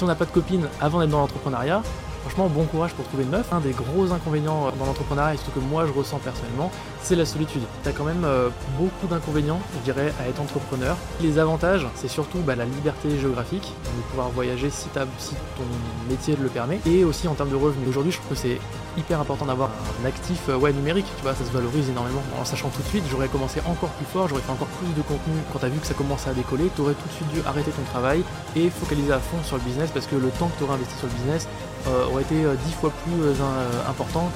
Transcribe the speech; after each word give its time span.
Si 0.00 0.04
on 0.04 0.06
n'a 0.06 0.14
pas 0.14 0.24
de 0.24 0.30
copine 0.30 0.66
avant 0.80 1.00
d'être 1.00 1.10
dans 1.10 1.18
l'entrepreneuriat, 1.18 1.82
Franchement, 2.20 2.48
bon 2.48 2.64
courage 2.64 2.92
pour 2.92 3.06
trouver 3.06 3.24
une 3.24 3.30
meuf. 3.30 3.52
Un 3.52 3.60
des 3.60 3.72
gros 3.72 4.12
inconvénients 4.12 4.66
euh, 4.66 4.70
dans 4.78 4.86
l'entrepreneuriat, 4.86 5.34
et 5.34 5.36
surtout 5.38 5.60
que 5.60 5.64
moi 5.64 5.86
je 5.86 5.92
ressens 5.92 6.18
personnellement, 6.18 6.70
c'est 7.02 7.16
la 7.16 7.24
solitude. 7.24 7.62
T'as 7.82 7.92
quand 7.92 8.04
même 8.04 8.24
euh, 8.24 8.50
beaucoup 8.78 9.06
d'inconvénients, 9.06 9.60
je 9.74 9.92
dirais, 9.92 10.12
à 10.20 10.28
être 10.28 10.40
entrepreneur. 10.40 10.96
Les 11.22 11.38
avantages, 11.38 11.86
c'est 11.94 12.08
surtout 12.08 12.38
bah, 12.38 12.56
la 12.56 12.66
liberté 12.66 13.18
géographique, 13.18 13.72
de 13.96 14.02
pouvoir 14.10 14.28
voyager 14.30 14.70
si, 14.70 14.88
ton 14.90 15.06
métier 16.08 16.36
le 16.40 16.48
permet, 16.48 16.80
et 16.86 17.04
aussi 17.04 17.26
en 17.26 17.34
termes 17.34 17.50
de 17.50 17.56
revenus. 17.56 17.88
Aujourd'hui, 17.88 18.12
je 18.12 18.18
trouve 18.18 18.30
que 18.30 18.34
c'est 18.34 18.58
hyper 18.98 19.20
important 19.20 19.46
d'avoir 19.46 19.70
un 20.02 20.06
actif 20.06 20.48
euh, 20.48 20.72
numérique, 20.72 21.06
tu 21.16 21.22
vois, 21.22 21.34
ça 21.34 21.44
se 21.44 21.50
valorise 21.50 21.88
énormément. 21.88 22.22
En 22.40 22.44
sachant 22.44 22.68
tout 22.68 22.82
de 22.82 22.88
suite, 22.88 23.04
j'aurais 23.10 23.28
commencé 23.28 23.60
encore 23.66 23.90
plus 23.90 24.06
fort, 24.06 24.28
j'aurais 24.28 24.42
fait 24.42 24.52
encore 24.52 24.68
plus 24.68 24.92
de 24.92 25.02
contenu. 25.02 25.34
Quand 25.52 25.60
t'as 25.60 25.68
vu 25.68 25.78
que 25.78 25.86
ça 25.86 25.94
commençait 25.94 26.30
à 26.30 26.34
décoller, 26.34 26.70
t'aurais 26.76 26.94
tout 26.94 27.08
de 27.08 27.12
suite 27.12 27.28
dû 27.28 27.40
arrêter 27.46 27.70
ton 27.70 27.82
travail 27.90 28.22
et 28.56 28.68
focaliser 28.68 29.12
à 29.12 29.18
fond 29.20 29.38
sur 29.44 29.56
le 29.56 29.62
business 29.62 29.90
parce 29.92 30.06
que 30.06 30.16
le 30.16 30.28
temps 30.28 30.48
que 30.48 30.58
t'aurais 30.58 30.74
investi 30.74 30.94
sur 30.98 31.06
le 31.06 31.14
business, 31.14 31.48
aurait 31.86 32.22
été 32.22 32.44
euh, 32.44 32.54
dix 32.66 32.72
fois 32.72 32.90
plus 33.04 33.22
euh, 33.22 33.34
important 33.88 34.30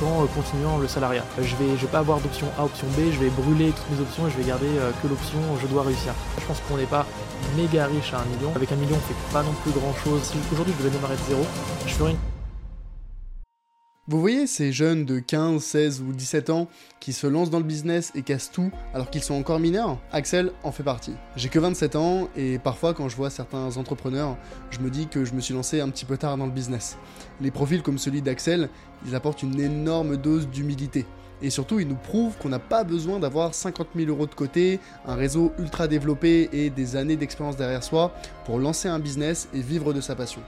qu'en 0.00 0.26
continuant 0.34 0.78
le 0.78 0.88
salariat. 0.88 1.22
Je 1.36 1.54
vais, 1.56 1.76
je 1.76 1.82
vais 1.82 1.92
pas 1.92 1.98
avoir 1.98 2.20
d'option 2.20 2.46
A, 2.58 2.64
option 2.64 2.86
B, 2.96 3.12
je 3.12 3.18
vais 3.18 3.28
brûler 3.28 3.70
toutes 3.70 3.90
mes 3.96 4.00
options 4.00 4.26
et 4.26 4.30
je 4.30 4.36
vais 4.38 4.48
garder 4.48 4.66
que 5.02 5.08
l'option 5.08 5.38
je 5.60 5.66
dois 5.66 5.82
réussir. 5.82 6.12
Je 6.40 6.46
pense 6.46 6.58
qu'on 6.66 6.78
n'est 6.78 6.86
pas 6.86 7.04
méga 7.54 7.86
riche 7.86 8.14
à 8.14 8.20
un 8.20 8.24
million. 8.24 8.50
Avec 8.56 8.72
un 8.72 8.76
million, 8.76 8.96
on 8.96 9.06
fait 9.06 9.32
pas 9.32 9.42
non 9.42 9.52
plus 9.62 9.72
grand 9.72 9.94
chose. 10.02 10.22
Si 10.22 10.38
aujourd'hui 10.52 10.74
je 10.78 10.84
devais 10.84 10.96
démarrer 10.96 11.16
de 11.16 11.28
zéro, 11.28 11.42
je 11.86 11.92
ferais 11.94 12.12
une 12.12 12.37
vous 14.08 14.22
voyez 14.22 14.46
ces 14.46 14.72
jeunes 14.72 15.04
de 15.04 15.18
15, 15.18 15.62
16 15.62 16.00
ou 16.00 16.14
17 16.14 16.48
ans 16.48 16.66
qui 16.98 17.12
se 17.12 17.26
lancent 17.26 17.50
dans 17.50 17.58
le 17.58 17.64
business 17.64 18.10
et 18.14 18.22
cassent 18.22 18.50
tout 18.50 18.70
alors 18.94 19.10
qu'ils 19.10 19.22
sont 19.22 19.34
encore 19.34 19.60
mineurs? 19.60 19.98
Axel 20.12 20.50
en 20.62 20.72
fait 20.72 20.82
partie. 20.82 21.12
J'ai 21.36 21.50
que 21.50 21.58
27 21.58 21.94
ans 21.94 22.30
et 22.34 22.58
parfois 22.58 22.94
quand 22.94 23.10
je 23.10 23.16
vois 23.16 23.28
certains 23.28 23.76
entrepreneurs, 23.76 24.38
je 24.70 24.78
me 24.78 24.88
dis 24.88 25.08
que 25.08 25.26
je 25.26 25.34
me 25.34 25.42
suis 25.42 25.52
lancé 25.52 25.80
un 25.80 25.90
petit 25.90 26.06
peu 26.06 26.16
tard 26.16 26.38
dans 26.38 26.46
le 26.46 26.52
business. 26.52 26.96
Les 27.42 27.50
profils 27.50 27.82
comme 27.82 27.98
celui 27.98 28.22
d'Axel, 28.22 28.70
ils 29.06 29.14
apportent 29.14 29.42
une 29.42 29.60
énorme 29.60 30.16
dose 30.16 30.48
d'humilité. 30.48 31.04
Et 31.42 31.50
surtout, 31.50 31.78
ils 31.78 31.86
nous 31.86 31.94
prouvent 31.94 32.36
qu'on 32.38 32.48
n'a 32.48 32.58
pas 32.58 32.84
besoin 32.84 33.20
d'avoir 33.20 33.52
50 33.52 33.88
000 33.94 34.08
euros 34.08 34.26
de 34.26 34.34
côté, 34.34 34.80
un 35.06 35.16
réseau 35.16 35.52
ultra 35.58 35.86
développé 35.86 36.48
et 36.52 36.70
des 36.70 36.96
années 36.96 37.16
d'expérience 37.16 37.58
derrière 37.58 37.84
soi 37.84 38.14
pour 38.46 38.58
lancer 38.58 38.88
un 38.88 39.00
business 39.00 39.50
et 39.52 39.60
vivre 39.60 39.92
de 39.92 40.00
sa 40.00 40.16
passion. 40.16 40.40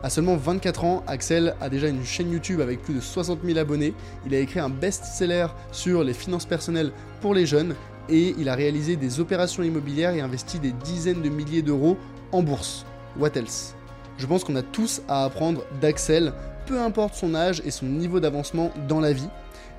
À 0.00 0.10
seulement 0.10 0.36
24 0.36 0.84
ans, 0.84 1.02
Axel 1.08 1.56
a 1.60 1.68
déjà 1.68 1.88
une 1.88 2.04
chaîne 2.04 2.30
YouTube 2.30 2.60
avec 2.60 2.82
plus 2.82 2.94
de 2.94 3.00
60 3.00 3.40
000 3.44 3.58
abonnés. 3.58 3.94
Il 4.24 4.34
a 4.34 4.38
écrit 4.38 4.60
un 4.60 4.68
best-seller 4.68 5.48
sur 5.72 6.04
les 6.04 6.12
finances 6.12 6.46
personnelles 6.46 6.92
pour 7.20 7.34
les 7.34 7.46
jeunes 7.46 7.74
et 8.08 8.32
il 8.38 8.48
a 8.48 8.54
réalisé 8.54 8.94
des 8.94 9.18
opérations 9.18 9.64
immobilières 9.64 10.14
et 10.14 10.20
investi 10.20 10.60
des 10.60 10.70
dizaines 10.70 11.20
de 11.20 11.28
milliers 11.28 11.62
d'euros 11.62 11.96
en 12.30 12.42
bourse. 12.44 12.86
What 13.18 13.30
else? 13.34 13.74
Je 14.18 14.26
pense 14.26 14.44
qu'on 14.44 14.54
a 14.54 14.62
tous 14.62 15.02
à 15.08 15.24
apprendre 15.24 15.64
d'Axel, 15.80 16.32
peu 16.66 16.80
importe 16.80 17.14
son 17.14 17.34
âge 17.34 17.60
et 17.64 17.72
son 17.72 17.86
niveau 17.86 18.20
d'avancement 18.20 18.70
dans 18.88 19.00
la 19.00 19.12
vie. 19.12 19.28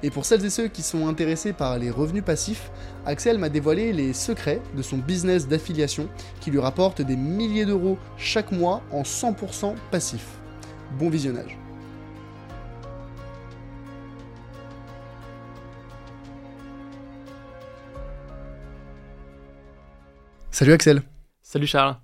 Et 0.01 0.11
pour 0.11 0.25
celles 0.25 0.45
et 0.45 0.49
ceux 0.49 0.69
qui 0.69 0.81
sont 0.81 1.07
intéressés 1.07 1.51
par 1.51 1.77
les 1.77 1.91
revenus 1.91 2.23
passifs, 2.23 2.71
Axel 3.05 3.37
m'a 3.37 3.49
dévoilé 3.49 3.91
les 3.91 4.13
secrets 4.13 4.61
de 4.75 4.81
son 4.81 4.97
business 4.97 5.47
d'affiliation 5.47 6.07
qui 6.39 6.51
lui 6.51 6.59
rapporte 6.59 7.01
des 7.01 7.17
milliers 7.17 7.65
d'euros 7.65 7.97
chaque 8.17 8.53
mois 8.53 8.81
en 8.91 9.01
100% 9.01 9.75
passif. 9.91 10.25
Bon 10.97 11.09
visionnage. 11.09 11.57
Salut 20.51 20.71
Axel. 20.71 21.01
Salut 21.41 21.67
Charles. 21.67 21.97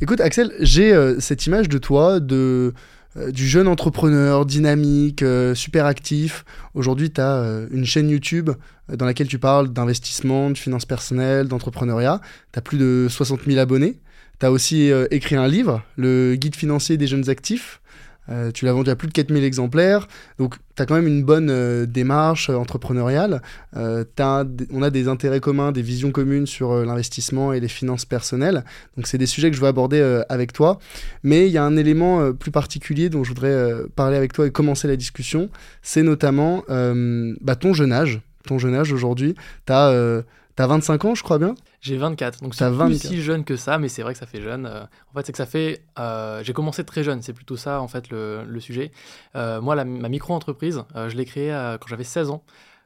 Écoute 0.00 0.20
Axel, 0.20 0.52
j'ai 0.60 0.92
euh, 0.92 1.20
cette 1.20 1.46
image 1.46 1.68
de 1.68 1.78
toi 1.78 2.18
de 2.18 2.72
du 3.16 3.46
jeune 3.46 3.68
entrepreneur 3.68 4.46
dynamique, 4.46 5.22
euh, 5.22 5.54
super 5.54 5.86
actif. 5.86 6.44
Aujourd'hui, 6.74 7.10
tu 7.10 7.20
as 7.20 7.36
euh, 7.36 7.66
une 7.70 7.84
chaîne 7.84 8.08
YouTube 8.08 8.50
dans 8.88 9.04
laquelle 9.04 9.28
tu 9.28 9.38
parles 9.38 9.68
d'investissement, 9.68 10.50
de 10.50 10.56
finances 10.56 10.86
personnelles, 10.86 11.48
d'entrepreneuriat. 11.48 12.20
Tu 12.52 12.58
as 12.58 12.62
plus 12.62 12.78
de 12.78 13.06
60 13.10 13.42
000 13.46 13.58
abonnés. 13.58 14.00
Tu 14.40 14.46
as 14.46 14.50
aussi 14.50 14.90
écrit 15.10 15.36
un 15.36 15.46
livre, 15.46 15.82
Le 15.96 16.34
guide 16.34 16.56
financier 16.56 16.96
des 16.96 17.06
jeunes 17.06 17.30
actifs. 17.30 17.80
Euh, 18.28 18.52
tu 18.52 18.64
l'as 18.64 18.72
vendu 18.72 18.90
à 18.90 18.96
plus 18.96 19.08
de 19.08 19.12
4000 19.12 19.42
exemplaires, 19.42 20.06
donc 20.38 20.54
tu 20.76 20.82
as 20.82 20.86
quand 20.86 20.94
même 20.94 21.08
une 21.08 21.24
bonne 21.24 21.50
euh, 21.50 21.86
démarche 21.86 22.50
euh, 22.50 22.54
entrepreneuriale. 22.54 23.42
on 23.74 24.82
a 24.82 24.90
des 24.90 25.08
intérêts 25.08 25.40
communs, 25.40 25.72
des 25.72 25.82
visions 25.82 26.12
communes 26.12 26.46
sur 26.46 26.84
l'investissement 26.84 27.52
et 27.52 27.60
les 27.60 27.68
finances 27.68 28.04
personnelles. 28.04 28.64
Donc 28.96 29.06
c'est 29.06 29.18
des 29.18 29.26
sujets 29.26 29.50
que 29.50 29.56
je 29.56 29.60
veux 29.60 29.66
aborder 29.66 30.22
avec 30.28 30.52
toi. 30.52 30.78
Mais 31.22 31.46
il 31.46 31.52
y 31.52 31.58
a 31.58 31.64
un 31.64 31.76
élément 31.76 32.32
plus 32.32 32.50
particulier 32.50 33.08
dont 33.08 33.24
je 33.24 33.30
voudrais 33.30 33.74
parler 33.96 34.16
avec 34.16 34.32
toi 34.32 34.46
et 34.46 34.50
commencer 34.50 34.88
la 34.88 34.96
discussion. 34.96 35.50
C'est 35.82 36.02
notamment 36.02 36.64
bah, 36.68 37.56
ton 37.56 37.74
jeune 37.74 37.92
âge. 37.92 38.20
Ton 38.46 38.58
jeune 38.58 38.74
âge 38.74 38.92
aujourd'hui. 38.92 39.34
Tu 39.66 39.72
as, 39.72 40.22
as 40.58 40.66
25 40.66 41.04
ans, 41.04 41.14
je 41.14 41.22
crois 41.22 41.38
bien? 41.38 41.54
J'ai 41.82 41.96
24, 41.96 42.42
donc 42.42 42.54
c'est 42.54 42.70
plus 42.70 42.96
si 42.96 43.20
jeune 43.20 43.44
que 43.44 43.56
ça, 43.56 43.76
mais 43.76 43.88
c'est 43.88 44.02
vrai 44.02 44.12
que 44.12 44.18
ça 44.18 44.26
fait 44.26 44.40
jeune. 44.40 44.66
Euh, 44.66 44.84
en 44.84 45.18
fait, 45.18 45.26
c'est 45.26 45.32
que 45.32 45.38
ça 45.38 45.46
fait. 45.46 45.84
Euh, 45.98 46.40
j'ai 46.44 46.52
commencé 46.52 46.84
très 46.84 47.02
jeune, 47.02 47.22
c'est 47.22 47.32
plutôt 47.32 47.56
ça 47.56 47.80
en 47.80 47.88
fait 47.88 48.08
le, 48.08 48.44
le 48.44 48.60
sujet. 48.60 48.92
Euh, 49.34 49.60
moi, 49.60 49.74
la, 49.74 49.84
ma 49.84 50.08
micro-entreprise, 50.08 50.84
je 50.94 51.16
l'ai 51.16 51.24
créée 51.24 51.50
quand 51.80 51.88
j'avais 51.88 52.04
16 52.04 52.30
ans. 52.30 52.44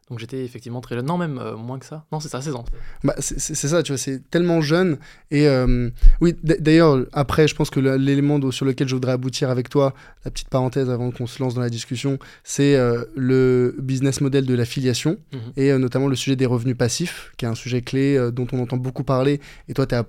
Donc 0.09 0.21
j'étais 0.21 0.45
effectivement 0.45 0.81
très 0.81 0.95
jeune. 0.95 1.07
Non, 1.07 1.19
même 1.19 1.39
euh, 1.39 1.57
moins 1.57 1.81
que 1.81 1.87
ça. 1.87 2.05
Non, 2.13 2.21
c'est 2.21 2.29
ça, 2.29 2.41
16 2.41 2.55
ans. 2.55 2.65
Bah, 3.03 3.15
c'est 3.19 3.55
ça, 3.55 3.83
tu 3.83 3.91
vois, 3.91 3.99
c'est 3.99 4.31
tellement 4.31 4.61
jeune. 4.61 4.99
Et 5.33 5.49
euh, 5.49 5.91
oui, 6.21 6.35
d'ailleurs, 6.43 7.05
après, 7.13 7.49
je 7.49 7.57
pense 7.57 7.71
que 7.71 7.81
l'élément 7.81 8.39
sur 8.53 8.65
lequel 8.65 8.87
je 8.87 8.95
voudrais 8.95 9.13
aboutir 9.13 9.51
avec 9.51 9.69
toi, 9.69 9.95
la 10.25 10.31
petite 10.31 10.49
parenthèse 10.49 10.91
avant 10.91 11.11
qu'on 11.11 11.27
se 11.27 11.43
lance 11.43 11.55
dans 11.55 11.61
la 11.61 11.71
discussion, 11.71 12.19
c'est 12.45 12.77
euh, 12.77 13.05
le 13.17 13.75
business 13.81 14.21
model 14.21 14.47
de 14.47 14.55
l'affiliation 14.55 15.17
mhm. 15.33 15.53
et 15.57 15.77
notamment 15.77 16.07
le 16.07 16.17
sujet 16.17 16.37
des 16.37 16.47
revenus 16.47 16.77
passifs, 16.77 17.33
qui 17.37 17.45
est 17.45 17.49
un 17.49 17.57
sujet 17.57 17.83
clé 17.83 18.31
dont 18.33 18.47
on 18.53 18.61
entend 18.61 18.77
beaucoup 18.77 19.03
parler. 19.03 19.41
Et 19.69 19.75
toi, 19.75 19.87
tu 19.87 19.97
as 19.97 20.07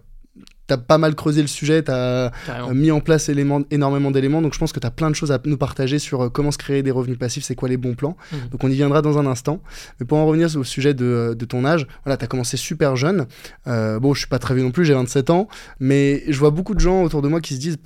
t'as 0.68 0.78
pas 0.78 0.98
mal 0.98 1.16
creusé 1.16 1.42
le 1.42 1.48
sujet, 1.48 1.84
tu 1.84 1.92
as 1.92 2.32
mis 2.74 2.92
en 2.92 3.00
place 3.00 3.30
énormément 3.30 4.12
d'éléments, 4.12 4.42
donc 4.42 4.54
je 4.54 4.60
pense 4.60 4.74
que 4.74 4.80
tu 4.80 4.88
as 4.88 4.92
plein 4.92 5.10
de 5.10 5.16
choses 5.16 5.32
à 5.32 5.40
nous 5.46 5.58
partager 5.58 5.98
sur 5.98 6.26
euh, 6.26 6.30
comment 6.30 6.52
se 6.52 6.58
créer 6.58 6.84
des 6.84 6.92
revenus 6.92 7.18
passifs, 7.18 7.44
c'est 7.44 7.56
quoi 7.56 7.70
les 7.70 7.78
bons 7.78 7.96
plans. 7.96 8.18
Mhm. 8.32 8.50
Donc 8.52 8.64
on 8.64 8.70
y 8.70 8.76
viendra 8.76 9.02
dans 9.02 9.18
un 9.18 9.26
instant. 9.26 9.62
Mais 10.00 10.06
pour 10.06 10.18
en 10.18 10.26
revenir 10.26 10.56
au 10.56 10.64
sujet 10.64 10.94
de, 10.94 11.36
de 11.38 11.46
ton 11.46 11.66
âge, 11.66 11.88
voilà, 12.04 12.18
tu 12.18 12.26
as 12.26 12.28
commencé 12.28 12.58
super 12.58 12.96
jeune. 12.96 13.26
Euh, 13.68 14.00
bon, 14.00 14.14
je 14.14 14.20
suis 14.20 14.28
pas 14.28 14.40
très 14.40 14.54
vieux 14.54 14.64
non 14.64 14.72
plus, 14.72 14.86
j'ai 14.86 14.94
27 14.94 15.30
ans, 15.30 15.48
mais 15.80 16.24
je 16.28 16.38
vois 16.38 16.52
beaucoup 16.52 16.76
de 16.76 16.80
gens 16.80 17.04
autour 17.04 17.22
de 17.22 17.28
moi 17.28 17.42
qui 17.42 17.56
se 17.56 17.60
disent, 17.60 17.78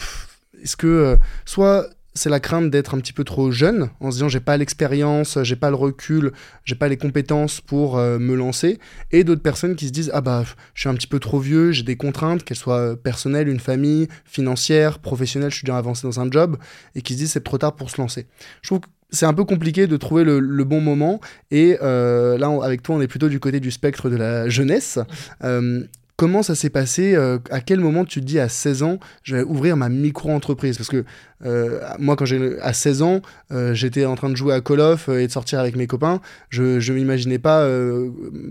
est-ce 0.62 0.75
que 0.75 0.88
euh, 0.88 1.16
soit 1.46 1.86
c'est 2.13 2.29
la 2.29 2.39
crainte 2.39 2.69
d'être 2.69 2.94
un 2.94 2.99
petit 2.99 3.13
peu 3.13 3.23
trop 3.23 3.51
jeune, 3.51 3.89
en 3.99 4.11
se 4.11 4.17
disant 4.17 4.27
j'ai 4.27 4.41
pas 4.41 4.57
l'expérience, 4.57 5.38
j'ai 5.44 5.55
pas 5.55 5.69
le 5.69 5.75
recul, 5.75 6.31
j'ai 6.66 6.75
pas 6.75 6.89
les 6.89 6.97
compétences 6.97 7.61
pour 7.61 7.97
euh, 7.97 8.19
me 8.19 8.35
lancer, 8.35 8.79
et 9.11 9.23
d'autres 9.23 9.41
personnes 9.41 9.75
qui 9.75 9.88
se 9.88 9.91
disent 9.91 10.11
ah 10.13 10.22
bah 10.22 10.44
je 10.73 10.81
suis 10.81 10.89
un 10.89 10.94
petit 10.94 11.07
peu 11.07 11.19
trop 11.19 11.39
vieux, 11.39 11.72
j'ai 11.72 11.83
des 11.83 11.95
contraintes, 11.95 12.44
qu'elles 12.44 12.57
soient 12.57 12.97
personnelles, 13.01 13.47
une 13.47 13.59
famille, 13.59 14.07
financière, 14.25 14.99
professionnelle, 14.99 15.51
je 15.51 15.57
suis 15.57 15.66
déjà 15.66 15.77
avancé 15.77 16.05
dans 16.05 16.19
un 16.19 16.29
job, 16.29 16.57
et 16.95 17.01
qui 17.01 17.13
se 17.13 17.19
disent 17.19 17.31
c'est 17.31 17.44
trop 17.44 17.57
tard 17.57 17.75
pour 17.75 17.89
se 17.89 18.01
lancer. 18.01 18.28
Je 18.61 18.69
trouve 18.69 18.81
que 18.81 18.88
c'est 19.09 19.25
un 19.25 19.33
peu 19.33 19.43
compliqué 19.45 19.88
de 19.88 19.97
trouver 19.97 20.23
le, 20.23 20.63
bon 20.63 20.81
moment, 20.81 21.22
et 21.49 21.78
euh, 21.81 22.38
là 22.38 22.49
avec 22.63 22.83
toi 22.83 22.95
on 22.95 23.01
est 23.01 23.07
plutôt 23.07 23.29
du 23.29 23.39
côté 23.39 23.59
du 23.59 23.72
spectre 23.72 24.09
de 24.09 24.17
la 24.17 24.49
jeunesse. 24.49 24.99
Euh, 25.43 25.83
comment 26.17 26.43
ça 26.43 26.55
s'est 26.55 26.69
passé 26.69 27.16
À 27.49 27.61
quel 27.61 27.79
moment 27.79 28.05
tu 28.05 28.19
te 28.22 28.25
dis 28.25 28.39
à 28.39 28.47
16 28.47 28.83
ans, 28.83 28.99
je 29.23 29.38
vais 29.38 29.43
ouvrir 29.43 29.75
ma 29.75 29.89
micro-entreprise? 29.89 30.78
Parce 30.78 30.89
que 30.89 31.03
euh, 31.46 31.79
moi, 32.00 32.16
quand 32.16 32.25
j'ai 32.25 32.59
à 32.62 32.74
16 32.74 33.02
ans, 33.02 33.22
euh, 33.52 33.74
j'étais 33.74 34.06
en 34.06 34.16
train 34.16 34.29
de 34.29 34.35
jouer 34.35 34.53
à 34.53 34.62
Call 34.62 34.79
of 34.79 35.09
euh, 35.09 35.19
et 35.19 35.28
de 35.28 35.31
sortir 35.31 35.59
avec 35.59 35.75
mes 35.75 35.88
copains. 35.88 36.22
Je 36.50 36.63
ne 36.63 36.96
m'imaginais 36.96 37.40
pas 37.40 37.68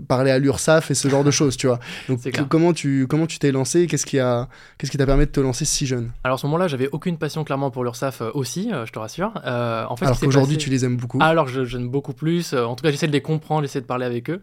parler 0.07 0.31
à 0.31 0.39
l'URSAF 0.39 0.91
et 0.91 0.93
ce 0.93 1.07
genre 1.07 1.23
de 1.23 1.31
choses, 1.31 1.57
tu 1.57 1.67
vois. 1.67 1.79
Donc, 2.09 2.19
comment 2.49 2.73
tu 2.73 3.07
comment 3.07 3.27
tu 3.27 3.39
t'es 3.39 3.51
lancé 3.51 3.87
Qu'est-ce 3.87 4.05
qui 4.05 4.19
a 4.19 4.47
qu'est-ce 4.77 4.91
qui 4.91 4.97
t'a 4.97 5.05
permis 5.05 5.25
de 5.25 5.31
te 5.31 5.39
lancer 5.39 5.65
si 5.65 5.85
jeune? 5.85 6.11
Alors, 6.23 6.35
à 6.35 6.37
ce 6.37 6.45
moment-là, 6.47 6.67
j'avais 6.67 6.89
aucune 6.91 7.17
passion 7.17 7.43
clairement 7.43 7.71
pour 7.71 7.83
l'URSAF 7.83 8.21
aussi, 8.33 8.71
je 8.71 8.91
te 8.91 8.99
rassure. 8.99 9.31
en 9.35 9.95
fait, 9.95 10.05
alors 10.05 10.19
qu'aujourd'hui, 10.19 10.57
tu 10.57 10.69
les 10.69 10.85
aimes 10.85 10.97
beaucoup. 10.97 11.19
Alors, 11.21 11.47
je 11.47 11.65
j'aime 11.65 11.89
beaucoup 11.89 12.13
plus. 12.13 12.53
en 12.53 12.75
tout 12.75 12.83
cas, 12.83 12.91
j'essaie 12.91 13.07
de 13.07 13.11
les 13.11 13.21
comprendre, 13.21 13.61
j'essaie 13.63 13.81
de 13.81 13.85
parler 13.85 14.05
avec 14.05 14.29
eux. 14.29 14.41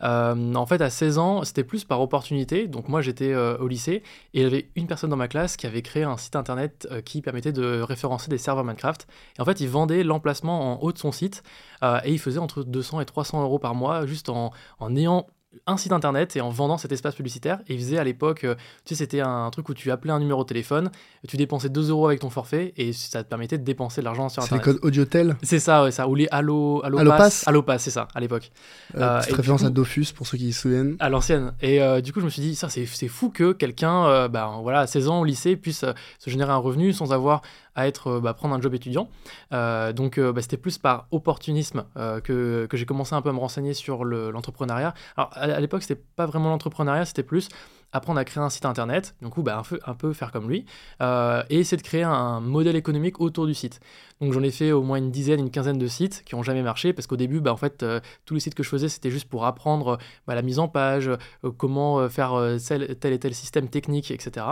en 0.00 0.66
fait, 0.66 0.80
à 0.80 0.90
16 0.90 1.18
ans, 1.18 1.44
c'était 1.44 1.64
plus 1.64 1.84
par 1.84 2.00
opportunité. 2.00 2.66
Donc, 2.66 2.88
moi, 2.88 3.02
j'étais 3.02 3.34
au 3.34 3.68
lycée 3.68 4.02
et 4.34 4.40
il 4.40 4.42
y 4.42 4.46
avait 4.46 4.68
une 4.76 4.86
personne 4.86 5.10
dans 5.10 5.16
ma 5.16 5.28
classe 5.28 5.56
qui 5.56 5.66
avait 5.66 5.82
créé 5.82 6.04
un 6.04 6.16
site 6.16 6.36
internet 6.36 6.88
qui 7.04 7.22
permettait 7.22 7.52
de 7.52 7.82
référencer 7.90 8.28
des 8.30 8.38
serveurs 8.38 8.64
Minecraft. 8.64 9.06
Et 9.38 9.42
en 9.42 9.44
fait, 9.44 9.60
il 9.60 9.68
vendait 9.68 10.02
l'emplacement 10.02 10.72
en 10.74 10.82
haut 10.82 10.92
de 10.92 10.98
son 10.98 11.12
site 11.12 11.42
euh, 11.82 12.00
et 12.04 12.12
il 12.12 12.18
faisait 12.18 12.38
entre 12.38 12.62
200 12.62 13.00
et 13.00 13.04
300 13.04 13.42
euros 13.42 13.58
par 13.58 13.74
mois 13.74 14.06
juste 14.06 14.28
en, 14.28 14.52
en 14.78 14.96
ayant 14.96 15.26
un 15.66 15.76
site 15.76 15.90
internet 15.90 16.36
et 16.36 16.40
en 16.40 16.50
vendant 16.50 16.78
cet 16.78 16.92
espace 16.92 17.16
publicitaire. 17.16 17.58
Et 17.66 17.74
il 17.74 17.80
faisait 17.80 17.98
à 17.98 18.04
l'époque, 18.04 18.44
euh, 18.44 18.54
tu 18.84 18.94
sais, 18.94 18.94
c'était 18.94 19.18
un 19.20 19.50
truc 19.50 19.68
où 19.68 19.74
tu 19.74 19.90
appelais 19.90 20.12
un 20.12 20.20
numéro 20.20 20.44
de 20.44 20.48
téléphone, 20.48 20.92
tu 21.26 21.36
dépensais 21.36 21.68
2 21.68 21.90
euros 21.90 22.06
avec 22.06 22.20
ton 22.20 22.30
forfait 22.30 22.72
et 22.76 22.92
ça 22.92 23.24
te 23.24 23.28
permettait 23.28 23.58
de 23.58 23.64
dépenser 23.64 24.00
de 24.00 24.04
l'argent 24.04 24.28
sur 24.28 24.44
C'est 24.44 24.50
les 24.54 24.60
internet. 24.60 24.80
codes 24.80 24.86
Audiotel. 24.88 25.36
C'est 25.42 25.58
ça, 25.58 25.82
ouais, 25.82 25.90
ça. 25.90 26.06
Ou 26.06 26.14
les 26.14 26.28
Allo, 26.30 26.80
Allo, 26.84 26.98
Allo 26.98 27.10
Pass. 27.10 27.44
Pass. 27.66 27.82
C'est 27.82 27.90
ça, 27.90 28.06
à 28.14 28.20
l'époque. 28.20 28.52
Euh, 28.94 29.00
Euh, 29.00 29.20
petite 29.22 29.34
référence 29.34 29.64
à 29.64 29.70
Dofus 29.70 30.12
pour 30.14 30.28
ceux 30.28 30.38
qui 30.38 30.52
se 30.52 30.60
souviennent. 30.60 30.94
À 31.00 31.08
l'ancienne. 31.08 31.52
Et 31.60 31.82
euh, 31.82 32.00
du 32.00 32.12
coup, 32.12 32.20
je 32.20 32.26
me 32.26 32.30
suis 32.30 32.42
dit, 32.42 32.54
ça, 32.54 32.68
c'est 32.68 32.86
fou 33.08 33.30
que 33.30 33.50
quelqu'un, 33.50 34.28
bah, 34.28 34.52
voilà, 34.62 34.80
à 34.82 34.86
16 34.86 35.08
ans 35.08 35.20
au 35.20 35.24
lycée, 35.24 35.56
puisse 35.56 35.80
se 36.20 36.30
générer 36.30 36.52
un 36.52 36.58
revenu 36.58 36.92
sans 36.92 37.12
avoir 37.12 37.42
à 37.80 38.08
euh, 38.08 38.20
bah, 38.20 38.34
prendre 38.34 38.54
un 38.54 38.60
job 38.60 38.74
étudiant. 38.74 39.08
Euh, 39.52 39.92
donc, 39.92 40.18
euh, 40.18 40.32
bah, 40.32 40.42
c'était 40.42 40.56
plus 40.56 40.78
par 40.78 41.06
opportunisme 41.10 41.84
que, 42.24 42.68
j'ai 42.72 42.86
commencé 42.86 43.14
un 43.14 43.22
peu 43.22 43.28
à 43.28 43.32
me 43.32 43.38
renseigner 43.38 43.74
sur 43.74 44.04
le- 44.04 44.30
l'entrepreneuriat. 44.30 44.94
Alors, 45.16 45.30
à, 45.34 45.60
l'époque, 45.60 45.82
c'était 45.82 46.00
pas 46.16 46.26
vraiment 46.26 46.50
l'entrepreneuriat, 46.50 47.04
c'était 47.04 47.22
plus 47.22 47.48
apprendre 47.92 48.20
à 48.20 48.24
créer 48.24 48.42
un 48.42 48.50
site 48.50 48.64
internet, 48.64 49.16
du 49.20 49.28
coup, 49.28 49.42
bah, 49.42 49.60
un, 49.84 49.94
peu, 49.94 50.12
faire 50.12 50.30
comme 50.30 50.48
lui, 50.48 50.64
et 51.00 51.58
essayer 51.58 51.76
de 51.76 51.82
créer 51.82 52.04
un 52.04 52.40
modèle 52.40 52.76
économique 52.76 53.20
autour 53.20 53.46
du 53.46 53.54
site. 53.54 53.80
Donc, 54.20 54.32
j'en 54.32 54.42
ai 54.42 54.50
fait 54.50 54.72
au 54.72 54.82
moins 54.82 54.98
une 54.98 55.10
dizaine, 55.10 55.40
une 55.40 55.50
quinzaine 55.50 55.78
de 55.78 55.86
sites 55.86 56.22
qui 56.24 56.34
ont 56.34 56.42
jamais 56.42 56.62
marché, 56.62 56.92
parce 56.92 57.06
qu'au 57.06 57.16
début, 57.16 57.40
bah, 57.40 57.52
en 57.52 57.56
fait, 57.56 57.82
euh, 57.82 58.00
tous 58.26 58.34
les 58.34 58.40
sites 58.40 58.54
que 58.54 58.62
je 58.62 58.68
faisais, 58.68 58.88
c'était 58.88 59.10
juste 59.10 59.28
pour 59.28 59.46
apprendre 59.46 59.98
bah, 60.26 60.34
la 60.34 60.42
mise 60.42 60.58
en 60.58 60.68
page, 60.68 61.08
euh, 61.08 61.50
comment 61.56 62.00
euh, 62.00 62.08
faire 62.08 62.34
euh, 62.34 62.58
tel, 62.58 63.12
et 63.12 63.18
tel 63.18 63.34
système 63.34 63.68
technique, 63.68 64.10
etc. 64.10 64.46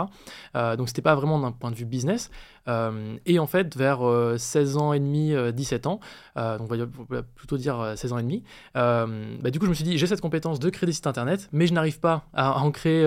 Euh, 0.55 0.75
donc 0.75 0.87
c'était 0.87 1.01
pas 1.01 1.15
vraiment 1.15 1.39
d'un 1.39 1.51
point 1.51 1.71
de 1.71 1.75
vue 1.75 1.85
business. 1.85 2.29
Euh, 2.67 3.17
et 3.25 3.39
en 3.39 3.47
fait, 3.47 3.75
vers 3.75 4.07
euh, 4.07 4.37
16 4.37 4.77
ans 4.77 4.93
et 4.93 4.99
demi, 4.99 5.33
euh, 5.33 5.51
17 5.51 5.87
ans, 5.87 5.99
euh, 6.37 6.57
donc 6.57 6.71
on 6.71 7.13
va, 7.13 7.23
plutôt 7.23 7.57
dire 7.57 7.79
euh, 7.79 7.95
16 7.95 8.13
ans 8.13 8.17
et 8.17 8.23
demi, 8.23 8.43
euh, 8.75 9.37
bah, 9.41 9.51
du 9.51 9.59
coup 9.59 9.65
je 9.65 9.69
me 9.69 9.75
suis 9.75 9.83
dit, 9.83 9.97
j'ai 9.97 10.07
cette 10.07 10.21
compétence 10.21 10.59
de 10.59 10.69
créer 10.69 10.87
des 10.87 10.93
sites 10.93 11.07
internet, 11.07 11.49
mais 11.51 11.67
je 11.67 11.73
n'arrive 11.73 11.99
pas 11.99 12.25
à 12.33 12.59
en 12.59 12.71
créer... 12.71 13.05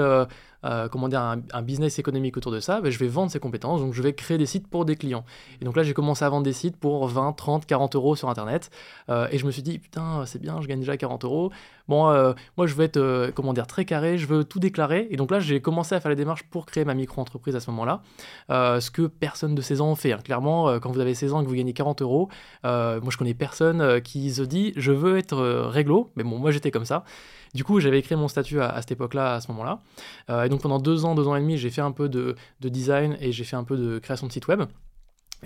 euh, 0.65 0.89
comment 0.89 1.09
dire, 1.09 1.21
un, 1.21 1.63
business 1.63 1.99
économique 1.99 2.37
autour 2.37 2.53
de 2.53 2.61
ça, 2.61 2.81
bah, 2.81 2.91
je 2.91 2.99
vais 2.99 3.09
vendre 3.09 3.31
ces 3.31 3.41
compétences, 3.41 3.81
donc 3.81 3.95
je 3.95 4.03
vais 4.03 4.13
créer 4.13 4.39
des 4.39 4.47
sites 4.47 4.69
pour 4.69 4.85
des 4.85 4.97
clients. 4.97 5.25
Et 5.61 5.65
donc 5.65 5.77
là, 5.77 5.83
j'ai 5.83 5.95
commencé 5.95 6.25
à 6.25 6.29
vendre 6.29 6.45
des 6.45 6.53
sites 6.53 6.77
pour 6.77 7.07
20, 7.07 7.33
30, 7.33 7.67
40 7.67 7.97
euros 7.97 8.17
sur 8.17 8.29
Internet. 8.29 8.71
Euh, 9.09 9.29
et 9.31 9.39
je 9.39 9.47
me 9.47 9.51
suis 9.51 9.63
dit, 9.63 9.79
putain, 9.79 10.25
c'est 10.27 10.41
bien, 10.41 10.61
je 10.61 10.69
gagne 10.69 10.81
déjà 10.81 10.97
40 10.97 11.25
euros. 11.25 11.51
Bon, 11.89 12.09
euh, 12.09 12.33
moi, 12.57 12.67
je 12.67 12.75
veux 12.75 12.85
être, 12.85 12.97
euh, 12.97 13.31
très 13.69 13.85
carré, 13.85 14.19
je 14.19 14.27
veux 14.27 14.45
tout 14.45 14.59
déclarer. 14.59 15.09
Et 15.11 15.17
donc 15.17 15.31
là, 15.31 15.41
j'ai 15.41 15.61
commencé 15.61 15.95
à 15.95 16.01
faire 16.01 16.11
les 16.11 16.17
démarches 16.17 16.45
pour 16.45 16.67
créer 16.67 16.85
ma 16.85 16.95
micro-entreprise 16.95 17.57
à 17.57 17.61
ce 17.61 17.71
moment-là. 17.71 18.03
Euh, 18.51 18.81
ce 18.81 18.91
que 18.91 19.07
personne 19.07 19.55
de 19.55 19.63
16 19.63 19.81
ans 19.81 19.95
fait. 19.95 20.13
hein. 20.13 20.19
Clairement, 20.23 20.79
quand 20.81 20.91
vous 20.91 21.01
avez 21.01 21.15
16 21.15 21.33
ans 21.33 21.41
et 21.41 21.45
que 21.45 21.49
vous 21.49 21.57
gagnez 21.57 21.73
40 21.73 22.03
euros, 22.03 22.29
moi, 22.65 23.01
je 23.09 23.17
connais 23.17 23.35
personne 23.35 24.01
qui 24.03 24.31
se 24.33 24.43
dit, 24.43 24.73
je 24.77 24.93
veux 24.93 25.19
être 25.19 25.37
réglo. 25.69 26.11
Mais 26.17 26.25
bon, 26.25 26.39
moi, 26.39 26.51
j'étais 26.51 26.71
comme 26.71 26.85
ça. 26.85 27.05
Du 27.55 27.65
coup, 27.65 27.81
j'avais 27.81 28.01
créé 28.03 28.17
mon 28.17 28.29
statut 28.29 28.61
à, 28.61 28.81
cette 28.81 28.93
époque-là, 28.93 29.35
à 29.35 29.41
ce 29.41 29.51
moment-là. 29.53 29.81
Et 30.45 30.49
donc 30.49 30.63
pendant 30.63 30.79
deux 30.79 31.05
ans, 31.05 31.15
deux 31.15 31.29
ans 31.29 31.37
et 31.37 31.41
demi, 31.41 31.59
j'ai 31.59 31.71
fait 31.71 31.83
un 31.83 31.93
peu 31.93 32.09
de, 32.09 32.37
de 32.61 32.69
design 32.69 33.17
et 33.21 33.33
j'ai 33.33 33.45
fait 33.45 33.57
un 33.57 33.65
peu 33.65 33.77
de 33.77 33.99
création 33.99 34.27
de 34.27 34.33
site 34.33 34.49
web. 34.49 34.63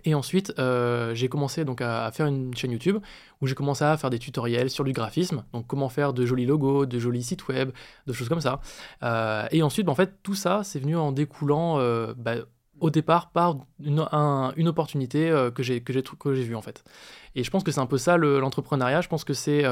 Et 0.04 0.14
ensuite, 0.14 0.52
euh, 0.58 1.14
j'ai 1.14 1.28
commencé 1.28 1.64
donc 1.64 1.80
à, 1.80 2.10
faire 2.12 2.26
une 2.26 2.54
chaîne 2.56 2.70
YouTube 2.70 2.98
où 3.40 3.46
j'ai 3.46 3.54
commencé 3.54 3.84
à 3.84 3.96
faire 3.96 4.10
des 4.10 4.18
tutoriels 4.18 4.70
sur 4.70 4.84
du 4.84 4.92
graphisme, 4.92 5.44
donc 5.52 5.66
comment 5.66 5.88
faire 5.88 6.12
de 6.12 6.26
jolis 6.26 6.46
logos, 6.46 6.86
de 6.86 6.98
jolis 6.98 7.22
sites 7.22 7.48
web, 7.48 7.70
de 8.06 8.12
choses 8.12 8.28
comme 8.28 8.40
ça. 8.40 8.60
Euh, 9.02 9.46
et 9.50 9.62
ensuite, 9.62 9.86
bah, 9.86 9.92
en 9.92 9.96
fait, 9.96 10.22
tout 10.22 10.34
ça, 10.34 10.62
c'est 10.64 10.78
venu 10.78 10.96
en 10.96 11.12
découlant 11.12 11.78
euh, 11.78 12.14
bah, 12.16 12.34
au 12.78 12.90
départ 12.90 13.30
par 13.30 13.56
une, 13.82 14.06
un- 14.12 14.52
une 14.56 14.68
opportunité 14.68 15.30
que 15.54 15.62
j'ai 15.62 15.80
que 15.80 15.94
j'ai 15.94 16.42
vue 16.42 16.54
en 16.54 16.60
fait. 16.60 16.84
Et 17.34 17.42
je 17.42 17.50
pense 17.50 17.64
que 17.64 17.72
c'est 17.72 17.80
un 17.80 17.86
peu 17.86 17.96
ça 17.96 18.18
le- 18.18 18.38
l'entrepreneuriat. 18.38 19.00
Je 19.00 19.08
pense 19.08 19.24
que 19.24 19.32
c'est 19.32 19.64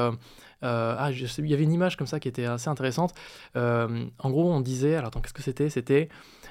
ah, 0.63 1.11
il 1.11 1.45
y 1.47 1.53
avait 1.53 1.63
une 1.63 1.71
image 1.73 1.97
comme 1.97 2.07
ça 2.07 2.19
qui 2.19 2.27
était 2.27 2.45
assez 2.45 2.67
intéressante. 2.67 3.13
En 3.55 4.29
gros, 4.31 4.51
on 4.51 4.59
disait, 4.59 4.95
alors 4.95 5.09
attends, 5.09 5.21
qu'est-ce 5.21 5.33
que 5.33 5.43
c'était? 5.43 5.69
C'était, 5.69 6.09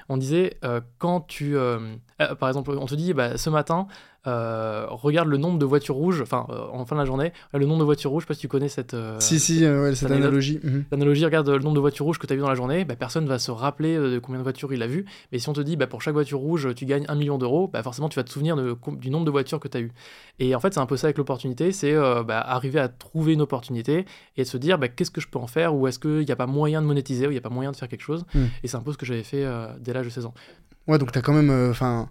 on 0.09 0.17
disait 0.17 0.57
euh, 0.63 0.81
quand 0.97 1.21
tu, 1.21 1.57
euh, 1.57 1.95
euh, 2.21 2.35
par 2.35 2.49
exemple, 2.49 2.71
on 2.71 2.85
te 2.85 2.95
dit, 2.95 3.13
bah, 3.13 3.37
ce 3.37 3.49
matin, 3.49 3.87
euh, 4.27 4.85
regarde 4.89 5.27
le 5.27 5.37
nombre 5.37 5.59
de 5.59 5.65
voitures 5.65 5.95
rouges, 5.95 6.21
enfin, 6.21 6.47
euh, 6.49 6.65
en 6.71 6.85
fin 6.85 6.95
de 6.95 7.01
la 7.01 7.05
journée, 7.05 7.31
le 7.53 7.65
nombre 7.65 7.79
de 7.79 7.83
voitures 7.83 8.11
rouges, 8.11 8.23
je 8.23 8.25
sais 8.25 8.29
pas 8.29 8.33
si 8.33 8.41
tu 8.41 8.47
connais 8.47 8.69
cette, 8.69 8.93
euh, 8.93 9.17
si, 9.19 9.39
si, 9.39 9.65
ouais, 9.65 9.93
cette 9.93 10.09
anecdote. 10.09 10.27
analogie. 10.27 10.59
mhm. 10.63 10.85
L'analogie, 10.91 11.25
regarde 11.25 11.49
le 11.49 11.59
nombre 11.59 11.75
de 11.75 11.79
voitures 11.79 12.05
rouges 12.05 12.17
que 12.17 12.25
tu 12.25 12.33
as 12.33 12.35
vu 12.35 12.41
dans 12.41 12.49
la 12.49 12.55
journée, 12.55 12.85
bah, 12.85 12.95
personne 12.95 13.27
va 13.27 13.39
se 13.39 13.51
rappeler 13.51 13.97
de 13.97 14.19
combien 14.19 14.39
de 14.39 14.43
voitures 14.43 14.73
il 14.73 14.81
a 14.81 14.87
vu. 14.87 15.05
Mais 15.31 15.39
si 15.39 15.47
on 15.49 15.53
te 15.53 15.61
dit, 15.61 15.75
bah, 15.75 15.87
pour 15.87 16.01
chaque 16.01 16.13
voiture 16.13 16.39
rouge, 16.39 16.73
tu 16.75 16.85
gagnes 16.85 17.05
un 17.07 17.15
million 17.15 17.37
d'euros, 17.37 17.67
bah, 17.67 17.83
forcément, 17.83 18.09
tu 18.09 18.15
vas 18.15 18.23
te 18.23 18.31
souvenir 18.31 18.55
de 18.55 18.75
du 18.97 19.09
nombre 19.09 19.25
de 19.25 19.31
voitures 19.31 19.59
que 19.59 19.67
tu 19.67 19.77
as 19.77 19.81
eu. 19.81 19.91
Et 20.39 20.55
en 20.55 20.59
fait, 20.59 20.73
c'est 20.73 20.79
un 20.79 20.85
peu 20.85 20.97
ça 20.97 21.07
avec 21.07 21.17
l'opportunité, 21.17 21.71
c'est 21.71 21.93
bah, 21.93 22.39
arriver 22.39 22.79
à 22.79 22.87
trouver 22.87 23.33
une 23.33 23.41
opportunité 23.41 24.05
et 24.37 24.45
se 24.45 24.57
dire, 24.57 24.77
bah, 24.77 24.87
qu'est-ce 24.87 25.11
que 25.11 25.21
je 25.21 25.27
peux 25.27 25.39
en 25.39 25.47
faire, 25.47 25.75
ou 25.75 25.87
est-ce 25.87 25.99
qu'il 25.99 26.25
n'y 26.25 26.31
a 26.31 26.35
pas 26.35 26.47
moyen 26.47 26.81
de 26.81 26.87
monétiser, 26.87 27.27
ou 27.27 27.29
il 27.29 27.33
n'y 27.33 27.39
a 27.39 27.41
pas 27.41 27.49
moyen 27.49 27.71
de 27.71 27.75
faire 27.75 27.87
quelque 27.87 28.01
chose. 28.01 28.25
Mm. 28.33 28.39
Et 28.63 28.67
c'est 28.67 28.77
un 28.77 28.81
peu 28.81 28.91
ce 28.91 28.97
que 28.97 29.05
j'avais 29.05 29.23
fait 29.23 29.45
dès 29.79 29.93
l'âge 29.93 30.05
de 30.05 30.11
16 30.11 30.25
ans. 30.25 30.33
Ouais, 30.87 30.97
donc 30.97 31.11
tu 31.11 31.17
as 31.17 31.21
quand 31.21 31.33
même. 31.33 31.69
Enfin, 31.69 32.09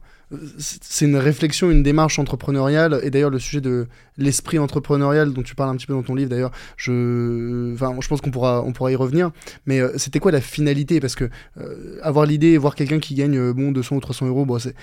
c'est 0.59 1.05
une 1.05 1.17
réflexion, 1.17 1.71
une 1.71 1.83
démarche 1.83 2.19
entrepreneuriale. 2.19 3.01
Et 3.03 3.11
d'ailleurs, 3.11 3.31
le 3.31 3.39
sujet 3.39 3.61
de 3.61 3.87
l'esprit 4.17 4.59
entrepreneurial 4.59 5.33
dont 5.33 5.43
tu 5.43 5.55
parles 5.55 5.71
un 5.71 5.77
petit 5.77 5.87
peu 5.87 5.93
dans 5.93 6.03
ton 6.03 6.15
livre, 6.15 6.31
d'ailleurs, 6.31 6.53
je, 6.77 7.73
enfin, 7.75 7.95
je 8.01 8.09
pense 8.09 8.21
qu'on 8.21 8.31
pourra, 8.31 8.63
on 8.65 8.73
pourra 8.73 8.93
y 8.93 8.97
revenir. 8.97 9.31
Mais 9.67 9.81
euh, 9.81 9.93
c'était 9.97 10.21
quoi 10.21 10.33
la 10.33 10.41
finalité? 10.41 11.01
Parce 11.01 11.15
que 11.15 11.29
euh, 11.61 11.99
avoir 12.03 12.27
l'idée 12.27 12.49
et 12.49 12.59
voir 12.59 12.75
quelqu'un 12.75 12.99
qui 13.01 13.15
gagne 13.15 13.37
euh, 13.39 13.53
bon 13.53 13.73
200 13.73 13.97
ou 13.97 14.01
300 14.01 14.27
euros, 14.27 14.45
bon, 14.47 14.59
c'est- 14.59 14.75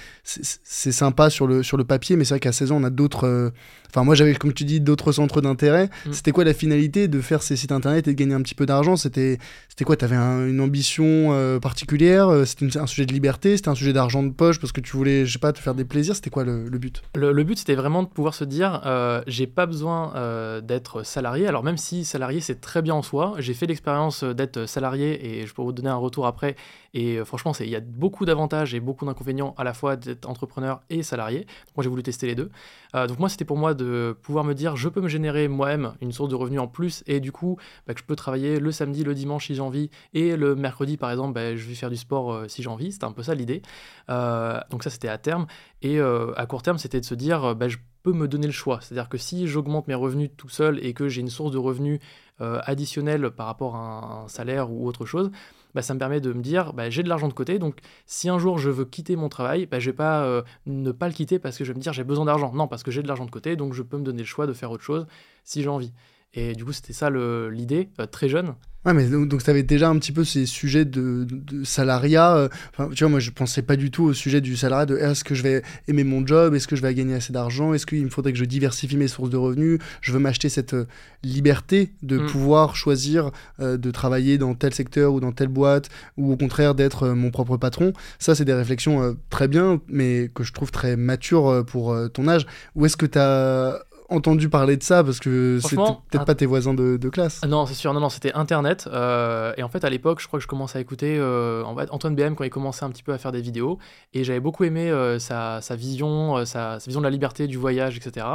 sympa 0.92 1.30
sur 1.30 1.48
le, 1.48 1.64
sur 1.64 1.78
le 1.78 1.84
papier, 1.84 2.16
mais 2.16 2.26
c'est 2.26 2.34
vrai 2.34 2.40
qu'à 2.40 2.52
16 2.52 2.72
ans, 2.72 2.78
on 2.82 2.84
a 2.84 2.90
d'autres. 2.90 3.26
euh, 3.28 3.50
Enfin, 3.94 4.06
moi, 4.06 4.16
j'avais, 4.16 4.34
comme 4.36 4.54
tu 4.54 4.64
dis, 4.64 4.80
d'autres 4.80 5.12
centres 5.12 5.42
d'intérêt. 5.42 5.90
Mm. 6.06 6.14
C'était 6.14 6.32
quoi 6.32 6.46
la 6.46 6.54
finalité 6.54 7.10
de 7.10 7.20
faire 7.20 7.44
ces 7.44 7.58
sites 7.58 7.74
internet 7.74 8.08
et 8.08 8.12
de 8.14 8.18
gagner 8.18 8.34
un 8.34 8.42
petit 8.42 8.56
peu 8.56 8.66
d'argent? 8.66 8.96
C'était 8.96 9.38
quoi? 9.84 9.98
T'avais 9.98 10.16
un, 10.16 10.48
une 10.48 10.62
ambition 10.62 11.60
particulière? 11.60 12.30
C'était 12.46 12.78
un 12.78 12.86
sujet 12.88 13.06
de 13.06 13.12
liberté? 13.14 13.58
C'était 13.58 13.68
un 13.70 13.76
sujet 13.76 13.92
d'argent 13.94 14.24
de 14.24 14.30
poche 14.30 14.60
parce 14.60 14.72
que 14.72 14.80
tu 14.80 14.96
voulais, 14.96 15.26
je 15.31 15.38
sais 15.38 15.39
pas, 15.39 15.54
te 15.54 15.60
faire 15.60 15.75
des 15.75 15.86
plaisirs 15.86 16.16
C'était 16.16 16.30
quoi 16.30 16.44
le, 16.44 16.69
but? 16.69 17.01
Le, 17.16 17.31
le 17.31 17.44
but, 17.44 17.57
c'était 17.57 17.75
vraiment 17.75 18.04
de 18.04 18.10
pouvoir 18.10 18.33
se 18.33 18.44
dire, 18.44 18.81
euh, 18.86 19.22
j'ai 19.28 19.48
pas 19.48 19.66
besoin 19.66 20.13
euh, 20.16 20.60
d'être 20.60 21.04
salarié. 21.04 21.48
Alors 21.48 21.63
même 21.63 21.78
si 21.78 22.04
salarié, 22.04 22.42
c'est 22.42 22.60
très 22.60 22.81
bien 22.81 22.95
en 22.95 23.01
soi, 23.01 23.36
j'ai 23.39 23.54
fait 23.54 23.66
l'expérience 23.66 24.24
euh, 24.24 24.33
d'être 24.33 24.66
salarié 24.66 25.39
et 25.39 25.48
je 25.48 25.54
peux 25.54 25.62
vous 25.62 25.72
donner 25.72 25.89
un 25.89 25.95
retour 25.95 26.28
après. 26.28 26.57
Et 26.94 27.18
euh, 27.18 27.26
franchement, 27.26 27.54
il 27.60 27.70
y 27.70 27.76
a 27.76 27.80
beaucoup 27.80 28.26
d'avantages 28.26 28.74
et 28.74 28.80
beaucoup 28.80 29.06
d'inconvénients 29.06 29.54
à 29.58 29.64
la 29.64 29.74
fois 29.74 29.96
d'être 29.96 30.28
entrepreneur 30.28 30.82
et 30.90 31.04
salarié. 31.04 31.46
Moi, 31.76 31.84
j'ai 31.84 31.90
voulu 31.90 32.04
tester 32.04 32.28
les 32.28 32.36
deux. 32.36 32.50
Euh, 32.96 33.08
donc 33.08 33.20
moi, 33.20 33.30
c'était 33.30 33.46
pour 33.46 33.58
moi 33.58 33.74
de 33.74 34.16
pouvoir 34.22 34.44
me 34.44 34.54
dire, 34.54 34.76
je 34.76 34.90
peux 34.90 35.02
me 35.02 35.08
générer 35.08 35.48
moi-même 35.48 35.94
une 36.02 36.12
source 36.12 36.30
de 36.30 36.36
revenus 36.36 36.60
en 36.60 36.68
plus 36.68 37.04
et 37.08 37.20
du 37.20 37.32
coup, 37.32 37.58
bah, 37.88 37.94
je 37.96 38.04
peux 38.04 38.16
travailler 38.16 38.60
le 38.60 38.72
samedi, 38.72 39.04
le 39.04 39.14
dimanche 39.14 39.48
si 39.48 39.56
j'ai 39.56 39.62
envie 39.62 39.90
et 40.14 40.36
le 40.36 40.56
mercredi, 40.56 40.98
par 40.98 41.12
exemple, 41.12 41.34
bah, 41.34 41.56
je 41.56 41.66
vais 41.66 41.76
faire 41.76 41.90
du 41.90 41.98
sport 41.98 42.34
euh, 42.34 42.48
si 42.48 42.62
j'ai 42.62 42.70
envie. 42.70 42.92
C'était 42.92 43.06
un 43.06 43.12
peu 43.12 43.24
ça 43.24 43.36
l'idée. 43.36 43.62
Donc 44.10 44.84
ça, 44.84 44.90
c'était 44.90 45.08
à 45.08 45.18
terme. 45.18 45.48
Et 45.82 46.00
à 46.00 46.46
court 46.46 46.62
terme, 46.62 46.78
c'était 46.78 47.00
de 47.00 47.06
se 47.06 47.16
dire, 47.16 47.56
bah, 47.56 47.70
je 47.70 47.78
peux 48.04 48.12
me 48.12 48.28
donner 48.28 48.48
le 48.48 48.54
choix. 48.54 48.80
C'est-à-dire 48.82 49.08
que 49.08 49.18
si 49.18 49.48
j'augmente 49.48 49.88
mes 49.88 49.94
revenus 49.94 50.30
tout 50.36 50.50
seul 50.50 50.84
et 50.84 50.94
que 50.94 51.08
j'ai 51.08 51.22
une 51.22 51.30
source 51.30 51.52
de 51.52 51.58
revenus 51.58 52.00
additionnelle 52.40 53.32
par 53.32 53.46
rapport 53.46 53.76
à 53.76 54.24
un 54.24 54.28
salaire 54.28 54.72
ou 54.72 54.88
autre 54.88 55.06
chose, 55.06 55.32
bah, 55.75 55.81
ça 55.81 55.94
me 55.94 56.00
permet 56.00 56.19
de 56.21 56.33
me 56.33 56.41
dire, 56.41 56.73
bah, 56.73 56.89
j'ai 56.89 57.03
de 57.03 57.09
l'argent 57.09 57.27
de 57.27 57.33
côté, 57.33 57.59
donc 57.59 57.79
si 58.06 58.29
un 58.29 58.39
jour 58.39 58.57
je 58.57 58.69
veux 58.69 58.85
quitter 58.85 59.15
mon 59.15 59.29
travail, 59.29 59.65
bah, 59.65 59.79
je 59.79 59.89
vais 59.89 59.95
pas 59.95 60.23
euh, 60.23 60.41
ne 60.65 60.91
pas 60.91 61.07
le 61.07 61.13
quitter 61.13 61.39
parce 61.39 61.57
que 61.57 61.63
je 61.63 61.71
vais 61.71 61.77
me 61.77 61.81
dire 61.81 61.94
j'ai 61.94 62.03
besoin 62.03 62.25
d'argent. 62.25 62.51
Non, 62.53 62.68
parce 62.68 62.83
que 62.83 62.91
j'ai 62.91 63.01
de 63.01 63.07
l'argent 63.07 63.25
de 63.25 63.31
côté, 63.31 63.56
donc 63.56 63.73
je 63.73 63.83
peux 63.83 63.97
me 63.97 64.04
donner 64.04 64.19
le 64.19 64.25
choix 64.25 64.47
de 64.47 64.54
faire 64.54 64.71
autre 64.71 64.83
chose 64.83 65.07
si 65.44 65.61
j'ai 65.61 65.69
envie. 65.69 65.94
Et 66.33 66.54
du 66.54 66.64
coup, 66.64 66.71
c'était 66.71 66.94
ça 66.94 67.09
l'idée, 67.09 67.90
euh, 68.00 68.06
très 68.06 68.30
jeune. 68.30 68.54
Ouais, 68.83 68.94
mais 68.95 69.06
donc, 69.07 69.28
donc 69.28 69.44
tu 69.44 69.50
avais 69.52 69.61
déjà 69.61 69.90
un 69.90 70.00
petit 70.00 70.11
peu 70.11 70.23
ces 70.23 70.47
sujets 70.47 70.85
de, 70.85 71.28
de 71.30 71.64
salariat. 71.64 72.35
euh, 72.35 72.50
Enfin, 72.71 72.90
tu 72.95 73.04
vois, 73.04 73.11
moi, 73.11 73.19
je 73.19 73.30
pensais 73.30 73.61
pas 73.61 73.76
du 73.76 73.92
tout 73.92 74.06
au 74.06 74.14
sujet 74.14 74.42
du 74.42 74.56
salariat 74.56 74.88
de 74.88 74.97
est-ce 74.97 75.23
que 75.23 75.35
je 75.35 75.44
vais 75.44 75.61
aimer 75.88 76.04
mon 76.04 76.26
job 76.26 76.56
Est-ce 76.56 76.68
que 76.68 76.76
je 76.76 76.81
vais 76.81 76.92
gagner 76.95 77.14
assez 77.14 77.31
d'argent 77.31 77.76
Est-ce 77.76 77.85
qu'il 77.85 78.04
me 78.04 78.09
faudrait 78.09 78.31
que 78.31 78.40
je 78.40 78.45
diversifie 78.45 78.97
mes 78.97 79.07
sources 79.07 79.30
de 79.30 79.38
revenus 79.38 79.78
Je 80.02 80.11
veux 80.11 80.18
m'acheter 80.18 80.50
cette 80.50 80.73
euh, 80.73 80.88
liberté 81.21 81.92
de 82.02 82.18
Mm. 82.18 82.26
pouvoir 82.28 82.76
choisir 82.76 83.30
euh, 83.59 83.78
de 83.78 83.92
travailler 83.92 84.40
dans 84.40 84.56
tel 84.56 84.73
secteur 84.73 85.14
ou 85.14 85.19
dans 85.19 85.31
telle 85.33 85.50
boîte 85.50 85.90
ou 86.18 86.31
au 86.31 86.38
contraire 86.38 86.73
d'être 86.73 87.04
euh, 87.04 87.14
mon 87.14 87.30
propre 87.30 87.57
patron. 87.57 87.94
Ça, 88.18 88.33
c'est 88.33 88.45
des 88.45 88.54
réflexions 88.56 89.04
euh, 89.04 89.14
très 89.30 89.47
bien, 89.47 89.80
mais 89.90 90.31
que 90.33 90.44
je 90.44 90.54
trouve 90.54 90.71
très 90.71 90.95
matures 90.95 91.64
pour 91.68 91.95
ton 92.14 92.28
âge. 92.28 92.47
Où 92.76 92.85
est-ce 92.88 92.97
que 92.97 93.06
tu 93.06 93.19
as 93.19 93.80
entendu 94.11 94.49
parler 94.49 94.77
de 94.77 94.83
ça 94.83 95.03
Parce 95.03 95.19
que 95.19 95.59
c'était 95.61 95.75
peut-être 95.77 96.21
un- 96.21 96.25
pas 96.25 96.35
tes 96.35 96.45
voisins 96.45 96.73
de, 96.73 96.97
de 96.97 97.09
classe. 97.09 97.39
Ah 97.44 97.47
non, 97.47 97.65
c'est 97.65 97.73
sûr, 97.73 97.94
non, 97.94 97.99
non, 97.99 98.09
c'était 98.09 98.33
Internet. 98.33 98.87
euh, 98.91 99.53
et 99.57 99.63
en 99.63 99.69
fait, 99.69 99.83
à 99.83 99.89
l'époque, 99.89 100.19
je 100.21 100.27
crois 100.27 100.39
que 100.39 100.44
je 100.44 100.47
commençais 100.47 100.77
à 100.77 100.81
écouter 100.81 101.18
euh, 101.18 101.63
Antoine 101.63 102.15
BM 102.15 102.35
quand 102.35 102.44
il 102.44 102.49
commençait 102.49 102.85
un 102.85 102.89
petit 102.89 103.03
peu 103.03 103.13
à 103.13 103.18
faire 103.18 103.31
des 103.31 103.41
vidéos. 103.41 103.80
Et 104.13 104.23
j'avais 104.23 104.39
beaucoup 104.39 104.63
aimé 104.63 104.89
euh, 104.91 105.18
sa, 105.19 105.61
sa 105.61 105.75
vision, 105.75 106.45
sa, 106.45 106.80
sa 106.80 106.85
vision 106.85 106.99
de 107.01 107.06
la 107.06 107.09
liberté, 107.11 107.47
du 107.47 107.57
voyage, 107.57 107.97
etc. 107.97 108.25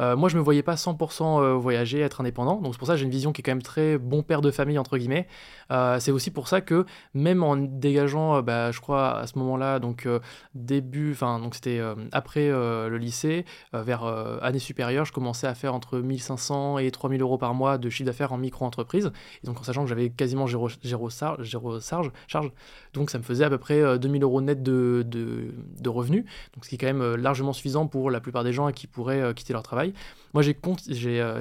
Euh, 0.00 0.16
moi, 0.16 0.28
je 0.28 0.36
me 0.36 0.42
voyais 0.42 0.62
pas 0.62 0.74
100% 0.74 1.42
euh, 1.42 1.54
voyager, 1.54 2.00
être 2.00 2.20
indépendant. 2.20 2.60
Donc, 2.60 2.74
c'est 2.74 2.78
pour 2.78 2.86
ça 2.86 2.94
que 2.94 2.98
j'ai 2.98 3.04
une 3.04 3.10
vision 3.10 3.32
qui 3.32 3.40
est 3.40 3.44
quand 3.44 3.52
même 3.52 3.62
très 3.62 3.98
bon 3.98 4.22
père 4.22 4.40
de 4.40 4.50
famille, 4.50 4.78
entre 4.78 4.98
guillemets. 4.98 5.26
Euh, 5.70 5.98
c'est 6.00 6.10
aussi 6.10 6.30
pour 6.30 6.48
ça 6.48 6.60
que, 6.60 6.84
même 7.14 7.42
en 7.42 7.56
dégageant, 7.56 8.42
bah, 8.42 8.70
je 8.72 8.80
crois, 8.80 9.18
à 9.18 9.26
ce 9.26 9.38
moment-là, 9.38 9.78
donc 9.78 10.08
début, 10.54 11.12
enfin, 11.12 11.40
donc 11.40 11.54
c'était 11.54 11.80
après 12.12 12.48
le 12.48 12.96
lycée, 12.98 13.44
vers 13.72 14.04
année 14.42 14.58
supérieure, 14.58 15.04
je 15.04 15.12
commençais 15.12 15.46
à 15.46 15.54
faire 15.54 15.74
entre 15.74 15.98
1500 15.98 16.78
et 16.78 16.90
3000 16.90 17.20
euros 17.20 17.38
par 17.38 17.54
mois 17.54 17.78
de 17.78 17.90
chiffre 17.90 18.06
d'affaires 18.06 18.32
en 18.32 18.38
micro-entreprise. 18.38 19.10
Et 19.42 19.46
donc 19.46 19.60
en 19.60 19.62
sachant 19.62 19.82
que 19.82 19.88
j'avais 19.88 20.10
quasiment 20.10 20.46
zéro, 20.46 21.10
charge, 21.10 22.12
charge, 22.28 22.52
donc 22.92 23.10
ça 23.10 23.18
me 23.18 23.22
faisait 23.22 23.44
à 23.44 23.50
peu 23.50 23.58
près 23.58 23.98
2000 23.98 24.22
euros 24.22 24.40
net 24.40 24.62
de, 24.62 25.04
de, 25.06 25.88
revenus, 25.88 26.24
donc 26.54 26.64
ce 26.64 26.68
qui 26.68 26.74
est 26.74 26.78
quand 26.78 26.86
même 26.92 27.14
largement 27.14 27.52
suffisant 27.52 27.86
pour 27.86 28.10
la 28.10 28.20
plupart 28.20 28.44
des 28.44 28.52
gens 28.52 28.70
qui 28.72 28.86
pourraient 28.86 29.34
quitter 29.34 29.52
leur 29.52 29.62
travail. 29.62 29.85
Moi 30.34 30.42
j'ai 30.42 30.54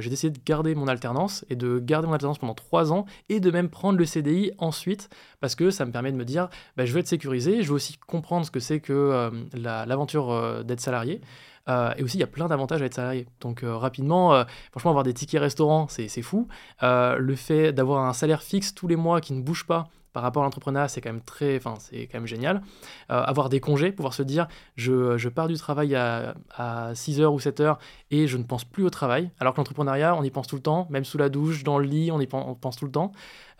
décidé 0.09 0.29
de 0.29 0.39
garder 0.45 0.73
mon 0.75 0.87
alternance 0.87 1.45
et 1.49 1.55
de 1.55 1.79
garder 1.79 2.07
mon 2.07 2.13
alternance 2.13 2.37
pendant 2.37 2.53
3 2.53 2.93
ans 2.93 3.05
et 3.29 3.39
de 3.39 3.51
même 3.51 3.69
prendre 3.69 3.97
le 3.97 4.05
CDI 4.05 4.51
ensuite 4.57 5.09
parce 5.41 5.55
que 5.55 5.69
ça 5.69 5.85
me 5.85 5.91
permet 5.91 6.11
de 6.11 6.17
me 6.17 6.25
dire 6.25 6.49
bah, 6.77 6.85
je 6.85 6.93
veux 6.93 6.99
être 6.99 7.07
sécurisé, 7.07 7.61
je 7.61 7.69
veux 7.69 7.75
aussi 7.75 7.97
comprendre 7.97 8.45
ce 8.45 8.51
que 8.51 8.59
c'est 8.59 8.79
que 8.79 9.31
l'aventure 9.53 10.63
d'être 10.63 10.79
salarié. 10.79 11.21
Euh, 11.67 11.93
et 11.97 12.03
aussi, 12.03 12.17
il 12.17 12.19
y 12.19 12.23
a 12.23 12.27
plein 12.27 12.47
d'avantages 12.47 12.81
à 12.81 12.85
être 12.85 12.93
salarié. 12.93 13.27
Donc, 13.41 13.63
euh, 13.63 13.75
rapidement, 13.75 14.33
euh, 14.33 14.43
franchement, 14.71 14.91
avoir 14.91 15.03
des 15.03 15.13
tickets 15.13 15.41
restaurants, 15.41 15.87
c'est 15.87 16.21
fou. 16.21 16.47
le 16.81 17.35
fait 17.35 17.73
d'avoir 17.73 18.05
un 18.05 18.13
salaire 18.13 18.43
fixe 18.43 18.73
tous 18.73 18.87
les 18.87 18.95
mois 18.95 19.21
qui 19.21 19.33
ne 19.33 19.41
bouge 19.41 19.65
pas 19.65 19.87
par 20.15 20.23
rapport 20.23 20.43
à 20.43 20.45
l'entrepreneuriat, 20.45 20.87
c'est 20.87 21.01
quand 21.01 21.11
même 21.11 21.21
très, 21.21 21.57
enfin, 21.57 21.73
c'est 21.77 22.07
quand 22.07 22.19
même 22.19 22.25
génial. 22.25 22.61
avoir 23.09 23.49
des 23.49 23.59
congés, 23.59 23.91
pouvoir 23.91 24.13
se 24.13 24.23
dire, 24.23 24.47
je, 24.77 25.17
je 25.17 25.27
pars 25.27 25.49
du 25.49 25.55
travail 25.55 25.93
à, 25.93 26.35
à 26.55 26.93
6h 26.93 27.25
ou 27.25 27.37
7h 27.37 27.75
et 28.11 28.25
je 28.25 28.37
ne 28.37 28.43
pense 28.43 28.63
plus 28.63 28.85
au 28.85 28.89
travail. 28.89 29.29
Alors 29.41 29.53
que 29.53 29.57
l'entrepreneuriat, 29.57 30.15
on 30.15 30.23
y 30.23 30.29
pense 30.29 30.47
tout 30.47 30.55
le 30.55 30.61
temps, 30.61 30.87
même 30.89 31.03
sous 31.03 31.17
la 31.17 31.27
douche, 31.27 31.65
dans 31.65 31.77
le 31.77 31.85
lit, 31.85 32.11
on 32.11 32.19
y 32.21 32.27
pense, 32.27 32.45
on 32.47 32.55
pense 32.55 32.77
tout 32.77 32.85
le 32.85 32.91
temps. 32.91 33.11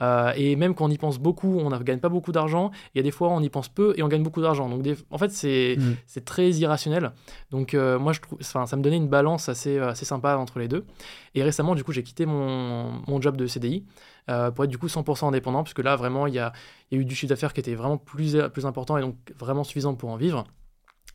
Euh, 0.01 0.31
et 0.35 0.55
même 0.55 0.75
quand 0.75 0.85
on 0.85 0.89
y 0.89 0.97
pense 0.97 1.19
beaucoup, 1.19 1.59
on 1.59 1.69
ne 1.69 1.77
gagne 1.79 1.99
pas 1.99 2.09
beaucoup 2.09 2.31
d'argent. 2.31 2.71
Il 2.93 2.97
y 2.97 2.99
a 2.99 3.03
des 3.03 3.11
fois, 3.11 3.29
on 3.29 3.41
y 3.41 3.49
pense 3.49 3.69
peu 3.69 3.93
et 3.97 4.03
on 4.03 4.07
gagne 4.07 4.23
beaucoup 4.23 4.41
d'argent. 4.41 4.69
Donc, 4.69 4.85
en 5.09 5.17
fait, 5.17 5.31
c'est 5.31 5.75
mm. 5.77 5.95
c'est 6.07 6.25
très 6.25 6.49
irrationnel. 6.51 7.11
Donc, 7.51 7.73
euh, 7.73 7.97
moi, 7.99 8.13
je 8.13 8.21
trouve, 8.21 8.41
ça 8.41 8.65
me 8.75 8.81
donnait 8.81 8.97
une 8.97 9.07
balance 9.07 9.49
assez, 9.49 9.79
assez 9.79 10.05
sympa 10.05 10.35
entre 10.37 10.59
les 10.59 10.67
deux. 10.67 10.85
Et 11.33 11.43
récemment, 11.43 11.75
du 11.75 11.83
coup, 11.83 11.91
j'ai 11.91 12.03
quitté 12.03 12.25
mon, 12.25 13.01
mon, 13.07 13.21
job 13.21 13.37
de 13.37 13.47
CDI 13.47 13.85
euh, 14.29 14.51
pour 14.51 14.63
être 14.65 14.69
du 14.69 14.77
coup 14.77 14.87
100% 14.87 15.27
indépendant, 15.27 15.63
puisque 15.63 15.79
là, 15.79 15.95
vraiment, 15.95 16.27
il 16.27 16.33
y 16.33 16.39
a, 16.39 16.53
y 16.91 16.95
a 16.95 16.97
eu 16.99 17.05
du 17.05 17.15
chiffre 17.15 17.29
d'affaires 17.29 17.53
qui 17.53 17.59
était 17.59 17.75
vraiment 17.75 17.97
plus, 17.97 18.37
plus 18.53 18.65
important 18.65 18.97
et 18.97 19.01
donc 19.01 19.15
vraiment 19.37 19.63
suffisant 19.63 19.95
pour 19.95 20.09
en 20.09 20.17
vivre. 20.17 20.45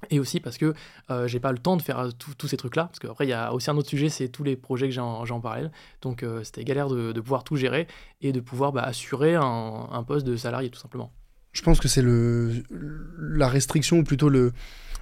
Et 0.08 0.18
aussi 0.18 0.40
parce 0.40 0.56
que 0.56 0.72
euh, 1.10 1.28
j'ai 1.28 1.40
pas 1.40 1.52
le 1.52 1.58
temps 1.58 1.76
de 1.76 1.82
faire 1.82 1.98
euh, 1.98 2.10
tous 2.16 2.48
ces 2.48 2.56
trucs-là. 2.56 2.84
Parce 2.84 2.98
qu'après, 2.98 3.26
il 3.26 3.30
y 3.30 3.34
a 3.34 3.52
aussi 3.52 3.70
un 3.70 3.76
autre 3.76 3.88
sujet, 3.88 4.08
c'est 4.08 4.28
tous 4.28 4.44
les 4.44 4.56
projets 4.56 4.88
que 4.88 4.94
j'ai 4.94 5.00
en, 5.00 5.24
en, 5.28 5.40
parallèle. 5.40 5.70
Donc 6.00 6.22
euh, 6.22 6.42
c'était 6.42 6.64
galère 6.64 6.88
de, 6.88 7.12
pouvoir 7.20 7.44
tout 7.44 7.56
gérer 7.56 7.86
et 8.22 8.32
de 8.32 8.40
pouvoir 8.40 8.72
bah, 8.72 8.82
assurer 8.82 9.34
un, 9.34 10.04
poste 10.06 10.26
de 10.26 10.36
salarié, 10.36 10.70
tout 10.70 10.80
simplement. 10.80 11.12
Je 11.52 11.62
pense 11.62 11.80
que 11.80 11.88
c'est 11.88 12.04
la 12.04 13.48
restriction, 13.48 13.98
ou 13.98 14.04
plutôt 14.04 14.28
le, 14.28 14.52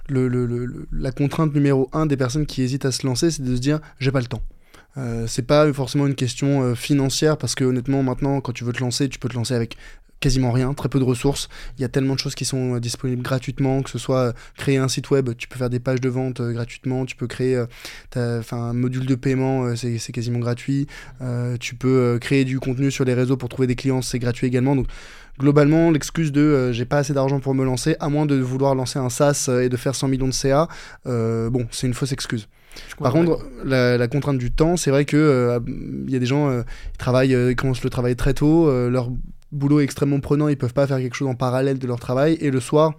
la 0.09 1.11
contrainte 1.11 1.53
numéro 1.53 1.87
un 1.93 2.05
des 2.05 2.17
personnes 2.17 2.45
qui 2.45 2.63
hésitent 2.63 2.85
à 2.85 2.91
se 2.91 3.05
lancer, 3.05 3.31
c'est 3.31 3.43
de 3.43 3.55
se 3.55 3.61
dire 3.61 3.79
j'ai 3.99 4.11
pas 4.11 4.19
le 4.19 4.25
temps. 4.25 4.41
C'est 5.27 5.45
pas 5.45 5.71
forcément 5.71 6.07
une 6.07 6.15
question 6.15 6.75
financière 6.75 7.37
parce 7.37 7.55
que 7.55 7.63
honnêtement 7.63 8.03
maintenant 8.03 8.41
quand 8.41 8.51
tu 8.51 8.65
veux 8.65 8.73
te 8.73 8.81
lancer 8.81 9.07
tu 9.07 9.17
peux 9.17 9.29
te 9.29 9.35
lancer 9.35 9.53
avec 9.53 9.77
quasiment 10.19 10.51
rien, 10.51 10.73
très 10.73 10.89
peu 10.89 10.99
de 10.99 11.03
ressources. 11.03 11.49
Il 11.77 11.81
y 11.81 11.85
a 11.85 11.89
tellement 11.89 12.15
de 12.15 12.19
choses 12.19 12.35
qui 12.35 12.45
sont 12.45 12.75
euh, 12.75 12.79
disponibles 12.79 13.21
gratuitement, 13.21 13.81
que 13.81 13.89
ce 13.89 13.97
soit 13.97 14.19
euh, 14.19 14.33
créer 14.57 14.77
un 14.77 14.87
site 14.87 15.09
web, 15.11 15.29
tu 15.37 15.47
peux 15.47 15.57
faire 15.57 15.69
des 15.69 15.79
pages 15.79 16.01
de 16.01 16.09
vente 16.09 16.41
euh, 16.41 16.51
gratuitement, 16.51 17.05
tu 17.05 17.15
peux 17.15 17.27
créer 17.27 17.63
un 18.15 18.73
module 18.73 19.05
de 19.05 19.15
paiement, 19.15 19.75
c'est 19.75 20.11
quasiment 20.11 20.39
gratuit. 20.39 20.87
tu 21.59 21.75
peux 21.75 22.17
créer 22.19 22.45
du 22.45 22.59
contenu 22.59 22.91
sur 22.91 23.05
les 23.05 23.13
réseaux 23.13 23.37
pour 23.37 23.49
trouver 23.49 23.67
des 23.67 23.75
clients, 23.75 24.01
c'est 24.01 24.19
gratuit 24.19 24.47
également. 24.47 24.75
Donc 24.75 24.87
globalement, 25.39 25.91
l'excuse 25.91 26.31
de 26.31 26.71
j'ai 26.71 26.85
pas 26.85 26.99
assez 26.99 27.13
d'argent 27.13 27.39
pour 27.39 27.53
me 27.53 27.63
lancer, 27.63 27.95
à 27.99 28.09
moins 28.09 28.25
de 28.25 28.35
vouloir 28.35 28.75
lancer 28.75 28.99
un 28.99 29.09
SaaS 29.09 29.49
et 29.61 29.69
de 29.69 29.77
faire 29.77 29.95
100 29.95 30.07
millions 30.07 30.27
de 30.27 30.33
CA, 30.33 30.67
bon, 31.05 31.67
c'est 31.71 31.87
une 31.87 31.93
fausse 31.93 32.11
excuse. 32.11 32.47
Par 32.99 33.13
contre, 33.13 33.39
la, 33.63 34.07
contrainte 34.07 34.37
du 34.37 34.51
temps, 34.51 34.77
c'est 34.77 34.91
vrai 34.91 35.05
que 35.05 35.59
il 36.07 36.11
y 36.11 36.15
a 36.15 36.19
des 36.19 36.25
gens 36.25 36.61
qui 36.91 36.97
travaillent, 36.97 37.31
ils 37.31 37.55
commencent 37.55 37.83
le 37.83 37.89
travail 37.89 38.15
très 38.15 38.33
tôt, 38.33 38.69
leur 38.89 39.09
boulot 39.51 39.79
extrêmement 39.79 40.19
prenant, 40.19 40.47
ils 40.47 40.57
peuvent 40.57 40.73
pas 40.73 40.87
faire 40.87 40.97
quelque 40.97 41.15
chose 41.15 41.27
en 41.27 41.35
parallèle 41.35 41.79
de 41.79 41.87
leur 41.87 41.99
travail, 41.99 42.37
et 42.41 42.51
le 42.51 42.59
soir, 42.59 42.93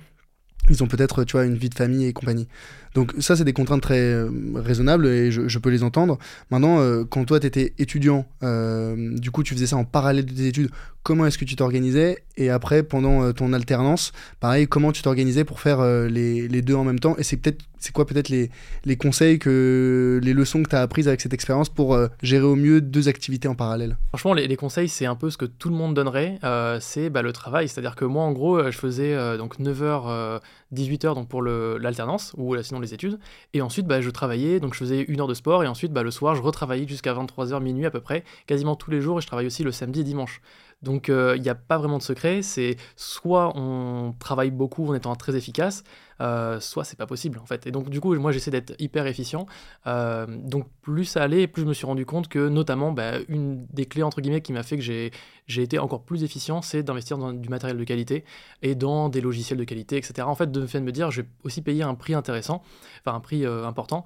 ils 0.68 0.82
ont 0.82 0.86
peut-être 0.86 1.24
tu 1.24 1.32
vois 1.32 1.44
une 1.44 1.56
vie 1.56 1.68
de 1.68 1.74
famille 1.74 2.06
et 2.06 2.12
compagnie. 2.12 2.48
Donc 2.94 3.14
ça 3.20 3.36
c'est 3.36 3.44
des 3.44 3.52
contraintes 3.52 3.82
très 3.82 4.00
euh, 4.00 4.28
raisonnables 4.56 5.06
et 5.06 5.30
je, 5.30 5.58
peux 5.58 5.70
les 5.70 5.82
entendre. 5.82 6.18
Maintenant 6.50 6.80
euh, 6.80 7.04
quand 7.04 7.24
toi 7.24 7.38
tu 7.38 7.46
étais 7.46 7.72
étudiant, 7.78 8.26
euh, 8.42 9.16
du 9.18 9.30
coup 9.30 9.42
tu 9.42 9.54
faisais 9.54 9.66
ça 9.66 9.76
en 9.76 9.84
parallèle 9.84 10.26
de 10.26 10.32
tes 10.32 10.46
études, 10.46 10.70
comment 11.02 11.26
est-ce 11.26 11.38
que 11.38 11.44
tu 11.44 11.56
t'organisais? 11.56 12.18
Et 12.36 12.50
après 12.50 12.82
pendant 12.82 13.32
ton 13.32 13.52
alternance, 13.52 14.12
pareil 14.40 14.66
comment 14.66 14.92
tu 14.92 15.02
t'organisais 15.02 15.44
pour 15.44 15.60
faire 15.60 15.82
les, 15.84 16.48
les, 16.48 16.62
deux 16.62 16.74
en 16.74 16.84
même 16.84 16.98
temps? 16.98 17.16
Et 17.18 17.22
c'est 17.22 17.36
peut-être 17.36 17.64
c'est 17.78 17.92
quoi 17.92 18.06
peut-être 18.06 18.28
les, 18.28 18.50
les, 18.84 18.96
conseils 18.96 19.38
que 19.38 20.20
les 20.22 20.34
leçons 20.34 20.62
que 20.62 20.68
tu 20.68 20.76
as 20.76 20.82
apprises 20.82 21.08
avec 21.08 21.22
cette 21.22 21.32
expérience 21.32 21.70
pour 21.70 21.98
gérer 22.22 22.44
au 22.44 22.54
mieux 22.54 22.82
deux 22.82 23.08
activités 23.08 23.48
en 23.48 23.54
parallèle? 23.54 23.96
Franchement 24.08 24.34
les, 24.34 24.56
conseils 24.56 24.88
c'est 24.88 25.06
un 25.06 25.16
peu 25.16 25.30
ce 25.30 25.36
que 25.36 25.46
tout 25.46 25.68
le 25.68 25.76
monde 25.76 25.94
donnerait, 25.94 26.38
c'est 26.80 27.10
bah, 27.10 27.22
le 27.22 27.32
travail, 27.32 27.68
c'est-à-dire 27.68 27.94
que 27.94 28.04
moi 28.04 28.24
en 28.24 28.32
gros 28.32 28.70
je 28.70 28.76
faisais 28.76 29.38
donc 29.38 29.60
9h 29.60 30.40
18h 30.74 31.14
donc 31.14 31.28
pour 31.28 31.42
l'alternance 31.42 32.32
ou 32.36 32.56
sinon 32.62 32.79
les 32.80 32.94
études. 32.94 33.18
Et 33.54 33.62
ensuite, 33.62 33.86
bah, 33.86 34.00
je 34.00 34.10
travaillais, 34.10 34.60
donc 34.60 34.74
je 34.74 34.78
faisais 34.78 35.02
une 35.02 35.20
heure 35.20 35.28
de 35.28 35.34
sport, 35.34 35.64
et 35.64 35.66
ensuite, 35.66 35.92
bah, 35.92 36.02
le 36.02 36.10
soir, 36.10 36.34
je 36.34 36.42
retravaillais 36.42 36.86
jusqu'à 36.86 37.14
23h, 37.14 37.62
minuit 37.62 37.86
à 37.86 37.90
peu 37.90 38.00
près, 38.00 38.24
quasiment 38.46 38.76
tous 38.76 38.90
les 38.90 39.00
jours, 39.00 39.18
et 39.18 39.20
je 39.20 39.26
travaille 39.26 39.46
aussi 39.46 39.62
le 39.62 39.72
samedi 39.72 40.00
et 40.00 40.04
dimanche. 40.04 40.40
Donc 40.82 41.10
euh, 41.10 41.34
il 41.36 41.42
n'y 41.42 41.48
a 41.48 41.54
pas 41.54 41.76
vraiment 41.78 41.98
de 41.98 42.02
secret, 42.02 42.42
c'est 42.42 42.76
soit 42.96 43.52
on 43.56 44.14
travaille 44.18 44.50
beaucoup 44.50 44.86
en 44.88 44.94
étant 44.94 45.14
très 45.14 45.36
efficace, 45.36 45.84
euh, 46.20 46.60
soit 46.60 46.84
c'est 46.84 46.98
pas 46.98 47.06
possible 47.06 47.38
en 47.38 47.46
fait. 47.46 47.66
Et 47.66 47.70
donc 47.70 47.88
du 47.88 48.00
coup, 48.00 48.14
moi 48.16 48.32
j'essaie 48.32 48.50
d'être 48.50 48.74
hyper 48.78 49.06
efficient. 49.06 49.46
Euh, 49.86 50.26
donc 50.28 50.66
plus 50.82 51.04
ça 51.04 51.22
allait, 51.22 51.46
plus 51.46 51.62
je 51.62 51.66
me 51.66 51.72
suis 51.72 51.86
rendu 51.86 52.04
compte 52.04 52.28
que 52.28 52.48
notamment 52.48 52.92
bah, 52.92 53.12
une 53.28 53.66
des 53.72 53.86
clés 53.86 54.02
entre 54.02 54.20
guillemets 54.20 54.42
qui 54.42 54.52
m'a 54.52 54.62
fait 54.62 54.76
que 54.76 54.82
j'ai 54.82 55.10
j'ai 55.46 55.62
été 55.62 55.80
encore 55.80 56.02
plus 56.02 56.22
efficient, 56.22 56.62
c'est 56.62 56.84
d'investir 56.84 57.18
dans 57.18 57.32
du 57.32 57.48
matériel 57.48 57.76
de 57.76 57.82
qualité 57.82 58.24
et 58.62 58.76
dans 58.76 59.08
des 59.08 59.20
logiciels 59.20 59.58
de 59.58 59.64
qualité, 59.64 59.96
etc. 59.96 60.28
En 60.28 60.36
fait, 60.36 60.52
de 60.52 60.64
fait 60.64 60.78
de 60.78 60.84
me 60.84 60.92
dire, 60.92 61.10
je 61.10 61.22
vais 61.22 61.28
aussi 61.42 61.60
payer 61.60 61.82
un 61.82 61.96
prix 61.96 62.14
intéressant, 62.14 62.62
enfin 63.00 63.16
un 63.16 63.20
prix 63.20 63.44
euh, 63.44 63.66
important. 63.66 64.04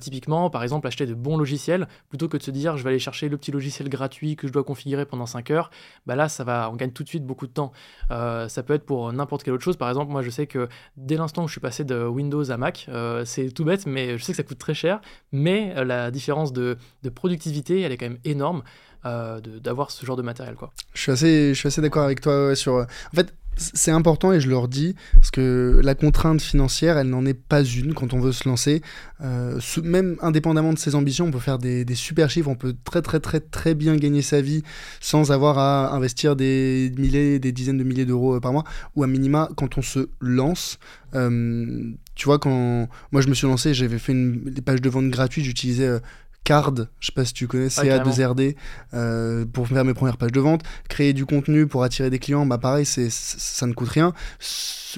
typiquement, 0.00 0.48
par 0.48 0.62
exemple, 0.62 0.86
acheter 0.86 1.04
de 1.04 1.12
bons 1.12 1.36
logiciels 1.36 1.86
plutôt 2.08 2.28
que 2.28 2.38
de 2.38 2.42
se 2.42 2.50
dire, 2.50 2.78
je 2.78 2.84
vais 2.84 2.90
aller 2.90 2.98
chercher 2.98 3.28
le 3.28 3.36
petit 3.36 3.50
logiciel 3.50 3.90
gratuit 3.90 4.36
que 4.36 4.46
je 4.46 4.52
dois 4.54 4.64
configurer 4.64 5.04
pendant 5.04 5.26
5 5.26 5.50
heures. 5.50 5.70
Bah 6.06 6.16
là, 6.16 6.30
ça 6.30 6.44
va, 6.44 6.70
on 6.72 6.76
gagne 6.76 6.92
tout 6.92 7.02
de 7.02 7.08
suite 7.08 7.26
beaucoup 7.26 7.46
de 7.46 7.52
temps. 7.52 7.72
ça 8.08 8.62
peut 8.64 8.72
être 8.72 8.86
pour 8.86 9.12
n'importe 9.12 9.42
quelle 9.42 9.52
autre 9.52 9.64
chose. 9.64 9.76
Par 9.76 9.90
exemple, 9.90 10.10
moi, 10.10 10.22
je 10.22 10.30
sais 10.30 10.46
que 10.46 10.66
dès 10.96 11.16
l'instant 11.16 11.44
où 11.44 11.48
je 11.48 11.55
suis 11.56 11.60
passé 11.60 11.84
de 11.84 12.04
Windows 12.04 12.50
à 12.50 12.56
Mac. 12.56 12.86
Euh, 12.88 13.24
c'est 13.24 13.50
tout 13.50 13.64
bête, 13.64 13.86
mais 13.86 14.18
je 14.18 14.22
sais 14.22 14.32
que 14.32 14.36
ça 14.36 14.42
coûte 14.42 14.58
très 14.58 14.74
cher. 14.74 15.00
Mais 15.32 15.72
euh, 15.76 15.84
la 15.84 16.10
différence 16.10 16.52
de, 16.52 16.76
de, 17.02 17.08
productivité, 17.08 17.80
elle 17.80 17.92
est 17.92 17.96
quand 17.96 18.08
même 18.08 18.18
énorme 18.24 18.62
euh, 19.06 19.40
d'avoir 19.40 19.90
ce 19.90 20.04
genre 20.04 20.16
de 20.16 20.22
matériel. 20.22 20.54
Quoi. 20.54 20.72
Je 20.92 21.00
suis 21.00 21.12
assez, 21.12 21.54
je 21.54 21.58
suis 21.58 21.68
assez 21.68 21.80
d'accord 21.80 22.04
avec 22.04 22.20
toi 22.20 22.54
sur. 22.54 22.74
En 22.74 23.14
fait, 23.14 23.32
c'est 23.56 23.90
important 23.90 24.32
et 24.32 24.40
je 24.40 24.48
leur 24.48 24.68
dis 24.68 24.94
parce 25.14 25.30
que 25.30 25.80
la 25.82 25.94
contrainte 25.94 26.42
financière, 26.42 26.98
elle 26.98 27.08
n'en 27.08 27.24
est 27.24 27.34
pas 27.34 27.64
une 27.64 27.94
quand 27.94 28.12
on 28.12 28.20
veut 28.20 28.32
se 28.32 28.48
lancer. 28.48 28.82
Euh, 29.22 29.58
même 29.82 30.16
indépendamment 30.20 30.72
de 30.72 30.78
ses 30.78 30.94
ambitions, 30.94 31.26
on 31.26 31.30
peut 31.30 31.38
faire 31.38 31.58
des, 31.58 31.86
super 31.94 32.28
chiffres, 32.28 32.48
on 32.48 32.54
peut 32.54 32.74
très 32.84 33.00
très 33.00 33.20
très 33.20 33.40
très 33.40 33.74
bien 33.74 33.96
gagner 33.96 34.22
sa 34.22 34.40
vie 34.40 34.62
sans 35.00 35.32
avoir 35.32 35.58
à 35.58 35.94
investir 35.94 36.36
des 36.36 36.92
milliers, 36.98 37.38
des 37.38 37.52
dizaines 37.52 37.78
de 37.78 37.84
milliers 37.84 38.04
d'euros 38.04 38.36
euh, 38.36 38.40
par 38.40 38.52
mois. 38.52 38.64
Ou 38.94 39.02
à 39.02 39.06
minima, 39.06 39.48
quand 39.56 39.78
on 39.78 39.82
se 39.82 40.08
lance, 40.20 40.78
euh, 41.14 41.92
tu 42.14 42.26
vois, 42.26 42.38
quand 42.38 42.88
moi 43.12 43.22
je 43.22 43.28
me 43.28 43.34
suis 43.34 43.46
lancé, 43.46 43.72
j'avais 43.72 43.98
fait 43.98 44.12
une, 44.12 44.44
des 44.44 44.62
pages 44.62 44.82
de 44.82 44.90
vente 44.90 45.08
gratuites, 45.08 45.44
j'utilisais 45.44 46.00
Card, 46.46 46.74
je 47.00 47.06
sais 47.06 47.12
pas 47.12 47.24
si 47.24 47.34
tu 47.34 47.48
connais, 47.48 47.66
CA2RD, 47.66 48.54
euh, 48.94 49.44
pour 49.52 49.66
faire 49.66 49.84
mes 49.84 49.94
premières 49.94 50.16
pages 50.16 50.30
de 50.30 50.40
vente. 50.40 50.62
Créer 50.88 51.12
du 51.12 51.26
contenu 51.26 51.66
pour 51.66 51.82
attirer 51.82 52.08
des 52.08 52.20
clients, 52.20 52.46
bah 52.46 52.56
pareil, 52.56 52.86
c'est, 52.86 53.10
ça 53.10 53.66
ne 53.66 53.72
coûte 53.72 53.88
rien 53.88 54.14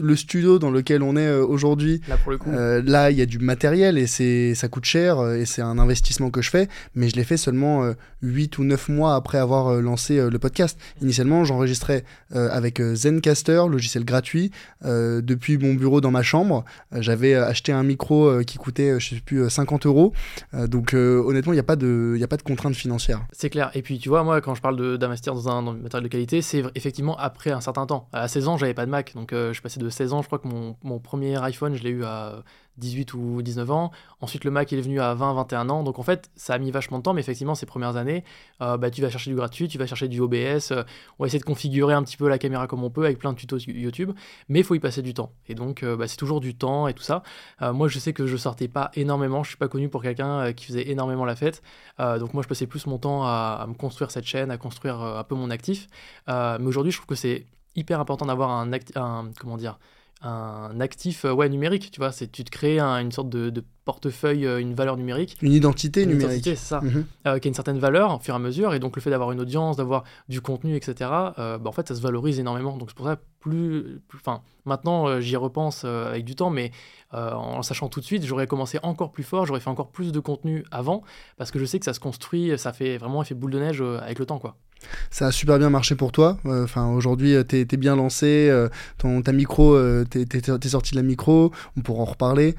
le 0.01 0.17
studio 0.17 0.59
dans 0.59 0.71
lequel 0.71 1.03
on 1.03 1.17
est 1.17 1.27
euh, 1.27 1.45
aujourd'hui, 1.45 2.01
là, 2.09 2.17
euh, 2.49 2.83
là, 2.85 3.11
il 3.11 3.19
y 3.19 3.23
a 3.23 3.27
du 3.27 3.39
matériel 3.39 3.99
et 3.99 4.07
c'est, 4.07 4.55
ça 4.55 4.69
coûte 4.69 4.85
cher 4.85 5.19
euh, 5.19 5.37
et 5.37 5.47
c'est 5.47 5.63
un 5.63 5.79
investissement 5.79 6.31
que 6.31 6.43
je 6.43 6.51
fais, 6.51 6.69
mais 6.95 7.09
je 7.09 7.17
l'ai 7.17 7.25
fait 7.25 7.37
seulement 7.37 7.93
8 8.23 8.59
ou 8.59 8.65
9 8.65 8.89
mois 8.89 9.15
après 9.15 9.39
avoir 9.39 9.81
lancé 9.81 10.29
le 10.29 10.39
podcast. 10.39 10.79
Initialement, 11.03 11.45
j'enregistrais 11.45 12.05
avec 12.33 12.81
Zencaster, 12.81 13.63
logiciel 13.69 14.05
gratuit, 14.05 14.51
depuis 14.83 15.59
mon 15.59 15.75
bureau 15.75 16.01
dans 16.01 16.11
ma 16.11 16.23
chambre. 16.23 16.65
J'avais 16.93 17.35
acheté 17.35 17.73
un 17.73 17.83
micro 17.83 18.43
qui 18.45 18.59
coûtait, 18.59 18.99
je 18.99 19.15
sais 19.15 19.21
plus, 19.21 19.49
50 19.49 19.87
euros. 19.87 20.13
donc, 20.53 20.95
honnêtement, 20.95 21.53
il 21.53 21.57
n'y 21.57 21.61
a, 21.61 21.65
pas 21.65 21.77
de, 21.77 22.17
y 22.19 22.25
a 22.25 22.29
pas 22.29 22.37
de 22.37 22.43
contrainte 22.43 22.75
financière. 22.75 23.21
C'est 23.33 23.51
clair. 23.51 23.71
Et 23.75 23.83
puis, 23.83 23.99
tu 23.99 24.09
vois, 24.09 24.25
moi, 24.25 24.41
quand 24.41 24.55
je 24.55 24.63
parle 24.63 24.99
d'investir 24.99 25.35
dans 25.35 25.49
un, 25.49 25.63
matériel 25.63 26.05
de 26.05 26.09
qualité, 26.09 26.43
c'est 26.43 26.65
effectivement 26.75 27.17
après 27.17 27.51
un 27.51 27.61
certain 27.61 27.87
temps. 27.87 28.09
À 28.13 28.29
16 28.29 28.49
ans, 28.49 28.57
j'avais 28.57 28.75
pas 28.75 28.87
de 28.87 28.91
Mac, 28.91 29.13
donc 29.15 29.31
je 29.33 29.61
passais 29.61 29.81
de 29.81 29.88
16 29.91 30.13
ans, 30.13 30.23
je 30.23 30.27
crois 30.27 30.39
que 30.39 30.49
mon, 30.49 30.77
mon 30.83 30.99
premier 30.99 31.37
iPhone, 31.43 31.75
je 31.75 31.83
l'ai 31.83 31.91
eu 31.91 32.05
à 32.05 32.43
18 32.79 33.15
ou 33.15 33.43
19 33.43 33.71
ans. 33.71 33.91
Ensuite, 34.21 34.45
le 34.45 34.51
Mac 34.51 34.73
il 34.73 34.79
est 34.79 34.83
venu 34.83 35.01
à 35.01 35.15
20, 35.15 35.35
21 35.35 35.69
ans. 35.69 35.83
Donc 35.83 35.99
en 35.99 36.03
fait, 36.03 36.31
ça 36.37 36.55
a 36.55 36.59
mis 36.59 36.71
vachement 36.71 36.99
de 36.99 37.03
temps, 37.03 37.13
mais 37.13 37.21
effectivement, 37.21 37.55
ces 37.55 37.67
premières 37.67 37.97
années, 37.97 38.25
euh, 38.63 38.77
bah, 38.77 38.91
tu 38.91 39.03
vas 39.03 39.11
chercher 39.11 39.31
du 39.31 39.37
gratuit, 39.37 39.69
tu 39.69 39.79
vas 39.79 39.87
chercher 39.87 40.09
du 40.09 40.21
OBS. 40.21 40.71
Euh, 40.71 40.85
on 41.19 41.25
va 41.25 41.27
essayer 41.27 41.41
de 41.41 41.45
configurer 41.45 41.95
un 41.95 42.03
petit 42.03 42.17
peu 42.17 42.29
la 42.29 42.39
caméra 42.39 42.67
comme 42.67 42.83
on 42.83 42.91
peut 42.91 43.05
avec 43.05 43.19
plein 43.19 43.33
de 43.33 43.39
tutos 43.39 43.59
YouTube, 43.59 44.13
mais 44.49 44.61
il 44.61 44.65
faut 44.65 44.75
y 44.75 44.81
passer 44.81 45.03
du 45.03 45.15
temps. 45.15 45.33
Et 45.49 45.55
donc, 45.55 45.83
euh, 45.83 45.97
bah, 45.97 46.07
c'est 46.09 46.17
toujours 46.17 46.41
du 46.41 46.55
temps 46.55 46.89
et 46.89 46.95
tout 46.95 47.03
ça. 47.03 47.23
moi, 47.61 47.89
je 47.89 47.99
sais 47.99 48.13
que 48.13 48.27
je 48.27 48.37
sortais 48.37 48.69
pas 48.69 48.91
énormément. 48.95 49.43
Je 49.43 49.51
suis 49.51 49.59
pas 49.59 49.69
connu 49.69 49.89
pour 49.89 50.03
quelqu'un 50.03 50.53
qui 50.53 50.67
faisait 50.67 50.89
énormément 50.91 51.25
la 51.25 51.37
fête. 51.37 51.63
donc 51.99 52.35
moi, 52.35 52.43
je 52.43 52.49
passais 52.49 52.67
plus 52.67 52.87
mon 52.87 52.99
temps 52.99 53.25
à, 53.25 53.67
me 53.69 53.75
construire 53.75 54.11
cette 54.11 54.25
chaîne, 54.25 54.51
à 54.51 54.59
construire 54.59 55.01
un 55.01 55.25
peu 55.25 55.35
mon 55.35 55.51
actif. 55.51 55.89
mais 56.27 56.67
aujourd'hui, 56.67 56.93
je 56.93 56.99
trouve 56.99 57.07
que 57.07 57.15
c'est 57.15 57.47
hyper 57.77 58.01
important 58.01 58.27
d'avoir 58.27 58.51
un, 58.51 58.71
un, 58.97 59.31
comment 59.39 59.57
dire 59.57 59.79
un 60.21 60.81
actif 60.81 61.25
euh, 61.25 61.33
ouais, 61.33 61.49
numérique, 61.49 61.91
tu 61.93 62.01
vois, 62.01 62.11
c'est 62.11 62.31
tu 62.31 62.43
te 62.43 62.51
crées 62.51 62.81
une 62.81 63.13
sorte 63.13 63.29
de, 63.29 63.65
portefeuille, 63.85 64.47
euh, 64.47 64.61
une 64.61 64.75
valeur 64.75 64.97
numérique. 64.97 65.39
Une 65.41 65.53
identité 65.53 66.03
une 66.03 66.11
numérique. 66.11 66.45
c'est 66.45 66.57
ça, 66.57 66.81
mhm. 66.83 67.07
euh, 67.27 67.39
qui 67.39 67.49
a 67.49 67.51
une 67.51 67.55
certaine 67.55 67.79
valeur 67.79 68.15
au 68.15 68.19
fur 68.19 68.35
et 68.35 68.37
à 68.37 68.41
mesure, 68.41 68.75
et 68.75 68.81
donc 68.81 68.97
le 68.97 69.03
fait 69.03 69.11
d'avoir 69.11 69.33
une 69.33 69.41
audience, 69.41 69.77
d'avoir 69.77 70.05
du 70.29 70.41
contenu, 70.41 70.77
etc., 70.77 70.95
bah, 71.39 71.61
en 71.65 71.73
fait, 71.73 71.89
ça 71.89 71.95
se 71.95 72.01
valorise 72.01 72.39
énormément. 72.39 72.77
Donc 72.77 72.91
c'est 72.91 72.97
pour 72.97 73.07
ça, 73.07 73.19
plus, 73.41 74.01
enfin, 74.15 74.43
maintenant, 74.69 75.21
j'y 75.21 75.37
repense 75.37 75.85
avec 75.85 76.25
du 76.25 76.37
temps, 76.37 76.51
mais 76.51 76.71
en 77.13 77.63
sachant 77.63 77.89
tout 77.89 78.01
de 78.01 78.05
suite, 78.05 78.25
j'aurais 78.25 78.47
commencé 78.47 78.79
encore 78.83 79.11
plus 79.11 79.25
fort, 79.25 79.47
j'aurais 79.47 79.61
fait 79.61 79.71
encore 79.71 79.91
plus 79.91 80.13
de 80.13 80.21
contenu 80.21 80.65
avant, 80.71 81.03
parce 81.37 81.51
que 81.51 81.59
je 81.59 81.65
sais 81.65 81.79
que 81.79 81.85
ça 81.85 81.95
se 81.95 82.01
construit, 82.01 82.57
ça 82.59 82.73
fait 82.73 82.99
vraiment 82.99 83.23
effet 83.23 83.35
boule 83.35 83.51
de 83.51 83.59
neige 83.59 83.83
avec 83.83 84.19
le 84.19 84.27
temps, 84.27 84.39
quoi. 84.39 84.57
Ça 85.11 85.27
a 85.27 85.33
super 85.33 85.59
bien 85.59 85.71
marché 85.71 85.95
pour 85.95 86.13
toi. 86.13 86.39
Euh, 86.47 86.65
enfin, 86.65 86.89
aujourd'hui, 86.89 87.35
euh, 87.35 87.45
tu 87.45 87.57
es, 87.61 87.77
bien 87.77 87.97
lancé. 87.97 88.49
Euh, 88.51 88.69
ton, 88.99 89.23
ta 89.23 89.33
micro, 89.33 89.77
tu 90.05 90.21
es, 90.21 90.69
sorti 90.69 90.93
de 90.93 90.97
la 90.97 91.03
micro. 91.03 91.53
On 91.77 91.81
pourra 91.81 92.03
en 92.03 92.07
reparler. 92.07 92.55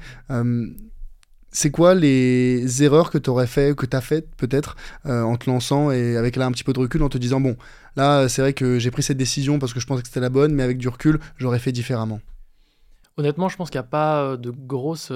C'est 1.50 1.70
quoi 1.70 1.94
les 1.94 2.82
erreurs 2.82 3.10
que 3.10 3.18
tu 3.18 3.30
aurais 3.30 3.46
fait, 3.46 3.76
que 3.76 3.86
tu 3.86 3.96
as 3.96 4.00
faites 4.00 4.28
peut-être 4.36 4.76
en 5.04 5.36
te 5.36 5.50
lançant 5.50 5.90
et 5.90 6.16
avec 6.16 6.36
là 6.36 6.46
un 6.46 6.52
petit 6.52 6.64
peu 6.64 6.72
de 6.72 6.78
recul 6.80 7.02
en 7.02 7.08
te 7.08 7.18
disant 7.18 7.40
bon, 7.40 7.56
là 7.96 8.28
c'est 8.28 8.42
vrai 8.42 8.52
que 8.52 8.78
j'ai 8.78 8.90
pris 8.90 9.02
cette 9.02 9.16
décision 9.16 9.58
parce 9.58 9.74
que 9.74 9.80
je 9.80 9.86
pensais 9.86 10.02
que 10.02 10.08
c'était 10.08 10.20
la 10.20 10.28
bonne, 10.28 10.54
mais 10.54 10.62
avec 10.62 10.78
du 10.78 10.88
recul, 10.88 11.18
j'aurais 11.36 11.58
fait 11.58 11.72
différemment. 11.72 12.20
Honnêtement, 13.16 13.48
je 13.48 13.56
pense 13.56 13.70
qu'il 13.70 13.80
n'y 13.80 13.86
a 13.86 13.88
pas 13.88 14.36
de 14.36 14.50
grosses 14.50 15.10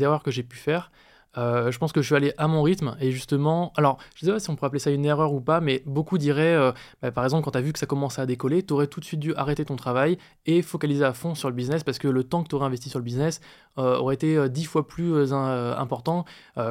erreurs 0.00 0.22
que 0.22 0.30
j'ai 0.30 0.42
pu 0.42 0.56
faire. 0.56 0.92
Euh, 1.36 1.70
je 1.70 1.78
pense 1.78 1.92
que 1.92 2.00
je 2.00 2.06
suis 2.06 2.14
allé 2.14 2.32
à 2.38 2.48
mon 2.48 2.62
rythme 2.62 2.96
et 3.00 3.10
justement, 3.10 3.72
alors 3.76 3.98
je 4.14 4.24
ne 4.24 4.30
sais 4.30 4.34
pas 4.34 4.40
si 4.40 4.50
on 4.50 4.56
pourrait 4.56 4.68
appeler 4.68 4.80
ça 4.80 4.90
une 4.90 5.04
erreur 5.04 5.32
ou 5.32 5.40
pas, 5.40 5.60
mais 5.60 5.82
beaucoup 5.86 6.18
diraient, 6.18 6.54
euh, 6.54 6.72
bah, 7.02 7.10
par 7.10 7.24
exemple, 7.24 7.44
quand 7.44 7.50
tu 7.50 7.58
as 7.58 7.62
vu 7.62 7.72
que 7.72 7.78
ça 7.78 7.86
commençait 7.86 8.22
à 8.22 8.26
décoller, 8.26 8.62
tu 8.62 8.72
aurais 8.72 8.86
tout 8.86 9.00
de 9.00 9.04
suite 9.04 9.20
dû 9.20 9.34
arrêter 9.34 9.64
ton 9.64 9.76
travail 9.76 10.18
et 10.46 10.62
focaliser 10.62 11.04
à 11.04 11.12
fond 11.12 11.34
sur 11.34 11.48
le 11.48 11.54
business 11.54 11.84
parce 11.84 11.98
que 11.98 12.08
le 12.08 12.24
temps 12.24 12.42
que 12.42 12.48
tu 12.48 12.54
aurais 12.54 12.66
investi 12.66 12.88
sur 12.88 12.98
le 12.98 13.04
business 13.04 13.40
euh, 13.78 13.98
aurait 13.98 14.14
été 14.14 14.48
dix 14.48 14.64
fois 14.64 14.86
plus 14.86 15.32
important 15.32 16.24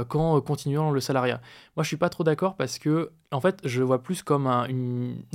qu'en 0.07 0.41
continuant 0.41 0.91
le 0.91 0.99
salariat. 0.99 1.41
Moi, 1.75 1.83
je 1.83 1.87
suis 1.87 1.97
pas 1.97 2.09
trop 2.09 2.23
d'accord 2.23 2.55
parce 2.55 2.79
que, 2.79 3.11
en 3.31 3.41
fait, 3.41 3.59
je 3.63 3.83
vois 3.83 4.01
plus 4.01 4.23
comme 4.23 4.47
un, 4.47 4.67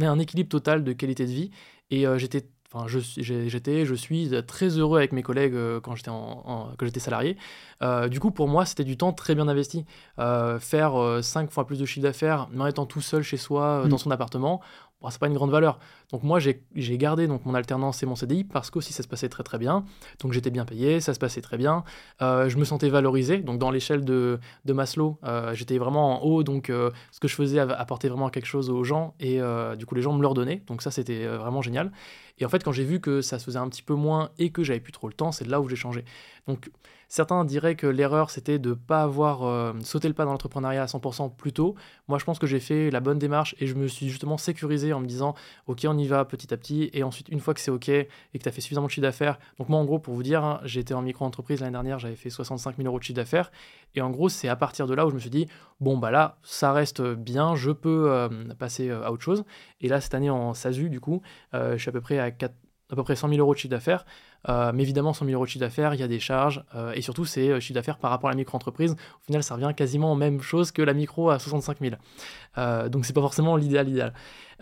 un 0.00 0.18
équilibre 0.18 0.48
total 0.48 0.84
de 0.84 0.92
qualité 0.92 1.24
de 1.26 1.30
vie 1.30 1.50
et 1.90 2.04
j'étais 2.16 2.46
Enfin, 2.72 2.86
j'étais, 2.86 3.84
je 3.84 3.94
suis 3.94 4.30
très 4.46 4.68
heureux 4.78 4.98
avec 4.98 5.10
mes 5.10 5.24
collègues 5.24 5.54
euh, 5.54 5.80
quand 5.80 5.96
j'étais 5.96 6.10
en, 6.10 6.68
j'étais 6.80 7.00
salarié. 7.00 7.36
Euh, 7.82 8.06
du 8.08 8.20
coup, 8.20 8.30
pour 8.30 8.46
moi, 8.46 8.64
c'était 8.64 8.84
du 8.84 8.96
temps 8.96 9.12
très 9.12 9.34
bien 9.34 9.48
investi. 9.48 9.84
Euh, 10.20 10.60
faire 10.60 11.18
5 11.20 11.50
fois 11.50 11.66
plus 11.66 11.80
de 11.80 11.84
chiffre 11.84 12.04
d'affaires 12.04 12.48
en 12.56 12.66
étant 12.66 12.86
tout 12.86 13.00
seul 13.00 13.22
chez 13.22 13.38
soi, 13.38 13.82
dans 13.88 13.96
mm. 13.96 13.98
son 13.98 14.10
appartement, 14.12 14.60
c'est 15.08 15.18
pas 15.18 15.28
une 15.28 15.34
grande 15.34 15.50
valeur. 15.50 15.78
Donc 16.12 16.22
moi, 16.22 16.38
j'ai 16.40 16.98
gardé 16.98 17.26
donc, 17.26 17.46
mon 17.46 17.54
alternance 17.54 18.02
et 18.02 18.06
mon 18.06 18.16
CDI 18.16 18.44
parce 18.44 18.70
qu'aussi 18.70 18.92
ça 18.92 19.02
se 19.02 19.08
passait 19.08 19.28
très 19.28 19.42
très 19.42 19.56
bien. 19.56 19.84
Donc 20.20 20.32
j'étais 20.32 20.50
bien 20.50 20.64
payé, 20.66 21.00
ça 21.00 21.14
se 21.14 21.18
passait 21.18 21.40
très 21.40 21.56
bien. 21.56 21.84
Euh, 22.20 22.48
je 22.48 22.58
me 22.58 22.64
sentais 22.64 22.90
valorisé. 22.90 23.38
Donc 23.38 23.58
dans 23.58 23.70
l'échelle 23.70 24.04
de, 24.04 24.38
de, 24.66 24.72
Maslow, 24.72 25.18
euh, 25.24 25.54
j'étais 25.54 25.78
vraiment 25.78 26.22
en 26.22 26.26
haut. 26.26 26.42
Donc 26.42 26.68
euh, 26.68 26.90
ce 27.12 27.20
que 27.20 27.28
je 27.28 27.34
faisais 27.34 27.58
apportait 27.58 28.08
vraiment 28.08 28.28
quelque 28.28 28.46
chose 28.46 28.68
aux 28.68 28.84
gens 28.84 29.14
et 29.20 29.40
du 29.78 29.86
coup 29.86 29.94
les 29.94 30.02
gens 30.02 30.12
me 30.12 30.20
le 30.20 30.26
redonnaient. 30.26 30.62
Donc 30.66 30.82
ça, 30.82 30.90
c'était 30.90 31.26
vraiment 31.26 31.62
génial. 31.62 31.92
Et 32.38 32.44
en 32.44 32.48
fait, 32.48 32.62
quand 32.64 32.72
j'ai 32.72 32.84
vu 32.84 33.00
que 33.00 33.20
ça 33.20 33.38
se 33.38 33.44
faisait 33.44 33.58
un 33.58 33.68
petit 33.68 33.82
peu 33.82 33.94
moins 33.94 34.30
et 34.38 34.50
que 34.50 34.62
j'avais 34.62 34.80
plus 34.80 34.92
trop 34.92 35.08
le 35.08 35.14
temps, 35.14 35.32
c'est 35.32 35.46
là 35.46 35.60
où 35.60 35.68
j'ai 35.68 35.76
changé. 35.76 36.04
Donc 36.46 36.70
Certains 37.10 37.44
diraient 37.44 37.74
que 37.74 37.88
l'erreur, 37.88 38.30
c'était 38.30 38.60
de 38.60 38.68
ne 38.68 38.74
pas 38.74 39.02
avoir 39.02 39.42
euh, 39.42 39.72
sauté 39.82 40.06
le 40.06 40.14
pas 40.14 40.24
dans 40.24 40.30
l'entrepreneuriat 40.30 40.84
à 40.84 40.86
100% 40.86 41.34
plus 41.34 41.52
tôt. 41.52 41.74
Moi, 42.06 42.18
je 42.20 42.24
pense 42.24 42.38
que 42.38 42.46
j'ai 42.46 42.60
fait 42.60 42.88
la 42.92 43.00
bonne 43.00 43.18
démarche 43.18 43.56
et 43.58 43.66
je 43.66 43.74
me 43.74 43.88
suis 43.88 44.08
justement 44.08 44.38
sécurisé 44.38 44.92
en 44.92 45.00
me 45.00 45.06
disant, 45.06 45.34
OK, 45.66 45.84
on 45.88 45.98
y 45.98 46.06
va 46.06 46.24
petit 46.24 46.54
à 46.54 46.56
petit. 46.56 46.88
Et 46.92 47.02
ensuite, 47.02 47.28
une 47.28 47.40
fois 47.40 47.52
que 47.52 47.58
c'est 47.58 47.72
OK 47.72 47.88
et 47.88 48.06
que 48.32 48.38
tu 48.38 48.48
as 48.48 48.52
fait 48.52 48.60
suffisamment 48.60 48.86
de 48.86 48.92
chiffre 48.92 49.02
d'affaires, 49.02 49.40
donc 49.58 49.68
moi, 49.68 49.80
en 49.80 49.84
gros, 49.84 49.98
pour 49.98 50.14
vous 50.14 50.22
dire, 50.22 50.44
hein, 50.44 50.60
j'étais 50.62 50.94
en 50.94 51.02
micro-entreprise 51.02 51.58
l'année 51.58 51.72
dernière, 51.72 51.98
j'avais 51.98 52.14
fait 52.14 52.30
65 52.30 52.76
000 52.76 52.86
euros 52.86 53.00
de 53.00 53.02
chiffre 53.02 53.16
d'affaires. 53.16 53.50
Et 53.96 54.02
en 54.02 54.10
gros, 54.10 54.28
c'est 54.28 54.46
à 54.46 54.54
partir 54.54 54.86
de 54.86 54.94
là 54.94 55.04
où 55.04 55.10
je 55.10 55.16
me 55.16 55.20
suis 55.20 55.30
dit, 55.30 55.48
bon, 55.80 55.98
bah 55.98 56.12
là, 56.12 56.38
ça 56.44 56.72
reste 56.72 57.02
bien, 57.02 57.56
je 57.56 57.72
peux 57.72 58.08
euh, 58.08 58.28
passer 58.56 58.88
euh, 58.88 59.04
à 59.04 59.10
autre 59.10 59.24
chose. 59.24 59.42
Et 59.80 59.88
là, 59.88 60.00
cette 60.00 60.14
année 60.14 60.30
en 60.30 60.54
SASU, 60.54 60.88
du 60.88 61.00
coup, 61.00 61.22
je 61.52 61.76
suis 61.76 61.88
à 61.88 61.92
peu 61.92 62.00
près 62.00 62.20
à 62.20 62.30
4 62.30 62.54
à 62.90 62.96
peu 62.96 63.02
près 63.02 63.16
100 63.16 63.28
000 63.28 63.40
euros 63.40 63.54
de 63.54 63.58
chiffre 63.58 63.70
d'affaires. 63.70 64.04
Euh, 64.48 64.72
mais 64.74 64.82
évidemment, 64.82 65.12
100 65.12 65.26
000 65.26 65.34
euros 65.34 65.44
de 65.44 65.50
chiffre 65.50 65.64
d'affaires, 65.64 65.94
il 65.94 66.00
y 66.00 66.02
a 66.02 66.08
des 66.08 66.20
charges. 66.20 66.64
Euh, 66.74 66.92
et 66.94 67.02
surtout, 67.02 67.24
c'est 67.24 67.48
euh, 67.48 67.60
chiffre 67.60 67.74
d'affaires 67.74 67.98
par 67.98 68.10
rapport 68.10 68.28
à 68.28 68.32
la 68.32 68.36
micro-entreprise. 68.36 68.92
Au 68.92 69.24
final, 69.26 69.42
ça 69.42 69.54
revient 69.54 69.72
quasiment 69.76 70.14
même 70.16 70.40
chose 70.40 70.70
que 70.72 70.82
la 70.82 70.94
micro 70.94 71.30
à 71.30 71.38
65 71.38 71.78
000. 71.80 72.88
donc, 72.88 73.04
c'est 73.04 73.12
pas 73.12 73.20
forcément 73.20 73.56
l'idéal 73.56 73.88
idéal. 73.88 74.12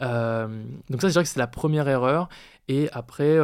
donc, 0.00 1.00
ça, 1.00 1.08
je 1.08 1.12
dirais 1.12 1.24
que 1.24 1.30
c'est 1.30 1.40
la 1.40 1.46
première 1.46 1.88
erreur. 1.88 2.28
Et 2.68 2.88
après, 2.92 3.38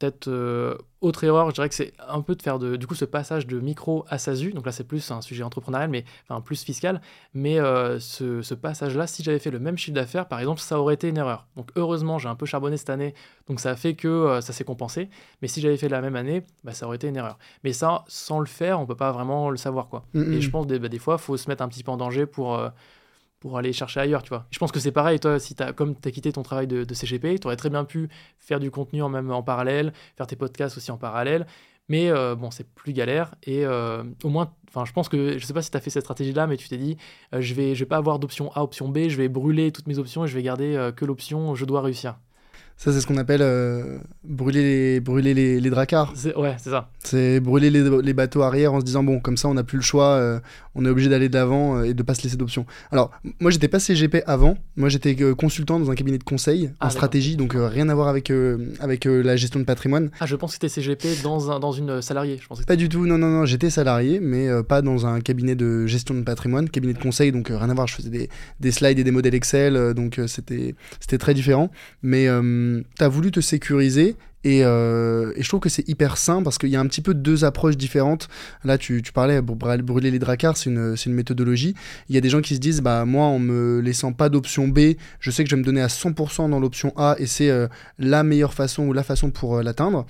peut-être 0.00 0.28
euh, 0.28 0.76
autre 1.00 1.22
erreur, 1.24 1.48
je 1.50 1.54
dirais 1.54 1.68
que 1.68 1.74
c'est 1.74 1.92
un 2.08 2.22
peu 2.22 2.34
de 2.34 2.42
faire 2.42 2.58
de, 2.58 2.76
du 2.76 2.86
coup 2.86 2.94
ce 2.94 3.04
passage 3.04 3.46
de 3.46 3.60
micro 3.60 4.04
à 4.08 4.18
SASU. 4.18 4.52
Donc 4.52 4.66
là, 4.66 4.72
c'est 4.72 4.84
plus 4.84 5.10
un 5.10 5.20
sujet 5.20 5.42
entrepreneurial, 5.42 5.90
mais 5.90 6.04
enfin 6.28 6.40
plus 6.40 6.62
fiscal. 6.62 7.00
Mais 7.34 7.60
euh, 7.60 7.98
ce, 8.00 8.54
passage-là, 8.54 9.06
si 9.06 9.22
j'avais 9.22 9.38
fait 9.38 9.50
le 9.50 9.60
même 9.60 9.78
chiffre 9.78 9.94
d'affaires, 9.94 10.26
par 10.26 10.40
exemple, 10.40 10.60
ça 10.60 10.80
aurait 10.80 10.94
été 10.94 11.08
une 11.08 11.18
erreur. 11.18 11.46
Donc 11.56 11.70
heureusement, 11.76 12.18
j'ai 12.18 12.28
un 12.28 12.34
peu 12.34 12.46
charbonné 12.46 12.76
cette 12.76 12.90
année, 12.90 13.14
donc 13.46 13.60
ça 13.60 13.70
a 13.70 13.76
fait 13.76 13.94
que 13.94 14.08
euh, 14.08 14.40
ça 14.40 14.52
s'est 14.52 14.64
compensé. 14.64 15.10
Mais 15.42 15.48
si 15.48 15.60
j'avais 15.60 15.76
fait 15.76 15.88
la 15.88 16.00
même 16.00 16.16
année, 16.16 16.44
bah, 16.64 16.72
ça 16.72 16.86
aurait 16.86 16.96
été 16.96 17.08
une 17.08 17.16
erreur. 17.16 17.38
Mais 17.62 17.72
ça, 17.72 18.04
sans 18.08 18.40
le 18.40 18.46
faire, 18.46 18.80
on 18.80 18.86
peut 18.86 18.96
pas 18.96 19.12
vraiment 19.12 19.50
le 19.50 19.58
savoir 19.58 19.88
quoi. 19.88 20.04
Mm, 20.14 20.32
Et 20.32 20.40
je 20.40 20.50
pense 20.50 20.66
des, 20.66 20.78
bah, 20.78 20.88
des 20.88 20.98
fois, 20.98 21.18
faut 21.18 21.36
se 21.36 21.48
mettre 21.48 21.62
un 21.62 21.68
petit 21.68 21.84
peu 21.84 21.92
en 21.92 21.98
danger 21.98 22.26
pour 22.26 22.58
pour 23.40 23.56
aller 23.56 23.72
chercher 23.72 24.00
ailleurs, 24.00 24.22
tu 24.22 24.28
vois. 24.28 24.46
Je 24.50 24.58
pense 24.58 24.70
que 24.70 24.78
c'est 24.78 24.92
pareil, 24.92 25.18
toi, 25.18 25.38
si 25.38 25.56
comme 25.74 25.98
tu 25.98 26.08
as 26.08 26.12
quitté 26.12 26.30
ton 26.32 26.42
travail 26.42 26.66
de, 26.66 26.94
CGP, 26.94 27.38
tu 27.40 27.46
aurais 27.46 27.56
très 27.56 27.70
bien 27.70 27.84
pu 27.84 28.08
faire 28.38 28.60
du 28.60 28.70
contenu 28.70 29.02
en 29.02 29.08
même 29.08 29.30
en 29.30 29.42
parallèle, 29.42 29.92
faire 30.16 30.26
tes 30.26 30.36
podcasts 30.36 30.76
aussi 30.76 30.90
en 30.90 30.98
parallèle, 30.98 31.46
mais 31.88 32.10
euh, 32.10 32.36
bon, 32.36 32.50
c'est 32.50 32.68
plus 32.68 32.92
galère, 32.92 33.34
et 33.42 33.64
euh, 33.64 34.04
au 34.22 34.28
moins, 34.28 34.52
je 34.84 34.92
pense 34.92 35.08
que, 35.08 35.38
je 35.38 35.44
sais 35.44 35.54
pas 35.54 35.62
si 35.62 35.70
tu 35.70 35.76
as 35.76 35.80
fait 35.80 35.90
cette 35.90 36.04
stratégie-là, 36.04 36.46
mais 36.46 36.58
tu 36.58 36.68
t'es 36.68 36.76
dit, 36.76 36.98
euh, 37.34 37.40
je 37.40 37.54
vais 37.54 37.74
je 37.74 37.80
vais 37.80 37.88
pas 37.88 37.96
avoir 37.96 38.18
d'option 38.18 38.52
A, 38.54 38.62
option 38.62 38.88
B, 38.88 39.08
je 39.08 39.16
vais 39.16 39.28
brûler 39.28 39.72
toutes 39.72 39.86
mes 39.86 39.98
options 39.98 40.24
et 40.24 40.28
je 40.28 40.34
vais 40.34 40.42
garder 40.42 40.90
que 40.94 41.04
l'option 41.04 41.54
je 41.54 41.64
dois 41.64 41.80
réussir. 41.80 42.16
Ça, 42.82 42.94
c'est 42.94 43.02
ce 43.02 43.06
qu'on 43.06 43.18
appelle 43.18 43.42
euh, 43.42 43.98
brûler 44.24 44.62
les, 44.62 45.00
brûler 45.00 45.34
les, 45.34 45.60
les 45.60 45.68
dracars. 45.68 46.14
Ouais, 46.34 46.56
c'est 46.56 46.70
ça. 46.70 46.88
C'est 47.04 47.38
brûler 47.38 47.68
les, 47.68 47.84
les, 48.00 48.12
bateaux 48.14 48.40
arrière 48.40 48.72
en 48.72 48.80
se 48.80 48.86
disant, 48.86 49.02
bon, 49.02 49.20
comme 49.20 49.36
ça, 49.36 49.48
on 49.48 49.54
n'a 49.54 49.64
plus 49.64 49.76
le 49.76 49.82
choix, 49.82 50.12
euh, 50.12 50.40
on 50.74 50.86
est 50.86 50.88
obligé 50.88 51.10
d'aller 51.10 51.28
de 51.28 51.34
l'avant 51.34 51.76
euh, 51.76 51.82
et 51.82 51.92
de 51.92 52.02
pas 52.02 52.14
se 52.14 52.22
laisser 52.22 52.38
d'options. 52.38 52.64
Alors, 52.90 53.10
moi, 53.38 53.50
j'étais 53.50 53.68
pas 53.68 53.80
CGP 53.80 54.22
avant. 54.26 54.56
Moi, 54.76 54.88
j'étais 54.88 55.14
consultant 55.34 55.78
dans 55.78 55.90
un 55.90 55.94
cabinet 55.94 56.16
de 56.16 56.24
conseil 56.24 56.68
en 56.80 56.86
ah, 56.86 56.90
stratégie, 56.90 57.36
donc 57.36 57.52
rien 57.54 57.90
à 57.90 57.94
voir 57.94 58.08
avec, 58.08 58.32
avec 58.80 59.04
la 59.04 59.36
gestion 59.36 59.60
de 59.60 59.66
patrimoine. 59.66 60.10
Ah, 60.18 60.24
je 60.24 60.36
pense 60.36 60.52
que 60.52 60.66
c'était 60.66 60.80
CGP 60.80 61.22
dans, 61.22 61.50
un, 61.50 61.60
dans 61.60 61.72
une 61.72 62.00
salariée. 62.00 62.38
Je 62.40 62.48
pensais 62.48 62.64
pas 62.64 62.76
du 62.76 62.88
tout, 62.88 63.04
non, 63.04 63.18
non, 63.18 63.28
non, 63.28 63.44
j'étais 63.44 63.68
salarié, 63.68 64.20
mais 64.20 64.48
pas 64.62 64.80
dans 64.80 65.06
un 65.06 65.20
cabinet 65.20 65.54
de 65.54 65.86
gestion 65.86 66.14
de 66.14 66.22
patrimoine, 66.22 66.70
cabinet 66.70 66.94
de 66.94 66.98
conseil, 66.98 67.30
donc 67.30 67.48
rien 67.48 67.68
à 67.68 67.74
voir. 67.74 67.86
Je 67.88 67.96
faisais 67.96 68.08
des, 68.08 68.30
des 68.58 68.70
slides 68.70 68.98
et 68.98 69.04
des 69.04 69.10
modèles 69.10 69.34
Excel, 69.34 69.92
donc 69.92 70.18
c'était 70.26 70.74
c'était 70.98 71.18
très 71.18 71.34
différent. 71.34 71.70
Mais 72.02 72.26
tu 72.96 73.04
as 73.04 73.08
voulu 73.08 73.30
te 73.30 73.40
sécuriser 73.40 74.16
euh, 74.46 75.32
et, 75.36 75.42
je 75.42 75.48
trouve 75.48 75.60
que 75.60 75.68
c'est 75.68 75.86
hyper 75.88 76.16
sain 76.16 76.42
parce 76.42 76.58
qu'il 76.58 76.70
y 76.70 76.76
a 76.76 76.80
un 76.80 76.86
petit 76.86 77.02
peu 77.02 77.14
deux 77.14 77.44
approches 77.44 77.76
différentes. 77.76 78.28
Là, 78.64 78.78
tu, 78.78 79.02
parlais, 79.12 79.42
pour 79.42 79.56
brûler 79.56 80.10
les 80.10 80.18
dracars, 80.18 80.56
c'est 80.56 80.70
une, 80.70 80.94
une, 81.04 81.12
méthodologie. 81.12 81.74
Il 82.08 82.14
y 82.14 82.18
a 82.18 82.20
des 82.20 82.28
gens 82.30 82.40
qui 82.40 82.54
se 82.54 82.60
disent, 82.60 82.80
bah, 82.80 83.04
moi, 83.04 83.26
en 83.26 83.38
me 83.38 83.80
laissant 83.80 84.12
pas 84.12 84.28
d'option 84.28 84.68
B, 84.68 84.94
je 85.18 85.30
sais 85.30 85.44
que 85.44 85.50
je 85.50 85.56
vais 85.56 85.60
me 85.60 85.64
donner 85.64 85.82
à 85.82 85.88
100% 85.88 86.50
dans 86.50 86.60
l'option 86.60 86.92
A 86.96 87.16
et 87.18 87.26
c'est 87.26 87.50
euh, 87.50 87.68
la 87.98 88.22
meilleure 88.22 88.54
façon 88.54 88.84
ou 88.86 88.92
la 88.92 89.02
façon 89.02 89.30
pour 89.30 89.56
euh, 89.56 89.62
l'atteindre. 89.62 90.06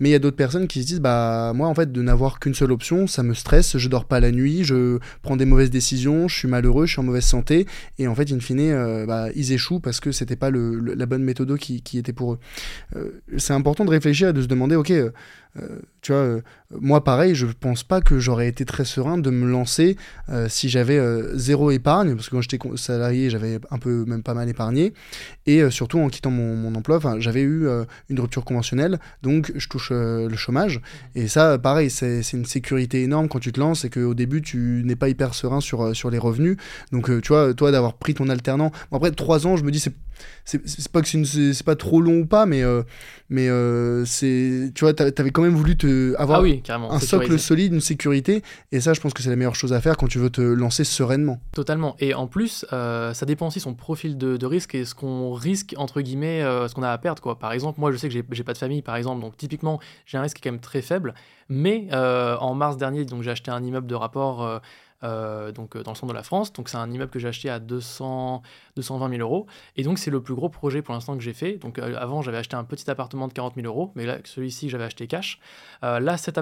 Mais 0.00 0.08
il 0.08 0.12
y 0.12 0.16
a 0.16 0.18
d'autres 0.18 0.36
personnes 0.36 0.66
qui 0.66 0.82
se 0.82 0.86
disent, 0.86 1.00
bah, 1.00 1.52
moi, 1.54 1.68
en 1.68 1.74
fait, 1.74 1.92
de 1.92 2.02
n'avoir 2.02 2.40
qu'une 2.40 2.54
seule 2.54 2.72
option, 2.72 3.06
ça 3.06 3.22
me 3.22 3.34
stresse, 3.34 3.76
je 3.76 3.88
dors 3.88 4.06
pas 4.06 4.20
la 4.20 4.30
nuit, 4.30 4.64
je 4.64 4.98
prends 5.22 5.36
des 5.36 5.44
mauvaises 5.44 5.70
décisions, 5.70 6.28
je 6.28 6.36
suis 6.36 6.48
malheureux, 6.48 6.86
je 6.86 6.92
suis 6.92 7.00
en 7.00 7.04
mauvaise 7.04 7.24
santé. 7.24 7.66
Et 7.98 8.08
en 8.08 8.14
fait, 8.14 8.32
in 8.32 8.40
fine, 8.40 9.04
bah, 9.06 9.28
ils 9.34 9.52
échouent 9.52 9.80
parce 9.80 10.00
que 10.00 10.12
c'était 10.12 10.36
pas 10.36 10.50
la 10.50 11.06
bonne 11.06 11.22
méthode 11.22 11.56
qui, 11.58 11.82
qui 11.82 11.98
était 11.98 12.12
pour 12.12 12.34
eux. 12.34 12.38
c'est 13.36 13.52
important 13.52 13.73
de 13.84 13.90
réfléchir 13.90 14.28
et 14.28 14.32
de 14.32 14.42
se 14.42 14.46
demander, 14.46 14.76
ok, 14.76 14.92
tu 16.00 16.12
vois, 16.12 16.40
moi 16.70 17.04
pareil, 17.04 17.34
je 17.34 17.46
pense 17.46 17.84
pas 17.84 18.00
que 18.00 18.18
j'aurais 18.18 18.48
été 18.48 18.64
très 18.64 18.84
serein 18.84 19.18
de 19.18 19.30
me 19.30 19.48
lancer 19.48 19.96
si 20.48 20.68
j'avais 20.68 21.00
zéro 21.34 21.70
épargne, 21.70 22.14
parce 22.14 22.28
que 22.28 22.36
quand 22.36 22.40
j'étais 22.40 22.58
salarié, 22.76 23.30
j'avais 23.30 23.60
un 23.70 23.78
peu, 23.78 24.04
même 24.04 24.22
pas 24.22 24.34
mal 24.34 24.48
épargné, 24.48 24.92
et 25.46 25.70
surtout 25.70 25.98
en 26.00 26.08
quittant 26.08 26.30
mon, 26.30 26.56
mon 26.56 26.74
emploi, 26.74 27.00
j'avais 27.18 27.42
eu 27.42 27.68
une 28.08 28.20
rupture 28.20 28.44
conventionnelle, 28.44 28.98
donc 29.22 29.52
je 29.54 29.68
touche 29.68 29.90
le 29.92 30.36
chômage, 30.36 30.80
et 31.14 31.28
ça, 31.28 31.58
pareil, 31.58 31.90
c'est 31.90 32.20
une 32.32 32.46
sécurité 32.46 33.02
énorme 33.02 33.28
quand 33.28 33.40
tu 33.40 33.52
te 33.52 33.60
lances, 33.60 33.84
et 33.84 33.90
qu'au 33.90 34.14
début, 34.14 34.42
tu 34.42 34.82
n'es 34.84 34.96
pas 34.96 35.08
hyper 35.08 35.34
serein 35.34 35.60
sur, 35.60 35.94
sur 35.94 36.10
les 36.10 36.18
revenus, 36.18 36.56
donc 36.90 37.08
tu 37.22 37.28
vois, 37.28 37.54
toi 37.54 37.70
d'avoir 37.70 37.94
pris 37.94 38.14
ton 38.14 38.28
alternant, 38.28 38.72
bon, 38.90 38.96
après 38.96 39.12
trois 39.12 39.46
ans, 39.46 39.56
je 39.56 39.62
me 39.62 39.70
dis, 39.70 39.80
c'est 39.80 39.94
c'est 40.44 40.88
pas 40.88 41.02
que 41.02 41.08
c'est 41.24 41.64
pas 41.64 41.76
trop 41.76 42.00
long 42.00 42.20
ou 42.20 42.26
pas 42.26 42.46
mais 42.46 42.62
euh, 42.62 42.82
mais 43.28 43.48
euh, 43.48 44.04
c'est 44.04 44.70
tu 44.74 44.84
vois 44.84 44.92
t'avais 44.94 45.30
quand 45.30 45.42
même 45.44 45.54
voulu 45.54 45.76
te 45.76 46.14
avoir 46.16 46.42
ah 46.68 46.74
un 46.90 46.98
socle 46.98 47.38
solide 47.38 47.72
une 47.72 47.80
sécurité. 47.80 48.42
Et 48.72 48.80
ça 48.80 48.92
je 48.92 49.00
pense 49.00 49.14
que 49.14 49.22
c'est 49.22 49.30
la 49.30 49.36
meilleure 49.36 49.54
chose 49.54 49.72
à 49.72 49.80
faire 49.80 49.96
quand 49.96 50.08
tu 50.08 50.18
veux 50.18 50.30
te 50.30 50.40
lancer 50.40 50.84
sereinement. 50.84 51.40
Totalement. 51.52 51.96
Et 52.00 52.14
en 52.14 52.26
plus 52.26 52.66
euh, 52.72 53.14
ça 53.14 53.26
dépend 53.26 53.48
aussi 53.48 53.60
son 53.60 53.74
profil 53.74 54.18
de, 54.18 54.46
risque 54.46 54.74
et 54.74 54.84
ce 54.84 54.94
qu'on 54.94 55.32
risque 55.32 55.74
entre 55.78 56.00
guillemets 56.00 56.42
ce 56.42 56.74
qu'on 56.74 56.82
a 56.82 56.90
à 56.90 56.98
perdre 56.98 57.22
quoi. 57.22 57.38
Par 57.38 57.52
exemple 57.52 57.80
moi 57.80 57.92
je 57.92 57.96
sais 57.96 58.08
que 58.08 58.14
j'ai 58.14 58.44
pas 58.44 58.52
de 58.52 58.58
famille 58.58 58.82
par 58.82 58.96
exemple 58.96 59.20
donc 59.20 59.36
typiquement 59.36 59.80
j'ai 60.06 60.18
un 60.18 60.22
risque 60.22 60.38
quand 60.42 60.50
même 60.50 60.60
très 60.60 60.82
faible. 60.82 61.14
Mais 61.48 61.88
en 61.94 62.54
mars 62.54 62.76
dernier 62.76 63.04
donc 63.04 63.22
j'ai 63.22 63.30
acheté 63.30 63.50
un 63.50 63.62
immeuble 63.62 63.86
de 63.86 63.94
rapport 63.94 64.60
euh, 65.04 65.52
donc, 65.52 65.76
euh, 65.76 65.82
dans 65.82 65.92
le 65.92 65.96
centre 65.96 66.12
de 66.12 66.16
la 66.16 66.22
France. 66.22 66.52
Donc 66.52 66.68
c'est 66.68 66.76
un 66.76 66.90
immeuble 66.90 67.10
que 67.10 67.18
j'ai 67.18 67.28
acheté 67.28 67.50
à 67.50 67.58
200, 67.58 68.42
220 68.76 69.10
000 69.10 69.20
euros. 69.20 69.46
Et 69.76 69.82
donc 69.82 69.98
c'est 69.98 70.10
le 70.10 70.22
plus 70.22 70.34
gros 70.34 70.48
projet 70.48 70.82
pour 70.82 70.94
l'instant 70.94 71.16
que 71.16 71.22
j'ai 71.22 71.34
fait. 71.34 71.56
Donc 71.56 71.78
euh, 71.78 71.96
avant 71.98 72.22
j'avais 72.22 72.38
acheté 72.38 72.56
un 72.56 72.64
petit 72.64 72.90
appartement 72.90 73.28
de 73.28 73.32
40 73.32 73.54
000 73.56 73.66
euros, 73.66 73.92
mais 73.94 74.06
là 74.06 74.18
celui-ci 74.24 74.70
j'avais 74.70 74.84
acheté 74.84 75.06
cash. 75.06 75.38
là 75.82 76.16
cet, 76.16 76.36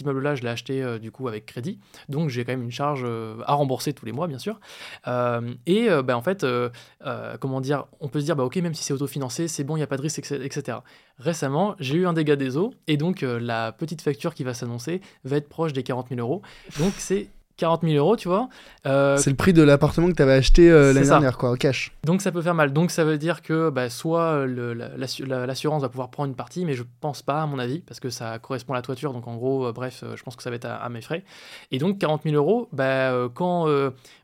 immeuble-là 0.00 0.34
je 0.34 0.42
l'ai 0.42 0.48
acheté 0.48 0.98
du 0.98 1.10
coup 1.10 1.28
avec 1.28 1.46
crédit. 1.46 1.78
Donc 2.08 2.28
j'ai 2.28 2.44
quand 2.44 2.52
même 2.52 2.62
une 2.62 2.70
charge 2.70 3.06
à 3.46 3.54
rembourser 3.54 3.92
tous 3.92 4.04
les 4.04 4.12
mois 4.12 4.26
bien 4.26 4.38
sûr. 4.38 4.60
et 5.66 5.88
ben, 5.88 6.14
en 6.14 6.22
fait, 6.22 6.46
comment 7.40 7.60
dire, 7.60 7.86
on 8.00 8.08
peut 8.08 8.20
se 8.20 8.24
dire 8.24 8.36
bah 8.36 8.44
ok 8.44 8.56
même 8.56 8.74
si 8.74 8.84
c'est 8.84 8.92
autofinancé, 8.92 9.48
c'est 9.48 9.64
bon, 9.64 9.76
il 9.76 9.80
n'y 9.80 9.84
a 9.84 9.86
pas 9.86 9.96
de 9.96 10.02
risque, 10.02 10.18
etc. 10.18 10.78
Récemment 11.18 11.74
j'ai 11.78 11.96
eu 11.96 12.06
un 12.06 12.12
dégât 12.12 12.36
des 12.36 12.56
eaux 12.56 12.74
et 12.86 12.96
donc 12.96 13.22
la 13.22 13.72
petite 13.72 14.02
facture 14.02 14.34
qui 14.34 14.44
va 14.44 14.54
s'annoncer 14.54 15.00
va 15.24 15.36
être 15.36 15.48
proche 15.48 15.72
des 15.72 15.82
40 15.82 16.08
000 16.10 16.20
euros. 16.20 16.42
Donc 16.78 16.92
c'est 16.98 17.28
40 17.62 17.82
000 17.84 17.94
euros, 17.94 18.16
tu 18.16 18.26
vois. 18.26 18.48
Euh, 18.86 19.16
c'est 19.18 19.30
le 19.30 19.36
prix 19.36 19.52
de 19.52 19.62
l'appartement 19.62 20.08
que 20.08 20.16
tu 20.16 20.22
avais 20.22 20.32
acheté 20.32 20.68
euh, 20.68 20.92
l'année 20.92 21.06
dernière, 21.06 21.38
quoi, 21.38 21.52
au 21.52 21.54
cash. 21.54 21.92
Donc 22.04 22.20
ça 22.20 22.32
peut 22.32 22.42
faire 22.42 22.56
mal. 22.56 22.72
Donc 22.72 22.90
ça 22.90 23.04
veut 23.04 23.18
dire 23.18 23.40
que 23.40 23.70
bah, 23.70 23.88
soit 23.88 24.44
l'assurance 24.48 25.82
va 25.82 25.88
pouvoir 25.88 26.10
prendre 26.10 26.28
une 26.28 26.34
partie, 26.34 26.64
mais 26.64 26.74
je 26.74 26.82
pense 27.00 27.22
pas, 27.22 27.42
à 27.42 27.46
mon 27.46 27.60
avis, 27.60 27.78
parce 27.78 28.00
que 28.00 28.10
ça 28.10 28.40
correspond 28.40 28.72
à 28.72 28.76
la 28.76 28.82
toiture. 28.82 29.12
Donc 29.12 29.28
en 29.28 29.36
gros, 29.36 29.66
euh, 29.66 29.72
bref, 29.72 30.02
je 30.16 30.22
pense 30.24 30.34
que 30.34 30.42
ça 30.42 30.50
va 30.50 30.56
être 30.56 30.64
à, 30.64 30.88
mes 30.88 31.02
frais. 31.02 31.22
Et 31.70 31.78
donc 31.78 31.98
40 31.98 32.24
000 32.24 32.34
euros, 32.34 32.68
bah, 32.72 33.28
quand, 33.32 33.68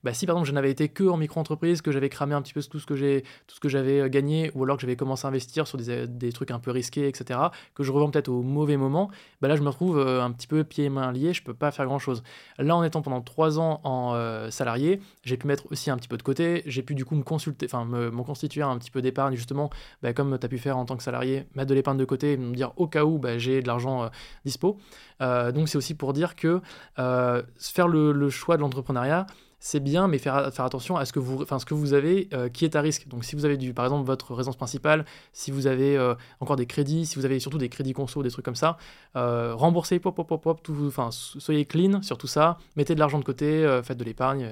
bah, 0.02 0.12
si 0.12 0.26
par 0.26 0.34
exemple 0.34 0.48
je 0.48 0.52
n'avais 0.52 0.72
été 0.72 0.88
que 0.88 1.04
en 1.04 1.16
micro-entreprise, 1.16 1.80
que 1.80 1.92
j'avais 1.92 2.08
cramé 2.08 2.34
un 2.34 2.42
petit 2.42 2.54
peu 2.54 2.62
tout 2.64 2.80
ce 2.80 2.86
que 2.86 2.96
j'ai, 2.96 3.22
tout 3.46 3.54
ce 3.54 3.60
que 3.60 3.68
j'avais 3.68 4.10
gagné, 4.10 4.50
ou 4.56 4.64
alors 4.64 4.78
que 4.78 4.80
j'avais 4.80 4.96
commencé 4.96 5.26
à 5.26 5.28
investir 5.28 5.68
sur 5.68 5.78
des, 5.78 6.08
des, 6.08 6.32
trucs 6.32 6.50
un 6.50 6.58
peu 6.58 6.72
risqués, 6.72 7.06
etc., 7.06 7.38
que 7.76 7.84
je 7.84 7.92
revends 7.92 8.10
peut-être 8.10 8.30
au 8.30 8.42
mauvais 8.42 8.76
moment, 8.76 9.10
bah 9.40 9.46
là 9.46 9.54
je 9.54 9.62
me 9.62 9.68
retrouve 9.68 10.00
un 10.00 10.32
petit 10.32 10.48
peu 10.48 10.64
pieds 10.64 10.86
et 10.86 10.90
mains 10.90 11.12
liés, 11.12 11.32
je 11.32 11.44
peux 11.44 11.54
pas 11.54 11.70
faire 11.70 11.86
grand 11.86 12.00
chose. 12.00 12.24
Là 12.58 12.74
en 12.74 12.82
étant 12.82 13.00
pendant 13.00 13.20
trois 13.28 13.60
ans 13.60 13.80
en 13.84 14.14
euh, 14.14 14.50
salarié, 14.50 15.00
j'ai 15.22 15.36
pu 15.36 15.46
mettre 15.46 15.70
aussi 15.70 15.90
un 15.90 15.96
petit 15.96 16.08
peu 16.08 16.16
de 16.16 16.22
côté, 16.22 16.62
j'ai 16.66 16.82
pu 16.82 16.94
du 16.94 17.04
coup 17.04 17.14
me 17.14 17.22
consulter, 17.22 17.66
enfin 17.66 17.84
me, 17.84 18.10
constituer 18.22 18.62
un 18.62 18.78
petit 18.78 18.90
peu 18.90 19.02
d'épargne 19.02 19.36
justement, 19.36 19.70
bah, 20.02 20.12
comme 20.12 20.38
tu 20.38 20.46
as 20.46 20.48
pu 20.48 20.58
faire 20.58 20.76
en 20.78 20.84
tant 20.84 20.96
que 20.96 21.02
salarié, 21.02 21.46
mettre 21.54 21.68
de 21.68 21.74
l'épargne 21.74 21.98
de 21.98 22.04
côté 22.04 22.36
me 22.36 22.54
dire 22.54 22.72
au 22.76 22.86
cas 22.86 23.04
où 23.04 23.18
bah, 23.18 23.38
j'ai 23.38 23.60
de 23.62 23.66
l'argent 23.66 24.04
euh, 24.04 24.08
dispo. 24.44 24.78
Euh, 25.20 25.52
donc 25.52 25.68
c'est 25.68 25.76
aussi 25.78 25.94
pour 25.94 26.12
dire 26.12 26.36
que 26.36 26.60
faire 26.96 27.88
le 27.88 28.30
choix 28.30 28.56
de 28.56 28.62
l'entrepreneuriat, 28.62 29.26
c'est 29.60 29.80
bien, 29.80 30.06
mais 30.06 30.18
faire, 30.18 30.52
faire 30.54 30.64
attention 30.64 30.96
à 30.96 31.04
ce 31.04 31.12
que 31.12 31.18
vous, 31.18 31.42
enfin, 31.42 31.58
ce 31.58 31.66
que 31.66 31.74
vous 31.74 31.92
avez 31.92 32.28
euh, 32.32 32.48
qui 32.48 32.64
est 32.64 32.76
à 32.76 32.80
risque. 32.80 33.08
Donc 33.08 33.24
si 33.24 33.34
vous 33.34 33.44
avez 33.44 33.56
du, 33.56 33.74
par 33.74 33.84
exemple 33.84 34.06
votre 34.06 34.34
résidence 34.34 34.56
principale, 34.56 35.04
si 35.32 35.50
vous 35.50 35.66
avez 35.66 35.96
euh, 35.96 36.14
encore 36.40 36.56
des 36.56 36.66
crédits, 36.66 37.06
si 37.06 37.16
vous 37.16 37.24
avez 37.24 37.40
surtout 37.40 37.58
des 37.58 37.68
crédits 37.68 37.92
conso, 37.92 38.22
des 38.22 38.30
trucs 38.30 38.44
comme 38.44 38.54
ça, 38.54 38.76
euh, 39.16 39.54
remboursez, 39.54 39.98
pop, 39.98 40.14
pop, 40.14 40.28
pop, 40.28 40.42
pop, 40.42 40.62
tout, 40.62 40.76
enfin, 40.86 41.10
soyez 41.10 41.64
clean 41.64 42.02
sur 42.02 42.18
tout 42.18 42.28
ça, 42.28 42.58
mettez 42.76 42.94
de 42.94 43.00
l'argent 43.00 43.18
de 43.18 43.24
côté, 43.24 43.80
faites 43.82 43.98
de 43.98 44.04
l'épargne, 44.04 44.48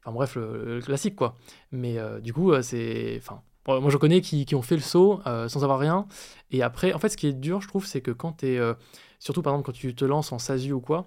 enfin 0.00 0.12
bref, 0.12 0.34
le, 0.34 0.80
classique 0.80 1.16
quoi. 1.16 1.36
Mais 1.70 1.98
du 2.20 2.32
coup, 2.32 2.52
c'est, 2.62 3.18
enfin, 3.18 3.42
moi 3.66 3.90
je 3.90 3.96
connais 3.96 4.20
qui, 4.20 4.44
qui, 4.44 4.54
ont 4.56 4.62
fait 4.62 4.76
le 4.76 4.82
saut 4.82 5.20
sans 5.24 5.62
avoir 5.62 5.78
rien, 5.78 6.06
et 6.50 6.62
après, 6.62 6.92
en 6.92 6.98
fait, 6.98 7.10
ce 7.10 7.16
qui 7.16 7.28
est 7.28 7.32
dur, 7.32 7.60
je 7.60 7.68
trouve, 7.68 7.86
c'est 7.86 8.00
que 8.00 8.10
quand 8.10 8.38
tu 8.38 8.54
es, 8.54 8.74
surtout 9.20 9.42
par 9.42 9.52
exemple 9.52 9.66
quand 9.66 9.78
tu 9.78 9.94
te 9.94 10.04
lances 10.04 10.32
en 10.32 10.38
SASU 10.38 10.72
ou 10.72 10.80
quoi, 10.80 11.06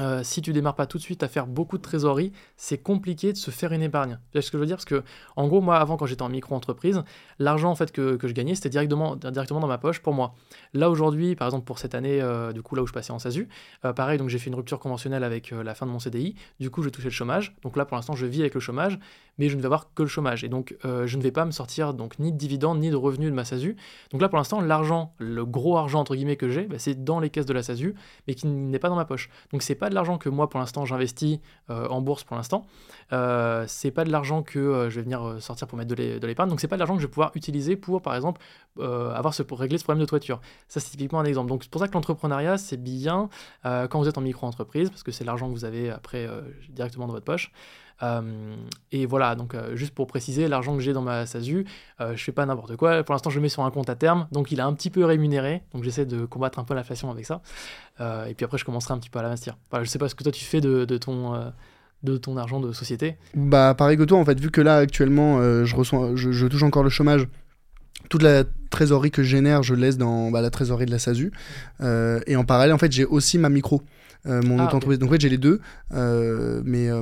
euh, 0.00 0.22
si 0.22 0.42
tu 0.42 0.52
démarres 0.52 0.74
pas 0.74 0.86
tout 0.86 0.98
de 0.98 1.02
suite 1.02 1.22
à 1.22 1.28
faire 1.28 1.46
beaucoup 1.46 1.76
de 1.76 1.82
trésorerie, 1.82 2.32
c'est 2.56 2.78
compliqué 2.78 3.32
de 3.32 3.36
se 3.36 3.50
faire 3.50 3.72
une 3.72 3.82
épargne. 3.82 4.18
C'est 4.32 4.40
ce 4.40 4.50
que 4.50 4.56
je 4.56 4.60
veux 4.60 4.66
dire? 4.66 4.76
Parce 4.76 4.86
que, 4.86 5.02
en 5.36 5.46
gros, 5.46 5.60
moi, 5.60 5.76
avant, 5.76 5.96
quand 5.96 6.06
j'étais 6.06 6.22
en 6.22 6.28
micro-entreprise, 6.28 7.02
l'argent 7.38 7.70
en 7.70 7.74
fait 7.74 7.92
que, 7.92 8.18
je 8.22 8.32
gagnais, 8.32 8.54
c'était 8.54 8.70
directement, 8.70 9.16
directement 9.16 9.60
dans 9.60 9.66
ma 9.66 9.78
poche 9.78 10.00
pour 10.00 10.14
moi. 10.14 10.34
Là, 10.72 10.90
aujourd'hui, 10.90 11.36
par 11.36 11.48
exemple, 11.48 11.64
pour 11.64 11.78
cette 11.78 11.94
année, 11.94 12.20
euh, 12.22 12.52
du 12.52 12.62
coup, 12.62 12.74
là 12.74 12.82
où 12.82 12.86
je 12.86 12.92
passais 12.92 13.12
en 13.12 13.18
SASU, 13.18 13.48
euh, 13.84 13.92
pareil, 13.92 14.18
donc 14.18 14.28
j'ai 14.28 14.38
fait 14.38 14.48
une 14.48 14.56
rupture 14.56 14.78
conventionnelle 14.78 15.24
avec 15.24 15.50
la 15.50 15.74
fin 15.74 15.86
de 15.86 15.90
mon 15.90 15.98
CDI. 15.98 16.34
Du 16.60 16.70
coup, 16.70 16.82
je 16.82 16.88
touchais 16.88 17.08
le 17.08 17.14
chômage. 17.14 17.54
Donc 17.62 17.76
là, 17.76 17.84
pour 17.84 17.96
l'instant, 17.96 18.14
je 18.14 18.26
vis 18.26 18.40
avec 18.40 18.54
le 18.54 18.60
chômage, 18.60 18.98
mais 19.38 19.48
je 19.48 19.56
ne 19.56 19.60
vais 19.60 19.66
avoir 19.66 19.92
que 19.92 20.02
le 20.02 20.08
chômage. 20.08 20.44
Et 20.44 20.48
donc, 20.48 20.76
je 20.84 21.16
ne 21.16 21.22
vais 21.22 21.32
pas 21.32 21.44
me 21.44 21.50
sortir 21.50 21.94
donc 21.94 22.18
ni 22.18 22.32
de 22.32 22.38
dividendes, 22.38 22.80
ni 22.80 22.90
de 22.90 22.96
revenus 22.96 23.30
de 23.30 23.34
ma 23.34 23.44
SASU. 23.44 23.76
Donc 24.12 24.22
là, 24.22 24.28
pour 24.28 24.38
l'instant, 24.38 24.60
l'argent, 24.60 25.14
le 25.18 25.44
gros 25.44 25.76
argent, 25.76 26.00
entre 26.00 26.14
guillemets, 26.14 26.36
que 26.36 26.48
j'ai, 26.48 26.62
bah, 26.62 26.78
c'est 26.78 27.04
dans 27.04 27.20
les 27.20 27.30
caisses 27.30 27.46
de 27.46 27.52
la 27.52 27.62
SASU, 27.62 27.94
mais 28.26 28.34
qui 28.34 28.46
n'est 28.46 28.78
pas 28.78 28.88
dans 28.88 28.96
ma 28.96 29.04
poche. 29.04 29.30
Donc, 29.52 29.62
c'est 29.62 29.74
pas 29.74 29.89
de 29.90 29.94
l'argent 29.94 30.18
que 30.18 30.28
moi 30.28 30.48
pour 30.48 30.58
l'instant 30.58 30.84
j'investis 30.84 31.38
euh, 31.68 31.86
en 31.88 32.00
bourse 32.00 32.24
pour 32.24 32.36
l'instant. 32.36 32.66
Euh, 33.12 33.64
c'est 33.68 33.90
pas 33.90 34.04
de 34.04 34.10
l'argent 34.10 34.42
que 34.42 34.58
euh, 34.58 34.90
je 34.90 34.96
vais 34.96 35.02
venir 35.02 35.36
sortir 35.40 35.66
pour 35.66 35.76
mettre 35.76 35.94
de 35.94 36.26
l'épargne. 36.26 36.48
Donc 36.48 36.60
c'est 36.60 36.68
pas 36.68 36.76
de 36.76 36.80
l'argent 36.80 36.94
que 36.94 37.02
je 37.02 37.06
vais 37.06 37.10
pouvoir 37.10 37.32
utiliser 37.34 37.76
pour 37.76 38.00
par 38.00 38.14
exemple 38.14 38.40
avoir 38.78 39.34
ce, 39.34 39.42
pour 39.42 39.60
régler 39.60 39.78
ce 39.78 39.84
problème 39.84 40.00
de 40.00 40.08
toiture. 40.08 40.40
Ça 40.68 40.80
c'est 40.80 40.90
typiquement 40.90 41.20
un 41.20 41.24
exemple. 41.24 41.48
Donc 41.48 41.64
c'est 41.64 41.70
pour 41.70 41.80
ça 41.80 41.88
que 41.88 41.94
l'entrepreneuriat 41.94 42.56
c'est 42.56 42.82
bien 42.82 43.28
quand 43.64 43.98
vous 43.98 44.08
êtes 44.08 44.16
en 44.16 44.22
micro-entreprise 44.22 44.88
parce 44.88 45.02
que 45.02 45.12
c'est 45.12 45.24
l'argent 45.24 45.48
que 45.48 45.52
vous 45.52 45.64
avez 45.64 45.90
après 45.90 46.28
directement 46.70 47.06
dans 47.06 47.12
votre 47.12 47.26
poche. 47.26 47.52
Euh, 48.02 48.54
et 48.92 49.06
voilà, 49.06 49.34
donc 49.34 49.54
euh, 49.54 49.76
juste 49.76 49.94
pour 49.94 50.06
préciser, 50.06 50.48
l'argent 50.48 50.74
que 50.74 50.82
j'ai 50.82 50.92
dans 50.92 51.02
ma 51.02 51.26
SASU, 51.26 51.66
euh, 52.00 52.14
je 52.16 52.24
fais 52.24 52.32
pas 52.32 52.46
n'importe 52.46 52.76
quoi. 52.76 53.02
Pour 53.02 53.14
l'instant, 53.14 53.30
je 53.30 53.36
le 53.36 53.42
mets 53.42 53.48
sur 53.48 53.64
un 53.64 53.70
compte 53.70 53.90
à 53.90 53.94
terme, 53.94 54.26
donc 54.32 54.52
il 54.52 54.58
est 54.58 54.62
un 54.62 54.72
petit 54.72 54.90
peu 54.90 55.04
rémunéré. 55.04 55.62
Donc 55.74 55.84
j'essaie 55.84 56.06
de 56.06 56.24
combattre 56.24 56.58
un 56.58 56.64
peu 56.64 56.74
l'inflation 56.74 57.10
avec 57.10 57.26
ça. 57.26 57.42
et 58.00 58.34
puis 58.34 58.44
après, 58.44 58.58
je 58.58 58.64
commencerai 58.64 58.94
un 58.94 58.98
petit 58.98 59.10
peu 59.10 59.18
à 59.18 59.22
l'investir. 59.22 59.56
Voilà, 59.70 59.84
je 59.84 59.90
sais 59.90 59.98
pas 59.98 60.08
ce 60.08 60.14
que 60.14 60.22
toi 60.22 60.32
tu 60.32 60.44
fais 60.44 60.60
de, 60.60 60.84
ton 60.96 61.52
de 62.02 62.16
ton 62.16 62.38
argent 62.38 62.60
de 62.60 62.72
société 62.72 63.18
Bah 63.34 63.74
pareil 63.76 63.98
que 63.98 64.04
toi 64.04 64.18
en 64.18 64.24
fait, 64.24 64.40
vu 64.40 64.50
que 64.50 64.62
là 64.62 64.76
actuellement 64.76 65.40
je, 65.64 65.76
reçois, 65.76 66.12
je, 66.14 66.46
touche 66.46 66.62
encore 66.62 66.82
le 66.82 66.88
chômage, 66.88 67.28
toute 68.08 68.22
la 68.22 68.44
trésorerie 68.70 69.10
que 69.10 69.22
je 69.22 69.28
génère, 69.28 69.62
je 69.62 69.74
laisse 69.74 69.98
dans 69.98 70.30
bah, 70.30 70.40
la 70.40 70.50
trésorerie 70.50 70.86
de 70.86 70.90
la 70.90 70.98
SASU. 70.98 71.32
et 71.82 72.36
en 72.36 72.44
parallèle, 72.44 72.72
en 72.72 72.78
fait, 72.78 72.92
j'ai 72.92 73.04
aussi 73.04 73.38
ma 73.38 73.50
micro. 73.50 73.82
Euh, 74.26 74.42
mon 74.42 74.58
ah, 74.58 74.64
autre 74.64 74.74
entreprise. 74.74 74.98
Donc 74.98 75.08
en 75.08 75.12
fait, 75.12 75.20
j'ai 75.20 75.30
les 75.30 75.38
deux, 75.38 75.60
euh, 75.94 76.60
mais 76.64 76.90
euh, 76.90 77.00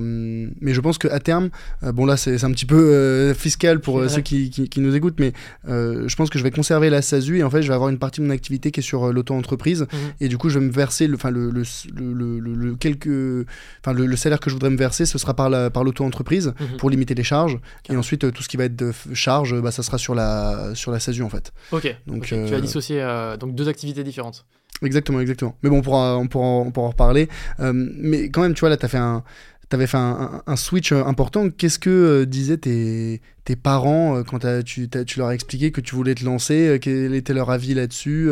mais 0.60 0.72
je 0.72 0.80
pense 0.80 0.98
qu'à 0.98 1.18
terme, 1.18 1.50
bon 1.82 2.06
là 2.06 2.16
c'est 2.16 2.44
un 2.44 2.52
petit 2.52 2.66
peu 2.66 3.34
fiscal 3.34 3.80
pour 3.80 4.08
ceux 4.08 4.20
qui, 4.20 4.50
qui, 4.50 4.80
nous 4.80 4.94
écoutent, 4.94 5.18
mais 5.18 5.32
je 5.66 6.14
pense 6.16 6.30
que 6.30 6.38
je 6.38 6.44
vais 6.44 6.50
conserver 6.50 6.90
la 6.90 7.02
SASU 7.02 7.38
et 7.38 7.42
en 7.42 7.50
fait 7.50 7.62
je 7.62 7.68
vais 7.68 7.74
avoir 7.74 7.90
une 7.90 7.98
partie 7.98 8.20
de 8.20 8.26
mon 8.26 8.32
activité 8.32 8.70
qui 8.70 8.80
est 8.80 8.82
sur 8.82 9.12
l'auto-entreprise 9.12 9.82
mhm. 9.82 9.98
et 10.20 10.28
du 10.28 10.38
coup 10.38 10.48
je 10.48 10.58
vais 10.58 10.64
me 10.64 10.70
verser 10.70 11.06
le 11.06 11.18
le, 11.28 11.50
le, 11.50 12.38
le, 12.38 12.54
le, 12.54 12.74
quelques 12.76 13.46
enfin 13.80 13.92
le, 13.92 14.16
salaire 14.16 14.40
que 14.40 14.48
je 14.50 14.54
voudrais 14.54 14.70
me 14.70 14.76
verser, 14.76 15.04
ce 15.04 15.18
sera 15.18 15.34
par 15.34 15.50
la 15.50 15.70
par 15.70 15.84
l'auto-entreprise 15.84 16.54
mhm. 16.60 16.76
pour 16.78 16.90
limiter 16.90 17.14
les 17.14 17.24
charges 17.24 17.58
et 17.90 17.96
ensuite 17.96 18.32
tout 18.32 18.42
ce 18.42 18.48
qui 18.48 18.56
va 18.56 18.64
être 18.64 18.76
de 18.76 18.92
charge, 19.12 19.60
bah, 19.60 19.72
ça 19.72 19.82
sera 19.82 19.98
sur 19.98 20.14
la 20.14 20.74
sur 20.74 20.92
la 20.92 21.00
SASU 21.00 21.22
en 21.22 21.28
fait. 21.28 21.52
Ok. 21.72 21.94
Donc 22.06 22.26
tu 22.26 22.34
as 22.34 22.60
dissocié 22.60 23.04
donc 23.40 23.54
deux 23.54 23.68
activités 23.68 24.04
différentes. 24.04 24.46
Exactement, 24.82 25.20
exactement. 25.20 25.56
Mais 25.62 25.70
bon, 25.70 25.78
on 25.78 25.82
pourra, 25.82 26.18
on 26.18 26.26
pourra, 26.26 26.46
on 26.46 26.70
pourra 26.70 26.86
en 26.86 26.90
reparler. 26.90 27.28
Euh, 27.60 27.72
mais 27.74 28.28
quand 28.30 28.42
même, 28.42 28.54
tu 28.54 28.60
vois, 28.60 28.68
là, 28.68 28.76
tu 28.76 28.86
fait 28.88 28.98
un, 28.98 29.24
avais 29.70 29.86
fait 29.86 29.96
un, 29.96 30.42
un, 30.46 30.56
switch 30.56 30.92
euh, 30.92 31.04
important. 31.04 31.50
Qu'est-ce 31.50 31.78
que 31.78 31.90
euh, 31.90 32.26
disaient 32.26 32.58
tes, 32.58 33.20
tes 33.44 33.56
parents 33.56 34.22
quand 34.22 34.40
tu, 34.64 34.88
tu, 34.88 35.18
leur 35.18 35.28
as 35.28 35.34
expliqué 35.34 35.72
que 35.72 35.80
tu 35.80 35.94
voulais 35.94 36.14
te 36.14 36.24
lancer 36.24 36.78
Quel 36.80 37.14
était 37.14 37.34
leur 37.34 37.50
avis 37.50 37.74
là-dessus 37.74 38.30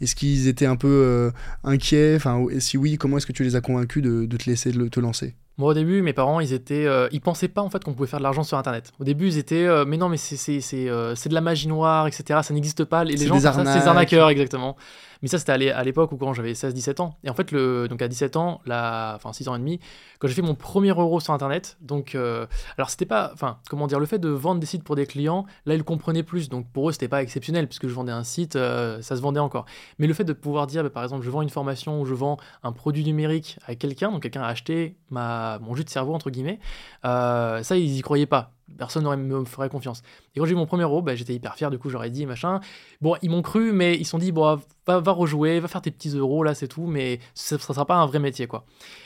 Est-ce 0.00 0.14
qu'ils 0.14 0.48
étaient 0.48 0.66
un 0.66 0.76
peu 0.76 1.32
inquiets 1.64 2.16
enfin, 2.16 2.44
Si 2.58 2.76
oui, 2.76 2.96
comment 2.98 3.16
est-ce 3.16 3.26
que 3.26 3.32
tu 3.32 3.44
les 3.44 3.56
as 3.56 3.60
convaincus 3.60 4.02
de, 4.02 4.26
de 4.26 4.36
te 4.36 4.48
laisser 4.48 4.72
te 4.72 5.00
lancer? 5.00 5.34
Moi, 5.58 5.70
au 5.70 5.74
début, 5.74 6.02
mes 6.02 6.12
parents, 6.12 6.38
ils 6.38 6.52
étaient, 6.52 6.86
euh, 6.86 7.08
ils 7.10 7.20
pensaient 7.20 7.48
pas 7.48 7.62
en 7.62 7.68
fait 7.68 7.82
qu'on 7.82 7.92
pouvait 7.92 8.08
faire 8.08 8.20
de 8.20 8.22
l'argent 8.22 8.44
sur 8.44 8.56
Internet. 8.56 8.92
Au 9.00 9.04
début, 9.04 9.26
ils 9.26 9.38
étaient, 9.38 9.66
euh, 9.66 9.84
mais 9.84 9.96
non, 9.96 10.08
mais 10.08 10.16
c'est 10.16 10.60
euh, 10.72 11.14
de 11.14 11.34
la 11.34 11.40
magie 11.40 11.66
noire, 11.66 12.06
etc. 12.06 12.40
Ça 12.44 12.54
n'existe 12.54 12.84
pas. 12.84 13.02
Les, 13.02 13.16
gens, 13.16 13.34
des 13.34 13.40
font 13.40 13.64
ça, 13.64 13.72
c'est 13.72 13.80
des 13.80 13.88
arnaqueurs, 13.88 14.30
exactement. 14.30 14.76
Mais 15.22 15.28
ça, 15.28 15.38
c'était 15.38 15.52
à 15.52 15.56
l'é- 15.56 15.70
à 15.72 15.82
l'époque 15.84 16.12
où 16.12 16.16
quand 16.16 16.32
j'avais 16.32 16.54
16-17 16.54 17.00
ans. 17.00 17.16
Et 17.24 17.30
en 17.30 17.34
fait, 17.34 17.50
le, 17.52 17.88
donc 17.88 18.00
à 18.02 18.08
17 18.08 18.36
ans, 18.36 18.60
là, 18.66 19.14
enfin 19.16 19.32
6 19.32 19.48
ans 19.48 19.54
et 19.54 19.58
demi, 19.58 19.80
quand 20.18 20.28
j'ai 20.28 20.34
fait 20.34 20.42
mon 20.42 20.54
premier 20.54 20.90
euro 20.90 21.20
sur 21.20 21.32
Internet, 21.32 21.76
donc, 21.80 22.14
euh, 22.14 22.46
alors 22.76 22.90
c'était 22.90 23.06
pas, 23.06 23.30
enfin, 23.34 23.58
comment 23.68 23.86
dire, 23.86 24.00
le 24.00 24.06
fait 24.06 24.18
de 24.18 24.28
vendre 24.28 24.60
des 24.60 24.66
sites 24.66 24.84
pour 24.84 24.96
des 24.96 25.06
clients, 25.06 25.44
là, 25.66 25.74
ils 25.74 25.84
comprenaient 25.84 26.22
plus. 26.22 26.48
Donc 26.48 26.66
pour 26.72 26.88
eux, 26.88 26.92
c'était 26.92 27.08
pas 27.08 27.22
exceptionnel 27.22 27.66
puisque 27.66 27.88
je 27.88 27.94
vendais 27.94 28.12
un 28.12 28.24
site, 28.24 28.56
euh, 28.56 29.00
ça 29.02 29.16
se 29.16 29.20
vendait 29.20 29.40
encore. 29.40 29.64
Mais 29.98 30.06
le 30.06 30.14
fait 30.14 30.24
de 30.24 30.32
pouvoir 30.32 30.66
dire, 30.66 30.82
bah, 30.82 30.90
par 30.90 31.02
exemple, 31.02 31.24
je 31.24 31.30
vends 31.30 31.42
une 31.42 31.50
formation 31.50 32.00
ou 32.00 32.04
je 32.06 32.14
vends 32.14 32.36
un 32.62 32.72
produit 32.72 33.04
numérique 33.04 33.58
à 33.66 33.74
quelqu'un, 33.74 34.10
donc 34.12 34.22
quelqu'un 34.22 34.42
a 34.42 34.48
acheté 34.48 34.96
ma, 35.10 35.58
mon 35.60 35.74
jus 35.74 35.84
de 35.84 35.90
cerveau, 35.90 36.14
entre 36.14 36.30
guillemets, 36.30 36.58
euh, 37.04 37.62
ça, 37.62 37.76
ils 37.76 37.96
y 37.96 38.00
croyaient 38.02 38.26
pas. 38.26 38.52
Personne 38.76 39.04
n'aurait 39.04 39.16
me 39.16 39.44
ferait 39.44 39.68
confiance. 39.68 40.02
Et 40.34 40.40
quand 40.40 40.46
j'ai 40.46 40.52
eu 40.52 40.56
mon 40.56 40.66
premier 40.66 40.82
euro, 40.82 41.02
bah, 41.02 41.14
j'étais 41.14 41.34
hyper 41.34 41.54
fier, 41.54 41.70
du 41.70 41.78
coup, 41.78 41.88
j'aurais 41.88 42.10
dit, 42.10 42.26
machin. 42.26 42.60
Bon, 43.00 43.16
ils 43.22 43.30
m'ont 43.30 43.42
cru, 43.42 43.72
mais 43.72 43.96
ils 43.96 44.04
se 44.04 44.10
sont 44.10 44.18
dit, 44.18 44.32
bon, 44.32 44.58
va, 44.86 45.00
va 45.00 45.12
rejouer, 45.12 45.60
va 45.60 45.68
faire 45.68 45.82
tes 45.82 45.90
petits 45.90 46.10
euros, 46.10 46.42
là, 46.42 46.54
c'est 46.54 46.68
tout, 46.68 46.86
mais 46.86 47.20
ça 47.34 47.56
ne 47.56 47.60
sera 47.60 47.84
pas 47.84 47.96
un 47.96 48.06
vrai 48.06 48.18
métier, 48.18 48.46
quoi. 48.46 48.64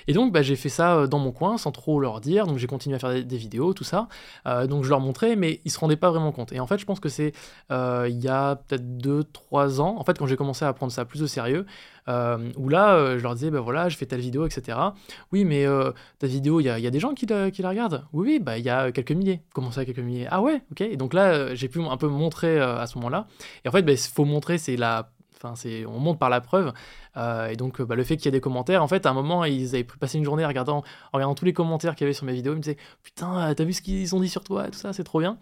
Et 0.08 0.12
donc, 0.12 0.32
bah, 0.32 0.42
j'ai 0.42 0.56
fait 0.56 0.68
ça 0.68 0.96
euh, 0.96 1.06
dans 1.06 1.18
mon 1.18 1.32
coin, 1.32 1.58
sans 1.58 1.72
trop 1.72 2.00
leur 2.00 2.20
dire, 2.20 2.46
donc 2.46 2.58
j'ai 2.58 2.66
continué 2.66 2.96
à 2.96 2.98
faire 2.98 3.24
des, 3.24 3.36
vidéos, 3.36 3.74
tout 3.74 3.84
ça. 3.84 4.08
Euh, 4.46 4.66
donc, 4.66 4.84
je 4.84 4.88
leur 4.88 5.00
montrais, 5.00 5.36
mais 5.36 5.60
ils 5.64 5.70
se 5.70 5.78
rendaient 5.78 5.96
pas 5.96 6.10
vraiment 6.10 6.32
compte. 6.32 6.52
Et 6.52 6.60
en 6.60 6.66
fait, 6.66 6.78
je 6.78 6.84
pense 6.84 7.00
que 7.00 7.08
c'est 7.08 7.32
euh, 7.70 8.06
il 8.08 8.20
y 8.20 8.28
a 8.28 8.56
peut-être 8.56 8.84
2-3 8.84 9.80
ans, 9.80 9.96
en 9.98 10.04
fait, 10.04 10.18
quand 10.18 10.26
j'ai 10.26 10.36
commencé 10.36 10.64
à 10.64 10.72
prendre 10.72 10.92
ça 10.92 11.04
plus 11.04 11.22
au 11.22 11.26
sérieux, 11.26 11.66
où 12.08 12.68
là, 12.68 12.94
euh, 12.96 13.18
je 13.18 13.22
leur 13.22 13.34
disais, 13.34 13.50
bah 13.50 13.60
voilà, 13.60 13.88
je 13.88 13.96
fais 13.96 14.06
telle 14.06 14.20
vidéo, 14.20 14.46
etc. 14.46 14.78
Oui, 15.32 15.44
mais 15.44 15.66
euh, 15.66 15.92
ta 16.18 16.26
vidéo, 16.26 16.60
il 16.60 16.64
y 16.64 16.68
a, 16.68 16.78
y 16.78 16.86
a 16.86 16.90
des 16.90 17.00
gens 17.00 17.14
qui 17.14 17.26
la, 17.26 17.46
regardent? 17.46 18.04
Oui, 18.12 18.26
oui, 18.28 18.38
bah 18.40 18.58
il 18.58 18.64
y 18.64 18.70
a 18.70 18.90
quelques 18.92 19.12
milliers. 19.12 19.42
Comment 19.54 19.70
ça, 19.70 19.84
quelques 19.84 19.98
milliers? 19.98 20.26
Ah 20.30 20.42
ouais, 20.42 20.62
ok. 20.72 20.80
Et 20.80 20.96
donc 20.96 21.14
là, 21.14 21.32
euh, 21.32 21.54
j'ai 21.54 21.68
pu 21.68 21.80
un 21.80 21.96
peu 21.96 22.08
montrer 22.08 22.58
euh, 22.58 22.78
à 22.78 22.86
ce 22.86 22.96
moment-là. 22.98 23.26
Et 23.64 23.68
en 23.68 23.72
fait, 23.72 23.82
bah, 23.82 23.92
il 23.92 23.98
faut 23.98 24.24
montrer, 24.24 24.58
c'est 24.58 24.76
la. 24.76 25.10
Enfin, 25.42 25.54
c'est, 25.56 25.84
on 25.86 25.98
monte 25.98 26.18
par 26.18 26.30
la 26.30 26.40
preuve. 26.40 26.72
Euh, 27.16 27.48
et 27.48 27.56
donc, 27.56 27.80
euh, 27.80 27.84
bah, 27.84 27.94
le 27.96 28.04
fait 28.04 28.16
qu'il 28.16 28.26
y 28.26 28.28
ait 28.28 28.32
des 28.32 28.40
commentaires, 28.40 28.82
en 28.82 28.86
fait, 28.88 29.06
à 29.06 29.10
un 29.10 29.12
moment, 29.12 29.44
ils 29.44 29.70
avaient 29.74 29.84
passé 29.84 30.18
une 30.18 30.24
journée 30.24 30.44
en 30.44 30.48
regardant, 30.48 30.78
en 30.78 30.82
regardant 31.16 31.34
tous 31.34 31.44
les 31.44 31.52
commentaires 31.52 31.94
qu'il 31.96 32.04
y 32.04 32.06
avait 32.06 32.14
sur 32.14 32.24
mes 32.26 32.32
vidéos. 32.32 32.52
Ils 32.52 32.56
me 32.56 32.62
disaient 32.62 32.76
Putain, 33.02 33.50
euh, 33.50 33.54
t'as 33.54 33.64
vu 33.64 33.72
ce 33.72 33.82
qu'ils 33.82 34.14
ont 34.14 34.20
dit 34.20 34.28
sur 34.28 34.44
toi 34.44 34.64
Tout 34.68 34.78
ça, 34.78 34.92
c'est 34.92 35.04
trop 35.04 35.18
bien. 35.20 35.36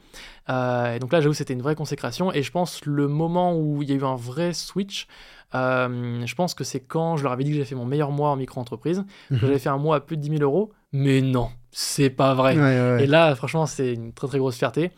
Euh, 0.49 0.95
et 0.95 0.99
donc 0.99 1.13
là, 1.13 1.21
j'avoue, 1.21 1.35
c'était 1.35 1.53
une 1.55 1.63
vraie 1.63 1.75
consécration. 1.75 2.33
Et 2.33 2.43
je 2.43 2.51
pense 2.51 2.85
le 2.87 3.09
moment 3.09 3.55
où 3.57 3.83
il 3.83 3.91
y 3.91 3.93
a 3.93 3.97
eu 3.97 4.05
un 4.05 4.17
vrai 4.17 4.53
switch, 4.55 5.07
euh, 5.55 6.25
je 6.25 6.35
pense 6.35 6.55
que 6.55 6.65
c'est 6.65 6.81
quand 6.81 7.17
je 7.17 7.23
leur 7.25 7.33
avais 7.33 7.45
dit 7.45 7.51
que 7.51 7.57
j'avais 7.57 7.67
fait 7.69 7.75
mon 7.75 7.85
meilleur 7.85 8.11
mois 8.11 8.31
en 8.31 8.37
micro-entreprise, 8.37 9.05
que 9.29 9.35
Mhm. 9.35 9.41
j'avais 9.41 9.59
fait 9.59 9.69
un 9.69 9.79
mois 9.79 9.97
à 9.97 10.01
plus 10.01 10.17
de 10.17 10.23
10 10.23 10.31
000 10.39 10.43
euros. 10.43 10.73
Mais 10.93 11.21
non, 11.21 11.51
c'est 11.71 12.11
pas 12.11 12.35
vrai. 12.35 12.55
Ouais, 12.57 12.61
ouais, 12.63 12.95
ouais. 12.97 13.05
Et 13.05 13.07
là, 13.07 13.35
franchement, 13.35 13.67
c'est 13.67 13.95
une 13.95 14.13
très 14.13 14.27
très 14.29 14.39
grosse 14.39 14.57
fierté. 14.57 14.91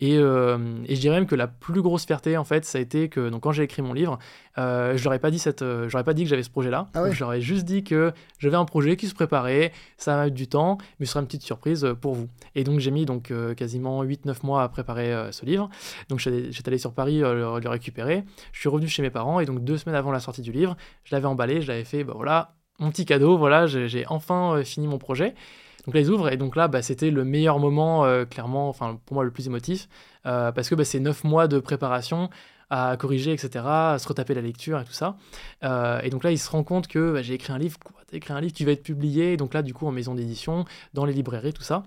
Et, 0.00 0.18
euh, 0.18 0.58
et 0.86 0.96
je 0.96 1.00
dirais 1.00 1.16
même 1.16 1.26
que 1.26 1.36
la 1.36 1.46
plus 1.46 1.80
grosse 1.80 2.04
fierté, 2.04 2.36
en 2.36 2.44
fait, 2.44 2.64
ça 2.64 2.78
a 2.78 2.80
été 2.80 3.08
que 3.08 3.28
donc, 3.28 3.42
quand 3.42 3.52
j'ai 3.52 3.62
écrit 3.62 3.80
mon 3.80 3.92
livre, 3.92 4.18
euh, 4.58 4.96
je 4.96 5.04
leur 5.04 5.14
ai 5.14 5.18
pas 5.18 5.30
dit 5.30 5.38
cette, 5.38 5.62
euh, 5.62 5.88
j'aurais 5.88 6.04
pas 6.04 6.14
dit 6.14 6.24
que 6.24 6.28
j'avais 6.28 6.42
ce 6.42 6.50
projet-là. 6.50 6.88
Ah 6.94 7.04
ouais. 7.04 7.12
Je 7.12 7.20
leur 7.20 7.32
ai 7.32 7.40
juste 7.40 7.64
dit 7.64 7.84
que 7.84 8.12
j'avais 8.38 8.56
un 8.56 8.64
projet 8.64 8.96
qui 8.96 9.06
se 9.06 9.14
préparait, 9.14 9.72
ça 9.96 10.20
mettre 10.20 10.34
du 10.34 10.48
temps, 10.48 10.78
mais 10.98 11.06
ce 11.06 11.12
sera 11.12 11.20
une 11.20 11.26
petite 11.26 11.42
surprise 11.42 11.84
euh, 11.84 11.94
pour 11.94 12.14
vous. 12.14 12.28
Et 12.54 12.64
donc 12.64 12.80
j'ai 12.80 12.90
mis 12.90 13.06
donc 13.06 13.32
quasiment 13.56 14.04
8-9 14.04 14.44
mois 14.44 14.62
à 14.62 14.68
préparer 14.68 15.28
ce 15.30 15.46
livre. 15.46 15.68
Donc 16.08 16.18
j'étais 16.18 16.68
allé 16.68 16.78
sur 16.78 16.92
Paris 16.92 17.20
le, 17.20 17.58
le 17.60 17.68
récupérer. 17.68 18.24
Je 18.52 18.60
suis 18.60 18.68
revenu 18.68 18.88
chez 18.88 19.02
mes 19.02 19.10
parents 19.10 19.40
et 19.40 19.46
donc 19.46 19.64
deux 19.64 19.78
semaines 19.78 19.96
avant 19.96 20.12
la 20.12 20.20
sortie 20.20 20.42
du 20.42 20.52
livre, 20.52 20.76
je 21.04 21.14
l'avais 21.14 21.26
emballé, 21.26 21.62
je 21.62 21.68
l'avais 21.68 21.84
fait, 21.84 22.04
bah 22.04 22.14
voilà, 22.16 22.54
mon 22.78 22.90
petit 22.90 23.04
cadeau, 23.04 23.38
voilà, 23.38 23.66
j'ai 23.66 24.04
enfin 24.08 24.62
fini 24.64 24.86
mon 24.86 24.98
projet. 24.98 25.34
Donc 25.86 25.94
là, 25.94 26.00
ils 26.00 26.10
ouvrent, 26.10 26.32
et 26.32 26.36
donc 26.36 26.56
là, 26.56 26.68
bah, 26.68 26.82
c'était 26.82 27.10
le 27.10 27.24
meilleur 27.24 27.58
moment, 27.58 28.04
euh, 28.04 28.24
clairement, 28.24 28.68
enfin, 28.68 28.98
pour 29.04 29.14
moi, 29.14 29.24
le 29.24 29.30
plus 29.30 29.46
émotif, 29.46 29.88
euh, 30.26 30.50
parce 30.52 30.68
que 30.68 30.74
bah, 30.74 30.84
c'est 30.84 31.00
neuf 31.00 31.24
mois 31.24 31.46
de 31.46 31.58
préparation 31.58 32.30
à 32.70 32.96
corriger, 32.96 33.32
etc., 33.32 33.64
à 33.66 33.98
se 33.98 34.08
retaper 34.08 34.34
la 34.34 34.40
lecture 34.40 34.80
et 34.80 34.84
tout 34.84 34.92
ça. 34.92 35.16
Euh, 35.62 36.00
et 36.02 36.10
donc 36.10 36.24
là, 36.24 36.32
il 36.32 36.38
se 36.38 36.50
rend 36.50 36.64
compte 36.64 36.88
que 36.88 37.12
bah, 37.12 37.22
j'ai 37.22 37.34
écrit 37.34 37.52
un 37.52 37.58
livre, 37.58 37.78
quoi, 37.78 37.96
t'as 38.06 38.16
écrit 38.16 38.32
un 38.32 38.40
livre, 38.40 38.54
tu 38.54 38.64
vas 38.64 38.72
être 38.72 38.82
publié, 38.82 39.36
donc 39.36 39.52
là, 39.52 39.62
du 39.62 39.74
coup, 39.74 39.86
en 39.86 39.92
maison 39.92 40.14
d'édition, 40.14 40.64
dans 40.94 41.04
les 41.04 41.12
librairies, 41.12 41.52
tout 41.52 41.62
ça. 41.62 41.84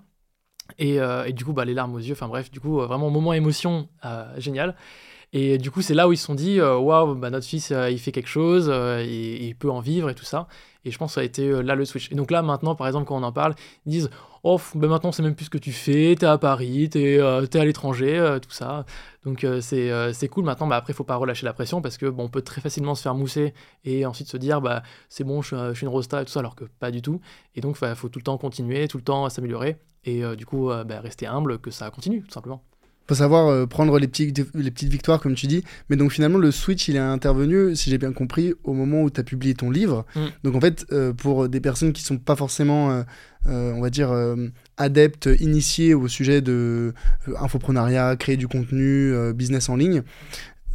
Et, 0.78 1.00
du 1.32 1.46
coup, 1.46 1.56
les 1.66 1.74
larmes 1.74 1.96
aux 1.96 2.00
yeux, 2.00 2.14
enfin 2.14 2.28
bref, 2.28 2.52
du 2.52 2.60
coup, 2.60 2.78
vraiment, 2.80 3.10
moment 3.10 3.34
émotion 3.34 3.88
génial. 4.38 4.76
Et 5.34 5.58
du 5.58 5.72
coup, 5.72 5.82
c'est 5.82 5.94
là 5.94 6.10
où 6.10 6.14
ils 6.14 6.18
se 6.18 6.26
sont 6.26 6.36
dit, 6.36 6.60
waouh, 6.60 7.16
bah, 7.16 7.30
notre 7.30 7.46
fils, 7.46 7.74
il 7.90 8.00
fait 8.00 8.12
quelque 8.12 8.28
chose, 8.28 8.68
il 9.08 9.56
peut 9.56 9.72
en 9.72 9.80
vivre 9.80 10.10
et 10.10 10.16
tout 10.16 10.26
ça. 10.26 10.48
Et 10.88 10.92
je 10.92 10.98
pense 10.98 11.12
que 11.12 11.16
ça 11.16 11.22
a 11.22 11.24
été 11.24 11.48
euh, 11.48 11.62
là 11.62 11.76
le 11.76 11.86
switch. 11.86 12.12
Et 12.12 12.16
donc 12.16 12.32
là, 12.32 12.42
maintenant, 12.42 12.76
par 12.76 12.88
exemple, 12.88 13.06
quand 13.06 13.18
on 13.18 13.24
en 13.24 13.32
parle, 13.32 13.56
ils 13.86 13.92
disent, 13.92 14.10
oh, 14.44 14.60
ben 14.76 14.88
maintenant, 14.88 15.12
c'est 15.12 15.24
même 15.24 15.36
plus 15.36 15.46
ce 15.46 15.50
que 15.50 15.58
tu 15.58 15.72
fais, 15.72 16.16
t'es 16.18 16.26
à 16.26 16.38
Paris, 16.38 16.90
t'es 16.90 17.20
euh, 17.20 17.46
à 17.54 17.66
l'étranger, 17.66 18.18
euh, 18.18 18.40
tout 18.40 18.52
ça. 18.52 18.86
Donc 19.26 19.44
euh, 19.44 19.60
c'est 19.62 20.28
cool. 20.30 20.46
Maintenant, 20.46 20.68
bah, 20.68 20.78
après, 20.78 20.94
il 20.94 20.96
faut 20.96 21.04
pas 21.04 21.16
relâcher 21.18 21.46
la 21.46 21.54
pression 21.54 21.82
parce 21.82 21.98
que 21.98 22.06
bon, 22.06 22.26
on 22.26 22.30
peut 22.30 22.42
très 22.42 22.62
facilement 22.62 22.96
se 22.96 23.02
faire 23.02 23.16
mousser 23.16 23.54
et 23.84 24.06
ensuite 24.06 24.30
se 24.30 24.38
dire, 24.38 24.62
bah, 24.62 24.84
c'est 25.10 25.24
bon, 25.26 25.42
je, 25.42 25.74
suis 25.74 25.86
une 25.86 25.92
rosta 25.92 26.22
et 26.22 26.26
tout 26.26 26.32
ça, 26.32 26.40
alors 26.40 26.56
que 26.56 26.66
pas 26.80 26.92
du 26.92 27.02
tout. 27.02 27.20
Et 27.56 27.62
donc, 27.62 27.78
il 27.82 27.96
faut 27.96 28.10
tout 28.10 28.20
le 28.20 28.24
temps 28.24 28.38
continuer, 28.38 28.88
tout 28.88 28.98
le 28.98 29.04
temps 29.04 29.28
s'améliorer. 29.30 29.78
Et 30.06 30.24
du 30.38 30.46
coup, 30.46 30.70
bah, 30.86 31.02
rester 31.02 31.28
humble, 31.28 31.60
que 31.60 31.70
ça 31.70 31.90
continue, 31.90 32.22
tout 32.24 32.32
simplement. 32.32 32.64
Faut 33.08 33.16
savoir 33.16 33.48
euh, 33.48 33.66
prendre 33.66 33.98
les, 34.00 34.08
petits, 34.08 34.34
les 34.54 34.72
petites 34.72 34.90
victoires, 34.90 35.22
comme 35.22 35.36
tu 35.36 35.48
dis. 35.48 35.64
Mais 35.90 35.96
donc 35.96 36.12
finalement, 36.12 36.38
le 36.38 36.52
switch, 36.52 36.88
il 36.88 36.96
est 36.96 37.00
intervenu, 37.00 37.76
si 37.76 37.90
j'ai 37.90 37.98
bien 37.98 38.12
compris, 38.12 38.54
au 38.64 38.74
moment 38.74 39.02
où 39.02 39.10
tu 39.10 39.20
as 39.20 39.24
publié 39.24 39.54
ton 39.54 39.70
livre. 39.70 40.06
Mm. 40.16 40.26
Donc 40.44 40.56
en 40.56 40.62
fait, 40.62 40.86
euh, 40.92 41.14
pour 41.14 41.48
des 41.50 41.62
personnes 41.62 41.94
qui 41.94 42.04
sont 42.04 42.18
pas 42.18 42.36
forcément, 42.36 42.92
euh, 42.92 43.72
on 43.74 43.82
va 43.82 43.90
dire, 43.90 44.14
adeptes, 44.78 45.30
initiées 45.40 45.94
au 45.94 46.08
sujet 46.08 46.42
de 46.42 46.94
infoprenariat, 47.40 48.16
créer 48.18 48.38
du 48.38 48.48
contenu, 48.48 49.14
business 49.34 49.70
en 49.70 49.78
ligne, 49.78 50.04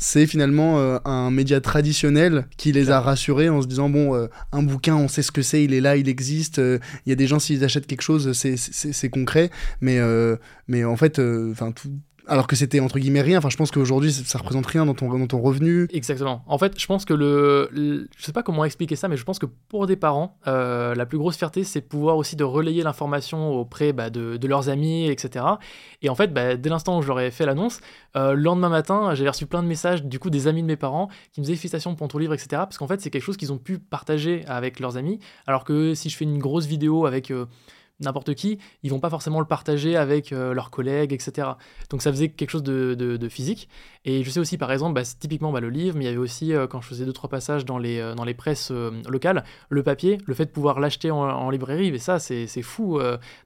c'est 0.02 0.26
finalement 0.26 0.78
euh, 0.78 0.98
un 1.04 1.30
média 1.30 1.60
traditionnel 1.60 2.46
qui 2.56 2.72
les 2.72 2.90
a 2.90 3.00
rassurés 3.00 3.48
en 3.48 3.62
se 3.62 3.68
disant 3.68 3.88
bon 3.88 4.14
euh, 4.14 4.26
un 4.50 4.62
bouquin 4.62 4.96
on 4.96 5.06
sait 5.06 5.22
ce 5.22 5.30
que 5.30 5.42
c'est 5.42 5.62
il 5.62 5.72
est 5.72 5.80
là 5.80 5.96
il 5.96 6.08
existe 6.08 6.58
euh, 6.58 6.80
il 7.06 7.10
y 7.10 7.12
a 7.12 7.14
des 7.14 7.28
gens 7.28 7.38
s'ils 7.38 7.62
achètent 7.62 7.86
quelque 7.86 8.02
chose 8.02 8.32
c'est 8.32 9.10
concret 9.10 9.50
mais 9.80 10.00
mais 10.66 10.84
en 10.84 10.96
fait 10.96 11.20
enfin 11.20 11.70
tout 11.72 11.90
alors 12.28 12.46
que 12.46 12.54
c'était 12.56 12.80
entre 12.80 12.98
guillemets 12.98 13.20
rien 13.22 13.38
enfin 13.38 13.48
je 13.50 13.56
pense 13.56 13.70
qu'aujourd'hui 13.70 14.12
ça 14.12 14.38
représente 14.38 14.66
rien 14.66 14.86
dans 14.86 14.94
ton 14.94 15.16
dans 15.18 15.26
ton 15.26 15.40
revenu 15.40 15.88
Exactement. 15.92 16.42
En 16.46 16.56
fait, 16.58 16.78
je 16.80 16.86
pense 16.86 17.04
que 17.04 17.14
le, 17.14 17.68
le- 17.72 18.08
je 18.16 18.24
sais 18.24 18.32
pas 18.32 18.42
comment 18.42 18.64
expliquer 18.64 18.96
ça, 18.96 19.08
mais 19.08 19.16
je 19.16 19.24
pense 19.24 19.38
que 19.38 19.46
pour 19.68 19.86
des 19.86 19.96
parents, 19.96 20.38
euh, 20.46 20.94
la 20.94 21.06
plus 21.06 21.18
grosse 21.18 21.36
fierté, 21.36 21.64
c'est 21.64 21.80
pouvoir 21.80 22.16
aussi 22.16 22.36
de 22.36 22.44
relayer 22.44 22.82
l'information 22.82 23.50
auprès 23.52 23.92
bah, 23.92 24.10
de, 24.10 24.36
de 24.36 24.46
leurs 24.48 24.68
amis, 24.68 25.06
etc. 25.08 25.44
Et 26.02 26.08
en 26.08 26.14
fait, 26.14 26.32
bah, 26.32 26.56
dès 26.56 26.68
l'instant 26.70 26.98
où 26.98 27.02
j'aurais 27.02 27.30
fait 27.30 27.46
l'annonce, 27.46 27.80
euh, 28.16 28.34
le 28.34 28.42
lendemain 28.42 28.68
matin, 28.68 29.14
j'avais 29.14 29.30
reçu 29.30 29.46
plein 29.46 29.62
de 29.62 29.68
messages 29.68 30.04
du 30.04 30.18
coup 30.18 30.30
des 30.30 30.46
amis 30.46 30.62
de 30.62 30.66
mes 30.68 30.76
parents 30.76 31.08
qui 31.32 31.40
me 31.40 31.44
disaient 31.44 31.56
félicitations 31.56 31.94
pour 31.94 32.08
ton 32.08 32.18
livre, 32.18 32.34
etc. 32.34 32.48
Parce 32.50 32.78
qu'en 32.78 32.86
fait, 32.86 33.00
c'est 33.00 33.10
quelque 33.10 33.22
chose 33.24 33.36
qu'ils 33.36 33.52
ont 33.52 33.58
pu 33.58 33.78
partager 33.78 34.44
avec 34.46 34.78
leurs 34.80 34.96
amis, 34.96 35.18
alors 35.46 35.64
que 35.64 35.94
si 35.94 36.08
je 36.10 36.16
fais 36.16 36.24
une 36.24 36.38
grosse 36.38 36.66
vidéo 36.66 37.06
avec 37.06 37.30
euh, 37.30 37.46
n'importe 38.02 38.34
qui, 38.34 38.58
ils 38.82 38.90
vont 38.90 39.00
pas 39.00 39.10
forcément 39.10 39.40
le 39.40 39.46
partager 39.46 39.96
avec 39.96 40.32
euh, 40.32 40.54
leurs 40.54 40.70
collègues, 40.70 41.12
etc. 41.12 41.48
Donc 41.90 42.02
ça 42.02 42.10
faisait 42.10 42.28
quelque 42.28 42.50
chose 42.50 42.62
de, 42.62 43.28
physique. 43.28 43.68
Et 44.04 44.24
je 44.24 44.30
sais 44.30 44.40
aussi, 44.40 44.58
par 44.58 44.72
exemple, 44.72 44.94
bah, 44.94 45.02
typiquement 45.04 45.52
bah, 45.52 45.60
le 45.60 45.70
livre, 45.70 45.96
mais 45.96 46.04
il 46.04 46.08
y 46.08 46.10
avait 46.10 46.18
aussi, 46.18 46.52
euh, 46.52 46.66
quand 46.66 46.80
je 46.80 46.88
faisais 46.88 47.04
deux, 47.04 47.12
trois 47.12 47.30
passages 47.30 47.64
dans 47.64 47.78
les, 47.78 47.98
euh, 47.98 48.14
dans 48.14 48.24
les 48.24 48.34
presses 48.34 48.72
locales, 49.08 49.44
le 49.68 49.82
papier, 49.82 50.18
le 50.26 50.34
fait 50.34 50.46
de 50.46 50.50
pouvoir 50.50 50.80
l'acheter 50.80 51.10
en, 51.10 51.50
librairie, 51.50 51.92
mais 51.92 51.98
ça, 51.98 52.18
c'est 52.18 52.46
fou 52.62 52.98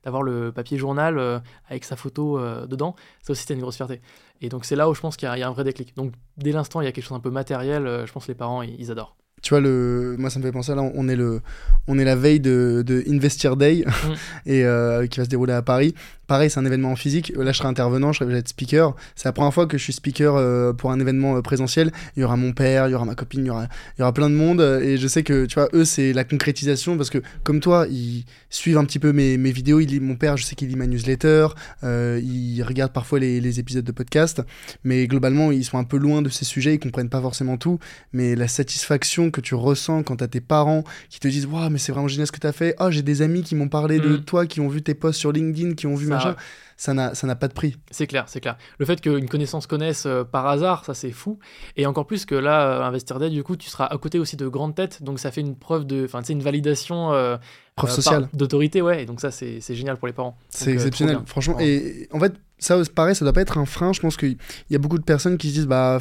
d'avoir 0.05 0.23
le 0.23 0.53
papier 0.53 0.79
journal 0.79 1.43
avec 1.69 1.85
sa 1.85 1.97
photo 1.97 2.39
dedans. 2.67 2.95
Ça 3.23 3.33
aussi, 3.33 3.43
c'était 3.43 3.55
une 3.55 3.61
grosse 3.61 3.77
fierté. 3.77 4.01
Et 4.41 4.49
donc 4.49 4.65
c'est 4.65 4.77
là 4.77 4.89
où 4.89 4.95
je 4.95 5.01
pense 5.01 5.17
qu'il 5.17 5.29
y, 5.29 5.43
a- 5.43 5.49
un 5.49 5.53
vrai 5.53 5.65
déclic. 5.65 5.97
Donc 5.97 6.13
dès 6.37 6.53
l'instant, 6.53 6.81
il 6.81 6.85
y 6.85 6.89
a 6.89 6.93
quelque 6.93 7.05
chose 7.05 7.17
un 7.17 7.21
peu 7.21 7.31
matériel, 7.31 8.05
je 8.07 8.13
pense 8.13 8.27
que 8.27 8.33
les 8.33 8.37
parents, 8.37 8.63
ils 8.63 8.91
adorent. 8.91 9.17
Tu 9.43 9.51
vois 9.51 9.61
le 9.61 10.17
moi 10.19 10.31
ça 10.31 10.39
me 10.39 10.45
fait 10.45 10.51
penser 10.53 10.75
là 10.75 10.83
on 10.83 11.09
est 11.09 11.15
le 11.17 11.41
on 11.89 11.99
est 11.99 12.05
la 12.05 12.17
veille 12.17 12.41
de, 12.41 12.83
de 12.85 13.05
Investir 13.09 13.57
Day 13.57 13.85
et 14.47 14.65
euh, 14.65 15.07
qui 15.07 15.21
va 15.21 15.25
se 15.25 15.31
dérouler 15.31 15.53
à 15.53 15.63
Paris. 15.63 15.95
Pareil 16.27 16.51
c'est 16.51 16.59
un 16.59 16.65
événement 16.65 16.91
en 16.91 16.97
physique. 16.97 17.33
Là 17.37 17.53
je 17.53 17.59
serai 17.59 17.69
intervenant 17.69 18.13
je 18.13 18.25
serai- 18.25 18.35
être 18.39 18.49
speaker. 18.49 18.97
C'est 19.15 19.29
la 19.29 19.33
première 19.33 19.55
fois 19.55 19.67
que 19.67 19.79
je 19.79 19.83
suis 19.85 19.93
speaker 19.93 20.35
euh, 20.35 20.73
pour 20.73 20.91
un 20.91 20.99
événement 20.99 21.37
euh, 21.37 21.43
présentiel. 21.43 21.93
Il 22.17 22.23
y 22.23 22.25
aura 22.25 22.37
mon 22.37 22.53
père 22.53 22.89
il 22.89 22.93
y 22.93 22.95
aura 22.95 23.05
ma 23.05 23.15
copine 23.15 23.45
il 23.45 23.47
y 23.47 23.51
aura 23.51 23.69
il 23.97 24.01
y 24.01 24.03
aura 24.03 24.13
plein 24.13 24.29
de 24.31 24.35
monde. 24.35 24.61
Et 24.83 24.97
je 24.97 25.07
sais 25.07 25.23
que 25.23 25.45
tu 25.47 25.55
vois 25.55 25.69
eux 25.75 25.85
c'est 25.85 26.13
la 26.13 26.25
concrétisation 26.25 26.97
parce 26.97 27.11
que 27.11 27.19
comme 27.45 27.61
toi 27.61 27.87
ils 27.89 28.25
suivent 28.51 28.79
un 28.79 28.85
petit 28.85 28.99
peu 28.99 29.13
mes, 29.13 29.37
mes 29.37 29.53
vidéos. 29.53 29.79
Il 29.81 29.87
lit, 29.91 30.01
mon 30.01 30.17
père 30.17 30.37
je 30.37 30.45
sais 30.45 30.57
qu'il 30.57 30.69
lit 30.69 30.77
ma 30.77 30.87
newsletter. 30.89 31.49
Euh, 31.85 32.21
il 32.25 32.63
regarde 32.63 32.93
parfois 32.93 33.21
les, 33.21 33.41
les 33.41 33.61
épisodes 33.61 33.85
de 33.85 33.93
podcast. 33.93 34.43
Mais 34.83 35.07
globalement 35.07 35.53
ils 35.53 35.65
sont 35.65 35.79
un 35.79 35.85
peu 35.85 35.99
loin 35.99 36.21
de 36.23 36.31
ces 36.31 36.45
sujets. 36.45 36.75
Ils 36.75 36.81
comprennent 36.81 37.11
pas 37.11 37.21
forcément 37.21 37.59
tout. 37.59 37.79
Mais 38.13 38.35
la 38.35 38.49
satisfaction 38.49 39.31
que 39.37 39.41
tu 39.43 39.55
ressens 39.55 40.03
quand 40.03 40.17
t'as 40.17 40.29
tes 40.29 40.41
parents 40.41 40.83
qui 41.11 41.21
te 41.21 41.29
disent 41.29 41.47
waouh 41.47 41.71
mais 41.71 41.79
c'est 41.79 41.93
vraiment 41.93 42.09
génial 42.09 42.27
ce 42.27 42.33
que 42.33 42.41
t'as 42.41 42.53
fait 42.53 42.75
oh 42.81 42.91
j'ai 42.91 43.03
des 43.03 43.23
amis 43.23 43.43
qui 43.43 43.55
m'ont 43.55 43.69
parlé 43.69 43.99
de 44.01 44.17
Mm. 44.17 44.25
toi 44.25 44.47
qui 44.47 44.61
ont 44.61 44.69
vu 44.69 44.83
tes 44.83 44.95
posts 44.95 45.19
sur 45.21 45.33
LinkedIn 45.33 45.75
qui 45.75 45.87
ont 45.87 45.95
vu 45.95 46.07
Ça, 46.07 46.15
machin 46.15 46.37
ça 46.77 46.93
n'a 46.93 47.15
ça 47.15 47.27
n'a 47.27 47.37
pas 47.37 47.49
de 47.49 47.55
prix 47.55 47.77
C'est 47.91 48.07
clair, 48.07 48.25
c'est 48.27 48.41
clair. 48.41 48.57
Le 48.79 48.85
fait 48.85 49.01
qu'une 49.01 49.29
connaissance 49.29 49.67
connaisse 49.67 50.05
euh, 50.05 50.25
par 50.25 50.47
hasard, 50.47 50.85
ça 50.85 50.93
c'est 50.93 51.11
fou. 51.11 51.39
Et 51.77 51.87
encore 51.87 52.07
plus 52.07 52.27
que 52.27 52.35
là, 52.35 52.81
euh, 52.81 52.83
Investir 52.83 53.19
Day, 53.19 53.31
du 53.31 53.43
coup, 53.43 53.57
tu 53.57 53.71
seras 53.71 53.87
à 53.87 53.97
côté 53.97 54.19
aussi 54.19 54.37
de 54.37 54.47
grandes 54.47 54.75
têtes, 54.75 55.03
donc 55.03 55.19
ça 55.19 55.31
fait 55.31 55.41
une 55.41 55.57
preuve 55.57 55.87
de, 55.87 56.05
enfin, 56.05 56.21
tu 56.21 56.27
sais, 56.27 56.33
une 56.35 56.43
validation 56.43 57.15
euh, 57.15 57.39
Preuve 57.77 57.91
sociale. 57.91 58.29
D'autorité, 58.35 58.83
ouais. 58.83 59.03
Et 59.03 59.07
donc 59.07 59.21
ça, 59.21 59.31
c'est 59.31 59.61
génial 59.75 59.97
pour 59.97 60.07
les 60.07 60.13
parents. 60.13 60.37
C'est 60.51 60.73
exceptionnel, 60.73 61.21
franchement. 61.25 61.59
Et 61.61 62.09
en 62.13 62.21
fait, 62.21 62.35
ça, 62.59 62.79
pareil, 62.95 63.15
ça 63.15 63.25
doit 63.25 63.33
pas 63.33 63.43
être 63.43 63.57
un 63.57 63.67
frein. 63.67 63.95
Je 63.95 64.01
pense 64.01 64.17
qu'il 64.19 64.37
y 64.71 64.75
a 64.77 64.79
beaucoup 64.79 64.99
de 64.99 65.05
personnes 65.05 65.39
qui 65.39 65.49
se 65.49 65.55
disent, 65.55 65.67
bah 65.67 65.99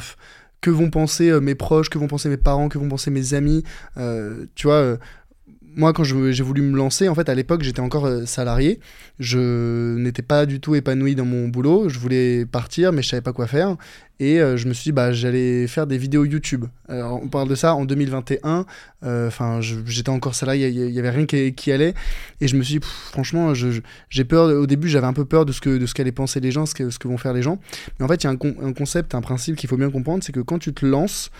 que 0.60 0.70
vont 0.70 0.90
penser 0.90 1.40
mes 1.40 1.54
proches, 1.54 1.88
que 1.88 1.98
vont 1.98 2.08
penser 2.08 2.28
mes 2.28 2.36
parents, 2.36 2.68
que 2.68 2.78
vont 2.78 2.88
penser 2.88 3.10
mes 3.10 3.34
amis. 3.34 3.62
tu 4.54 4.66
vois, 4.66 4.98
moi, 5.76 5.92
quand 5.92 6.04
j'ai 6.04 6.42
voulu 6.42 6.62
me 6.62 6.74
lancer, 6.74 7.06
en 7.06 7.14
fait, 7.14 7.28
à 7.28 7.34
l'époque, 7.34 7.62
j'étais 7.62 7.80
encore 7.80 8.06
euh, 8.06 8.24
salarié. 8.24 8.80
Je 9.18 9.94
n'étais 9.98 10.22
pas 10.22 10.46
du 10.46 10.58
tout 10.58 10.74
épanoui 10.74 11.14
dans 11.14 11.26
mon 11.26 11.48
boulot. 11.48 11.90
Je 11.90 11.98
voulais 11.98 12.46
partir, 12.46 12.92
mais 12.92 13.02
je 13.02 13.10
savais 13.10 13.20
pas 13.20 13.34
quoi 13.34 13.46
faire. 13.46 13.76
Et 14.18 14.40
euh, 14.40 14.56
je 14.56 14.68
me 14.68 14.72
suis 14.72 14.84
dit, 14.84 14.92
bah, 14.92 15.12
j'allais 15.12 15.66
faire 15.66 15.86
des 15.86 15.98
vidéos 15.98 16.24
YouTube. 16.24 16.64
Alors, 16.88 17.22
on 17.22 17.28
parle 17.28 17.50
de 17.50 17.54
ça 17.54 17.74
en 17.74 17.84
2021. 17.84 18.64
Euh, 19.04 19.28
enfin, 19.28 19.60
j'étais 19.60 20.08
encore 20.08 20.34
salarié, 20.34 20.68
il 20.68 20.90
y 20.90 20.98
avait 20.98 21.10
rien 21.10 21.26
qui, 21.26 21.70
allait. 21.70 21.92
Et 22.40 22.48
je 22.48 22.56
me 22.56 22.62
suis 22.62 22.78
dit, 22.78 22.86
franchement, 23.10 23.52
j'ai 23.52 24.24
peur. 24.24 24.46
Au 24.58 24.66
début, 24.66 24.88
j'avais 24.88 25.06
un 25.06 25.12
peu 25.12 25.26
peur 25.26 25.44
de 25.44 25.52
ce 25.52 25.60
que 25.60 25.76
de 25.76 25.84
qu'allaient 25.84 26.10
penser 26.10 26.40
les 26.40 26.52
gens, 26.52 26.64
ce 26.64 26.74
que, 26.74 27.06
vont 27.06 27.18
faire 27.18 27.34
les 27.34 27.42
gens. 27.42 27.60
Mais 27.98 28.06
en 28.06 28.08
fait, 28.08 28.24
il 28.24 28.26
y 28.26 28.28
a 28.28 28.30
un, 28.30 28.72
concept, 28.72 29.14
un 29.14 29.20
principe 29.20 29.56
qu'il 29.56 29.68
faut 29.68 29.76
bien 29.76 29.90
comprendre, 29.90 30.24
c'est 30.24 30.32
que 30.32 30.40
quand 30.40 30.58
tu 30.58 30.72
te 30.72 30.86
lances 30.86 31.30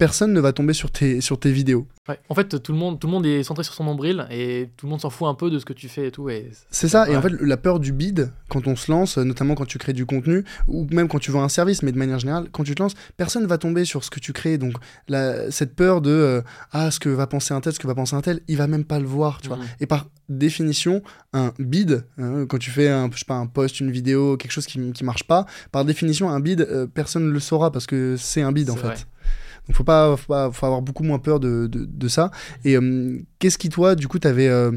personne 0.00 0.32
ne 0.32 0.40
va 0.40 0.54
tomber 0.54 0.72
sur 0.72 0.90
tes, 0.90 1.20
sur 1.20 1.38
tes 1.38 1.52
vidéos. 1.52 1.86
En 2.30 2.34
fait, 2.34 2.60
tout 2.62 2.72
le, 2.72 2.78
monde, 2.78 2.98
tout 2.98 3.06
le 3.06 3.12
monde 3.12 3.26
est 3.26 3.42
centré 3.42 3.62
sur 3.62 3.74
son 3.74 3.84
nombril 3.84 4.26
et 4.30 4.70
tout 4.76 4.86
le 4.86 4.90
monde 4.90 5.00
s'en 5.00 5.10
fout 5.10 5.28
un 5.28 5.34
peu 5.34 5.50
de 5.50 5.58
ce 5.58 5.66
que 5.66 5.74
tu 5.74 5.88
fais 5.88 6.08
et 6.08 6.10
tout. 6.10 6.30
Et 6.30 6.50
c'est 6.70 6.88
ça, 6.88 7.08
et 7.08 7.14
en 7.14 7.22
fait, 7.22 7.28
la 7.28 7.58
peur 7.58 7.78
du 7.78 7.92
bid, 7.92 8.32
quand 8.48 8.66
on 8.66 8.74
se 8.76 8.90
lance, 8.90 9.18
notamment 9.18 9.54
quand 9.54 9.66
tu 9.66 9.76
crées 9.76 9.92
du 9.92 10.06
contenu, 10.06 10.42
ou 10.66 10.86
même 10.90 11.06
quand 11.06 11.18
tu 11.18 11.30
vends 11.30 11.42
un 11.42 11.50
service, 11.50 11.82
mais 11.82 11.92
de 11.92 11.98
manière 11.98 12.18
générale, 12.18 12.48
quand 12.50 12.64
tu 12.64 12.74
te 12.74 12.82
lances, 12.82 12.94
personne 13.18 13.42
ne 13.42 13.46
va 13.46 13.58
tomber 13.58 13.84
sur 13.84 14.02
ce 14.02 14.10
que 14.10 14.18
tu 14.18 14.32
crées. 14.32 14.56
Donc, 14.56 14.72
la, 15.06 15.50
cette 15.50 15.76
peur 15.76 16.00
de 16.00 16.10
euh, 16.10 16.40
Ah, 16.72 16.90
ce 16.90 16.98
que 16.98 17.10
va 17.10 17.26
penser 17.26 17.52
un 17.52 17.60
tel, 17.60 17.74
ce 17.74 17.78
que 17.78 17.86
va 17.86 17.94
penser 17.94 18.16
un 18.16 18.22
tel, 18.22 18.40
il 18.48 18.56
va 18.56 18.66
même 18.66 18.84
pas 18.84 18.98
le 18.98 19.06
voir, 19.06 19.42
tu 19.42 19.48
vois. 19.48 19.58
Mhm. 19.58 19.64
Et 19.80 19.86
par 19.86 20.06
définition, 20.30 21.02
un 21.34 21.52
bid, 21.58 22.04
hein, 22.18 22.46
quand 22.48 22.58
tu 22.58 22.70
fais 22.70 22.88
un, 22.88 23.10
je 23.12 23.18
sais 23.18 23.24
pas, 23.26 23.34
un 23.34 23.46
post, 23.46 23.80
une 23.80 23.90
vidéo, 23.90 24.38
quelque 24.38 24.52
chose 24.52 24.66
qui, 24.66 24.92
qui 24.92 25.04
marche 25.04 25.24
pas, 25.24 25.44
par 25.72 25.84
définition, 25.84 26.30
un 26.30 26.40
bid, 26.40 26.62
euh, 26.62 26.86
personne 26.86 27.26
ne 27.26 27.30
le 27.30 27.40
saura 27.40 27.70
parce 27.70 27.86
que 27.86 28.16
c'est 28.18 28.40
un 28.40 28.52
bid 28.52 28.70
en 28.70 28.76
fait. 28.76 29.06
Donc 29.70 29.76
faut 29.76 29.84
pas, 29.84 30.16
faut 30.16 30.34
avoir 30.34 30.82
beaucoup 30.82 31.04
moins 31.04 31.20
peur 31.20 31.38
de, 31.38 32.08
ça. 32.08 32.32
Et 32.64 32.76
euh, 32.76 33.20
qu'est-ce 33.38 33.56
qui 33.56 33.68
toi, 33.68 33.94
du 33.94 34.08
coup, 34.08 34.18
t'avais 34.18 34.48
euh, 34.48 34.72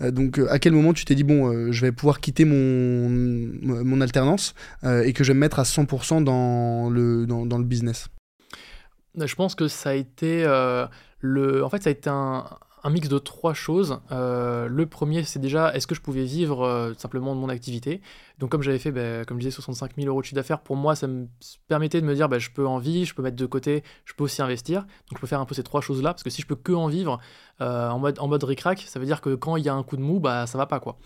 euh, 0.00 0.10
donc 0.10 0.40
à 0.48 0.58
quel 0.58 0.72
moment 0.72 0.94
tu 0.94 1.04
t'es 1.04 1.14
dit 1.14 1.22
bon, 1.22 1.70
je 1.70 1.82
vais 1.82 1.92
pouvoir 1.92 2.18
quitter 2.18 2.46
mon 2.46 3.10
mon 3.10 4.00
alternance 4.00 4.54
et 4.84 5.12
que 5.12 5.22
je 5.22 5.32
vais 5.32 5.34
me 5.34 5.40
mettre 5.40 5.58
à 5.58 5.64
100% 5.64 6.24
dans 6.24 6.88
le 6.88 7.26
dans, 7.26 7.58
le 7.58 7.64
business? 7.64 8.08
Je 9.22 9.34
pense 9.34 9.54
que 9.54 9.68
ça 9.68 9.90
a 9.90 9.94
été 9.94 10.44
le, 11.20 11.62
en 11.62 11.68
fait, 11.68 11.82
ça 11.82 11.90
a 11.90 11.92
été 11.92 12.08
un 12.08 12.44
un 12.88 12.90
mix 12.90 13.08
de 13.08 13.18
trois 13.18 13.52
choses. 13.54 14.00
le 14.10 14.84
premier, 14.86 15.22
c'est 15.24 15.38
déjà, 15.38 15.74
est-ce 15.74 15.86
que 15.86 15.94
je 15.94 16.00
pouvais 16.00 16.24
vivre 16.24 16.94
simplement 16.96 17.34
de 17.34 17.40
mon 17.40 17.50
activité? 17.50 18.00
Donc 18.38 18.50
comme 18.50 18.62
j'avais 18.62 18.78
fait, 18.78 18.92
bah, 18.92 19.24
comme 19.26 19.38
je 19.38 19.46
disais, 19.46 19.50
65 19.50 19.92
000 19.96 20.08
euros 20.08 20.20
de 20.20 20.24
chiffre 20.24 20.36
d'affaires, 20.36 20.60
pour 20.60 20.76
moi, 20.76 20.94
ça 20.94 21.06
me 21.06 21.26
permettait 21.66 22.00
de 22.00 22.06
me 22.06 22.14
dire, 22.14 22.28
bah, 22.28 22.38
je 22.38 22.50
peux 22.50 22.66
en 22.66 22.78
vivre, 22.78 23.06
je 23.06 23.14
peux 23.14 23.22
mettre 23.22 23.36
de 23.36 23.46
côté, 23.46 23.82
je 24.04 24.14
peux 24.14 24.24
aussi 24.24 24.40
investir. 24.42 24.82
Donc 24.82 25.16
je 25.16 25.20
peux 25.20 25.26
faire 25.26 25.40
un 25.40 25.44
peu 25.44 25.54
ces 25.54 25.62
trois 25.62 25.80
choses-là, 25.80 26.14
parce 26.14 26.22
que 26.22 26.30
si 26.30 26.40
je 26.40 26.46
peux 26.46 26.56
que 26.56 26.72
en 26.72 26.88
vivre 26.88 27.20
euh, 27.60 27.88
en 27.88 27.98
mode 27.98 28.18
en 28.18 28.28
mode 28.28 28.44
ric 28.44 28.58
ça 28.86 28.98
veut 28.98 29.06
dire 29.06 29.20
que 29.20 29.34
quand 29.34 29.56
il 29.56 29.64
y 29.64 29.68
a 29.68 29.74
un 29.74 29.82
coup 29.82 29.96
de 29.96 30.02
mou, 30.02 30.20
bah 30.20 30.46
ça 30.46 30.58
va 30.58 30.66
pas 30.66 30.80
quoi. 30.80 30.96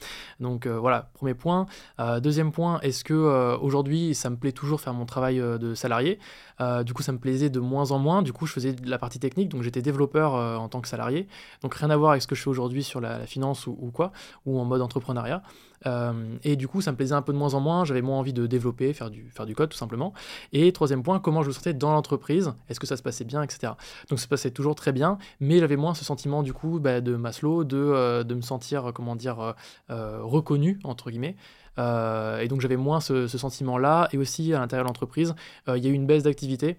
Donc 0.41 0.67
euh, 0.67 0.79
voilà, 0.79 1.11
premier 1.15 1.35
point. 1.35 1.67
Euh, 2.01 2.21
deuxième 2.21 2.53
point, 2.53 2.81
est-ce 2.81 3.05
que 3.05 3.57
aujourd'hui 3.61 4.15
ça 4.15 4.31
me 4.31 4.37
plaît 4.37 4.53
toujours 4.53 4.81
faire 4.81 4.95
mon 4.95 5.07
travail 5.07 5.39
de 5.39 5.75
salarié? 5.75 6.19
Du 6.85 6.95
coup, 6.95 7.03
ça 7.03 7.11
me 7.11 7.19
plaisait 7.19 7.51
de 7.51 7.59
moins 7.59 7.91
en 7.91 7.99
moins. 7.99 8.23
Du 8.23 8.33
coup, 8.33 8.47
je 8.47 8.53
faisais 8.53 8.73
de 8.73 8.89
la 8.89 8.97
partie 8.97 9.19
technique, 9.19 9.49
donc 9.49 9.63
j'étais 9.63 9.83
développeur 9.83 10.35
en 10.35 10.69
tant 10.69 10.81
que 10.81 10.87
salarié. 10.87 11.27
Donc 11.63 11.75
rien 11.75 11.91
à 11.91 11.97
voir 11.97 12.13
avec 12.13 12.23
ce 12.23 12.29
que 12.29 12.37
je 12.37 12.43
fais 12.43 12.51
aujourd'hui 12.51 12.85
sur 12.85 13.01
la, 13.01 13.27
finance 13.27 13.67
ou, 13.67 13.91
quoi, 13.93 14.13
ou 14.47 14.61
en 14.61 14.65
mode 14.65 14.81
entrepreneuriat. 14.81 15.43
Et 16.45 16.57
du 16.57 16.69
coup, 16.69 16.81
ça 16.81 16.93
me 16.93 16.97
plaisait 16.97 17.15
un 17.15 17.23
peu 17.23 17.33
de 17.33 17.39
moins 17.39 17.55
en 17.55 17.61
moins, 17.61 17.85
j'avais 17.85 18.03
moins 18.03 18.19
envie 18.19 18.33
de 18.33 18.47
développer, 18.47 18.93
faire 18.93 19.11
du, 19.11 19.31
faire 19.31 19.47
du 19.47 19.55
code 19.55 19.71
tout 19.71 19.79
simplement. 19.79 20.13
Et 20.53 20.73
troisième 20.73 21.03
point, 21.03 21.21
comment 21.21 21.43
je 21.43 21.49
me 21.49 21.53
sentais 21.53 21.75
dans 21.75 21.93
l'entreprise, 21.93 22.53
est-ce 22.69 22.81
que 22.81 22.87
ça 22.87 22.97
se 22.97 23.03
passait 23.03 23.25
bien, 23.25 23.43
etc. 23.43 23.73
Donc 24.09 24.19
ça 24.19 24.25
se 24.25 24.29
passait 24.29 24.51
toujours 24.51 24.75
très 24.75 24.93
bien, 24.93 25.19
mais 25.41 25.59
j'avais 25.59 25.77
moins 25.77 25.95
ce 25.95 26.05
sentiment 26.05 26.43
du 26.43 26.53
coup 26.53 26.81
bah, 26.81 27.01
de 27.01 27.17
Maslow, 27.17 27.65
de, 27.65 27.77
euh, 27.77 28.25
de 28.25 28.35
me 28.35 28.43
sentir, 28.43 28.93
comment 28.95 29.17
dire, 29.17 29.41
euh, 29.41 29.53
euh, 29.91 30.21
reconnu, 30.23 30.79
entre 30.85 31.11
guillemets. 31.11 31.37
Et 31.79 32.49
donc 32.49 32.61
j'avais 32.61 32.77
moins 32.77 33.01
ce, 33.01 33.27
sentiment-là. 33.27 34.09
Et 34.13 34.19
aussi 34.19 34.53
à 34.53 34.59
l'intérieur 34.59 34.85
de 34.85 34.89
l'entreprise, 34.89 35.35
il 35.69 35.79
y 35.79 35.87
a 35.87 35.91
eu 35.91 35.95
une 35.95 36.07
baisse 36.07 36.23
d'activité. 36.23 36.77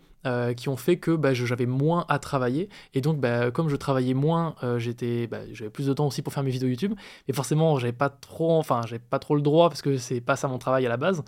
qui 0.56 0.70
ont 0.70 0.78
fait 0.78 0.98
que 0.98 1.12
bah, 1.12 1.34
j'avais 1.34 1.66
moins 1.66 2.06
à 2.08 2.18
travailler 2.18 2.70
et 2.94 3.02
donc 3.02 3.20
bah, 3.20 3.52
comme 3.52 3.68
je 3.68 3.76
travaillais 3.76 4.14
moins 4.14 4.56
j'étais 4.78 5.30
j'avais 5.52 5.70
plus 5.70 5.88
de 5.88 5.94
temps 5.94 6.08
aussi 6.08 6.22
pour 6.22 6.32
faire 6.32 6.44
mes 6.44 6.50
vidéos 6.50 6.70
YouTube 6.70 6.94
mais 7.28 7.34
forcément 7.34 7.78
j'avais 7.78 7.92
pas 7.92 8.10
trop 8.10 8.58
enfin 8.58 8.82
j'avais 8.86 9.04
pas 9.04 9.20
trop 9.20 9.36
le 9.36 9.42
droit 9.42 9.68
parce 9.68 9.82
que 9.82 9.98
c'est 9.98 10.22
pas 10.22 10.38
ça 10.38 10.48
mon 10.48 10.60
travail 10.60 10.86
à 10.86 10.90
la 10.90 10.96
base 10.96 11.24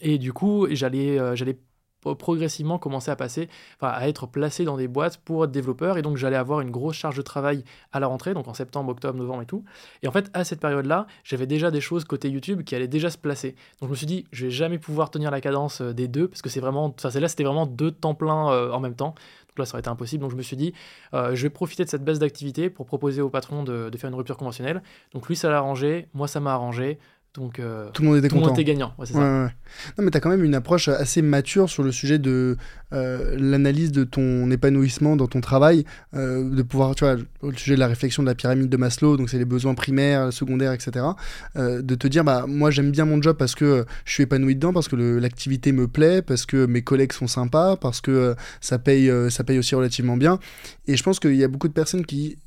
et 0.00 0.18
du 0.18 0.32
coup 0.32 0.66
j'allais 0.70 1.56
progressivement 2.00 2.78
commencer 2.78 3.10
à 3.10 3.16
passer, 3.16 3.48
enfin, 3.76 3.92
à 3.92 4.08
être 4.08 4.26
placé 4.26 4.64
dans 4.64 4.76
des 4.76 4.88
boîtes 4.88 5.18
pour 5.18 5.44
être 5.44 5.50
développeur. 5.50 5.98
Et 5.98 6.02
donc, 6.02 6.16
j'allais 6.16 6.36
avoir 6.36 6.60
une 6.60 6.70
grosse 6.70 6.96
charge 6.96 7.16
de 7.16 7.22
travail 7.22 7.64
à 7.92 8.00
la 8.00 8.06
rentrée, 8.06 8.34
donc 8.34 8.48
en 8.48 8.54
septembre, 8.54 8.90
octobre, 8.90 9.18
novembre 9.18 9.42
et 9.42 9.46
tout. 9.46 9.64
Et 10.02 10.08
en 10.08 10.12
fait, 10.12 10.30
à 10.32 10.44
cette 10.44 10.60
période-là, 10.60 11.06
j'avais 11.24 11.46
déjà 11.46 11.70
des 11.70 11.80
choses 11.80 12.04
côté 12.04 12.28
YouTube 12.28 12.62
qui 12.64 12.74
allaient 12.74 12.88
déjà 12.88 13.10
se 13.10 13.18
placer. 13.18 13.54
Donc, 13.80 13.88
je 13.88 13.90
me 13.90 13.94
suis 13.96 14.06
dit, 14.06 14.26
je 14.32 14.46
vais 14.46 14.50
jamais 14.50 14.78
pouvoir 14.78 15.10
tenir 15.10 15.30
la 15.30 15.40
cadence 15.40 15.80
euh, 15.80 15.92
des 15.92 16.08
deux, 16.08 16.28
parce 16.28 16.42
que 16.42 16.48
c'est 16.48 16.60
vraiment, 16.60 16.94
enfin, 16.96 17.18
là, 17.20 17.28
c'était 17.28 17.44
vraiment 17.44 17.66
deux 17.66 17.90
temps 17.90 18.14
plein 18.14 18.50
euh, 18.50 18.72
en 18.72 18.80
même 18.80 18.94
temps. 18.94 19.14
Donc 19.48 19.58
là, 19.58 19.64
ça 19.66 19.74
aurait 19.74 19.80
été 19.80 19.90
impossible. 19.90 20.22
Donc, 20.22 20.30
je 20.30 20.36
me 20.36 20.42
suis 20.42 20.56
dit, 20.56 20.72
euh, 21.14 21.34
je 21.34 21.42
vais 21.42 21.50
profiter 21.50 21.84
de 21.84 21.88
cette 21.88 22.04
baisse 22.04 22.18
d'activité 22.18 22.70
pour 22.70 22.86
proposer 22.86 23.20
au 23.20 23.30
patron 23.30 23.64
de, 23.64 23.90
de 23.90 23.98
faire 23.98 24.08
une 24.08 24.16
rupture 24.16 24.36
conventionnelle. 24.36 24.82
Donc, 25.12 25.28
lui, 25.28 25.36
ça 25.36 25.50
l'a 25.50 25.58
arrangé, 25.58 26.08
moi, 26.14 26.28
ça 26.28 26.40
m'a 26.40 26.52
arrangé. 26.52 26.98
Donc 27.34 27.60
euh, 27.60 27.90
tout 27.92 28.02
le 28.02 28.08
monde 28.08 28.18
était 28.18 28.28
tout 28.28 28.34
content. 28.34 28.52
était 28.52 28.64
gagnant. 28.64 28.92
Ouais, 28.98 29.06
ça. 29.06 29.18
Non, 29.20 29.50
mais 29.98 30.10
tu 30.10 30.16
as 30.16 30.20
quand 30.20 30.30
même 30.30 30.42
une 30.42 30.56
approche 30.56 30.88
assez 30.88 31.22
mature 31.22 31.70
sur 31.70 31.84
le 31.84 31.92
sujet 31.92 32.18
de 32.18 32.56
euh, 32.92 33.36
l'analyse 33.38 33.92
de 33.92 34.02
ton 34.02 34.50
épanouissement 34.50 35.14
dans 35.14 35.28
ton 35.28 35.40
travail, 35.40 35.84
euh, 36.14 36.50
de 36.50 36.62
pouvoir, 36.62 36.96
tu 36.96 37.04
vois, 37.04 37.14
au 37.42 37.52
sujet 37.52 37.76
de 37.76 37.80
la 37.80 37.86
réflexion 37.86 38.24
de 38.24 38.28
la 38.28 38.34
pyramide 38.34 38.68
de 38.68 38.76
Maslow, 38.76 39.16
donc 39.16 39.30
c'est 39.30 39.38
les 39.38 39.44
besoins 39.44 39.74
primaires, 39.74 40.32
secondaires, 40.32 40.72
etc. 40.72 41.06
de 41.54 41.94
te 41.94 42.08
dire, 42.08 42.24
bah 42.24 42.46
moi 42.48 42.72
j'aime 42.72 42.90
bien 42.90 43.04
mon 43.04 43.22
job 43.22 43.36
parce 43.36 43.54
que 43.54 43.86
je 44.04 44.12
suis 44.12 44.24
épanoui 44.24 44.56
dedans, 44.56 44.72
parce 44.72 44.88
que 44.88 44.96
l'activité 44.96 45.70
me 45.70 45.86
plaît, 45.86 46.22
parce 46.22 46.46
que 46.46 46.66
mes 46.66 46.82
collègues 46.82 47.12
sont 47.12 47.28
sympas, 47.28 47.76
parce 47.76 48.00
que 48.00 48.34
ça 48.60 48.80
paye, 48.80 49.08
ça 49.30 49.44
paye 49.44 49.58
aussi 49.60 49.76
relativement 49.76 50.16
bien. 50.16 50.40
Et 50.88 50.96
je 50.96 51.02
pense 51.04 51.20
qu'il 51.20 51.36
y 51.36 51.44
a 51.44 51.48
beaucoup 51.48 51.68
de 51.68 51.74
personnes 51.74 52.04
qui 52.04 52.38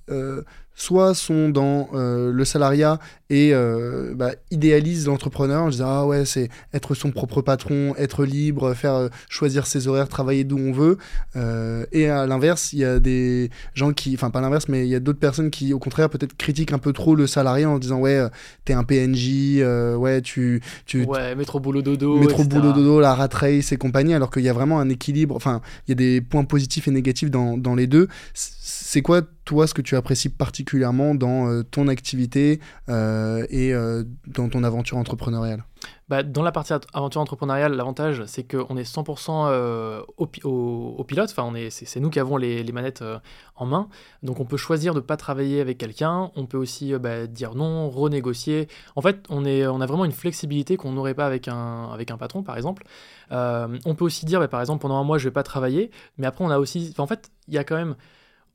soit 0.75 1.13
sont 1.13 1.49
dans 1.49 1.89
euh, 1.93 2.31
le 2.31 2.45
salariat 2.45 2.99
et 3.29 3.51
euh, 3.53 4.13
bah, 4.15 4.31
idéalisent 4.51 5.07
l'entrepreneur 5.07 5.63
en 5.63 5.69
disant 5.69 5.87
ah 5.87 6.05
ouais 6.05 6.25
c'est 6.25 6.49
être 6.73 6.95
son 6.95 7.11
propre 7.11 7.41
patron, 7.41 7.95
être 7.97 8.25
libre, 8.25 8.73
faire 8.73 8.93
euh, 8.93 9.09
choisir 9.29 9.67
ses 9.67 9.87
horaires, 9.87 10.07
travailler 10.07 10.43
d'où 10.43 10.57
on 10.57 10.71
veut. 10.71 10.97
et 11.91 12.09
à 12.09 12.25
l'inverse, 12.25 12.73
il 12.73 12.79
y 12.79 12.85
a 12.85 12.99
des 12.99 13.49
gens 13.73 13.93
qui, 13.93 14.13
enfin 14.15 14.29
pas 14.29 14.41
l'inverse, 14.41 14.67
mais 14.67 14.85
il 14.85 14.89
y 14.89 14.95
a 14.95 14.99
d'autres 14.99 15.19
personnes 15.19 15.51
qui 15.51 15.73
au 15.73 15.79
contraire 15.79 16.09
peut-être 16.09 16.35
critiquent 16.35 16.73
un 16.73 16.79
peu 16.79 16.93
trop 16.93 17.15
le 17.15 17.27
salarié 17.27 17.65
en 17.65 17.79
disant 17.79 17.99
ouais 17.99 18.27
t'es 18.65 18.73
un 18.73 18.83
PNJ, 18.83 19.61
ouais 19.97 20.21
tu, 20.21 20.61
tu 20.85 21.03
ouais 21.05 21.35
métro 21.35 21.59
boulot 21.59 21.81
dodo, 21.81 22.17
métro 22.17 22.43
boulot 22.43 22.73
dodo, 22.73 22.99
la 22.99 23.13
rat 23.13 23.29
race 23.31 23.71
et 23.71 23.77
compagnie, 23.77 24.13
alors 24.13 24.31
qu'il 24.31 24.43
y 24.43 24.49
a 24.49 24.53
vraiment 24.53 24.79
un 24.79 24.89
équilibre. 24.89 25.35
Enfin 25.35 25.61
il 25.87 25.91
y 25.91 25.93
a 25.93 25.95
des 25.95 26.21
points 26.21 26.45
positifs 26.45 26.87
et 26.87 26.91
négatifs 26.91 27.31
dans, 27.31 27.57
dans 27.57 27.75
les 27.75 27.87
deux. 27.87 28.07
C'est 28.33 29.01
quoi 29.01 29.21
toi 29.45 29.67
ce 29.67 29.73
que 29.73 29.81
tu 29.81 29.95
apprécies 29.95 30.29
particulièrement 30.29 31.15
dans 31.15 31.47
euh, 31.47 31.63
ton 31.63 31.87
activité 31.87 32.59
euh, 32.89 33.45
et 33.49 33.73
euh, 33.73 34.03
dans 34.27 34.49
ton 34.49 34.63
aventure 34.63 34.97
entrepreneuriale? 34.97 35.63
Bah, 36.07 36.23
Dans 36.23 36.43
la 36.43 36.53
partie 36.53 36.73
aventure 36.93 37.19
entrepreneuriale, 37.19 37.73
l'avantage 37.73 38.23
c'est 38.25 38.43
qu'on 38.43 38.77
est 38.77 38.89
100% 38.89 40.03
au, 40.17 40.29
au, 40.97 41.03
pilote, 41.03 41.29
enfin, 41.35 41.51
c'est 41.69 41.99
nous 41.99 42.09
qui 42.09 42.19
avons 42.19 42.37
les, 42.37 42.63
manettes 42.71 43.03
en 43.55 43.65
main, 43.65 43.89
donc 44.21 44.39
on 44.39 44.45
peut 44.45 44.57
choisir 44.57 44.93
de 44.93 44.99
ne 44.99 45.03
pas 45.05 45.17
travailler 45.17 45.59
avec 45.59 45.77
quelqu'un, 45.77 46.31
on 46.35 46.45
peut 46.45 46.57
aussi 46.57 46.93
bah, 46.93 47.27
dire 47.27 47.55
non, 47.55 47.89
renégocier. 47.89 48.67
En 48.95 49.01
fait, 49.01 49.25
on, 49.29 49.43
est, 49.43 49.67
on 49.67 49.81
a 49.81 49.85
vraiment 49.85 50.05
une 50.05 50.13
flexibilité 50.13 50.77
qu'on 50.77 50.93
n'aurait 50.93 51.15
pas 51.15 51.25
avec 51.25 51.49
un, 51.49 51.89
avec 51.91 52.11
un 52.11 52.17
patron 52.17 52.43
par 52.43 52.55
exemple. 52.55 52.83
on 53.31 53.95
peut 53.95 54.05
aussi 54.05 54.25
dire 54.25 54.39
bah, 54.39 54.47
par 54.47 54.61
exemple 54.61 54.81
pendant 54.81 54.97
un 54.97 55.03
mois 55.03 55.17
je 55.17 55.25
vais 55.25 55.33
pas 55.33 55.43
travailler, 55.43 55.91
mais 56.17 56.27
après 56.27 56.45
on 56.45 56.49
a 56.49 56.59
aussi... 56.59 56.93
En 56.97 57.07
fait, 57.07 57.29
il 57.49 57.53
y 57.53 57.57
a 57.57 57.65
quand 57.65 57.75
même 57.75 57.95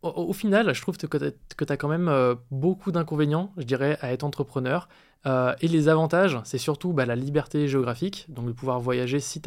au, 0.03 0.33
final, 0.33 0.73
je 0.75 0.81
trouve 0.81 0.97
que 0.97 1.07
tu 1.07 1.73
as 1.73 1.77
quand 1.77 1.89
même 1.89 2.09
euh, 2.09 2.35
beaucoup 2.51 2.93
d'inconvénients, 2.93 3.53
je 3.57 3.65
dirais, 3.65 3.99
à 4.01 4.13
être 4.13 4.25
entrepreneur. 4.25 4.89
Euh, 5.27 5.55
et 5.61 5.67
les 5.67 5.89
avantages, 5.89 6.39
c'est 6.45 6.59
surtout 6.59 6.93
bah, 6.93 7.05
la 7.05 7.17
liberté 7.17 7.67
géographique, 7.67 8.27
donc 8.29 8.47
de 8.47 8.53
pouvoir 8.53 8.79
voyager 8.79 9.19
si, 9.19 9.41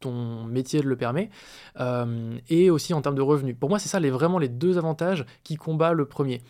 ton 0.00 0.44
métier 0.44 0.82
le 0.82 0.96
permet, 0.96 1.30
euh, 1.78 2.36
et 2.48 2.70
aussi 2.70 2.92
en 2.92 3.02
termes 3.02 3.14
de 3.14 3.22
revenus. 3.22 3.56
Pour 3.58 3.68
moi, 3.68 3.78
c'est 3.78 3.88
ça 3.88 4.00
vraiment 4.00 4.38
les 4.38 4.48
deux 4.48 4.76
avantages 4.76 5.24
qui 5.44 5.54
combattent 5.54 5.94
le 5.94 6.06
premier. 6.06 6.42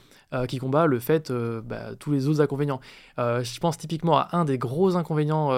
Qui 0.49 0.59
combat 0.59 0.87
le 0.87 0.99
fait, 0.99 1.33
bah, 1.33 1.95
tous 1.99 2.11
les 2.11 2.29
autres 2.29 2.41
inconvénients. 2.41 2.81
je 3.19 3.59
pense 3.61 3.79
typiquement 3.79 4.19
à 4.19 4.29
un 4.33 4.45
des 4.45 4.59
gros 4.59 4.97
inconvénients 4.97 5.49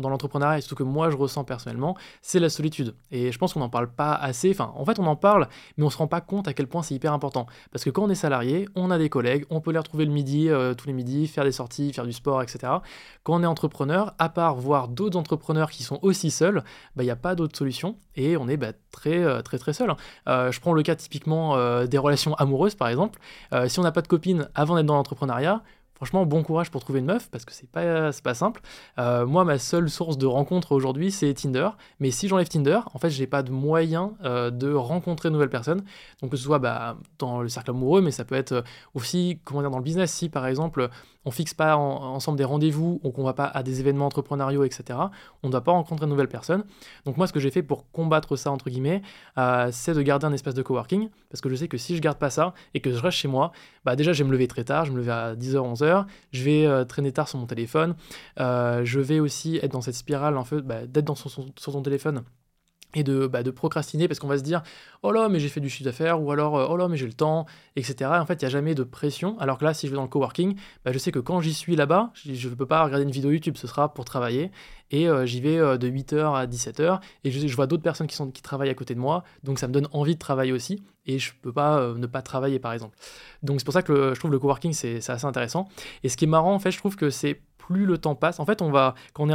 dans 0.00 0.08
l'entrepreneuriat, 0.08 0.58
et 0.58 0.60
surtout 0.60 0.76
que 0.76 0.82
moi 0.82 1.10
je 1.10 1.16
ressens 1.16 1.44
personnellement, 1.44 1.96
c'est 2.22 2.40
la 2.40 2.50
solitude. 2.50 2.94
Et 3.10 3.32
je 3.32 3.38
pense 3.38 3.54
qu'on 3.54 3.60
n'en 3.60 3.68
parle 3.68 3.90
pas 3.90 4.12
assez. 4.12 4.50
Enfin, 4.50 4.72
en 4.76 4.84
fait, 4.84 4.98
on 4.98 5.06
en 5.06 5.16
parle, 5.16 5.48
mais 5.76 5.84
on 5.84 5.90
se 5.90 5.96
rend 5.96 6.06
pas 6.06 6.20
compte 6.20 6.48
à 6.48 6.52
quel 6.52 6.66
point 6.66 6.82
c'est 6.82 6.94
hyper 6.94 7.12
important. 7.12 7.46
Parce 7.72 7.84
que 7.84 7.90
quand 7.90 8.04
on 8.04 8.10
est 8.10 8.14
salarié, 8.14 8.68
on 8.74 8.90
a 8.90 8.98
des 8.98 9.08
collègues, 9.08 9.44
on 9.50 9.60
peut 9.60 9.72
les 9.72 9.78
retrouver 9.78 10.04
le 10.04 10.12
midi, 10.12 10.48
tous 10.76 10.86
les 10.86 10.92
midis, 10.92 11.26
faire 11.26 11.44
des 11.44 11.52
sorties, 11.52 11.92
faire 11.92 12.04
du 12.04 12.12
sport, 12.12 12.42
etc. 12.42 12.72
Quand 13.22 13.34
on 13.34 13.42
est 13.42 13.46
entrepreneur, 13.46 14.14
à 14.18 14.28
part 14.28 14.56
voir 14.56 14.88
d'autres 14.88 15.18
entrepreneurs 15.18 15.70
qui 15.70 15.82
sont 15.82 15.98
aussi 16.02 16.30
seuls, 16.30 16.62
bah, 16.96 17.02
il 17.02 17.06
n'y 17.06 17.10
a 17.10 17.16
pas 17.16 17.34
d'autre 17.34 17.56
solution 17.56 17.96
et 18.16 18.36
on 18.36 18.48
est 18.48 18.56
bah, 18.56 18.72
très, 18.90 19.42
très, 19.42 19.58
très 19.58 19.72
seul. 19.72 19.90
Hein. 20.26 20.50
je 20.50 20.60
prends 20.60 20.72
le 20.72 20.82
cas 20.82 20.96
typiquement 20.96 21.56
des 21.84 21.98
relations 21.98 22.34
amoureuses, 22.34 22.74
par 22.74 22.88
exemple. 22.88 23.18
si 23.66 23.78
on 23.78 23.82
n'a 23.82 23.92
pas 23.92 24.02
de 24.02 24.07
avant 24.54 24.76
d'être 24.76 24.86
dans 24.86 24.96
l'entrepreneuriat, 24.96 25.62
Franchement, 25.98 26.24
bon 26.26 26.44
courage 26.44 26.70
pour 26.70 26.80
trouver 26.80 27.00
une 27.00 27.06
meuf 27.06 27.28
parce 27.28 27.44
que 27.44 27.52
c'est 27.52 27.68
pas, 27.68 28.12
pas 28.22 28.34
simple. 28.34 28.60
Euh, 29.00 29.26
moi, 29.26 29.44
ma 29.44 29.58
seule 29.58 29.90
source 29.90 30.16
de 30.16 30.26
rencontre 30.26 30.70
aujourd'hui, 30.70 31.10
c'est 31.10 31.34
Tinder. 31.34 31.70
Mais 31.98 32.12
si 32.12 32.28
j'enlève 32.28 32.46
Tinder, 32.46 32.78
en 32.94 33.00
fait, 33.00 33.10
j'ai 33.10 33.26
pas 33.26 33.42
de 33.42 33.50
moyen 33.50 34.12
euh, 34.22 34.52
de 34.52 34.72
rencontrer 34.72 35.28
de 35.28 35.32
nouvelles 35.32 35.50
personnes. 35.50 35.82
Donc, 36.22 36.30
que 36.30 36.36
ce 36.36 36.44
soit 36.44 36.60
bah, 36.60 36.96
dans 37.18 37.42
le 37.42 37.48
cercle 37.48 37.70
amoureux, 37.70 38.00
mais 38.00 38.12
ça 38.12 38.24
peut 38.24 38.36
être 38.36 38.62
aussi, 38.94 39.40
comment 39.42 39.60
dire, 39.60 39.72
dans 39.72 39.78
le 39.78 39.82
business. 39.82 40.12
Si 40.12 40.28
par 40.28 40.46
exemple, 40.46 40.88
on 41.28 41.30
fixe 41.30 41.52
pas 41.52 41.76
ensemble 41.76 42.38
des 42.38 42.44
rendez-vous 42.44 43.00
ou 43.04 43.10
qu'on 43.10 43.22
va 43.22 43.34
pas 43.34 43.44
à 43.44 43.62
des 43.62 43.80
événements 43.80 44.06
entrepreneuriaux, 44.06 44.64
etc., 44.64 44.98
on 45.42 45.48
ne 45.48 45.52
doit 45.52 45.60
pas 45.60 45.72
rencontrer 45.72 46.06
de 46.06 46.10
nouvelles 46.10 46.28
personnes. 46.28 46.64
Donc, 47.04 47.18
moi, 47.18 47.26
ce 47.26 47.34
que 47.34 47.40
j'ai 47.40 47.50
fait 47.50 47.62
pour 47.62 47.90
combattre 47.90 48.36
ça, 48.36 48.50
entre 48.50 48.70
guillemets, 48.70 49.02
euh, 49.36 49.68
c'est 49.70 49.92
de 49.92 50.00
garder 50.00 50.24
un 50.24 50.32
espace 50.32 50.54
de 50.54 50.62
coworking. 50.62 51.10
Parce 51.28 51.42
que 51.42 51.50
je 51.50 51.54
sais 51.54 51.68
que 51.68 51.76
si 51.76 51.94
je 51.96 52.00
garde 52.00 52.18
pas 52.18 52.30
ça 52.30 52.54
et 52.72 52.80
que 52.80 52.90
je 52.90 52.98
reste 52.98 53.18
chez 53.18 53.28
moi, 53.28 53.52
bah, 53.84 53.94
déjà, 53.94 54.14
je 54.14 54.22
vais 54.22 54.28
me 54.28 54.32
lever 54.32 54.48
très 54.48 54.64
tard. 54.64 54.86
Je 54.86 54.92
me 54.92 54.96
lever 54.96 55.12
à 55.12 55.34
10h, 55.34 55.56
11h 55.74 56.06
je 56.32 56.44
vais 56.44 56.66
euh, 56.66 56.84
traîner 56.84 57.12
tard 57.12 57.28
sur 57.28 57.38
mon 57.38 57.46
téléphone, 57.46 57.94
euh, 58.40 58.84
je 58.84 59.00
vais 59.00 59.20
aussi 59.20 59.58
être 59.62 59.72
dans 59.72 59.80
cette 59.80 59.94
spirale 59.94 60.38
bah, 60.64 60.86
d'être 60.86 61.16
sur 61.16 61.30
son 61.58 61.82
téléphone 61.82 62.22
et 62.94 63.04
de, 63.04 63.26
bah, 63.26 63.42
de 63.42 63.50
procrastiner 63.50 64.08
parce 64.08 64.18
qu'on 64.18 64.28
va 64.28 64.38
se 64.38 64.42
dire 64.42 64.62
oh 65.02 65.12
là 65.12 65.28
mais 65.28 65.40
j'ai 65.40 65.48
fait 65.48 65.60
du 65.60 65.68
chiffre 65.68 65.84
d'affaires 65.84 66.22
ou 66.22 66.32
alors 66.32 66.56
euh, 66.56 66.66
oh 66.70 66.76
là 66.76 66.88
mais 66.88 66.96
j'ai 66.96 67.06
le 67.06 67.12
temps 67.12 67.44
etc 67.76 68.10
en 68.14 68.24
fait 68.24 68.40
il 68.40 68.44
n'y 68.44 68.46
a 68.46 68.50
jamais 68.50 68.74
de 68.74 68.82
pression. 68.82 69.38
Alors 69.38 69.58
que 69.58 69.64
là 69.64 69.74
si 69.74 69.86
je 69.86 69.92
vais 69.92 69.96
dans 69.96 70.02
le 70.02 70.08
coworking 70.08 70.56
bah, 70.84 70.92
je 70.92 70.98
sais 70.98 71.12
que 71.12 71.18
quand 71.18 71.40
j'y 71.40 71.52
suis 71.52 71.76
là-bas 71.76 72.12
je 72.14 72.48
ne 72.48 72.54
peux 72.54 72.66
pas 72.66 72.84
regarder 72.84 73.04
une 73.04 73.10
vidéo 73.10 73.30
YouTube. 73.30 73.56
Ce 73.56 73.66
sera 73.66 73.92
pour 73.92 74.04
travailler. 74.04 74.50
Et 74.90 75.06
euh, 75.06 75.26
j'y 75.26 75.42
vais 75.42 75.58
euh, 75.58 75.76
de 75.76 75.88
8h 75.88 76.34
à 76.34 76.46
17h 76.46 77.00
et 77.24 77.30
je, 77.30 77.54
vois 77.54 77.66
d'autres 77.66 77.82
personnes 77.82 78.06
qui 78.06 78.42
travaillent 78.42 78.70
à 78.70 78.74
côté 78.74 78.94
de 78.94 79.00
moi. 79.00 79.22
Donc 79.44 79.58
ça 79.58 79.68
me 79.68 79.72
donne 79.72 79.88
envie 79.92 80.14
de 80.14 80.18
travailler 80.18 80.52
aussi. 80.52 80.82
Et 81.04 81.18
je 81.18 81.32
peux 81.42 81.52
pas 81.52 81.92
ne 81.94 82.06
pas 82.06 82.22
travailler 82.22 82.58
par 82.58 82.72
exemple. 82.72 82.96
Donc 83.42 83.60
c'est 83.60 83.64
pour 83.64 83.74
ça 83.74 83.82
que 83.82 84.14
je 84.14 84.18
trouve 84.18 84.30
le 84.30 84.38
coworking 84.38 84.72
c'est 84.72 84.96
assez 85.10 85.26
intéressant. 85.26 85.68
Et 86.04 86.08
ce 86.08 86.16
qui 86.16 86.24
est 86.24 86.28
marrant 86.28 86.54
en 86.54 86.58
fait 86.58 86.70
je 86.70 86.78
trouve 86.78 86.96
que 86.96 87.10
c'est 87.10 87.42
plus 87.68 87.84
le 87.84 87.98
temps 87.98 88.14
passe. 88.14 88.40
En 88.40 88.46
fait, 88.46 88.62
on 88.62 88.70
va, 88.70 88.94
quand 89.12 89.28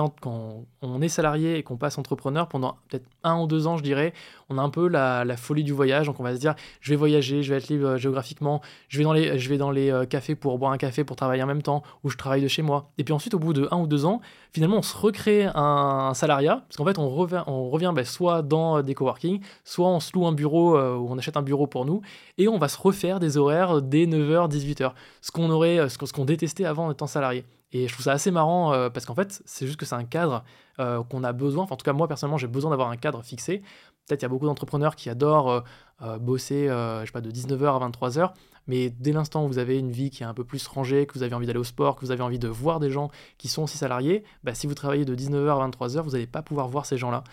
on 0.81 1.01
est, 1.01 1.07
salarié 1.07 1.57
et 1.57 1.63
qu'on 1.63 1.77
passe 1.77 1.99
entrepreneur 1.99 2.47
pendant 2.47 2.77
peut-être 2.89 3.05
un 3.23 3.39
ou 3.39 3.45
deux 3.45 3.67
ans, 3.67 3.77
je 3.77 3.83
dirais, 3.83 4.11
on 4.49 4.57
a 4.57 4.61
un 4.61 4.69
peu 4.69 4.87
la, 4.87 5.37
folie 5.37 5.63
du 5.63 5.71
voyage. 5.71 6.07
Donc, 6.07 6.19
on 6.19 6.23
va 6.23 6.33
se 6.33 6.39
dire, 6.39 6.55
je 6.81 6.89
vais 6.89 6.95
voyager, 6.95 7.43
je 7.43 7.53
vais 7.53 7.59
être 7.59 7.67
libre 7.67 7.89
euh, 7.89 7.97
géographiquement, 7.97 8.61
je 8.87 8.97
vais 8.97 9.03
dans 9.03 9.13
les, 9.13 9.37
je 9.37 9.49
vais 9.49 9.57
dans 9.57 9.69
les 9.69 9.91
euh, 9.91 10.05
cafés 10.05 10.33
pour 10.33 10.57
boire 10.57 10.71
un 10.71 10.77
café, 10.77 11.03
pour 11.03 11.15
travailler 11.15 11.43
en 11.43 11.47
même 11.47 11.61
temps, 11.61 11.83
ou 12.03 12.09
je 12.09 12.17
travaille 12.17 12.41
de 12.41 12.47
chez 12.47 12.63
moi. 12.63 12.91
Et 12.97 13.03
puis 13.03 13.13
ensuite, 13.13 13.35
au 13.35 13.39
bout 13.39 13.53
de 13.53 13.67
un 13.69 13.77
ou 13.77 13.85
deux 13.85 14.03
ans, 14.05 14.19
finalement, 14.51 14.77
on 14.77 14.81
se 14.81 14.97
recrée 14.97 15.47
un, 15.53 16.13
salariat, 16.15 16.63
parce 16.67 16.77
qu'en 16.77 16.85
fait, 16.85 16.97
on 16.97 17.09
revient, 17.09 17.43
on 17.45 17.69
revient 17.69 17.91
ben, 17.95 18.03
soit 18.03 18.41
dans 18.41 18.81
des 18.81 18.95
coworking, 18.95 19.41
soit 19.63 19.87
on 19.87 19.99
se 19.99 20.11
loue 20.13 20.25
un 20.25 20.31
bureau 20.31 20.75
euh, 20.75 20.95
ou 20.95 21.07
on 21.07 21.17
achète 21.19 21.37
un 21.37 21.43
bureau 21.43 21.67
pour 21.67 21.85
nous, 21.85 22.01
et 22.39 22.47
on 22.47 22.57
va 22.57 22.67
se 22.67 22.79
refaire 22.81 23.19
des 23.19 23.37
horaires 23.37 23.83
dès 23.83 24.07
9h, 24.07 24.49
18h, 24.49 24.93
ce 25.21 25.31
qu'on 25.31 25.51
aurait, 25.51 25.87
ce 25.87 26.11
qu'on 26.11 26.25
détestait 26.25 26.65
avant 26.65 26.87
en 26.87 26.91
étant 26.91 27.07
salarié. 27.07 27.45
Et 27.73 27.87
je 27.87 27.93
trouve 27.93 28.03
ça 28.03 28.11
assez 28.13 28.31
marrant 28.31 28.71
euh, 28.71 28.89
parce 28.89 29.05
qu'en 29.05 29.15
fait, 29.15 29.41
c'est 29.45 29.65
juste 29.65 29.79
que 29.79 29.85
c'est 29.85 29.95
un 29.95 30.03
cadre 30.05 30.43
euh, 30.79 31.03
qu'on 31.03 31.23
a 31.23 31.33
besoin. 31.33 31.63
Enfin, 31.63 31.73
en 31.73 31.77
tout 31.77 31.83
cas, 31.83 31.93
moi 31.93 32.07
personnellement, 32.07 32.37
j'ai 32.37 32.47
besoin 32.47 32.69
d'avoir 32.69 32.89
un 32.89 32.97
cadre 32.97 33.23
fixé. 33.23 33.63
Peut-être 34.05 34.21
il 34.21 34.23
y 34.23 34.25
a 34.25 34.29
beaucoup 34.29 34.45
d'entrepreneurs 34.45 34.95
qui 34.95 35.09
adorent 35.09 35.63
euh, 36.01 36.19
bosser, 36.19 36.67
je 36.67 37.03
sais 37.05 37.11
pas, 37.11 37.21
de 37.21 37.31
19h 37.31 37.81
à 37.81 37.89
23h. 37.89 38.31
Mais 38.67 38.89
dès 38.89 39.11
l'instant 39.11 39.43
où 39.43 39.47
vous 39.47 39.57
avez 39.57 39.77
une 39.77 39.91
vie 39.91 40.09
qui 40.09 40.23
est 40.23 40.25
un 40.25 40.33
peu 40.33 40.43
plus 40.43 40.65
rangée, 40.67 41.05
que 41.05 41.13
vous 41.15 41.23
avez 41.23 41.33
envie 41.33 41.47
d'aller 41.47 41.59
au 41.59 41.65
sport, 41.65 41.95
que 41.95 42.01
vous 42.05 42.11
avez 42.11 42.23
envie 42.23 42.39
de 42.39 42.47
voir 42.47 42.79
des 42.79 42.91
gens 42.91 43.09
qui 43.37 43.47
sont 43.47 43.63
aussi 43.63 43.77
salariés, 43.77 44.23
bah, 44.43 44.53
si 44.53 44.67
vous 44.67 44.75
travaillez 44.75 45.03
de 45.03 45.15
19h 45.15 45.59
à 45.59 45.67
23h, 45.67 46.01
vous 46.01 46.11
n'allez 46.11 46.27
pas 46.27 46.41
pouvoir 46.41 46.67
voir 46.67 46.85
ces 46.85 46.97
gens-là. 46.97 47.23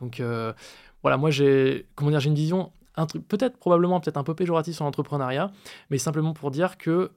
Donc 0.00 0.22
voilà, 1.02 1.16
moi 1.16 1.30
j'ai 1.30 1.86
comment 1.94 2.10
dire, 2.10 2.20
j'ai 2.20 2.28
une 2.28 2.34
vision 2.34 2.70
peut-être 3.28 3.58
probablement 3.58 4.00
peut-être 4.00 4.16
un 4.16 4.24
peu 4.24 4.34
péjorative 4.34 4.74
sur 4.74 4.84
l'entrepreneuriat, 4.84 5.50
mais 5.90 5.98
simplement 5.98 6.32
pour 6.32 6.50
dire 6.50 6.78
que 6.78 7.12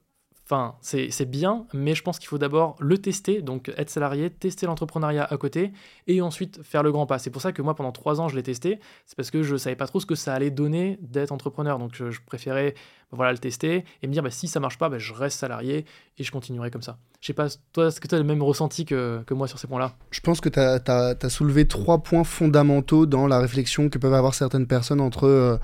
Enfin, 0.51 0.73
c'est 0.81 1.29
bien, 1.29 1.67
mais 1.75 1.93
je 1.93 2.01
pense 2.01 2.17
qu'il 2.17 2.27
faut 2.27 2.39
d'abord 2.39 2.75
le 2.79 2.97
tester, 2.97 3.43
donc 3.43 3.71
être 3.77 3.91
salarié, 3.91 4.31
tester 4.31 4.65
l'entrepreneuriat 4.65 5.23
à 5.23 5.37
côté, 5.37 5.71
et 6.07 6.23
ensuite 6.23 6.63
faire 6.63 6.81
le 6.81 6.91
grand 6.91 7.05
pas. 7.05 7.19
C'est 7.19 7.29
pour 7.29 7.43
ça 7.43 7.51
que 7.51 7.61
moi, 7.61 7.75
pendant 7.75 7.91
trois 7.91 8.19
ans, 8.19 8.29
je 8.29 8.35
l'ai 8.35 8.41
testé. 8.41 8.79
C'est 9.05 9.15
parce 9.15 9.29
que 9.29 9.43
je 9.43 9.53
ne 9.53 9.57
savais 9.59 9.75
pas 9.75 9.85
trop 9.85 9.99
ce 9.99 10.07
que 10.07 10.15
ça 10.15 10.33
allait 10.33 10.49
donner 10.49 10.97
d'être 11.03 11.31
entrepreneur. 11.31 11.77
Donc, 11.77 11.93
je, 11.93 12.17
préférais 12.25 12.73
voilà, 13.11 13.31
le 13.31 13.37
tester 13.37 13.85
et 14.01 14.07
me 14.07 14.11
dire, 14.11 14.23
bah, 14.23 14.31
si 14.31 14.47
ça 14.47 14.59
marche 14.59 14.79
pas, 14.79 14.89
bah, 14.89 14.97
je 14.97 15.13
reste 15.13 15.37
salarié 15.37 15.85
et 16.17 16.23
je 16.23 16.31
continuerai 16.31 16.71
comme 16.71 16.81
ça. 16.81 16.97
Je 17.21 17.27
sais 17.27 17.33
pas, 17.33 17.45
toi, 17.71 17.89
est-ce 17.89 18.01
que 18.01 18.07
tu 18.07 18.15
as 18.15 18.17
le 18.17 18.23
même 18.23 18.41
ressenti 18.41 18.85
que, 18.85 19.21
que 19.27 19.35
moi 19.35 19.47
sur 19.47 19.59
ces 19.59 19.67
points-là? 19.67 19.93
Je 20.09 20.21
pense 20.21 20.41
que 20.41 20.49
tu 20.49 20.59
as, 20.59 21.29
soulevé 21.29 21.67
trois 21.67 21.99
points 21.99 22.23
fondamentaux 22.23 23.05
dans 23.05 23.27
la 23.27 23.37
réflexion 23.37 23.87
que 23.89 23.99
peuvent 23.99 24.15
avoir 24.15 24.33
certaines 24.33 24.65
personnes 24.65 24.99
entre... 24.99 25.27
Euh, 25.27 25.57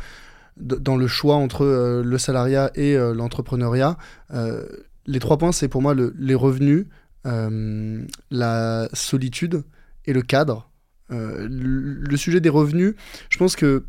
dans 0.58 0.96
le 0.96 1.08
choix 1.08 1.36
entre 1.36 1.66
euh, 1.66 2.04
le 2.04 2.18
salariat 2.18 2.72
et 2.76 2.96
euh, 2.96 3.14
l'entrepreneuriat. 3.14 3.98
Euh, 4.34 4.66
les 5.06 5.20
trois 5.20 5.38
points, 5.38 5.52
c'est 5.52 5.68
pour 5.68 5.82
moi 5.82 5.96
les 5.96 6.36
revenus, 6.36 6.88
la 7.24 8.90
solitude 8.94 9.64
et 10.06 10.14
le 10.14 10.22
cadre. 10.22 10.70
Le, 11.10 12.18
sujet 12.18 12.40
des 12.40 12.50
revenus, 12.50 12.96
je 13.30 13.38
pense 13.38 13.56
que 13.56 13.86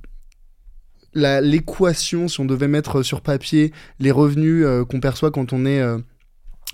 l'équation, 1.14 2.28
si 2.28 2.40
on 2.40 2.44
devait 2.44 2.68
mettre 2.68 3.02
sur 3.02 3.22
papier 3.22 3.72
les 3.98 4.10
revenus 4.10 4.66
qu'on 4.90 5.00
perçoit 5.00 5.30
quand 5.30 5.54
on 5.54 5.64
est 5.64 5.82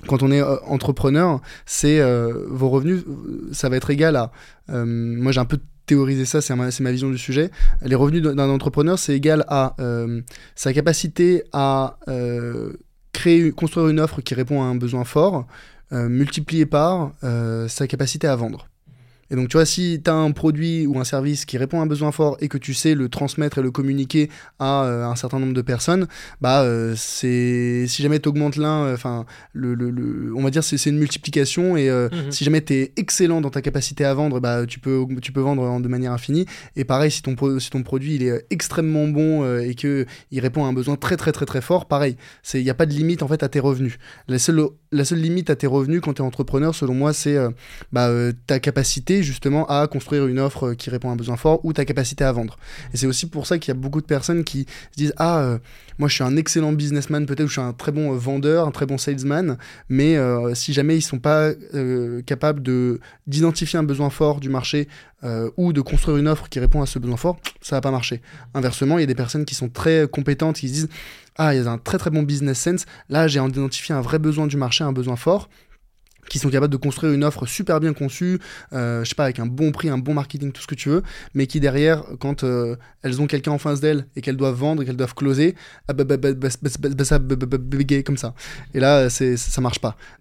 quand 0.09 0.24
on 0.24 0.32
est 0.32 0.43
entrepreneur, 0.43 1.40
c'est 1.66 2.03
vos 2.49 2.68
revenus, 2.68 3.05
ça 3.53 3.68
va 3.68 3.76
être 3.76 3.90
égal 3.90 4.16
à. 4.16 4.32
moi, 4.68 5.30
j'ai 5.30 5.40
un 5.40 5.45
peu 5.45 5.61
théoriser 5.93 6.24
ça, 6.24 6.40
c'est 6.40 6.55
ma, 6.57 6.90
vision 6.90 7.11
du 7.11 7.18
sujet. 7.18 7.51
Les 7.82 7.95
revenus 7.95 8.22
d'un 8.22 8.49
entrepreneur, 8.49 8.99
c'est 8.99 9.14
égal 9.14 9.45
à 9.49 9.74
euh, 9.78 10.22
sa 10.55 10.72
capacité 10.72 11.45
à 11.53 11.99
euh, 12.09 12.72
créer, 13.12 13.53
construire 13.53 13.88
une 13.88 14.01
offre 14.01 14.22
qui 14.22 14.34
répond 14.34 14.62
à 14.62 14.66
un 14.66 14.74
besoin 14.74 15.05
fort, 15.05 15.47
euh, 15.93 16.09
multiplié 16.09 16.64
par 16.64 17.12
sa 17.68 17.86
capacité 17.86 18.26
à 18.26 18.36
vendre. 18.36 18.68
Et 19.33 19.37
donc, 19.37 19.49
tu 19.49 19.57
vois, 19.57 19.64
si 19.64 20.01
tu 20.05 20.11
as 20.11 20.14
un 20.14 20.30
produit 20.30 20.87
ou 20.87 20.99
un 20.99 21.05
service 21.05 21.47
qui 21.47 21.57
répond 21.57 21.80
à 21.80 21.85
un 21.85 21.87
besoin 21.87 22.12
fort 22.12 22.37
et 22.41 22.49
que 22.49 22.59
tu 22.59 22.74
sais 22.74 22.95
le 22.95 23.09
transmettre 23.09 23.59
et 23.59 23.62
le 23.62 23.70
communiquer 23.70 24.28
à 24.59 24.85
euh, 24.85 25.07
un 25.07 25.16
certain 25.16 25.39
nombre 25.39 25.55
de 25.55 25.62
personnes, 25.62 26.07
bah, 26.43 26.62
euh, 26.62 26.93
c'est 26.97 27.87
si 27.89 28.03
jamais 28.03 28.20
tu 28.20 28.28
augmentes 28.28 28.57
l'un, 28.57 28.85
euh, 28.85 28.95
enfin, 28.95 29.24
le, 29.55 29.74
le, 29.74 30.35
on 30.37 30.43
va 30.43 30.51
dire 30.51 30.62
c'est 30.62 30.85
une 30.85 30.99
multiplication. 30.99 31.78
Et 31.78 31.91
mhm. 31.91 32.30
si 32.30 32.45
jamais 32.45 32.62
tu 32.62 32.74
es 32.74 32.93
excellent 32.97 33.41
dans 33.41 33.49
ta 33.49 33.62
capacité 33.62 34.05
à 34.05 34.12
vendre, 34.12 34.39
bah, 34.39 34.66
tu, 34.66 34.78
peux, 34.78 35.07
tu 35.22 35.33
peux 35.33 35.41
vendre 35.41 35.80
de 35.80 35.89
manière 35.89 36.12
infinie. 36.12 36.45
Et 36.76 36.85
pareil, 36.85 37.11
si 37.11 37.22
ton, 37.22 37.35
si 37.59 37.70
ton 37.70 37.83
produit 37.83 38.16
il 38.16 38.24
est 38.24 38.47
extrêmement 38.51 39.09
bon 39.09 39.59
et 39.59 39.74
qu'il 39.74 40.07
répond 40.35 40.66
à 40.66 40.68
un 40.68 40.74
besoin 40.74 40.97
très, 40.97 41.16
très, 41.16 41.33
très, 41.33 41.47
très 41.47 41.62
fort, 41.62 41.87
pareil, 41.87 42.16
il 42.53 42.62
n'y 42.62 42.70
a 42.70 42.74
pas 42.74 42.87
de 42.87 42.93
limite 42.93 43.22
en 43.22 43.28
fait 43.28 43.43
à 43.43 43.49
tes 43.49 43.61
revenus. 43.61 43.99
La 44.28 44.39
seule, 44.39 44.68
la 44.93 45.05
seule 45.05 45.20
limite 45.20 45.51
à 45.51 45.57
tes 45.57 45.66
revenus 45.66 46.01
quand 46.03 46.14
tu 46.14 46.22
es 46.22 46.24
entrepreneur, 46.24 46.74
selon 46.74 46.95
moi, 46.95 47.12
c'est 47.12 47.36
bah, 47.93 48.11
ta 48.47 48.61
capacité 48.61 49.22
justement 49.22 49.66
à 49.66 49.86
construire 49.86 50.26
une 50.26 50.38
offre 50.38 50.74
qui 50.74 50.90
répond 50.90 51.11
à 51.11 51.12
un 51.12 51.16
besoin 51.16 51.36
fort 51.36 51.64
ou 51.64 51.72
ta 51.72 51.84
capacité 51.84 52.24
à 52.24 52.32
vendre. 52.32 52.59
Et 52.93 52.97
c'est 52.97 53.07
aussi 53.07 53.26
pour 53.26 53.47
ça 53.47 53.59
qu'il 53.59 53.72
y 53.72 53.76
a 53.76 53.80
beaucoup 53.80 54.01
de 54.01 54.07
personnes 54.07 54.45
qui 54.45 54.66
se 54.93 54.97
disent 54.97 55.14
Ah, 55.16 55.40
euh, 55.40 55.59
moi 55.99 56.09
je 56.09 56.14
suis 56.14 56.24
un 56.24 56.36
excellent 56.36 56.72
businessman, 56.72 57.26
peut-être, 57.26 57.47
je 57.47 57.53
suis 57.53 57.61
un 57.61 57.72
très 57.72 57.93
bon 57.93 58.12
euh, 58.12 58.16
vendeur, 58.16 58.66
un 58.66 58.70
très 58.70 58.86
bon 58.86 58.99
salesman, 58.99 59.59
mais 59.88 60.16
euh, 60.16 60.55
si 60.55 60.72
jamais 60.72 60.97
ils 60.97 61.03
sont 61.03 61.18
pas 61.18 61.53
capables 62.26 62.62
de, 62.62 63.01
d'identifier 63.26 63.78
un 63.78 63.82
besoin 63.82 64.11
fort 64.11 64.40
du 64.40 64.49
marché 64.49 64.88
ou 65.57 65.72
de 65.72 65.80
construire 65.80 66.16
une 66.16 66.26
offre 66.26 66.49
qui 66.49 66.59
répond 66.59 66.82
à 66.82 66.86
ce 66.86 66.99
besoin 66.99 67.16
fort, 67.16 67.38
ça 67.61 67.76
va 67.76 67.80
pas 67.80 67.93
marcher. 67.93 68.20
Inversement, 68.55 68.99
il 68.99 69.03
y 69.03 69.05
a 69.05 69.07
des 69.07 69.14
personnes 69.14 69.45
qui 69.45 69.55
sont 69.55 69.68
très 69.68 70.09
compétentes, 70.11 70.57
qui 70.57 70.68
se 70.68 70.72
disent 70.72 70.88
Ah, 71.37 71.55
il 71.55 71.62
y 71.62 71.66
a 71.66 71.70
un 71.70 71.78
très 71.78 71.99
très 71.99 72.11
bon 72.11 72.22
business 72.22 72.59
sense, 72.59 72.85
là 73.09 73.26
j'ai 73.28 73.41
identifié 73.41 73.95
un 73.95 74.01
vrai 74.01 74.18
besoin 74.18 74.47
du 74.47 74.57
marché, 74.57 74.85
un 74.85 74.93
besoin 74.93 75.16
fort 75.16 75.49
qui 76.28 76.39
sont 76.39 76.51
capables 76.51 76.72
de 76.72 76.78
construire 76.78 77.12
une 77.12 77.24
offre 77.24 77.47
super 77.47 77.80
bien 77.80 77.93
conçue, 77.93 78.39
euh, 78.72 79.05
je 79.05 79.09
sais 79.09 79.14
pas, 79.14 79.24
avec 79.24 79.39
un 79.39 79.47
bon 79.47 79.72
prix, 79.72 79.89
un 79.89 79.99
bon 79.99 80.14
marketing, 80.14 80.53
tout 80.53 80.62
ce 80.62 80.66
que 80.66 80.74
tu 80.74 80.89
veux, 80.89 81.03
mais 81.35 81.47
qui 81.47 81.61
derrière, 81.61 82.05
quand 82.20 82.45
euh, 82.45 82.76
elles 83.03 83.20
ont 83.20 83.26
quelqu'un 83.26 83.51
en 83.51 83.59
face 83.59 83.80
d'elles 83.80 84.07
et 84.16 84.20
qu'elles 84.20 84.37
doivent 84.37 84.55
vendre, 84.55 84.85
qu'elles 84.85 84.97
doivent 84.97 85.14
closer. 85.14 85.55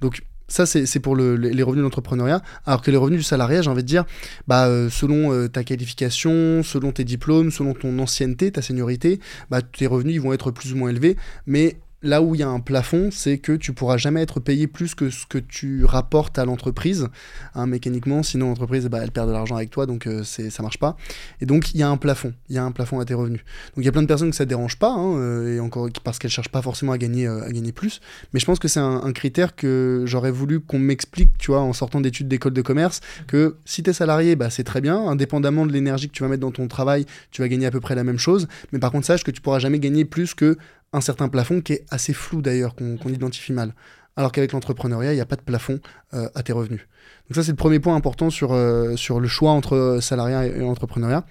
Donc, 0.01 0.22
ça, 0.51 0.65
c'est 0.65 0.99
pour 0.99 1.15
le, 1.15 1.35
les 1.35 1.63
revenus 1.63 1.79
de 1.79 1.83
l'entrepreneuriat. 1.83 2.41
Alors 2.65 2.81
que 2.81 2.91
les 2.91 2.97
revenus 2.97 3.19
du 3.19 3.23
salariat, 3.23 3.61
j'ai 3.61 3.69
envie 3.69 3.83
de 3.83 3.87
dire, 3.87 4.05
bah, 4.47 4.67
euh, 4.67 4.89
selon 4.89 5.47
ta 5.47 5.63
qualification, 5.63 6.61
selon 6.63 6.91
tes 6.91 7.03
diplômes, 7.03 7.51
selon 7.51 7.73
ton 7.73 7.97
ancienneté, 7.99 8.51
ta 8.51 8.61
seniorité, 8.61 9.19
bah, 9.49 9.61
tes 9.61 9.87
revenus 9.87 10.21
vont 10.21 10.33
être 10.33 10.51
plus 10.51 10.73
ou 10.73 10.77
moins 10.77 10.89
élevés. 10.89 11.15
Mais 11.45 11.77
là 12.03 12.21
où 12.21 12.35
il 12.35 12.39
y 12.39 12.43
a 12.43 12.49
un 12.49 12.59
plafond, 12.59 13.09
c'est 13.11 13.37
que 13.37 13.51
tu 13.53 13.73
pourras 13.73 13.97
jamais 13.97 14.21
être 14.21 14.39
payé 14.39 14.67
plus 14.67 14.95
que 14.95 15.09
ce 15.09 15.25
que 15.25 15.37
tu 15.37 15.85
rapportes 15.85 16.39
à 16.39 16.45
l'entreprise, 16.45 17.07
hein, 17.53 17.67
mécaniquement, 17.67 18.23
sinon 18.23 18.49
l'entreprise, 18.49 18.87
bah, 18.87 18.99
elle 19.03 19.11
perd 19.11 19.27
de 19.27 19.33
l'argent 19.33 19.55
avec 19.55 19.69
toi, 19.69 19.85
donc 19.85 20.07
euh, 20.07 20.23
c'est 20.23 20.49
ça 20.49 20.63
marche 20.63 20.79
pas. 20.79 20.97
Et 21.41 21.45
donc 21.45 21.73
il 21.73 21.79
y 21.79 21.83
a 21.83 21.89
un 21.89 21.97
plafond, 21.97 22.33
il 22.49 22.55
y 22.55 22.57
a 22.57 22.63
un 22.63 22.71
plafond 22.71 22.99
à 22.99 23.05
tes 23.05 23.13
revenus. 23.13 23.41
Donc 23.75 23.83
il 23.83 23.85
y 23.85 23.89
a 23.89 23.91
plein 23.91 24.01
de 24.01 24.07
personnes 24.07 24.31
que 24.31 24.35
ça 24.35 24.45
dérange 24.45 24.77
pas, 24.77 24.91
hein, 24.91 25.17
euh, 25.17 25.55
et 25.55 25.59
encore 25.59 25.89
parce 26.03 26.17
qu'elles 26.17 26.31
cherchent 26.31 26.49
pas 26.49 26.61
forcément 26.61 26.91
à 26.91 26.97
gagner, 26.97 27.27
euh, 27.27 27.43
à 27.43 27.51
gagner 27.51 27.71
plus. 27.71 28.01
Mais 28.33 28.39
je 28.39 28.45
pense 28.45 28.59
que 28.59 28.67
c'est 28.67 28.79
un, 28.79 29.01
un, 29.03 29.11
critère 29.11 29.55
que 29.55 30.03
j'aurais 30.07 30.31
voulu 30.31 30.59
qu'on 30.59 30.79
m'explique, 30.79 31.37
tu 31.37 31.51
vois, 31.51 31.61
en 31.61 31.73
sortant 31.73 32.01
d'études 32.01 32.27
d'école 32.27 32.53
de 32.53 32.61
commerce, 32.61 33.01
que 33.27 33.57
si 33.65 33.83
tu 33.83 33.89
es 33.89 33.93
salarié, 33.93 34.35
bah, 34.35 34.49
c'est 34.49 34.63
très 34.63 34.81
bien, 34.81 34.97
indépendamment 34.97 35.65
de 35.65 35.71
l'énergie 35.71 36.07
que 36.07 36.13
tu 36.13 36.23
vas 36.23 36.29
mettre 36.29 36.41
dans 36.41 36.51
ton 36.51 36.67
travail, 36.67 37.05
tu 37.29 37.41
vas 37.41 37.47
gagner 37.47 37.67
à 37.67 37.71
peu 37.71 37.79
près 37.79 37.93
la 37.93 38.03
même 38.03 38.17
chose, 38.17 38.47
mais 38.71 38.79
par 38.79 38.91
contre 38.91 39.05
sache 39.05 39.23
que 39.23 39.31
tu 39.31 39.41
pourras 39.41 39.59
jamais 39.59 39.79
gagner 39.79 40.05
plus 40.05 40.33
que 40.33 40.57
un 40.93 41.01
certain 41.01 41.29
plafond 41.29 41.61
qui 41.61 41.73
est 41.73 41.85
assez 41.89 42.13
flou 42.13 42.41
d'ailleurs, 42.41 42.75
qu'on 42.75 43.09
identifie 43.09 43.53
mal. 43.53 43.73
Alors 44.17 44.31
qu'avec 44.31 44.51
l'entrepreneuriat, 44.51 45.13
il 45.13 45.15
n'y 45.15 45.21
a 45.21 45.25
pas 45.25 45.37
de 45.37 45.41
plafond 45.41 45.79
euh, 46.13 46.27
à 46.35 46.43
tes 46.43 46.51
revenus. 46.51 46.81
Donc 47.29 47.35
ça, 47.35 47.43
c'est 47.43 47.51
le 47.51 47.57
premier 47.57 47.79
point 47.79 47.95
important 47.95 48.29
sur, 48.29 48.51
euh, 48.51 48.95
sur 48.97 49.21
le 49.21 49.27
choix 49.27 49.51
entre 49.51 49.99
salariat 50.01 50.45
et, 50.45 50.61
entrepreneuriat. 50.61 51.25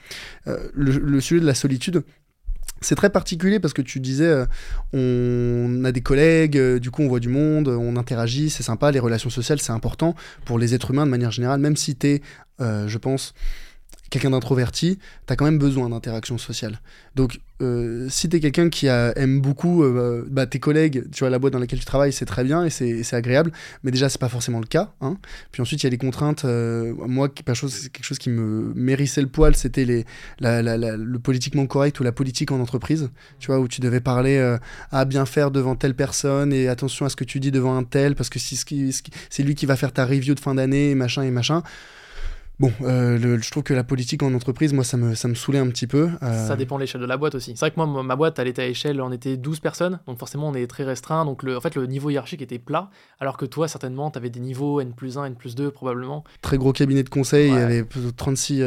Euh, 0.47 0.69
le, 0.73 1.21
sujet 1.21 1.43
de 1.43 1.47
la 1.47 1.55
solitude, 1.55 2.03
c'est 2.81 2.95
très 2.95 3.11
particulier 3.11 3.61
parce 3.61 3.75
que 3.75 3.83
tu 3.83 4.01
disais, 4.01 4.47
on 4.95 5.85
a 5.85 5.93
des 5.93 6.01
collègues, 6.01 6.59
du 6.79 6.91
coup 6.91 7.03
on 7.03 7.09
voit 7.09 7.21
du 7.21 7.29
monde, 7.29 7.69
on 7.69 7.97
interagit, 7.97 8.49
c'est 8.49 8.63
sympa, 8.63 8.91
les 8.91 9.01
relations 9.01 9.29
sociales 9.29 9.61
c'est 9.61 9.73
important 9.73 10.15
pour 10.47 10.59
les 10.59 10.73
êtres 10.75 10.91
humains 10.91 11.05
de 11.05 11.11
manière 11.11 11.31
générale, 11.31 11.61
même 11.61 11.77
si 11.77 11.95
tu 11.95 12.07
es, 12.07 12.23
je 12.59 12.97
pense, 12.97 13.35
quelqu'un 14.11 14.31
d'introverti, 14.31 14.99
tu 15.27 15.33
as 15.33 15.37
quand 15.37 15.45
même 15.45 15.59
besoin 15.59 15.89
d'interaction 15.89 16.37
sociale. 16.37 16.81
Donc, 17.15 17.41
euh, 17.63 18.07
si 18.09 18.29
tu 18.29 18.37
es 18.37 18.41
quelqu'un 18.41 18.69
qui 18.71 18.87
aime 18.87 19.41
beaucoup 19.41 19.85
euh, 19.85 20.27
bah, 20.31 20.47
tes 20.47 20.59
collègues, 20.59 21.05
tu 21.13 21.21
vois, 21.21 21.31
la 21.31 21.39
boîte 21.39 21.53
dans 21.53 21.59
laquelle 21.59 21.79
tu 21.79 21.85
travailles, 21.85 22.13
c'est 22.13 22.25
très 22.25 22.43
bien 22.43 22.65
et 22.65 22.71
c'est 22.71 23.15
agréable, 23.15 23.53
mais 23.85 23.91
déjà, 23.91 24.09
c'est 24.09 24.21
pas 24.21 24.29
forcément 24.29 24.61
le 24.61 24.67
cas. 24.67 24.93
Hein. 25.01 25.17
Puis 25.53 25.63
ensuite, 25.63 25.83
il 25.83 25.87
y 25.87 25.89
a 25.89 25.91
les 25.91 25.99
contraintes. 25.99 26.45
Euh, 26.45 26.93
moi, 27.07 27.29
quelque 27.29 27.55
chose, 27.55 27.89
quelque 27.89 28.05
chose 28.05 28.19
qui 28.19 28.31
me 28.31 28.73
mérissait 28.75 29.23
le 29.23 29.29
poil, 29.29 29.55
c'était 29.55 29.85
les, 29.85 30.05
le 30.41 31.19
politiquement 31.19 31.67
correct 31.67 32.01
ou 32.01 32.03
la 32.03 32.13
politique 32.13 32.51
en 32.51 32.61
entreprise, 32.61 33.11
tu 33.39 33.47
vois, 33.47 33.61
où 33.61 33.69
tu 33.69 33.81
devais 33.81 34.01
parler 34.01 34.57
à 34.91 35.05
bien 35.05 35.25
faire 35.27 35.51
devant 35.51 35.77
telle 35.77 35.95
personne 35.95 36.53
et 36.53 36.69
attention 36.69 37.07
à 37.07 37.09
ce 37.09 37.17
que 37.17 37.25
tu 37.25 37.39
dis 37.41 37.51
devant 37.51 37.77
un 37.77 37.85
tel, 37.85 38.15
parce 38.15 38.29
que 38.29 38.39
c'est 38.39 39.43
lui 39.43 39.55
qui 39.55 39.67
va 39.67 39.77
faire 39.77 39.93
ta 39.93 40.05
review 40.05 40.35
de 40.35 40.41
fin 40.41 40.55
d'année, 40.55 40.95
machin 40.95 41.23
et 41.23 41.31
machin. 41.31 41.63
Bon, 42.61 42.71
euh, 42.83 43.39
je 43.41 43.51
trouve 43.51 43.63
que 43.63 43.73
la 43.73 43.85
politique 43.85 44.23
en 44.23 44.35
entreprise, 44.35 44.75
moi, 44.75 44.85
ça 44.85 44.99
me, 44.99 45.15
ça 45.15 45.29
me 45.29 45.35
saoulait 45.35 45.61
un 45.61 45.69
petit 45.69 45.87
peu. 45.87 46.11
Euh. 46.23 46.47
Ça 46.47 46.57
dépend 46.57 46.77
de 46.77 46.83
l'échelle 46.83 47.01
de 47.01 47.07
la 47.07 47.17
boîte 47.17 47.35
aussi. 47.35 47.53
C'est 47.55 47.61
vrai 47.61 47.71
que 47.71 47.81
moi, 47.81 48.03
ma 48.03 48.17
boîte, 48.17 48.39
elle 48.39 48.49
était 48.49 48.61
à 48.61 48.67
échelle, 48.67 49.01
on 49.01 49.11
était 49.13 49.39
12 49.39 49.61
personnes, 49.61 49.99
donc 50.07 50.19
forcément, 50.19 50.51
on 50.51 50.55
est 50.55 50.67
très 50.67 50.85
restreint. 50.85 51.25
Donc, 51.25 51.43
le, 51.43 51.57
en 51.57 51.61
fait, 51.63 51.75
le 51.75 51.87
niveau 51.87 52.11
hiérarchique 52.11 52.43
était 52.43 52.59
plat, 52.59 52.91
alors 53.19 53.39
que 53.39 53.47
toi, 53.47 53.67
certainement, 53.67 54.11
tu 54.11 54.19
avais 54.19 54.29
des 54.29 54.41
niveaux 54.41 54.83
N 54.83 54.93
plus 54.93 55.17
1, 55.17 55.25
N 55.25 55.37
plus 55.37 55.55
2, 55.55 55.71
probablement. 55.71 56.23
Très 56.43 56.59
gros 56.59 56.75
cabinet 56.75 57.03
de 57.03 57.09
conseil, 57.09 57.49
il 57.49 57.55
y 57.55 57.57
avait 57.57 57.83
36, 58.15 58.63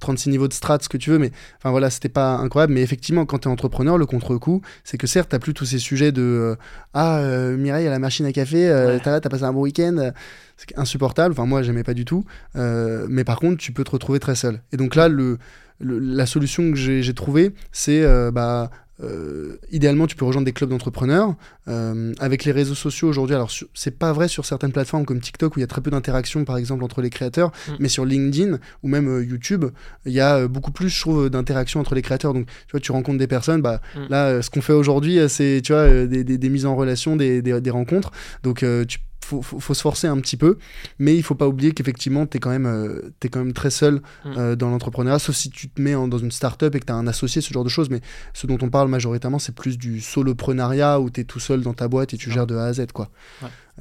36 0.00 0.28
euh, 0.28 0.30
niveaux 0.30 0.48
de 0.48 0.54
strat, 0.54 0.78
ce 0.80 0.88
que 0.88 0.96
tu 0.96 1.10
veux, 1.10 1.18
mais 1.18 1.30
enfin 1.58 1.70
voilà, 1.70 1.90
c'était 1.90 2.08
pas 2.08 2.36
incroyable. 2.38 2.72
Mais 2.72 2.80
effectivement, 2.80 3.26
quand 3.26 3.40
tu 3.40 3.48
es 3.48 3.52
entrepreneur, 3.52 3.98
le 3.98 4.06
contre-coup, 4.06 4.62
c'est 4.82 4.96
que 4.96 5.06
certes, 5.06 5.28
tu 5.30 5.38
plus 5.40 5.52
tous 5.52 5.66
ces 5.66 5.78
sujets 5.78 6.10
de 6.10 6.56
Ah, 6.94 7.20
Mireille, 7.58 7.86
à 7.86 7.90
la 7.90 7.98
machine 7.98 8.24
à 8.24 8.32
café, 8.32 8.70
ouais. 8.72 8.98
t'as 8.98 9.20
passé 9.20 9.44
un 9.44 9.52
bon 9.52 9.60
week-end 9.60 10.12
c'est 10.56 10.76
insupportable. 10.78 11.32
Enfin, 11.32 11.46
moi, 11.46 11.62
j'aimais 11.62 11.84
pas 11.84 11.94
du 11.94 12.04
tout. 12.04 12.24
Euh, 12.56 13.06
mais 13.08 13.24
par 13.24 13.38
contre, 13.38 13.58
tu 13.58 13.72
peux 13.72 13.84
te 13.84 13.90
retrouver 13.90 14.18
très 14.18 14.34
seul. 14.34 14.60
Et 14.72 14.76
donc 14.76 14.94
là, 14.94 15.08
le, 15.08 15.38
la 15.80 16.26
solution 16.26 16.70
que 16.70 16.76
j'ai 16.76 17.14
trouvée, 17.14 17.52
c'est 17.72 18.02
euh, 18.02 18.30
bah, 18.30 18.70
euh, 19.02 19.58
idéalement, 19.70 20.06
tu 20.06 20.16
peux 20.16 20.24
rejoindre 20.24 20.46
des 20.46 20.54
clubs 20.54 20.70
d'entrepreneurs. 20.70 21.34
avec 21.66 22.44
les 22.44 22.52
réseaux 22.52 22.74
sociaux 22.74 23.08
aujourd'hui, 23.08 23.34
alors 23.34 23.50
c'est 23.74 23.98
pas 23.98 24.12
vrai 24.14 24.28
sur 24.28 24.46
certaines 24.46 24.72
plateformes 24.72 25.04
comme 25.04 25.20
TikTok 25.20 25.56
où 25.56 25.58
il 25.58 25.62
y 25.62 25.64
a 25.64 25.66
très 25.66 25.82
peu 25.82 25.90
d'interaction, 25.90 26.46
par 26.46 26.56
exemple, 26.56 26.82
entre 26.82 27.02
les 27.02 27.10
créateurs, 27.10 27.50
mm. 27.68 27.72
mais 27.78 27.88
sur 27.88 28.06
LinkedIn 28.06 28.58
ou 28.82 28.88
même 28.88 29.22
YouTube, 29.22 29.66
il 30.06 30.12
y 30.12 30.20
a 30.20 30.48
beaucoup 30.48 30.72
plus, 30.72 30.88
je 30.88 30.98
trouve, 30.98 31.28
d'interaction 31.28 31.80
entre 31.80 31.94
les 31.94 32.02
créateurs. 32.02 32.32
Donc, 32.32 32.46
tu 32.46 32.70
vois, 32.70 32.80
tu 32.80 32.92
rencontres 32.92 33.18
des 33.18 33.26
personnes. 33.26 33.60
Bah, 33.60 33.82
mm. 33.94 34.06
Là, 34.08 34.40
ce 34.40 34.48
qu'on 34.48 34.62
fait 34.62 34.72
aujourd'hui, 34.72 35.18
c'est, 35.28 35.60
tu 35.62 35.74
vois, 35.74 36.06
des, 36.06 36.24
des, 36.24 36.38
des, 36.38 36.48
mises 36.48 36.64
en 36.64 36.74
relation, 36.74 37.16
des, 37.16 37.42
des 37.42 37.70
rencontres. 37.70 38.12
Donc, 38.42 38.64
tu 38.88 38.98
faut, 39.24 39.42
faut, 39.42 39.74
se 39.74 39.80
forcer 39.80 40.06
un 40.06 40.18
petit 40.20 40.36
peu, 40.36 40.58
mais 40.98 41.16
il 41.16 41.22
faut 41.22 41.34
pas 41.34 41.48
oublier 41.48 41.72
qu'effectivement, 41.72 42.26
tu 42.26 42.36
es, 42.36 42.40
quand 42.40 42.50
même, 42.50 42.66
euh, 42.66 43.12
es 43.22 43.28
quand 43.28 43.40
même 43.40 43.52
très 43.52 43.70
seul 43.70 43.96
mm. 44.24 44.32
euh, 44.36 44.56
dans 44.56 44.70
l'entrepreneuriat, 44.70 45.18
sauf 45.18 45.34
si 45.34 45.50
tu 45.50 45.68
te 45.68 45.80
mets 45.80 45.94
dans 45.94 46.18
une 46.18 46.30
start-up 46.30 46.74
et 46.74 46.80
que 46.80 46.86
tu 46.86 46.92
as 46.92 46.96
un 46.96 47.06
associé, 47.06 47.42
ce 47.42 47.52
genre 47.52 47.64
de 47.64 47.68
choses. 47.68 47.90
Mais 47.90 48.00
ce 48.34 48.46
dont 48.46 48.58
on 48.62 48.70
parle 48.70 48.88
majoritairement, 48.88 49.38
c'est 49.38 49.54
plus 49.54 49.78
du 49.78 50.00
soloprenariat 50.00 51.00
où 51.00 51.10
tu 51.10 51.20
es 51.20 51.24
tout 51.24 51.40
seul 51.40 51.62
dans 51.62 51.74
ta 51.74 51.88
boîte 51.88 52.14
et 52.14 52.16
tu 52.16 52.30
gères 52.30 52.46
de 52.46 52.56
A 52.56 52.66
à 52.66 52.72
Z. 52.72 52.86
Quoi. 52.92 53.08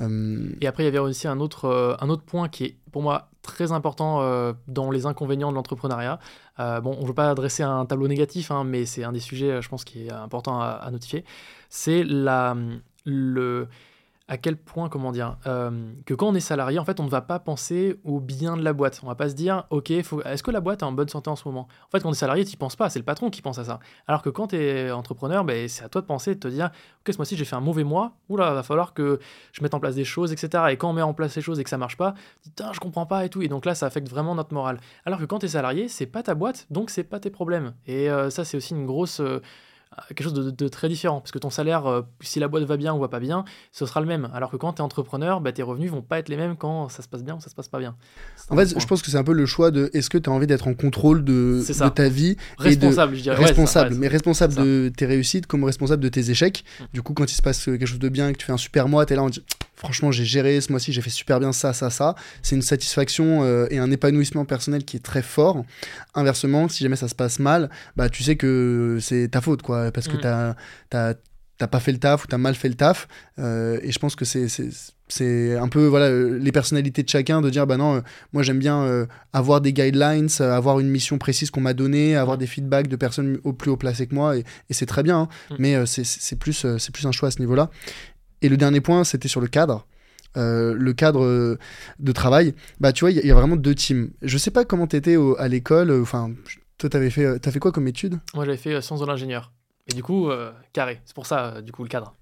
Euh, 0.01 0.49
et 0.61 0.67
après, 0.67 0.83
il 0.83 0.87
y 0.87 0.89
avait 0.89 0.99
aussi 0.99 1.27
un 1.27 1.39
autre, 1.39 1.97
un 1.99 2.09
autre 2.09 2.23
point 2.23 2.49
qui 2.49 2.63
est 2.65 2.77
pour 2.91 3.03
moi 3.03 3.29
très 3.41 3.71
important 3.71 4.53
dans 4.67 4.89
les 4.89 5.05
inconvénients 5.05 5.51
de 5.51 5.55
l'entrepreneuriat. 5.55 6.19
bon, 6.57 6.95
on 6.97 7.03
ne 7.03 7.07
veut 7.07 7.13
pas 7.13 7.29
adresser 7.29 7.61
un 7.61 7.85
tableau 7.85 8.07
négatif, 8.07 8.49
hein, 8.49 8.63
mais 8.63 8.85
c'est 8.85 9.03
un 9.03 9.11
des 9.11 9.19
sujets, 9.19 9.61
je 9.61 9.69
pense, 9.69 9.83
qui 9.83 10.07
est 10.07 10.11
important 10.11 10.59
à, 10.59 10.67
à 10.69 10.89
notifier. 10.89 11.23
C'est 11.69 12.03
la, 12.03 12.57
le 13.05 13.67
à 14.27 14.37
quel 14.37 14.57
point, 14.57 14.89
comment 14.89 15.11
dire, 15.11 15.37
euh, 15.45 15.91
que 16.05 16.15
quand 16.15 16.29
on 16.29 16.35
est 16.35 16.39
salarié, 16.39 16.79
en 16.79 16.85
fait, 16.85 16.99
on 16.99 17.03
ne 17.03 17.09
va 17.09 17.21
pas 17.21 17.37
penser 17.37 17.99
au 18.03 18.19
bien 18.19 18.57
de 18.57 18.63
la 18.63 18.73
boîte. 18.73 18.99
On 19.03 19.07
va 19.07 19.13
pas 19.13 19.29
se 19.29 19.35
dire, 19.35 19.65
ok, 19.69 19.91
est-ce 19.91 20.41
que 20.41 20.49
la 20.49 20.61
boîte 20.61 20.81
est 20.81 20.85
en 20.85 20.91
bonne 20.91 21.09
santé 21.09 21.29
en 21.29 21.35
ce 21.35 21.47
moment? 21.47 21.67
En 21.87 21.89
fait, 21.91 22.01
quand 22.01 22.09
on 22.09 22.11
est 22.11 22.15
salarié, 22.15 22.43
tu 22.43 22.51
n'y 22.51 22.57
penses 22.57 22.75
pas, 22.75 22.89
c'est 22.89 22.97
le 22.97 23.05
patron 23.05 23.29
qui 23.29 23.43
pense 23.43 23.59
à 23.59 23.65
ça. 23.65 23.79
Alors 24.07 24.23
que 24.23 24.29
quand 24.29 24.47
tu 24.47 24.55
es 24.55 24.89
entrepreneur, 24.89 25.43
ben, 25.43 25.67
c'est 25.67 25.83
à 25.83 25.89
toi 25.89 26.01
de 26.01 26.07
penser, 26.07 26.33
de 26.33 26.39
te 26.39 26.47
dire, 26.47 26.71
ok, 27.01 27.13
ce 27.13 27.17
mois-ci, 27.17 27.37
j'ai 27.37 27.45
fait 27.45 27.55
un 27.55 27.61
mauvais 27.61 27.83
mois, 27.83 28.13
oula, 28.29 28.51
va 28.53 28.63
falloir 28.63 28.95
que 28.95 29.19
je 29.51 29.61
mette 29.61 29.75
en 29.75 29.79
place 29.79 29.95
des 29.95 30.05
choses, 30.05 30.31
etc. 30.31 30.63
Et 30.71 30.77
quand 30.77 30.89
on 30.89 30.93
met 30.93 31.03
en 31.03 31.13
place 31.13 31.35
les 31.35 31.43
choses 31.43 31.59
et 31.59 31.63
que 31.63 31.69
ça 31.69 31.77
marche 31.77 31.97
pas, 31.97 32.15
putain, 32.41 32.73
je 32.73 32.79
comprends 32.79 33.05
pas 33.05 33.25
et 33.25 33.29
tout. 33.29 33.43
Et 33.43 33.47
donc 33.47 33.65
là, 33.65 33.75
ça 33.75 33.85
affecte 33.85 34.09
vraiment 34.09 34.33
notre 34.33 34.55
morale. 34.55 34.79
Alors 35.05 35.19
que 35.19 35.25
quand 35.25 35.39
tu 35.39 35.45
es 35.45 35.49
salarié, 35.49 35.87
c'est 35.87 36.07
pas 36.07 36.23
ta 36.23 36.33
boîte, 36.33 36.65
donc 36.71 36.89
c'est 36.89 37.03
pas 37.03 37.19
tes 37.19 37.29
problèmes. 37.29 37.73
Et 37.85 38.09
euh, 38.09 38.31
ça, 38.31 38.43
c'est 38.43 38.57
aussi 38.57 38.73
une 38.73 38.87
grosse. 38.87 39.19
Euh, 39.19 39.39
quelque 40.09 40.23
chose 40.23 40.33
de, 40.33 40.67
très 40.67 40.89
différent. 40.89 41.21
Parce 41.21 41.31
que 41.31 41.39
ton 41.39 41.49
salaire, 41.49 41.85
euh, 41.85 42.01
si 42.21 42.39
la 42.39 42.47
boîte 42.47 42.63
va 42.63 42.77
bien 42.77 42.93
ou 42.93 42.99
va 42.99 43.07
pas 43.07 43.19
bien, 43.19 43.45
ce 43.71 43.85
sera 43.85 44.01
le 44.01 44.07
même. 44.07 44.29
Alors 44.33 44.51
que 44.51 44.57
quand 44.57 44.73
tu 44.73 44.77
es 44.79 44.81
entrepreneur, 44.81 45.41
bah, 45.41 45.51
tes 45.51 45.63
revenus 45.63 45.91
vont 45.91 46.01
pas 46.01 46.19
être 46.19 46.29
les 46.29 46.37
mêmes 46.37 46.55
quand 46.55 46.89
ça 46.89 47.01
se 47.01 47.07
passe 47.07 47.23
bien 47.23 47.35
ou 47.35 47.41
ça 47.41 47.49
se 47.49 47.55
passe 47.55 47.67
pas 47.67 47.79
bien. 47.79 47.95
En 48.49 48.55
fait, 48.55 48.79
je 48.79 48.85
pense 48.85 49.01
que 49.01 49.09
c'est 49.09 49.17
un 49.17 49.23
peu 49.23 49.33
le 49.33 49.45
choix 49.45 49.71
de 49.71 49.89
est-ce 49.93 50.09
que 50.09 50.17
tu 50.17 50.29
as 50.29 50.33
envie 50.33 50.47
d'être 50.47 50.67
en 50.67 50.73
contrôle 50.73 51.23
de, 51.23 51.63
ta 51.89 52.09
vie 52.09 52.37
Responsable, 52.57 53.15
je 53.15 53.21
dirais. 53.21 53.35
Responsable, 53.35 53.95
mais 53.95 54.07
responsable 54.07 54.55
de 54.55 54.91
tes 54.95 55.05
réussites 55.05 55.47
comme 55.47 55.63
responsable 55.63 56.03
de 56.03 56.09
tes 56.09 56.29
échecs. 56.29 56.63
Mm. 56.79 56.83
Du 56.93 57.01
coup, 57.01 57.13
quand 57.13 57.31
il 57.31 57.35
se 57.35 57.41
passe 57.41 57.65
quelque 57.65 57.85
chose 57.85 57.99
de 57.99 58.09
bien 58.09 58.29
et 58.29 58.33
que 58.33 58.37
tu 58.37 58.45
fais 58.45 58.53
un 58.53 58.57
super 58.57 58.87
mois, 58.87 59.05
tu 59.05 59.13
es 59.13 59.15
là, 59.15 59.23
on 59.23 59.29
dit 59.29 59.43
franchement, 59.75 60.11
j'ai 60.11 60.25
géré 60.25 60.59
ce 60.61 60.71
mois-ci, 60.71 60.93
j'ai 60.93 61.01
fait 61.01 61.09
super 61.09 61.39
bien 61.39 61.51
ça, 61.51 61.73
ça, 61.73 61.89
ça. 61.89 62.15
C'est 62.41 62.55
une 62.55 62.61
satisfaction 62.61 63.43
euh, 63.43 63.67
et 63.69 63.77
un 63.77 63.91
épanouissement 63.91 64.45
personnel 64.45 64.85
qui 64.85 64.97
est 64.97 65.01
très 65.03 65.21
fort. 65.21 65.65
Inversement, 66.13 66.69
si 66.69 66.83
jamais 66.83 66.95
ça 66.95 67.07
se 67.07 67.15
passe 67.15 67.39
mal, 67.39 67.69
bah 67.95 68.09
tu 68.09 68.23
sais 68.23 68.35
que 68.35 68.97
c'est 69.01 69.29
ta 69.29 69.41
faute, 69.41 69.61
quoi, 69.61 69.91
parce 69.91 70.07
que 70.07 70.17
mm. 70.17 70.55
t'as 70.89 71.13
t'as 71.57 71.67
pas 71.67 71.79
fait 71.79 71.93
le 71.93 71.99
taf 71.99 72.25
ou 72.25 72.27
t'as 72.27 72.37
mal 72.37 72.53
fait 72.53 72.67
le 72.67 72.75
taf. 72.75 73.07
Euh, 73.39 73.79
et 73.81 73.91
je 73.91 73.99
pense 73.99 74.15
que 74.15 74.25
c'est 74.25 74.47
c'est 75.07 75.55
un 75.55 75.67
peu 75.67 75.85
voilà 75.85 76.09
les 76.09 76.51
personnalités 76.51 77.03
de 77.03 77.07
chacun 77.07 77.39
de 77.39 77.49
dire 77.51 77.67
bah 77.67 77.77
non 77.77 77.97
euh, 77.97 78.01
moi 78.33 78.41
j'aime 78.41 78.57
bien 78.57 79.07
avoir 79.33 79.61
des 79.61 79.71
guidelines 79.71 80.29
avoir 80.39 80.79
une 80.79 80.89
mission 80.89 81.19
précise 81.19 81.51
qu'on 81.51 81.61
m'a 81.61 81.75
donnée 81.75 82.15
avoir 82.15 82.37
mm. 82.37 82.39
des 82.39 82.47
feedbacks 82.47 82.87
de 82.87 82.95
personnes 82.95 83.37
au 83.43 83.53
plus 83.53 83.69
haut 83.69 83.77
placées 83.77 84.07
que 84.07 84.15
moi 84.15 84.35
et, 84.35 84.43
c'est 84.71 84.87
très 84.87 85.03
bien 85.03 85.19
hein. 85.19 85.29
mm. 85.51 85.55
mais 85.59 85.85
c'est 85.85 86.39
plus 86.39 86.65
c'est 86.79 86.91
plus 86.91 87.05
un 87.05 87.11
choix 87.11 87.27
à 87.27 87.31
ce 87.31 87.39
niveau 87.39 87.53
là 87.53 87.69
et 88.41 88.49
le 88.49 88.57
dernier 88.57 88.81
point, 88.81 89.03
c'était 89.03 89.27
sur 89.27 89.41
le 89.41 89.47
cadre. 89.47 89.85
Euh, 90.37 90.73
le 90.73 90.93
cadre 90.93 91.23
euh, 91.23 91.57
de 91.99 92.11
travail, 92.11 92.55
bah 92.79 92.91
tu 92.91 93.01
vois, 93.01 93.11
il 93.11 93.25
y, 93.25 93.31
a 93.31 93.33
vraiment 93.33 93.55
deux 93.55 93.73
teams. 93.73 94.09
Je 94.21 94.37
sais 94.37 94.51
pas 94.51 94.65
comment 94.65 94.85
tu 94.85 94.97
étais 94.97 95.17
à 95.37 95.47
l'école, 95.47 95.91
euh, 95.91 96.01
enfin, 96.01 96.31
toi, 96.77 96.89
t'avais 96.89 97.09
fait, 97.09 97.39
fait 97.49 97.59
quoi 97.59 97.71
comme 97.71 97.87
étude? 97.87 98.19
Moi, 98.33 98.45
j'avais 98.45 98.57
fait 98.57 98.81
sciences 98.81 98.99
de 98.99 99.05
l'ingénieur. 99.05 99.53
Et 99.87 99.93
du 99.93 100.03
coup, 100.03 100.29
carré. 100.73 100.99
C'est 101.05 101.15
pour 101.15 101.27
ça, 101.27 101.61
du 101.61 101.71
coup, 101.71 101.83
le 101.83 101.89
cadre. 101.89 102.15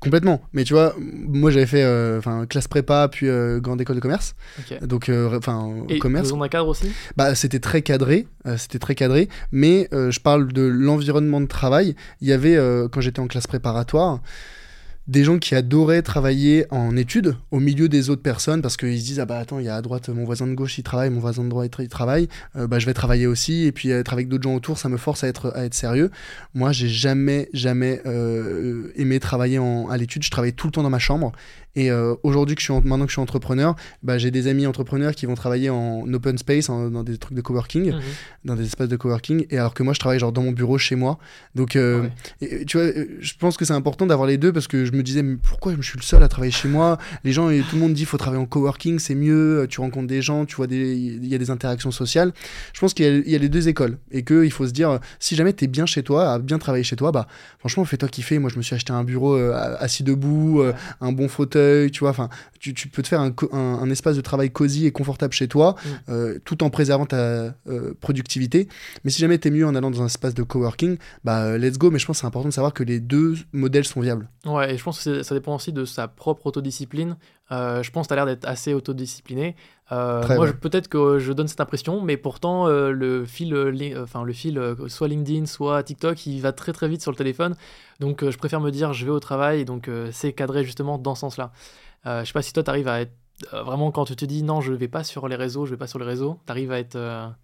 Complètement. 0.00 0.40
Mais 0.52 0.62
tu 0.62 0.74
vois, 0.74 0.94
moi 0.96 1.50
j'avais 1.50 1.66
fait 1.66 1.84
enfin 2.16 2.46
classe 2.46 2.68
prépa 2.68 3.08
puis 3.08 3.26
grande 3.56 3.80
école 3.80 3.96
de 3.96 4.00
commerce. 4.00 4.36
Donc 4.82 5.10
enfin 5.34 5.84
commerce. 6.00 6.30
Et 6.30 6.40
un 6.40 6.48
cadre 6.48 6.68
aussi? 6.68 6.92
Bah 7.16 7.34
c'était 7.34 7.58
très 7.58 7.82
cadré, 7.82 8.28
c'était 8.56 8.78
très 8.78 8.94
cadré, 8.94 9.28
mais 9.50 9.88
je 9.90 10.20
parle 10.20 10.52
de 10.52 10.62
l'environnement 10.62 11.40
de 11.40 11.46
travail, 11.46 11.96
il 12.20 12.28
y 12.28 12.32
avait 12.32 12.56
quand 12.92 13.00
j'étais 13.00 13.18
en 13.18 13.26
classe 13.26 13.48
préparatoire, 13.48 14.20
des 15.08 15.24
gens 15.24 15.38
qui 15.38 15.54
adoraient 15.54 16.02
travailler 16.02 16.66
en 16.70 16.94
études 16.96 17.34
au 17.50 17.60
milieu 17.60 17.88
des 17.88 18.10
autres 18.10 18.22
personnes 18.22 18.60
parce 18.60 18.76
qu'ils 18.76 19.00
se 19.00 19.04
disent 19.04 19.20
ah 19.20 19.24
bah 19.24 19.38
attends 19.38 19.58
il 19.58 19.64
y 19.64 19.68
a 19.68 19.74
à 19.74 19.82
droite 19.82 20.10
mon 20.10 20.24
voisin 20.24 20.46
de 20.46 20.54
gauche 20.54 20.76
il 20.76 20.82
travaille 20.82 21.08
mon 21.08 21.20
voisin 21.20 21.44
de 21.44 21.48
droite 21.48 21.72
il 21.78 21.88
travaille. 21.88 22.28
Euh, 22.56 22.66
bah 22.66 22.78
je 22.78 22.86
vais 22.86 22.94
travailler 22.94 23.26
aussi 23.26 23.64
et 23.64 23.72
puis 23.72 23.90
être 23.90 24.12
avec 24.12 24.28
d'autres 24.28 24.44
gens 24.44 24.54
autour 24.54 24.78
ça 24.78 24.88
me 24.88 24.98
force 24.98 25.24
à 25.24 25.28
être 25.28 25.52
à 25.56 25.68
sérieux. 25.70 26.10
Moi 26.54 26.72
j'ai 26.72 26.88
jamais 26.88 27.48
jamais 27.54 28.02
euh, 28.06 28.92
aimé 28.96 29.18
travailler 29.18 29.58
en, 29.58 29.88
à 29.88 29.96
l'étude. 29.96 30.22
Je 30.22 30.30
travaillais 30.30 30.52
tout 30.52 30.66
le 30.66 30.72
temps 30.72 30.82
dans 30.82 30.90
ma 30.90 30.98
chambre 30.98 31.32
Et 31.78 31.90
aujourd'hui, 32.22 32.56
que 32.56 32.60
je 32.60 32.72
suis 32.72 32.74
maintenant 32.74 33.04
que 33.04 33.10
je 33.10 33.14
suis 33.14 33.22
entrepreneur, 33.22 33.76
bah, 34.02 34.18
j'ai 34.18 34.30
des 34.30 34.48
amis 34.48 34.66
entrepreneurs 34.66 35.14
qui 35.14 35.26
vont 35.26 35.34
travailler 35.34 35.70
en 35.70 36.12
open 36.12 36.36
space, 36.36 36.66
dans 36.66 37.04
des 37.04 37.18
trucs 37.18 37.36
de 37.36 37.40
coworking, 37.40 37.92
mhm. 37.92 38.00
dans 38.44 38.56
des 38.56 38.64
espaces 38.64 38.88
de 38.88 38.96
coworking, 38.96 39.46
et 39.50 39.58
alors 39.58 39.74
que 39.74 39.84
moi, 39.84 39.94
je 39.94 40.00
travaille 40.00 40.18
genre 40.18 40.32
dans 40.32 40.42
mon 40.42 40.52
bureau 40.52 40.76
chez 40.76 40.96
moi. 40.96 41.18
Donc, 41.54 41.76
et, 41.76 42.64
tu 42.66 42.78
vois, 42.78 42.88
je 43.20 43.32
pense 43.38 43.56
que 43.56 43.64
c'est 43.64 43.74
important 43.74 44.06
d'avoir 44.06 44.26
les 44.26 44.38
deux 44.38 44.52
parce 44.52 44.66
que 44.66 44.84
je 44.84 44.92
me 44.92 45.02
disais, 45.02 45.22
mais 45.22 45.36
pourquoi 45.36 45.72
je 45.76 45.82
suis 45.82 45.98
le 45.98 46.02
seul 46.02 46.22
à 46.22 46.28
travailler 46.28 46.52
chez 46.52 46.68
moi? 46.68 46.98
Les 47.22 47.32
gens, 47.32 47.48
et 47.48 47.60
tout 47.60 47.76
le 47.76 47.82
monde 47.82 47.94
dit, 47.94 48.04
faut 48.04 48.18
travailler 48.18 48.42
en 48.42 48.46
coworking, 48.46 48.98
c'est 48.98 49.14
mieux, 49.14 49.66
tu 49.70 49.80
rencontres 49.80 50.08
des 50.08 50.22
gens, 50.22 50.44
tu 50.44 50.56
vois, 50.56 50.66
il 50.68 51.26
y 51.26 51.34
a 51.34 51.38
des 51.38 51.50
interactions 51.50 51.90
sociales. 51.90 52.32
Je 52.72 52.80
pense 52.80 52.94
qu'il 52.94 53.22
y, 53.26 53.34
a 53.34 53.38
les 53.38 53.48
deux 53.48 53.68
écoles 53.68 53.98
et 54.10 54.24
qu'il 54.24 54.50
faut 54.50 54.66
se 54.66 54.72
dire, 54.72 54.98
si 55.18 55.36
jamais 55.36 55.52
tu 55.52 55.64
es 55.64 55.68
bien 55.68 55.86
chez 55.86 56.02
toi, 56.02 56.32
à 56.32 56.38
bien 56.38 56.58
travailler 56.58 56.84
chez 56.84 56.96
toi, 56.96 57.12
bah 57.12 57.26
franchement, 57.58 57.84
fais-toi 57.84 58.08
kiffer. 58.08 58.38
Moi, 58.38 58.50
je 58.50 58.56
me 58.56 58.62
suis 58.62 58.74
acheté 58.74 58.92
un 58.92 59.04
bureau 59.04 59.36
euh, 59.36 59.76
assis 59.78 60.02
debout, 60.02 60.60
euh, 60.60 60.72
un 61.00 61.12
bon 61.12 61.28
fauteuil, 61.28 61.67
tu 61.92 62.00
vois, 62.00 62.10
enfin, 62.10 62.28
tu, 62.60 62.74
tu, 62.74 62.88
peux 62.88 63.02
te 63.02 63.08
faire 63.08 63.20
un, 63.20 63.32
un, 63.52 63.90
espace 63.90 64.16
de 64.16 64.20
travail 64.20 64.50
cosy 64.50 64.86
et 64.86 64.92
confortable 64.92 65.32
chez 65.32 65.48
toi, 65.48 65.74
mm. 65.84 65.88
euh, 66.10 66.38
tout 66.44 66.62
en 66.62 66.70
préservant 66.70 67.06
ta 67.06 67.54
productivité. 68.00 68.68
Mais 69.04 69.10
si 69.10 69.20
jamais 69.20 69.38
tu 69.38 69.48
es 69.48 69.50
mieux 69.50 69.66
en 69.66 69.74
allant 69.74 69.90
dans 69.90 70.02
un 70.02 70.06
espace 70.06 70.34
de 70.34 70.42
coworking, 70.42 70.98
bah 71.24 71.58
let's 71.58 71.78
go. 71.78 71.90
Mais 71.90 71.98
je 71.98 72.06
pense 72.06 72.18
que 72.18 72.20
c'est 72.20 72.26
important 72.26 72.48
de 72.48 72.54
savoir 72.54 72.72
que 72.72 72.82
les 72.82 73.00
deux 73.00 73.34
modèles 73.52 73.84
sont 73.84 74.00
viables. 74.00 74.28
Ouais, 74.44 74.74
et 74.74 74.78
je 74.78 74.82
pense 74.82 75.04
que 75.04 75.22
ça 75.22 75.34
dépend 75.34 75.54
aussi 75.54 75.72
de 75.72 75.84
sa 75.84 76.08
propre 76.08 76.46
autodiscipline. 76.46 77.16
Je 77.50 77.90
pense 77.90 78.06
que 78.06 78.08
tu 78.08 78.12
as 78.12 78.16
l'air 78.16 78.26
d'être 78.26 78.46
assez 78.46 78.74
autodiscipliné. 78.74 79.56
Euh, 79.90 80.22
moi, 80.34 80.52
peut-être 80.52 80.88
que 80.88 81.18
je 81.18 81.32
donne 81.32 81.48
cette 81.48 81.60
impression, 81.60 82.02
mais 82.02 82.16
pourtant, 82.16 82.66
euh, 82.68 82.90
le 82.90 83.24
fil, 83.24 83.54
euh, 83.54 84.02
enfin, 84.02 84.22
le 84.22 84.32
fil 84.32 84.60
soit 84.88 85.08
LinkedIn, 85.08 85.46
soit 85.46 85.82
TikTok, 85.82 86.26
il 86.26 86.40
va 86.40 86.52
très 86.52 86.72
très 86.72 86.88
vite 86.88 87.00
sur 87.00 87.10
le 87.10 87.16
téléphone. 87.16 87.56
Donc, 88.00 88.28
je 88.28 88.36
préfère 88.36 88.60
me 88.60 88.70
dire, 88.70 88.92
je 88.92 89.04
vais 89.04 89.10
au 89.10 89.20
travail, 89.20 89.64
donc 89.64 89.90
c'est 90.12 90.32
cadré 90.32 90.64
justement 90.64 90.98
dans 90.98 91.14
ce 91.14 91.20
sens-là. 91.20 91.52
je 92.04 92.24
sais 92.24 92.32
pas 92.32 92.42
si 92.42 92.52
toi, 92.52 92.62
tu 92.62 92.70
arrives 92.70 92.88
à 92.88 93.00
être 93.00 93.12
vraiment 93.52 93.90
quand 93.90 94.04
tu 94.04 94.16
te 94.16 94.24
dis 94.24 94.42
non, 94.42 94.60
je 94.60 94.72
vais 94.72 94.88
pas 94.88 95.04
sur 95.04 95.28
les 95.28 95.36
réseaux, 95.36 95.66
je 95.66 95.70
vais 95.70 95.76
pas 95.76 95.86
sur 95.86 95.98
les 95.98 96.04
réseaux, 96.04 96.38
tu 96.46 96.50
arrives 96.50 96.72
à 96.72 96.78
être 96.78 97.34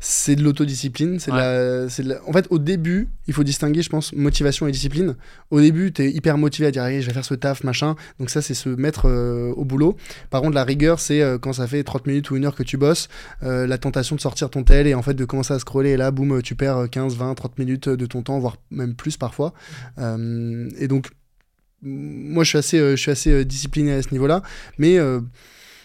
c'est 0.00 0.36
de 0.36 0.42
l'autodiscipline. 0.42 1.18
C'est 1.18 1.32
la, 1.32 1.86
En 2.26 2.32
fait, 2.32 2.46
au 2.50 2.58
début, 2.58 3.08
il 3.26 3.34
faut 3.34 3.42
distinguer, 3.42 3.82
je 3.82 3.90
pense, 3.90 4.12
motivation 4.12 4.66
et 4.68 4.72
discipline. 4.72 5.16
Au 5.50 5.60
début, 5.60 5.92
tu 5.92 6.02
es 6.02 6.10
hyper 6.10 6.38
motivé 6.38 6.68
à 6.68 6.70
dire, 6.70 6.84
je 6.84 7.06
vais 7.06 7.12
faire 7.12 7.24
ce 7.24 7.34
taf, 7.34 7.64
machin. 7.64 7.96
Donc, 8.18 8.30
ça, 8.30 8.40
c'est 8.40 8.54
se 8.54 8.68
mettre 8.68 9.08
euh, 9.08 9.52
au 9.56 9.64
boulot. 9.64 9.96
Par 10.30 10.40
contre, 10.40 10.54
la 10.54 10.64
rigueur, 10.64 11.00
c'est 11.00 11.20
euh, 11.20 11.38
quand 11.38 11.54
ça 11.54 11.66
fait 11.66 11.82
30 11.82 12.06
minutes 12.06 12.30
ou 12.30 12.36
une 12.36 12.44
heure 12.44 12.54
que 12.54 12.62
tu 12.62 12.76
bosses, 12.76 13.08
euh, 13.42 13.66
la 13.66 13.78
tentation 13.78 14.14
de 14.14 14.20
sortir 14.20 14.50
ton 14.50 14.62
tel 14.62 14.86
et 14.86 14.94
en 14.94 15.02
fait 15.02 15.14
de 15.14 15.24
commencer 15.24 15.54
à 15.54 15.58
scroller. 15.58 15.90
Et 15.90 15.96
là, 15.96 16.10
boum, 16.12 16.42
tu 16.42 16.54
perds 16.54 16.88
15, 16.90 17.16
20, 17.16 17.34
30 17.34 17.58
minutes 17.58 17.88
de 17.88 18.06
ton 18.06 18.22
temps, 18.22 18.38
voire 18.38 18.56
même 18.70 18.94
plus 18.94 19.16
parfois. 19.16 19.52
et 19.98 20.88
donc, 20.88 21.10
moi, 21.82 22.44
je 22.44 22.48
suis 22.48 22.58
assez, 22.58 22.78
je 22.78 22.96
suis 22.96 23.10
assez 23.10 23.44
discipliné 23.44 23.92
à 23.92 24.02
ce 24.02 24.10
niveau-là. 24.12 24.42
Mais 24.78 24.98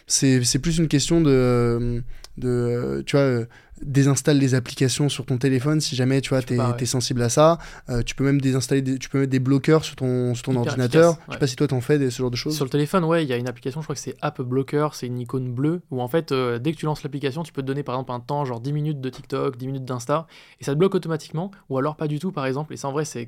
c'est 0.07 0.59
plus 0.59 0.77
une 0.77 0.87
question 0.87 1.21
de 1.21 2.03
de 2.37 3.03
tu 3.05 3.15
vois 3.15 3.45
désinstalle 3.85 4.37
les 4.37 4.55
applications 4.55 5.09
sur 5.09 5.25
ton 5.25 5.37
téléphone 5.37 5.81
si 5.81 5.95
jamais 5.95 6.21
tu 6.21 6.29
vois 6.29 6.41
t'es 6.41 6.57
es 6.79 6.85
sensible 6.85 7.21
à 7.21 7.29
ça. 7.29 7.57
Euh, 7.89 8.01
tu 8.01 8.15
peux 8.15 8.23
même 8.23 8.41
désinstaller 8.41 8.81
des, 8.81 8.97
tu 8.97 9.09
peux 9.09 9.19
mettre 9.19 9.31
des 9.31 9.39
bloqueurs 9.39 9.83
sur 9.83 9.95
ton 9.95 10.35
sur 10.35 10.43
ton 10.43 10.55
ordinateur. 10.55 11.17
Je 11.27 11.33
sais 11.33 11.39
pas 11.39 11.47
si 11.47 11.55
toi 11.55 11.67
t'en 11.67 11.81
fais 11.81 11.99
des, 11.99 12.09
ce 12.09 12.19
genre 12.19 12.31
de 12.31 12.35
choses. 12.35 12.55
Sur 12.55 12.65
le 12.65 12.69
téléphone 12.69 13.03
ouais 13.03 13.23
il 13.23 13.29
y 13.29 13.33
a 13.33 13.37
une 13.37 13.47
application 13.47 13.81
je 13.81 13.85
crois 13.85 13.95
que 13.95 14.01
c'est 14.01 14.15
App 14.21 14.41
Blocker 14.41 14.89
c'est 14.93 15.07
une 15.07 15.19
icône 15.19 15.53
bleue 15.53 15.81
où 15.91 16.01
en 16.01 16.07
fait 16.07 16.31
euh, 16.31 16.59
dès 16.59 16.71
que 16.71 16.77
tu 16.77 16.85
lances 16.85 17.03
l'application 17.03 17.43
tu 17.43 17.53
peux 17.53 17.61
te 17.61 17.67
donner 17.67 17.83
par 17.83 17.95
exemple 17.95 18.11
un 18.11 18.19
temps 18.19 18.45
genre 18.45 18.59
10 18.59 18.73
minutes 18.73 19.01
de 19.01 19.09
TikTok 19.09 19.57
10 19.57 19.67
minutes 19.67 19.85
d'Insta 19.85 20.27
et 20.59 20.63
ça 20.63 20.73
te 20.73 20.77
bloque 20.77 20.95
automatiquement 20.95 21.51
ou 21.69 21.77
alors 21.77 21.95
pas 21.95 22.07
du 22.07 22.19
tout 22.19 22.31
par 22.31 22.45
exemple 22.45 22.73
et 22.73 22.77
ça 22.77 22.87
en 22.87 22.91
vrai 22.91 23.05
c'est 23.05 23.25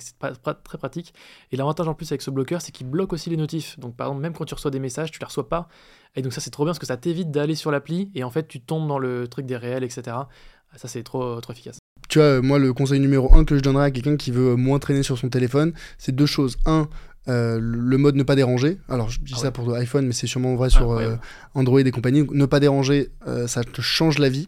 très 0.64 0.78
pratique. 0.78 1.14
Et 1.51 1.58
l'avantage 1.58 1.88
en 1.88 1.93
plus 1.93 2.12
avec 2.12 2.22
ce 2.22 2.32
bloqueur 2.32 2.62
c'est 2.62 2.72
qu'il 2.72 2.88
bloque 2.88 3.14
aussi 3.14 3.30
les 3.30 3.38
notifs. 3.38 3.80
Donc 3.80 3.95
par 3.95 4.08
exemple 4.08 4.22
même 4.22 4.34
quand 4.34 4.45
tu 4.45 4.53
reçois 4.53 4.72
des 4.72 4.80
messages 4.80 5.12
tu 5.12 5.20
les 5.20 5.26
reçois 5.26 5.49
pas 5.49 5.68
et 6.16 6.22
donc 6.22 6.34
ça 6.34 6.41
c'est 6.41 6.49
trop 6.49 6.63
bien 6.63 6.72
parce 6.72 6.80
que 6.80 6.86
ça 6.86 6.97
t'évite 6.97 7.32
d'aller 7.32 7.55
sur 7.55 7.72
l'appli 7.72 8.11
et 8.16 8.24
en 8.24 8.30
fait 8.30 8.47
tu 8.47 8.61
tombes 8.61 8.88
dans 8.88 8.99
le 8.99 9.28
truc 9.28 9.45
des 9.45 9.57
réels 9.57 9.84
etc 9.84 10.16
ça, 10.78 10.88
c'est 10.88 11.03
trop, 11.03 11.39
trop 11.41 11.53
efficace. 11.53 11.80
Tu 12.09 12.20
vois, 12.20 12.41
moi, 12.41 12.59
le 12.59 12.74
conseil 12.74 12.99
numéro 12.99 13.34
un 13.34 13.45
que 13.45 13.55
je 13.55 13.61
donnerais 13.61 13.86
à 13.86 13.91
quelqu'un 13.91 14.18
qui 14.18 14.32
veut 14.32 14.55
moins 14.55 14.80
traîner 14.80 15.03
sur 15.03 15.18
son 15.18 15.30
téléphone, 15.30 15.74
c'est 15.97 16.13
deux 16.13 16.26
choses. 16.26 16.57
Un, 16.66 16.88
euh, 17.28 17.59
le 17.61 17.97
mode 17.97 18.16
ne 18.16 18.24
pas 18.24 18.36
déranger. 18.36 18.78
Alors, 18.89 19.09
je 19.09 19.20
dis 19.22 19.34
ah 19.36 19.39
ça 19.39 19.51
pour 19.51 19.74
iPhone, 19.74 20.05
mais 20.05 20.13
c'est 20.13 20.28
sûrement 20.28 20.55
vrai 20.55 20.70
sur 20.70 20.91
euh, 20.91 21.16
Android 21.53 21.80
et 21.80 21.91
compagnie. 21.91 22.26
Ne 22.32 22.45
pas 22.45 22.59
déranger, 22.59 23.09
euh, 23.28 23.47
ça 23.47 23.63
te 23.63 23.82
change 23.82 24.20
la 24.20 24.30
vie. 24.30 24.47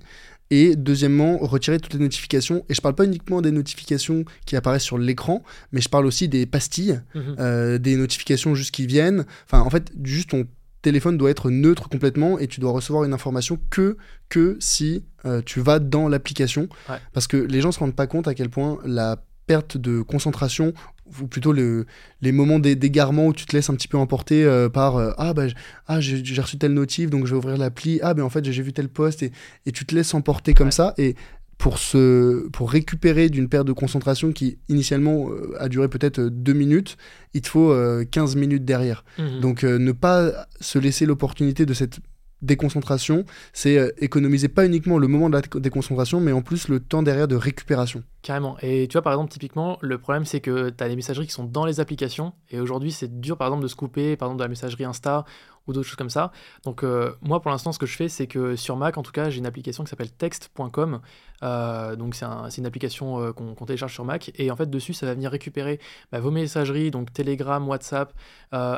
Et 0.50 0.78
deuxièmement, 0.78 1.38
retirer 1.40 1.78
toutes 1.78 1.94
les 1.94 2.00
notifications. 2.00 2.64
Et 2.70 2.74
je 2.74 2.80
parle 2.80 2.96
pas 2.96 3.04
uniquement 3.04 3.42
des 3.42 3.52
notifications 3.52 4.24
qui 4.46 4.56
apparaissent 4.56 4.84
sur 4.84 4.98
l'écran, 4.98 5.44
mais 5.74 5.82
je 5.82 5.90
parle 5.90 6.06
aussi 6.06 6.30
des 6.30 6.46
pastilles, 6.46 7.02
mhm. 7.16 7.80
des 7.80 7.98
notifications 7.98 8.56
juste 8.56 8.72
qui 8.72 8.86
viennent. 8.86 9.26
Enfin, 9.46 9.60
en 9.60 9.70
fait, 9.70 9.92
juste 10.04 10.30
ton 10.30 10.48
téléphone 10.82 11.18
doit 11.18 11.30
être 11.30 11.50
neutre 11.50 11.90
complètement 11.90 12.40
et 12.40 12.48
tu 12.48 12.60
dois 12.60 12.72
recevoir 12.72 13.04
une 13.04 13.14
information 13.14 13.60
que, 13.70 13.98
que 14.30 14.58
si 14.60 15.04
euh, 15.26 15.42
tu 15.46 15.60
vas 15.60 15.80
dans 15.80 16.08
l'application. 16.08 16.68
Parce 17.14 17.28
que 17.28 17.38
les 17.38 17.62
gens 17.62 17.72
se 17.72 17.80
rendent 17.80 17.96
pas 17.96 18.08
compte 18.08 18.28
à 18.28 18.34
quel 18.34 18.50
point 18.50 18.80
la 18.86 19.24
perte 19.48 19.78
de 19.78 20.02
concentration 20.02 20.74
ou 21.22 21.28
plutôt 21.28 21.54
le, 21.54 21.86
les 22.22 22.34
moments 22.34 22.60
d'égarement 22.60 23.28
où 23.28 23.34
tu 23.34 23.46
te 23.46 23.56
laisses 23.56 23.70
un 23.70 23.76
petit 23.76 23.88
peu 23.88 23.98
emporter 23.98 24.44
euh, 24.44 24.68
par 24.68 24.98
euh, 24.98 25.14
ah 25.18 25.34
bah 25.34 25.44
ah 25.88 26.02
j'ai 26.02 26.42
reçu 26.42 26.58
tel 26.58 26.74
notif 26.74 27.10
donc 27.10 27.26
je 27.26 27.32
vais 27.32 27.38
ouvrir 27.38 27.58
l'appli. 27.58 28.00
Ah 28.04 28.14
ben 28.14 28.24
en 28.24 28.30
fait 28.30 28.44
j'ai 28.44 28.62
vu 28.62 28.74
tel 28.74 28.90
poste 28.90 29.24
et, 29.24 29.32
et, 29.66 29.72
tu 29.72 29.86
te 29.86 29.96
laisses 29.96 30.14
emporter 30.14 30.54
comme 30.54 30.72
ça. 30.72 30.94
Et 30.98 31.16
pour, 31.58 31.80
se, 31.80 32.48
pour 32.50 32.72
récupérer 32.72 33.30
d'une 33.30 33.50
perte 33.50 33.68
de 33.68 33.74
concentration 33.74 34.32
qui 34.32 34.60
initialement 34.70 35.30
euh, 35.30 35.56
a 35.60 35.70
duré 35.70 35.88
peut-être 35.88 36.20
euh, 36.20 36.30
deux 36.30 36.54
minutes, 36.54 36.98
il 37.34 37.42
te 37.42 37.50
faut 37.50 37.74
15 38.12 38.36
euh, 38.36 38.40
minutes 38.40 38.66
derrière. 38.66 39.04
Mhm. 39.18 39.40
Donc 39.40 39.64
ne 39.64 39.92
pas 39.92 40.48
se 40.62 40.80
laisser 40.80 41.06
l'opportunité 41.06 41.66
de 41.66 41.74
cette 41.74 42.00
déconcentration, 42.44 43.26
c'est 43.52 43.96
économiser 43.98 44.48
pas 44.48 44.64
uniquement 44.64 45.00
le 45.00 45.08
moment 45.08 45.28
de 45.28 45.36
la 45.36 45.42
déconcentration, 45.60 46.20
mais 46.20 46.32
en 46.32 46.44
plus 46.44 46.68
le 46.68 46.80
temps 46.80 47.02
derrière 47.02 47.28
de 47.28 47.36
récupération. 47.36 48.04
Carrément. 48.22 48.58
Et 48.62 48.88
tu 48.88 48.94
vois, 48.94 49.02
par 49.02 49.14
exemple, 49.14 49.32
typiquement, 49.32 49.80
le 49.82 49.98
problème, 49.98 50.24
c'est 50.24 50.40
que 50.40 50.70
tu 50.70 50.84
as 50.84 50.88
des 50.88 50.96
messageries 50.96 51.26
qui 51.26 51.34
sont 51.34 51.46
dans 51.46 51.66
les 51.66 51.80
applications, 51.80 52.34
et 52.52 52.60
aujourd'hui, 52.60 52.92
c'est 52.92 53.20
dur, 53.20 53.38
par 53.38 53.48
exemple, 53.48 53.64
de 53.64 53.68
se 53.68 53.76
couper, 53.76 54.16
par 54.18 54.28
exemple, 54.28 54.38
de 54.38 54.44
la 54.44 54.50
messagerie 54.50 54.86
Insta 54.86 55.26
ou 55.68 55.74
d'autres 55.74 55.88
choses 55.88 55.98
comme 55.98 56.10
ça. 56.10 56.32
Donc 56.64 56.84
euh, 56.84 57.12
moi 57.22 57.42
pour 57.42 57.52
l'instant 57.52 57.72
ce 57.72 57.80
que 57.80 57.86
je 57.86 57.96
fais 57.96 58.10
c'est 58.10 58.28
que 58.28 58.56
sur 58.56 58.76
Mac 58.78 58.98
en 58.98 59.04
tout 59.04 59.12
cas 59.12 59.30
j'ai 59.30 59.40
une 59.40 59.46
application 59.46 59.84
qui 59.84 59.90
s'appelle 59.90 60.12
text.com. 60.12 61.02
Euh, 61.44 61.96
donc 61.96 62.16
c'est 62.16 62.26
une 62.58 62.66
application 62.66 63.22
euh, 63.22 63.32
qu'on 63.32 63.54
télécharge 63.54 63.94
sur 63.94 64.06
Mac 64.06 64.32
et 64.36 64.50
en 64.50 64.56
fait 64.56 64.70
dessus 64.70 64.94
ça 64.94 65.06
va 65.06 65.14
venir 65.14 65.30
récupérer 65.30 65.80
bah, 66.12 66.20
vos 66.20 66.32
messageries, 66.32 66.92
donc 66.92 67.14
Telegram, 67.14 67.68
WhatsApp, 67.68 68.14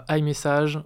iMessage, 0.10 0.80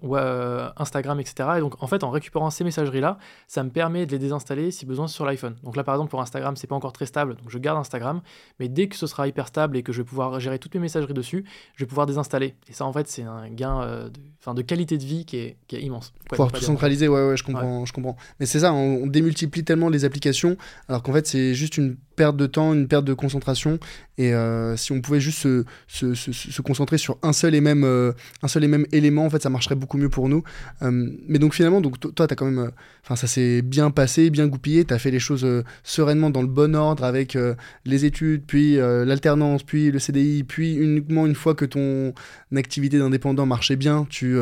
Instagram, 0.77 1.19
etc. 1.19 1.49
Et 1.57 1.59
donc 1.59 1.81
en 1.81 1.87
fait 1.87 2.03
en 2.03 2.09
récupérant 2.09 2.49
ces 2.49 2.63
messageries 2.63 3.01
là, 3.01 3.17
ça 3.47 3.63
me 3.63 3.69
permet 3.69 4.05
de 4.05 4.11
les 4.11 4.19
désinstaller 4.19 4.71
si 4.71 4.85
besoin 4.85 5.07
sur 5.07 5.25
l'iPhone. 5.25 5.55
Donc 5.63 5.75
là 5.75 5.83
par 5.83 5.95
exemple 5.95 6.11
pour 6.11 6.21
Instagram 6.21 6.55
c'est 6.55 6.67
pas 6.67 6.75
encore 6.75 6.93
très 6.93 7.05
stable, 7.05 7.35
donc 7.35 7.49
je 7.49 7.57
garde 7.57 7.77
Instagram, 7.77 8.21
mais 8.59 8.69
dès 8.69 8.87
que 8.87 8.95
ce 8.95 9.07
sera 9.07 9.27
hyper 9.27 9.47
stable 9.47 9.77
et 9.77 9.83
que 9.83 9.91
je 9.91 9.99
vais 9.99 10.07
pouvoir 10.07 10.39
gérer 10.39 10.59
toutes 10.59 10.75
mes 10.75 10.81
messageries 10.81 11.13
dessus, 11.13 11.45
je 11.75 11.83
vais 11.83 11.87
pouvoir 11.87 12.05
désinstaller. 12.05 12.55
Et 12.67 12.73
ça 12.73 12.85
en 12.85 12.93
fait 12.93 13.07
c'est 13.07 13.23
un 13.23 13.49
gain 13.49 14.09
de, 14.09 14.53
de 14.53 14.61
qualité 14.61 14.97
de 14.97 15.03
vie 15.03 15.25
qui 15.25 15.37
est, 15.37 15.57
qui 15.67 15.75
est 15.75 15.81
immense. 15.81 16.13
Pouvoir 16.29 16.51
tout 16.51 16.61
centraliser, 16.61 17.07
ouais, 17.07 17.27
ouais, 17.27 17.37
je 17.37 17.43
comprends, 17.43 17.85
je 17.85 17.93
comprends. 17.93 18.17
Mais 18.39 18.45
c'est 18.45 18.59
ça, 18.59 18.73
on, 18.73 19.07
démultiplie 19.07 19.63
tellement 19.63 19.89
les 19.89 20.05
applications, 20.05 20.57
alors 20.89 21.03
qu'en 21.03 21.13
fait, 21.13 21.27
c'est 21.27 21.53
juste 21.53 21.62
une 21.67 21.97
perte 22.15 22.37
de 22.37 22.45
temps, 22.45 22.73
une 22.73 22.87
perte 22.87 23.05
de 23.05 23.13
concentration. 23.13 23.79
Et 24.17 24.33
euh, 24.33 24.77
si 24.77 24.91
on 24.91 25.01
pouvait 25.01 25.19
juste 25.19 25.39
se, 25.87 26.13
se, 26.13 26.61
concentrer 26.61 26.99
sur 26.99 27.17
un 27.23 27.33
seul 27.33 27.55
et 27.55 27.61
même, 27.61 27.83
euh, 27.83 28.11
un 28.43 28.47
seul 28.47 28.63
et 28.63 28.67
même 28.67 28.85
élément, 28.91 29.25
en 29.25 29.29
fait, 29.29 29.41
ça 29.41 29.49
marcherait 29.49 29.75
beaucoup 29.75 29.97
mieux 29.97 30.09
pour 30.09 30.29
nous. 30.29 30.43
Euh, 30.83 31.09
mais 31.27 31.39
donc 31.39 31.55
finalement, 31.55 31.81
donc 31.81 31.99
toi, 31.99 32.27
as 32.29 32.35
quand 32.35 32.45
même, 32.45 32.71
enfin, 33.03 33.15
ça 33.15 33.25
s'est 33.25 33.63
bien 33.63 33.89
passé, 33.89 34.29
bien 34.29 34.47
goupillé. 34.47 34.85
Tu 34.85 34.93
as 34.93 34.99
fait 34.99 35.09
les 35.09 35.19
choses 35.19 35.47
sereinement 35.83 36.29
dans 36.29 36.41
le 36.41 36.47
bon 36.47 36.75
ordre 36.75 37.03
avec 37.03 37.37
les 37.85 38.05
études, 38.05 38.43
puis 38.45 38.75
l'alternance, 38.75 39.63
puis 39.63 39.91
le 39.91 39.99
CDI, 39.99 40.43
puis 40.43 40.75
uniquement 40.75 41.25
une 41.25 41.35
fois 41.35 41.55
que 41.55 41.65
ton 41.65 42.13
activité 42.55 42.99
d'indépendant 42.99 43.45
marchait 43.45 43.75
bien, 43.75 44.05
tu 44.09 44.37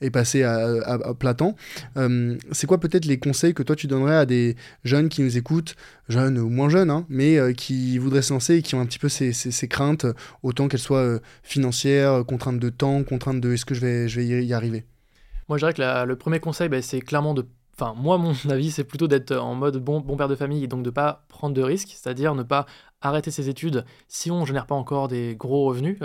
es 0.00 0.10
passé 0.10 0.42
à, 0.42 0.58
à, 0.84 0.98
à 1.24 1.34
temps. 1.34 1.56
C'est 2.52 2.66
quoi 2.66 2.78
peut-être 2.78 3.06
les 3.06 3.18
conseils 3.18 3.54
que 3.54 3.62
toi 3.62 3.76
tu 3.76 3.86
donnerais 3.86 4.16
à 4.16 4.26
des 4.26 4.56
jeunes 4.84 5.08
qui 5.08 5.22
nous 5.22 5.36
écoutent, 5.36 5.74
jeunes 6.08 6.38
ou 6.38 6.48
moins 6.48 6.68
jeunes, 6.68 6.90
hein, 6.90 7.05
mais 7.08 7.38
euh, 7.38 7.52
qui 7.52 7.98
voudraient 7.98 8.22
se 8.22 8.32
lancer 8.32 8.56
et 8.56 8.62
qui 8.62 8.74
ont 8.74 8.80
un 8.80 8.86
petit 8.86 8.98
peu 8.98 9.08
ces, 9.08 9.32
ces, 9.32 9.68
craintes, 9.68 10.06
autant 10.42 10.68
qu'elles 10.68 10.80
soient 10.80 10.98
euh, 10.98 11.20
financières, 11.42 12.12
euh, 12.12 12.24
contraintes 12.24 12.58
de 12.58 12.70
temps, 12.70 13.02
contraintes 13.04 13.40
de 13.40 13.52
est-ce 13.52 13.64
que 13.64 13.74
je 13.74 13.80
vais, 13.80 14.08
je 14.08 14.20
vais 14.20 14.44
y 14.44 14.54
arriver 14.54 14.84
Moi, 15.48 15.58
je 15.58 15.62
dirais 15.62 15.74
que 15.74 16.06
le 16.06 16.16
premier 16.16 16.40
conseil, 16.40 16.68
bah, 16.68 16.82
c'est 16.82 17.00
clairement 17.00 17.34
de. 17.34 17.46
Enfin, 17.78 17.94
moi, 17.96 18.18
mon 18.18 18.32
avis, 18.50 18.70
c'est 18.70 18.84
plutôt 18.84 19.08
d'être 19.08 19.36
en 19.36 19.54
mode 19.54 19.76
bon, 19.76 20.00
bon 20.00 20.16
père 20.16 20.28
de 20.28 20.36
famille 20.36 20.64
et 20.64 20.68
donc 20.68 20.82
de 20.82 20.90
pas 20.90 21.24
prendre 21.28 21.54
de 21.54 21.62
risques, 21.62 21.90
c'est-à-dire 21.92 22.34
ne 22.34 22.42
pas 22.42 22.66
arrêter 23.02 23.30
ses 23.30 23.48
études 23.48 23.84
si 24.08 24.30
on 24.30 24.40
ne 24.40 24.46
génère 24.46 24.66
pas 24.66 24.74
encore 24.74 25.08
des 25.08 25.36
gros 25.36 25.66
revenus. 25.66 25.98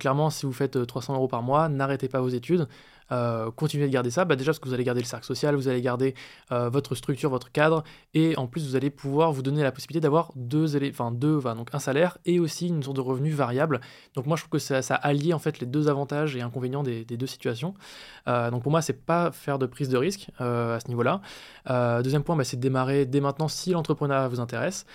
clairement, 0.00 0.30
si 0.30 0.46
vous 0.46 0.52
faites 0.52 0.86
300 0.86 1.14
euros 1.14 1.28
par 1.28 1.42
mois, 1.42 1.68
n'arrêtez 1.68 2.08
pas 2.08 2.20
vos 2.20 2.28
études. 2.28 2.68
Euh, 3.12 3.50
continuez 3.50 3.86
de 3.86 3.92
garder 3.92 4.10
ça 4.10 4.24
bah 4.24 4.36
Déjà 4.36 4.50
parce 4.50 4.58
que 4.58 4.68
vous 4.68 4.74
allez 4.74 4.84
garder 4.84 5.00
le 5.00 5.06
cercle 5.06 5.26
social, 5.26 5.54
vous 5.54 5.68
allez 5.68 5.82
garder 5.82 6.14
euh, 6.52 6.68
votre 6.68 6.94
structure, 6.94 7.30
votre 7.30 7.50
cadre, 7.50 7.84
et 8.14 8.36
en 8.36 8.46
plus 8.46 8.66
vous 8.66 8.76
allez 8.76 8.90
pouvoir 8.90 9.32
vous 9.32 9.42
donner 9.42 9.62
la 9.62 9.72
possibilité 9.72 10.00
d'avoir 10.00 10.32
deux, 10.36 10.76
enfin 10.88 11.10
deux, 11.10 11.40
donc 11.40 11.68
un 11.72 11.78
salaire 11.78 12.18
et 12.24 12.40
aussi 12.40 12.68
une 12.68 12.82
source 12.82 12.96
de 12.96 13.00
revenus 13.00 13.34
variable. 13.34 13.80
Donc 14.14 14.26
moi 14.26 14.36
je 14.36 14.42
trouve 14.42 14.52
que 14.52 14.58
ça, 14.58 14.82
ça 14.82 14.94
allie 14.94 15.32
en 15.32 15.38
fait 15.38 15.60
les 15.60 15.66
deux 15.66 15.88
avantages 15.88 16.36
et 16.36 16.42
inconvénients 16.42 16.82
des, 16.82 17.04
deux 17.04 17.26
situations. 17.26 17.74
Euh, 18.28 18.50
donc 18.50 18.62
pour 18.62 18.70
moi 18.70 18.82
c'est 18.82 19.04
pas 19.04 19.30
faire 19.32 19.58
de 19.58 19.66
prise 19.66 19.88
de 19.88 19.96
risque 19.96 20.30
à 20.38 20.78
ce 20.80 20.88
niveau-là. 20.88 21.20
deuxième 22.02 22.22
point, 22.22 22.36
bah, 22.36 22.44
c'est 22.44 22.58
démarrer 22.58 23.06
dès 23.06 23.20
maintenant 23.20 23.48
si 23.48 23.72
l'entrepreneuriat 23.72 24.28
vous 24.28 24.40
intéresse, 24.40 24.86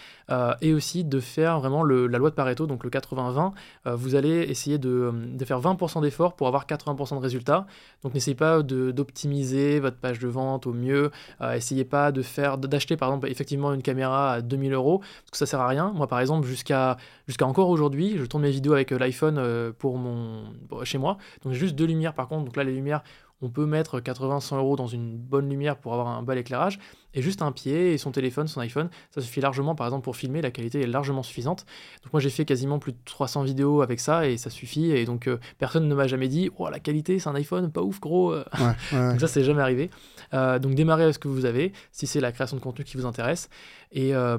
et 0.62 0.74
aussi 0.74 1.04
de 1.04 1.20
faire 1.20 1.60
vraiment 1.60 1.84
le, 1.84 2.08
la 2.08 2.18
loi 2.18 2.30
de 2.30 2.36
Pareto, 2.36 2.66
donc 2.66 2.84
le 2.84 2.90
80-20. 2.90 3.52
vous 3.86 4.16
allez 4.16 4.44
essayer 4.44 4.78
de, 4.78 5.12
de 5.14 5.46
faire 5.46 5.60
20% 5.60 6.02
d'efforts 6.02 6.36
pour 6.36 6.48
avoir 6.48 6.66
80% 6.66 7.16
de 7.16 7.22
résultats. 7.22 7.66
Donc 8.04 8.14
n'essayez 8.14 8.36
pas 8.36 8.62
d'optimiser 8.62 9.80
votre 9.80 9.98
page 9.98 10.20
de 10.20 10.28
vente 10.28 10.68
au 10.68 10.74
mieux. 10.74 11.12
Euh, 11.42 11.54
essayez 11.54 11.86
pas 11.86 12.12
de 12.12 12.22
faire 12.22 12.58
d'acheter 12.58 12.98
par 12.98 13.10
exemple 13.10 13.30
effectivement 13.30 13.74
une 13.74 13.82
caméra 13.82 14.34
à 14.34 14.42
2000 14.42 14.74
euros 14.74 15.00
parce 15.00 15.32
que 15.32 15.38
ça 15.38 15.46
sert 15.46 15.62
à 15.62 15.68
rien. 15.68 15.92
Moi 15.94 16.08
par 16.08 16.20
exemple 16.20 16.48
jusqu'à 16.48 16.98
jusqu'à 17.28 17.46
encore 17.46 17.70
aujourd'hui, 17.70 18.18
je 18.18 18.26
tourne 18.26 18.44
mes 18.44 18.52
vidéos 18.52 18.74
avec 18.74 18.92
euh, 18.92 18.98
l'iPhone 18.98 19.38
euh, 19.38 19.72
pour 19.78 19.98
mon 19.98 20.44
chez 20.84 20.98
moi. 20.98 21.18
Donc 21.44 21.54
j'ai 21.54 21.60
juste 21.60 21.76
deux 21.76 21.86
lumières 21.86 22.14
par 22.14 22.28
contre. 22.28 22.46
Donc 22.46 22.58
là 22.58 22.64
les 22.64 22.74
lumières 22.74 23.04
on 23.42 23.50
peut 23.50 23.66
mettre 23.66 24.00
80-100 24.00 24.58
euros 24.58 24.76
dans 24.76 24.88
une 24.88 25.18
bonne 25.18 25.50
lumière 25.50 25.78
pour 25.78 25.94
avoir 25.94 26.08
un 26.08 26.24
bel 26.24 26.38
éclairage, 26.38 26.80
et 27.14 27.22
juste 27.22 27.42
un 27.42 27.52
pied 27.52 27.94
et 27.94 27.98
son 27.98 28.12
téléphone, 28.12 28.48
son 28.48 28.62
iPhone, 28.62 28.90
ça 29.12 29.22
suffit 29.22 29.42
largement, 29.42 29.76
par 29.76 29.88
exemple, 29.88 30.04
pour 30.04 30.16
filmer, 30.16 30.42
la 30.42 30.52
qualité 30.52 30.82
est 30.82 30.88
largement 30.88 31.24
suffisante. 31.24 31.66
Donc 32.04 32.14
moi 32.14 32.20
j'ai 32.20 32.30
fait 32.30 32.46
quasiment 32.46 32.80
plus 32.80 32.94
de 32.94 32.98
300 33.06 33.44
vidéos 33.44 33.82
avec 33.82 34.00
ça, 34.00 34.28
et 34.28 34.38
ça 34.38 34.50
suffit, 34.50 34.92
et 34.92 35.06
donc 35.06 35.28
euh, 35.28 35.40
personne 35.58 35.88
ne 35.88 35.96
m'a 35.96 36.08
jamais 36.08 36.28
dit, 36.28 36.50
oh 36.58 36.70
la 36.70 36.80
qualité, 36.80 37.20
c'est 37.20 37.30
un 37.30 37.36
iPhone, 37.36 37.72
pas 37.72 37.82
ouf 37.82 38.00
gros. 38.00 38.36
donc 38.92 39.20
ça 39.20 39.28
c'est 39.28 39.44
jamais 39.44 39.62
arrivé. 39.62 39.90
Euh, 40.34 40.60
donc 40.60 40.76
démarrez 40.76 41.04
avec 41.04 41.16
ce 41.16 41.20
que 41.20 41.28
vous 41.28 41.46
avez, 41.46 41.74
si 41.92 42.08
c'est 42.08 42.22
la 42.22 42.32
création 42.32 42.58
de 42.58 42.62
contenu 42.62 42.86
qui 42.86 42.98
vous 42.98 43.06
intéresse, 43.06 43.50
et, 43.94 44.14
euh, 44.16 44.38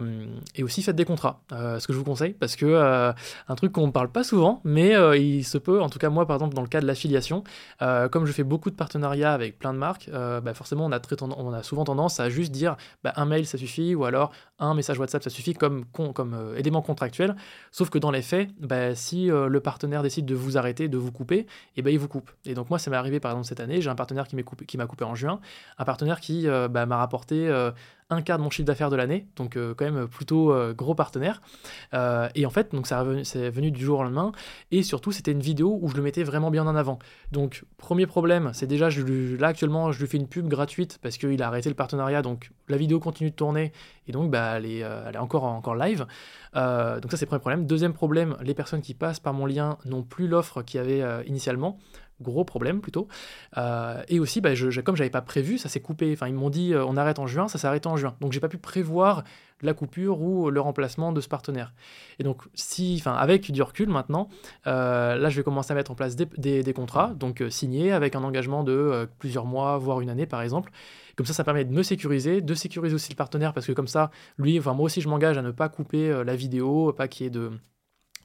et 0.55 0.63
aussi 0.63 0.83
faites 0.83 0.97
des 0.97 1.05
contrats, 1.05 1.41
ce 1.51 1.87
que 1.87 1.93
je 1.93 1.99
vous 1.99 2.05
conseille, 2.05 2.35
parce 2.35 2.57
que 2.57 3.13
un 3.49 3.55
truc 3.55 3.73
qu'on 3.73 3.87
ne 3.87 3.93
parle 3.93 4.11
pas 4.11 4.25
souvent, 4.25 4.61
mais 4.65 4.95
il 5.19 5.45
se 5.45 5.59
peut, 5.59 5.81
en 5.81 5.89
tout 5.89 5.99
cas 5.99 6.11
moi 6.11 6.27
par 6.27 6.37
exemple 6.37 6.55
dans 6.55 6.63
le 6.63 6.69
cas 6.69 6.81
de 6.81 6.87
l'affiliation, 6.87 7.45
comme 7.81 8.27
je 8.27 8.33
fais 8.33 8.45
beaucoup 8.45 8.71
de 8.71 8.77
partenariats, 8.77 9.33
avec 9.33 9.59
plein 9.59 9.73
de 9.73 9.79
marques, 9.79 10.09
euh, 10.13 10.41
bah, 10.41 10.55
forcément 10.55 10.87
on 10.87 11.53
a, 11.53 11.63
souvent 11.63 11.85
tendance 11.85 12.21
à 12.21 12.29
juste 12.29 12.53
dire 12.53 12.77
bah, 13.03 13.13
un 13.17 13.25
mail 13.25 13.47
ça 13.47 13.59
suffit 13.59 13.95
ou 13.95 14.05
alors 14.05 14.33
un 14.59 14.75
message 14.75 14.99
WhatsApp 14.99 15.23
ça 15.23 15.31
suffit 15.31 15.55
comme, 15.55 15.85
comme 15.87 16.35
euh, 16.35 16.57
élément 16.57 16.83
contractuel. 16.83 17.37
Sauf 17.71 17.91
que 17.91 17.99
dans 17.99 18.11
les 18.11 18.23
faits, 18.23 18.51
bah, 18.61 18.95
si 18.95 19.31
euh, 19.31 19.49
le 19.49 19.61
partenaire 19.61 20.03
décide 20.03 20.27
de 20.27 20.35
vous 20.35 20.57
arrêter, 20.57 20.89
de 20.89 20.99
vous 20.99 21.13
couper, 21.13 21.39
et 21.39 21.47
eh 21.77 21.83
ben 21.83 21.93
il 21.93 21.99
vous 21.99 22.09
coupe. 22.09 22.31
Et 22.45 22.55
donc 22.55 22.71
moi 22.71 22.79
ça 22.79 22.91
m'est 22.91 22.97
arrivé 22.97 23.21
par 23.21 23.33
exemple 23.33 23.47
cette 23.47 23.61
année, 23.61 23.81
j'ai 23.81 23.91
un 23.91 23.95
partenaire 23.95 24.27
qui 24.29 24.77
m'a 24.77 24.87
coupé 24.87 25.05
en 25.05 25.15
juin, 25.15 25.41
un 25.79 25.85
partenaire 25.85 26.21
qui 26.21 26.47
m'a 26.47 26.97
rapporté 26.97 27.51
un 28.11 28.23
quart 28.23 28.39
de 28.39 28.43
mon 28.43 28.51
chiffre 28.51 28.67
d'affaires 28.67 28.91
de 28.91 28.97
l'année, 28.97 29.27
donc 29.37 29.57
euh, 29.57 29.75
quand 29.75 29.85
même 29.85 30.07
plutôt 30.07 30.53
euh, 30.53 30.75
gros 30.75 30.95
partenaire. 30.95 31.41
Euh, 31.95 32.29
et 32.35 32.45
en 32.45 32.51
fait, 32.51 32.73
donc 32.73 32.87
ça 32.87 33.05
c'est 33.23 33.49
venu 33.51 33.71
du 33.71 33.83
jour 33.83 34.01
au 34.01 34.03
lendemain, 34.03 34.33
et 34.71 34.83
surtout 34.83 35.11
c'était 35.11 35.33
une 35.33 35.41
vidéo 35.41 35.79
où 35.81 35.89
je 35.89 35.97
le 35.97 36.03
mettais 36.03 36.23
vraiment 36.23 36.51
bien 36.51 36.67
en 36.67 36.77
avant. 36.77 36.99
Donc 37.33 37.65
premier 37.79 38.07
problème, 38.07 38.51
c'est 38.53 38.67
déjà 38.67 38.91
je 38.91 39.37
là 39.37 39.49
actuellement 39.49 39.91
je 39.91 40.01
lui 40.01 40.07
fais 40.07 40.19
une 40.19 40.29
pub 40.29 40.49
gratuite 40.49 40.99
parce 41.03 41.17
qu'il 41.17 41.43
a 41.43 41.47
arrêté 41.47 41.69
le 41.69 41.75
partenariat, 41.75 42.21
donc 42.21 42.51
la 42.69 42.77
vidéo 42.77 43.01
continue 43.01 43.31
de 43.31 43.37
tourner 43.37 43.73
et 44.07 44.13
donc 44.13 44.31
bah, 44.31 44.55
elle, 44.57 44.67
est, 44.67 44.79
elle 44.79 45.15
est 45.15 45.19
encore, 45.19 45.45
encore 45.45 45.75
live. 45.75 46.07
donc 46.55 47.11
ça 47.11 47.17
c'est 47.17 47.27
premier 47.27 47.41
problème. 47.41 47.67
Deuxième 47.67 47.95
problème, 47.95 48.37
les 48.43 48.55
personnes 48.55 48.83
qui 48.83 48.93
passent 48.93 49.21
par 49.21 49.33
mon 49.33 49.47
lien 49.47 49.79
n'ont 49.87 50.03
plus 50.03 50.29
l'offre 50.29 50.63
qu'il 50.63 50.79
y 50.79 50.83
avait 50.83 51.27
initialement 51.27 51.79
gros 52.21 52.45
problème 52.45 52.81
plutôt. 52.81 53.09
Euh, 53.57 54.03
et 54.09 54.21
aussi, 54.21 54.41
bah, 54.41 54.55
je, 54.55 54.81
comme 54.81 54.97
j'avais 54.97 55.11
pas 55.11 55.23
prévu, 55.23 55.59
ça 55.59 55.69
s'est 55.69 55.81
coupé. 55.81 56.13
Enfin, 56.13 56.29
ils 56.29 56.35
m'ont 56.35 56.51
dit 56.51 56.73
euh, 56.73 56.85
on 56.85 56.97
arrête 56.97 57.19
en 57.19 57.27
juin, 57.27 57.49
ça 57.49 57.59
s'est 57.59 57.67
arrêté 57.67 57.89
en 57.89 57.97
juin. 57.97 58.17
Donc 58.21 58.33
j'ai 58.33 58.41
pas 58.41 58.49
pu 58.49 58.59
prévoir 58.59 59.25
la 59.63 59.73
coupure 59.73 60.21
ou 60.21 60.51
le 60.51 60.61
remplacement 60.61 61.13
de 61.13 61.21
ce 61.21 61.29
partenaire. 61.29 61.73
Et 62.19 62.25
donc, 62.25 62.43
si, 62.55 62.97
enfin, 63.01 63.15
avec 63.15 63.51
du 63.51 63.63
recul 63.63 63.89
maintenant, 63.89 64.29
euh, 64.67 65.17
là 65.17 65.31
je 65.31 65.37
vais 65.37 65.43
commencer 65.43 65.73
à 65.73 65.75
mettre 65.75 65.91
en 65.91 65.95
place 65.95 66.17
des, 66.17 66.73
contrats, 66.75 67.15
donc 67.15 67.43
signés 67.51 67.93
avec 67.93 68.15
un 68.15 68.25
engagement 68.25 68.65
de 68.65 69.09
plusieurs 69.19 69.47
mois, 69.47 69.79
voire 69.79 70.01
une 70.01 70.11
année 70.11 70.27
par 70.27 70.43
exemple. 70.43 70.71
Comme 71.17 71.27
ça, 71.27 71.33
ça 71.33 71.45
permet 71.45 71.65
de 71.65 71.73
me 71.73 71.83
sécuriser, 71.83 72.41
de 72.41 72.55
sécuriser 72.55 72.95
aussi 72.95 73.11
le 73.11 73.17
partenaire 73.17 73.53
parce 73.53 73.67
que 73.67 73.73
comme 73.73 73.87
ça, 73.87 74.11
lui, 74.37 74.59
enfin 74.59 74.75
moi 74.75 74.87
aussi 74.87 75.01
je 75.01 75.09
m'engage 75.09 75.39
à 75.39 75.43
ne 75.43 75.53
pas 75.53 75.69
couper 75.69 76.25
la 76.25 76.37
vidéo, 76.37 76.93
pas 76.93 77.07
qu'il 77.07 77.25
y 77.25 77.27
ait 77.29 77.31
de 77.31 77.53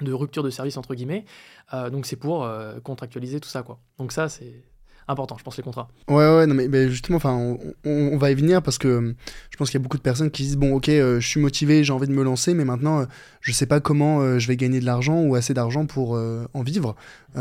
de 0.01 0.13
rupture 0.13 0.43
de 0.43 0.49
service 0.49 0.77
entre 0.77 0.95
guillemets. 0.95 1.25
Euh, 1.73 1.89
donc 1.89 2.05
c'est 2.05 2.15
pour 2.15 2.43
euh, 2.43 2.79
contractualiser 2.79 3.39
tout 3.39 3.49
ça 3.49 3.63
quoi. 3.63 3.79
Donc 3.97 4.11
ça 4.11 4.29
c'est 4.29 4.63
important, 5.09 5.37
je 5.37 5.43
pense, 5.43 5.57
les 5.57 5.63
contrats. 5.63 5.89
Ouais, 6.07 6.15
ouais, 6.15 6.45
non, 6.45 6.53
mais, 6.53 6.89
justement, 6.89 7.17
enfin, 7.17 7.57
on, 7.83 8.17
va 8.17 8.31
y 8.31 8.35
venir 8.35 8.61
parce 8.61 8.77
que 8.77 9.15
je 9.49 9.57
pense 9.57 9.69
qu'il 9.69 9.79
y 9.79 9.81
a 9.81 9.83
beaucoup 9.83 9.97
de 9.97 10.03
personnes 10.03 10.29
qui 10.29 10.43
disent 10.43 10.57
bon, 10.57 10.75
ok, 10.75 10.89
euh, 10.89 11.19
je 11.19 11.27
suis 11.27 11.39
motivé, 11.39 11.83
j'ai 11.83 11.91
envie 11.91 12.07
de 12.07 12.13
me 12.13 12.23
lancer, 12.23 12.53
mais 12.53 12.63
maintenant, 12.63 13.05
je 13.41 13.51
sais 13.51 13.65
pas 13.65 13.79
comment 13.79 14.37
je 14.37 14.47
vais 14.47 14.55
gagner 14.55 14.79
de 14.79 14.85
l'argent 14.85 15.21
ou 15.21 15.35
assez 15.35 15.53
d'argent 15.53 15.85
pour 15.85 16.11
en 16.11 16.61
vivre. 16.61 16.95
et 17.35 17.39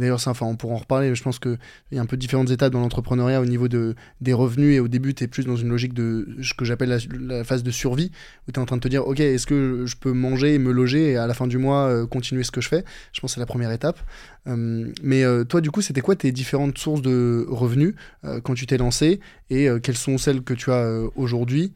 d'ailleurs, 0.00 0.20
enfin, 0.26 0.46
on 0.46 0.56
pourra 0.56 0.74
en 0.74 0.78
reparler. 0.78 1.14
Je 1.14 1.22
pense 1.22 1.38
qu'il 1.38 1.58
y 1.92 1.98
a 1.98 2.00
un 2.00 2.06
peu 2.06 2.16
différentes 2.16 2.50
étapes 2.50 2.72
dans 2.72 2.80
l'entrepreneuriat 2.80 3.40
au 3.40 3.44
niveau 3.46 3.68
de, 3.68 3.94
des 4.20 4.32
revenus. 4.32 4.76
Et 4.76 4.80
au 4.80 4.88
début, 4.88 5.14
tu 5.14 5.24
es 5.24 5.26
plus 5.26 5.44
dans 5.44 5.56
une 5.56 5.68
logique 5.68 5.92
de 5.92 6.26
ce 6.42 6.54
que 6.54 6.64
j'appelle 6.64 6.88
la, 6.88 6.98
la, 7.20 7.44
phase 7.44 7.62
de 7.62 7.70
survie, 7.70 8.10
où 8.46 8.52
tu 8.52 8.58
es 8.58 8.62
en 8.62 8.66
train 8.66 8.76
de 8.76 8.82
te 8.82 8.88
dire 8.88 9.06
ok, 9.06 9.20
est-ce 9.20 9.46
que 9.46 9.84
je 9.86 9.96
peux 9.96 10.12
manger 10.12 10.54
et 10.54 10.58
me 10.58 10.72
loger 10.72 11.12
et 11.12 11.16
à 11.16 11.26
la 11.26 11.34
fin 11.34 11.46
du 11.46 11.58
mois 11.58 12.06
continuer 12.06 12.44
ce 12.44 12.50
que 12.50 12.60
je 12.60 12.68
fais? 12.68 12.84
Je 13.12 13.20
pense 13.20 13.32
que 13.32 13.34
c'est 13.34 13.40
la 13.40 13.46
première 13.46 13.72
étape. 13.72 13.98
mais 14.46 15.24
toi, 15.48 15.60
du 15.60 15.70
coup, 15.70 15.82
c'était 15.82 16.00
quoi 16.00 16.16
tes 16.16 16.32
différentes 16.32 16.77
sources 16.78 17.02
de 17.02 17.46
revenus 17.48 17.94
euh, 18.24 18.40
quand 18.40 18.54
tu 18.54 18.66
t'es 18.66 18.78
lancé 18.78 19.20
et 19.50 19.68
euh, 19.68 19.78
quelles 19.78 19.96
sont 19.96 20.18
celles 20.18 20.42
que 20.42 20.54
tu 20.54 20.70
as 20.72 20.84
euh, 20.84 21.08
aujourd'hui 21.16 21.72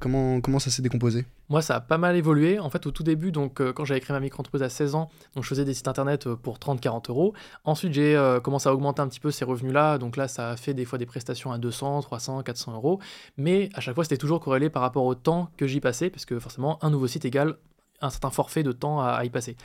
comment, 0.00 0.42
comment 0.42 0.58
ça 0.58 0.68
s'est 0.68 0.82
décomposé? 0.82 1.24
Moi, 1.48 1.62
ça 1.62 1.76
a 1.76 1.80
pas 1.80 1.96
mal 1.96 2.14
évolué. 2.14 2.58
En 2.58 2.68
fait, 2.68 2.86
au 2.86 2.90
tout 2.90 3.02
début, 3.02 3.32
donc, 3.32 3.62
quand 3.72 3.86
j'avais 3.86 4.00
créé 4.00 4.12
ma 4.12 4.20
micro-entreprise 4.20 4.62
à 4.62 4.68
16 4.68 4.94
ans, 4.94 5.08
donc, 5.34 5.44
je 5.44 5.48
faisais 5.48 5.64
des 5.64 5.72
sites 5.72 5.88
internet 5.88 6.28
pour 6.34 6.58
30-40 6.58 7.08
euros. 7.08 7.32
Ensuite, 7.64 7.94
j'ai 7.94 8.38
commencé 8.44 8.68
à 8.68 8.74
augmenter 8.74 9.00
un 9.00 9.08
petit 9.08 9.18
peu 9.18 9.30
ces 9.30 9.46
revenus-là. 9.46 9.96
Donc 9.96 10.18
là, 10.18 10.28
ça 10.28 10.50
a 10.50 10.56
fait 10.58 10.74
des 10.74 10.84
fois 10.84 10.98
des 10.98 11.06
prestations 11.06 11.52
à 11.52 11.58
200, 11.58 12.02
300, 12.02 12.42
400 12.42 12.74
euros. 12.74 13.00
Mais 13.38 13.70
à 13.72 13.80
chaque 13.80 13.94
fois, 13.94 14.04
c'était 14.04 14.18
toujours 14.18 14.40
corrélé 14.40 14.68
par 14.68 14.82
rapport 14.82 15.06
au 15.06 15.14
temps 15.14 15.48
que 15.56 15.66
j'y 15.66 15.80
passais, 15.80 16.10
parce 16.10 16.26
que 16.26 16.38
forcément, 16.38 16.78
un 16.84 16.90
nouveau 16.90 17.06
site 17.06 17.24
égale 17.24 17.56
un 18.02 18.10
certain 18.10 18.30
forfait 18.30 18.62
de 18.62 18.72
temps 18.72 19.00
à, 19.00 19.24
y 19.24 19.30
passer. 19.30 19.56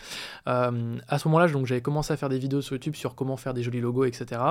Euh, 0.48 0.98
à 1.08 1.20
ce 1.20 1.28
moment-là, 1.28 1.48
donc 1.48 1.66
j'avais 1.66 1.82
commencé 1.82 2.14
à 2.14 2.18
faire 2.18 2.30
des 2.30 2.38
vidéos 2.38 2.62
sur 2.62 2.76
YouTube 2.76 2.96
sur 2.96 3.16
comment 3.16 3.36
faire 3.36 3.54
des 3.54 3.64
jolis 3.64 3.82
logos, 3.82 4.06
etc. 4.06 4.42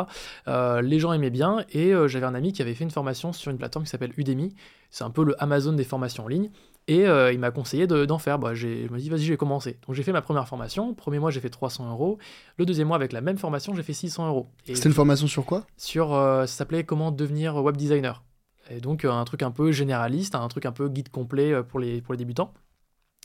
Euh, 0.48 0.82
les 0.82 0.98
gens 0.98 1.12
aimaient 1.12 1.30
bien 1.30 1.64
et 1.70 1.94
euh, 1.94 2.08
j'avais 2.08 2.26
un 2.26 2.34
ami 2.34 2.52
qui 2.52 2.62
avait 2.62 2.74
fait 2.74 2.84
une 2.84 2.90
formation 2.90 3.32
sur 3.32 3.50
une 3.50 3.58
plateforme 3.58 3.84
qui 3.84 3.90
s'appelle 3.90 4.12
Udemy. 4.16 4.54
C'est 4.90 5.04
un 5.04 5.10
peu 5.10 5.24
le 5.24 5.40
Amazon 5.42 5.72
des 5.72 5.84
formations 5.84 6.24
en 6.24 6.28
ligne. 6.28 6.50
Et 6.88 7.02
il 7.02 7.38
m'a 7.40 7.50
conseillé 7.50 7.88
d'en 7.88 8.18
faire. 8.18 8.38
Bah, 8.38 8.54
je 8.54 8.68
me 8.68 8.98
dit, 8.98 9.10
vas-y, 9.10 9.22
je 9.22 9.32
vais 9.32 9.36
commencer. 9.36 9.76
Donc 9.86 9.96
j'ai 9.96 10.04
fait 10.04 10.12
ma 10.12 10.22
première 10.22 10.46
formation. 10.46 10.94
Premier 10.94 11.18
mois, 11.18 11.32
j'ai 11.32 11.40
fait 11.40 11.50
300 11.50 11.90
euros. 11.90 12.18
Le 12.58 12.64
deuxième 12.64 12.86
mois, 12.86 12.96
avec 12.96 13.12
la 13.12 13.20
même 13.20 13.38
formation, 13.38 13.74
j'ai 13.74 13.82
fait 13.82 13.92
600 13.92 14.28
euros. 14.28 14.46
C'était 14.64 14.88
une 14.88 14.94
formation 14.94 15.26
sur 15.26 15.44
quoi? 15.44 15.66
Sur, 15.76 16.10
ça 16.10 16.46
s'appelait 16.46 16.84
comment 16.84 17.10
devenir 17.10 17.56
web 17.56 17.76
designer. 17.76 18.22
Et 18.70 18.80
donc 18.80 19.04
un 19.04 19.24
truc 19.24 19.42
un 19.42 19.50
peu 19.50 19.72
généraliste, 19.72 20.36
un 20.36 20.46
truc 20.46 20.64
un 20.64 20.70
peu 20.70 20.88
guide 20.88 21.08
complet 21.08 21.60
pour 21.64 21.80
les, 21.80 22.00
pour 22.00 22.14
les 22.14 22.18
débutants. 22.18 22.54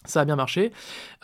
Ça 0.05 0.21
a 0.21 0.25
bien 0.25 0.35
marché. 0.35 0.71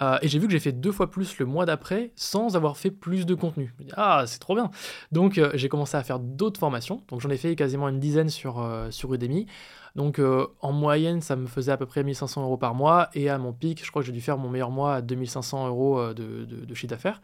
Euh, 0.01 0.19
et 0.21 0.27
j'ai 0.27 0.37
vu 0.37 0.45
que 0.45 0.51
j'ai 0.51 0.59
fait 0.59 0.71
deux 0.71 0.91
fois 0.91 1.09
plus 1.09 1.39
le 1.39 1.45
mois 1.47 1.65
d'après 1.65 2.11
sans 2.15 2.55
avoir 2.55 2.77
fait 2.77 2.91
plus 2.91 3.25
de 3.25 3.33
contenu. 3.33 3.73
ah, 3.95 4.23
c'est 4.27 4.39
trop 4.39 4.53
bien. 4.53 4.69
Donc 5.11 5.39
euh, 5.39 5.49
j'ai 5.55 5.67
commencé 5.67 5.97
à 5.97 6.03
faire 6.03 6.19
d'autres 6.19 6.59
formations. 6.59 7.01
Donc 7.07 7.21
j'en 7.21 7.29
ai 7.29 7.37
fait 7.37 7.55
quasiment 7.55 7.89
une 7.89 7.99
dizaine 7.99 8.29
sur, 8.29 8.59
euh, 8.59 8.89
Udemy. 9.09 9.47
Donc 9.95 10.21
en 10.61 10.71
moyenne, 10.73 11.21
ça 11.21 11.35
me 11.35 11.47
faisait 11.47 11.71
à 11.71 11.77
peu 11.77 11.87
près 11.87 12.03
1500 12.03 12.43
euros 12.43 12.57
par 12.57 12.75
mois. 12.75 13.09
Et 13.15 13.31
à 13.31 13.39
mon 13.39 13.51
pic, 13.51 13.83
je 13.83 13.89
crois 13.89 14.03
que 14.03 14.05
j'ai 14.05 14.11
dû 14.11 14.21
faire 14.21 14.37
mon 14.37 14.47
meilleur 14.47 14.69
mois 14.69 14.95
à 14.95 15.01
2500 15.01 15.67
euros 15.67 16.13
de, 16.13 16.45
de 16.45 16.73
chiffre 16.75 16.91
d'affaires. 16.91 17.19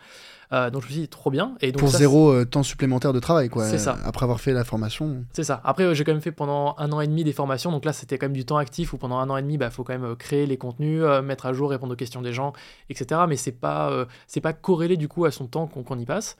Euh, 0.54 0.70
donc 0.70 0.84
je 0.84 0.88
me 0.88 0.92
suis 0.92 1.02
dit, 1.02 1.08
trop 1.08 1.32
bien. 1.32 1.56
Et 1.62 1.72
donc, 1.72 1.80
Pour 1.80 1.90
zéro 1.90 2.32
euh, 2.32 2.46
temps 2.46 2.64
supplémentaire 2.64 3.12
de 3.12 3.20
travail, 3.20 3.50
quoi. 3.50 3.66
C'est 3.66 3.80
ça. 3.80 3.98
Après 4.06 4.24
avoir 4.24 4.40
fait 4.40 4.54
la 4.54 4.64
formation. 4.64 5.26
C'est 5.34 5.44
ça. 5.44 5.62
Après, 5.64 5.96
j'ai 5.96 6.04
quand 6.04 6.12
même 6.12 6.22
fait 6.22 6.32
pendant 6.32 6.76
un 6.78 6.92
an 6.92 7.02
et 7.02 7.08
demi 7.08 7.24
des 7.24 7.34
formations. 7.34 7.72
Donc 7.72 7.86
là, 7.86 7.94
c'était 7.94 8.18
quand 8.18 8.28
même 8.28 8.34
du 8.34 8.46
temps 8.46 8.58
actif 8.58 8.94
où 8.94 8.98
pendant 8.98 9.18
un 9.18 9.30
an 9.30 9.38
et 9.38 9.42
demi, 9.42 9.56
il 9.56 9.58
bah, 9.58 9.72
faut 9.72 9.84
quand 9.84 9.94
même 9.94 10.06
euh, 10.06 10.16
créer 10.16 10.46
les 10.46 10.58
contenus, 10.58 11.04
mettre 11.24 11.48
à 11.48 11.54
jour, 11.54 11.70
répondre 11.72 11.94
aux 11.94 11.98
questions 11.98 12.22
des 12.22 12.34
gens, 12.34 12.54
etc. 12.90 13.22
Mais 13.28 13.36
c'est 13.36 13.52
pas, 13.52 14.06
c'est 14.28 14.42
pas 14.42 14.54
corrélé 14.54 14.98
du 14.98 15.08
coup 15.08 15.26
à 15.26 15.32
son 15.32 15.48
temps 15.48 15.68
qu'on 15.68 16.00
y 16.00 16.06
passe. 16.06 16.38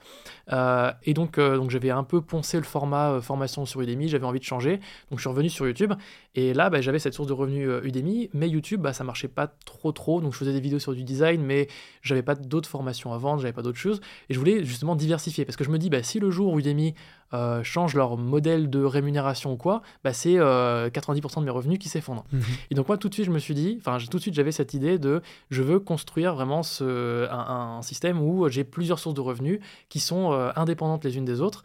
et 0.50 1.14
donc, 1.14 1.38
donc 1.38 1.70
j'avais 1.70 1.90
un 1.90 2.04
peu 2.04 2.20
poncé 2.20 2.56
le 2.56 2.62
format 2.62 3.20
formation 3.20 3.66
sur 3.66 3.80
Udemy. 3.80 4.08
J'avais 4.08 4.26
envie 4.26 4.38
de 4.38 4.44
changer. 4.44 4.76
Donc 5.10 5.18
je 5.18 5.20
suis 5.20 5.28
revenu 5.28 5.48
sur 5.48 5.66
YouTube. 5.66 5.92
Et 6.34 6.52
là, 6.52 6.70
bah, 6.70 6.80
j'avais 6.80 6.98
cette 6.98 7.14
source 7.14 7.28
de 7.28 7.32
revenus 7.32 7.68
Udemy. 7.82 8.30
Mais 8.32 8.48
YouTube, 8.48 8.80
bah, 8.80 8.92
ça 8.92 9.04
marchait 9.04 9.28
pas 9.28 9.46
trop 9.46 9.92
trop. 9.92 10.20
Donc 10.20 10.32
je 10.32 10.38
faisais 10.38 10.52
des 10.52 10.60
vidéos 10.60 10.78
sur 10.78 10.94
du 10.94 11.04
design, 11.04 11.42
mais 11.42 11.68
j'avais 12.02 12.22
pas 12.22 12.34
d'autres 12.34 12.68
formations 12.68 13.12
à 13.12 13.18
vendre, 13.18 13.40
j'avais 13.40 13.52
pas 13.52 13.62
d'autres 13.62 13.78
choses. 13.78 14.00
et 14.28 14.34
je 14.34 14.38
voulais 14.38 14.64
justement 14.64 14.96
diversifier 14.96 15.44
parce 15.44 15.56
que 15.56 15.64
je 15.64 15.70
me 15.70 15.78
dis 15.78 15.90
bah, 15.90 16.02
si 16.02 16.18
le 16.18 16.30
jour 16.30 16.52
où 16.52 16.58
Udemy 16.58 16.94
euh, 17.32 17.62
change 17.62 17.94
leur 17.94 18.16
modèle 18.16 18.70
de 18.70 18.84
rémunération 18.84 19.52
ou 19.52 19.56
quoi, 19.56 19.82
bah, 20.04 20.12
c'est 20.12 20.34
90% 20.34 20.38
euh, 20.40 21.40
de 21.40 21.44
mes 21.44 21.50
revenus 21.50 21.78
qui 21.78 21.88
s'effondrent. 21.88 22.24
Mhm. 22.32 22.42
Et 22.70 22.74
donc 22.74 22.88
moi 22.88 22.96
tout 22.98 23.08
de 23.08 23.14
suite 23.14 23.26
je 23.26 23.30
me 23.30 23.38
suis 23.38 23.54
dit, 23.54 23.76
enfin 23.80 23.98
tout 23.98 24.18
de 24.18 24.22
suite 24.22 24.34
j'avais 24.34 24.52
cette 24.52 24.74
idée 24.74 24.98
de 24.98 25.22
je 25.50 25.62
veux 25.62 25.80
construire 25.80 26.34
vraiment 26.34 26.62
ce, 26.62 27.28
un, 27.30 27.82
système 27.82 28.20
où 28.20 28.48
j'ai 28.48 28.64
plusieurs 28.64 28.98
sources 28.98 29.14
de 29.14 29.20
revenus 29.20 29.60
qui 29.88 30.00
sont 30.00 30.32
euh, 30.32 30.50
indépendantes 30.54 31.04
les 31.04 31.16
unes 31.16 31.24
des 31.24 31.40
autres 31.40 31.62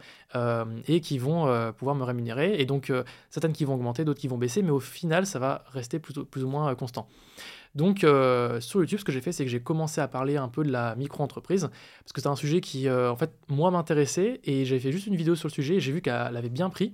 et 0.86 1.00
qui 1.00 1.18
vont 1.18 1.72
pouvoir 1.76 1.96
me 1.96 2.04
rémunérer. 2.04 2.60
Et 2.60 2.64
donc 2.64 2.92
certaines 3.30 3.52
qui 3.52 3.64
vont 3.64 3.74
augmenter, 3.74 4.04
d'autres 4.04 4.20
qui 4.20 4.28
vont 4.28 4.38
baisser, 4.38 4.62
mais 4.62 4.70
au 4.70 4.78
final 4.78 5.26
ça 5.26 5.40
va 5.40 5.64
rester 5.72 5.98
plutôt, 5.98 6.24
plus 6.24 6.44
ou 6.44 6.48
moins 6.48 6.72
constant. 6.76 7.08
Donc 7.74 8.02
euh, 8.02 8.60
sur 8.60 8.80
YouTube, 8.80 8.98
ce 8.98 9.04
que 9.04 9.12
j'ai 9.12 9.20
fait, 9.20 9.32
c'est 9.32 9.44
que 9.44 9.50
j'ai 9.50 9.60
commencé 9.60 10.00
à 10.00 10.08
parler 10.08 10.36
un 10.36 10.48
peu 10.48 10.64
de 10.64 10.72
la 10.72 10.96
micro-entreprise, 10.96 11.68
parce 12.00 12.12
que 12.12 12.20
c'est 12.20 12.28
un 12.28 12.36
sujet 12.36 12.60
qui, 12.60 12.88
euh, 12.88 13.10
en 13.10 13.16
fait, 13.16 13.30
moi 13.48 13.70
m'intéressait, 13.70 14.40
et 14.44 14.64
j'avais 14.64 14.80
fait 14.80 14.92
juste 14.92 15.06
une 15.06 15.14
vidéo 15.14 15.36
sur 15.36 15.48
le 15.48 15.52
sujet, 15.52 15.76
et 15.76 15.80
j'ai 15.80 15.92
vu 15.92 16.00
qu'elle 16.00 16.36
avait 16.36 16.48
bien 16.48 16.68
pris. 16.68 16.92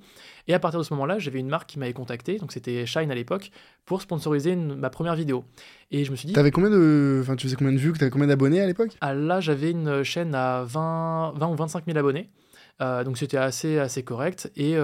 Et 0.49 0.55
à 0.55 0.59
partir 0.59 0.79
de 0.79 0.85
ce 0.85 0.93
moment-là, 0.93 1.19
j'avais 1.19 1.41
une 1.41 1.49
marque 1.49 1.69
qui 1.69 1.79
m'avait 1.79 1.95
contacté, 1.95 2.37
donc 2.37 2.53
c'était 2.53 2.85
Shine 2.85 3.11
à 3.11 3.15
l'époque, 3.15 3.51
pour 3.87 4.03
sponsoriser 4.03 4.55
ma 4.55 4.91
première 4.91 5.17
vidéo. 5.17 5.45
Et 5.91 6.05
je 6.05 6.11
me 6.11 6.17
suis 6.17 6.27
dit... 6.27 6.35
T'avais 6.35 6.51
combien 6.51 6.71
de... 6.71 7.21
Enfin, 7.23 7.37
tu 7.37 7.47
faisais 7.47 7.57
combien 7.57 7.73
de 7.73 7.79
vues, 7.79 7.93
t'avais 7.95 8.11
combien 8.11 8.29
d'abonnés 8.29 8.61
à 8.61 8.67
l'époque? 8.67 8.97
Ah, 9.01 9.15
Là, 9.15 9.41
j'avais 9.41 9.71
une 9.71 10.03
chaîne 10.03 10.35
à 10.35 10.63
20, 10.65 11.33
20 11.37 11.49
ou 11.49 11.55
25 11.55 11.85
000 11.87 11.99
abonnés. 11.99 12.29
Euh, 12.83 13.05
donc 13.05 13.17
c'était 13.17 13.39
assez, 13.39 13.79
assez 13.79 14.03
correct. 14.03 14.53
Et, 14.57 14.75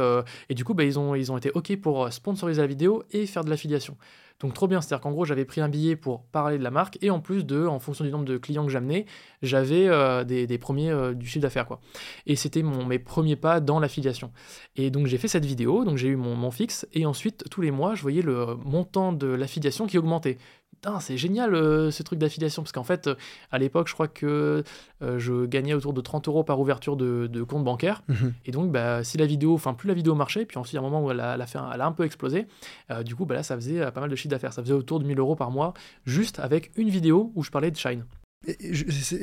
et 0.48 0.54
du 0.54 0.64
coup, 0.64 0.72
bah, 0.72 0.84
ils, 0.84 0.98
ont, 0.98 1.14
ils 1.14 1.30
ont 1.30 1.36
été 1.36 1.50
OK 1.50 1.76
pour 1.76 2.10
sponsoriser 2.10 2.62
la 2.62 2.66
vidéo 2.66 3.04
et 3.12 3.26
faire 3.26 3.44
de 3.44 3.50
l'affiliation. 3.50 3.96
Donc 4.42 4.54
trop 4.54 4.66
bien, 4.66 4.80
c'est-à-dire 4.80 5.00
qu'en 5.00 5.12
gros 5.12 5.24
j'avais 5.24 5.44
pris 5.44 5.60
un 5.60 5.68
billet 5.68 5.94
pour 5.94 6.24
parler 6.24 6.58
de 6.58 6.64
la 6.64 6.70
marque 6.70 6.98
et 7.00 7.10
en 7.10 7.20
plus 7.20 7.46
de, 7.46 7.66
en 7.66 7.78
fonction 7.78 8.04
du 8.04 8.10
nombre 8.10 8.24
de 8.24 8.36
clients 8.36 8.66
que 8.66 8.72
j'amenais, 8.72 9.06
j'avais 9.40 9.88
euh, 9.88 10.24
des, 10.24 10.58
premiers 10.58 10.90
euh, 10.90 11.14
du 11.14 11.26
chiffre 11.26 11.42
d'affaires 11.42 11.66
quoi. 11.66 11.80
Et 12.26 12.34
c'était 12.34 12.62
mes 12.62 12.98
premiers 12.98 13.36
pas 13.36 13.60
dans 13.60 13.78
l'affiliation. 13.78 14.32
Et 14.74 14.90
donc 14.90 15.06
j'ai 15.06 15.18
fait 15.18 15.28
cette 15.28 15.44
vidéo, 15.44 15.84
donc 15.84 15.96
j'ai 15.96 16.08
eu 16.08 16.16
mon, 16.16 16.34
mon 16.34 16.50
fixe 16.50 16.86
et 16.92 17.06
ensuite 17.06 17.44
tous 17.50 17.60
les 17.60 17.70
mois 17.70 17.94
je 17.94 18.02
voyais 18.02 18.22
le 18.22 18.56
montant 18.64 19.12
de 19.12 19.28
l'affiliation 19.28 19.86
qui 19.86 19.96
augmentait 19.96 20.38
c'est 21.00 21.16
génial 21.16 21.54
euh, 21.54 21.90
ce 21.90 22.02
truc 22.02 22.18
d'affiliation, 22.18 22.62
parce 22.62 22.72
qu'en 22.72 22.82
fait, 22.82 23.08
à 23.50 23.58
l'époque, 23.58 23.88
je 23.88 23.94
crois 23.94 24.08
que 24.08 24.64
euh, 25.02 25.18
je 25.18 25.46
gagnais 25.46 25.74
autour 25.74 25.92
de 25.92 26.00
30 26.00 26.28
euros 26.28 26.44
par 26.44 26.60
ouverture 26.60 26.96
de, 26.96 27.42
compte 27.42 27.64
bancaire. 27.64 28.02
Mhm. 28.08 28.32
Et 28.46 28.50
donc, 28.50 28.72
bah, 28.72 29.04
si 29.04 29.16
la 29.16 29.26
vidéo, 29.26 29.54
enfin, 29.54 29.74
plus 29.74 29.88
la 29.88 29.94
vidéo 29.94 30.14
marchait, 30.14 30.44
puis 30.44 30.58
ensuite, 30.58 30.76
à 30.76 30.80
un 30.80 30.82
moment 30.82 31.04
où 31.04 31.10
elle 31.10 31.20
a, 31.20 31.46
fait 31.46 31.58
elle 31.72 31.80
a 31.80 31.86
un 31.86 31.92
peu 31.92 32.04
explosé, 32.04 32.46
euh, 32.90 33.02
du 33.02 33.14
coup, 33.14 33.26
bah, 33.26 33.34
là, 33.34 33.42
ça 33.42 33.54
faisait 33.56 33.90
pas 33.92 34.00
mal 34.00 34.10
de 34.10 34.16
chiffre 34.16 34.30
d'affaires. 34.30 34.52
Ça 34.52 34.62
faisait 34.62 34.74
autour 34.74 34.98
de 34.98 35.04
1000 35.06 35.18
euros 35.18 35.36
par 35.36 35.50
mois, 35.50 35.74
juste 36.04 36.38
avec 36.40 36.72
une 36.76 36.88
vidéo 36.88 37.32
où 37.34 37.42
je 37.42 37.50
parlais 37.50 37.70
de 37.70 37.76
Shine. 37.76 38.04
Et, 38.46 38.74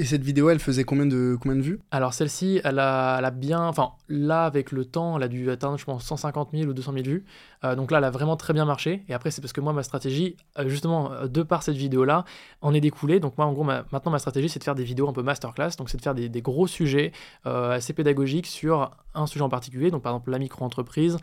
cette 0.06 0.24
vidéo, 0.24 0.50
elle 0.50 0.60
faisait 0.60 0.86
combien 0.86 1.06
de, 1.06 1.38
combien 1.42 1.58
de 1.58 1.62
vues? 1.62 1.80
Alors 1.92 2.14
celle-ci, 2.14 2.62
elle 2.64 2.80
a, 2.80 3.18
elle 3.20 3.26
a 3.26 3.32
bien... 3.32 3.62
Enfin, 3.68 3.92
là, 4.08 4.46
avec 4.46 4.72
le 4.72 4.86
temps, 4.86 5.18
elle 5.18 5.24
a 5.24 5.28
dû 5.28 5.52
atteindre, 5.52 5.78
je 5.78 5.84
pense, 5.84 6.06
150 6.06 6.52
000 6.54 6.70
ou 6.70 6.74
200 6.74 6.94
000 6.94 7.06
vues. 7.06 7.26
Euh, 7.64 7.76
donc 7.76 7.92
là, 7.92 7.98
elle 7.98 8.04
a 8.04 8.10
vraiment 8.10 8.38
très 8.38 8.54
bien 8.54 8.66
marché. 8.66 9.04
Et 9.10 9.14
après, 9.14 9.32
c'est 9.32 9.42
parce 9.42 9.54
que 9.54 9.62
moi, 9.62 9.74
ma 9.74 9.84
stratégie, 9.84 10.38
euh, 10.58 10.68
justement, 10.68 11.12
euh, 11.12 11.28
de 11.28 11.44
par 11.44 11.64
cette 11.64 11.76
vidéo-là, 11.76 12.26
en 12.62 12.74
est 12.74 12.82
découlée. 12.82 13.20
Donc 13.20 13.38
moi, 13.38 13.48
en 13.48 13.54
gros, 13.54 13.64
maintenant, 13.64 14.12
ma 14.12 14.20
stratégie, 14.20 14.50
c'est 14.50 14.60
de 14.60 14.64
faire 14.64 14.76
des 14.76 14.84
vidéos 14.84 15.10
un 15.10 15.14
peu 15.14 15.24
masterclass. 15.24 15.72
Donc 15.78 15.90
c'est 15.90 15.98
de 15.98 16.02
faire 16.02 16.16
des, 16.16 16.30
gros 16.42 16.68
sujets 16.68 17.12
assez 17.44 17.92
pédagogiques 17.92 18.48
sur 18.48 18.92
un 19.14 19.26
sujet 19.26 19.44
en 19.44 19.50
particulier. 19.50 19.92
Donc 19.92 20.04
par 20.04 20.14
exemple, 20.14 20.32
la 20.32 20.40
micro-entreprise, 20.40 21.18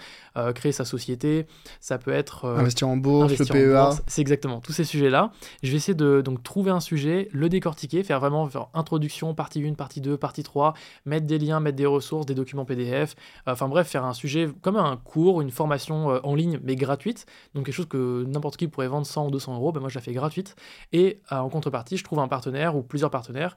créer 0.55 0.72
sa 0.72 0.84
société, 0.84 1.47
ça 1.80 1.97
peut 1.99 2.12
être... 2.12 2.47
investir 2.47 2.89
en 2.89 2.97
bourse, 2.97 3.39
le 3.39 3.45
PEA. 3.47 3.97
C'est 4.07 4.20
exactement, 4.20 4.61
tous 4.61 4.72
ces 4.72 4.84
sujets-là. 4.84 5.30
Je 5.62 5.70
vais 5.70 5.76
essayer 5.76 5.95
de 5.95 6.20
donc, 6.20 6.43
trouver 6.43 6.70
un 6.70 6.80
sujet, 6.80 7.28
le 7.32 7.49
décortiquer, 7.49 8.03
faire 8.03 8.20
vraiment 8.20 8.47
faire 8.49 8.68
introduction, 8.74 9.34
partie 9.34 9.66
1, 9.66 9.74
partie 9.74 10.01
2, 10.01 10.16
partie 10.18 10.43
3, 10.43 10.74
mettre 11.07 11.26
des 11.26 11.39
liens, 11.39 11.61
mettre 11.61 11.76
des 11.76 11.87
ressources, 11.87 12.26
des 12.26 12.34
documents 12.34 12.66
PDF. 12.66 13.14
Enfin 13.47 13.68
bref, 13.68 13.89
faire 13.89 14.05
un 14.05 14.14
sujet 14.14 14.49
comme 14.61 14.76
un 14.76 14.97
cours, 14.97 15.41
une 15.41 15.51
formation 15.51 16.20
en 16.27 16.35
ligne, 16.35 16.59
mais 16.62 16.77
gratuite. 16.77 17.27
Donc 17.55 17.66
quelque 17.66 17.74
chose 17.74 17.89
que 17.89 18.24
n'importe 18.24 18.57
qui 18.57 18.68
pourrait 18.68 18.89
vendre 18.89 19.07
100 19.07 19.27
ou 19.27 19.31
200 19.31 19.55
euros, 19.55 19.72
ben 19.72 19.81
moi 19.81 19.89
je 19.89 19.95
la 19.95 20.01
fais 20.01 20.12
gratuite. 20.12 20.57
Et 20.93 21.20
euh, 21.33 21.37
en 21.37 21.49
contrepartie, 21.49 21.97
je 21.97 22.05
trouve 22.05 22.18
un 22.18 22.29
partenaire 22.29 22.77
ou 22.77 22.83
plusieurs 22.83 23.11
partenaires, 23.11 23.57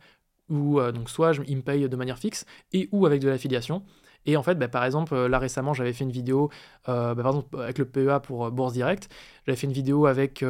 ou 0.49 0.80
euh, 0.80 0.91
donc 0.91 1.09
soit 1.09 1.34
je, 1.34 1.41
me 1.41 1.61
payent 1.61 1.89
de 1.89 1.95
manière 1.95 2.20
fixe, 2.20 2.45
et 2.72 2.88
ou 2.91 3.05
avec 3.05 3.22
de 3.22 3.28
l'affiliation. 3.28 3.84
Et 4.26 4.36
en 4.36 4.43
fait, 4.43 4.55
bah, 4.55 4.67
par 4.67 4.84
exemple, 4.84 5.13
euh, 5.15 5.30
là 5.30 5.39
récemment, 5.39 5.74
j'avais 5.74 5.93
fait 5.93 6.03
une 6.03 6.11
vidéo, 6.11 6.49
bah, 6.86 7.15
par 7.15 7.28
exemple, 7.28 7.59
avec 7.59 7.78
le 7.78 7.86
PEA 7.86 8.20
pour 8.22 8.51
Bourse 8.51 8.74
Direct, 8.74 9.09
j'avais 9.45 9.55
fait 9.55 9.65
une 9.65 9.74
vidéo 9.74 10.05
avec, 10.05 10.43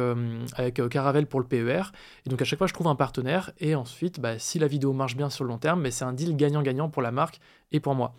avec 0.54 0.88
Caravel 0.90 1.26
pour 1.26 1.40
le 1.40 1.46
PER. 1.46 1.82
Et 2.26 2.30
donc 2.30 2.42
à 2.42 2.44
chaque 2.44 2.58
fois, 2.58 2.66
je 2.66 2.74
trouve 2.74 2.88
un 2.88 2.96
partenaire. 2.96 3.52
Et 3.58 3.74
ensuite, 3.74 4.20
bah, 4.20 4.38
si 4.38 4.58
la 4.58 4.66
vidéo 4.66 4.92
marche 4.92 5.16
bien 5.16 5.30
sur 5.30 5.44
le 5.44 5.48
long 5.48 5.58
terme, 5.58 5.80
mais 5.80 5.90
c'est 5.90 6.04
un 6.04 6.12
deal 6.12 6.36
gagnant-gagnant 6.36 6.90
pour 6.90 7.00
la 7.00 7.12
marque 7.12 7.40
et 7.72 7.80
pour 7.80 7.94
moi. 7.94 8.14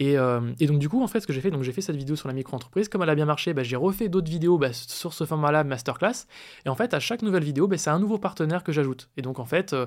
Euh, 0.00 0.52
et, 0.60 0.66
donc 0.66 0.78
du 0.78 0.88
coup, 0.88 1.02
en 1.02 1.06
fait, 1.06 1.20
ce 1.20 1.26
que 1.26 1.32
j'ai 1.32 1.40
fait, 1.40 1.50
donc 1.50 1.62
j'ai 1.62 1.72
fait 1.72 1.80
cette 1.80 1.96
vidéo 1.96 2.16
sur 2.16 2.28
la 2.28 2.34
micro-entreprise. 2.34 2.88
Comme 2.88 3.02
elle 3.02 3.10
a 3.10 3.14
bien 3.14 3.24
marché, 3.24 3.54
bah, 3.54 3.62
j'ai 3.62 3.76
refait 3.76 4.08
d'autres 4.08 4.30
vidéos 4.30 4.58
bah, 4.58 4.72
sur 4.72 5.12
ce 5.12 5.24
format-là, 5.24 5.64
masterclass. 5.64 6.26
Et 6.64 6.68
en 6.68 6.74
fait, 6.74 6.94
à 6.94 7.00
chaque 7.00 7.22
nouvelle 7.22 7.44
vidéo, 7.44 7.66
bah, 7.66 7.78
c'est 7.78 7.90
un 7.90 7.98
nouveau 7.98 8.18
partenaire 8.18 8.62
que 8.62 8.72
j'ajoute. 8.72 9.08
Et 9.16 9.22
donc 9.22 9.38
en 9.38 9.46
fait, 9.46 9.72
euh, 9.72 9.86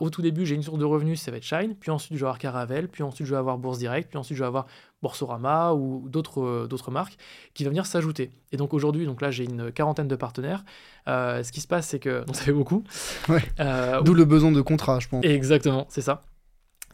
au 0.00 0.10
tout 0.10 0.22
début, 0.22 0.46
j'ai 0.46 0.54
une 0.54 0.62
source 0.62 0.78
de 0.78 0.84
revenus, 0.84 1.20
ça 1.20 1.30
va 1.30 1.38
être 1.38 1.44
Shine. 1.44 1.74
Puis 1.78 1.90
ensuite, 1.90 2.14
je 2.14 2.20
vais 2.20 2.26
avoir 2.26 2.38
Caravel. 2.38 2.88
Puis 2.88 3.02
ensuite, 3.02 3.26
je 3.26 3.32
vais 3.32 3.38
avoir 3.38 3.58
Bourse 3.58 3.78
Direct. 3.78 4.08
Puis 4.08 4.18
ensuite, 4.18 4.36
je 4.36 4.42
vais 4.42 4.48
avoir 4.48 4.66
Boursorama 5.02 5.72
ou 5.74 6.08
d'autres 6.08 6.40
euh, 6.40 6.90
marques 6.90 7.16
qui 7.54 7.64
vont 7.64 7.70
venir 7.70 7.86
s'ajouter. 7.86 8.30
Et 8.52 8.56
donc 8.56 8.74
aujourd'hui, 8.74 9.06
donc 9.06 9.20
là, 9.20 9.30
j'ai 9.30 9.44
une 9.44 9.72
quarantaine 9.72 10.08
de 10.08 10.16
partenaires. 10.16 10.64
ce 11.06 11.50
qui 11.50 11.60
se 11.60 11.66
passe, 11.66 11.88
c'est 11.88 11.98
que 11.98 12.24
donc 12.26 12.36
ça 12.36 12.42
fait 12.42 12.52
beaucoup. 12.52 12.84
D'où 13.28 14.14
le 14.14 14.24
besoin 14.24 14.52
de 14.52 14.60
contrat, 14.60 15.00
je 15.00 15.08
pense. 15.08 15.24
Exactement, 15.24 15.86
c'est 15.88 16.02
ça. 16.02 16.22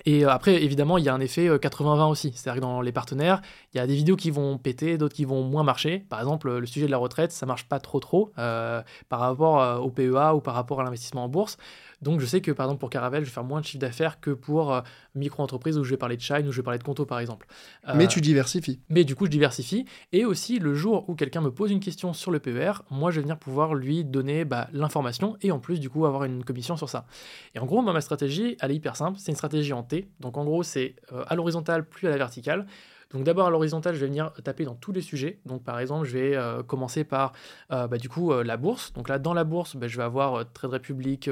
Et 0.05 0.25
euh, 0.25 0.31
après, 0.31 0.63
évidemment, 0.63 0.99
il 0.99 1.05
y 1.05 1.09
a 1.09 1.15
un 1.15 1.21
effet 1.21 1.49
80-20 1.49 2.01
euh, 2.01 2.05
aussi. 2.07 2.33
C'est-à-dire 2.35 2.61
que 2.61 2.67
dans 2.67 2.81
les 2.81 2.93
partenaires, 2.93 3.41
il 3.73 3.79
y 3.79 3.81
a 3.81 3.87
des 3.87 3.95
vidéos 3.95 4.17
qui 4.17 4.31
vont 4.31 4.59
péter, 4.59 4.99
d'autres 4.99 5.15
qui 5.15 5.25
vont 5.25 5.43
moins 5.43 5.63
marcher. 5.63 6.05
Par 6.09 6.21
exemple, 6.21 6.51
le 6.59 6.67
sujet 6.67 6.87
de 6.87 6.91
la 6.91 6.99
retraite, 6.99 7.33
ça 7.33 7.47
marche 7.47 7.65
pas 7.65 7.81
trop 7.81 8.01
trop 8.01 8.33
euh, 8.39 8.83
par 9.09 9.21
rapport 9.21 9.83
au 9.83 9.91
PEA 9.91 10.35
ou 10.35 10.41
par 10.41 10.55
rapport 10.55 10.81
à 10.81 10.85
l'investissement 10.85 11.25
en 11.25 11.29
bourse. 11.29 11.57
Donc 12.03 12.21
je 12.21 12.27
sais 12.27 12.41
que 12.41 12.51
par 12.51 12.67
exemple 12.67 12.81
pour 12.81 12.91
Caravel, 12.91 13.25
je 13.25 13.31
vais 13.31 13.35
faire 13.35 13.45
moins 13.45 13.61
de 13.61 13.65
chiffre 13.65 13.81
d'affaires 13.81 14.21
que 14.21 14.31
pour 14.31 14.73
euh, 14.73 14.81
micro-entreprise 15.15 15.79
où 15.79 15.85
je 15.85 15.91
vais 15.91 15.97
parler 15.97 16.17
de 16.17 16.23
Shine 16.23 16.47
ou 16.47 16.53
je 16.53 16.57
vais 16.59 16.63
parler 16.63 16.79
de 16.79 16.85
Conto 16.85 17.07
par 17.07 17.21
exemple. 17.21 17.47
Euh, 17.89 17.93
mais 17.95 18.09
tu 18.09 18.21
diversifies. 18.21 18.81
Mais 18.89 19.05
du 19.05 19.15
coup 19.15 19.27
je 19.27 19.31
diversifie. 19.31 19.87
Et 20.13 20.25
aussi 20.25 20.59
le 20.59 20.75
jour 20.75 21.09
où 21.09 21.15
quelqu'un 21.15 21.41
me 21.41 21.51
pose 21.51 21.71
une 21.71 21.81
question 21.81 22.13
sur 22.13 22.31
le 22.31 22.41
PER, 22.41 22.73
moi 22.91 23.11
je 23.11 23.17
vais 23.17 23.23
venir 23.23 23.39
pouvoir 23.39 23.75
lui 23.75 24.05
donner 24.05 24.45
bah, 24.45 24.69
l'information 24.73 25.37
et 25.41 25.53
en 25.53 25.59
plus 25.59 25.81
du 25.81 25.89
coup 25.89 26.05
avoir 26.05 26.25
une 26.25 26.45
commission 26.45 26.77
sur 26.77 26.89
ça. 26.89 27.07
Et 27.55 27.59
en 27.59 27.67
gros 27.67 27.81
ma 27.83 28.01
stratégie 28.01 28.57
elle 28.61 28.73
est 28.73 28.77
hyper 28.77 28.97
simple, 28.97 29.19
c'est 29.19 29.31
une 29.31 29.37
stratégie 29.37 29.73
en 29.73 29.83
T. 29.83 30.09
Donc 30.21 30.37
en 30.37 30.45
gros 30.45 30.63
c'est 30.63 30.97
euh, 31.13 31.25
à 31.29 31.37
l'horizontale 31.37 31.89
plus 31.89 32.09
à 32.09 32.11
la 32.11 32.17
verticale. 32.17 32.67
Donc 33.13 33.25
d'abord 33.25 33.47
à 33.47 33.51
l'horizontale, 33.51 33.95
je 33.95 34.01
vais 34.01 34.07
venir 34.07 34.33
taper 34.45 34.65
dans 34.65 34.75
tous 34.75 34.93
les 34.93 35.01
sujets. 35.01 35.39
Donc 35.47 35.63
par 35.63 35.79
exemple, 35.79 36.07
je 36.07 36.13
vais 36.13 36.37
euh, 36.37 36.63
commencer 36.63 37.05
par 37.05 37.33
euh, 37.71 37.87
bah, 37.87 37.97
euh, 38.19 38.45
la 38.45 38.57
bourse. 38.57 38.93
Donc 38.93 39.09
là 39.09 39.19
dans 39.19 39.35
la 39.35 39.45
bourse, 39.45 39.77
bah, 39.77 39.89
je 39.89 39.97
vais 39.97 40.03
avoir 40.03 40.51
Trade 40.53 40.73
Republic, 40.73 41.31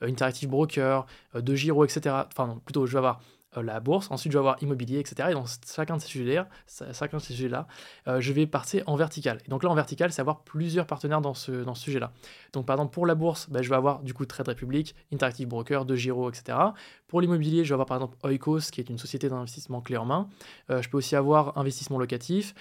Interactive 0.00 0.48
Broker, 0.48 1.06
De 1.34 1.54
Giro, 1.54 1.84
etc. 1.84 2.14
Enfin 2.26 2.46
non, 2.46 2.56
plutôt 2.58 2.86
je 2.86 2.92
vais 2.92 2.98
avoir 2.98 3.20
la 3.56 3.80
bourse, 3.80 4.10
ensuite 4.10 4.32
je 4.32 4.38
vais 4.38 4.40
avoir 4.40 4.62
immobilier, 4.62 4.98
etc. 4.98 5.30
Et 5.30 5.32
dans 5.32 5.44
chacun 5.46 5.96
de 5.96 6.02
ces 6.02 6.08
sujets-là, 6.08 6.48
chacun 6.92 7.16
de 7.16 7.22
ces 7.22 7.32
sujets-là 7.32 7.66
euh, 8.06 8.20
je 8.20 8.32
vais 8.32 8.46
passer 8.46 8.82
en 8.86 8.96
vertical. 8.96 9.40
Et 9.46 9.48
donc 9.48 9.62
là, 9.62 9.70
en 9.70 9.74
vertical, 9.74 10.12
c'est 10.12 10.20
avoir 10.20 10.42
plusieurs 10.42 10.86
partenaires 10.86 11.20
dans 11.20 11.34
ce, 11.34 11.64
dans 11.64 11.74
ce 11.74 11.82
sujet-là. 11.84 12.12
Donc 12.52 12.66
par 12.66 12.76
exemple, 12.76 12.92
pour 12.92 13.06
la 13.06 13.14
bourse, 13.14 13.48
bah, 13.50 13.62
je 13.62 13.68
vais 13.68 13.76
avoir 13.76 14.02
du 14.02 14.14
coup 14.14 14.26
Trade 14.26 14.48
Republic, 14.48 14.94
Interactive 15.12 15.48
Broker, 15.48 15.84
De 15.84 15.96
Giro, 15.96 16.30
etc. 16.30 16.58
Pour 17.06 17.20
l'immobilier, 17.20 17.64
je 17.64 17.70
vais 17.70 17.74
avoir 17.74 17.86
par 17.86 17.96
exemple 17.96 18.16
Oikos, 18.22 18.70
qui 18.70 18.80
est 18.80 18.90
une 18.90 18.98
société 18.98 19.28
d'investissement 19.28 19.80
clé 19.80 19.96
en 19.96 20.04
main. 20.04 20.28
Euh, 20.70 20.82
je 20.82 20.88
peux 20.90 20.98
aussi 20.98 21.16
avoir 21.16 21.56
investissement 21.58 21.98
locatif. 21.98 22.54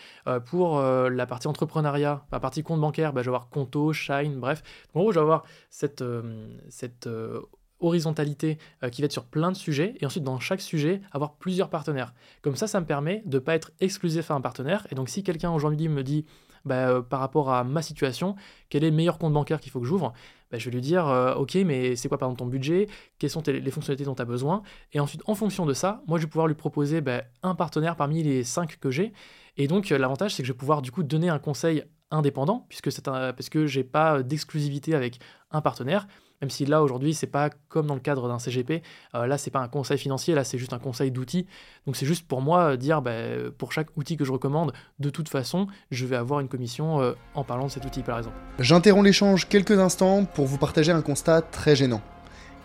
pour 0.46 0.80
la 0.82 1.26
partie 1.26 1.48
entrepreneuriat, 1.48 2.26
la 2.32 2.40
partie 2.40 2.64
compte 2.64 2.82
bancaire, 2.82 3.14
bah, 3.14 3.22
je 3.22 3.30
vais 3.30 3.36
avoir 3.36 3.50
Conto, 3.50 3.94
Shine, 3.94 4.40
bref. 4.40 4.64
en 4.94 5.00
gros, 5.02 5.12
je 5.12 5.20
vais 5.20 5.24
avoir 5.24 5.44
cette, 5.70 6.04
cette 6.70 7.08
horizontalité 7.80 8.58
euh, 8.84 8.90
qui 8.90 9.02
va 9.02 9.06
être 9.06 9.12
sur 9.12 9.26
plein 9.26 9.52
de 9.52 9.58
sujets 9.58 9.96
et 10.00 10.06
ensuite 10.06 10.24
dans 10.24 10.40
chaque 10.40 10.62
sujet 10.62 11.02
avoir 11.12 11.36
plusieurs 11.36 11.70
partenaires. 11.70 12.14
Comme 12.42 12.56
ça, 12.56 12.68
ça 12.68 12.80
me 12.80 12.86
permet 12.86 13.24
de 13.26 13.38
ne 13.38 13.40
pas 13.40 13.56
être 13.56 13.72
exclusif 13.80 14.32
à 14.32 14.34
un 14.34 14.42
partenaire. 14.42 14.88
Et 14.92 14.96
donc 14.96 15.10
si 15.10 15.24
quelqu'un 15.24 15.52
aujourd'hui 15.52 15.90
me 15.90 16.04
dit 16.04 16.26
bah, 16.66 16.90
euh, 16.90 17.02
par 17.02 17.20
rapport 17.20 17.52
à 17.52 17.64
ma 17.64 17.82
situation, 17.82 18.36
quel 18.70 18.84
est 18.84 18.90
le 18.90 18.96
meilleur 18.96 19.18
compte 19.18 19.34
bancaire 19.34 19.60
qu'il 19.60 19.72
faut 19.72 19.80
que 19.80 19.86
j'ouvre 19.86 20.14
bah, 20.52 20.58
Je 20.58 20.66
vais 20.66 20.72
lui 20.72 20.82
dire 20.82 21.08
euh, 21.08 21.36
ok 21.36 21.56
mais 21.66 21.96
c'est 21.96 22.10
quoi 22.10 22.18
par 22.18 22.28
exemple 22.28 22.40
ton 22.40 22.48
budget? 22.48 22.88
Quelles 23.20 23.30
sont 23.30 23.44
les 23.46 23.72
fonctionnalités 23.72 24.06
dont 24.06 24.16
tu 24.16 24.22
as 24.22 24.26
besoin? 24.26 24.64
Et 24.94 25.00
ensuite 25.00 25.22
en 25.26 25.36
fonction 25.36 25.66
de 25.66 25.74
ça, 25.74 26.04
moi 26.08 26.18
je 26.18 26.24
vais 26.24 26.30
pouvoir 26.30 26.48
lui 26.48 26.56
proposer 26.56 27.02
bah, 27.02 27.24
un 27.44 27.56
partenaire 27.56 27.96
parmi 27.96 28.24
les 28.24 28.44
cinq 28.44 28.78
que 28.80 28.92
j'ai. 28.92 29.14
Et 29.56 29.68
donc 29.68 29.90
l'avantage 29.90 30.36
c'est 30.36 30.44
que 30.44 30.48
je 30.48 30.54
vais 30.54 30.58
pouvoir 30.58 30.82
du 30.82 30.92
coup 30.92 31.04
donner 31.04 31.30
un 31.30 31.40
conseil 31.40 31.84
indépendant 32.12 32.66
puisque 32.70 32.92
c'est 32.92 33.04
parce 33.04 33.50
que 33.50 33.66
j'ai 33.66 33.84
pas 33.84 34.24
d'exclusivité 34.24 34.94
avec 34.94 35.20
un 35.52 35.62
partenaire 35.62 36.08
même 36.42 36.50
si 36.50 36.66
là 36.66 36.84
aujourd'hui 36.84 37.14
c'est 37.14 37.28
pas 37.28 37.50
comme 37.70 37.88
dans 37.88 37.96
le 37.96 38.00
cadre 38.00 38.28
d'un 38.28 38.40
CGP, 38.40 38.84
euh, 39.16 39.28
là 39.28 39.38
c'est 39.38 39.52
pas 39.52 39.60
un 39.60 39.68
conseil 39.68 39.98
financier, 39.98 40.36
là 40.36 40.44
c'est 40.44 40.58
juste 40.58 40.74
un 40.74 40.80
conseil 40.80 41.12
d'outils. 41.12 41.48
Donc 41.86 41.96
c'est 41.96 42.06
juste 42.06 42.28
pour 42.28 42.42
moi 42.42 42.74
euh, 42.74 42.78
dire 42.78 43.02
bah, 43.02 43.14
pour 43.58 43.72
chaque 43.74 43.96
outil 43.98 44.18
que 44.18 44.26
je 44.26 44.32
recommande, 44.32 44.74
de 45.00 45.10
toute 45.10 45.30
façon 45.30 45.68
je 45.92 46.06
vais 46.06 46.16
avoir 46.16 46.40
une 46.40 46.48
commission 46.48 47.02
euh, 47.02 47.14
en 47.36 47.44
parlant 47.44 47.66
de 47.66 47.72
cet 47.72 47.86
outil 47.86 48.04
par 48.04 48.18
exemple. 48.18 48.36
J'interromps 48.60 49.06
l'échange 49.06 49.48
quelques 49.48 49.80
instants 49.80 50.26
pour 50.26 50.46
vous 50.46 50.58
partager 50.58 50.92
un 50.92 51.02
constat 51.02 51.42
très 51.42 51.76
gênant. 51.76 52.02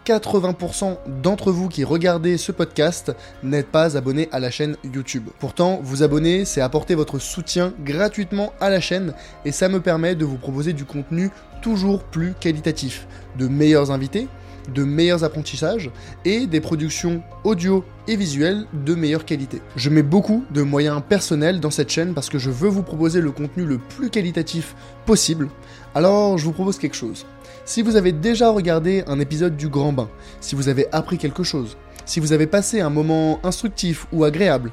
80% 0.05 0.97
d'entre 1.23 1.53
vous 1.53 1.69
qui 1.69 1.85
regardez 1.85 2.37
ce 2.37 2.53
podcast 2.53 3.13
n'êtes 3.43 3.69
pas 3.69 3.97
abonnés 3.97 4.29
à 4.33 4.41
la 4.41 4.51
chaîne 4.51 4.77
YouTube. 4.83 5.29
Pourtant, 5.39 5.81
vous 5.83 6.03
abonner, 6.03 6.45
c'est 6.45 6.61
apporter 6.61 6.95
votre 6.95 7.19
soutien 7.19 7.73
gratuitement 7.85 8.53
à 8.61 8.71
la 8.71 8.81
chaîne 8.81 9.15
et 9.45 9.53
ça 9.53 9.69
me 9.69 9.81
permet 9.81 10.15
de 10.15 10.25
vous 10.25 10.39
proposer 10.39 10.73
du 10.73 10.85
contenu 10.85 11.31
toujours 11.61 12.03
plus 12.03 12.35
qualitatif, 12.39 13.07
de 13.39 13.47
meilleurs 13.47 13.91
invités, 13.91 14.27
de 14.73 14.85
meilleurs 14.85 15.25
apprentissages 15.25 15.91
et 16.25 16.47
des 16.47 16.61
productions 16.61 17.23
audio 17.45 17.85
et 18.09 18.17
visuelles 18.17 18.67
de 18.73 18.95
meilleure 18.95 19.25
qualité. 19.25 19.61
Je 19.77 19.91
mets 19.91 20.03
beaucoup 20.03 20.45
de 20.51 20.63
moyens 20.63 21.03
personnels 21.09 21.61
dans 21.61 21.71
cette 21.71 21.91
chaîne 21.91 22.15
parce 22.15 22.29
que 22.29 22.39
je 22.39 22.51
veux 22.51 22.69
vous 22.69 22.83
proposer 22.83 23.21
le 23.21 23.31
contenu 23.31 23.65
le 23.65 23.79
plus 23.79 24.11
qualitatif 24.11 24.75
possible. 25.07 25.49
Alors, 25.95 26.39
je 26.39 26.45
vous 26.45 26.53
propose 26.53 26.79
quelque 26.79 26.97
chose. 26.97 27.27
Si 27.65 27.81
vous 27.81 27.95
avez 27.95 28.11
déjà 28.11 28.51
regardé 28.51 29.05
un 29.07 29.21
épisode 29.21 29.57
du 29.57 29.69
Grand 29.69 29.93
Bain, 29.93 30.09
si 30.41 30.57
vous 30.57 30.69
avez 30.69 30.93
appris 30.93 31.17
quelque 31.17 31.45
chose, 31.45 31.77
si 32.05 32.19
vous 32.19 32.33
avez 32.33 32.49
passé 32.49 32.81
un 32.81 32.91
moment 32.91 33.39
instructif 33.45 34.07
ou 34.13 34.25
agréable, 34.25 34.73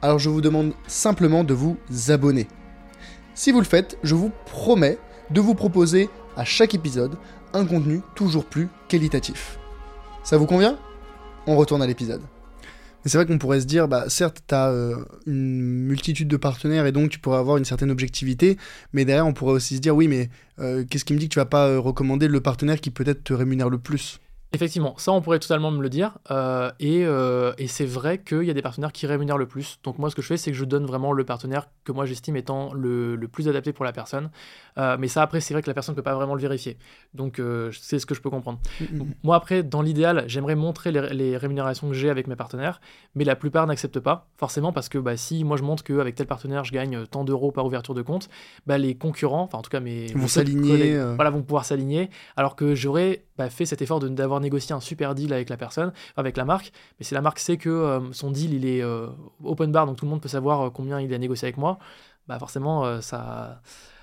alors 0.00 0.18
je 0.18 0.30
vous 0.30 0.40
demande 0.40 0.72
simplement 0.86 1.44
de 1.44 1.52
vous 1.52 1.76
abonner. 2.08 2.48
Si 3.34 3.52
vous 3.52 3.58
le 3.58 3.66
faites, 3.66 3.98
je 4.02 4.14
vous 4.14 4.30
promets 4.46 4.98
de 5.30 5.40
vous 5.40 5.54
proposer 5.54 6.08
à 6.34 6.44
chaque 6.44 6.74
épisode 6.74 7.16
un 7.52 7.66
contenu 7.66 8.00
toujours 8.14 8.46
plus 8.46 8.68
qualitatif. 8.88 9.58
Ça 10.24 10.38
vous 10.38 10.46
convient? 10.46 10.78
On 11.46 11.56
retourne 11.56 11.82
à 11.82 11.86
l'épisode. 11.86 12.22
C'est 13.08 13.18
vrai 13.18 13.26
qu'on 13.26 13.38
pourrait 13.38 13.60
se 13.60 13.66
dire, 13.66 13.88
bah, 13.88 14.08
certes, 14.08 14.42
tu 14.46 14.54
as 14.54 14.68
euh, 14.68 14.96
une 15.26 15.86
multitude 15.86 16.28
de 16.28 16.36
partenaires 16.36 16.86
et 16.86 16.92
donc 16.92 17.10
tu 17.10 17.18
pourrais 17.18 17.38
avoir 17.38 17.56
une 17.56 17.64
certaine 17.64 17.90
objectivité, 17.90 18.58
mais 18.92 19.04
derrière, 19.04 19.26
on 19.26 19.32
pourrait 19.32 19.54
aussi 19.54 19.76
se 19.76 19.80
dire, 19.80 19.96
oui, 19.96 20.08
mais 20.08 20.28
euh, 20.58 20.84
qu'est-ce 20.88 21.04
qui 21.04 21.14
me 21.14 21.18
dit 21.18 21.28
que 21.28 21.32
tu 21.32 21.38
vas 21.38 21.46
pas 21.46 21.68
euh, 21.68 21.80
recommander 21.80 22.28
le 22.28 22.40
partenaire 22.40 22.80
qui 22.80 22.90
peut-être 22.90 23.24
te 23.24 23.32
rémunère 23.32 23.70
le 23.70 23.78
plus? 23.78 24.20
Effectivement, 24.52 24.94
ça 24.98 25.12
on 25.12 25.20
pourrait 25.20 25.38
totalement 25.38 25.70
me 25.70 25.80
le 25.80 25.88
dire. 25.88 26.18
Euh, 26.32 26.72
et, 26.80 27.04
euh, 27.04 27.52
et 27.56 27.68
c'est 27.68 27.86
vrai 27.86 28.18
qu'il 28.18 28.42
y 28.42 28.50
a 28.50 28.54
des 28.54 28.62
partenaires 28.62 28.90
qui 28.90 29.06
rémunèrent 29.06 29.38
le 29.38 29.46
plus. 29.46 29.78
Donc 29.84 29.98
moi 29.98 30.10
ce 30.10 30.16
que 30.16 30.22
je 30.22 30.26
fais 30.26 30.36
c'est 30.36 30.50
que 30.50 30.56
je 30.56 30.64
donne 30.64 30.86
vraiment 30.86 31.12
le 31.12 31.24
partenaire 31.24 31.68
que 31.84 31.92
moi 31.92 32.04
j'estime 32.04 32.34
étant 32.34 32.72
le, 32.74 33.14
le, 33.14 33.28
plus 33.28 33.48
adapté 33.48 33.72
pour 33.72 33.84
la 33.84 33.92
personne. 33.92 34.30
Euh, 34.76 34.96
mais 34.98 35.06
ça 35.06 35.22
après 35.22 35.40
c'est 35.40 35.54
vrai 35.54 35.62
que 35.62 35.70
la 35.70 35.74
personne 35.74 35.92
ne 35.92 35.96
peut 35.96 36.02
pas 36.02 36.16
vraiment 36.16 36.34
le 36.34 36.40
vérifier. 36.40 36.78
Donc 37.14 37.40
c'est 37.72 38.00
ce 38.00 38.06
que 38.06 38.14
je 38.14 38.20
peux 38.20 38.30
comprendre. 38.30 38.58
Mm-hmm. 38.80 39.06
moi 39.22 39.36
après 39.36 39.62
dans 39.62 39.82
l'idéal 39.82 40.24
j'aimerais 40.26 40.56
montrer 40.56 40.90
les, 40.90 41.10
les, 41.10 41.36
rémunérations 41.36 41.88
que 41.88 41.94
j'ai 41.94 42.10
avec 42.10 42.26
mes 42.26 42.36
partenaires. 42.36 42.80
Mais 43.14 43.24
la 43.24 43.36
plupart 43.36 43.68
n'acceptent 43.68 44.00
pas. 44.00 44.28
Forcément 44.36 44.72
parce 44.72 44.88
que 44.88 44.98
bah, 44.98 45.16
si 45.16 45.44
moi 45.44 45.58
je 45.58 45.62
montre 45.62 45.84
qu'avec 45.84 46.16
tel 46.16 46.26
partenaire 46.26 46.64
je 46.64 46.72
gagne 46.72 47.06
tant 47.06 47.22
d'euros 47.22 47.52
par 47.52 47.66
ouverture 47.66 47.94
de 47.94 48.02
compte, 48.02 48.28
bah, 48.66 48.78
les 48.78 48.96
concurrents, 48.96 49.42
enfin 49.42 49.58
en 49.58 49.62
tout 49.62 49.70
cas 49.70 49.80
mes... 49.80 50.06
Vont 50.06 50.26
s'aligner. 50.26 50.98
Voilà, 51.14 51.30
vont 51.30 51.42
pouvoir 51.42 51.64
s'aligner. 51.64 52.10
Alors 52.36 52.56
que 52.56 52.74
j'aurais 52.74 53.24
bah, 53.38 53.48
fait 53.48 53.64
cet 53.64 53.80
effort 53.80 54.00
d'avoir 54.00 54.39
négocier 54.40 54.74
un 54.74 54.80
super 54.80 55.14
deal 55.14 55.32
avec 55.32 55.48
la 55.48 55.56
personne, 55.56 55.92
avec 56.16 56.36
la 56.36 56.44
marque. 56.44 56.72
Mais 56.98 57.04
si 57.04 57.14
la 57.14 57.22
marque 57.22 57.38
sait 57.38 57.56
que 57.56 57.68
euh, 57.68 58.12
son 58.12 58.30
deal 58.30 58.54
il 58.54 58.66
est 58.66 58.82
euh, 58.82 59.08
open 59.44 59.72
bar, 59.72 59.86
donc 59.86 59.96
tout 59.96 60.04
le 60.04 60.10
monde 60.10 60.20
peut 60.20 60.28
savoir 60.28 60.60
euh, 60.60 60.70
combien 60.70 61.00
il 61.00 61.12
a 61.14 61.18
négocié 61.18 61.46
avec 61.46 61.56
moi, 61.56 61.78
bah 62.28 62.38
forcément 62.38 63.00
ça. 63.00 63.60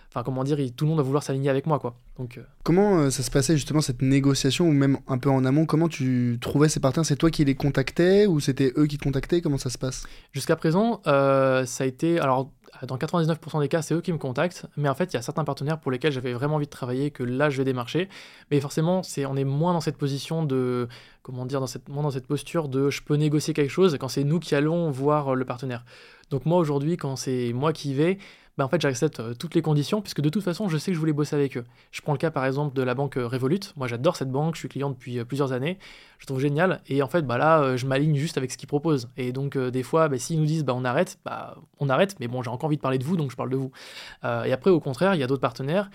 Enfin, 0.10 0.24
comment 0.24 0.46
dire, 0.46 0.58
tout 0.76 0.86
le 0.86 0.90
monde 0.90 0.98
va 1.00 1.04
vouloir 1.04 1.22
s'aligner 1.22 1.50
avec 1.50 1.68
moi, 1.68 1.80
quoi. 1.80 1.94
Donc, 2.18 2.40
Comment 2.64 3.12
ça 3.12 3.22
se 3.22 3.30
passait 3.30 3.56
justement 3.56 3.82
cette 3.82 4.02
négociation, 4.02 4.66
ou 4.66 4.72
même 4.72 5.00
un 5.08 5.18
peu 5.18 5.30
en 5.30 5.44
amont 5.44 5.66
Comment 5.66 5.90
tu 5.90 6.38
trouvais 6.40 6.70
ces 6.70 6.80
partenaires? 6.80 7.06
C'est 7.06 7.18
toi 7.18 7.30
qui 7.30 7.44
les 7.44 7.56
contactais, 7.56 8.26
ou 8.26 8.40
c'était 8.40 8.72
eux 8.78 8.86
qui 8.88 8.98
te 8.98 9.04
contactaient? 9.04 9.42
Comment 9.42 9.58
ça 9.58 9.70
se 9.70 9.78
passe? 9.78 10.08
Jusqu'à 10.32 10.56
présent, 10.56 11.02
ça 11.04 11.66
a 11.80 11.86
été. 11.86 12.20
Alors, 12.20 12.52
dans 12.86 12.98
99% 12.98 13.60
des 13.60 13.68
cas, 13.68 13.82
c'est 13.82 13.96
eux 13.96 14.02
qui 14.02 14.12
me 14.14 14.18
contactent, 14.18 14.66
mais 14.78 14.90
en 14.90 14.96
fait, 14.96 15.14
il 15.14 15.16
y 15.16 15.18
a 15.18 15.22
certains 15.22 15.44
partenaires 15.44 15.80
pour 15.80 15.92
lesquels 15.92 16.12
j'avais 16.12 16.34
vraiment 16.34 16.56
envie 16.56 16.66
de 16.66 16.72
travailler 16.72 17.12
que 17.12 17.24
là, 17.24 17.50
je 17.50 17.58
vais 17.58 17.64
démarcher. 17.64 18.10
Mais 18.52 18.60
forcément, 18.60 19.04
c'est, 19.04 19.26
on 19.26 19.36
est 19.36 19.44
moins 19.44 19.74
dans 19.74 19.82
cette 19.82 19.98
position 19.98 20.44
de, 20.44 20.88
comment 21.24 21.46
dire, 21.46 21.60
dans 21.60 21.68
cette, 21.68 21.90
moins 21.90 22.04
dans 22.04 22.12
cette 22.12 22.28
posture 22.28 22.68
de 22.68 22.90
je 22.90 23.02
peux 23.02 23.16
négocier 23.16 23.54
quelque 23.54 23.72
chose 23.72 23.98
quand 24.00 24.08
c'est 24.08 24.24
nous 24.24 24.40
qui 24.40 24.56
allons 24.56 24.92
voir 24.92 25.36
le 25.36 25.46
partenaire. 25.46 25.86
Donc 26.30 26.46
moi, 26.46 26.58
aujourd'hui, 26.58 26.98
quand 26.98 27.16
c'est 27.16 27.54
moi 27.54 27.74
qui 27.74 27.94
vais, 27.94 28.18
bah, 28.58 28.66
en 28.66 28.70
fait 28.70 28.82
j'accepte 28.82 29.20
euh, 29.20 29.34
toutes 29.34 29.54
les 29.54 29.62
conditions 29.62 30.02
puisque 30.02 30.22
de 30.22 30.30
toute 30.30 30.44
façon 30.44 30.68
je 30.68 30.78
sais 30.78 30.92
que 30.92 30.96
je 30.96 31.00
voulais 31.00 31.14
bosser 31.14 31.36
avec 31.36 31.58
eux. 31.58 31.64
Je 31.92 32.02
prends 32.02 32.14
le 32.14 32.18
cas 32.18 32.32
par 32.32 32.46
exemple 32.46 32.76
de 32.76 32.82
la 32.82 32.96
banque 32.96 33.18
euh, 33.18 33.28
Revolut. 33.28 33.60
Moi 33.76 33.88
j'adore 33.88 34.16
cette 34.16 34.32
banque, 34.32 34.56
je 34.56 34.60
suis 34.62 34.70
client 34.70 34.90
depuis 34.90 35.20
euh, 35.20 35.26
plusieurs 35.26 35.52
années, 35.52 35.78
je 36.18 36.26
trouve 36.26 36.40
génial 36.40 36.82
et 36.88 37.04
en 37.04 37.08
fait 37.08 37.22
bah 37.22 37.38
là 37.38 37.78
je 37.78 37.86
m'aligne 37.86 38.16
juste 38.16 38.38
avec 38.38 38.52
ce 38.52 38.58
qu'ils 38.58 38.68
proposent. 38.68 39.10
Et 39.16 39.32
donc 39.32 39.58
des 39.58 39.84
fois 39.84 40.10
bah, 40.10 40.18
s'ils 40.18 40.40
nous 40.40 40.46
disent 40.46 40.64
bah 40.64 40.74
on 40.76 40.86
arrête, 40.86 41.20
bah 41.24 41.56
on 41.80 41.90
arrête, 41.90 42.20
mais 42.20 42.28
bon 42.28 42.42
j'ai 42.42 42.50
encore 42.50 42.68
envie 42.68 42.78
de 42.78 42.82
parler 42.82 42.98
de 42.98 43.04
vous 43.04 43.16
donc 43.16 43.32
je 43.32 43.36
parle 43.36 43.50
de 43.50 43.58
vous. 43.58 43.72
et 44.24 44.52
après 44.52 44.72
au 44.72 44.80
contraire 44.80 45.14
il 45.14 45.20
y 45.20 45.24
a 45.24 45.28
d'autres 45.28 45.42
partenaires 45.42 45.90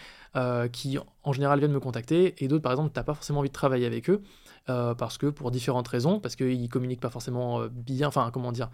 qui 0.72 0.98
en 1.24 1.32
général 1.32 1.58
viennent 1.58 1.72
me 1.72 1.80
contacter 1.80 2.34
et 2.38 2.48
d'autres 2.48 2.62
par 2.62 2.72
exemple 2.72 2.90
t'as 2.94 3.02
pas 3.02 3.14
forcément 3.14 3.40
envie 3.40 3.48
de 3.48 3.54
travailler 3.54 3.86
avec 3.86 4.08
eux. 4.08 4.22
Parce 4.66 5.18
que 5.18 5.26
pour 5.26 5.50
différentes 5.50 5.88
raisons, 5.88 6.20
parce 6.20 6.36
qu'ils 6.36 6.68
communiquent 6.68 7.00
pas 7.00 7.10
forcément 7.10 7.66
bien, 7.70 8.08
enfin 8.08 8.30
comment 8.32 8.52
dire, 8.52 8.70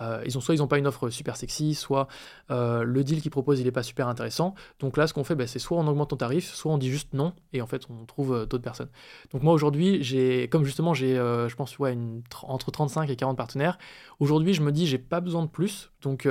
euh, 0.00 0.22
ils 0.24 0.38
ont 0.38 0.40
soit 0.40 0.54
ils 0.54 0.58
n'ont 0.58 0.68
pas 0.68 0.78
une 0.78 0.86
offre 0.86 1.10
super 1.10 1.36
sexy, 1.36 1.74
soit 1.74 2.08
euh, 2.50 2.82
le 2.82 3.04
deal 3.04 3.20
qu'ils 3.20 3.30
proposent 3.30 3.60
il 3.60 3.64
n'est 3.64 3.72
pas 3.72 3.82
super 3.82 4.08
intéressant. 4.08 4.54
Donc 4.80 4.96
là, 4.96 5.06
ce 5.06 5.14
qu'on 5.14 5.24
fait, 5.24 5.34
bah, 5.34 5.46
c'est 5.46 5.58
soit 5.58 5.78
on 5.78 5.86
augmente 5.86 6.10
ton 6.10 6.16
tarif, 6.16 6.52
soit 6.52 6.72
on 6.72 6.78
dit 6.78 6.90
juste 6.90 7.12
non, 7.12 7.34
et 7.52 7.60
en 7.60 7.66
fait 7.66 7.86
on 7.90 8.06
trouve 8.06 8.32
euh, 8.32 8.46
d'autres 8.46 8.62
personnes. 8.62 8.88
Donc 9.32 9.42
moi 9.42 9.52
aujourd'hui, 9.52 10.02
j'ai, 10.02 10.48
comme 10.48 10.64
justement 10.64 10.94
j'ai, 10.94 11.14
je 11.14 11.54
pense 11.54 11.78
ouais, 11.78 11.92
une, 11.92 12.22
entre 12.42 12.70
35 12.70 13.10
et 13.10 13.16
40 13.16 13.36
partenaires. 13.36 13.78
Aujourd'hui, 14.18 14.54
je 14.54 14.62
me 14.62 14.72
dis 14.72 14.86
j'ai 14.86 14.98
pas 14.98 15.20
besoin 15.20 15.42
de 15.42 15.48
plus. 15.48 15.90
Donc 16.02 16.28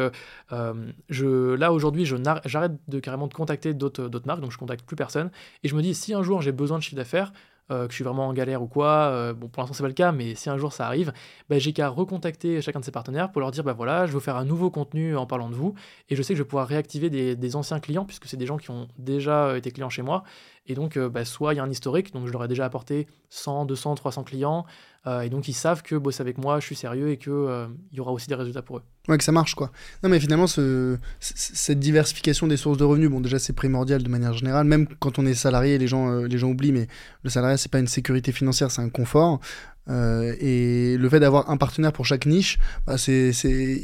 je, 1.10 1.54
là 1.54 1.72
aujourd'hui, 1.72 2.06
j'arrête 2.06 2.74
de 2.88 3.00
carrément 3.00 3.28
de 3.28 3.34
contacter 3.34 3.74
d'autres, 3.74 4.08
d'autres 4.08 4.28
marques, 4.28 4.42
donc 4.42 4.52
je 4.52 4.58
contacte 4.58 4.86
plus 4.86 4.96
personne. 4.96 5.32
Et 5.64 5.68
je 5.68 5.76
me 5.76 5.82
dis 5.82 5.94
si 5.94 6.14
un 6.14 6.24
jour 6.24 6.42
j'ai 6.42 6.52
besoin 6.52 6.78
de 6.78 6.84
chiffre 6.84 6.96
d'affaires, 6.96 7.32
euh, 7.72 7.86
que 7.86 7.92
je 7.92 7.96
suis 7.96 8.04
vraiment 8.04 8.28
en 8.28 8.34
galère 8.34 8.62
ou 8.62 8.68
quoi, 8.68 9.10
euh, 9.12 9.34
bon 9.34 9.48
pour 9.48 9.62
l'instant 9.62 9.74
c'est 9.74 9.84
pas 9.84 9.88
le 9.88 9.94
cas, 9.94 10.12
mais 10.12 10.36
si 10.36 10.50
un 10.50 10.58
jour 10.58 10.74
ça 10.74 10.86
arrive, 10.86 11.14
bah, 11.50 11.58
j'ai 11.58 11.74
qu'à 11.74 11.90
recontacter 11.90 12.62
chacun 12.62 12.80
de 12.80 12.86
ces 12.86 12.92
partenaires 12.92 13.32
pour 13.32 13.42
leur 13.42 13.52
dire 13.52 13.64
bah 13.64 13.74
voilà, 13.74 14.06
je 14.06 14.12
veux 14.12 14.20
faire 14.20 14.36
un 14.36 14.46
nouveau 14.46 14.70
contenu 14.70 15.16
en 15.16 15.26
parlant 15.26 15.50
de 15.50 15.56
vous, 15.56 15.74
et 16.10 16.16
je 16.16 16.22
sais 16.22 16.34
que 16.34 16.38
je 16.38 16.44
vais 16.44 16.48
pouvoir 16.48 16.68
réactiver 16.68 17.10
des, 17.10 17.36
des 17.36 17.56
anciens 17.56 17.80
clients, 17.80 18.06
puisque 18.06 18.26
c'est 18.28 18.38
des 18.38 18.46
gens 18.46 18.58
qui 18.58 18.72
ont 18.72 18.88
déjà 18.98 19.46
euh, 19.46 19.56
été 19.56 19.72
clients 19.72 19.90
chez 19.90 20.02
moi, 20.02 20.24
et 20.68 20.76
donc 20.76 20.98
bah, 20.98 21.26
soit 21.26 21.54
il 21.54 21.58
y 21.58 21.60
a 21.60 21.64
un 21.64 21.70
historique, 21.70 22.14
donc 22.14 22.28
je 22.28 22.32
leur 22.32 22.44
ai 22.44 22.48
déjà 22.48 22.66
apporté 22.66 23.08
100, 23.30 23.66
200, 23.66 23.96
300 23.96 24.24
clients, 24.24 24.66
et 25.08 25.30
donc 25.30 25.48
ils 25.48 25.54
savent 25.54 25.82
que 25.82 25.96
bosser 25.96 26.22
avec 26.22 26.38
moi, 26.38 26.60
je 26.60 26.66
suis 26.66 26.76
sérieux 26.76 27.10
et 27.10 27.18
qu'il 27.18 27.34
il 27.92 27.98
y 27.98 28.00
aura 28.00 28.12
aussi 28.12 28.28
des 28.28 28.36
résultats 28.36 28.62
pour 28.62 28.78
eux. 28.78 28.84
Ouais, 29.08 29.18
que 29.18 29.24
ça 29.24 29.32
marche 29.32 29.56
quoi. 29.56 29.72
Non, 30.04 30.10
mais 30.10 30.20
finalement, 30.20 30.46
ce, 30.46 30.98
cette 31.20 31.80
diversification 31.80 32.46
des 32.46 32.58
sources 32.58 32.78
de 32.78 32.84
revenus, 32.84 33.10
bon, 33.10 33.20
déjà, 33.20 33.40
c'est 33.40 33.54
primordial 33.54 34.04
de 34.04 34.10
manière 34.10 34.34
générale. 34.34 34.68
Même 34.68 34.88
quand 35.00 35.18
on 35.18 35.26
est 35.26 35.34
salarié, 35.34 35.80
les 35.80 35.88
gens, 35.88 36.22
les 36.22 36.38
gens 36.38 36.50
oublient, 36.50 36.72
mais 36.72 36.88
le 37.24 37.32
salariat, 37.32 37.58
c'est 37.58 37.72
pas 37.72 37.80
une 37.80 37.88
sécurité 37.88 38.32
financière, 38.32 38.70
c'est 38.70 38.82
un 38.82 38.90
confort. 38.90 39.40
Euh, 39.90 40.36
et 40.40 40.98
le 40.98 41.10
fait 41.10 41.20
d'avoir 41.20 41.50
un 41.50 41.58
partenaire 41.58 41.92
pour 41.92 42.06
chaque 42.06 42.26
niche, 42.26 42.60
bah, 42.86 42.98
c'est, 42.98 43.32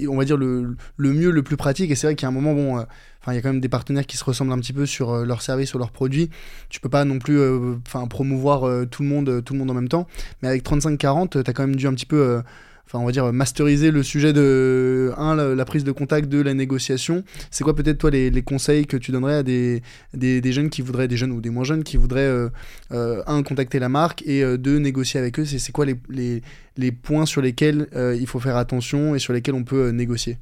on 0.08 0.18
va 0.18 0.26
dire, 0.26 0.38
le, 0.38 0.76
le, 0.96 1.14
mieux, 1.14 1.32
le 1.32 1.44
plus 1.44 1.58
pratique. 1.58 1.92
Et 1.92 1.96
c'est 1.96 2.08
vrai 2.08 2.16
qu'il 2.16 2.24
y 2.24 2.28
a 2.28 2.30
un 2.30 2.34
moment, 2.34 2.54
bon, 2.54 2.80
euh, 2.80 2.84
il 3.28 3.34
y 3.34 3.38
a 3.38 3.42
quand 3.42 3.50
même 3.50 3.62
des 3.62 3.70
partenaires 3.70 4.06
qui 4.06 4.16
se 4.16 4.24
ressemblent 4.24 4.54
un 4.54 4.60
petit 4.60 4.74
peu 4.74 4.86
sur 4.86 5.12
euh, 5.12 5.26
leurs 5.26 5.42
services 5.42 5.74
ou 5.74 5.78
leurs 5.78 5.92
produits. 5.92 6.30
Tu 6.70 6.80
peux 6.80 6.90
pas 6.90 7.04
non 7.04 7.20
plus 7.20 7.40
enfin 7.86 8.08
promouvoir 8.08 8.88
tout, 8.88 9.04
le 9.04 9.10
monde, 9.10 9.44
tout 9.44 9.54
le 9.54 9.60
monde 9.60 9.72
en 9.72 9.74
même 9.74 9.90
temps. 9.90 10.08
Mais 10.42 10.48
avec 10.48 10.64
35-40, 10.64 11.30
tu 11.30 11.38
as 11.50 11.54
quand 11.54 11.68
même 11.68 11.76
dû 11.76 11.88
un 11.88 11.94
petit 11.94 12.06
peu 12.06 12.42
enfin 12.88 13.00
on 13.00 13.06
va 13.06 13.12
dire 13.12 13.32
masteriser 13.34 13.92
le 13.92 14.02
sujet 14.02 14.32
de 14.32 15.12
un 15.18 15.36
la, 15.36 15.66
prise 15.66 15.84
de 15.84 15.92
contact 15.92 16.30
de 16.30 16.42
la 16.42 16.54
négociation. 16.54 17.24
C'est 17.52 17.64
quoi 17.64 17.76
peut-être 17.76 17.98
toi 17.98 18.10
les, 18.10 18.42
conseils 18.42 18.88
que 18.88 18.98
tu 18.98 19.12
donnerais 19.12 19.36
à 19.36 19.44
des, 19.44 19.82
des, 20.14 20.52
jeunes 20.52 20.70
qui 20.70 20.82
voudraient 20.82 21.08
des 21.08 21.18
jeunes 21.18 21.32
ou 21.32 21.42
des 21.42 21.50
moins 21.50 21.66
jeunes 21.66 21.84
qui 21.84 21.98
voudraient 21.98 22.22
euh, 22.22 22.50
euh, 22.94 23.22
un 23.28 23.44
contacter 23.44 23.80
la 23.80 23.90
marque 23.90 24.24
et 24.26 24.44
euh, 24.44 24.58
deux 24.58 24.78
négocier 24.78 25.20
avec 25.20 25.38
eux? 25.40 25.46
C'est 25.46 25.72
quoi 25.72 25.86
les, 25.86 25.96
les, 26.10 26.42
les, 26.78 26.92
points 26.92 27.26
sur 27.26 27.42
lesquels 27.42 27.88
il 27.94 28.28
faut 28.28 28.40
faire 28.40 28.58
attention 28.58 29.16
et 29.16 29.20
sur 29.20 29.34
lesquels 29.34 29.56
on 29.56 29.64
peut 29.64 29.90
négocier? 29.90 30.38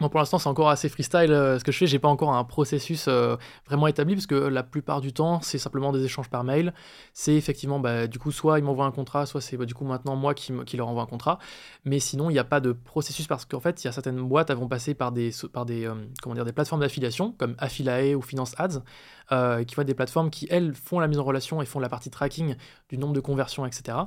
Bon, 0.00 0.08
pour 0.08 0.18
l'instant, 0.18 0.38
c'est 0.38 0.48
encore 0.48 0.70
assez 0.70 0.88
freestyle 0.88 1.30
euh, 1.30 1.56
ce 1.56 1.62
que 1.62 1.70
je 1.70 1.78
fais. 1.78 1.86
J'ai 1.86 2.00
pas 2.00 2.08
encore 2.08 2.34
un 2.34 2.42
processus 2.42 3.06
euh, 3.06 3.36
vraiment 3.66 3.86
établi 3.86 4.16
parce 4.16 4.26
que 4.26 4.34
la 4.34 4.64
plupart 4.64 5.00
du 5.00 5.12
temps, 5.12 5.40
c'est 5.40 5.56
simplement 5.58 5.92
des 5.92 6.04
échanges 6.04 6.28
par 6.28 6.42
mail. 6.42 6.74
C'est 7.12 7.34
effectivement, 7.36 7.78
bah, 7.78 8.08
du 8.08 8.18
coup, 8.18 8.32
soit 8.32 8.58
ils 8.58 8.64
m'envoient 8.64 8.86
un 8.86 8.90
contrat, 8.90 9.24
soit 9.24 9.40
c'est 9.40 9.56
bah, 9.56 9.66
du 9.66 9.74
coup 9.74 9.84
maintenant 9.84 10.16
moi 10.16 10.34
qui, 10.34 10.52
qui, 10.66 10.76
leur 10.76 10.88
envoie 10.88 11.04
un 11.04 11.06
contrat. 11.06 11.38
Mais 11.84 12.00
sinon, 12.00 12.28
il 12.28 12.32
n'y 12.32 12.40
a 12.40 12.44
pas 12.44 12.58
de 12.58 12.72
processus 12.72 13.28
parce 13.28 13.44
qu'en 13.44 13.60
fait, 13.60 13.84
il 13.84 13.86
y 13.86 13.88
a 13.88 13.92
certaines 13.92 14.20
boîtes 14.20 14.48
qui 14.48 14.54
vont 14.54 14.66
passer 14.66 14.94
par 14.94 15.12
des, 15.12 15.30
par 15.52 15.64
des, 15.64 15.86
euh, 15.86 15.94
comment 16.20 16.34
dire, 16.34 16.44
des 16.44 16.52
plateformes 16.52 16.80
d'affiliation 16.80 17.30
comme 17.38 17.54
Affilae 17.58 18.16
ou 18.16 18.22
Finance 18.22 18.56
Ads, 18.58 18.82
qui 19.30 19.74
vont 19.74 19.82
être 19.82 19.86
des 19.86 19.94
plateformes 19.94 20.30
qui, 20.30 20.46
elles, 20.50 20.74
font 20.74 21.00
la 21.00 21.08
mise 21.08 21.18
en 21.18 21.24
relation 21.24 21.62
et 21.62 21.66
font 21.66 21.80
la 21.80 21.88
partie 21.88 22.10
tracking 22.10 22.56
du 22.88 22.98
nombre 22.98 23.14
de 23.14 23.20
conversions, 23.20 23.66
etc. 23.66 23.98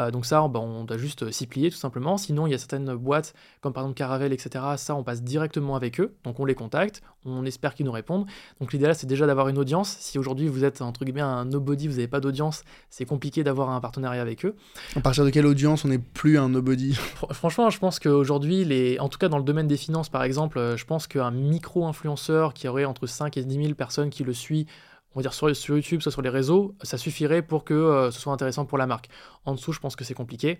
Euh, 0.00 0.10
donc 0.10 0.26
ça, 0.26 0.46
bah, 0.48 0.60
on 0.60 0.84
doit 0.84 0.98
juste 0.98 1.30
s'y 1.30 1.46
plier 1.46 1.70
tout 1.70 1.76
simplement. 1.76 2.16
Sinon, 2.16 2.46
il 2.46 2.50
y 2.50 2.54
a 2.54 2.58
certaines 2.58 2.94
boîtes, 2.94 3.34
comme 3.60 3.72
par 3.72 3.82
exemple 3.84 3.96
Caravelle, 3.96 4.32
etc. 4.32 4.64
Ça, 4.76 4.94
on 4.94 5.04
passe 5.04 5.22
directement 5.22 5.76
avec 5.76 6.00
eux. 6.00 6.16
Donc 6.24 6.40
on 6.40 6.44
les 6.44 6.54
contacte, 6.54 7.02
on 7.24 7.44
espère 7.44 7.74
qu'ils 7.74 7.86
nous 7.86 7.92
répondent. 7.92 8.26
Donc 8.60 8.72
l'idéal, 8.72 8.94
c'est 8.94 9.06
déjà 9.06 9.26
d'avoir 9.26 9.48
une 9.48 9.58
audience. 9.58 9.96
Si 9.98 10.18
aujourd'hui 10.18 10.48
vous 10.48 10.64
êtes 10.64 10.82
entre 10.82 11.04
guillemets 11.04 11.20
un 11.20 11.44
nobody, 11.44 11.88
vous 11.88 11.94
n'avez 11.94 12.08
pas 12.08 12.20
d'audience, 12.20 12.62
c'est 12.90 13.04
compliqué 13.04 13.44
d'avoir 13.44 13.70
un 13.70 13.80
partenariat 13.80 14.22
avec 14.22 14.44
eux. 14.44 14.54
À 14.96 15.00
partir 15.00 15.24
de 15.24 15.30
quelle 15.30 15.46
audience 15.46 15.84
on 15.84 15.88
n'est 15.88 15.98
plus 15.98 16.38
un 16.38 16.48
nobody? 16.48 16.94
Franchement, 17.32 17.70
je 17.70 17.78
pense 17.78 17.98
qu'aujourd'hui, 17.98 18.64
les... 18.64 18.98
en 18.98 19.08
tout 19.08 19.18
cas 19.18 19.28
dans 19.28 19.38
le 19.38 19.44
domaine 19.44 19.68
des 19.68 19.76
finances 19.76 20.08
par 20.08 20.22
exemple, 20.22 20.58
euh, 20.58 20.76
je 20.76 20.84
pense 20.84 21.06
qu'un 21.06 21.30
micro-influenceur 21.30 22.54
qui 22.54 22.68
aurait 22.68 22.84
entre 22.84 23.06
5 23.06 23.36
et 23.36 23.44
10 23.44 23.54
000 23.54 23.74
personnes 23.74 24.10
qui 24.10 24.24
le 24.24 24.32
suit 24.32 24.66
on 25.14 25.20
va 25.20 25.22
dire 25.22 25.32
sur, 25.32 25.54
sur, 25.54 25.76
YouTube, 25.76 26.00
soit 26.00 26.12
sur 26.12 26.22
les 26.22 26.28
réseaux, 26.28 26.74
ça 26.82 26.98
suffirait 26.98 27.42
pour 27.42 27.64
que 27.64 28.08
ce 28.10 28.20
soit 28.20 28.32
intéressant 28.32 28.64
pour 28.64 28.78
la 28.78 28.86
marque. 28.86 29.08
En 29.44 29.54
dessous, 29.54 29.72
je 29.72 29.80
pense 29.80 29.96
que 29.96 30.04
c'est 30.04 30.14
compliqué. 30.14 30.58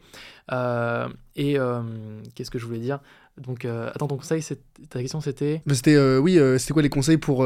et 0.50 1.57
qu'est-ce 2.34 2.50
que 2.50 2.59
je 2.59 2.66
voulais 2.66 2.78
dire? 2.78 3.00
Donc, 3.38 3.64
attends, 3.64 4.07
ton 4.09 4.16
conseil, 4.16 4.42
ta 4.88 5.00
question 5.00 5.20
c'était? 5.20 5.62
C'était, 5.72 6.18
oui, 6.18 6.38
c'était 6.59 6.72
quoi 6.72 6.82
les 6.82 6.88
conseils 6.88 7.18
pour 7.18 7.44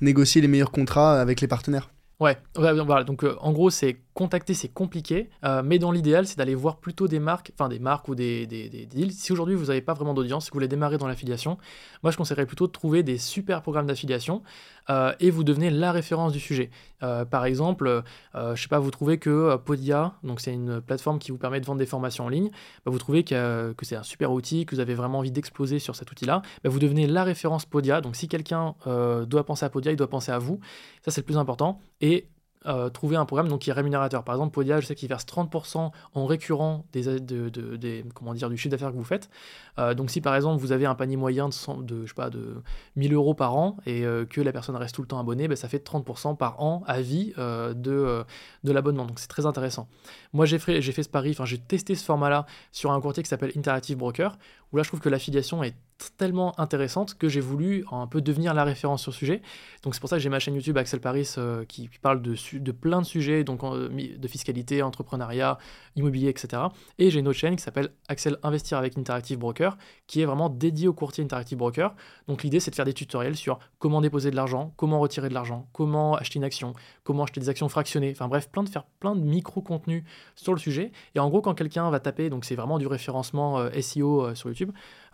négocier 0.00 0.40
les 0.40 0.48
meilleurs 0.48 0.70
contrats 0.70 1.20
avec 1.20 1.40
les 1.40 1.48
partenaires? 1.48 1.90
Ouais, 2.20 2.36
voilà. 2.56 3.04
Donc, 3.04 3.24
en 3.40 3.52
gros, 3.52 3.70
c'est 3.70 3.96
contacter, 4.18 4.52
c'est 4.52 4.68
compliqué, 4.68 5.30
euh, 5.44 5.62
mais 5.64 5.78
dans 5.78 5.92
l'idéal, 5.92 6.26
c'est 6.26 6.36
d'aller 6.38 6.56
voir 6.56 6.78
plutôt 6.78 7.06
des 7.06 7.20
marques, 7.20 7.52
enfin 7.54 7.68
des 7.68 7.78
marques 7.78 8.08
ou 8.08 8.16
des, 8.16 8.48
deals. 8.48 9.12
Si 9.12 9.30
aujourd'hui 9.30 9.54
vous 9.54 9.66
n'avez 9.66 9.80
pas 9.80 9.94
vraiment 9.94 10.12
d'audience, 10.12 10.46
vous 10.46 10.54
voulez 10.54 10.66
démarrer 10.66 10.98
dans 10.98 11.06
l'affiliation, 11.06 11.56
moi 12.02 12.10
je 12.10 12.16
conseillerais 12.16 12.44
plutôt 12.44 12.66
de 12.66 12.72
trouver 12.72 13.04
des 13.04 13.16
super 13.16 13.62
programmes 13.62 13.86
d'affiliation 13.86 14.42
euh, 14.90 15.12
et 15.20 15.30
vous 15.30 15.44
devenez 15.44 15.70
la 15.70 15.92
référence 15.92 16.32
du 16.32 16.40
sujet. 16.40 16.70
Euh, 17.04 17.24
par 17.24 17.44
exemple, 17.44 18.02
je 18.34 18.60
sais 18.60 18.66
pas, 18.66 18.80
vous 18.80 18.90
trouvez 18.90 19.18
que 19.18 19.54
Podia, 19.54 20.14
donc 20.24 20.40
c'est 20.40 20.52
une 20.52 20.80
plateforme 20.80 21.20
qui 21.20 21.30
vous 21.30 21.38
permet 21.38 21.60
de 21.60 21.66
vendre 21.66 21.78
des 21.78 21.86
formations 21.86 22.24
en 22.24 22.28
ligne, 22.28 22.50
bah, 22.84 22.90
vous 22.90 22.98
trouvez 22.98 23.22
que, 23.22 23.72
que 23.74 23.86
c'est 23.86 23.94
un 23.94 24.02
super 24.02 24.32
outil, 24.32 24.66
que 24.66 24.74
vous 24.74 24.80
avez 24.80 24.94
vraiment 24.94 25.20
envie 25.20 25.30
d'exploser 25.30 25.78
sur 25.78 25.94
cet 25.94 26.10
outil-là, 26.10 26.42
bah, 26.64 26.70
vous 26.70 26.80
devenez 26.80 27.06
la 27.06 27.22
référence 27.22 27.66
Podia. 27.66 28.00
Donc 28.00 28.16
si 28.16 28.26
quelqu'un 28.26 28.74
doit 28.84 29.44
penser 29.44 29.64
à 29.64 29.70
Podia, 29.70 29.92
il 29.92 29.96
doit 29.96 30.10
penser 30.10 30.32
à 30.32 30.40
vous. 30.40 30.58
Ça 31.04 31.12
c'est 31.12 31.20
le 31.20 31.26
plus 31.26 31.38
important. 31.38 31.80
Et 32.00 32.26
euh, 32.68 32.90
trouver 32.90 33.16
un 33.16 33.24
programme 33.24 33.48
donc, 33.48 33.60
qui 33.60 33.70
est 33.70 33.72
rémunérateur. 33.72 34.24
Par 34.24 34.34
exemple, 34.34 34.52
Podia, 34.52 34.80
je 34.80 34.86
sais 34.86 34.94
qu'il 34.94 35.08
verse 35.08 35.24
30% 35.24 35.90
en 36.14 36.26
récurrent 36.26 36.84
des, 36.92 37.18
des, 37.20 38.04
comment 38.14 38.34
dire, 38.34 38.50
du 38.50 38.56
chiffre 38.56 38.70
d'affaires 38.70 38.90
que 38.92 38.96
vous 38.96 39.04
faites. 39.04 39.30
Euh, 39.78 39.94
donc 39.94 40.10
si 40.10 40.20
par 40.20 40.34
exemple 40.34 40.60
vous 40.60 40.72
avez 40.72 40.86
un 40.86 40.96
panier 40.96 41.16
moyen 41.16 41.48
de, 41.48 41.82
de, 41.82 42.02
je 42.02 42.08
sais 42.08 42.14
pas, 42.14 42.30
de 42.30 42.62
1000 42.96 43.14
euros 43.14 43.34
par 43.34 43.56
an 43.56 43.76
et 43.86 44.04
euh, 44.04 44.24
que 44.24 44.40
la 44.40 44.52
personne 44.52 44.74
reste 44.76 44.94
tout 44.94 45.02
le 45.02 45.08
temps 45.08 45.20
abonnée, 45.20 45.48
ben, 45.48 45.56
ça 45.56 45.68
fait 45.68 45.84
30% 45.84 46.36
par 46.36 46.60
an 46.60 46.82
à 46.86 47.00
vie 47.00 47.32
de, 47.36 48.24
de 48.64 48.72
l'abonnement. 48.72 49.06
Donc 49.06 49.18
c'est 49.18 49.28
très 49.28 49.46
intéressant. 49.46 49.88
Moi 50.32 50.46
j'ai 50.46 50.58
fait, 50.58 50.82
fait 50.82 51.02
ce 51.02 51.08
pari, 51.08 51.30
enfin 51.30 51.44
j'ai 51.44 51.58
testé 51.58 51.94
ce 51.94 52.04
format-là 52.04 52.46
sur 52.72 52.92
un 52.92 53.00
courtier 53.00 53.22
qui 53.22 53.28
s'appelle 53.28 53.52
Interactive 53.56 53.96
Broker, 53.96 54.36
où 54.72 54.76
là 54.76 54.82
je 54.82 54.88
trouve 54.88 55.00
que 55.00 55.08
l'affiliation 55.08 55.62
est 55.62 55.74
tellement 56.16 56.58
intéressante 56.60 57.14
que 57.14 57.28
j'ai 57.28 57.40
voulu 57.40 57.84
un 57.90 58.06
peu 58.06 58.20
devenir 58.20 58.54
la 58.54 58.64
référence 58.64 59.02
sur 59.02 59.10
le 59.10 59.16
sujet. 59.16 59.42
Donc 59.82 59.94
c'est 59.94 60.00
pour 60.00 60.08
ça 60.08 60.16
que 60.16 60.22
j'ai 60.22 60.28
ma 60.28 60.38
chaîne 60.38 60.54
YouTube 60.54 60.76
Axel 60.76 61.00
Paris 61.00 61.28
euh, 61.38 61.64
qui, 61.64 61.88
parle 62.00 62.22
de, 62.22 62.72
plein 62.72 63.00
de 63.00 63.06
sujets, 63.06 63.44
donc 63.44 63.62
de 63.64 64.28
fiscalité, 64.28 64.82
entrepreneuriat, 64.82 65.58
immobilier, 65.96 66.28
etc. 66.28 66.62
Et 66.98 67.10
j'ai 67.10 67.20
une 67.20 67.28
autre 67.28 67.38
chaîne 67.38 67.56
qui 67.56 67.62
s'appelle 67.62 67.90
Axel 68.08 68.38
Investir 68.42 68.78
avec 68.78 68.96
Interactive 68.96 69.38
Broker, 69.38 69.76
qui 70.06 70.20
est 70.20 70.24
vraiment 70.24 70.48
dédiée 70.48 70.88
au 70.88 70.92
courtier 70.92 71.24
Interactive 71.24 71.58
Broker. 71.58 71.94
Donc 72.28 72.42
l'idée 72.42 72.60
c'est 72.60 72.70
de 72.70 72.76
faire 72.76 72.84
des 72.84 72.94
tutoriels 72.94 73.36
sur 73.36 73.58
comment 73.78 74.00
déposer 74.00 74.30
de 74.30 74.36
l'argent, 74.36 74.72
comment 74.76 75.00
retirer 75.00 75.28
de 75.28 75.34
l'argent, 75.34 75.68
comment 75.72 76.14
acheter 76.14 76.38
une 76.38 76.44
action, 76.44 76.72
comment 77.04 77.24
acheter 77.24 77.40
des 77.40 77.48
actions 77.48 77.68
fractionnées, 77.68 78.12
enfin 78.12 78.28
bref, 78.28 78.48
plein 78.50 78.62
de 78.62 78.68
faire 78.68 78.84
plein 79.00 79.14
de 79.14 79.20
micro-contenus 79.20 80.04
sur 80.36 80.52
le 80.52 80.58
sujet. 80.58 80.92
Et 81.14 81.18
en 81.18 81.28
gros 81.28 81.40
quand 81.40 81.54
quelqu'un 81.54 81.90
va 81.90 82.00
taper, 82.00 82.30
donc 82.30 82.44
c'est 82.44 82.56
vraiment 82.56 82.78
du 82.78 82.86
référencement 82.86 83.58
euh, 83.58 83.80
SEO 83.80 84.26
euh, 84.26 84.34
sur 84.34 84.48
YouTube, 84.48 84.57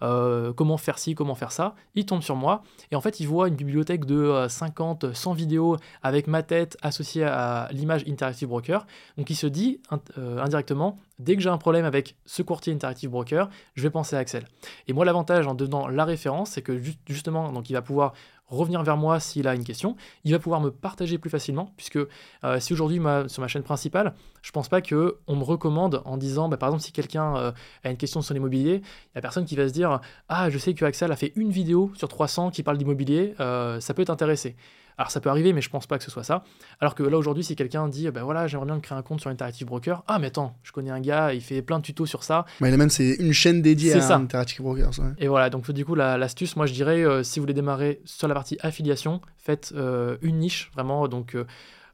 euh, 0.02 0.52
comment 0.52 0.76
faire 0.76 0.98
ci, 0.98 1.14
comment 1.14 1.34
faire 1.34 1.52
ça, 1.52 1.74
il 1.94 2.04
tombe 2.06 2.22
sur 2.22 2.36
moi 2.36 2.62
et 2.90 2.96
en 2.96 3.00
fait 3.00 3.20
il 3.20 3.26
voit 3.26 3.48
une 3.48 3.54
bibliothèque 3.54 4.04
de 4.04 4.46
50, 4.48 5.04
euh, 5.04 5.14
100 5.14 5.32
vidéos 5.32 5.76
avec 6.02 6.26
ma 6.26 6.42
tête 6.42 6.76
associée 6.82 7.24
à 7.24 7.68
l'image 7.72 8.04
Interactive 8.08 8.48
Broker. 8.48 8.86
Donc 9.16 9.30
il 9.30 9.36
se 9.36 9.46
dit 9.46 9.80
euh, 10.18 10.42
indirectement, 10.42 10.98
dès 11.18 11.36
que 11.36 11.42
j'ai 11.42 11.48
un 11.48 11.58
problème 11.58 11.84
avec 11.84 12.16
ce 12.26 12.42
courtier 12.42 12.72
Interactive 12.72 13.10
Broker, 13.10 13.48
je 13.74 13.82
vais 13.82 13.90
penser 13.90 14.16
à 14.16 14.18
Axel. 14.18 14.46
Et 14.88 14.92
moi 14.92 15.04
l'avantage 15.04 15.46
en 15.46 15.54
devenant 15.54 15.88
la 15.88 16.04
référence, 16.04 16.50
c'est 16.50 16.62
que 16.62 16.80
justement 17.08 17.52
donc 17.52 17.70
il 17.70 17.74
va 17.74 17.82
pouvoir 17.82 18.14
revenir 18.48 18.82
vers 18.82 18.96
moi 18.96 19.20
s'il 19.20 19.48
a 19.48 19.54
une 19.54 19.64
question. 19.64 19.96
Il 20.24 20.32
va 20.32 20.38
pouvoir 20.38 20.60
me 20.60 20.70
partager 20.70 21.18
plus 21.18 21.30
facilement, 21.30 21.72
puisque 21.76 21.98
euh, 22.44 22.60
si 22.60 22.72
aujourd'hui, 22.72 23.00
sur 23.28 23.40
ma 23.40 23.48
chaîne 23.48 23.62
principale, 23.62 24.14
je 24.42 24.50
pense 24.52 24.68
pas 24.68 24.82
qu'on 24.82 25.36
me 25.36 25.42
recommande 25.42 26.02
en 26.04 26.16
disant, 26.16 26.48
bah, 26.48 26.56
par 26.56 26.68
exemple, 26.68 26.82
si 26.82 26.92
quelqu'un 26.92 27.36
euh, 27.36 27.52
a 27.82 27.90
une 27.90 27.96
question 27.96 28.22
sur 28.22 28.34
l'immobilier, 28.34 28.82
il 28.82 29.16
y 29.16 29.18
a 29.18 29.20
personne 29.20 29.44
qui 29.44 29.56
va 29.56 29.68
se 29.68 29.72
dire, 29.72 30.00
ah, 30.28 30.50
je 30.50 30.58
sais 30.58 30.74
que 30.74 30.84
Axel 30.84 31.10
a 31.12 31.16
fait 31.16 31.32
une 31.36 31.50
vidéo 31.50 31.92
sur 31.94 32.08
300 32.08 32.50
qui 32.50 32.62
parle 32.62 32.78
d'immobilier, 32.78 33.34
euh, 33.40 33.80
ça 33.80 33.94
peut 33.94 34.04
t'intéresser. 34.04 34.56
Alors 34.98 35.10
ça 35.10 35.20
peut 35.20 35.30
arriver, 35.30 35.52
mais 35.52 35.60
je 35.60 35.70
pense 35.70 35.86
pas 35.86 35.98
que 35.98 36.04
ce 36.04 36.10
soit 36.10 36.22
ça. 36.22 36.44
Alors 36.80 36.94
que 36.94 37.02
là 37.02 37.18
aujourd'hui, 37.18 37.44
si 37.44 37.56
quelqu'un 37.56 37.88
dit, 37.88 38.10
ben 38.10 38.22
voilà, 38.22 38.46
j'aimerais 38.46 38.66
bien 38.66 38.80
créer 38.80 38.96
un 38.96 39.02
compte 39.02 39.20
sur 39.20 39.30
Interactive 39.30 39.66
Broker, 39.66 40.04
ah 40.06 40.18
mais 40.18 40.28
attends, 40.28 40.56
je 40.62 40.72
connais 40.72 40.90
un 40.90 41.00
gars, 41.00 41.34
il 41.34 41.40
fait 41.40 41.62
plein 41.62 41.78
de 41.78 41.84
tutos 41.84 42.06
sur 42.06 42.22
ça. 42.22 42.44
Mais 42.60 42.74
même 42.76 42.90
c'est 42.90 43.14
une 43.14 43.32
chaîne 43.32 43.62
dédiée 43.62 43.94
à 43.94 44.14
Interactive 44.14 44.62
Broker. 44.62 44.90
Et 45.18 45.28
voilà, 45.28 45.50
donc 45.50 45.70
du 45.70 45.84
coup 45.84 45.94
l'astuce, 45.94 46.56
moi 46.56 46.66
je 46.66 46.72
dirais, 46.72 47.04
euh, 47.04 47.22
si 47.22 47.38
vous 47.38 47.44
voulez 47.44 47.54
démarrer 47.54 48.00
sur 48.04 48.28
la 48.28 48.34
partie 48.34 48.56
affiliation, 48.60 49.20
faites 49.36 49.72
euh, 49.74 50.16
une 50.22 50.38
niche 50.38 50.70
vraiment, 50.74 51.08
donc. 51.08 51.34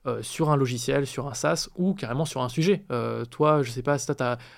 Euh, 0.07 0.23
sur 0.23 0.49
un 0.49 0.57
logiciel, 0.57 1.07
sur 1.07 1.29
un 1.29 1.35
SaaS 1.35 1.69
ou 1.77 1.93
carrément 1.93 2.25
sur 2.25 2.41
un 2.41 2.49
sujet. 2.49 2.87
toi, 3.31 3.63
je 3.63 3.71
sais 3.71 3.83
pas, 3.83 3.99
si 3.99 4.07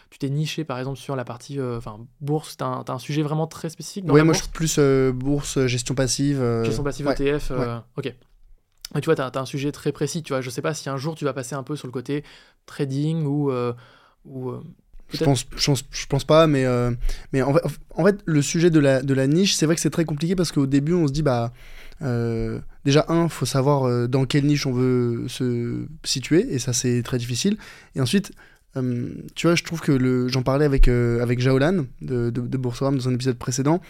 tu 0.08 0.18
t'es 0.20 0.30
niché 0.30 0.62
par 0.62 0.78
exemple 0.78 1.00
sur 1.00 1.16
la 1.16 1.24
partie 1.24 1.60
enfin 1.60 1.98
bourse, 2.20 2.56
tu 2.56 2.62
as, 2.62 2.84
un 2.86 2.98
sujet 3.00 3.22
vraiment 3.22 3.48
très 3.48 3.68
spécifique 3.68 4.04
Oui, 4.06 4.22
moi 4.22 4.34
je 4.34 4.42
suis 4.42 4.48
plus 4.50 4.78
bourse, 5.12 5.66
gestion 5.66 5.96
passive. 5.96 6.62
Gestion 6.62 6.84
passive 6.84 7.08
ETF, 7.08 7.50
ok. 7.96 8.14
Mais 8.94 9.00
tu 9.00 9.06
vois, 9.06 9.16
tu 9.16 9.22
as, 9.22 9.40
un 9.40 9.46
sujet 9.46 9.72
très 9.72 9.92
précis. 9.92 10.22
Tu 10.22 10.32
vois, 10.32 10.40
je 10.40 10.50
sais 10.50 10.62
pas 10.62 10.74
si 10.74 10.88
un 10.88 10.96
jour 10.96 11.14
tu 11.14 11.24
vas 11.24 11.32
passer 11.32 11.54
un 11.54 11.62
peu 11.62 11.76
sur 11.76 11.86
le 11.86 11.92
côté 11.92 12.24
trading 12.66 13.24
ou. 13.24 13.50
Euh, 13.50 13.72
ou 14.24 14.50
euh, 14.50 14.62
je 15.12 15.24
pense, 15.24 15.44
je 15.54 15.66
pense, 15.66 15.84
je 15.90 16.06
pense 16.06 16.24
pas, 16.24 16.46
mais, 16.46 16.64
euh, 16.64 16.90
mais 17.34 17.42
en, 17.42 17.52
fait, 17.52 17.60
en, 17.96 18.04
fait, 18.04 18.20
le 18.24 18.40
sujet 18.40 18.70
de 18.70 18.80
la, 18.80 19.02
de 19.02 19.12
la 19.12 19.26
niche, 19.26 19.52
c'est 19.54 19.66
vrai 19.66 19.74
que 19.74 19.80
c'est 19.82 19.90
très 19.90 20.06
compliqué 20.06 20.34
parce 20.34 20.52
qu'au 20.52 20.64
début, 20.66 20.94
on 20.94 21.06
se 21.06 21.12
dit, 21.12 21.22
bah, 21.22 21.52
déjà, 22.84 23.04
un, 23.08 23.28
faut 23.28 23.44
savoir 23.44 24.08
dans 24.08 24.24
quelle 24.24 24.46
niche 24.46 24.64
on 24.66 24.72
veut 24.72 25.28
se 25.28 25.84
situer, 26.02 26.54
et 26.54 26.58
ça, 26.58 26.72
c'est 26.72 27.02
très 27.02 27.18
difficile. 27.18 27.58
Et 27.94 28.00
ensuite, 28.00 28.32
euh, 28.76 29.10
tu 29.34 29.46
vois, 29.46 29.56
je 29.56 29.64
trouve 29.64 29.80
que 29.80 29.92
le, 29.92 30.28
j'en 30.28 30.42
parlais 30.42 30.64
avec, 30.64 30.88
euh, 30.88 31.22
avec 31.22 31.40
Jaolan 31.40 31.84
de, 32.00 32.30
de, 32.30 32.40
de 32.40 32.56
dans 32.56 33.08
un 33.08 33.14
épisode 33.14 33.36
précédent. 33.36 33.80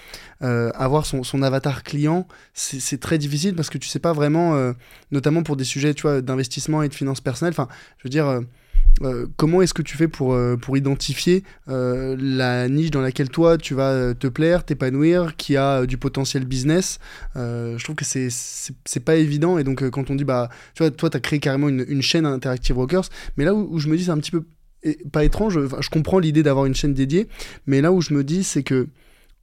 Euh, 0.42 0.70
avoir 0.74 1.06
son, 1.06 1.22
son, 1.22 1.42
avatar 1.42 1.82
client, 1.82 2.26
c'est, 2.52 2.98
très 3.00 3.18
difficile 3.18 3.54
parce 3.54 3.70
que 3.70 3.78
tu 3.78 3.88
sais 3.88 3.98
pas 3.98 4.12
vraiment, 4.12 4.72
notamment 5.10 5.42
pour 5.42 5.56
des 5.56 5.64
sujets 5.64 5.94
tu 5.94 6.02
vois, 6.02 6.20
d'investissement 6.20 6.82
et 6.82 6.88
de 6.88 6.94
finances 6.94 7.20
personnelles. 7.20 7.54
Enfin, 7.56 7.68
je 7.98 8.04
veux 8.04 8.10
dire, 8.10 8.40
comment 9.36 9.62
est-ce 9.62 9.74
que 9.74 9.82
tu 9.82 9.96
fais 9.96 10.08
pour, 10.08 10.36
pour 10.60 10.76
identifier 10.76 11.42
la 11.66 12.68
niche 12.68 12.90
dans 12.90 13.00
laquelle 13.00 13.28
toi 13.28 13.58
tu 13.58 13.74
vas 13.74 14.14
te 14.14 14.26
plaire, 14.26 14.64
t'épanouir, 14.64 15.36
qui 15.36 15.56
a 15.56 15.86
du 15.86 15.96
potentiel 15.96 16.44
business? 16.44 16.98
Je 17.34 17.82
trouve 17.82 17.96
que 17.96 18.04
c'est, 18.04 19.00
pas 19.04 19.16
évident. 19.16 19.58
Et 19.58 19.64
donc, 19.64 19.88
quand 19.90 20.10
on 20.10 20.14
dit, 20.14 20.24
bah, 20.24 20.48
tu 20.74 20.82
vois, 20.82 20.90
toi, 20.90 21.10
tu 21.10 21.16
as 21.16 21.20
créé 21.20 21.38
carrément 21.38 21.68
une, 21.68 21.84
une 21.88 22.02
chaîne 22.02 22.26
Interactive 22.26 22.76
Brokers, 22.76 23.08
mais 23.36 23.44
là 23.44 23.54
où 23.54 23.78
je 23.78 23.88
me 23.88 23.96
dis, 23.96 24.04
c'est 24.04 24.10
un 24.10 24.18
petit 24.18 24.30
peu 24.30 24.44
pas 25.12 25.24
étrange, 25.24 25.58
je 25.80 25.90
comprends 25.90 26.18
l'idée 26.18 26.42
d'avoir 26.42 26.66
une 26.66 26.74
chaîne 26.74 26.94
dédiée, 26.94 27.28
mais 27.66 27.80
là 27.80 27.92
où 27.92 28.00
je 28.00 28.14
me 28.14 28.24
dis, 28.24 28.44
c'est 28.44 28.62
que 28.62 28.88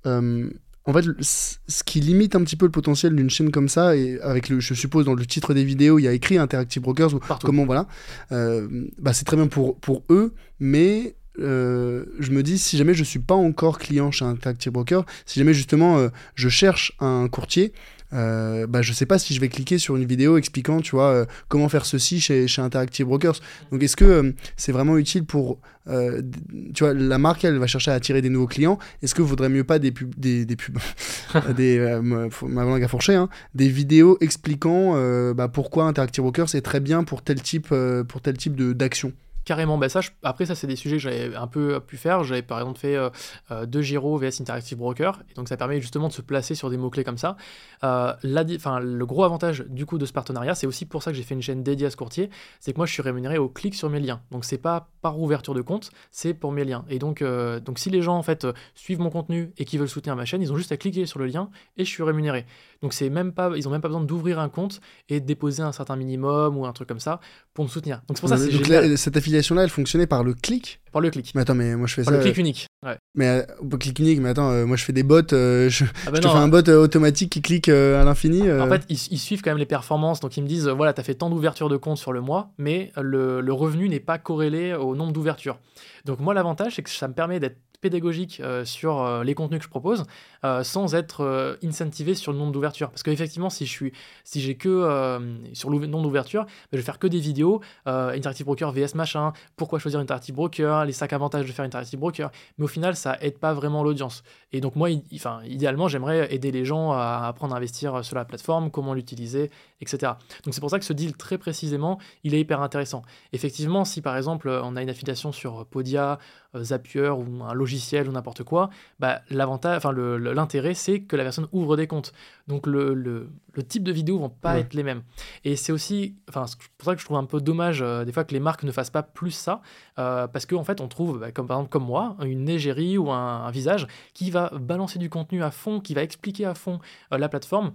euh, 0.06 0.50
en 0.86 0.94
fait, 0.94 1.06
ce 1.22 1.84
qui 1.84 2.00
limite 2.00 2.36
un 2.36 2.44
petit 2.44 2.56
peu 2.56 2.66
le 2.66 2.72
potentiel 2.72 3.16
d'une 3.16 3.30
chaîne 3.30 3.52
comme 3.52 3.70
ça, 3.70 3.96
et 3.96 4.20
avec 4.22 4.50
le, 4.50 4.60
je 4.60 4.74
suppose 4.74 5.06
dans 5.06 5.14
le 5.14 5.26
titre 5.26 5.54
des 5.54 5.64
vidéos, 5.64 6.00
il 6.00 6.04
y 6.04 6.08
a 6.08 6.14
écrit 6.14 6.38
Interactive 6.38 6.82
Brokers 6.82 7.14
ou 7.14 7.20
comment 7.44 7.66
voilà, 7.66 7.88
euh, 8.32 8.68
bah 8.98 9.14
c'est 9.14 9.26
très 9.26 9.36
bien 9.36 9.48
pour, 9.48 9.78
pour 9.78 10.04
eux, 10.10 10.34
mais 10.60 11.16
euh, 11.40 12.06
je 12.20 12.32
me 12.32 12.44
dis 12.44 12.58
si 12.58 12.76
jamais 12.76 12.94
je 12.94 13.04
suis 13.04 13.20
pas 13.20 13.36
encore 13.36 13.78
client 13.78 14.12
chez 14.12 14.26
Interactive 14.26 14.72
Broker, 14.72 15.06
si 15.26 15.40
jamais 15.40 15.54
justement 15.54 16.10
je 16.36 16.50
cherche 16.50 16.94
un 17.00 17.28
courtier, 17.28 17.72
euh, 18.14 18.68
bah, 18.68 18.82
je 18.82 18.94
sais 18.94 19.06
pas 19.06 19.20
si 19.20 19.34
je 19.34 19.40
vais 19.40 19.50
cliquer 19.50 19.78
sur 19.78 19.96
une 19.96 20.06
vidéo 20.06 20.38
expliquant, 20.38 20.82
tu 20.82 20.92
vois, 20.92 21.10
euh, 21.10 21.26
comment 21.48 21.70
faire 21.70 21.86
ceci 21.86 22.20
chez, 22.20 22.48
chez 22.48 22.62
Interactive 22.62 23.06
Brokers. 23.06 23.40
Donc, 23.72 23.84
est-ce 23.84 23.96
que 23.96 24.06
euh, 24.06 24.32
c'est 24.58 24.72
vraiment 24.72 24.98
utile 24.98 25.26
pour, 25.26 25.60
tu 25.88 26.84
vois, 26.84 26.94
la 26.94 27.18
marque, 27.18 27.44
elle 27.44 27.58
va 27.58 27.68
chercher 27.68 27.92
à 27.92 27.96
attirer 27.96 28.22
des 28.22 28.30
nouveaux 28.30 28.48
clients. 28.48 28.78
Est-ce 29.02 29.16
que 29.16 29.22
vaudrait 29.22 29.50
mieux 29.50 29.64
pas 29.64 29.80
des 29.80 29.92
pubs, 29.92 30.14
des 30.18 30.46
pubs, 30.46 30.78
des, 31.58 32.00
ma 32.44 32.64
langue 32.64 32.84
à 32.84 32.88
fourcher, 32.88 33.16
hein, 33.16 33.30
des 33.56 33.70
vidéos 33.70 34.18
expliquant 34.22 34.94
bah, 35.34 35.48
pourquoi 35.48 35.86
Interactive 35.86 36.24
Brokers 36.24 36.54
est 36.54 36.62
très 36.62 36.80
bien 36.80 37.04
pour 37.04 37.24
tel 37.24 37.42
type, 37.42 37.74
pour 38.08 38.22
tel 38.22 38.38
type 38.38 38.56
d'action 38.56 39.14
Carrément, 39.50 39.80
bah 39.80 39.90
ça, 39.90 40.02
après 40.22 40.46
ça 40.46 40.54
c'est 40.54 40.68
des 40.68 40.76
sujets 40.76 40.98
que 40.98 41.02
j'avais 41.02 41.36
un 41.36 41.48
peu 41.48 41.80
pu 41.80 41.98
faire. 41.98 42.24
J'avais 42.24 42.44
par 42.44 42.60
exemple 42.60 42.78
fait 42.78 42.96
euh, 42.96 43.10
euh, 43.50 43.82
Giro 43.82 44.16
VS 44.16 44.40
Interactive 44.42 44.78
Broker, 44.78 45.24
et 45.28 45.34
donc 45.34 45.50
ça 45.50 45.58
permet 45.58 45.82
justement 45.82 46.08
de 46.08 46.14
se 46.14 46.22
placer 46.22 46.54
sur 46.54 46.70
des 46.70 46.78
mots-clés 46.78 47.04
comme 47.04 47.18
ça. 47.18 47.36
Euh, 47.84 48.14
le 48.22 49.04
gros 49.06 49.24
avantage 49.24 49.66
du 49.68 49.88
coup 49.88 49.98
de 49.98 50.06
ce 50.06 50.14
partenariat, 50.14 50.54
c'est 50.54 50.68
aussi 50.68 50.86
pour 50.86 51.02
ça 51.02 51.10
que 51.10 51.18
j'ai 51.18 51.24
fait 51.24 51.34
une 51.34 51.42
chaîne 51.42 51.64
dédiée 51.64 51.88
à 51.88 51.90
ce 51.90 51.98
courtier, 51.98 52.30
c'est 52.60 52.74
que 52.74 52.78
moi 52.78 52.86
je 52.86 52.94
suis 52.94 53.02
rémunéré 53.02 53.40
au 53.40 53.50
clic 53.50 53.74
sur 53.74 53.90
mes 53.90 54.00
liens. 54.00 54.22
Donc 54.30 54.46
c'est 54.46 54.60
pas 54.60 54.92
par 55.02 55.20
ouverture 55.20 55.56
de 55.56 55.62
compte, 55.62 55.90
c'est 56.12 56.36
pour 56.36 56.52
mes 56.52 56.64
liens. 56.64 56.86
Et 56.88 57.00
donc, 57.00 57.24
donc 57.24 57.80
si 57.80 57.90
les 57.90 58.04
gens 58.04 58.18
en 58.18 58.24
fait 58.24 58.46
suivent 58.76 59.00
mon 59.00 59.10
contenu 59.10 59.52
et 59.58 59.66
qui 59.66 59.80
veulent 59.80 59.90
soutenir 59.90 60.16
ma 60.16 60.26
chaîne, 60.26 60.44
ils 60.44 60.54
ont 60.54 60.58
juste 60.58 60.72
à 60.74 60.78
cliquer 60.78 61.08
sur 61.08 61.18
le 61.18 61.26
lien 61.26 61.50
et 61.76 61.86
je 61.86 61.90
suis 61.90 62.04
rémunéré. 62.04 62.46
Donc 62.84 62.94
c'est 62.94 63.10
même 63.10 63.34
pas, 63.34 63.50
ils 63.56 63.68
ont 63.68 63.72
même 63.72 63.82
pas 63.82 63.88
besoin 63.88 64.04
d'ouvrir 64.04 64.38
un 64.38 64.50
compte 64.50 64.80
et 65.10 65.20
de 65.20 65.26
déposer 65.26 65.64
un 65.64 65.72
certain 65.72 65.96
minimum 65.96 66.56
ou 66.56 66.68
un 66.68 66.74
truc 66.74 66.88
comme 66.88 67.00
ça 67.00 67.20
pour 67.60 67.66
me 67.66 67.70
soutenir. 67.70 68.02
Donc 68.08 68.16
c'est 68.16 68.22
pour 68.22 68.30
ça 68.30 68.38
c'est 68.38 68.46
cette 68.46 68.56
affiliation 68.56 69.18
affiliation-là, 69.18 69.64
elle 69.64 69.70
fonctionnait 69.70 70.08
par 70.08 70.24
le 70.24 70.34
clic 70.34 70.80
Par 70.94 71.02
le 71.02 71.10
clic. 71.10 71.34
Mais 71.36 71.42
attends, 71.42 71.56
mais 71.56 71.76
moi 71.76 71.88
je 71.88 71.94
fais 71.96 72.04
Par 72.04 72.14
ça. 72.14 72.18
le 72.18 72.24
clic 72.24 72.38
unique. 72.38 72.68
Ouais. 72.86 72.96
Mais 73.16 73.28
euh, 73.28 73.78
clic 73.78 74.00
unique, 74.00 74.22
mais 74.22 74.30
attends, 74.30 74.50
euh, 74.52 74.66
moi 74.66 74.78
je 74.78 74.86
fais 74.86 74.94
des 74.94 75.04
bots, 75.04 75.34
euh, 75.34 75.68
je, 75.70 75.84
Ah 75.84 76.12
bah 76.12 76.12
je 76.16 76.22
te 76.22 76.28
non, 76.28 76.34
fais 76.34 76.40
un 76.40 76.48
bot 76.48 76.70
euh, 76.70 76.82
automatique 76.82 77.30
qui 77.34 77.42
clique 77.42 77.68
euh, 77.68 78.02
à 78.02 78.06
l'infini. 78.06 78.48
euh. 78.48 78.64
En 78.64 78.70
fait, 78.70 78.84
ils, 78.88 78.98
ils 79.12 79.18
suivent 79.20 79.42
quand 79.42 79.50
même 79.52 79.58
les 79.58 79.66
performances. 79.66 80.22
Donc, 80.22 80.38
ils 80.38 80.44
me 80.44 80.48
disent, 80.48 80.70
euh, 80.70 80.74
voilà, 80.74 80.94
tu 80.94 81.02
as 81.02 81.04
fait 81.04 81.16
tant 81.16 81.30
d'ouvertures 81.30 81.68
de 81.68 81.76
compte 81.76 81.98
sur 81.98 82.14
le 82.14 82.22
mois, 82.22 82.52
mais 82.58 82.94
le, 82.96 83.42
le 83.42 83.52
revenu 83.54 83.90
n'est 83.90 84.00
pas 84.00 84.18
corrélé 84.20 84.74
au 84.74 84.96
nombre 84.96 85.12
d'ouvertures. 85.12 85.60
Donc, 86.06 86.22
moi, 86.22 86.34
l'avantage, 86.34 86.76
c'est 86.78 86.82
que 86.84 86.90
ça 86.90 87.10
me 87.10 87.14
permet 87.14 87.42
d'être 87.42 87.58
pédagogique 87.82 88.40
euh, 88.40 88.66
sur 88.66 89.02
euh, 89.02 89.24
les 89.24 89.34
contenus 89.34 89.60
que 89.60 89.66
je 89.66 89.70
propose 89.70 90.06
euh, 90.44 90.64
sans 90.64 90.96
être 90.96 91.58
incentivé 91.64 92.16
sur 92.16 92.32
le 92.32 92.38
nombre 92.38 92.52
d'ouvertures. 92.52 92.90
Parce 92.90 93.04
qu'effectivement, 93.04 93.50
si 93.50 93.66
je 93.66 93.72
suis, 93.72 93.94
si 94.24 94.42
j'ai 94.42 94.56
que 94.56 95.20
sur 95.54 95.70
le 95.70 95.86
nombre 95.88 96.04
d'ouvertures, 96.04 96.46
bah, 96.46 96.52
je 96.74 96.78
vais 96.78 96.84
faire 96.84 97.00
que 97.00 97.08
des 97.08 97.20
vidéos, 97.20 97.62
Interactive 97.86 98.46
Broker 98.46 98.72
VS 98.72 98.96
machin, 98.96 99.34
pourquoi 99.56 99.80
choisir 99.80 100.00
Interactive 100.00 100.36
Broker, 100.36 100.86
les 100.86 100.94
cinq 100.94 101.14
avantages 101.14 101.46
de 101.46 101.52
faire 101.52 101.66
Interactive 101.66 102.00
Broker. 102.00 102.32
Mais 102.58 102.66
au 102.66 102.68
final, 102.68 102.96
ça 102.96 103.18
aide 103.22 103.38
pas 103.38 103.54
vraiment 103.54 103.84
l'audience. 103.84 104.24
Et 104.52 104.62
donc 104.62 104.76
moi, 104.76 104.90
idéalement, 104.90 105.88
j'aimerais 105.88 106.34
aider 106.34 106.52
les 106.52 106.66
gens 106.66 106.92
à 106.92 107.26
apprendre 107.28 107.54
à 107.54 107.58
investir 107.58 108.04
sur 108.04 108.16
la 108.16 108.26
plateforme, 108.26 108.72
comment 108.72 108.94
l'utiliser, 108.94 109.52
etc. 109.82 110.14
Donc 110.44 110.54
c'est 110.54 110.62
pour 110.62 110.70
ça 110.70 110.80
que 110.80 110.86
ce 110.86 110.94
deal, 110.94 111.16
très 111.16 111.38
précisément, 111.38 112.00
il 112.24 112.34
est 112.34 112.40
hyper 112.40 112.62
intéressant. 112.62 113.04
Effectivement, 113.34 113.86
si 113.86 114.02
par 114.02 114.18
exemple, 114.18 114.50
on 114.50 114.76
a 114.76 114.82
une 114.82 114.90
affiliation 114.90 115.32
sur 115.32 115.66
Podia, 115.66 116.20
euh, 116.56 116.64
Zapier 116.64 117.10
ou 117.10 117.44
un 117.44 117.54
logiciel 117.54 118.10
ou 118.10 118.12
n'importe 118.12 118.44
quoi, 118.44 118.72
bah, 119.00 119.22
l'intérêt, 119.30 120.74
c'est 120.74 121.02
que 121.02 121.16
la 121.16 121.24
personne 121.24 121.48
ouvre 121.52 121.78
des 121.78 121.86
comptes. 121.86 122.12
Donc 122.50 122.68
le, 122.68 122.94
le- 122.94 123.30
le 123.54 123.64
type 123.64 123.84
de 123.84 123.92
vidéos 123.92 124.18
vont 124.20 124.30
pas 124.30 124.54
Ouais. 124.54 124.62
être 124.62 124.74
les 124.74 124.84
mêmes. 124.84 125.04
Et 125.44 125.56
c'est 125.56 125.72
aussi, 125.72 126.16
enfin, 126.30 126.46
c'est 126.48 126.58
pour 126.78 126.86
ça 126.86 126.96
que 126.96 127.00
je 127.02 127.06
trouve 127.06 127.18
un 127.18 127.26
peu 127.26 127.40
dommage 127.42 127.82
euh, 127.82 128.06
des 128.06 128.12
fois 128.12 128.24
que 128.24 128.34
les 128.34 128.40
marques 128.40 128.64
ne 128.64 128.72
fassent 128.72 128.90
pas 128.90 129.04
plus 129.04 129.32
ça, 129.32 129.62
euh, 129.98 130.28
parce 130.28 130.46
qu'en 130.46 130.64
fait, 130.64 130.82
on 130.82 130.88
trouve, 130.88 131.20
bah, 131.20 131.32
comme 131.32 131.46
par 131.48 131.58
exemple 131.58 131.72
comme 131.72 131.86
moi, 131.86 132.16
une 132.24 132.48
égérie 132.50 132.98
ou 132.98 133.12
un, 133.12 133.44
un 133.46 133.52
visage 133.52 133.86
qui 134.14 134.32
va 134.32 134.50
balancer 134.60 134.98
du 135.00 135.10
contenu 135.10 135.44
à 135.44 135.52
fond, 135.52 135.80
qui 135.80 135.94
va 135.94 136.02
expliquer 136.04 136.46
à 136.46 136.54
fond 136.56 136.80
euh, 137.14 137.18
la 137.18 137.30
plateforme, 137.30 137.74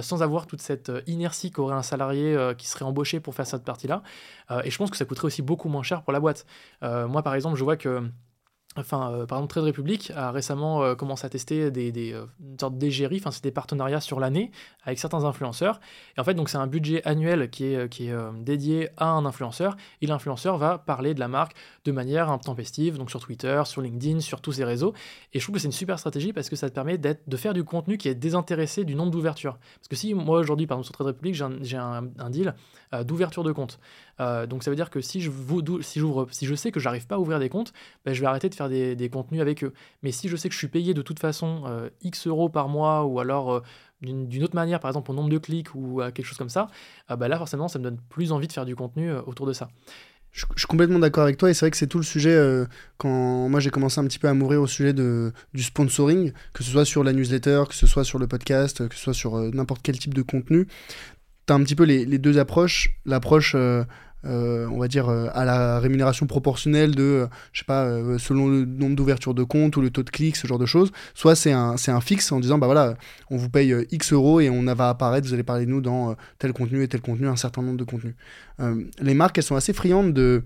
sans 0.00 0.22
avoir 0.22 0.46
toute 0.46 0.62
cette 0.62 0.90
inertie 1.06 1.50
qu'aurait 1.50 1.74
un 1.74 1.82
salarié 1.82 2.34
qui 2.56 2.66
serait 2.66 2.86
embauché 2.86 3.20
pour 3.20 3.34
faire 3.34 3.46
cette 3.46 3.64
partie-là. 3.64 4.02
Et 4.64 4.70
je 4.70 4.78
pense 4.78 4.90
que 4.90 4.96
ça 4.96 5.04
coûterait 5.04 5.26
aussi 5.26 5.42
beaucoup 5.42 5.68
moins 5.68 5.82
cher 5.82 6.00
pour 6.02 6.12
la 6.14 6.20
boîte. 6.20 6.46
Moi, 6.80 7.22
par 7.22 7.34
exemple, 7.34 7.56
je 7.58 7.64
vois 7.64 7.76
que 7.76 8.02
Enfin, 8.76 9.12
euh, 9.12 9.26
par 9.26 9.38
exemple, 9.38 9.52
Trade 9.52 9.64
Republic 9.64 10.12
a 10.16 10.32
récemment 10.32 10.82
euh, 10.82 10.94
commencé 10.96 11.24
à 11.24 11.28
tester 11.28 11.70
des, 11.70 11.92
des, 11.92 12.12
euh, 12.12 12.70
d'égérie, 12.70 13.18
enfin, 13.20 13.30
c'est 13.30 13.44
des 13.44 13.52
partenariats 13.52 14.00
sur 14.00 14.18
l'année 14.18 14.50
avec 14.82 14.98
certains 14.98 15.24
influenceurs. 15.24 15.80
Et 16.16 16.20
en 16.20 16.24
fait, 16.24 16.34
donc, 16.34 16.48
c'est 16.48 16.58
un 16.58 16.66
budget 16.66 17.02
annuel 17.04 17.50
qui 17.50 17.64
est, 17.64 18.14
dédié 18.40 18.88
à 18.96 19.06
un 19.06 19.24
influenceur. 19.24 19.76
Et 20.02 20.06
l'influenceur 20.06 20.58
va 20.58 20.78
parler 20.78 21.14
de 21.14 21.20
la 21.20 21.28
marque 21.28 21.54
de 21.84 21.92
manière 21.92 22.30
un 22.30 22.38
peu 22.38 22.44
tempestive, 22.44 22.98
donc 22.98 23.10
sur 23.10 23.20
Twitter, 23.20 23.62
sur 23.64 23.80
LinkedIn, 23.80 24.20
sur 24.20 24.40
tous 24.40 24.52
ces 24.52 24.64
réseaux. 24.64 24.92
Et 25.32 25.38
je 25.38 25.44
trouve 25.44 25.54
que 25.54 25.60
c'est 25.60 25.68
une 25.68 25.72
super 25.72 25.98
stratégie 25.98 26.32
parce 26.32 26.50
que 26.50 26.56
ça 26.56 26.68
te 26.68 26.74
permet 26.74 26.98
de 26.98 27.36
faire 27.36 27.54
du 27.54 27.64
contenu 27.64 27.96
qui 27.96 28.08
est 28.08 28.14
désintéressé 28.14 28.84
du 28.84 28.94
nombre 28.94 29.10
d'ouvertures. 29.10 29.56
Parce 29.76 29.88
que 29.88 29.96
si 29.96 30.12
moi, 30.12 30.38
aujourd'hui, 30.38 30.66
par 30.66 30.76
exemple, 30.76 30.86
sur 30.86 30.92
Trade 30.92 31.06
Republic, 31.08 31.34
j'ai 31.62 31.76
un, 31.76 32.02
deal 32.30 32.54
d'ouverture 33.04 33.44
de 33.44 33.52
compte. 33.52 33.78
Euh, 34.20 34.46
donc 34.46 34.62
ça 34.62 34.70
veut 34.70 34.76
dire 34.76 34.90
que 34.90 35.00
si 35.00 35.20
je, 35.20 35.30
si 35.80 36.00
si 36.30 36.46
je 36.46 36.54
sais 36.54 36.70
que 36.70 36.80
j'arrive 36.80 37.06
pas 37.06 37.16
à 37.16 37.18
ouvrir 37.18 37.38
des 37.38 37.48
comptes, 37.48 37.72
ben, 38.04 38.14
je 38.14 38.20
vais 38.20 38.26
arrêter 38.26 38.48
de 38.48 38.54
faire 38.54 38.68
des, 38.68 38.96
des 38.96 39.08
contenus 39.08 39.40
avec 39.40 39.64
eux. 39.64 39.72
Mais 40.02 40.12
si 40.12 40.28
je 40.28 40.36
sais 40.36 40.48
que 40.48 40.54
je 40.54 40.58
suis 40.58 40.68
payé 40.68 40.94
de 40.94 41.02
toute 41.02 41.18
façon 41.18 41.64
euh, 41.66 41.88
X 42.02 42.26
euros 42.26 42.48
par 42.48 42.68
mois 42.68 43.04
ou 43.04 43.20
alors 43.20 43.52
euh, 43.52 43.60
d'une 44.02 44.44
autre 44.44 44.54
manière, 44.54 44.80
par 44.80 44.90
exemple 44.90 45.10
au 45.10 45.14
nombre 45.14 45.30
de 45.30 45.38
clics 45.38 45.74
ou 45.74 46.00
à 46.00 46.12
quelque 46.12 46.26
chose 46.26 46.38
comme 46.38 46.50
ça, 46.50 46.66
ben 47.08 47.26
là 47.26 47.38
forcément 47.38 47.68
ça 47.68 47.78
me 47.78 47.84
donne 47.84 47.98
plus 48.10 48.32
envie 48.32 48.46
de 48.46 48.52
faire 48.52 48.66
du 48.66 48.76
contenu 48.76 49.10
autour 49.12 49.46
de 49.46 49.54
ça. 49.54 49.68
Je, 50.30 50.44
suis 50.56 50.66
complètement 50.66 50.98
d'accord 50.98 51.22
avec 51.22 51.38
toi 51.38 51.48
et 51.48 51.54
c'est 51.54 51.60
vrai 51.60 51.70
que 51.70 51.76
c'est 51.76 51.86
tout 51.86 51.96
le 51.98 52.04
sujet 52.04 52.66
quand 52.98 53.48
moi 53.48 53.60
j'ai 53.60 53.70
commencé 53.70 54.00
un 54.00 54.04
petit 54.04 54.18
peu 54.18 54.28
à 54.28 54.34
m'ouvrir 54.34 54.60
au 54.60 54.66
sujet 54.66 54.92
de, 54.92 55.32
du 55.54 55.62
sponsoring, 55.62 56.32
que 56.52 56.62
ce 56.62 56.70
soit 56.70 56.84
sur 56.84 57.02
la 57.02 57.14
newsletter, 57.14 57.62
que 57.66 57.74
ce 57.74 57.86
soit 57.86 58.04
sur 58.04 58.18
le 58.18 58.26
podcast, 58.26 58.86
que 58.88 58.94
ce 58.94 59.00
soit 59.00 59.14
sur 59.14 59.38
n'importe 59.38 59.80
quel 59.82 59.98
type 59.98 60.12
de 60.12 60.22
contenu. 60.22 60.66
As 61.48 61.54
un 61.54 61.62
petit 61.62 61.74
peu 61.74 61.84
les, 61.84 62.18
deux 62.18 62.38
approches. 62.38 62.90
L'approche, 63.04 63.54
euh, 63.54 63.84
euh, 64.26 64.66
on 64.70 64.78
va 64.78 64.88
dire, 64.88 65.08
euh, 65.08 65.28
à 65.34 65.44
la 65.44 65.78
rémunération 65.78 66.26
proportionnelle 66.26 66.94
de, 66.94 67.02
euh, 67.02 67.26
je 67.52 67.60
sais 67.60 67.64
pas, 67.66 67.86
selon 68.18 68.48
le 68.48 68.64
nombre 68.64 68.96
d'ouvertures 68.96 69.34
de 69.34 69.42
compte 69.42 69.76
ou 69.76 69.80
le 69.80 69.90
taux 69.90 70.02
de 70.02 70.10
clics, 70.10 70.36
ce 70.36 70.46
genre 70.46 70.58
de 70.58 70.66
choses. 70.66 70.92
Soit 71.14 71.34
c'est 71.34 71.52
un, 71.52 71.76
c'est 71.76 71.90
un 71.90 72.00
fixe 72.00 72.32
en 72.32 72.40
disant, 72.40 72.58
bah 72.58 72.66
voilà, 72.66 72.94
on 73.30 73.36
vous 73.36 73.50
paye 73.50 73.74
X 73.90 74.12
euros 74.12 74.40
et 74.40 74.48
on 74.48 74.62
va 74.62 74.88
apparaître, 74.88 75.26
vous 75.26 75.34
allez 75.34 75.42
parler 75.42 75.66
de 75.66 75.70
nous 75.70 75.80
dans 75.80 76.16
tel 76.38 76.52
contenu 76.52 76.82
et 76.82 76.88
tel 76.88 77.00
contenu, 77.00 77.28
un 77.28 77.36
certain 77.36 77.62
nombre 77.62 77.78
de 77.78 77.84
contenus. 77.84 78.14
Les 79.00 79.14
marques, 79.14 79.36
elles 79.36 79.44
sont 79.44 79.56
assez 79.56 79.72
friandes 79.72 80.14
de 80.14 80.42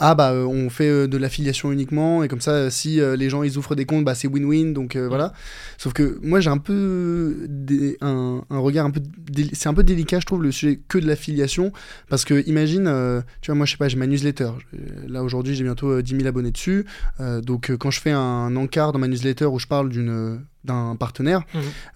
ah 0.00 0.14
bah 0.14 0.32
euh, 0.32 0.44
on 0.44 0.70
fait 0.70 0.88
euh, 0.88 1.06
de 1.06 1.16
l'affiliation 1.18 1.70
uniquement 1.70 2.24
et 2.24 2.28
comme 2.28 2.40
ça 2.40 2.52
euh, 2.52 2.70
si 2.70 3.00
euh, 3.00 3.16
les 3.16 3.28
gens 3.30 3.42
ils 3.42 3.56
ouvrent 3.58 3.74
des 3.76 3.84
comptes 3.84 4.04
bah 4.04 4.14
c'est 4.14 4.26
win-win 4.28 4.72
donc 4.72 4.96
voilà. 4.96 5.32
Sauf 5.78 5.92
que 5.92 6.18
moi 6.22 6.40
j'ai 6.40 6.50
un 6.50 6.58
peu 6.58 7.46
des- 7.48 7.96
un, 8.00 8.42
un 8.50 8.58
regard 8.58 8.86
un 8.86 8.90
peu 8.90 9.00
c'est 9.52 9.68
un 9.68 9.74
peu 9.74 9.82
délicat 9.82 10.18
je 10.20 10.26
trouve 10.26 10.42
le 10.42 10.52
sujet 10.52 10.80
que 10.88 10.98
de 10.98 11.06
l'affiliation 11.06 11.72
parce 12.08 12.24
que 12.24 12.42
imagine 12.48 12.84
tu 13.42 13.50
vois 13.50 13.54
moi 13.56 13.66
je 13.66 13.72
sais 13.72 13.76
pas 13.78 13.88
j'ai 13.88 13.96
ma 13.96 14.06
newsletter 14.06 14.50
là 15.06 15.22
aujourd'hui 15.22 15.54
j'ai 15.54 15.64
bientôt 15.64 15.90
euh, 15.90 16.02
10 16.02 16.16
000 16.16 16.26
abonnés 16.26 16.50
dessus 16.50 16.84
donc 17.42 17.70
quand 17.78 17.90
je 17.90 18.00
fais 18.00 18.10
un 18.12 18.56
encart 18.56 18.92
dans 18.92 18.98
ma 18.98 19.08
newsletter 19.08 19.46
où 19.46 19.58
je 19.58 19.66
parle 19.66 19.88
d'une 19.90 20.40
d'un 20.64 20.96
partenaire 20.96 21.42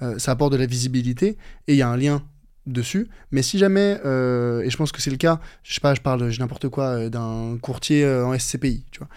euh, 0.02 0.18
ça 0.18 0.32
apporte 0.32 0.52
de 0.52 0.56
la 0.58 0.66
visibilité 0.66 1.36
et 1.68 1.72
il 1.74 1.76
y 1.76 1.82
a 1.82 1.88
un 1.88 1.96
lien 1.96 2.22
dessus. 2.66 3.08
Mais 3.30 3.42
si 3.42 3.58
jamais 3.58 3.98
euh, 4.06 4.62
et 4.62 4.70
je 4.70 4.76
pense 4.76 4.90
que 4.90 5.02
c'est 5.02 5.10
le 5.10 5.16
cas 5.18 5.38
je 5.62 5.74
sais 5.74 5.80
pas 5.80 5.94
je 5.94 6.00
parle 6.00 6.30
j'ai 6.30 6.38
n'importe 6.40 6.68
quoi 6.68 6.84
euh, 6.84 7.08
d'un 7.10 7.58
courtier 7.60 8.04
euh, 8.04 8.24
en 8.24 8.38
SCPI 8.38 8.84
tu 8.90 9.00
vois. 9.00 9.08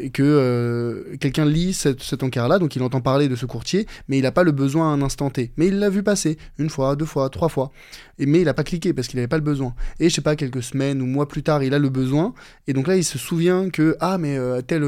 Et 0.00 0.10
que 0.10 1.16
quelqu'un 1.20 1.44
lit 1.44 1.72
cette- 1.74 2.02
cet 2.02 2.24
encart 2.24 2.48
là 2.48 2.58
donc 2.58 2.74
il 2.74 2.82
entend 2.82 3.00
parler 3.00 3.28
de 3.28 3.36
ce 3.36 3.46
courtier 3.46 3.86
mais 4.08 4.18
il 4.18 4.22
n'a 4.22 4.32
pas 4.32 4.42
le 4.42 4.50
besoin 4.50 4.90
à 4.90 4.94
un 4.96 5.02
instant 5.02 5.30
T. 5.30 5.52
Mais 5.56 5.68
il 5.68 5.78
l'a 5.78 5.88
vu 5.90 6.02
passer 6.02 6.38
une 6.58 6.70
fois 6.70 6.96
deux 6.96 7.04
fois 7.04 7.30
trois 7.30 7.48
fois. 7.48 7.70
Et 8.18 8.26
mais 8.26 8.40
il 8.40 8.46
n'a 8.46 8.54
pas 8.54 8.64
cliqué 8.64 8.92
parce 8.92 9.06
qu'il 9.06 9.18
n'avait 9.18 9.28
pas 9.28 9.36
le 9.38 9.44
besoin. 9.44 9.74
Et 10.00 10.08
je 10.08 10.14
sais 10.14 10.20
pas 10.22 10.34
quelques 10.34 10.62
semaines 10.62 11.00
ou 11.00 11.06
mois 11.06 11.28
plus 11.28 11.44
tard 11.44 11.62
il 11.62 11.72
a 11.72 11.78
le 11.78 11.88
besoin. 11.88 12.34
Et 12.66 12.72
donc 12.72 12.88
là 12.88 12.96
il 12.96 13.04
se 13.04 13.16
souvient 13.18 13.70
que 13.70 13.96
ah 14.00 14.18
mais 14.18 14.36
tel 14.66 14.84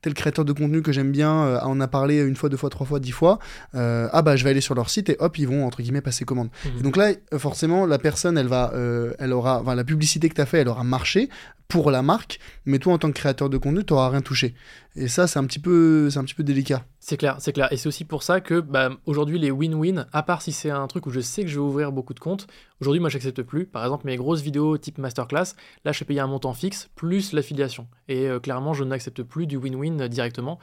tel 0.00 0.14
créateur 0.14 0.44
de 0.44 0.52
contenu 0.52 0.82
que 0.82 0.92
j'aime 0.92 1.10
bien 1.10 1.58
en 1.64 1.80
a 1.80 1.88
parlé 1.88 2.20
une 2.20 2.36
fois 2.36 2.48
deux 2.48 2.56
fois 2.56 2.70
trois 2.70 2.86
fois 2.86 3.00
dix 3.00 3.10
fois 3.10 3.40
ah 3.72 4.22
bah 4.22 4.36
je 4.36 4.44
vais 4.44 4.50
aller 4.50 4.60
sur 4.60 4.76
leur 4.76 4.90
site 4.90 5.08
et 5.10 5.16
hop 5.18 5.36
ils 5.38 5.48
vont 5.48 5.66
entre 5.66 5.82
guillemets 5.82 6.00
passer 6.02 6.24
commande. 6.24 6.50
Et 6.78 6.82
donc 6.82 6.96
là, 6.96 7.10
forcément, 7.40 7.86
la 7.86 7.98
personne, 7.98 8.38
elle 8.38 8.46
va, 8.46 8.72
euh, 8.74 9.12
elle 9.18 9.32
aura, 9.32 9.60
enfin, 9.60 9.74
la 9.74 9.84
publicité 9.84 10.28
que 10.28 10.34
tu 10.34 10.40
as 10.40 10.46
fait, 10.46 10.58
elle 10.58 10.68
aura 10.68 10.84
marché 10.84 11.28
pour 11.66 11.90
la 11.90 12.02
marque, 12.02 12.40
mais 12.66 12.78
toi, 12.78 12.94
en 12.94 12.98
tant 12.98 13.08
que 13.08 13.14
créateur 13.14 13.48
de 13.48 13.56
contenu, 13.56 13.84
tu 13.84 13.92
n'auras 13.92 14.10
rien 14.10 14.22
touché. 14.22 14.54
Et 14.96 15.06
ça, 15.08 15.26
c'est 15.26 15.38
un 15.38 15.44
petit 15.44 15.60
peu, 15.60 16.10
c'est 16.10 16.18
un 16.18 16.24
petit 16.24 16.34
peu 16.34 16.42
délicat. 16.42 16.84
C'est 16.98 17.16
clair, 17.16 17.36
c'est 17.38 17.52
clair. 17.52 17.72
Et 17.72 17.76
c'est 17.76 17.86
aussi 17.86 18.04
pour 18.04 18.22
ça 18.24 18.40
que 18.40 18.60
bah, 18.60 18.90
aujourd'hui, 19.06 19.38
les 19.38 19.52
win-win, 19.52 20.06
à 20.12 20.22
part 20.22 20.42
si 20.42 20.52
c'est 20.52 20.70
un 20.70 20.86
truc 20.88 21.06
où 21.06 21.10
je 21.10 21.20
sais 21.20 21.42
que 21.42 21.48
je 21.48 21.54
vais 21.54 21.64
ouvrir 21.64 21.92
beaucoup 21.92 22.12
de 22.12 22.20
comptes, 22.20 22.48
aujourd'hui, 22.80 23.00
moi, 23.00 23.08
j'accepte 23.08 23.42
plus. 23.42 23.66
Par 23.66 23.84
exemple, 23.84 24.06
mes 24.06 24.16
grosses 24.16 24.42
vidéos 24.42 24.78
type 24.78 24.98
masterclass, 24.98 25.54
là, 25.84 25.92
je 25.92 25.96
suis 25.96 26.04
payé 26.04 26.20
un 26.20 26.26
montant 26.26 26.52
fixe 26.52 26.90
plus 26.96 27.32
l'affiliation. 27.32 27.86
Et 28.08 28.26
euh, 28.26 28.40
clairement, 28.40 28.74
je 28.74 28.82
n'accepte 28.82 29.22
plus 29.22 29.46
du 29.46 29.56
win-win 29.56 30.08
directement. 30.08 30.58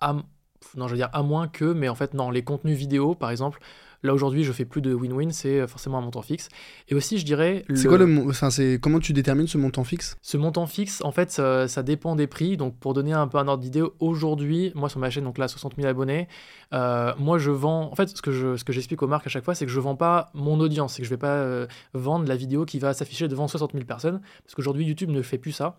À, 0.00 0.14
non, 0.76 0.86
je 0.86 0.92
veux 0.92 0.98
dire 0.98 1.10
à 1.12 1.22
moins 1.22 1.48
que, 1.48 1.64
mais 1.64 1.88
en 1.88 1.94
fait, 1.94 2.14
non, 2.14 2.30
les 2.30 2.44
contenus 2.44 2.78
vidéo, 2.78 3.14
par 3.14 3.30
exemple, 3.30 3.60
là 4.04 4.14
aujourd'hui, 4.14 4.44
je 4.44 4.52
fais 4.52 4.64
plus 4.64 4.80
de 4.82 4.94
win-win, 4.94 5.30
c'est 5.32 5.60
euh, 5.60 5.66
forcément 5.66 5.98
un 5.98 6.02
montant 6.02 6.22
fixe. 6.22 6.48
Et 6.88 6.94
aussi, 6.94 7.18
je 7.18 7.24
dirais. 7.24 7.64
C'est 7.74 7.88
quoi 7.88 7.98
le, 7.98 8.28
enfin, 8.28 8.50
c'est 8.50 8.78
comment 8.80 9.00
tu 9.00 9.12
détermines 9.12 9.46
ce 9.46 9.58
montant 9.58 9.82
fixe? 9.82 10.16
Ce 10.22 10.36
montant 10.36 10.66
fixe, 10.66 11.02
en 11.02 11.10
fait, 11.10 11.30
ça, 11.30 11.66
ça 11.66 11.82
dépend 11.82 12.14
des 12.14 12.26
prix. 12.26 12.56
Donc, 12.56 12.78
pour 12.78 12.94
donner 12.94 13.12
un 13.12 13.26
peu 13.26 13.38
un 13.38 13.48
ordre 13.48 13.62
d'idée, 13.62 13.82
aujourd'hui, 14.00 14.70
moi 14.74 14.88
sur 14.88 15.00
ma 15.00 15.10
chaîne, 15.10 15.24
donc 15.24 15.38
là, 15.38 15.48
60 15.48 15.76
000 15.76 15.88
abonnés, 15.88 16.28
euh, 16.72 17.12
moi 17.18 17.38
je 17.38 17.50
vends. 17.50 17.90
En 17.90 17.94
fait, 17.94 18.08
ce 18.08 18.22
que 18.22 18.30
je, 18.30 18.56
ce 18.56 18.64
que 18.64 18.72
j'explique 18.72 19.02
aux 19.02 19.08
marques 19.08 19.26
à 19.26 19.30
chaque 19.30 19.44
fois, 19.44 19.54
c'est 19.54 19.66
que 19.66 19.72
je 19.72 19.80
vends 19.80 19.96
pas 19.96 20.30
mon 20.34 20.60
audience, 20.60 20.94
c'est 20.94 21.02
que 21.02 21.06
je 21.06 21.10
vais 21.10 21.16
pas 21.16 21.36
euh, 21.36 21.66
vendre 21.94 22.28
la 22.28 22.36
vidéo 22.36 22.64
qui 22.64 22.78
va 22.78 22.92
s'afficher 22.92 23.28
devant 23.28 23.48
60 23.48 23.72
000 23.72 23.84
personnes, 23.84 24.20
parce 24.44 24.54
qu'aujourd'hui 24.54 24.84
YouTube 24.84 25.10
ne 25.10 25.22
fait 25.22 25.38
plus 25.38 25.52
ça. 25.52 25.78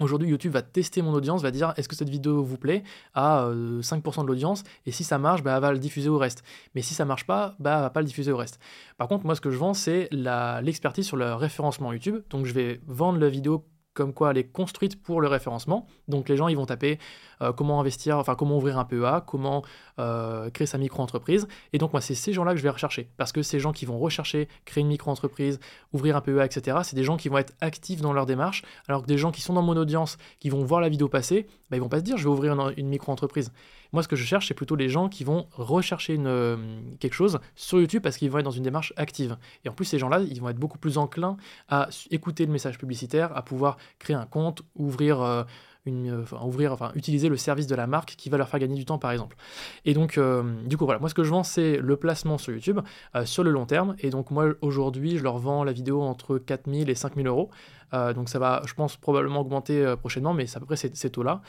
Aujourd'hui, 0.00 0.28
YouTube 0.28 0.52
va 0.52 0.62
tester 0.62 1.02
mon 1.02 1.12
audience, 1.12 1.42
va 1.42 1.50
dire 1.50 1.74
est-ce 1.76 1.88
que 1.88 1.94
cette 1.94 2.08
vidéo 2.08 2.42
vous 2.42 2.56
plaît 2.56 2.82
à 3.12 3.44
euh, 3.44 3.82
5% 3.82 4.22
de 4.22 4.26
l'audience, 4.26 4.64
et 4.86 4.92
si 4.92 5.04
ça 5.04 5.18
marche, 5.18 5.42
bah, 5.42 5.54
elle 5.56 5.60
va 5.60 5.72
le 5.72 5.78
diffuser 5.78 6.08
au 6.08 6.16
reste. 6.16 6.42
Mais 6.74 6.80
si 6.80 6.94
ça 6.94 7.04
marche 7.04 7.26
pas, 7.26 7.54
bah, 7.58 7.74
elle 7.76 7.82
va 7.82 7.90
pas 7.90 8.00
le 8.00 8.06
diffuser 8.06 8.32
au 8.32 8.36
reste. 8.38 8.58
Par 8.96 9.08
contre, 9.08 9.26
moi, 9.26 9.34
ce 9.34 9.42
que 9.42 9.50
je 9.50 9.58
vends, 9.58 9.74
c'est 9.74 10.08
l'expertise 10.10 11.06
sur 11.06 11.18
le 11.18 11.34
référencement 11.34 11.92
YouTube. 11.92 12.22
Donc, 12.30 12.46
je 12.46 12.54
vais 12.54 12.80
vendre 12.86 13.18
la 13.18 13.28
vidéo 13.28 13.66
comme 14.00 14.14
quoi 14.14 14.30
elle 14.30 14.38
est 14.38 14.44
construite 14.44 15.02
pour 15.02 15.20
le 15.20 15.28
référencement. 15.28 15.86
Donc 16.08 16.30
les 16.30 16.36
gens 16.38 16.48
ils 16.48 16.56
vont 16.56 16.64
taper 16.64 16.98
euh, 17.42 17.52
comment 17.52 17.80
investir, 17.80 18.16
enfin 18.16 18.34
comment 18.34 18.56
ouvrir 18.56 18.78
un 18.78 18.86
PEA, 18.86 19.20
comment 19.26 19.62
euh, 19.98 20.48
créer 20.48 20.66
sa 20.66 20.78
micro-entreprise. 20.78 21.46
Et 21.74 21.78
donc 21.78 21.92
moi 21.92 22.00
c'est 22.00 22.14
ces 22.14 22.32
gens-là 22.32 22.52
que 22.52 22.56
je 22.56 22.62
vais 22.62 22.70
rechercher. 22.70 23.10
Parce 23.18 23.30
que 23.30 23.42
ces 23.42 23.60
gens 23.60 23.72
qui 23.72 23.84
vont 23.84 23.98
rechercher, 23.98 24.48
créer 24.64 24.80
une 24.80 24.88
micro-entreprise, 24.88 25.60
ouvrir 25.92 26.16
un 26.16 26.22
PEA, 26.22 26.46
etc., 26.46 26.78
c'est 26.82 26.96
des 26.96 27.04
gens 27.04 27.18
qui 27.18 27.28
vont 27.28 27.36
être 27.36 27.52
actifs 27.60 28.00
dans 28.00 28.14
leur 28.14 28.24
démarche. 28.24 28.62
Alors 28.88 29.02
que 29.02 29.06
des 29.06 29.18
gens 29.18 29.32
qui 29.32 29.42
sont 29.42 29.52
dans 29.52 29.60
mon 29.60 29.76
audience, 29.76 30.16
qui 30.38 30.48
vont 30.48 30.64
voir 30.64 30.80
la 30.80 30.88
vidéo 30.88 31.10
passer, 31.10 31.46
bah, 31.68 31.76
ils 31.76 31.80
vont 31.80 31.90
pas 31.90 31.98
se 31.98 32.04
dire 32.04 32.16
je 32.16 32.24
vais 32.24 32.30
ouvrir 32.30 32.58
une, 32.58 32.72
une 32.78 32.88
micro-entreprise. 32.88 33.52
Moi, 33.92 34.02
ce 34.02 34.08
que 34.08 34.16
je 34.16 34.24
cherche, 34.24 34.48
c'est 34.48 34.54
plutôt 34.54 34.76
les 34.76 34.88
gens 34.88 35.08
qui 35.08 35.24
vont 35.24 35.46
rechercher 35.52 36.14
une, 36.14 36.96
quelque 37.00 37.14
chose 37.14 37.40
sur 37.54 37.80
YouTube 37.80 38.02
parce 38.02 38.16
qu'ils 38.16 38.30
vont 38.30 38.38
être 38.38 38.44
dans 38.44 38.50
une 38.50 38.62
démarche 38.62 38.92
active. 38.96 39.36
Et 39.64 39.68
en 39.68 39.72
plus, 39.72 39.84
ces 39.84 39.98
gens-là, 39.98 40.20
ils 40.20 40.40
vont 40.40 40.48
être 40.48 40.58
beaucoup 40.58 40.78
plus 40.78 40.98
enclins 40.98 41.36
à 41.68 41.88
écouter 42.10 42.46
le 42.46 42.52
message 42.52 42.78
publicitaire, 42.78 43.36
à 43.36 43.42
pouvoir 43.42 43.76
créer 43.98 44.16
un 44.16 44.26
compte, 44.26 44.62
ouvrir 44.76 45.46
une, 45.86 46.10
euh, 46.10 46.22
enfin, 46.22 46.38
ouvrir, 46.44 46.72
enfin, 46.72 46.92
utiliser 46.94 47.28
le 47.28 47.36
service 47.36 47.66
de 47.66 47.74
la 47.74 47.86
marque 47.86 48.14
qui 48.16 48.28
va 48.28 48.36
leur 48.36 48.48
faire 48.48 48.60
gagner 48.60 48.74
du 48.74 48.84
temps, 48.84 48.98
par 48.98 49.10
exemple. 49.12 49.36
Et 49.84 49.94
donc, 49.94 50.18
euh, 50.18 50.42
du 50.64 50.76
coup, 50.76 50.84
voilà, 50.84 51.00
moi, 51.00 51.08
ce 51.08 51.14
que 51.14 51.24
je 51.24 51.30
vends, 51.30 51.42
c'est 51.42 51.76
le 51.78 51.96
placement 51.96 52.38
sur 52.38 52.52
YouTube 52.52 52.80
euh, 53.14 53.24
sur 53.24 53.42
le 53.42 53.50
long 53.50 53.66
terme. 53.66 53.94
Et 53.98 54.10
donc, 54.10 54.30
moi, 54.30 54.48
aujourd'hui, 54.60 55.18
je 55.18 55.22
leur 55.22 55.38
vends 55.38 55.64
la 55.64 55.72
vidéo 55.72 56.02
entre 56.02 56.38
4000 56.38 56.90
et 56.90 56.94
5000 56.94 57.26
euros. 57.26 57.50
Donc, 57.92 58.28
ça 58.28 58.38
va, 58.38 58.62
je 58.66 58.74
pense, 58.74 58.96
probablement 58.96 59.40
augmenter 59.40 59.94
prochainement, 59.98 60.34
mais 60.34 60.46
c'est 60.46 60.56
à 60.56 60.60
peu 60.60 60.66
près 60.66 60.76
ces, 60.76 61.10
taux-là. 61.10 61.42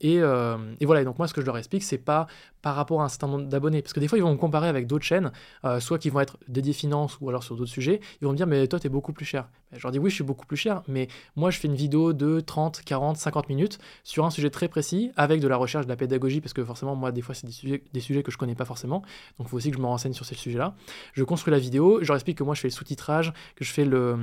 Et, 0.00 0.16
et, 0.16 0.86
voilà, 0.86 1.00
et 1.02 1.04
donc, 1.04 1.18
moi, 1.18 1.28
ce 1.28 1.34
que 1.34 1.40
je 1.40 1.46
leur 1.46 1.58
explique, 1.58 1.82
c'est 1.82 1.98
pas 1.98 2.26
par 2.62 2.74
rapport 2.74 3.02
à 3.02 3.04
un 3.04 3.08
certain 3.08 3.28
nombre 3.28 3.46
d'abonnés. 3.46 3.82
Parce 3.82 3.92
que 3.92 4.00
des 4.00 4.08
fois, 4.08 4.18
ils 4.18 4.24
vont 4.24 4.32
me 4.32 4.38
comparer 4.38 4.68
avec 4.68 4.86
d'autres 4.86 5.04
chaînes, 5.04 5.32
soit 5.78 5.98
qui 5.98 6.10
vont 6.10 6.20
être 6.20 6.38
dédiées 6.48 6.72
finance 6.72 7.18
ou 7.20 7.28
alors 7.28 7.42
sur 7.42 7.56
d'autres 7.56 7.70
sujets. 7.70 8.00
Ils 8.20 8.24
vont 8.24 8.32
me 8.32 8.36
dire, 8.36 8.46
mais 8.46 8.66
toi, 8.66 8.80
tu 8.80 8.86
es 8.86 8.90
beaucoup 8.90 9.12
plus 9.12 9.24
cher. 9.24 9.48
Je 9.72 9.82
leur 9.82 9.92
dis, 9.92 9.98
oui, 9.98 10.08
je 10.08 10.14
suis 10.14 10.24
beaucoup 10.24 10.46
plus 10.46 10.56
cher, 10.56 10.82
mais 10.88 11.08
moi, 11.36 11.50
je 11.50 11.58
fais 11.58 11.68
une 11.68 11.74
vidéo 11.74 12.12
de 12.12 12.40
30, 12.40 12.82
40, 12.84 13.16
50 13.16 13.48
minutes 13.48 13.78
sur 14.02 14.24
un 14.24 14.30
sujet 14.30 14.50
très 14.50 14.68
précis 14.68 15.12
avec 15.16 15.40
de 15.40 15.48
la 15.48 15.56
recherche, 15.56 15.84
de 15.84 15.90
la 15.90 15.96
pédagogie, 15.96 16.40
parce 16.40 16.54
que 16.54 16.64
forcément, 16.64 16.96
moi, 16.96 17.12
des 17.12 17.22
fois, 17.22 17.34
c'est 17.34 17.46
des 17.46 17.52
sujets, 17.52 17.84
des 17.92 18.00
sujets 18.00 18.22
que 18.22 18.30
je 18.30 18.38
connais 18.38 18.54
pas 18.54 18.64
forcément. 18.64 19.00
Donc, 19.38 19.46
il 19.46 19.48
faut 19.48 19.56
aussi 19.56 19.70
que 19.70 19.76
je 19.76 19.82
me 19.82 19.86
renseigne 19.86 20.14
sur 20.14 20.24
ces 20.24 20.34
sujets-là. 20.34 20.74
Je 21.12 21.24
construis 21.24 21.52
la 21.52 21.58
vidéo, 21.58 21.98
je 22.00 22.08
leur 22.08 22.16
explique 22.16 22.38
que 22.38 22.44
moi, 22.44 22.54
je 22.54 22.60
fais 22.60 22.68
le 22.68 22.72
sous-titrage, 22.72 23.32
que 23.56 23.64
je 23.64 23.72
fais 23.72 23.84
le 23.84 24.18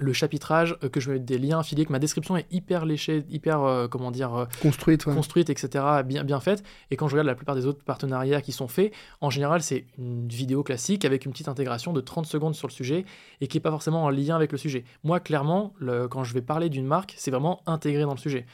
le 0.00 0.12
chapitrage, 0.12 0.76
euh, 0.82 0.88
que 0.88 0.98
je 0.98 1.10
mets 1.12 1.18
des 1.18 1.38
liens 1.38 1.60
affiliés, 1.60 1.84
que 1.84 1.92
ma 1.92 1.98
description 1.98 2.36
est 2.36 2.46
hyper 2.50 2.84
léchée, 2.86 3.24
hyper, 3.28 3.62
euh, 3.62 3.86
comment 3.86 4.10
dire, 4.10 4.34
euh, 4.34 4.44
construite, 4.62 5.04
construite, 5.04 5.50
etc., 5.50 5.84
bien, 6.04 6.24
bien 6.24 6.40
faite. 6.40 6.64
Et 6.90 6.96
quand 6.96 7.06
je 7.06 7.12
regarde 7.12 7.26
la 7.26 7.34
plupart 7.34 7.54
des 7.54 7.66
autres 7.66 7.84
partenariats 7.84 8.40
qui 8.40 8.52
sont 8.52 8.66
faits, 8.66 8.92
en 9.20 9.30
général, 9.30 9.62
c'est 9.62 9.84
une 9.98 10.26
vidéo 10.26 10.62
classique 10.62 11.04
avec 11.04 11.26
une 11.26 11.32
petite 11.32 11.48
intégration 11.48 11.92
de 11.92 12.00
30 12.00 12.26
secondes 12.26 12.54
sur 12.54 12.66
le 12.66 12.72
sujet 12.72 13.04
et 13.40 13.46
qui 13.46 13.58
n'est 13.58 13.62
pas 13.62 13.70
forcément 13.70 14.04
en 14.04 14.10
lien 14.10 14.34
avec 14.34 14.52
le 14.52 14.58
sujet. 14.58 14.84
Moi, 15.04 15.20
clairement, 15.20 15.74
le, 15.78 16.08
quand 16.08 16.24
je 16.24 16.32
vais 16.34 16.42
parler 16.42 16.70
d'une 16.70 16.86
marque, 16.86 17.14
c'est 17.16 17.30
vraiment 17.30 17.60
intégré 17.66 18.02
dans 18.02 18.14
le 18.14 18.18
sujet. 18.18 18.46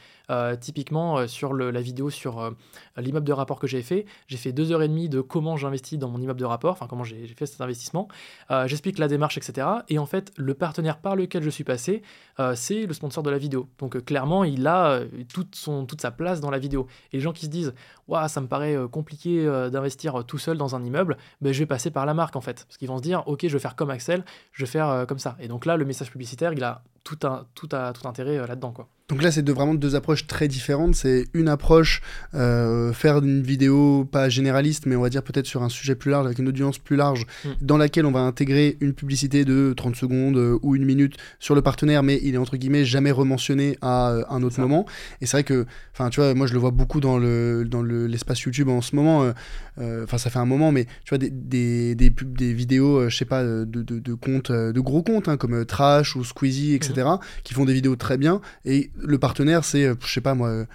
Typiquement, 0.59 1.27
sur 1.27 1.53
la 1.53 1.81
vidéo 1.81 2.09
sur 2.09 2.53
l'immeuble 2.97 3.25
de 3.25 3.33
rapport 3.33 3.59
que 3.59 3.67
j'ai 3.67 3.81
fait, 3.81 4.05
j'ai 4.27 4.37
fait 4.37 4.51
deux 4.51 4.71
heures 4.71 4.81
et 4.81 4.87
demie 4.87 5.09
de 5.09 5.21
comment 5.21 5.57
j'investis 5.57 5.97
dans 5.97 6.09
mon 6.09 6.19
immeuble 6.21 6.39
de 6.39 6.45
rapport, 6.45 6.71
enfin 6.71 6.87
comment 6.87 7.03
j'ai 7.03 7.27
fait 7.27 7.45
cet 7.45 7.61
investissement. 7.61 8.07
J'explique 8.65 8.99
la 8.99 9.07
démarche, 9.07 9.37
etc. 9.37 9.67
Et 9.89 9.99
en 9.99 10.05
fait, 10.05 10.31
le 10.37 10.53
partenaire 10.53 10.97
par 10.99 11.15
lequel 11.15 11.43
je 11.43 11.49
suis 11.49 11.63
passé, 11.63 12.01
euh, 12.39 12.53
c'est 12.55 12.85
le 12.85 12.93
sponsor 12.93 13.23
de 13.23 13.29
la 13.29 13.37
vidéo. 13.37 13.67
Donc 13.79 13.95
euh, 13.95 14.01
clairement, 14.01 14.43
il 14.43 14.67
a 14.67 14.91
euh, 14.91 15.07
toute 15.27 15.55
sa 16.01 16.11
place 16.11 16.41
dans 16.41 16.51
la 16.51 16.59
vidéo. 16.59 16.87
Et 17.11 17.17
les 17.17 17.21
gens 17.21 17.33
qui 17.33 17.45
se 17.45 17.51
disent, 17.51 17.73
ça 18.27 18.41
me 18.41 18.47
paraît 18.47 18.75
compliqué 18.91 19.45
d'investir 19.71 20.23
tout 20.25 20.37
seul 20.37 20.57
dans 20.57 20.75
un 20.75 20.83
immeuble, 20.83 21.17
ben, 21.41 21.53
je 21.53 21.59
vais 21.59 21.65
passer 21.65 21.91
par 21.91 22.05
la 22.05 22.13
marque 22.13 22.35
en 22.35 22.41
fait. 22.41 22.65
Parce 22.67 22.77
qu'ils 22.77 22.87
vont 22.87 22.97
se 22.97 23.03
dire, 23.03 23.23
ok, 23.27 23.41
je 23.43 23.53
vais 23.53 23.59
faire 23.59 23.75
comme 23.75 23.89
Axel, 23.89 24.23
je 24.51 24.63
vais 24.63 24.69
faire 24.69 25.05
comme 25.07 25.19
ça. 25.19 25.35
Et 25.39 25.47
donc 25.47 25.65
là, 25.65 25.77
le 25.77 25.85
message 25.85 26.11
publicitaire, 26.11 26.53
il 26.53 26.63
a 26.63 26.83
tout, 27.03 27.19
un, 27.23 27.45
tout, 27.55 27.69
a, 27.71 27.93
tout 27.93 28.07
intérêt 28.07 28.45
là-dedans. 28.45 28.71
quoi. 28.71 28.87
Donc 29.09 29.23
là, 29.23 29.31
c'est 29.31 29.41
de, 29.41 29.53
vraiment 29.53 29.73
deux 29.73 29.95
approches 29.95 30.27
très 30.27 30.49
différentes. 30.49 30.95
C'est 30.95 31.27
une 31.33 31.47
approche, 31.47 32.01
euh, 32.33 32.91
faire 32.91 33.19
une 33.19 33.41
vidéo 33.41 34.03
pas 34.03 34.27
généraliste, 34.27 34.85
mais 34.85 34.97
on 34.97 35.01
va 35.01 35.09
dire 35.09 35.23
peut-être 35.23 35.45
sur 35.45 35.63
un 35.63 35.69
sujet 35.69 35.95
plus 35.95 36.11
large, 36.11 36.25
avec 36.25 36.39
une 36.39 36.49
audience 36.49 36.77
plus 36.77 36.97
large, 36.97 37.25
mm. 37.45 37.49
dans 37.61 37.77
laquelle 37.77 38.05
on 38.05 38.11
va 38.11 38.19
intégrer 38.19 38.75
une 38.81 38.93
publicité 38.93 39.45
de 39.45 39.73
30 39.77 39.95
secondes 39.95 40.35
euh, 40.35 40.59
ou 40.61 40.75
une 40.75 40.83
minute 40.83 41.15
sur 41.39 41.55
le 41.55 41.61
partenaire, 41.61 42.03
mais 42.03 42.19
il 42.21 42.35
est 42.35 42.37
entre 42.37 42.57
guillemets 42.57 42.83
jamais 42.83 43.11
rementionné 43.11 43.77
à 43.81 44.09
euh, 44.09 44.23
un 44.29 44.43
autre 44.43 44.59
moment. 44.59 44.85
Et 45.21 45.25
c'est 45.25 45.37
vrai 45.37 45.43
que, 45.45 45.65
enfin, 45.93 46.09
tu 46.09 46.19
vois, 46.19 46.33
moi 46.33 46.45
je 46.45 46.53
le 46.53 46.59
vois 46.59 46.71
beaucoup 46.71 46.99
dans 46.99 47.17
le 47.17 47.63
dans 47.65 47.81
l'espace 48.05 48.41
YouTube 48.41 48.69
en 48.69 48.81
ce 48.81 48.95
moment. 48.95 49.31
Enfin, 49.77 50.17
ça 50.17 50.29
fait 50.29 50.39
un 50.39 50.45
moment, 50.45 50.71
mais 50.71 50.85
tu 51.05 51.09
vois 51.09 51.17
des 51.17 51.29
des, 51.29 51.95
des, 51.95 52.09
des 52.09 52.53
vidéos, 52.53 53.09
je 53.09 53.15
sais 53.15 53.25
pas, 53.25 53.43
de, 53.43 53.65
de, 53.65 53.99
de, 53.99 54.13
comptes, 54.13 54.51
de 54.51 54.79
gros 54.79 55.03
comptes 55.03 55.27
hein, 55.27 55.37
comme 55.37 55.65
Trash 55.65 56.15
ou 56.15 56.23
Squeezie, 56.23 56.73
etc., 56.73 57.07
mm. 57.07 57.19
qui 57.43 57.53
font 57.53 57.65
des 57.65 57.73
vidéos 57.73 57.95
très 57.95 58.17
bien 58.17 58.41
et 58.65 58.91
le 58.97 59.17
partenaire, 59.17 59.63
c'est, 59.63 59.85
euh, 59.85 59.95
je 60.05 60.11
sais 60.11 60.21
pas 60.21 60.35
moi, 60.35 60.49
euh, 60.49 60.65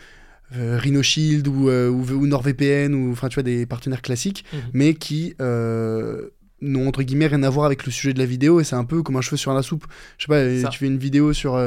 Rhino 0.78 1.02
Shield 1.02 1.48
ou, 1.48 1.68
euh, 1.68 1.88
ou, 1.88 2.26
NordVPN, 2.26 2.94
ou 2.94 3.12
enfin 3.12 3.28
tu 3.28 3.34
vois, 3.34 3.42
des 3.42 3.66
partenaires 3.66 4.02
classiques, 4.02 4.44
mhm. 4.52 4.60
mais 4.72 4.94
qui 4.94 5.34
n'ont 6.62 6.88
entre 6.88 7.02
guillemets 7.02 7.26
rien 7.26 7.42
à 7.42 7.50
voir 7.50 7.66
avec 7.66 7.84
le 7.84 7.92
sujet 7.92 8.14
de 8.14 8.18
la 8.18 8.24
vidéo 8.24 8.60
et 8.60 8.64
c'est 8.64 8.76
un 8.76 8.84
peu 8.84 9.02
comme 9.02 9.16
un 9.16 9.20
cheveu 9.20 9.36
sur 9.36 9.52
la 9.52 9.62
soupe. 9.62 9.84
Je 10.18 10.24
sais 10.24 10.62
pas, 10.62 10.70
tu 10.70 10.78
fais 10.78 10.86
une 10.86 10.98
vidéo 10.98 11.32
sur, 11.32 11.60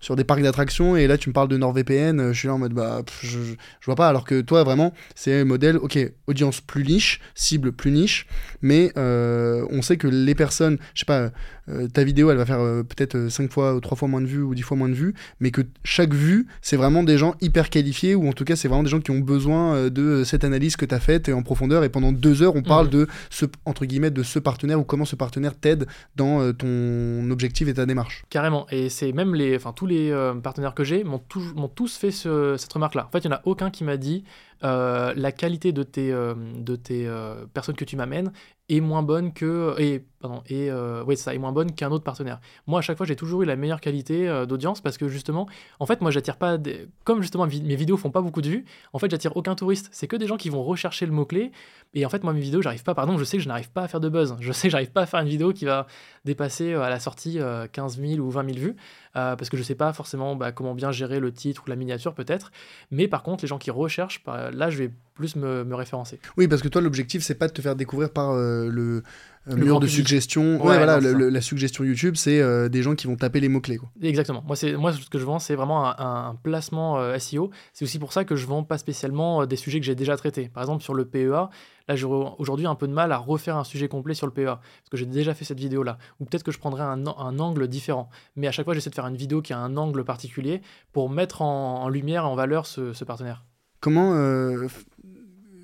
sur 0.00 0.16
des 0.16 0.24
parcs 0.24 0.42
d'attractions 0.42 0.96
et 0.96 1.06
là 1.06 1.18
tu 1.18 1.28
me 1.28 1.34
parles 1.34 1.48
de 1.48 1.56
NordVPN, 1.56 2.32
je 2.32 2.38
suis 2.38 2.48
là 2.48 2.54
en 2.54 2.58
mode 2.58 2.72
bah 2.72 3.02
je, 3.22 3.38
je, 3.38 3.86
vois 3.86 3.96
pas 3.96 4.08
alors 4.08 4.24
que 4.24 4.40
toi 4.40 4.64
vraiment 4.64 4.92
c'est 5.14 5.40
un 5.40 5.44
modèle, 5.44 5.76
ok, 5.76 5.98
audience 6.26 6.60
plus 6.60 6.84
niche, 6.84 7.20
cible 7.34 7.72
plus 7.72 7.90
niche, 7.90 8.26
mais 8.62 8.92
on 8.96 9.82
sait 9.82 9.96
que 9.96 10.08
les 10.08 10.34
personnes, 10.34 10.78
je 10.94 11.00
sais 11.00 11.06
pas, 11.06 11.30
euh, 11.70 11.88
ta 11.88 12.04
vidéo, 12.04 12.30
elle 12.30 12.36
va 12.36 12.46
faire 12.46 12.60
euh, 12.60 12.82
peut-être 12.82 13.28
5 13.28 13.44
euh, 13.44 13.48
fois 13.48 13.74
ou 13.74 13.80
3 13.80 13.96
fois 13.96 14.08
moins 14.08 14.20
de 14.20 14.26
vues 14.26 14.42
ou 14.42 14.54
10 14.54 14.62
fois 14.62 14.76
moins 14.76 14.88
de 14.88 14.94
vues, 14.94 15.14
mais 15.40 15.50
que 15.50 15.62
chaque 15.84 16.14
vue, 16.14 16.46
c'est 16.62 16.76
vraiment 16.76 17.02
des 17.02 17.18
gens 17.18 17.34
hyper 17.40 17.70
qualifiés, 17.70 18.14
ou 18.14 18.28
en 18.28 18.32
tout 18.32 18.44
cas, 18.44 18.56
c'est 18.56 18.68
vraiment 18.68 18.82
des 18.82 18.90
gens 18.90 19.00
qui 19.00 19.10
ont 19.10 19.20
besoin 19.20 19.88
de 19.88 20.24
cette 20.24 20.44
analyse 20.44 20.76
que 20.76 20.84
tu 20.84 20.94
as 20.94 21.00
faite 21.00 21.28
et 21.28 21.32
en 21.32 21.42
profondeur. 21.42 21.84
Et 21.84 21.88
pendant 21.88 22.12
deux 22.12 22.42
heures, 22.42 22.56
on 22.56 22.62
parle 22.62 22.86
mhm. 22.86 22.92
de 22.92 23.06
ce, 23.30 23.46
entre 23.64 23.84
guillemets, 23.84 24.10
de 24.10 24.22
ce 24.22 24.38
partenaire 24.38 24.80
ou 24.80 24.84
comment 24.84 25.04
ce 25.04 25.16
partenaire 25.16 25.54
t'aide 25.54 25.86
dans 26.16 26.52
ton 26.52 27.30
objectif 27.30 27.68
et 27.68 27.74
ta 27.74 27.86
démarche. 27.86 28.24
Carrément. 28.30 28.66
Et 28.70 28.88
c'est 28.88 29.12
même 29.12 29.34
les, 29.34 29.56
enfin, 29.56 29.72
tous 29.72 29.86
les 29.86 30.12
partenaires 30.42 30.74
que 30.74 30.84
j'ai 30.84 31.04
m'ont 31.04 31.20
tous 31.28 31.96
fait 31.96 32.10
cette 32.10 32.72
remarque-là. 32.72 33.06
En 33.08 33.10
fait, 33.10 33.24
il 33.24 33.28
n'y 33.28 33.34
en 33.34 33.36
a 33.36 33.42
aucun 33.44 33.70
qui 33.70 33.84
m'a 33.84 33.96
dit 33.96 34.24
la 34.62 35.32
qualité 35.32 35.72
de 35.72 35.82
tes, 35.82 36.10
de 36.10 36.76
tes 36.76 37.10
personnes 37.52 37.76
que 37.76 37.84
tu 37.84 37.96
m'amènes 37.96 38.32
est 38.70 38.80
moins 38.80 39.02
bonne 39.02 39.32
que 39.32 39.74
euh, 39.78 41.04
est 41.28 41.38
moins 41.38 41.52
bonne 41.52 41.72
qu'un 41.72 41.90
autre 41.90 42.04
partenaire. 42.04 42.40
Moi 42.66 42.78
à 42.78 42.82
chaque 42.82 42.96
fois 42.96 43.06
j'ai 43.06 43.16
toujours 43.16 43.42
eu 43.42 43.44
la 43.44 43.56
meilleure 43.56 43.80
qualité 43.80 44.28
euh, 44.28 44.46
d'audience 44.46 44.80
parce 44.80 44.96
que 44.96 45.08
justement 45.08 45.48
en 45.80 45.86
fait 45.86 46.00
moi 46.00 46.10
j'attire 46.10 46.36
pas 46.36 46.56
des... 46.56 46.86
comme 47.04 47.22
justement 47.22 47.46
mes 47.46 47.76
vidéos 47.76 47.96
font 47.96 48.10
pas 48.10 48.22
beaucoup 48.22 48.42
de 48.42 48.48
vues 48.48 48.64
en 48.92 48.98
fait 48.98 49.10
j'attire 49.10 49.36
aucun 49.36 49.54
touriste 49.54 49.88
c'est 49.92 50.06
que 50.06 50.16
des 50.16 50.26
gens 50.26 50.36
qui 50.36 50.50
vont 50.50 50.62
rechercher 50.62 51.06
le 51.06 51.12
mot 51.12 51.24
clé 51.24 51.50
et 51.94 52.06
en 52.06 52.08
fait 52.08 52.22
moi 52.22 52.32
mes 52.32 52.40
vidéos 52.40 52.62
j'arrive 52.62 52.82
pas 52.82 52.94
pardon 52.94 53.18
je 53.18 53.24
sais 53.24 53.36
que 53.36 53.42
je 53.42 53.48
n'arrive 53.48 53.70
pas 53.70 53.82
à 53.82 53.88
faire 53.88 54.00
de 54.00 54.08
buzz 54.08 54.36
je 54.40 54.52
sais 54.52 54.68
que 54.68 54.72
j'arrive 54.72 54.90
pas 54.90 55.02
à 55.02 55.06
faire 55.06 55.20
une 55.20 55.28
vidéo 55.28 55.52
qui 55.52 55.64
va 55.64 55.86
dépasser 56.24 56.72
euh, 56.72 56.82
à 56.82 56.90
la 56.90 57.00
sortie 57.00 57.38
15 57.72 58.00
000 58.00 58.20
ou 58.20 58.30
20 58.30 58.54
000 58.54 58.58
vues 58.58 58.76
parce 59.12 59.48
que 59.48 59.56
je 59.56 59.62
sais 59.62 59.74
pas 59.74 59.92
forcément 59.92 60.36
bah, 60.36 60.52
comment 60.52 60.74
bien 60.74 60.92
gérer 60.92 61.20
le 61.20 61.32
titre 61.32 61.64
ou 61.66 61.70
la 61.70 61.76
miniature 61.76 62.14
peut-être 62.14 62.52
mais 62.90 63.08
par 63.08 63.22
contre 63.22 63.44
les 63.44 63.48
gens 63.48 63.58
qui 63.58 63.70
recherchent 63.70 64.22
bah, 64.24 64.50
là 64.52 64.70
je 64.70 64.78
vais 64.78 64.90
plus 65.20 65.36
me, 65.36 65.74
référencer. 65.74 66.18
Oui 66.36 66.48
parce 66.48 66.62
que 66.62 66.68
toi 66.68 66.80
l'objectif 66.80 67.22
c'est 67.22 67.34
pas 67.34 67.46
de 67.46 67.52
te 67.52 67.60
faire 67.60 67.76
découvrir 67.76 68.10
par 68.10 68.32
le, 68.34 68.96
euh, 68.96 69.02
mur 69.46 69.80
de 69.80 69.86
suggestion. 69.86 70.64
Ouais, 70.64 70.76
voilà, 70.76 71.00
la 71.00 71.40
suggestion 71.40 71.84
YouTube, 71.84 72.16
c'est 72.16 72.40
euh, 72.40 72.68
des 72.68 72.82
gens 72.82 72.94
qui 72.94 73.06
vont 73.06 73.16
taper 73.16 73.40
les 73.40 73.48
mots-cles. 73.48 73.78
Exactement. 74.02 74.44
Moi, 74.46 74.56
moi, 74.76 74.92
ce 74.92 75.08
que 75.08 75.18
je 75.18 75.24
vends, 75.24 75.38
c'est 75.38 75.54
vraiment 75.54 75.86
un, 75.86 76.34
placement 76.42 76.98
euh, 76.98 77.18
SEO. 77.18 77.50
C'est 77.72 77.84
aussi 77.84 77.98
pour 77.98 78.12
ça 78.12 78.24
que 78.24 78.36
je 78.36 78.46
vends 78.46 78.64
pas 78.64 78.78
spécialement 78.78 79.46
des 79.46 79.56
sujets 79.56 79.80
que 79.80 79.86
j'ai 79.86 79.94
déjà 79.94 80.16
traités. 80.16 80.48
Par 80.48 80.62
exemple, 80.62 80.82
sur 80.82 80.94
le 80.94 81.04
PEA, 81.04 81.48
là, 81.88 81.96
j'ai 81.96 82.06
aujourd'hui 82.06 82.66
un 82.66 82.74
peu 82.74 82.86
de 82.86 82.92
mal 82.92 83.12
à 83.12 83.18
refaire 83.18 83.56
un 83.56 83.64
sujet 83.64 83.88
complet 83.88 84.14
sur 84.14 84.26
le 84.26 84.32
PEA, 84.32 84.44
parce 84.44 84.90
que 84.90 84.96
j'ai 84.96 85.06
déjà 85.06 85.34
fait 85.34 85.44
cette 85.44 85.60
vidéo-là. 85.60 85.98
Ou 86.20 86.24
peut-être 86.24 86.42
que 86.42 86.52
je 86.52 86.58
prendrais 86.58 86.82
un, 86.82 87.06
un, 87.06 87.38
angle 87.38 87.68
différent. 87.68 88.08
Mais 88.36 88.46
à 88.46 88.52
chaque 88.52 88.64
fois, 88.64 88.74
j'essaie 88.74 88.90
de 88.90 88.94
faire 88.94 89.06
une 89.06 89.16
vidéo 89.16 89.42
qui 89.42 89.52
a 89.52 89.58
un 89.58 89.76
angle 89.76 90.04
particulier 90.04 90.60
pour 90.92 91.10
mettre 91.10 91.42
en, 91.42 91.88
lumière 91.88 92.24
et 92.24 92.26
en 92.26 92.34
valeur 92.34 92.66
ce, 92.66 92.92
ce 92.92 93.04
partenaire. 93.04 93.44
Comment 93.80 94.12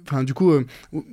Enfin, 0.08 0.24
du 0.24 0.34
coup, 0.34 0.50
euh, 0.50 0.66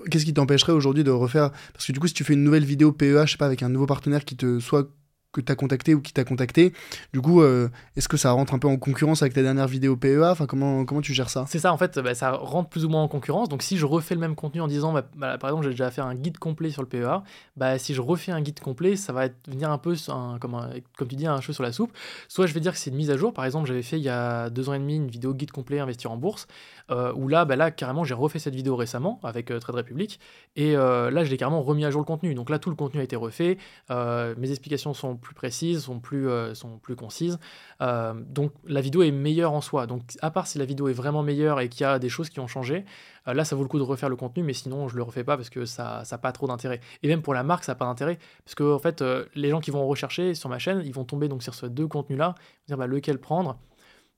qu'est-ce 0.09 0.25
qui 0.25 0.33
t'empêcherait 0.33 0.71
aujourd'hui 0.71 1.03
de 1.03 1.11
refaire 1.11 1.51
Parce 1.73 1.85
que 1.85 1.91
du 1.91 1.99
coup, 1.99 2.07
si 2.07 2.13
tu 2.13 2.23
fais 2.23 2.33
une 2.33 2.43
nouvelle 2.43 2.65
vidéo 2.65 2.91
PEA, 2.91 3.25
je 3.25 3.31
sais 3.31 3.37
pas, 3.37 3.45
avec 3.45 3.63
un 3.63 3.69
nouveau 3.69 3.85
partenaire 3.85 4.25
qui 4.25 4.35
te 4.35 4.59
soit 4.59 4.89
que 5.33 5.41
tu 5.41 5.51
as 5.51 5.55
contacté 5.55 5.95
ou 5.95 6.01
qui 6.01 6.13
t'a 6.13 6.23
contacté. 6.23 6.73
Du 7.11 7.19
coup, 7.19 7.41
euh, 7.41 7.69
est-ce 7.97 8.07
que 8.07 8.17
ça 8.17 8.31
rentre 8.31 8.53
un 8.53 8.59
peu 8.59 8.67
en 8.67 8.77
concurrence 8.77 9.23
avec 9.23 9.33
ta 9.33 9.41
dernière 9.41 9.67
vidéo 9.67 9.97
PEA 9.97 10.29
Enfin, 10.31 10.45
comment, 10.45 10.85
comment 10.85 11.01
tu 11.01 11.13
gères 11.13 11.29
ça? 11.29 11.45
C'est 11.47 11.59
ça, 11.59 11.73
en 11.73 11.77
fait, 11.77 11.99
bah, 11.99 12.13
ça 12.13 12.31
rentre 12.31 12.69
plus 12.69 12.85
ou 12.85 12.89
moins 12.89 13.01
en 13.01 13.07
concurrence. 13.07 13.49
Donc, 13.49 13.63
si 13.63 13.77
je 13.77 13.85
refais 13.85 14.13
le 14.13 14.21
même 14.21 14.35
contenu 14.35 14.61
en 14.61 14.67
disant, 14.67 14.93
bah, 14.93 15.09
bah, 15.15 15.37
par 15.39 15.49
exemple, 15.49 15.65
j'ai 15.65 15.71
déjà 15.71 15.89
fait 15.89 16.01
un 16.01 16.13
guide 16.13 16.37
complet 16.37 16.69
sur 16.69 16.83
le 16.83 16.87
PEA, 16.87 17.23
bah, 17.57 17.79
si 17.79 17.95
je 17.95 18.01
refais 18.01 18.31
un 18.31 18.41
guide 18.41 18.59
complet, 18.59 18.95
ça 18.95 19.11
va 19.11 19.27
venir 19.47 19.71
un 19.71 19.79
peu, 19.79 19.95
comme, 20.39 20.69
comme 20.97 21.07
tu 21.07 21.15
dis, 21.15 21.25
un 21.25 21.41
cheveu 21.41 21.53
sur 21.53 21.63
la 21.63 21.71
soupe. 21.71 21.91
Soit 22.27 22.45
je 22.45 22.53
vais 22.53 22.59
dire 22.59 22.71
que 22.71 22.77
c'est 22.77 22.91
une 22.91 22.97
mise 22.97 23.09
à 23.09 23.17
jour. 23.17 23.33
Par 23.33 23.45
exemple, 23.45 23.67
j'avais 23.67 23.81
fait 23.81 23.97
il 23.97 24.03
y 24.03 24.09
a 24.09 24.51
deux 24.51 24.69
ans 24.69 24.73
et 24.75 24.79
demi 24.79 24.97
une 24.97 25.09
vidéo 25.09 25.33
guide 25.33 25.51
complet 25.51 25.79
investir 25.79 26.11
en 26.11 26.17
bourse, 26.17 26.47
euh, 26.91 27.13
où 27.15 27.27
là, 27.27 27.45
bah, 27.45 27.55
là, 27.55 27.71
carrément, 27.71 28.03
j'ai 28.03 28.13
refait 28.13 28.39
cette 28.39 28.55
vidéo 28.55 28.75
récemment 28.75 29.19
avec 29.23 29.51
euh, 29.51 29.59
Trade 29.59 29.75
Republic. 29.75 30.19
Et 30.55 30.75
euh, 30.75 31.11
là, 31.11 31.23
je 31.23 31.31
l'ai 31.31 31.37
carrément 31.37 31.61
remis 31.61 31.85
à 31.85 31.91
jour 31.91 32.01
le 32.01 32.05
contenu. 32.05 32.35
Donc 32.35 32.49
là, 32.49 32.59
tout 32.59 32.69
le 32.69 32.75
contenu 32.75 32.99
a 32.99 33.03
été 33.03 33.15
refait. 33.15 33.57
mes 33.89 34.49
explications 34.49 34.93
sont 34.93 35.15
plus 35.15 35.35
précises, 35.35 35.83
sont 35.83 35.99
plus, 35.99 36.29
euh, 36.29 36.53
sont 36.53 36.77
plus 36.77 36.95
concises. 36.95 37.39
Euh, 37.81 38.13
donc 38.13 38.51
la 38.67 38.81
vidéo 38.81 39.03
est 39.03 39.11
meilleure 39.11 39.53
en 39.53 39.61
soi. 39.61 39.87
Donc 39.87 40.01
à 40.21 40.31
part 40.31 40.47
si 40.47 40.57
la 40.57 40.65
vidéo 40.65 40.87
est 40.87 40.93
vraiment 40.93 41.23
meilleure 41.23 41.59
et 41.59 41.69
qu'il 41.69 41.81
y 41.81 41.85
a 41.85 41.99
des 41.99 42.09
choses 42.09 42.29
qui 42.29 42.39
ont 42.39 42.47
changé, 42.47 42.85
euh, 43.27 43.33
là 43.33 43.45
ça 43.45 43.55
vaut 43.55 43.63
le 43.63 43.69
coup 43.69 43.77
de 43.77 43.83
refaire 43.83 44.09
le 44.09 44.15
contenu, 44.15 44.43
mais 44.43 44.53
sinon 44.53 44.87
je 44.87 44.95
le 44.95 45.03
refais 45.03 45.23
pas 45.23 45.37
parce 45.37 45.49
que 45.49 45.65
ça 45.65 46.03
n'a 46.09 46.17
pas 46.17 46.31
trop 46.31 46.47
d'intérêt. 46.47 46.79
Et 47.01 47.07
même 47.07 47.21
pour 47.21 47.33
la 47.33 47.43
marque, 47.43 47.63
ça 47.63 47.73
n'a 47.73 47.75
pas 47.75 47.85
d'intérêt 47.85 48.17
parce 48.45 48.55
que 48.55 48.63
en 48.63 48.79
fait 48.79 49.03
les 49.35 49.49
gens 49.49 49.59
qui 49.59 49.71
vont 49.71 49.85
rechercher 49.87 50.35
sur 50.35 50.49
ma 50.49 50.59
chaîne, 50.59 50.81
ils 50.85 50.93
vont 50.93 51.05
tomber 51.05 51.27
donc 51.27 51.43
sur 51.43 51.53
ces 51.53 51.69
deux 51.69 51.87
contenus-là, 51.87 52.35
dire 52.67 52.77
bah, 52.77 52.87
lequel 52.87 53.19
prendre? 53.19 53.57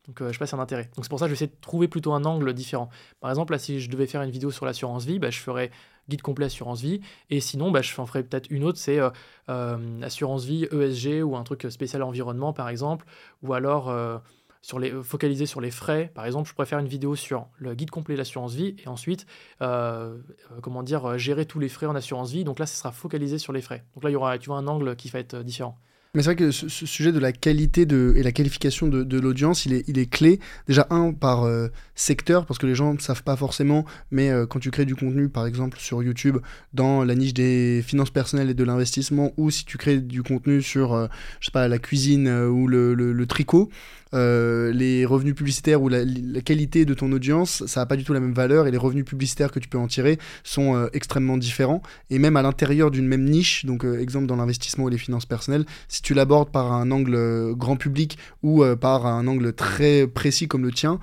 Donc, 0.07 0.21
je 0.21 0.31
sais 0.31 0.37
pas 0.37 0.45
si 0.45 0.55
un 0.55 0.59
intérêt. 0.59 0.89
Donc, 0.95 1.05
c'est 1.05 1.09
pour 1.09 1.19
ça 1.19 1.25
que 1.25 1.29
je 1.29 1.31
vais 1.33 1.45
essayer 1.45 1.51
de 1.51 1.61
trouver 1.61 1.87
plutôt 1.87 2.13
un 2.13 2.25
angle 2.25 2.53
différent. 2.53 2.89
Par 3.19 3.29
exemple, 3.29 3.53
là, 3.53 3.59
si 3.59 3.79
je 3.79 3.89
devais 3.89 4.07
faire 4.07 4.21
une 4.21 4.31
vidéo 4.31 4.51
sur 4.51 4.65
l'assurance 4.65 5.05
vie, 5.05 5.19
bah, 5.19 5.29
je 5.29 5.39
ferais 5.39 5.71
guide 6.09 6.21
complet 6.21 6.45
assurance 6.45 6.81
vie. 6.81 7.01
Et 7.29 7.39
sinon, 7.39 7.71
bah, 7.71 7.81
je 7.81 7.99
en 7.99 8.05
ferai 8.05 8.23
peut-être 8.23 8.47
une 8.49 8.63
autre, 8.63 8.77
c'est 8.77 8.99
assurance 9.47 10.45
vie 10.45 10.67
ESG 10.71 11.23
ou 11.23 11.35
un 11.35 11.43
truc 11.43 11.65
spécial 11.69 12.03
environnement, 12.03 12.53
par 12.53 12.69
exemple. 12.69 13.05
Ou 13.41 13.53
alors 13.53 13.91
sur 14.65 14.79
les, 14.79 14.89
focaliser 15.03 15.45
sur 15.45 15.61
les 15.61 15.69
frais. 15.69 16.11
Par 16.15 16.25
exemple, 16.25 16.49
je 16.49 16.55
préfère 16.55 16.79
une 16.79 16.87
vidéo 16.87 17.15
sur 17.15 17.47
le 17.59 17.75
guide 17.75 17.91
complet 17.91 18.15
de 18.15 18.17
l'assurance 18.17 18.55
vie 18.55 18.75
et 18.83 18.87
ensuite, 18.87 19.27
euh, 19.61 20.17
euh, 20.51 20.59
comment 20.63 20.81
dire, 20.81 21.05
euh, 21.05 21.17
gérer 21.19 21.45
tous 21.45 21.59
les 21.59 21.69
frais 21.69 21.85
en 21.85 21.93
assurance 21.93 22.31
vie. 22.31 22.43
Donc 22.43 22.57
là, 22.57 22.65
ce 22.65 22.75
sera 22.75 22.91
focalisé 22.91 23.37
sur 23.37 23.53
les 23.53 23.61
frais. 23.61 23.85
Donc 23.93 24.03
là, 24.03 24.09
il 24.09 24.13
y 24.13 24.15
aura, 24.15 24.33
un 24.33 24.67
angle 24.67 24.95
qui 24.95 25.09
va 25.09 25.19
être 25.19 25.37
différent. 25.43 25.77
Mais 26.15 26.23
c'est 26.23 26.29
vrai 26.29 26.35
que 26.35 26.51
ce, 26.51 26.67
sujet 26.67 27.11
de 27.11 27.19
la 27.19 27.31
qualité 27.31 27.85
de, 27.85 28.13
et 28.15 28.23
la 28.23 28.31
qualification 28.31 28.87
de, 28.87 29.19
l'audience, 29.19 29.65
il 29.65 29.73
est, 29.73 30.09
clé. 30.09 30.39
Déjà, 30.67 30.87
un, 30.89 31.11
par 31.11 31.45
secteur, 31.93 32.45
parce 32.45 32.57
que 32.57 32.65
les 32.65 32.75
gens 32.75 32.93
ne 32.93 32.99
savent 32.99 33.23
pas 33.23 33.35
forcément, 33.35 33.85
mais 34.11 34.31
quand 34.49 34.59
tu 34.59 34.71
crées 34.71 34.85
du 34.85 34.95
contenu, 34.95 35.29
par 35.29 35.45
exemple, 35.45 35.77
sur 35.77 36.01
YouTube, 36.01 36.37
dans 36.73 37.03
la 37.03 37.15
niche 37.15 37.33
des 37.33 37.83
finances 37.85 38.11
personnelles 38.11 38.49
et 38.49 38.53
de 38.53 38.63
l'investissement, 38.63 39.33
ou 39.37 39.51
si 39.51 39.65
tu 39.65 39.77
crées 39.77 39.97
du 39.97 40.23
contenu 40.23 40.61
sur, 40.61 41.09
je 41.39 41.45
sais 41.45 41.51
pas, 41.51 41.67
la 41.67 41.79
cuisine 41.79 42.29
ou 42.29 42.67
le 42.67 43.25
tricot, 43.25 43.69
euh, 44.15 44.71
les 44.71 45.05
revenus 45.05 45.35
publicitaires 45.35 45.81
ou 45.81 45.89
la, 45.89 46.05
qualité 46.43 46.85
de 46.85 46.93
ton 46.93 47.11
audience, 47.11 47.65
ça 47.65 47.81
n'a 47.81 47.85
pas 47.85 47.97
du 47.97 48.03
tout 48.03 48.13
la 48.13 48.19
même 48.19 48.33
valeur 48.33 48.67
et 48.67 48.71
les 48.71 48.77
revenus 48.77 49.05
publicitaires 49.05 49.51
que 49.51 49.59
tu 49.59 49.67
peux 49.67 49.77
en 49.77 49.87
tirer 49.87 50.17
sont 50.43 50.75
euh, 50.75 50.87
extrêmement 50.93 51.37
différents. 51.37 51.81
Et 52.09 52.19
même 52.19 52.37
à 52.37 52.41
l'intérieur 52.41 52.91
d'une 52.91 53.07
même 53.07 53.25
niche, 53.25 53.65
donc 53.65 53.83
euh, 53.83 53.99
exemple 53.99 54.27
dans 54.27 54.35
l'investissement 54.35 54.85
ou 54.85 54.89
les 54.89 54.97
finances 54.97 55.25
personnelles, 55.25 55.65
si 55.87 56.01
tu 56.01 56.13
l'abordes 56.13 56.49
par 56.49 56.71
un 56.71 56.91
angle 56.91 57.53
grand 57.55 57.75
public 57.75 58.17
ou 58.41 58.63
par 58.79 59.05
un 59.05 59.27
angle 59.27 59.53
très 59.53 60.07
précis 60.07 60.47
comme 60.47 60.63
le 60.63 60.71
tien, 60.71 60.99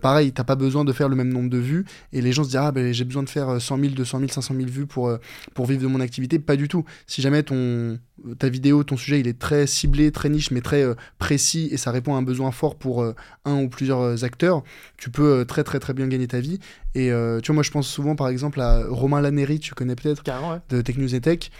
pareil, 0.00 0.32
t'as 0.32 0.44
pas 0.44 0.56
besoin 0.56 0.84
de 0.84 0.92
faire 0.92 1.08
le 1.08 1.16
même 1.16 1.32
nombre 1.32 1.50
de 1.50 1.58
vues 1.58 1.84
et 2.12 2.20
les 2.20 2.32
gens 2.32 2.44
se 2.44 2.48
disent 2.48 2.56
ah 2.56 2.72
ben 2.72 2.92
j'ai 2.92 3.04
besoin 3.04 3.22
de 3.22 3.28
faire 3.28 3.60
100 3.60 3.78
000, 3.78 3.92
200 3.94 4.18
000, 4.18 4.30
500 4.30 4.54
000 4.54 4.68
vues 4.68 4.86
pour, 4.86 5.12
pour 5.54 5.66
vivre 5.66 5.82
de 5.82 5.86
mon 5.86 6.00
activité. 6.00 6.38
Pas 6.38 6.56
du 6.56 6.68
tout. 6.68 6.84
Si 7.06 7.20
jamais 7.20 7.42
ton, 7.42 7.98
ta 8.38 8.48
vidéo, 8.48 8.84
ton 8.84 8.96
sujet, 8.96 9.20
il 9.20 9.28
est 9.28 9.38
très 9.38 9.66
ciblé, 9.66 10.10
très 10.12 10.28
niche, 10.28 10.50
mais 10.50 10.60
très 10.60 10.84
précis 11.18 11.68
et 11.70 11.76
ça 11.76 11.90
répond 11.90 12.14
à 12.14 12.18
un 12.18 12.22
besoin 12.22 12.37
fort 12.52 12.76
pour 12.76 13.02
euh, 13.02 13.14
un 13.44 13.62
ou 13.62 13.68
plusieurs 13.68 14.00
euh, 14.00 14.24
acteurs, 14.24 14.62
tu 14.96 15.10
peux 15.10 15.40
euh, 15.40 15.44
très 15.44 15.64
très 15.64 15.78
très 15.78 15.92
bien 15.92 16.06
gagner 16.08 16.28
ta 16.28 16.40
vie. 16.40 16.58
Et 16.94 17.10
tu 17.42 17.46
vois, 17.46 17.54
moi 17.54 17.62
je 17.62 17.70
pense 17.70 17.86
souvent 17.86 18.16
par 18.16 18.28
exemple 18.28 18.60
à 18.60 18.82
Romain 18.88 19.20
Laneri, 19.20 19.60
tu 19.60 19.74
connais 19.74 19.94
peut-être, 19.94 20.24
de 20.68 20.80
Tech 20.80 20.96
News 20.96 21.14
et 21.14 21.20
Tech. 21.20 21.50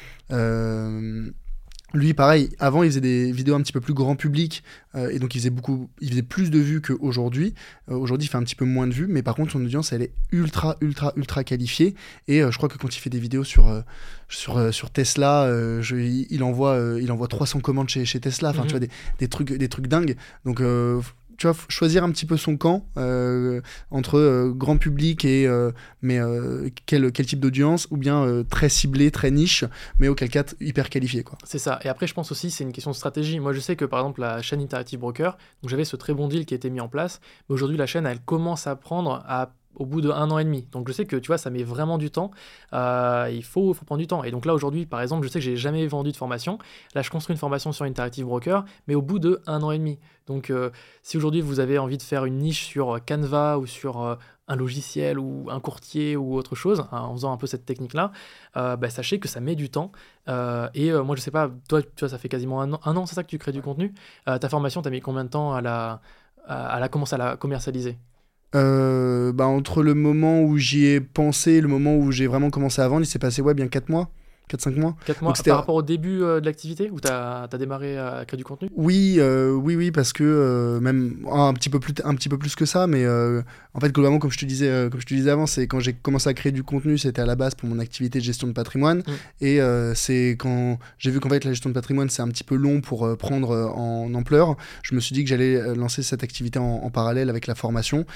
Lui, 1.95 2.13
pareil, 2.13 2.51
avant, 2.59 2.83
il 2.83 2.91
faisait 2.91 3.01
des 3.01 3.33
vidéos 3.33 3.55
un 3.55 3.63
petit 3.63 3.73
peu 3.73 3.81
plus 3.81 3.95
grand 3.95 4.15
public, 4.15 4.63
et 4.95 5.19
donc 5.19 5.35
il 5.35 5.39
faisait 5.39 5.51
beaucoup, 5.51 5.89
il 6.01 6.11
faisait 6.11 6.23
plus 6.23 6.51
de 6.51 6.59
vues 6.59 6.83
qu'aujourd'hui. 6.83 7.55
aujourd'hui, 7.87 8.27
il 8.27 8.31
fait 8.31 8.37
un 8.37 8.43
petit 8.43 8.57
peu 8.57 8.67
moins 8.67 8.87
de 8.87 8.93
vues, 8.93 9.07
mais 9.09 9.23
par 9.23 9.35
contre, 9.35 9.53
son 9.53 9.65
audience, 9.65 9.93
elle 9.93 10.03
est 10.03 10.13
ultra, 10.31 10.77
ultra, 10.83 11.13
ultra 11.17 11.45
qualifiée. 11.45 11.95
Et 12.27 12.41
je 12.41 12.57
crois 12.59 12.69
que 12.69 12.77
quand 12.77 12.95
il 12.95 13.01
fait 13.01 13.09
des 13.09 13.21
vidéos 13.21 13.45
sur, 13.45 13.83
sur, 14.29 14.75
sur 14.75 14.91
Tesla, 14.91 15.49
je, 15.81 15.97
il, 16.29 16.43
envoie, 16.43 16.79
il 17.01 17.11
envoie 17.11 17.29
300 17.29 17.61
commandes 17.61 17.89
chez, 17.89 18.05
chez 18.05 18.21
Tesla, 18.21 18.51
enfin, 18.51 18.63
tu 18.63 18.75
mhm. 18.75 18.81
vois, 18.81 18.81
des, 18.81 18.91
des, 19.19 19.29
trucs, 19.29 19.53
des 19.53 19.69
trucs 19.69 19.87
dingues. 19.87 20.17
Donc, 20.45 20.61
tu 21.39 21.47
vois, 21.47 21.57
choisir 21.69 22.03
un 22.05 22.11
petit 22.11 22.27
peu 22.27 22.37
son 22.37 22.57
camp 22.57 22.85
euh, 22.97 23.63
entre 23.91 24.19
euh, 24.19 24.53
grand 24.53 24.77
public 24.77 25.25
et 25.25 25.47
euh, 25.47 25.71
mais 26.03 26.19
quel, 26.85 27.13
quel 27.13 27.27
type 27.27 27.41
d'audience 27.41 27.87
ou 27.91 27.97
bien 27.97 28.45
très 28.51 28.69
ciblé, 28.69 29.11
très 29.11 29.31
niche, 29.31 29.65
mais 29.99 30.09
auquel 30.09 30.29
cas 30.29 30.45
hyper 30.61 30.91
qualifié 30.91 31.23
quoi. 31.23 31.39
C'est 31.45 31.59
ça. 31.59 31.79
Et 31.85 31.89
après, 31.89 32.07
je 32.07 32.15
pense 32.15 32.33
aussi 32.33 32.51
c'est 32.51 32.65
une 32.65 32.73
question 32.73 32.91
de 32.91 32.97
stratégie. 32.97 33.39
Moi, 33.39 33.53
je 33.53 33.61
sais 33.61 33.77
que 33.77 33.85
par 33.85 34.01
exemple 34.01 34.21
la 34.21 34.43
chaîne 34.43 34.61
Interactive 34.61 34.99
Broker, 34.99 35.39
j'avais 35.65 35.85
ce 35.85 35.97
très 35.97 36.13
bon 36.13 36.27
deal 36.29 36.45
qui 36.45 36.55
a 36.55 36.57
été 36.57 36.71
mis 36.71 36.81
en 36.81 36.89
place, 36.89 37.21
mais 37.49 37.55
aujourd'hui 37.55 37.77
la 37.77 37.87
chaîne 37.87 38.07
elle 38.07 38.21
commence 38.21 38.67
à 38.67 38.75
prendre 38.75 39.23
à 39.27 39.53
au 39.79 39.87
bout 39.87 40.01
de 40.01 40.11
un 40.11 40.31
an 40.31 40.39
et 40.39 40.45
demi. 40.45 40.67
Donc 40.73 40.89
je 40.89 40.93
sais 40.93 41.07
que 41.07 41.17
tu 41.17 41.29
vois, 41.29 41.39
ça 41.39 41.51
met 41.51 41.63
vraiment 41.63 41.99
du 41.99 42.11
temps. 42.11 42.31
Euh, 42.73 43.31
il 43.33 43.45
faut, 43.45 43.75
prendre 43.75 44.01
du 44.01 44.07
temps. 44.07 44.25
Et 44.25 44.31
donc 44.31 44.45
là 44.45 44.55
aujourd'hui, 44.55 44.87
par 44.87 45.01
exemple, 45.01 45.27
je 45.27 45.33
sais 45.33 45.39
que 45.39 45.45
j'ai 45.45 45.57
jamais 45.57 45.87
vendu 45.87 46.13
de 46.13 46.17
formation. 46.17 46.59
Là, 46.95 47.03
je 47.03 47.11
construis 47.11 47.35
une 47.35 47.39
formation 47.39 47.73
sur 47.73 47.85
Interactive 47.85 48.27
Broker, 48.27 48.65
mais 48.87 48.95
au 48.95 49.03
bout 49.03 49.19
de 49.19 49.41
un 49.47 49.63
an 49.63 49.71
et 49.71 49.79
demi. 49.79 49.99
Donc 50.27 50.51
euh, 50.51 50.71
si 51.03 51.17
aujourd'hui 51.17 51.41
vous 51.41 51.61
avez 51.61 51.79
envie 51.79 51.97
de 51.97 52.03
faire 52.03 52.25
une 52.25 52.39
niche 52.39 52.67
sur 52.67 52.99
Canva 53.07 53.59
ou 53.59 53.67
sur 53.67 54.03
euh, 54.03 54.17
un 54.49 54.57
logiciel 54.57 55.19
ou 55.19 55.49
un 55.51 55.61
courtier 55.61 56.17
ou 56.17 56.35
autre 56.37 56.55
chose, 56.55 56.85
hein, 56.93 57.01
en 57.01 57.15
faisant 57.15 57.33
un 57.33 57.37
peu 57.37 57.47
cette 57.47 57.65
technique-là, 57.67 58.13
bah, 58.55 58.91
sachez 58.91 59.21
que 59.21 59.29
ça 59.29 59.41
met 59.41 59.55
du 59.55 59.71
temps. 59.71 59.93
et 60.27 60.91
moi, 60.93 61.17
je 61.17 61.21
sais 61.21 61.31
pas, 61.31 61.51
toi, 61.69 61.83
tu 61.83 62.09
ça 62.09 62.19
fait 62.19 62.31
quasiment 62.31 62.63
un 62.63 62.73
an, 62.73 63.07
c'est 63.07 63.15
ça 63.15 63.23
que 63.23 63.29
tu 63.29 63.39
crées 63.39 63.53
du 63.53 63.63
contenu. 63.63 63.93
ta 64.25 64.49
formation, 64.49 64.81
tu 64.81 64.89
as 64.89 64.91
mis 64.91 65.01
combien 65.01 65.25
de 65.25 65.29
temps 65.29 65.53
à 65.53 65.61
la, 65.61 66.01
à 66.47 66.77
à 66.77 66.81
la 66.81 66.89
commercialiser? 67.37 67.99
Euh, 68.55 69.33
bah, 69.33 69.47
entre 69.47 69.83
le 69.83 69.95
moment 69.95 70.43
où 70.43 70.57
j'y 70.57 70.87
ai 70.87 71.01
pensé 71.01 71.53
et 71.53 71.61
le 71.61 71.69
moment 71.69 71.97
où 71.97 72.11
j'ai 72.11 72.27
vraiment 72.27 72.51
commencé 72.51 72.81
à 72.81 72.89
vendre, 72.89 73.03
il 73.03 73.07
s'est 73.07 73.19
passé 73.19 73.43
ouais, 73.43 73.55
bien 73.55 73.69
4 73.69 73.89
mois. 73.89 74.11
4-5 74.49 74.79
mois. 74.79 74.97
4 75.07 75.23
mois 75.23 75.35
par 75.49 75.57
rapport 75.59 75.75
au 75.75 75.83
début 75.83 76.23
euh, 76.23 76.41
de 76.41 76.47
l'activité 76.47 76.91
où 76.91 77.01
tu 77.01 77.09
as, 77.09 77.49
démarré 77.59 77.99
à 77.99 78.25
créer 78.27 78.39
du 78.39 78.45
contenu? 78.45 78.69
Oui, 78.77 79.17
euh, 79.19 79.53
oui, 79.53 79.77
oui, 79.77 79.91
parce 79.91 80.13
que 80.13 80.25
euh, 80.25 80.81
même 80.81 81.17
un 81.31 81.53
petit, 81.55 81.71
peu 81.71 81.81
plus, 81.81 81.95
un 82.05 82.15
petit 82.15 82.29
peu 82.29 82.39
plus 82.39 82.55
que 82.55 82.65
ça, 82.65 82.87
mais 82.87 83.07
en 83.07 83.81
fait, 83.81 83.93
globalement, 83.93 84.19
comme 84.19 84.31
je 84.31 84.39
te 84.39 84.45
disais, 84.45 84.89
comme 84.91 85.01
je 85.01 85.07
te 85.07 85.15
disais 85.15 85.31
avant, 85.31 85.47
c'est 85.47 85.67
quand 85.67 85.81
j'ai 85.81 85.93
commencé 85.93 86.29
à 86.29 86.35
créer 86.35 86.53
du 86.53 86.63
contenu, 86.63 86.99
c'était 86.99 87.23
à 87.23 87.27
la 87.27 87.37
base 87.37 87.55
pour 87.55 87.69
mon 87.69 87.79
activité 87.79 88.19
de 88.19 88.25
gestion 88.25 88.47
de 88.49 88.53
patrimoine. 88.53 88.99
Mm. 88.99 89.45
Et 89.45 89.61
c'est 89.95 90.37
quand 90.39 90.79
j'ai 90.99 91.11
vu 91.11 91.21
qu'en 91.21 91.29
fait, 91.29 91.45
la 91.45 91.53
gestion 91.53 91.71
de 91.71 91.75
patrimoine, 91.75 92.11
c'est 92.11 92.23
un 92.23 92.29
petit 92.29 92.45
peu 92.45 92.57
long 92.57 92.81
pour 92.81 93.17
prendre 93.17 93.73
en 93.75 94.13
ampleur. 94.15 94.57
Je 94.83 94.95
me 94.95 95.01
suis 95.01 95.15
dit 95.15 95.25
que 95.25 95.31
j'allais 95.31 95.75
lancer 95.75 96.03
cette 96.03 96.23
activité 96.23 96.59
en, 96.59 96.89
parallèle 96.91 97.31
avec 97.31 97.47
la 97.47 97.55
formation. 97.55 98.07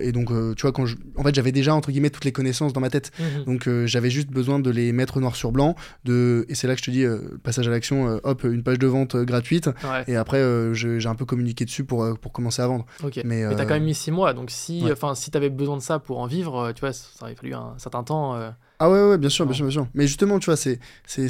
et 0.00 0.12
donc, 0.12 0.28
tu 0.56 0.62
vois, 0.62 0.72
quand 0.72 0.84
en 1.16 1.22
fait, 1.22 1.34
j'avais 1.34 1.52
déjà, 1.52 1.74
entre 1.74 1.90
guillemets, 1.90 2.10
toutes 2.10 2.24
les 2.24 2.32
connaissances 2.32 2.72
dans 2.72 2.80
ma 2.80 2.90
tête. 2.90 3.12
Mm-hmm. 3.18 3.44
Donc, 3.44 3.68
j'avais 3.86 4.10
juste 4.10 4.30
besoin 4.30 4.58
de 4.58 4.70
les 4.70 4.92
mettre 4.92 5.20
noir 5.20 5.36
sur 5.36 5.52
blanc 5.52 5.73
de 6.04 6.46
et 6.48 6.54
c'est 6.54 6.66
là 6.66 6.74
que 6.74 6.80
je 6.80 6.84
te 6.84 6.90
dis 6.90 7.04
euh, 7.04 7.38
passage 7.42 7.68
à 7.68 7.70
l'action 7.70 8.08
euh, 8.08 8.18
hop 8.24 8.44
une 8.44 8.62
page 8.62 8.78
de 8.78 8.86
vente 8.86 9.14
euh, 9.14 9.24
gratuite. 9.24 9.70
Et 10.06 10.16
après 10.16 10.42
j'ai 10.74 11.06
un 11.06 11.14
peu 11.14 11.24
communiqué 11.24 11.64
dessus 11.64 11.84
pour 11.84 12.06
pour 12.18 12.32
commencer 12.32 12.62
à 12.62 12.66
vendre. 12.66 12.86
Mais, 13.24 13.44
t'as 13.54 13.64
quand 13.64 13.74
même 13.74 13.84
mis 13.84 13.94
six 13.94 14.10
mois 14.10 14.34
donc 14.34 14.50
si 14.50 14.84
enfin 14.90 15.14
si 15.14 15.30
t'avais 15.30 15.50
besoin 15.50 15.76
de 15.76 15.82
ça 15.82 15.98
pour 15.98 16.18
en 16.18 16.26
vivre 16.26 16.72
tu 16.72 16.80
vois 16.80 16.92
ça 16.92 17.08
aurait 17.22 17.34
fallu 17.34 17.54
un 17.54 17.74
certain 17.78 18.02
temps 18.02 18.38
ah 18.78 18.90
ouais 18.90 19.08
ouais 19.08 19.18
bien 19.18 19.30
sûr 19.30 19.46
bien 19.46 19.54
sûr 19.54 19.64
bien 19.64 19.72
sûr. 19.72 19.86
Mais 19.94 20.06
justement 20.06 20.38
tu 20.38 20.46
vois 20.46 20.56
c'est 20.56 20.78
c'est 21.06 21.28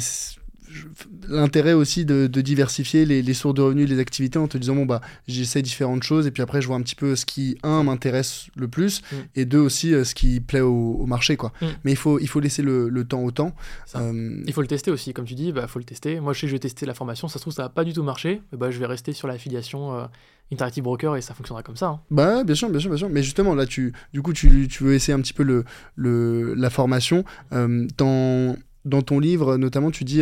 l'intérêt 1.27 1.73
aussi 1.73 2.05
de, 2.05 2.27
diversifier 2.27 3.05
les, 3.05 3.33
sources 3.33 3.55
de 3.55 3.61
revenus, 3.61 3.89
les 3.89 3.99
activités 3.99 4.39
en 4.39 4.47
te 4.47 4.57
disant 4.57 4.75
bon 4.75 4.85
bah 4.85 5.01
j'essaie 5.27 5.61
différentes 5.61 6.03
choses 6.03 6.27
et 6.27 6.31
puis 6.31 6.43
après 6.43 6.61
je 6.61 6.67
vois 6.67 6.75
un 6.75 6.81
petit 6.81 6.95
peu 6.95 7.15
ce 7.15 7.25
qui 7.25 7.57
un 7.63 7.83
m'intéresse 7.83 8.47
le 8.55 8.67
plus 8.67 9.01
mm. 9.01 9.15
et 9.35 9.45
deux 9.45 9.59
aussi 9.59 9.93
euh, 9.93 10.03
ce 10.03 10.15
qui 10.15 10.39
plaît 10.39 10.61
au, 10.61 11.05
marché 11.05 11.37
quoi. 11.37 11.51
Mm. 11.61 11.65
Mais 11.83 11.91
il 11.91 11.97
faut 11.97 12.19
il 12.19 12.27
faut 12.27 12.39
laisser 12.39 12.61
le, 12.61 13.05
temps 13.05 13.23
au 13.23 13.31
temps. 13.31 13.55
Euh, 13.95 14.41
il 14.45 14.53
faut 14.53 14.61
le 14.61 14.67
tester 14.67 14.91
aussi 14.91 15.13
comme 15.13 15.25
tu 15.25 15.35
dis 15.35 15.51
bah 15.51 15.67
faut 15.67 15.79
le 15.79 15.85
tester. 15.85 16.19
Moi 16.19 16.33
je 16.33 16.39
sais 16.39 16.47
que 16.47 16.49
je 16.49 16.55
vais 16.55 16.59
tester 16.59 16.85
la 16.85 16.93
formation, 16.93 17.27
ça 17.27 17.35
se 17.35 17.39
trouve 17.39 17.53
ça 17.53 17.63
va 17.63 17.69
pas 17.69 17.83
du 17.83 17.93
tout 17.93 18.03
marcher, 18.03 18.41
bah 18.51 18.71
je 18.71 18.79
vais 18.79 18.85
rester 18.85 19.13
sur 19.13 19.27
l'affiliation 19.27 19.93
euh, 19.93 20.05
Interactive 20.51 20.83
Broker 20.83 21.15
et 21.15 21.21
ça 21.21 21.33
fonctionnera 21.33 21.63
comme 21.63 21.75
ça. 21.75 21.87
Hein. 21.87 22.01
Bah 22.11 22.43
bien 22.43 22.55
sûr, 22.55 22.69
bien 22.69 22.79
sûr, 22.79 22.89
bien 22.89 22.97
sûr. 22.97 23.09
Mais 23.09 23.23
justement 23.23 23.55
là 23.55 23.65
tu 23.65 23.93
du 24.13 24.21
coup 24.21 24.33
tu, 24.33 24.67
tu 24.67 24.83
veux 24.83 24.93
essayer 24.93 25.13
un 25.13 25.21
petit 25.21 25.33
peu 25.33 25.43
le, 25.43 25.65
le 25.95 26.53
la 26.53 26.69
formation 26.69 27.23
dans 27.51 28.55
dans 28.85 29.01
ton 29.01 29.19
livre, 29.19 29.57
notamment, 29.57 29.91
tu 29.91 30.03
dis 30.03 30.21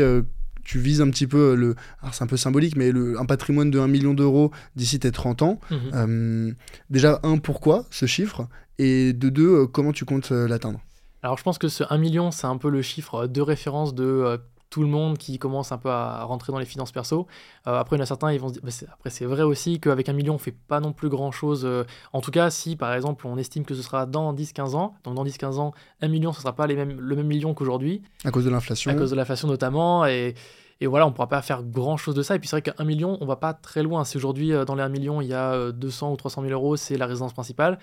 tu 0.64 0.80
vises 0.80 1.02
un 1.02 1.10
petit 1.10 1.28
peu 1.28 1.56
le. 1.56 1.76
Alors 2.02 2.14
c'est 2.14 2.24
un 2.24 2.28
peu 2.28 2.38
symbolique, 2.38 2.76
mais 2.76 2.92
le, 2.92 3.20
un 3.20 3.26
patrimoine 3.26 3.72
de 3.72 3.80
1 3.80 3.88
million 3.88 4.14
d'euros 4.14 4.52
d'ici 4.76 5.00
tes 5.00 5.12
30 5.12 5.42
ans. 5.42 5.60
Mhm. 5.70 5.80
Euh, 5.94 6.52
déjà, 6.90 7.20
un, 7.24 7.38
pourquoi 7.38 7.86
ce 7.92 8.06
chiffre? 8.06 8.48
Et 8.80 9.14
de 9.14 9.30
deux, 9.30 9.64
euh, 9.64 9.68
comment 9.68 9.92
tu 9.92 10.06
comptes 10.06 10.32
euh, 10.32 10.48
l'atteindre? 10.48 10.80
Alors 11.22 11.38
je 11.38 11.44
pense 11.44 11.58
que 11.58 11.68
ce 11.68 11.84
1 11.90 11.98
million, 11.98 12.32
c'est 12.32 12.48
un 12.48 12.58
peu 12.58 12.70
le 12.70 12.82
chiffre 12.82 13.28
de 13.28 13.42
référence 13.42 13.94
de 13.94 14.40
tout 14.74 14.82
le 14.82 14.88
monde 14.88 15.20
qui 15.20 15.38
commence 15.38 15.72
un 15.72 15.78
peu 15.78 15.92
à 15.92 16.24
rentrer 16.24 16.52
dans 16.52 16.58
les 16.58 16.66
finances 16.66 16.92
perso. 16.92 17.28
Euh, 17.68 17.78
après, 17.78 17.96
il 17.96 18.00
y 18.00 18.02
en 18.02 18.04
a 18.06 18.08
certains, 18.08 18.34
ils 18.34 18.40
vont 18.40 18.48
se 18.48 18.54
dire, 18.54 18.64
bah, 18.64 18.72
après 18.92 19.12
c'est 19.12 19.26
vrai 19.26 19.44
aussi 19.44 19.80
qu'avec 19.80 20.10
un 20.10 20.14
million, 20.14 20.34
on 20.34 20.40
fait 20.40 20.56
pas 20.68 20.80
non 20.80 20.94
plus 20.94 21.10
grand 21.10 21.32
chose. 21.32 21.62
Euh, 21.64 21.84
en 22.12 22.22
tout 22.22 22.32
cas, 22.32 22.50
si 22.50 22.76
par 22.76 22.92
exemple, 22.92 23.28
on 23.28 23.38
estime 23.38 23.66
que 23.66 23.76
ce 23.76 23.84
sera 23.84 24.08
dans 24.08 24.34
10-15 24.34 24.76
ans, 24.76 24.96
donc 25.04 25.14
dans 25.14 25.26
10-15 25.26 25.60
ans, 25.60 25.74
un 26.02 26.08
million, 26.08 26.34
ce 26.34 26.42
sera 26.42 26.56
pas 26.56 26.66
les 26.66 26.76
mêmes, 26.76 27.00
le 27.00 27.16
même 27.16 27.28
million 27.28 27.54
qu'aujourd'hui. 27.54 28.02
À 28.26 28.32
cause 28.32 28.46
de 28.46 28.50
l'inflation. 28.50 28.90
À 28.90 28.96
cause 28.96 29.12
de 29.12 29.16
l'inflation 29.16 29.48
notamment. 29.48 30.08
Et, 30.08 30.34
et 30.82 30.88
voilà, 30.88 31.08
on 31.08 31.12
pourra 31.12 31.30
pas 31.30 31.42
faire 31.42 31.64
grand 31.64 31.98
chose 31.98 32.16
de 32.16 32.24
ça. 32.24 32.36
Et 32.36 32.40
puis 32.40 32.48
c'est 32.48 32.60
vrai 32.60 32.62
qu'un 32.62 32.84
million, 32.84 33.18
on 33.22 33.26
va 33.26 33.36
pas 33.36 33.54
très 33.54 33.84
loin. 33.84 34.04
Si 34.04 34.18
aujourd'hui, 34.18 34.54
euh, 34.54 34.66
dans 34.66 34.76
les 34.76 34.84
1 34.84 34.90
million, 34.90 35.22
il 35.22 35.28
y 35.28 35.34
a 35.34 35.72
200 35.72 36.12
ou 36.12 36.16
300 36.16 36.42
000 36.42 36.54
euros, 36.54 36.76
c'est 36.76 36.98
la 36.98 37.06
résidence 37.06 37.34
principale. 37.34 37.80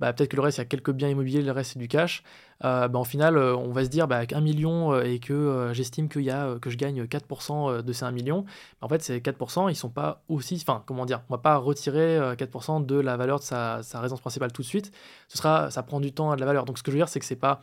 Bah, 0.00 0.12
peut-être 0.12 0.30
que 0.30 0.36
le 0.36 0.42
reste, 0.42 0.58
il 0.58 0.60
y 0.60 0.62
a 0.62 0.66
quelques 0.66 0.90
biens 0.90 1.08
immobiliers, 1.08 1.42
le 1.42 1.52
reste, 1.52 1.72
c'est 1.74 1.78
du 1.78 1.86
cash. 1.88 2.24
Euh, 2.64 2.88
bah, 2.88 2.98
en 2.98 3.04
final, 3.04 3.36
euh, 3.36 3.56
on 3.56 3.70
va 3.70 3.84
se 3.84 3.88
dire 3.90 4.08
bah, 4.08 4.16
avec 4.16 4.32
1 4.32 4.40
million 4.40 4.92
euh, 4.92 5.02
et 5.02 5.20
que 5.20 5.70
j'estime 5.72 6.08
qu'il 6.08 6.22
y 6.22 6.30
a, 6.30 6.58
que 6.58 6.68
je 6.70 6.76
gagne 6.76 7.04
4% 7.04 7.82
de 7.82 7.92
ces 7.92 8.04
1 8.04 8.10
million, 8.10 8.44
en 8.80 8.88
fait, 8.88 9.02
ces 9.02 9.20
4%, 9.20 9.70
ils 9.70 9.76
sont 9.76 9.90
pas 9.90 10.22
aussi. 10.28 10.60
Enfin, 10.60 10.82
comment 10.86 11.06
dire 11.06 11.22
On 11.28 11.34
va 11.34 11.38
pas 11.38 11.56
retirer 11.56 12.18
4% 12.36 12.84
de 12.84 12.96
la 12.96 13.16
valeur 13.16 13.38
de 13.38 13.44
sa, 13.44 13.76
résidence 13.94 14.20
principale 14.20 14.52
tout 14.52 14.62
de 14.62 14.66
suite. 14.66 14.92
Ce 15.28 15.38
sera, 15.38 15.70
ça 15.70 15.82
prend 15.82 16.00
du 16.00 16.12
temps 16.12 16.32
à 16.32 16.36
de 16.36 16.40
la 16.40 16.46
valeur. 16.46 16.64
Donc, 16.64 16.78
ce 16.78 16.82
que 16.82 16.90
je 16.90 16.96
veux 16.96 17.00
dire, 17.00 17.08
c'est 17.08 17.20
que 17.20 17.26
c'est 17.26 17.36
pas. 17.36 17.60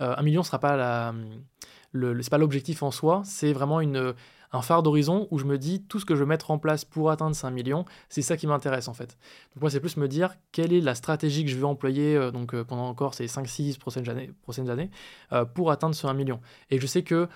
1 0.00 0.22
million 0.22 0.42
ne 0.42 0.46
sera 0.46 0.60
pas 0.60 0.76
la 0.76 1.12
le, 1.92 2.20
c'est 2.22 2.30
pas 2.30 2.38
l'objectif 2.38 2.82
en 2.82 2.90
soi, 2.90 3.22
c'est 3.24 3.52
vraiment 3.52 3.80
une, 3.80 4.14
un 4.52 4.62
phare 4.62 4.82
d'horizon 4.82 5.28
où 5.30 5.38
je 5.38 5.44
me 5.44 5.58
dis 5.58 5.82
tout 5.82 5.98
ce 5.98 6.04
que 6.04 6.14
je 6.14 6.20
veux 6.20 6.26
mettre 6.26 6.50
en 6.50 6.58
place 6.58 6.84
pour 6.84 7.10
atteindre 7.10 7.34
5 7.34 7.50
millions, 7.50 7.84
c'est 8.08 8.22
ça 8.22 8.36
qui 8.36 8.46
m'intéresse 8.46 8.88
en 8.88 8.94
fait. 8.94 9.18
Donc 9.54 9.62
moi 9.62 9.70
c'est 9.70 9.80
plus 9.80 9.96
me 9.96 10.08
dire 10.08 10.34
quelle 10.52 10.72
est 10.72 10.80
la 10.80 10.94
stratégie 10.94 11.44
que 11.44 11.50
je 11.50 11.56
veux 11.56 11.66
employer 11.66 12.16
euh, 12.16 12.30
donc 12.30 12.54
euh, 12.54 12.64
pendant 12.64 12.88
encore 12.88 13.14
ces 13.14 13.26
5-6 13.26 13.78
prochaines 13.78 14.08
années, 14.08 14.30
prochaines 14.42 14.70
années 14.70 14.90
euh, 15.32 15.44
pour 15.44 15.70
atteindre 15.70 15.94
ce 15.94 16.06
1 16.06 16.14
million. 16.14 16.40
Et 16.70 16.80
je 16.80 16.86
sais 16.86 17.02
que 17.02 17.28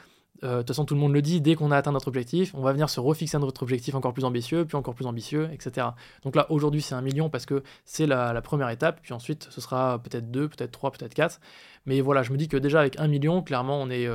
de 0.42 0.58
toute 0.58 0.68
façon, 0.68 0.84
tout 0.84 0.94
le 0.94 1.00
monde 1.00 1.12
le 1.12 1.22
dit, 1.22 1.40
dès 1.40 1.54
qu'on 1.54 1.70
a 1.70 1.76
atteint 1.76 1.92
notre 1.92 2.08
objectif, 2.08 2.54
on 2.54 2.62
va 2.62 2.72
venir 2.72 2.90
se 2.90 3.00
refixer 3.00 3.38
notre 3.38 3.62
objectif 3.62 3.94
encore 3.94 4.12
plus 4.12 4.24
ambitieux, 4.24 4.64
puis 4.64 4.76
encore 4.76 4.94
plus 4.94 5.06
ambitieux, 5.06 5.48
etc. 5.52 5.88
Donc 6.24 6.36
là, 6.36 6.46
aujourd'hui, 6.50 6.82
c'est 6.82 6.94
un 6.94 7.02
million 7.02 7.30
parce 7.30 7.46
que 7.46 7.62
c'est 7.84 8.06
la, 8.06 8.40
première 8.42 8.70
étape, 8.70 9.00
puis 9.02 9.12
ensuite, 9.12 9.48
ce 9.50 9.60
sera 9.60 10.00
peut-être 10.02 10.30
deux, 10.30 10.48
peut-être 10.48 10.72
trois, 10.72 10.90
peut-être 10.90 11.14
quatre. 11.14 11.40
Mais 11.86 12.00
voilà, 12.00 12.22
je 12.22 12.32
me 12.32 12.36
dis 12.36 12.48
que 12.48 12.56
déjà, 12.56 12.80
avec 12.80 12.98
un 12.98 13.08
million, 13.08 13.42
clairement, 13.42 13.80
on 13.80 13.88
est 13.90 14.08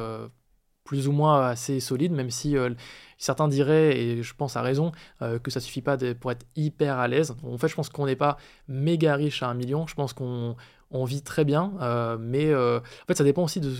plus 0.87 1.09
ou 1.09 1.11
moins 1.11 1.47
assez 1.47 1.81
solide, 1.81 2.13
même 2.13 2.31
si 2.31 2.57
euh, 2.57 2.69
certains 3.17 3.49
diraient, 3.49 3.99
et 3.99 4.23
je 4.23 4.33
pense 4.33 4.55
à 4.55 4.61
raison, 4.61 4.93
euh, 5.21 5.37
que 5.37 5.51
ça 5.51 5.59
suffit 5.59 5.81
pas 5.81 5.97
pour 6.19 6.31
être 6.31 6.45
hyper 6.55 6.97
à 6.97 7.09
l'aise. 7.09 7.35
En 7.43 7.57
fait, 7.57 7.67
je 7.67 7.75
pense 7.75 7.89
qu'on 7.89 8.05
n'est 8.05 8.15
pas 8.15 8.37
méga 8.69 9.15
riche 9.15 9.43
à 9.43 9.49
un 9.49 9.53
million, 9.53 9.85
je 9.85 9.95
pense 9.95 10.13
qu'on 10.13 10.55
vit 11.03 11.21
très 11.21 11.43
bien, 11.43 11.73
euh, 11.81 12.17
mais 12.17 12.55
en 12.55 12.81
fait, 13.05 13.15
ça 13.15 13.25
dépend 13.25 13.43
aussi 13.43 13.59
de 13.59 13.71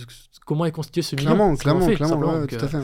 comment 0.44 0.66
est 0.66 0.70
constitué 0.70 1.00
ce 1.00 1.16
million. 1.16 1.30
Clairement, 1.30 1.56
clairement, 1.56 1.86
clairement, 1.86 2.46
tout 2.46 2.56
à 2.56 2.68
fait. 2.68 2.78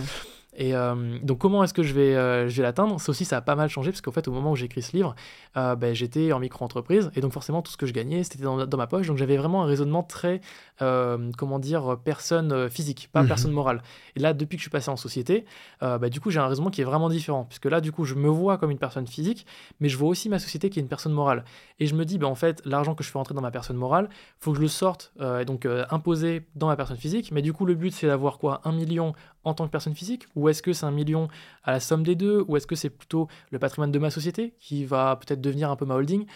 Et 0.57 0.75
euh, 0.75 1.19
donc 1.23 1.39
comment 1.39 1.65
est-ce 1.65 1.75
que 1.75 1.83
je 1.83 1.93
vais, 1.95 2.15
euh, 2.15 2.49
je 2.49 2.57
vais 2.57 2.63
l'atteindre? 2.63 3.01
Ça 3.01 3.11
aussi, 3.11 3.25
ça 3.25 3.37
a 3.37 3.41
pas 3.41 3.57
mal 3.57 3.69
changé, 3.69 3.91
parce 3.91 4.01
qu'en 4.01 4.13
fait, 4.13 4.29
au 4.29 4.33
moment 4.33 4.53
où 4.53 4.57
j'ai 4.57 4.67
écrit 4.67 4.83
ce 4.83 4.97
livre, 4.97 5.15
euh, 5.57 5.75
ben, 5.75 5.95
j'étais 5.95 6.33
en 6.33 6.39
micro-entreprise, 6.39 7.11
et 7.17 7.21
donc 7.21 7.33
forcément, 7.33 7.63
tout 7.63 7.73
ce 7.73 7.77
que 7.77 7.87
je 7.87 7.93
gagnais, 7.93 8.23
c'était 8.23 8.45
dans, 8.45 8.67
dans, 8.67 8.77
ma 8.77 8.87
poche, 8.87 9.07
donc 9.07 9.17
j'avais 9.17 9.37
vraiment 9.37 9.65
un 9.65 9.67
raisonnement 9.67 10.03
très, 10.03 10.41
comment 10.79 11.59
dire, 11.59 11.99
personne 12.05 12.69
physique, 12.69 13.09
pas 13.13 13.23
mhm. 13.23 13.29
personne 13.29 13.53
morale. 13.53 13.83
Et 14.17 14.21
là, 14.21 14.33
depuis 14.33 14.57
que 14.57 14.61
je 14.61 14.65
suis 14.65 14.71
passé 14.71 14.91
en 14.91 14.97
société, 14.97 15.45
ben, 15.81 16.09
du 16.09 16.21
coup, 16.21 16.31
j'ai 16.31 16.41
un 16.41 16.47
raisonnement 16.47 16.71
qui 16.71 16.81
est 16.81 16.85
vraiment 16.85 17.09
différent, 17.09 17.45
puisque 17.45 17.67
là, 17.67 17.81
du 17.81 17.93
coup, 17.93 18.05
je 18.05 18.15
me 18.15 18.29
vois 18.29 18.59
comme 18.59 18.71
une 18.71 18.79
personne 18.79 19.07
physique, 19.07 19.47
mais 19.81 19.89
je 19.89 19.97
vois 19.97 20.09
aussi 20.09 20.29
ma 20.29 20.39
société 20.39 20.71
qui 20.71 20.79
est 20.79 20.83
une 20.83 20.89
personne 20.89 21.13
morale. 21.13 21.45
Et 21.81 21.87
je 21.87 21.95
me 21.95 22.05
dis, 22.05 22.19
ben, 22.19 22.29
en 22.29 22.35
fait, 22.35 22.63
l'argent 22.65 22.95
que 22.95 23.03
je 23.03 23.11
fais 23.11 23.19
rentrer 23.19 23.35
dans 23.35 23.43
ma 23.43 23.51
personne 23.51 23.77
morale, 23.77 24.09
faut 24.39 24.53
que 24.53 24.59
je 24.59 24.63
le 24.63 24.69
sorte, 24.69 25.13
et 25.41 25.45
donc 25.45 25.67
imposer 25.91 26.47
dans 26.55 26.69
ma 26.69 26.77
personne 26.77 26.97
physique, 26.97 27.33
mais 27.33 27.43
du 27.43 27.53
coup, 27.53 27.67
le 27.67 27.75
but, 27.75 27.93
c'est 27.93 28.07
d'avoir 28.07 28.39
quoi? 28.39 28.61
Un 28.65 28.73
million 28.73 29.15
en 29.45 29.55
tant 29.55 29.67
que 29.67 29.71
personne 29.71 29.95
physique 29.95 30.27
Ou 30.35 30.44
est-ce 30.49 30.63
que 30.63 30.73
c'est 30.73 30.87
un 30.87 30.91
million 30.91 31.29
à 31.63 31.73
la 31.73 31.81
somme 31.81 32.03
des 32.03 32.15
deux? 32.15 32.45
Ou 32.49 32.57
est-ce 32.57 32.67
que 32.67 32.77
c'est 32.77 32.91
plutôt 32.91 33.29
le 33.51 33.59
patrimoine 33.59 33.93
de 33.93 33.99
ma 33.99 34.11
société 34.11 34.55
qui 34.59 34.85
va 34.85 35.17
peut-être 35.17 35.41
devenir 35.41 35.71
un 35.71 35.77
peu 35.77 35.85
ma 35.85 35.95
holding? 35.95 36.27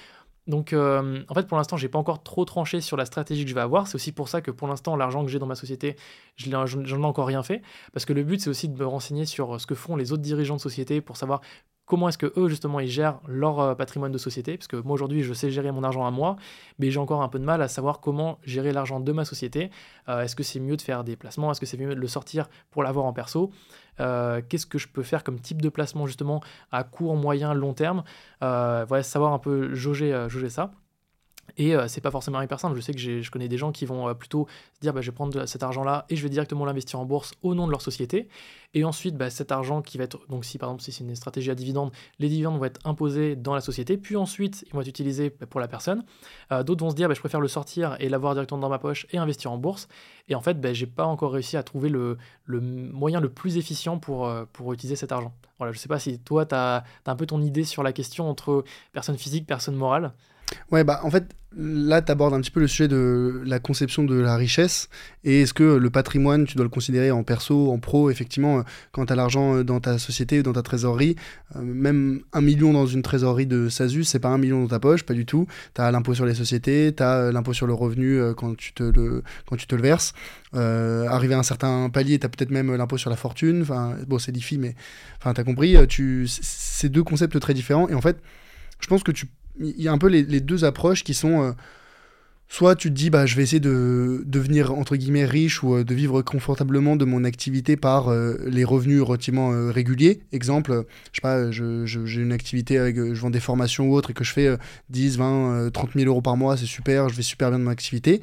Donc, 0.48 0.72
euh, 0.72 1.22
en 1.28 1.34
fait, 1.34 1.46
pour 1.46 1.58
l'instant, 1.58 1.76
j'ai 1.76 1.90
pas 1.90 1.98
encore 1.98 2.22
trop 2.22 2.46
tranché 2.46 2.80
sur 2.80 2.96
la 2.96 3.04
stratégie 3.04 3.44
que 3.44 3.50
je 3.50 3.54
vais 3.54 3.60
avoir. 3.60 3.86
C'est 3.86 3.96
aussi 3.96 4.12
pour 4.12 4.28
ça 4.28 4.40
que 4.40 4.50
pour 4.50 4.66
l'instant, 4.66 4.96
l'argent 4.96 5.22
que 5.22 5.30
j'ai 5.30 5.38
dans 5.38 5.46
ma 5.46 5.54
société, 5.54 5.94
je 6.36 6.48
n'en 6.48 6.64
ai 6.66 7.04
encore 7.04 7.26
rien 7.26 7.42
fait. 7.42 7.60
Parce 7.92 8.06
que 8.06 8.14
le 8.14 8.24
but, 8.24 8.40
c'est 8.40 8.48
aussi 8.48 8.68
de 8.68 8.78
me 8.78 8.86
renseigner 8.86 9.26
sur 9.26 9.60
ce 9.60 9.66
que 9.66 9.74
font 9.74 9.94
les 9.94 10.10
autres 10.10 10.22
dirigeants 10.22 10.56
de 10.56 10.60
société 10.60 11.02
pour 11.02 11.18
savoir 11.18 11.42
comment 11.88 12.08
est-ce 12.08 12.18
que 12.18 12.32
eux 12.36 12.48
justement 12.48 12.78
ils 12.78 12.88
gèrent 12.88 13.18
leur 13.26 13.58
euh, 13.58 13.74
patrimoine 13.74 14.12
de 14.12 14.18
société 14.18 14.56
parce 14.56 14.68
que 14.68 14.76
moi 14.76 14.94
aujourd'hui 14.94 15.22
je 15.22 15.32
sais 15.32 15.50
gérer 15.50 15.72
mon 15.72 15.82
argent 15.82 16.06
à 16.06 16.10
moi 16.10 16.36
mais 16.78 16.90
j'ai 16.90 17.00
encore 17.00 17.22
un 17.22 17.28
peu 17.28 17.38
de 17.40 17.44
mal 17.44 17.62
à 17.62 17.66
savoir 17.66 17.98
comment 18.00 18.38
gérer 18.44 18.72
l'argent 18.72 19.00
de 19.00 19.12
ma 19.12 19.24
société. 19.24 19.70
Euh, 20.08 20.22
est-ce 20.22 20.36
que 20.36 20.42
c'est 20.42 20.60
mieux 20.60 20.76
de 20.76 20.82
faire 20.82 21.02
des 21.02 21.16
placements? 21.16 21.50
Est-ce 21.50 21.60
que 21.60 21.66
c'est 21.66 21.78
mieux 21.78 21.94
de 21.94 22.00
le 22.00 22.06
sortir 22.06 22.48
pour 22.70 22.82
l'avoir 22.82 23.06
en 23.06 23.12
perso? 23.12 23.50
Euh, 24.00 24.40
qu'est-ce 24.46 24.66
que 24.66 24.78
je 24.78 24.86
peux 24.86 25.02
faire 25.02 25.24
comme 25.24 25.40
type 25.40 25.60
de 25.60 25.70
placement 25.70 26.06
justement 26.06 26.40
à 26.70 26.84
court 26.84 27.16
moyen 27.16 27.54
long 27.54 27.72
terme? 27.72 28.04
Savoir 28.40 29.32
un 29.32 29.38
peu 29.38 29.74
jauger 29.74 30.12
ça 30.50 30.70
et 31.56 31.74
euh, 31.74 31.88
c'est 31.88 32.00
pas 32.00 32.10
forcément 32.10 32.40
hyper 32.42 32.60
simple. 32.60 32.76
Je 32.76 32.80
sais 32.80 32.92
que 32.92 32.98
je 32.98 33.30
connais 33.30 33.48
des 33.48 33.56
gens 33.56 33.72
qui 33.72 33.86
vont 33.86 34.08
euh, 34.08 34.14
plutôt 34.14 34.46
se 34.74 34.80
dire 34.80 34.92
bah, 34.92 35.00
je 35.00 35.10
vais 35.10 35.14
prendre 35.14 35.46
cet 35.46 35.62
argent-là 35.62 36.06
et 36.08 36.16
je 36.16 36.22
vais 36.22 36.28
directement 36.28 36.64
l'investir 36.64 37.00
en 37.00 37.04
bourse 37.04 37.32
au 37.42 37.54
nom 37.54 37.66
de 37.66 37.70
leur 37.70 37.82
société. 37.82 38.28
Et 38.74 38.84
ensuite, 38.84 39.16
bah, 39.16 39.30
cet 39.30 39.50
argent 39.50 39.80
qui 39.80 39.98
va 39.98 40.04
être. 40.04 40.20
Donc, 40.28 40.44
si 40.44 40.58
par 40.58 40.68
exemple, 40.68 40.82
si 40.82 40.92
c'est 40.92 41.04
une 41.04 41.14
stratégie 41.16 41.50
à 41.50 41.54
dividendes, 41.54 41.90
les 42.18 42.28
dividendes 42.28 42.58
vont 42.58 42.64
être 42.64 42.80
imposés 42.84 43.34
dans 43.34 43.54
la 43.54 43.60
société. 43.60 43.96
Puis 43.96 44.16
ensuite, 44.16 44.64
ils 44.66 44.72
vont 44.74 44.82
être 44.82 44.88
utilisés 44.88 45.34
bah, 45.40 45.46
pour 45.46 45.60
la 45.60 45.68
personne. 45.68 46.04
Euh, 46.52 46.62
d'autres 46.62 46.84
vont 46.84 46.90
se 46.90 46.96
dire 46.96 47.12
je 47.12 47.20
préfère 47.20 47.40
le 47.40 47.48
sortir 47.48 47.96
et 48.00 48.08
l'avoir 48.08 48.34
directement 48.34 48.60
dans 48.60 48.68
ma 48.68 48.78
poche 48.78 49.06
et 49.10 49.18
investir 49.18 49.50
en 49.50 49.58
bourse. 49.58 49.88
Et 50.28 50.34
en 50.34 50.42
fait, 50.42 50.56
j'ai 50.74 50.86
pas 50.86 51.06
encore 51.06 51.32
réussi 51.32 51.56
à 51.56 51.62
trouver 51.62 51.88
le, 51.88 52.18
le, 52.44 52.60
moyen 52.60 53.20
le 53.20 53.30
plus 53.30 53.56
efficient 53.56 53.98
pour, 53.98 54.30
pour 54.52 54.72
utiliser 54.74 54.94
cet 54.94 55.10
argent. 55.10 55.32
Voilà, 55.58 55.72
je 55.72 55.78
sais 55.78 55.88
pas 55.88 55.98
si 55.98 56.18
toi, 56.18 56.44
tu 56.44 56.54
as 56.54 56.84
un 57.06 57.16
peu 57.16 57.24
ton 57.24 57.40
idée 57.40 57.64
sur 57.64 57.82
la 57.82 57.92
question 57.92 58.28
entre 58.28 58.64
personne 58.92 59.16
physique, 59.16 59.46
personne 59.46 59.74
morale. 59.74 60.12
Ouais, 60.70 60.84
bah 60.84 61.00
en 61.02 61.10
fait, 61.10 61.34
là, 61.56 62.02
tu 62.02 62.12
abordes 62.12 62.34
un 62.34 62.40
petit 62.40 62.50
peu 62.50 62.60
le 62.60 62.68
sujet 62.68 62.88
de 62.88 63.42
la 63.44 63.58
conception 63.58 64.04
de 64.04 64.14
la 64.14 64.36
richesse. 64.36 64.88
Et 65.24 65.42
est-ce 65.42 65.54
que 65.54 65.76
le 65.76 65.90
patrimoine, 65.90 66.44
tu 66.44 66.56
dois 66.56 66.64
le 66.64 66.70
considérer 66.70 67.10
en 67.10 67.22
perso, 67.22 67.72
en 67.72 67.78
pro 67.78 68.10
Effectivement, 68.10 68.58
euh, 68.58 68.62
quand 68.92 69.06
tu 69.06 69.12
as 69.12 69.16
l'argent 69.16 69.56
euh, 69.56 69.64
dans 69.64 69.80
ta 69.80 69.98
société, 69.98 70.42
dans 70.42 70.52
ta 70.52 70.62
trésorerie, 70.62 71.16
euh, 71.56 71.62
même 71.62 72.20
un 72.32 72.40
million 72.40 72.72
dans 72.72 72.86
une 72.86 73.02
trésorerie 73.02 73.46
de 73.46 73.68
SASU, 73.68 74.04
c'est 74.04 74.18
pas 74.18 74.28
un 74.28 74.38
million 74.38 74.62
dans 74.62 74.68
ta 74.68 74.78
poche, 74.78 75.04
pas 75.04 75.14
du 75.14 75.26
tout. 75.26 75.46
Tu 75.74 75.80
as 75.80 75.90
l'impôt 75.90 76.14
sur 76.14 76.26
les 76.26 76.34
sociétés, 76.34 76.94
tu 76.96 77.02
as 77.02 77.32
l'impôt 77.32 77.52
sur 77.52 77.66
le 77.66 77.74
revenu 77.74 78.20
quand, 78.36 78.56
tu 78.56 78.72
te 78.72 78.82
le, 78.82 79.22
quand 79.46 79.56
tu 79.56 79.66
te 79.66 79.74
le 79.74 79.82
verses. 79.82 80.12
arrivé 80.52 81.34
à 81.34 81.38
un 81.38 81.42
certain 81.42 81.90
palier, 81.90 82.18
tu 82.18 82.26
as 82.26 82.28
peut-être 82.28 82.50
même 82.50 82.74
l'impôt 82.74 82.98
sur 82.98 83.10
la 83.10 83.16
fortune. 83.16 83.62
Enfin, 83.62 83.96
bon, 84.06 84.18
c'est 84.18 84.32
difficile, 84.32 84.60
mais 84.60 84.74
enfin, 85.18 85.34
tu 85.34 85.40
as 85.40 85.44
compris. 85.44 85.76
Tu... 85.88 86.26
C'est 86.28 86.88
deux 86.88 87.02
concepts 87.02 87.38
très 87.40 87.54
différents. 87.54 87.88
Et 87.88 87.94
en 87.94 88.00
fait, 88.00 88.18
je 88.80 88.86
pense 88.86 89.02
que 89.02 89.12
tu 89.12 89.26
il 89.60 89.80
y 89.80 89.88
a 89.88 89.92
un 89.92 89.98
peu 89.98 90.08
les, 90.08 90.40
deux 90.40 90.64
approches 90.64 91.04
qui 91.04 91.14
sont 91.14 91.42
euh, 91.42 91.52
soit 92.48 92.76
tu 92.76 92.88
te 92.88 92.94
dis 92.94 93.10
bah 93.10 93.26
je 93.26 93.36
vais 93.36 93.42
essayer 93.42 93.60
de 93.60 94.22
devenir 94.24 94.72
entre 94.72 94.96
guillemets 94.96 95.26
riche 95.26 95.62
ou 95.62 95.74
euh, 95.74 95.84
de 95.84 95.94
vivre 95.94 96.22
confortablement 96.22 96.96
de 96.96 97.04
mon 97.04 97.24
activité 97.24 97.76
par 97.76 98.08
euh, 98.08 98.36
les 98.46 98.64
revenus 98.64 99.02
relativement 99.02 99.50
réguliers. 99.70 100.20
Exemple 100.32 100.84
je 101.12 101.16
sais 101.16 101.22
pas 101.22 101.50
j'ai 101.50 102.20
une 102.20 102.32
activité 102.32 102.78
avec 102.78 102.96
je 102.96 103.20
vends 103.20 103.30
des 103.30 103.40
formations 103.40 103.88
ou 103.88 103.94
autres 103.94 104.10
et 104.10 104.14
que 104.14 104.24
je 104.24 104.32
fais 104.32 104.56
10 104.90 105.18
20 105.18 105.70
30 105.72 105.90
000 105.94 106.06
euros 106.06 106.22
par 106.22 106.36
mois 106.36 106.56
c'est 106.56 106.66
super 106.66 107.08
je 107.08 107.14
vais 107.14 107.22
super 107.22 107.50
bien 107.50 107.58
de 107.58 107.64
mon 107.64 107.70
activité. 107.70 108.20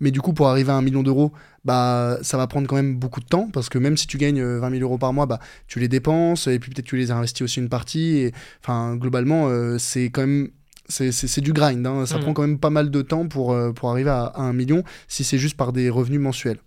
Mais 0.00 0.10
du 0.10 0.20
coup 0.20 0.32
pour 0.32 0.48
arriver 0.48 0.72
à 0.72 0.76
un 0.76 0.82
million 0.82 1.02
d'euros 1.02 1.32
bah 1.64 2.18
ça 2.22 2.36
va 2.36 2.46
prendre 2.46 2.66
quand 2.66 2.76
même 2.76 2.96
beaucoup 2.96 3.20
de 3.20 3.26
temps 3.26 3.48
parce 3.52 3.68
que 3.68 3.78
même 3.78 3.96
si 3.96 4.06
tu 4.06 4.16
gagnes 4.18 4.42
20 4.42 4.70
000 4.70 4.82
euros 4.82 4.98
par 4.98 5.12
mois 5.12 5.26
bah 5.26 5.38
tu 5.66 5.80
les 5.80 5.88
dépenses 5.88 6.46
et 6.46 6.58
puis 6.58 6.70
peut-être 6.72 6.86
tu 6.86 6.96
les 6.96 7.10
investis 7.10 7.42
aussi 7.42 7.60
une 7.60 7.68
partie 7.68 8.32
enfin 8.62 8.96
globalement 8.96 9.48
c'est 9.78 10.06
quand 10.06 10.22
même 10.22 10.50
c'est 10.88 11.40
du 11.40 11.52
grind. 11.52 11.86
Hein. 11.86 12.06
Ça 12.06 12.18
mm. 12.18 12.22
prend 12.22 12.32
quand 12.32 12.42
même 12.42 12.58
pas 12.58 12.70
mal 12.70 12.90
de 12.90 13.02
temps 13.02 13.26
pour, 13.28 13.52
euh, 13.52 13.72
pour 13.72 13.90
arriver 13.90 14.10
à, 14.10 14.32
un 14.36 14.52
million 14.52 14.82
si 15.06 15.24
c'est 15.24 15.38
juste 15.38 15.56
par 15.56 15.72
des 15.72 15.90
revenus 15.90 16.20
mensuels. 16.20 16.58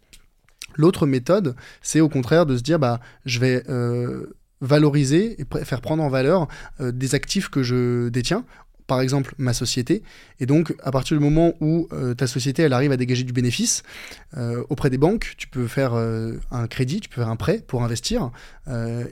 L'autre 0.75 1.05
méthode, 1.05 1.55
c'est 1.81 1.99
au 1.99 2.09
contraire 2.09 2.45
de 2.45 2.55
se 2.55 2.61
dire 2.61 2.79
bah, 2.79 2.99
je 3.25 3.39
vais 3.39 3.63
euh, 3.69 4.27
valoriser 4.61 5.41
et 5.41 5.65
faire 5.65 5.81
prendre 5.81 6.03
en 6.03 6.09
valeur 6.09 6.47
euh, 6.79 6.91
des 6.91 7.15
actifs 7.15 7.49
que 7.49 7.63
je 7.63 8.09
détiens 8.09 8.45
par 8.91 8.99
exemple 8.99 9.33
ma 9.37 9.53
société. 9.53 10.03
Et 10.41 10.45
donc, 10.45 10.75
à 10.83 10.91
partir 10.91 11.17
du 11.17 11.23
moment 11.23 11.53
où 11.61 11.87
euh, 11.93 12.13
ta 12.13 12.27
société 12.27 12.63
elle 12.63 12.73
arrive 12.73 12.91
à 12.91 12.97
dégager 12.97 13.23
du 13.23 13.31
bénéfice 13.31 13.83
euh, 14.35 14.65
auprès 14.67 14.89
des 14.89 14.97
banques, 14.97 15.33
tu 15.37 15.47
peux 15.47 15.65
faire 15.65 15.93
euh, 15.93 16.33
un 16.51 16.67
crédit, 16.67 16.99
tu 16.99 17.07
peux 17.07 17.21
faire 17.21 17.29
un 17.29 17.37
prêt 17.37 17.63
pour 17.65 17.83
investir. 17.83 18.31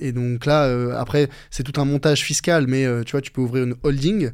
et 0.01 0.11
donc 0.11 0.45
là, 0.45 0.59
après, 0.99 1.29
c'est 1.49 1.63
tout 1.63 1.79
un 1.79 1.85
montage 1.85 2.23
fiscal, 2.23 2.65
mais 2.67 2.85
tu 3.05 3.11
vois, 3.11 3.21
tu 3.21 3.31
peux 3.31 3.41
ouvrir 3.41 3.63
une 3.63 3.75
holding 3.83 4.31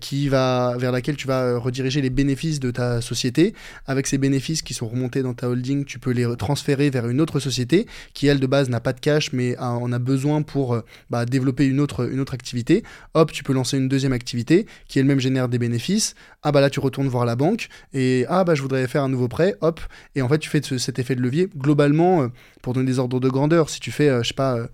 qui 0.00 0.28
va 0.28 0.76
vers 0.78 0.92
laquelle 0.92 1.16
tu 1.16 1.26
vas 1.26 1.58
rediriger 1.58 2.00
les 2.00 2.10
bénéfices 2.10 2.60
de 2.60 2.70
ta 2.70 3.00
société. 3.00 3.54
Avec 3.86 4.06
ces 4.06 4.18
bénéfices 4.18 4.62
qui 4.62 4.74
sont 4.74 4.88
remontés 4.88 5.22
dans 5.22 5.34
ta 5.34 5.48
holding, 5.48 5.84
tu 5.84 5.98
peux 5.98 6.10
les 6.10 6.26
transférer 6.36 6.90
vers 6.90 7.08
une 7.08 7.20
autre 7.20 7.40
société 7.40 7.86
qui 8.14 8.26
elle 8.26 8.40
de 8.40 8.46
base 8.46 8.68
n'a 8.68 8.80
pas 8.80 8.92
de 8.92 9.00
cash, 9.00 9.32
mais 9.32 9.56
en 9.58 9.92
a 9.92 9.98
besoin 9.98 10.42
pour 10.42 10.80
bah, 11.10 11.24
développer 11.26 11.66
une 11.66 11.80
autre 11.80 12.34
activité. 12.34 12.82
Hop, 13.14 13.32
tu 13.32 13.42
peux 13.42 13.52
lancer 13.52 13.76
une 13.76 13.88
deuxième 13.88 14.12
activité 14.12 14.66
qui 14.88 14.98
elle-même 14.98 15.20
génère 15.20 15.48
des 15.48 15.58
bénéfices. 15.58 16.14
Ah 16.42 16.52
bah 16.52 16.60
là 16.60 16.70
tu 16.70 16.80
retournes 16.80 17.08
voir 17.08 17.24
la 17.24 17.36
banque 17.36 17.68
et 17.92 18.24
ah 18.28 18.44
bah 18.44 18.54
je 18.54 18.62
voudrais 18.62 18.86
faire 18.86 19.02
un 19.02 19.08
nouveau 19.08 19.28
prêt, 19.28 19.56
hop. 19.60 19.80
Et 20.14 20.22
en 20.22 20.28
fait 20.28 20.38
tu 20.38 20.48
fais 20.48 20.60
cet 20.62 20.98
effet 20.98 21.14
de 21.14 21.20
levier. 21.20 21.48
Globalement, 21.56 22.22
euh, 22.22 22.28
pour 22.62 22.72
donner 22.72 22.86
des 22.86 22.98
ordres 22.98 23.20
de 23.20 23.28
grandeur, 23.28 23.70
si 23.70 23.80
tu 23.80 23.90
fais, 23.90 24.08
euh, 24.08 24.22
je 24.22 24.28
sais 24.28 24.34
pas, 24.34 24.56
euh, 24.56 24.66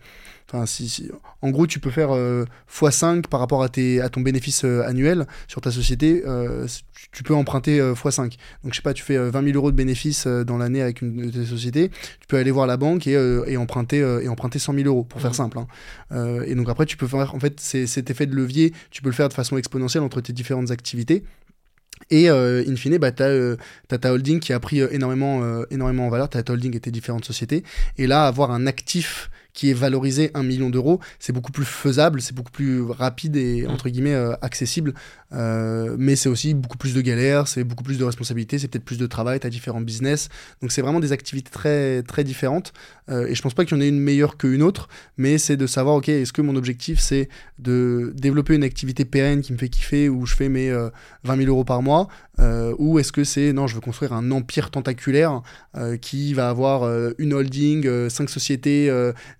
Enfin, 0.48 0.64
si, 0.64 1.10
en 1.42 1.50
gros, 1.50 1.66
tu 1.66 1.80
peux 1.80 1.90
faire 1.90 2.10
x5 2.72 3.22
par 3.22 3.40
rapport 3.40 3.64
à, 3.64 3.68
tes, 3.68 4.00
à 4.00 4.08
ton 4.08 4.20
bénéfice 4.20 4.64
annuel 4.64 5.26
sur 5.48 5.60
ta 5.60 5.72
société. 5.72 6.22
tu 7.12 7.22
peux 7.24 7.34
emprunter 7.34 7.80
x5. 7.80 8.36
Donc, 8.62 8.72
je 8.72 8.76
sais 8.76 8.82
pas, 8.82 8.94
tu 8.94 9.02
fais 9.02 9.18
20 9.18 9.42
000 9.42 9.56
euros 9.56 9.72
de 9.72 9.76
bénéfices 9.76 10.26
dans 10.26 10.56
l'année 10.56 10.82
avec 10.82 11.02
une 11.02 11.16
de 11.16 11.30
tes 11.30 11.46
sociétés. 11.46 11.90
Tu 12.20 12.26
peux 12.28 12.36
aller 12.36 12.52
voir 12.52 12.68
la 12.68 12.76
banque 12.76 13.08
et, 13.08 13.12
et 13.46 13.56
emprunter, 13.56 13.98
et 14.22 14.28
emprunter 14.28 14.60
100 14.60 14.74
000 14.74 14.86
euros, 14.86 15.02
pour 15.02 15.20
faire 15.20 15.32
mmh. 15.32 15.34
simple. 15.34 15.58
Hein. 15.58 16.42
et 16.46 16.54
donc, 16.54 16.68
après, 16.68 16.86
tu 16.86 16.96
peux 16.96 17.08
faire, 17.08 17.34
en 17.34 17.40
fait, 17.40 17.58
cet 17.58 18.10
effet 18.10 18.26
de 18.26 18.34
levier, 18.34 18.72
tu 18.90 19.02
peux 19.02 19.08
le 19.08 19.14
faire 19.14 19.28
de 19.28 19.34
façon 19.34 19.56
exponentielle 19.56 20.04
entre 20.04 20.20
tes 20.20 20.32
différentes 20.32 20.70
activités. 20.70 21.24
Et 22.10 22.28
in 22.28 22.76
fine, 22.76 22.98
bah, 22.98 23.10
tu 23.10 23.22
as, 23.22 23.98
ta 23.98 24.12
holding 24.12 24.38
qui 24.38 24.52
a 24.52 24.60
pris 24.60 24.80
énormément, 24.80 25.64
énormément 25.70 26.06
en 26.06 26.10
valeur, 26.10 26.28
tu 26.28 26.38
as 26.38 26.42
ta 26.42 26.52
holding 26.52 26.76
et 26.76 26.80
tes 26.80 26.90
différentes 26.90 27.24
sociétés. 27.24 27.64
Et 27.96 28.06
là, 28.06 28.26
avoir 28.26 28.50
un 28.52 28.66
actif 28.66 29.30
qui 29.56 29.70
est 29.70 29.74
valorisé 29.74 30.30
1 30.34 30.42
million 30.42 30.70
d'euros, 30.70 31.00
c'est 31.18 31.32
beaucoup 31.32 31.50
plus 31.50 31.64
faisable, 31.64 32.20
c'est 32.20 32.34
beaucoup 32.34 32.52
plus 32.52 32.82
rapide 32.82 33.36
et, 33.36 33.62
mm. 33.62 33.70
entre 33.70 33.88
guillemets, 33.88 34.14
euh, 34.14 34.34
accessible. 34.42 34.94
Euh, 35.32 35.96
mais 35.98 36.16
c'est 36.16 36.28
aussi 36.28 36.54
beaucoup 36.54 36.78
plus 36.78 36.94
de 36.94 37.00
galères, 37.00 37.48
c'est 37.48 37.64
beaucoup 37.64 37.82
plus 37.82 37.98
de 37.98 38.04
responsabilités, 38.04 38.58
c'est 38.58 38.68
peut-être 38.68 38.84
plus 38.84 38.98
de 38.98 39.06
travail, 39.06 39.40
tu 39.40 39.46
as 39.46 39.50
différents 39.50 39.80
business. 39.80 40.28
Donc 40.62 40.72
c'est 40.72 40.82
vraiment 40.82 41.00
des 41.00 41.12
activités 41.12 41.50
très, 41.50 42.02
très 42.02 42.24
différentes. 42.24 42.72
et 43.08 43.34
je 43.34 43.42
pense 43.42 43.54
pas 43.54 43.64
qu'il 43.64 43.76
y 43.76 43.80
en 43.80 43.82
ait 43.82 43.88
une 43.88 44.00
meilleure 44.00 44.36
qu'une 44.36 44.62
autre, 44.62 44.88
mais 45.16 45.38
c'est 45.38 45.56
de 45.56 45.66
savoir, 45.66 45.96
ok, 45.96 46.08
est-ce 46.08 46.32
que 46.32 46.42
mon 46.42 46.56
objectif 46.56 47.00
c'est 47.00 47.28
de 47.58 48.12
développer 48.16 48.54
une 48.54 48.64
activité 48.64 49.04
pérenne 49.04 49.42
qui 49.42 49.52
me 49.52 49.58
fait 49.58 49.68
kiffer, 49.68 50.08
où 50.08 50.26
je 50.26 50.34
fais 50.34 50.48
mes 50.48 50.70
20 51.24 51.36
000 51.36 51.48
euros 51.48 51.64
par 51.64 51.82
mois, 51.82 52.08
ou 52.78 52.98
est-ce 52.98 53.12
que 53.12 53.24
c'est, 53.24 53.52
non, 53.52 53.66
je 53.66 53.74
veux 53.74 53.80
construire 53.80 54.12
un 54.12 54.30
empire 54.30 54.70
tentaculaire 54.70 55.42
qui 56.00 56.34
va 56.34 56.48
avoir 56.48 56.90
une 57.18 57.32
holding, 57.32 58.08
cinq 58.08 58.28
sociétés, 58.28 58.90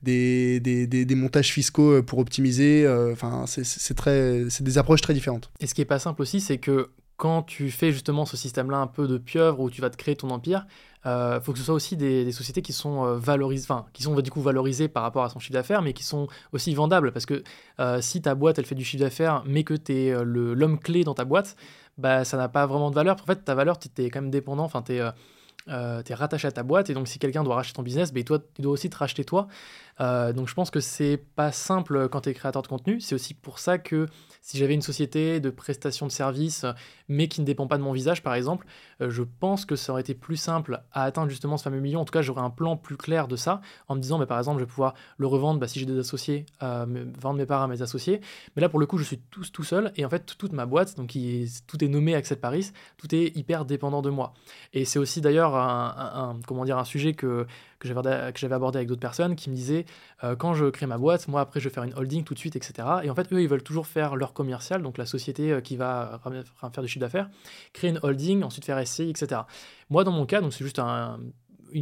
des, 0.03 0.61
des, 0.61 0.87
des, 0.87 1.15
montages 1.15 1.53
fiscaux 1.53 2.03
pour 2.03 2.19
optimiser. 2.19 2.87
Enfin, 3.13 3.45
c'est 3.47 3.65
c'est 3.65 4.63
des 4.63 4.79
approches 4.79 5.01
très 5.01 5.15
différentes. 5.15 5.51
Qui 5.77 5.83
est 5.83 5.85
pas 5.85 5.99
simple 5.99 6.23
aussi, 6.23 6.41
c'est 6.41 6.57
que 6.57 6.91
quand 7.19 7.43
tu 7.43 7.71
fais 7.71 7.93
justement 7.93 8.25
ce 8.25 8.37
système-là 8.37 8.79
un 8.79 8.87
peu 8.87 9.07
de 9.07 9.19
pieuvre 9.19 9.61
où 9.61 9.71
tu 9.71 9.83
vas 9.83 9.91
te 9.91 9.97
créer 9.99 10.17
ton 10.17 10.31
empire, 10.31 10.67
il 11.05 11.09
euh, 11.09 11.41
faut 11.41 11.53
que 11.53 11.59
ce 11.59 11.65
soit 11.65 11.75
aussi 11.75 11.99
des, 11.99 12.33
sociétés 12.33 12.63
qui 12.63 12.73
sont 12.73 13.05
euh, 13.05 13.17
valorisées, 13.17 13.69
qui 13.93 14.03
sont 14.03 14.19
du 14.19 14.31
coup 14.31 14.41
valorisées 14.41 14.89
par 14.89 15.03
rapport 15.03 15.23
à 15.23 15.29
son 15.29 15.39
chiffre 15.39 15.53
d'affaires, 15.53 15.83
mais 15.83 15.93
qui 15.93 16.03
sont 16.03 16.29
aussi 16.53 16.75
vendables. 16.75 17.13
Parce 17.13 17.27
que 17.27 17.45
euh, 17.79 18.01
si 18.01 18.23
ta 18.23 18.35
boîte 18.35 18.59
elle 18.59 18.65
fait 18.65 18.75
du 18.75 18.85
chiffre 18.85 19.03
d'affaires, 19.03 19.43
mais 19.47 19.65
que 19.65 19.75
tu 19.75 19.93
es 19.93 20.25
l'homme 20.25 20.79
clé 20.79 21.05
dans 21.05 21.15
ta 21.15 21.27
boîte, 21.27 21.57
bah 21.99 22.25
ça 22.25 22.39
n'a 22.39 22.49
pas 22.49 22.65
vraiment 22.67 22.89
de 22.89 22.95
valeur. 22.95 23.17
En 23.23 23.27
fait, 23.27 23.45
ta 23.45 23.55
valeur, 23.55 23.79
tu 23.79 23.89
es 23.99 24.09
quand 24.09 24.23
même 24.23 24.31
dépendant, 24.31 24.65
enfin, 24.65 24.81
tu 24.81 24.95
es 24.95 25.03
euh, 25.69 26.03
tu 26.03 26.13
es 26.13 26.15
rattaché 26.15 26.47
à 26.47 26.53
ta 26.53 26.63
boîte 26.63 26.91
et 26.91 26.95
donc 26.95 27.09
si 27.09 27.19
quelqu'un 27.19 27.43
doit 27.43 27.57
racheter 27.57 27.75
ton 27.75 27.83
business, 27.83 28.13
ben, 28.13 28.23
toi, 28.25 28.39
tu 28.39 28.63
dois 28.63 28.73
aussi 28.73 28.89
te 28.89 28.97
racheter 28.97 29.25
toi. 29.25 29.49
Euh, 30.01 30.33
donc 30.33 30.47
je 30.47 30.55
pense 30.55 30.71
que 30.71 30.81
c'est 30.81 31.17
pas 31.17 31.53
simple 31.53 32.09
quand 32.09 32.23
tu 32.23 32.29
es 32.29 32.35
créateur 32.35 32.63
de 32.63 32.67
contenu. 32.69 33.01
C'est 33.01 33.15
aussi 33.15 33.35
pour 33.35 33.59
ça 33.59 33.79
que 33.79 34.07
si 34.43 34.59
j'avais 34.59 34.75
une 34.75 34.83
société 34.83 35.41
de 35.41 35.51
prestation 35.51 36.07
de 36.07 36.13
services 36.13 36.67
mais 37.09 37.29
qui 37.29 37.41
ne 37.41 37.47
dépend 37.47 37.67
pas 37.67 37.79
de 37.79 37.83
mon 37.83 37.93
visage 37.93 38.23
par 38.23 38.35
exemple, 38.35 38.67
euh, 39.01 39.11
je 39.11 39.23
pense 39.23 39.65
que 39.65 39.75
ça 39.75 39.93
aurait 39.93 40.03
été 40.03 40.15
plus 40.15 40.37
simple 40.37 40.83
à 40.93 41.05
atteindre 41.05 41.31
justement 41.31 41.57
ce 41.57 41.65
fameux 41.65 41.81
million. 41.81 42.01
En 42.01 42.05
tout 42.05 42.13
cas, 42.13 42.23
j'aurais 42.23 42.43
un 42.43 42.51
plan 42.51 42.77
plus 42.77 42.97
clair 42.97 43.27
de 43.27 43.37
ça 43.37 43.61
en 43.89 43.95
me 43.95 44.01
disant, 44.01 44.19
bah, 44.19 44.27
par 44.27 44.39
exemple, 44.39 44.61
je 44.61 44.65
vais 44.65 44.71
pouvoir 44.71 44.95
le 45.17 45.27
revendre 45.27 45.59
bah, 45.59 45.69
si 45.69 45.81
j'ai 45.81 45.87
des 45.87 45.99
associés, 45.99 46.47
vendre 46.61 47.35
mes 47.35 47.47
parts 47.47 47.63
à 47.63 47.69
mes 47.69 47.83
associés. 47.83 48.21
Mais 48.55 48.63
là, 48.63 48.69
pour 48.69 48.79
le 48.79 48.87
coup, 48.87 48.99
je 48.99 49.05
suis 49.05 49.19
tout, 49.19 49.45
tout 49.53 49.65
seul 49.65 49.93
et 49.97 50.05
en 50.05 50.11
fait, 50.11 50.37
toute 50.39 50.53
ma 50.53 50.67
boîte, 50.67 50.97
donc 50.97 51.17
tout 51.67 51.85
est 51.85 51.89
nommé 51.89 52.15
Access 52.15 52.39
Paris, 52.39 52.73
tout 52.99 53.15
est 53.15 53.37
hyper 53.37 53.65
dépendant 53.65 54.03
de 54.03 54.11
moi. 54.11 54.35
Et 54.73 54.85
c'est 54.85 54.99
aussi 54.99 55.21
d'ailleurs 55.21 55.56
un, 55.57 56.39
comment 56.47 56.65
dire, 56.65 56.79
un 56.79 56.85
sujet 56.85 57.15
que, 57.15 57.47
que 57.79 57.89
j'avais 57.89 58.55
abordé 58.55 58.79
avec 58.79 58.89
d'autres 58.89 59.01
personnes 59.01 59.37
qui 59.37 59.51
me 59.51 59.55
disaient 59.55 59.85
euh, 60.25 60.37
quand 60.37 60.55
je 60.55 60.67
crée 60.67 60.87
ma 60.87 60.99
boîte, 60.99 61.29
moi 61.29 61.41
après 61.41 61.61
je 61.61 61.69
vais 61.69 61.75
faire 61.75 61.85
une 61.85 61.95
holding 61.95 62.25
tout 62.25 62.35
de 62.35 62.39
suite, 62.39 62.57
etc. 62.57 62.89
Et 63.03 63.11
en 63.11 63.15
fait, 63.15 63.33
eux, 63.33 63.43
ils 63.43 63.49
veulent 63.49 63.63
toujours 63.63 63.87
faire 63.87 64.17
leur 64.17 64.33
commercial, 64.33 64.83
donc 64.83 64.99
la 64.99 65.07
société 65.07 65.53
euh, 65.53 65.61
qui 65.61 65.77
va 65.77 66.21
faire 66.73 66.83
du 66.83 66.89
chiffre 66.89 67.01
d'affaires, 67.01 67.29
créer 67.73 67.91
une 67.91 68.01
holding, 68.03 68.43
ensuite 68.43 68.65
faire 68.65 68.85
SCI, 68.87 69.11
etc. 69.11 69.43
Moi, 69.91 70.05
dans 70.05 70.13
mon 70.13 70.27
cas, 70.27 70.41
donc 70.41 70.53
c'est 70.53 70.65
juste 70.65 70.79
un 70.79 71.19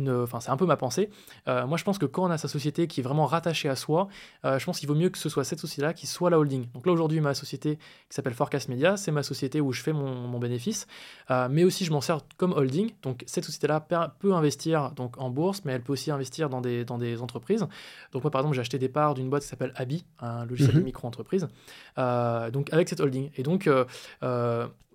enfin 0.08 0.40
c'est 0.40 0.50
un 0.50 0.56
peu 0.56 0.66
ma 0.66 0.76
pensée. 0.76 1.10
Euh, 1.48 1.66
moi 1.66 1.78
je 1.78 1.84
pense 1.84 1.98
que 1.98 2.06
quand 2.06 2.24
on 2.24 2.30
a 2.30 2.38
sa 2.38 2.48
société 2.48 2.86
qui 2.86 3.00
est 3.00 3.02
vraiment 3.02 3.26
rattachée 3.26 3.68
à 3.68 3.76
soi, 3.76 4.08
euh, 4.44 4.58
je 4.58 4.64
pense 4.64 4.78
qu'il 4.78 4.88
vaut 4.88 4.94
mieux 4.94 5.10
que 5.10 5.18
ce 5.18 5.28
soit 5.28 5.44
cette 5.44 5.60
société-là 5.60 5.92
qui 5.92 6.06
soit 6.06 6.30
la 6.30 6.38
holding. 6.38 6.66
Donc 6.72 6.86
là 6.86 6.92
aujourd'hui 6.92 7.20
ma 7.20 7.34
société 7.34 7.76
qui 7.76 8.14
s'appelle 8.14 8.34
Forecast 8.34 8.68
Media, 8.68 8.96
c'est 8.96 9.12
ma 9.12 9.22
société 9.22 9.60
où 9.60 9.72
je 9.72 9.82
fais 9.82 9.92
mon, 9.92 10.38
bénéfice, 10.38 10.86
euh, 11.30 11.48
mais 11.50 11.64
aussi 11.64 11.84
je 11.84 11.92
m'en 11.92 12.00
sers 12.00 12.20
comme 12.36 12.52
holding. 12.52 12.92
Donc 13.02 13.24
cette 13.26 13.44
société-là 13.44 13.80
peut 14.18 14.34
investir 14.34 14.92
donc 14.92 15.18
en 15.18 15.30
bourse, 15.30 15.62
mais 15.64 15.72
elle 15.72 15.82
peut 15.82 15.92
aussi 15.92 16.10
investir 16.10 16.48
dans 16.48 16.60
des, 16.60 16.84
dans 16.84 16.98
des 16.98 17.22
entreprises. 17.22 17.66
Donc 18.12 18.24
moi 18.24 18.30
par 18.30 18.40
exemple 18.40 18.56
j'ai 18.56 18.60
acheté 18.60 18.78
des 18.78 18.88
parts 18.88 19.14
d'une 19.14 19.30
boîte 19.30 19.42
qui 19.42 19.48
s'appelle 19.48 19.72
Abi, 19.76 20.04
un 20.20 20.44
logiciel 20.44 20.74
de 20.74 20.80
mhm. 20.80 20.86
micro-entreprise, 20.86 21.48
donc 21.96 22.72
avec 22.72 22.88
cette 22.88 23.00
holding. 23.00 23.30
Et 23.36 23.42
donc 23.42 23.68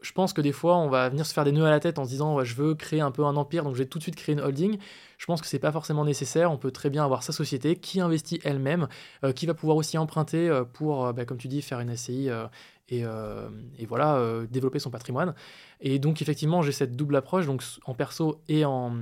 je 0.01 0.11
pense 0.11 0.33
que 0.33 0.41
des 0.41 0.51
fois, 0.51 0.77
on 0.77 0.89
va 0.89 1.09
venir 1.09 1.25
se 1.25 1.33
faire 1.33 1.43
des 1.43 1.51
nœuds 1.51 1.65
à 1.65 1.69
la 1.69 1.79
tête 1.79 1.99
en 1.99 2.05
se 2.05 2.09
disant 2.09 2.43
je 2.43 2.55
veux 2.55 2.75
créer 2.75 3.01
un 3.01 3.11
peu 3.11 3.25
un 3.25 3.35
empire, 3.35 3.63
donc 3.63 3.73
je 3.73 3.79
vais 3.79 3.85
tout 3.85 3.97
de 3.97 4.03
suite 4.03 4.15
créer 4.15 4.33
une 4.33 4.41
holding. 4.41 4.77
Je 5.19 5.25
pense 5.25 5.41
que 5.41 5.47
c'est 5.47 5.59
pas 5.59 5.73
forcément 5.73 6.05
nécessaire. 6.05 6.49
On 6.49 6.57
peut 6.57 6.71
très 6.71 6.89
bien 6.89 7.03
avoir 7.03 7.23
sa 7.23 7.33
société 7.33 7.75
qui 7.75 7.99
investit 7.99 8.39
elle-même, 8.43 8.87
euh, 9.25 9.33
qui 9.33 9.45
va 9.45 9.53
pouvoir 9.53 9.75
aussi 9.75 9.97
emprunter 9.97 10.49
euh, 10.49 10.63
pour, 10.63 11.05
euh, 11.05 11.13
bah, 11.13 11.25
comme 11.25 11.37
tu 11.37 11.49
dis, 11.49 11.61
faire 11.61 11.81
une 11.81 11.95
SCI 11.95 12.29
et, 12.91 13.05
voilà, 13.85 14.19
développer 14.49 14.79
son 14.79 14.89
patrimoine. 14.89 15.35
Et 15.81 15.99
donc, 15.99 16.23
effectivement, 16.23 16.63
j'ai 16.63 16.71
cette 16.71 16.95
double 16.95 17.17
approche, 17.17 17.45
donc 17.45 17.61
en 17.85 17.93
perso 17.93 18.41
et 18.47 18.65
en, 18.65 18.95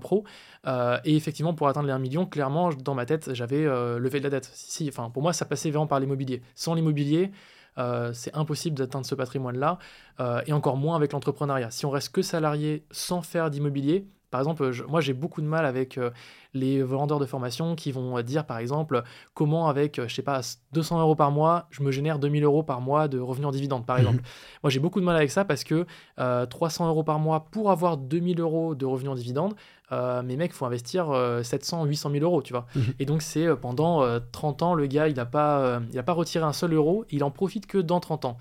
pro. 0.00 0.24
et 0.66 1.16
effectivement, 1.16 1.54
pour 1.54 1.68
atteindre 1.68 1.86
les 1.86 1.92
1 1.92 2.00
million, 2.00 2.26
clairement, 2.26 2.70
dans 2.70 2.94
ma 2.94 3.06
tête, 3.06 3.32
j'avais 3.32 3.62
levé 3.64 4.18
de 4.18 4.24
la 4.24 4.30
dette. 4.30 4.50
Enfin, 4.88 5.08
pour 5.08 5.22
moi, 5.22 5.32
ça 5.32 5.44
passait 5.44 5.70
vraiment 5.70 5.86
par 5.86 6.00
l'immobilier. 6.00 6.42
Sans 6.56 6.74
l'immobilier, 6.74 7.30
euh, 7.78 8.12
c'est 8.12 8.34
impossible 8.34 8.76
d'atteindre 8.76 9.06
ce 9.06 9.14
patrimoine-là, 9.14 9.78
euh, 10.20 10.42
et 10.46 10.52
encore 10.52 10.76
moins 10.76 10.96
avec 10.96 11.12
l'entrepreneuriat. 11.12 11.70
Si 11.70 11.86
on 11.86 11.90
reste 11.90 12.12
que 12.12 12.22
salarié 12.22 12.84
sans 12.90 13.22
faire 13.22 13.50
d'immobilier, 13.50 14.06
par 14.32 14.40
exemple, 14.40 14.68
moi 14.88 15.00
j'ai 15.00 15.12
beaucoup 15.12 15.40
de 15.40 15.46
mal 15.46 15.64
avec 15.64 15.96
euh, 15.96 16.10
les 16.52 16.82
vendeurs 16.82 17.20
de 17.20 17.26
formation 17.26 17.76
qui 17.76 17.92
vont 17.92 18.20
dire 18.22 18.44
par 18.44 18.58
exemple 18.58 19.04
comment 19.34 19.68
avec, 19.68 20.00
je 20.04 20.12
sais 20.12 20.22
pas, 20.22 20.40
200 20.72 21.00
euros 21.00 21.14
par 21.14 21.30
mois, 21.30 21.68
je 21.70 21.84
me 21.84 21.92
génère 21.92 22.18
2000 22.18 22.42
euros 22.42 22.64
par 22.64 22.80
mois 22.80 23.06
de 23.06 23.20
revenus 23.20 23.46
en 23.46 23.52
dividende 23.52 23.86
par 23.86 23.98
exemple. 23.98 24.22
moi 24.64 24.70
j'ai 24.70 24.80
beaucoup 24.80 24.98
de 24.98 25.04
mal 25.04 25.14
avec 25.14 25.30
ça 25.30 25.44
parce 25.44 25.62
que 25.62 25.86
300 26.16 26.88
euros 26.88 27.04
par 27.04 27.20
mois 27.20 27.46
pour 27.52 27.70
avoir 27.70 27.96
2000 27.96 28.40
euros 28.40 28.74
de 28.74 28.84
revenus 28.84 29.12
en 29.12 29.14
dividende, 29.14 29.54
euh, 29.92 30.22
mais 30.24 30.36
mec, 30.36 30.52
il 30.52 30.54
faut 30.54 30.64
investir 30.64 31.12
700, 31.42 31.84
800 31.84 32.10
000 32.10 32.24
euros, 32.24 32.42
tu 32.42 32.52
vois. 32.52 32.66
Mhm. 32.74 32.94
Et 32.98 33.04
donc, 33.04 33.22
c'est 33.22 33.46
euh, 33.46 33.56
pendant 33.56 34.20
30 34.32 34.62
euh, 34.62 34.64
ans, 34.64 34.74
le 34.74 34.86
gars, 34.86 35.08
il 35.08 35.16
n'a 35.16 35.26
pas, 35.26 35.80
il 35.92 35.98
a 35.98 36.02
pas 36.02 36.12
retiré 36.12 36.44
un 36.44 36.52
seul 36.52 36.72
euro, 36.72 37.04
il 37.10 37.22
en 37.24 37.30
profite 37.30 37.66
que 37.66 37.78
dans 37.78 38.00
30 38.00 38.24
ans. 38.24 38.38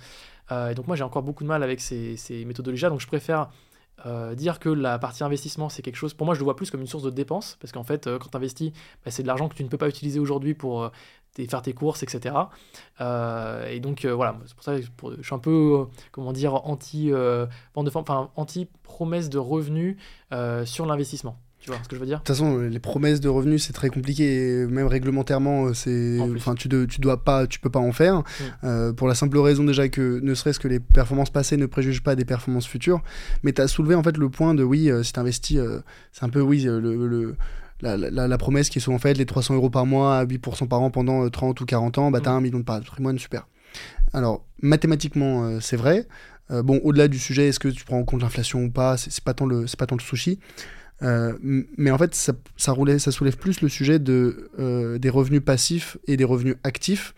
et 0.70 0.74
donc, 0.74 0.88
moi, 0.88 0.96
j'ai 0.96 1.04
encore 1.04 1.24
beaucoup 1.24 1.44
de 1.44 1.50
mal 1.50 1.64
avec 1.64 1.82
ces, 1.82 2.18
ces 2.18 2.46
méthodologies-là, 2.46 2.90
donc 2.90 3.02
je 3.02 3.08
préfère 3.08 3.50
dire 4.36 4.60
que 4.60 4.70
la 4.70 5.00
partie 5.00 5.24
investissement, 5.24 5.70
c'est 5.70 5.82
quelque 5.82 5.96
chose, 5.96 6.14
pour 6.14 6.26
moi, 6.26 6.34
je 6.36 6.40
le 6.40 6.46
vois 6.46 6.56
plus 6.56 6.72
comme 6.72 6.82
une 6.82 6.88
source 6.88 7.04
de 7.04 7.10
dépense, 7.10 7.58
parce 7.60 7.72
qu'en 7.72 7.84
fait, 7.84 8.06
quand 8.06 8.30
tu 8.30 8.38
investis, 8.38 8.72
bah, 9.06 9.12
c'est 9.12 9.24
de 9.24 9.28
l'argent 9.28 9.48
que 9.50 9.56
tu 9.56 9.64
ne 9.64 9.70
peux 9.70 9.78
pas 9.78 9.90
utiliser 9.90 10.20
aujourd'hui 10.20 10.54
pour 10.54 10.90
faire 11.36 11.62
tes 11.62 11.74
courses, 11.74 12.04
etc. 12.04 12.36
et 13.00 13.80
donc, 13.80 14.06
voilà, 14.06 14.38
c'est 14.46 14.56
pour 14.56 14.64
ça 14.64 14.76
que 14.76 14.82
je 14.82 15.24
suis 15.24 15.36
un 15.36 15.40
peu, 15.40 15.86
comment 16.12 16.34
dire, 16.34 16.56
anti, 16.68 17.12
enfin, 17.76 18.30
anti 18.36 18.68
de 19.30 19.38
revenus 19.38 19.98
sur 20.66 20.86
l'investissement. 20.86 21.38
Tu 21.62 21.70
vois 21.70 21.80
ce 21.84 21.88
que 21.88 21.96
je 21.96 22.02
veux 22.02 22.08
dire 22.08 22.18
De 22.18 22.24
toute 22.24 22.36
façon, 22.36 22.58
les 22.58 22.80
promesses 22.80 23.22
de 23.22 23.30
revenus, 23.30 23.64
c'est 23.64 23.74
très 23.74 23.90
compliqué. 23.90 24.66
Même 24.68 24.88
réglementairement, 24.88 25.68
euh, 25.68 25.74
c'est, 25.76 26.20
enfin, 26.36 26.56
tu, 26.56 26.68
tu 26.68 27.02
dois 27.02 27.24
pas, 27.24 27.46
tu 27.46 27.60
peux 27.60 27.70
pas 27.70 27.80
en 27.80 27.92
faire. 27.92 28.18
Mm. 28.18 28.24
Euh, 28.64 28.94
pour 28.94 29.08
la 29.08 29.14
simple 29.14 29.38
raison 29.38 29.64
déjà 29.64 29.88
que, 29.88 30.20
ne 30.22 30.34
serait-ce 30.34 30.60
que 30.60 30.68
les 30.68 30.80
performances 30.80 31.30
passées 31.30 31.58
ne 31.58 31.68
préjugent 31.68 32.02
pas 32.02 32.16
des 32.16 32.26
performances 32.26 32.66
futures. 32.66 33.04
Mais 33.44 33.54
tu 33.54 33.62
as 33.62 33.68
soulevé 33.68 33.94
en 33.94 34.02
fait 34.02 34.18
le 34.18 34.28
point 34.30 34.56
de 34.56 34.64
oui, 34.64 34.90
euh, 34.90 35.04
si 35.04 35.14
tu 35.14 35.20
investis, 35.20 35.60
c'est 36.12 36.26
un 36.26 36.30
peu 36.30 36.42
oui 36.42 36.64
le, 36.64 37.36
la, 37.82 37.96
la, 37.96 38.38
promesse 38.40 38.70
qui 38.70 38.80
est 38.80 38.82
souvent 38.82 38.98
faite, 38.98 39.20
les 39.20 39.28
300 39.28 39.54
euros 39.54 39.70
par 39.70 39.86
mois 39.86 40.18
à 40.18 40.26
8% 40.26 40.68
par 40.68 40.82
an 40.82 40.90
pendant 40.90 41.30
30 41.30 41.62
ou 41.62 41.66
40 41.66 41.98
ans, 42.00 42.12
bah, 42.12 42.22
tu 42.22 42.28
as 42.28 42.32
mm. 42.32 42.36
un 42.36 42.42
million 42.42 42.60
de 42.60 42.64
patrimoine, 42.64 43.20
super. 43.20 43.48
Alors, 44.14 44.44
mathématiquement, 44.64 45.60
c'est 45.62 45.78
vrai. 45.78 46.08
bon, 46.50 46.82
au-delà 46.84 47.08
du 47.08 47.20
sujet, 47.20 47.50
est-ce 47.50 47.60
que 47.60 47.68
tu 47.68 47.86
prends 47.86 48.00
en 48.00 48.04
compte 48.04 48.24
l'inflation 48.24 48.64
ou 48.64 48.72
pas, 48.72 48.98
c'est 48.98 49.24
pas 49.24 49.36
tant 49.36 49.46
le, 49.46 49.68
c'est 49.68 49.78
pas 49.78 49.86
tant 49.86 49.96
le 49.96 50.02
sushi. 50.02 50.40
Euh, 51.04 51.34
mais 51.78 51.92
en 51.92 51.98
fait, 51.98 52.16
ça, 52.16 52.34
soulève 53.12 53.38
plus 53.38 53.62
le 53.62 53.70
sujet 53.70 54.00
euh, 54.10 54.98
des 54.98 55.10
revenus 55.10 55.42
passifs 55.44 55.98
et 56.08 56.18
des 56.18 56.24
revenus 56.24 56.56
actifs. 56.64 57.14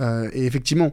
Euh, 0.00 0.30
et 0.32 0.46
effectivement, 0.46 0.92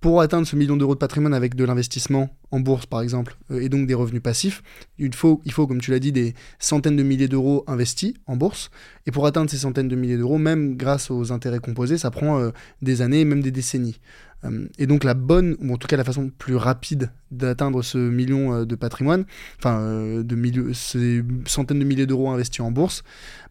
pour 0.00 0.20
atteindre 0.20 0.46
ce 0.46 0.54
million 0.54 0.76
d'euros 0.76 0.94
de 0.94 0.98
patrimoine 0.98 1.34
avec 1.34 1.54
de 1.54 1.64
l'investissement 1.64 2.36
en 2.50 2.60
bourse, 2.60 2.84
par 2.84 3.00
exemple, 3.00 3.38
et 3.50 3.70
donc 3.70 3.86
des 3.86 3.94
revenus 3.94 4.22
passifs, 4.22 4.62
il 4.98 5.14
faut, 5.14 5.40
il 5.46 5.52
faut, 5.52 5.66
comme 5.66 5.80
tu 5.80 5.90
l'as 5.90 5.98
dit, 5.98 6.12
des 6.12 6.34
centaines 6.58 6.96
de 6.96 7.02
milliers 7.02 7.26
d'euros 7.26 7.64
investis 7.66 8.12
en 8.26 8.36
bourse. 8.36 8.70
Et 9.06 9.10
pour 9.10 9.26
atteindre 9.26 9.50
ces 9.50 9.56
centaines 9.56 9.88
de 9.88 9.96
milliers 9.96 10.18
d'euros, 10.18 10.36
même 10.36 10.76
grâce 10.76 11.10
aux 11.10 11.32
intérêts 11.32 11.58
composés, 11.58 11.96
ça 11.96 12.10
prend 12.10 12.50
des 12.82 13.00
années, 13.00 13.24
même 13.24 13.40
des 13.40 13.50
décennies. 13.50 13.98
Euh, 14.44 14.68
et 14.78 14.86
donc 14.86 15.04
la 15.04 15.14
bonne, 15.14 15.56
ou 15.60 15.72
en 15.72 15.76
tout 15.76 15.88
cas 15.88 15.96
la 15.96 16.04
façon 16.04 16.30
plus 16.36 16.56
rapide 16.56 17.10
d'atteindre 17.30 17.82
ce 17.82 17.98
million 17.98 18.54
euh, 18.54 18.64
de 18.64 18.74
patrimoine, 18.74 19.24
enfin 19.58 19.80
euh, 19.80 20.22
de 20.22 20.72
ces 20.72 21.22
centaines 21.46 21.78
de 21.78 21.84
milliers 21.84 22.06
d'euros 22.06 22.30
investis 22.30 22.60
en 22.60 22.70
bourse, 22.70 23.02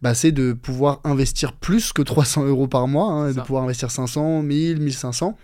bah, 0.01 0.13
c'est 0.13 0.31
de 0.31 0.53
pouvoir 0.53 1.01
investir 1.03 1.53
plus 1.53 1.93
que 1.93 2.01
300 2.01 2.45
euros 2.45 2.67
par 2.67 2.87
mois, 2.87 3.11
hein, 3.11 3.31
de 3.31 3.41
pouvoir 3.41 3.63
investir 3.63 3.91
500, 3.91 4.43
1000, 4.43 4.79
1500 4.79 5.37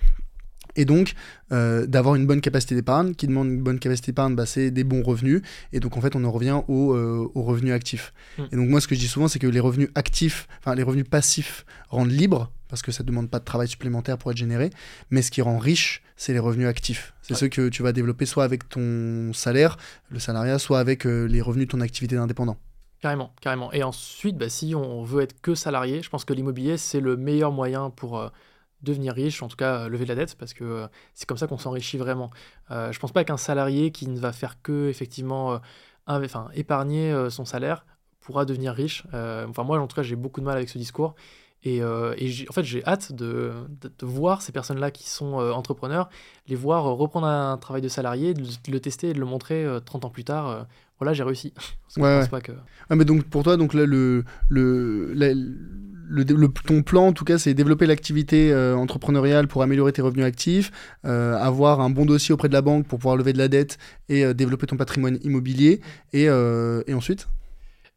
et 0.80 0.86
donc 0.86 1.14
euh, 1.52 1.86
d'avoir 1.86 2.16
une 2.16 2.26
bonne 2.26 2.40
capacité 2.42 2.74
d'épargne. 2.74 3.14
Qui 3.14 3.28
demande 3.28 3.50
une 3.50 3.62
bonne 3.62 3.80
capacité 3.80 4.12
d'épargne, 4.12 4.34
bah, 4.34 4.46
c'est 4.46 4.72
des 4.72 4.86
bons 4.86 5.04
revenus. 5.04 5.42
Et 5.74 5.82
donc 5.82 5.98
en 5.98 6.02
fait, 6.02 6.16
on 6.16 6.24
en 6.24 6.32
revient 6.32 6.62
aux 6.68 6.94
euh, 6.94 7.30
revenus 7.36 7.74
actifs. 7.74 8.14
Hmm. 8.38 8.44
Et 8.52 8.56
donc 8.56 8.70
moi, 8.70 8.80
ce 8.80 8.88
que 8.88 8.96
je 8.96 9.00
dis 9.02 9.08
souvent, 9.08 9.28
c'est 9.28 9.40
que 9.40 9.48
les 9.48 9.60
revenus 9.60 9.90
actifs, 9.94 10.48
enfin 10.60 10.74
les 10.76 10.84
revenus 10.84 11.06
passifs 11.08 11.66
rendent 11.90 12.12
libres 12.12 12.50
parce 12.70 12.82
que 12.82 12.92
ça 12.92 13.04
ne 13.04 13.08
demande 13.08 13.30
pas 13.30 13.40
de 13.40 13.44
travail 13.44 13.68
supplémentaire 13.68 14.18
pour 14.18 14.32
être 14.32 14.38
généré. 14.38 14.70
Mais 15.10 15.22
ce 15.22 15.32
qui 15.32 15.42
rend 15.42 15.58
riche, 15.58 16.02
c'est 16.16 16.32
les 16.32 16.40
revenus 16.40 16.68
actifs. 16.68 17.14
C'est 17.24 17.36
ceux 17.36 17.50
que 17.50 17.68
tu 17.68 17.84
vas 17.84 17.92
développer 17.92 18.26
soit 18.26 18.44
avec 18.44 18.70
ton 18.70 19.34
salaire, 19.34 19.78
le 20.10 20.20
salariat, 20.20 20.60
soit 20.60 20.80
avec 20.80 21.06
euh, 21.06 21.26
les 21.26 21.42
revenus 21.42 21.68
de 21.68 21.72
ton 21.72 21.82
activité 21.82 22.16
d'indépendant. 22.16 22.58
Carrément, 23.02 23.34
carrément. 23.42 23.72
Et 23.74 23.84
ensuite, 23.84 24.38
bah, 24.38 24.50
si 24.50 24.76
on 24.76 25.04
veut 25.04 25.24
être 25.24 25.42
que 25.42 25.56
salarié, 25.56 26.02
je 26.02 26.10
pense 26.10 26.26
que 26.26 26.34
l'immobilier, 26.34 26.78
c'est 26.78 27.00
le 27.00 27.18
meilleur 27.18 27.52
moyen 27.52 27.90
pour 27.90 28.20
euh, 28.20 28.30
devenir 28.82 29.14
riche, 29.14 29.44
en 29.44 29.48
tout 29.48 29.58
cas 29.58 29.88
lever 29.88 30.06
de 30.06 30.10
la 30.10 30.16
dette, 30.16 30.36
parce 30.36 30.54
que 30.54 30.88
c'est 31.14 31.28
comme 31.28 31.38
ça 31.38 31.48
qu'on 31.48 31.58
s'enrichit 31.58 31.98
vraiment. 31.98 32.30
je 32.70 32.98
pense 33.00 33.12
pas 33.12 33.24
qu'un 33.24 33.38
salarié 33.38 33.92
qui 33.92 34.08
ne 34.08 34.20
va 34.20 34.32
faire 34.32 34.62
que, 34.62 34.90
effectivement, 34.90 35.60
enfin, 36.08 36.50
épargner 36.54 37.30
son 37.30 37.46
salaire 37.46 37.86
pourra 38.22 38.46
devenir 38.46 38.74
riche. 38.74 39.04
enfin, 39.14 39.64
moi, 39.64 39.80
en 39.80 39.88
tout 39.88 39.96
cas, 39.96 40.04
j'ai 40.04 40.16
beaucoup 40.16 40.40
de 40.40 40.46
mal 40.46 40.58
avec 40.58 40.70
ce 40.70 40.78
discours. 40.78 41.16
Et, 41.64 41.82
euh, 41.82 42.14
en 42.50 42.54
fait, 42.54 42.64
j'ai 42.64 42.86
hâte 42.86 43.12
de, 43.12 43.52
voir 44.02 44.42
ces 44.42 44.52
personnes-là 44.52 44.92
qui 44.92 45.10
sont 45.10 45.40
euh, 45.40 45.52
entrepreneurs, 45.52 46.10
les 46.48 46.56
voir 46.56 46.86
reprendre 46.86 47.28
un 47.28 47.58
travail 47.58 47.82
de 47.82 47.90
salarié, 47.90 48.34
de, 48.34 48.44
le 48.70 48.80
tester 48.80 49.10
et 49.10 49.14
de 49.14 49.20
le 49.20 49.26
montrer 49.26 49.68
30 49.86 50.04
euh, 50.04 50.08
ans 50.08 50.10
plus 50.10 50.24
tard. 50.24 50.68
voilà, 51.00 51.14
j'ai 51.14 51.24
réussi. 51.24 51.54
ouais, 51.98 52.26
Pas 52.30 52.40
que... 52.40 52.54
ah, 52.90 52.96
mais 52.96 53.04
donc 53.04 53.26
pour 53.26 53.44
toi, 53.44 53.58
donc 53.58 53.74
là, 53.74 53.86
le, 53.86 54.24
le, 54.48 55.14
le, 56.10 56.48
ton 56.48 56.82
plan, 56.82 57.08
en 57.08 57.14
tout 57.14 57.26
cas, 57.26 57.38
c'est 57.38 57.54
développer 57.54 57.86
l'activité 57.86 58.54
entrepreneuriale 58.56 59.48
pour 59.48 59.62
améliorer 59.62 59.94
tes 59.94 60.02
revenus 60.02 60.26
actifs, 60.26 60.72
avoir 61.04 61.82
un 61.82 61.90
bon 61.90 62.06
dossier 62.06 62.34
auprès 62.34 62.50
de 62.50 62.54
la 62.54 62.62
banque 62.62 62.88
pour 62.88 63.00
pouvoir 63.00 63.16
lever 63.16 63.34
de 63.34 63.38
la 63.38 63.48
dette 63.48 63.78
et 64.10 64.34
développer 64.34 64.68
ton 64.68 64.78
patrimoine 64.78 65.20
immobilier. 65.24 65.82
Et, 66.14 66.30
ensuite? 66.94 67.28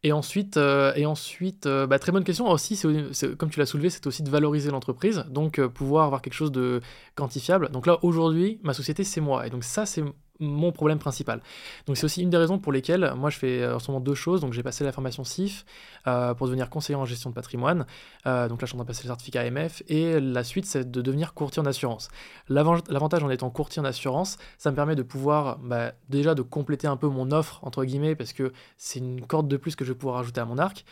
Et 0.05 0.11
ensuite, 0.11 0.57
euh, 0.57 0.91
et 0.95 1.05
ensuite 1.05 1.65
euh, 1.65 1.87
bah, 1.87 1.97
très 1.97 2.11
bonne 2.11 2.25
question 2.25 2.49
aussi, 2.49 2.75
c'est, 2.75 3.37
comme 3.37 3.49
tu 3.49 3.59
l'as 3.59 3.65
soulevé, 3.65 3.89
c'est 3.89 4.05
aussi 4.05 4.21
de 4.21 4.29
valoriser 4.29 4.69
l'entreprise, 4.69 5.23
donc 5.29 5.59
euh, 5.59 5.69
pouvoir 5.69 6.05
avoir 6.05 6.21
quelque 6.21 6.33
chose 6.33 6.51
de 6.51 6.81
quantifiable. 7.15 7.69
Donc 7.71 7.87
là, 7.87 7.99
aujourd'hui, 8.03 8.59
ma 8.63 8.73
société, 8.73 9.05
c'est 9.05 9.21
moi. 9.21 9.47
Et 9.47 9.49
donc 9.49 9.63
ça, 9.63 9.85
c'est 9.85 10.03
mon 10.43 10.71
problème 10.71 10.99
principal. 10.99 11.41
Donc 11.87 11.97
c'est 11.97 12.05
aussi 12.05 12.21
une 12.21 12.29
des 12.29 12.37
raisons 12.37 12.59
pour 12.59 12.71
lesquelles 12.71 13.13
moi 13.15 13.29
je 13.29 13.37
fais 13.37 13.61
euh, 13.61 13.75
en 13.75 13.79
ce 13.79 13.91
moment 13.91 14.01
deux 14.01 14.15
choses. 14.15 14.41
Donc 14.41 14.53
j'ai 14.53 14.63
passé 14.63 14.83
la 14.83 14.91
formation 14.91 15.23
CIF 15.23 15.65
euh, 16.07 16.33
pour 16.33 16.47
devenir 16.47 16.69
conseiller 16.69 16.95
en 16.95 17.05
gestion 17.05 17.29
de 17.29 17.35
patrimoine. 17.35 17.85
Euh, 18.25 18.47
donc 18.47 18.61
là 18.61 18.65
je 18.65 18.71
suis 18.71 18.75
en 18.75 18.79
train 18.79 18.85
de 18.85 18.87
passer 18.87 19.03
le 19.03 19.09
certificat 19.09 19.41
AMF. 19.41 19.83
Et 19.87 20.19
la 20.19 20.43
suite 20.43 20.65
c'est 20.65 20.89
de 20.89 21.01
devenir 21.01 21.33
courtier 21.33 21.61
en 21.61 21.65
assurance. 21.65 22.09
L'avantage 22.49 23.23
en 23.23 23.29
étant 23.29 23.49
courtier 23.49 23.81
en 23.81 23.85
assurance, 23.85 24.37
ça 24.57 24.71
me 24.71 24.75
permet 24.75 24.95
de 24.95 25.03
pouvoir 25.03 25.57
bah, 25.59 25.93
déjà 26.09 26.35
de 26.35 26.41
compléter 26.41 26.87
un 26.87 26.97
peu 26.97 27.07
mon 27.07 27.31
offre 27.31 27.59
entre 27.63 27.83
guillemets 27.85 28.15
parce 28.15 28.33
que 28.33 28.51
c'est 28.77 28.99
une 28.99 29.25
corde 29.25 29.47
de 29.47 29.57
plus 29.57 29.75
que 29.75 29.85
je 29.85 29.93
vais 29.93 29.97
pouvoir 29.97 30.19
ajouter 30.19 30.41
à 30.41 30.45
mon 30.45 30.57
arc. 30.57 30.85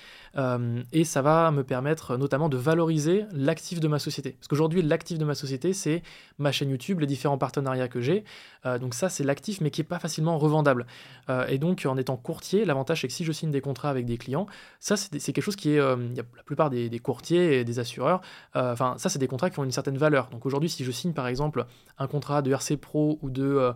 Et 0.92 1.04
ça 1.04 1.22
va 1.22 1.52
me 1.52 1.64
permettre 1.64 2.18
notamment 2.18 2.48
de 2.48 2.58
valoriser 2.58 3.26
l'actif 3.34 3.80
de 3.80 3.88
ma 3.88 4.00
société. 4.00 4.32
Parce 4.32 4.48
qu'aujourd'hui 4.48 4.82
l'actif 4.82 5.18
de 5.18 5.26
ma 5.26 5.36
société 5.36 5.74
c'est 5.74 6.04
ma 6.38 6.52
chaîne 6.52 6.70
YouTube, 6.70 7.00
les 7.00 7.08
différents 7.08 7.38
partenariats 7.38 7.88
que 7.88 8.02
j'ai. 8.02 8.24
donc 8.80 8.94
ça 8.94 9.10
c'est 9.10 9.24
actif 9.32 9.62
mais 9.62 9.72
qui 9.72 9.82
n'est 9.82 9.86
pas 9.88 9.98
facilement 9.98 10.38
revendable. 10.38 10.86
Euh, 11.30 11.48
et 11.48 11.58
donc, 11.58 11.86
en 11.90 11.98
étant 11.98 12.18
courtier, 12.18 12.66
l'avantage, 12.66 13.02
c'est 13.02 13.08
que 13.08 13.14
si 13.14 13.26
je 13.26 13.32
signe 13.32 13.50
des 13.52 13.62
contrats 13.62 13.90
avec 13.90 14.06
des 14.06 14.18
clients, 14.18 14.46
ça, 14.80 14.96
c'est 14.96 15.34
quelque 15.34 15.42
chose 15.42 15.56
qui 15.56 15.74
est. 15.74 15.80
Euh, 15.80 15.96
la 16.16 16.44
plupart 16.44 16.70
des, 16.70 17.00
courtiers 17.00 17.60
et 17.60 17.64
des 17.64 17.80
assureurs, 17.80 18.22
euh, 18.56 18.74
enfin, 18.74 18.96
ça, 18.98 19.10
c'est 19.10 19.20
des 19.20 19.28
contrats 19.28 19.50
qui 19.50 19.60
ont 19.60 19.64
une 19.64 19.72
certaine 19.72 19.98
valeur. 19.98 20.28
Donc, 20.30 20.46
aujourd'hui, 20.46 20.70
si 20.70 20.84
je 20.84 20.92
signe, 20.92 21.14
par 21.14 21.28
exemple, 21.28 21.66
un 21.98 22.08
contrat 22.08 22.42
de 22.42 22.52
RC 22.52 22.78
Pro 22.78 23.18
ou 23.22 23.30
de. 23.30 23.74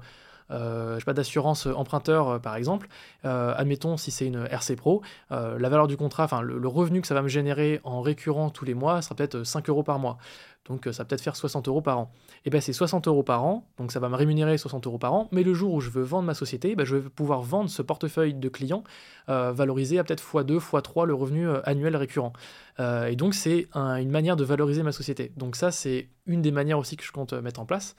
Je 0.50 0.98
sais 1.00 1.06
pas, 1.06 1.14
d'assurance 1.14 1.66
emprunteur 1.66 2.40
par 2.42 2.56
exemple, 2.56 2.88
admettons 3.24 3.98
si 3.98 4.12
c'est 4.12 4.26
une 4.26 4.46
RC 4.46 4.76
Pro, 4.76 5.02
la 5.30 5.70
valeur 5.70 5.88
du 5.88 5.98
contrat, 5.98 6.24
enfin 6.26 6.42
le, 6.42 6.58
le, 6.58 6.68
revenu 6.68 7.02
que 7.02 7.08
ça 7.08 7.16
va 7.16 7.22
me 7.22 7.28
générer 7.28 7.82
en 7.84 8.02
récurrent 8.02 8.50
tous 8.50 8.66
les 8.66 8.74
mois 8.74 9.02
sera 9.02 9.16
peut-être 9.16 9.44
5 9.44 9.70
euros 9.70 9.84
par 9.84 10.00
mois. 10.00 10.18
Donc 10.68 10.86
ça 10.86 11.04
va 11.04 11.06
peut-être 11.06 11.22
faire 11.22 11.36
60 11.36 11.68
euros 11.68 11.82
par 11.82 12.00
an. 12.00 12.12
Et 12.44 12.50
bien 12.50 12.60
c'est 12.60 12.74
60 12.74 13.08
euros 13.08 13.24
par 13.24 13.44
an, 13.44 13.68
donc 13.78 13.92
ça 13.92 14.00
va 14.00 14.10
me 14.10 14.16
rémunérer 14.16 14.58
60 14.58 14.88
euros 14.88 14.98
par 14.98 15.14
an, 15.14 15.28
mais 15.32 15.44
le 15.44 15.54
jour 15.54 15.74
où 15.74 15.82
je 15.82 15.90
veux 15.90 16.02
vendre 16.02 16.26
ma 16.26 16.34
société, 16.34 16.76
ben, 16.76 16.86
je 16.86 16.96
vais 16.96 17.10
pouvoir 17.10 17.42
vendre 17.42 17.70
ce 17.70 17.82
portefeuille 17.82 18.34
de 18.34 18.50
clients 18.50 18.84
euh, 19.30 19.52
valorisé 19.52 20.00
à 20.00 20.04
peut-être 20.04 20.24
x2, 20.24 20.60
x3 20.60 21.06
le 21.06 21.14
revenu 21.14 21.48
euh, 21.48 21.62
annuel 21.66 21.96
récurrent. 21.96 22.34
Euh, 22.80 23.08
et 23.08 23.16
donc 23.16 23.34
c'est 23.34 23.68
une 23.76 24.10
manière 24.10 24.36
de 24.36 24.44
valoriser 24.44 24.84
ma 24.84 24.92
société. 24.92 25.32
Donc 25.38 25.56
ça 25.56 25.72
c'est 25.72 26.10
une 26.26 26.42
des 26.42 26.52
manières 26.52 26.80
aussi 26.80 26.98
que 26.98 27.04
je 27.04 27.12
compte 27.12 27.34
mettre 27.34 27.60
en 27.60 27.66
place. 27.66 27.96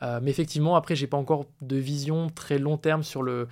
mais 0.00 0.30
effectivement, 0.30 0.74
après 0.76 0.96
j'ai 0.96 1.06
pas 1.06 1.16
encore 1.16 1.46
de 1.60 1.76
vision 1.76 2.28
très 2.28 2.58
long 2.58 2.76
terme 2.76 3.02
sur 3.02 3.22
le 3.22 3.48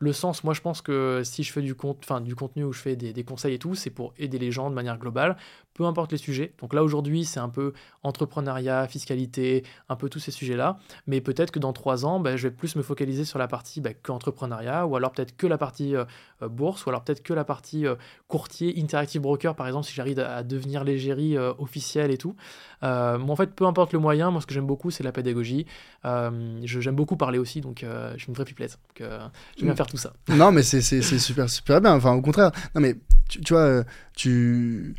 le 0.00 0.14
sens, 0.14 0.44
moi 0.44 0.54
je 0.54 0.62
pense 0.62 0.80
que 0.80 1.20
si 1.24 1.42
je 1.42 1.52
fais 1.52 1.60
du, 1.60 1.76
enfin, 1.82 2.22
du 2.22 2.34
contenu 2.34 2.64
où 2.64 2.72
je 2.72 2.80
fais 2.80 2.96
des, 2.96 3.24
conseils 3.24 3.54
et 3.54 3.58
tout, 3.58 3.74
c'est 3.74 3.90
pour 3.90 4.14
aider 4.18 4.38
les 4.38 4.50
gens 4.50 4.70
de 4.70 4.74
manière 4.74 4.98
globale, 4.98 5.36
peu 5.74 5.84
importe 5.84 6.10
les 6.10 6.18
sujets. 6.18 6.54
Donc 6.58 6.72
là 6.72 6.82
aujourd'hui 6.82 7.26
c'est 7.26 7.38
un 7.38 7.50
peu 7.50 7.74
entrepreneuriat, 8.02 8.88
fiscalité, 8.88 9.62
un 9.90 9.96
peu 9.96 10.08
tous 10.08 10.18
ces 10.18 10.30
sujets-là. 10.30 10.78
Mais 11.06 11.20
peut-être 11.20 11.50
que 11.50 11.58
dans 11.58 11.74
trois 11.74 12.06
ans, 12.06 12.18
ben, 12.18 12.36
je 12.36 12.48
vais 12.48 12.54
plus 12.54 12.76
me 12.76 12.82
focaliser 12.82 13.26
sur 13.26 13.38
la 13.38 13.46
partie 13.46 13.82
ben, 13.82 13.94
que 14.02 14.10
entrepreneuriat, 14.10 14.86
ou 14.86 14.96
alors 14.96 15.12
peut-être 15.12 15.36
que 15.36 15.46
la 15.46 15.58
partie 15.58 15.94
euh, 15.94 16.06
euh, 16.40 16.48
bourse, 16.48 16.86
ou 16.86 16.88
alors 16.88 17.04
peut-être 17.04 17.22
que 17.22 17.34
la 17.34 17.44
partie 17.44 17.86
euh, 17.86 17.96
courtier, 18.26 18.74
interactive 18.80 19.20
broker 19.20 19.54
par 19.54 19.66
exemple, 19.66 19.86
si 19.86 19.94
j'arrive 19.94 20.18
à, 20.18 20.42
devenir 20.42 20.82
l'égérie 20.82 21.36
officielle 21.36 22.10
et 22.10 22.16
tout. 22.16 22.34
Moi 22.82 23.30
en 23.30 23.36
fait, 23.36 23.54
peu 23.54 23.66
importe 23.66 23.92
le 23.92 23.98
moyen, 23.98 24.30
moi 24.30 24.40
ce 24.40 24.46
que 24.46 24.54
j'aime 24.54 24.66
beaucoup 24.66 24.90
c'est 24.90 25.04
la 25.04 25.12
pédagogie. 25.12 25.66
j'aime 26.04 26.96
beaucoup 26.96 27.16
parler 27.16 27.38
aussi, 27.38 27.60
donc 27.60 27.84
je 27.84 28.18
suis 28.18 28.28
une 28.28 28.34
vraie 28.34 28.44
pipelette. 28.44 28.78
Donc 28.88 29.08
j'aime 29.56 29.66
bien 29.66 29.72
mm. 29.72 29.76
faire 29.76 29.86
tout 29.86 29.96
ça. 29.96 30.12
Non, 30.28 30.52
mais 30.52 30.62
c'est 30.62 30.80
super, 31.02 31.48
super 31.48 31.80
bien. 31.80 31.94
Enfin, 31.94 32.12
au 32.12 32.22
contraire, 32.22 32.50
non, 32.74 32.80
mais 32.80 32.96
tu, 33.28 33.40
tu 33.40 33.52
vois, 33.52 33.84
tu. 34.16 34.94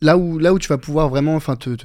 Là 0.00 0.16
où, 0.18 0.38
là 0.38 0.52
où 0.52 0.58
tu 0.58 0.68
vas 0.68 0.78
pouvoir 0.78 1.08
vraiment 1.08 1.36
enfin, 1.36 1.54
te, 1.54 1.76
te 1.76 1.84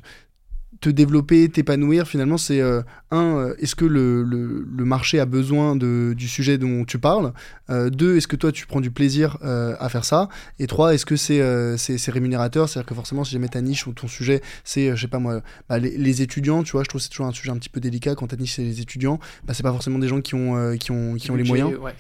développer, 0.85 1.49
t'épanouir, 1.49 2.07
finalement, 2.07 2.37
c'est 2.37 2.61
euh, 2.61 2.81
un, 3.11 3.37
euh, 3.37 3.55
est-ce 3.59 3.75
que 3.75 3.85
le, 3.85 4.23
le, 4.23 4.85
marché 4.85 5.19
a 5.19 5.25
besoin 5.25 5.75
de, 5.75 6.13
du 6.15 6.27
sujet 6.27 6.57
dont 6.57 6.85
tu 6.85 6.99
parles? 6.99 7.33
Euh, 7.69 7.89
Deux, 7.89 8.17
est-ce 8.17 8.27
que 8.27 8.35
toi 8.35 8.51
tu 8.51 8.65
prends 8.65 8.79
du 8.79 8.91
plaisir 8.91 9.37
à 9.41 9.89
faire 9.89 10.05
ça? 10.05 10.29
Et 10.59 10.67
trois, 10.67 10.93
est-ce 10.93 11.05
que 11.05 11.15
c'est 11.15 11.77
c'est 11.77 12.11
rémunérateur? 12.11 12.69
C'est-à-dire 12.69 12.87
que 12.87 12.95
forcément, 12.95 13.23
si 13.23 13.33
jamais 13.33 13.49
ta 13.49 13.61
niche 13.61 13.87
ou 13.87 13.93
ton 13.93 14.07
sujet, 14.07 14.41
c'est, 14.63 14.95
je 14.95 15.01
sais 15.01 15.07
pas 15.07 15.19
moi, 15.19 15.41
bah, 15.69 15.79
les, 15.79 16.21
étudiants, 16.21 16.63
tu 16.63 16.71
vois, 16.71 16.83
je 16.83 16.89
trouve 16.89 16.99
que 16.99 17.03
c'est 17.03 17.09
toujours 17.09 17.27
un 17.27 17.33
sujet 17.33 17.51
un 17.51 17.57
petit 17.57 17.69
peu 17.69 17.79
délicat 17.79 18.15
quand 18.15 18.27
ta 18.27 18.37
niche 18.37 18.55
c'est 18.55 18.63
les 18.63 18.81
étudiants, 18.81 19.19
bah, 19.45 19.53
c'est 19.53 19.63
pas 19.63 19.71
forcément 19.71 19.99
des 19.99 20.07
gens 20.07 20.21
qui 20.21 20.35
ont, 20.35 20.75
qui 20.77 20.91
ont, 20.91 21.15
qui 21.15 21.31
ont 21.31 21.35
les 21.35 21.43
moyens. 21.43 21.73
Ouais. 21.77 21.93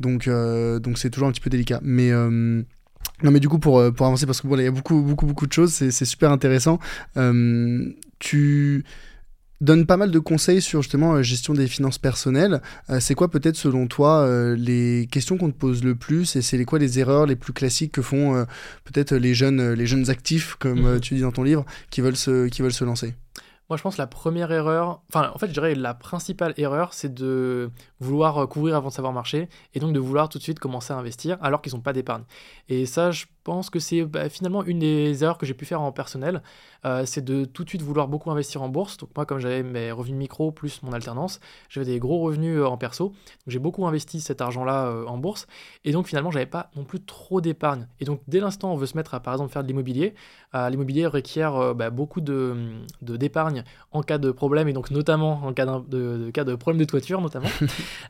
Donc, 0.00 0.28
donc 0.28 0.98
c'est 0.98 1.10
toujours 1.10 1.28
un 1.28 1.32
petit 1.32 1.40
peu 1.40 1.50
délicat. 1.50 1.80
Mais. 1.82 2.12
Non 3.24 3.32
mais 3.32 3.40
du 3.40 3.48
coup 3.48 3.58
pour, 3.58 3.82
pour 3.94 4.06
avancer 4.06 4.26
parce 4.26 4.40
que 4.40 4.46
bon 4.46 4.56
il 4.56 4.62
y 4.62 4.66
a 4.66 4.70
beaucoup 4.70 5.02
beaucoup 5.02 5.26
beaucoup 5.26 5.48
de 5.48 5.52
choses 5.52 5.72
c'est 5.72 6.04
super 6.04 6.30
intéressant 6.30 6.78
tu 8.18 8.84
donnes 9.60 9.86
pas 9.86 9.96
mal 9.96 10.10
de 10.10 10.18
conseils 10.18 10.62
sur 10.62 10.82
justement 10.82 11.14
la 11.14 11.22
gestion 11.22 11.54
des 11.54 11.66
finances 11.66 11.98
personnelles. 11.98 12.62
Euh, 12.90 13.00
c'est 13.00 13.14
quoi 13.14 13.28
peut-être 13.28 13.56
selon 13.56 13.86
toi 13.86 14.20
euh, 14.20 14.54
les 14.56 15.08
questions 15.10 15.36
qu'on 15.36 15.50
te 15.50 15.56
pose 15.56 15.82
le 15.82 15.94
plus 15.94 16.36
et 16.36 16.42
c'est 16.42 16.64
quoi 16.64 16.78
les 16.78 16.98
erreurs 16.98 17.26
les 17.26 17.36
plus 17.36 17.52
classiques 17.52 17.92
que 17.92 18.02
font 18.02 18.36
euh, 18.36 18.44
peut-être 18.84 19.14
les 19.14 19.34
jeunes, 19.34 19.72
les 19.72 19.86
jeunes 19.86 20.10
actifs, 20.10 20.54
comme 20.54 20.94
mhm. 20.94 21.00
tu 21.00 21.14
dis 21.14 21.22
dans 21.22 21.32
ton 21.32 21.42
livre, 21.42 21.64
qui 21.90 22.00
veulent 22.00 22.16
se, 22.16 22.48
qui 22.48 22.62
veulent 22.62 22.72
se 22.72 22.84
lancer? 22.84 23.14
Moi, 23.68 23.76
je 23.76 23.82
pense 23.82 23.96
que 23.96 24.00
la 24.00 24.06
première 24.06 24.50
erreur, 24.50 25.02
enfin, 25.10 25.30
en 25.34 25.36
fait, 25.36 25.48
je 25.48 25.52
dirais 25.52 25.74
la 25.74 25.92
principale 25.92 26.54
erreur, 26.56 26.94
c'est 26.94 27.12
de 27.12 27.70
vouloir 28.00 28.48
couvrir 28.48 28.76
avant 28.76 28.88
de 28.88 28.94
savoir 28.94 29.12
marcher 29.12 29.50
et 29.74 29.80
donc 29.80 29.92
de 29.92 29.98
vouloir 29.98 30.30
tout 30.30 30.38
de 30.38 30.42
suite 30.42 30.58
commencer 30.58 30.94
à 30.94 30.96
investir 30.96 31.36
alors 31.42 31.60
qu'ils 31.60 31.74
n'ont 31.74 31.82
pas 31.82 31.92
d'épargne. 31.92 32.22
Et 32.70 32.86
ça, 32.86 33.10
je 33.10 33.26
pense 33.48 33.70
que 33.70 33.78
c'est 33.78 34.04
bah, 34.04 34.28
finalement 34.28 34.62
une 34.62 34.80
des 34.80 35.24
erreurs 35.24 35.38
que 35.38 35.46
j'ai 35.46 35.54
pu 35.54 35.64
faire 35.64 35.80
en 35.80 35.90
personnel, 35.90 36.42
euh, 36.84 37.04
c'est 37.06 37.24
de 37.24 37.46
tout 37.46 37.64
de 37.64 37.70
suite 37.70 37.80
vouloir 37.80 38.06
beaucoup 38.06 38.30
investir 38.30 38.60
en 38.60 38.68
bourse. 38.68 38.98
Donc 38.98 39.08
moi, 39.16 39.24
comme 39.24 39.38
j'avais 39.38 39.62
mes 39.62 39.90
revenus 39.90 40.18
micro 40.18 40.52
plus 40.52 40.82
mon 40.82 40.92
alternance, 40.92 41.40
j'avais 41.70 41.86
des 41.86 41.98
gros 41.98 42.18
revenus 42.18 42.58
euh, 42.58 42.66
en 42.66 42.76
perso. 42.76 43.14
J'ai 43.46 43.58
beaucoup 43.58 43.86
investi 43.86 44.20
cet 44.20 44.42
argent-là 44.42 44.88
euh, 44.88 45.06
en 45.06 45.16
bourse. 45.16 45.46
Et 45.86 45.92
donc 45.92 46.08
finalement, 46.08 46.30
j'avais 46.30 46.44
pas 46.44 46.70
non 46.76 46.84
plus 46.84 47.00
trop 47.00 47.40
d'épargne. 47.40 47.88
Et 48.00 48.04
donc 48.04 48.20
dès 48.28 48.38
l'instant 48.38 48.70
on 48.70 48.76
veut 48.76 48.84
se 48.84 48.98
mettre 48.98 49.14
à 49.14 49.20
par 49.20 49.32
exemple 49.32 49.50
faire 49.50 49.62
de 49.62 49.68
l'immobilier, 49.68 50.14
l'immobilier 50.52 51.06
requiert 51.06 51.74
bah, 51.74 51.90
beaucoup 51.90 52.20
de 52.20 52.56
d'épargne 53.02 53.64
en 53.92 54.02
cas 54.02 54.18
de 54.18 54.30
problème 54.30 54.68
et 54.68 54.72
donc 54.72 54.90
notamment 54.90 55.40
en 55.44 55.52
cas 55.52 55.66
de, 55.66 56.30
cas 56.32 56.44
de 56.44 56.54
problème 56.54 56.80
de 56.80 56.84
toiture 56.84 57.20
notamment. 57.20 57.48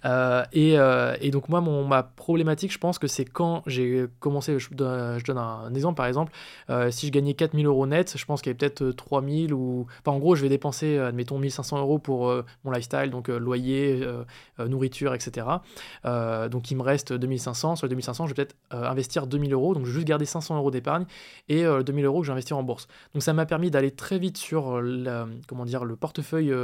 et, 0.53 0.75
et, 1.21 1.31
donc 1.31 1.49
moi, 1.49 1.61
mon, 1.61 1.85
ma 1.85 2.03
problématique, 2.03 2.73
je 2.73 2.79
pense 2.79 2.99
que 2.99 3.07
c'est 3.07 3.25
quand 3.25 3.63
j'ai 3.67 4.07
commencé, 4.19 4.59
je, 4.59 4.69
je 4.71 5.25
donne 5.29 5.39
un, 5.39 5.73
exemple 5.75 5.97
par 5.97 6.07
exemple, 6.07 6.33
euh, 6.71 6.91
si 6.91 7.07
je 7.07 7.13
gagnais 7.13 7.35
4000 7.35 7.67
euros 7.67 7.87
net, 7.87 8.17
je 8.17 8.25
pense 8.25 8.43
qu'il 8.43 8.51
y 8.51 8.53
avait 8.53 8.59
peut-être 8.59 8.91
3000 8.91 9.53
euh, 9.53 9.55
ou. 9.55 9.87
Enfin, 10.01 10.17
en 10.17 10.19
gros, 10.19 10.35
je 10.35 10.43
vais 10.43 10.49
dépenser, 10.49 10.97
euh, 10.97 11.09
admettons, 11.09 11.39
1500 11.39 11.79
euros 11.79 11.99
pour 11.99 12.33
mon 12.65 12.71
lifestyle, 12.71 13.11
donc 13.11 13.29
loyer, 13.29 14.05
nourriture, 14.59 15.15
etc. 15.15 15.47
donc 16.05 16.71
il 16.71 16.77
me 16.77 16.83
reste 16.83 17.13
2500. 17.13 17.77
Sur 17.77 17.87
les 17.87 17.91
2500, 17.91 18.27
je 18.27 18.35
vais 18.35 18.45
peut-être 18.45 18.57
investir 18.71 19.27
2000 19.27 19.53
euros, 19.53 19.75
donc 19.75 19.85
je 19.85 19.91
vais 19.91 19.95
juste 19.95 20.07
garder 20.07 20.25
500 20.25 20.57
euros 20.57 20.71
d'épargne 20.71 21.05
et 21.49 21.65
2000 21.65 22.05
euros 22.05 22.21
que 22.21 22.27
je 22.27 22.55
en 22.55 22.63
bourse. 22.63 22.89
Donc 23.15 23.23
ça 23.23 23.33
m'a 23.33 23.47
permis 23.47 23.71
d'aller 23.71 23.91
très 23.91 24.19
vite 24.19 24.37
sur 24.37 24.83
comment 25.47 25.65
dire, 25.65 25.85
le 25.85 25.97
portefeuille, 25.97 26.55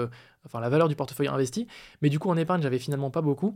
enfin 0.47 0.61
la 0.61 0.69
valeur 0.69 0.89
du 0.89 0.97
portefeuille 0.97 1.29
investi, 1.29 1.67
mais 2.03 2.09
du 2.09 2.19
coup 2.19 2.31
en 2.31 2.37
épargne, 2.37 2.63
j'avais 2.63 2.79
finalement 2.79 3.11
pas 3.11 3.23
beaucoup. 3.23 3.55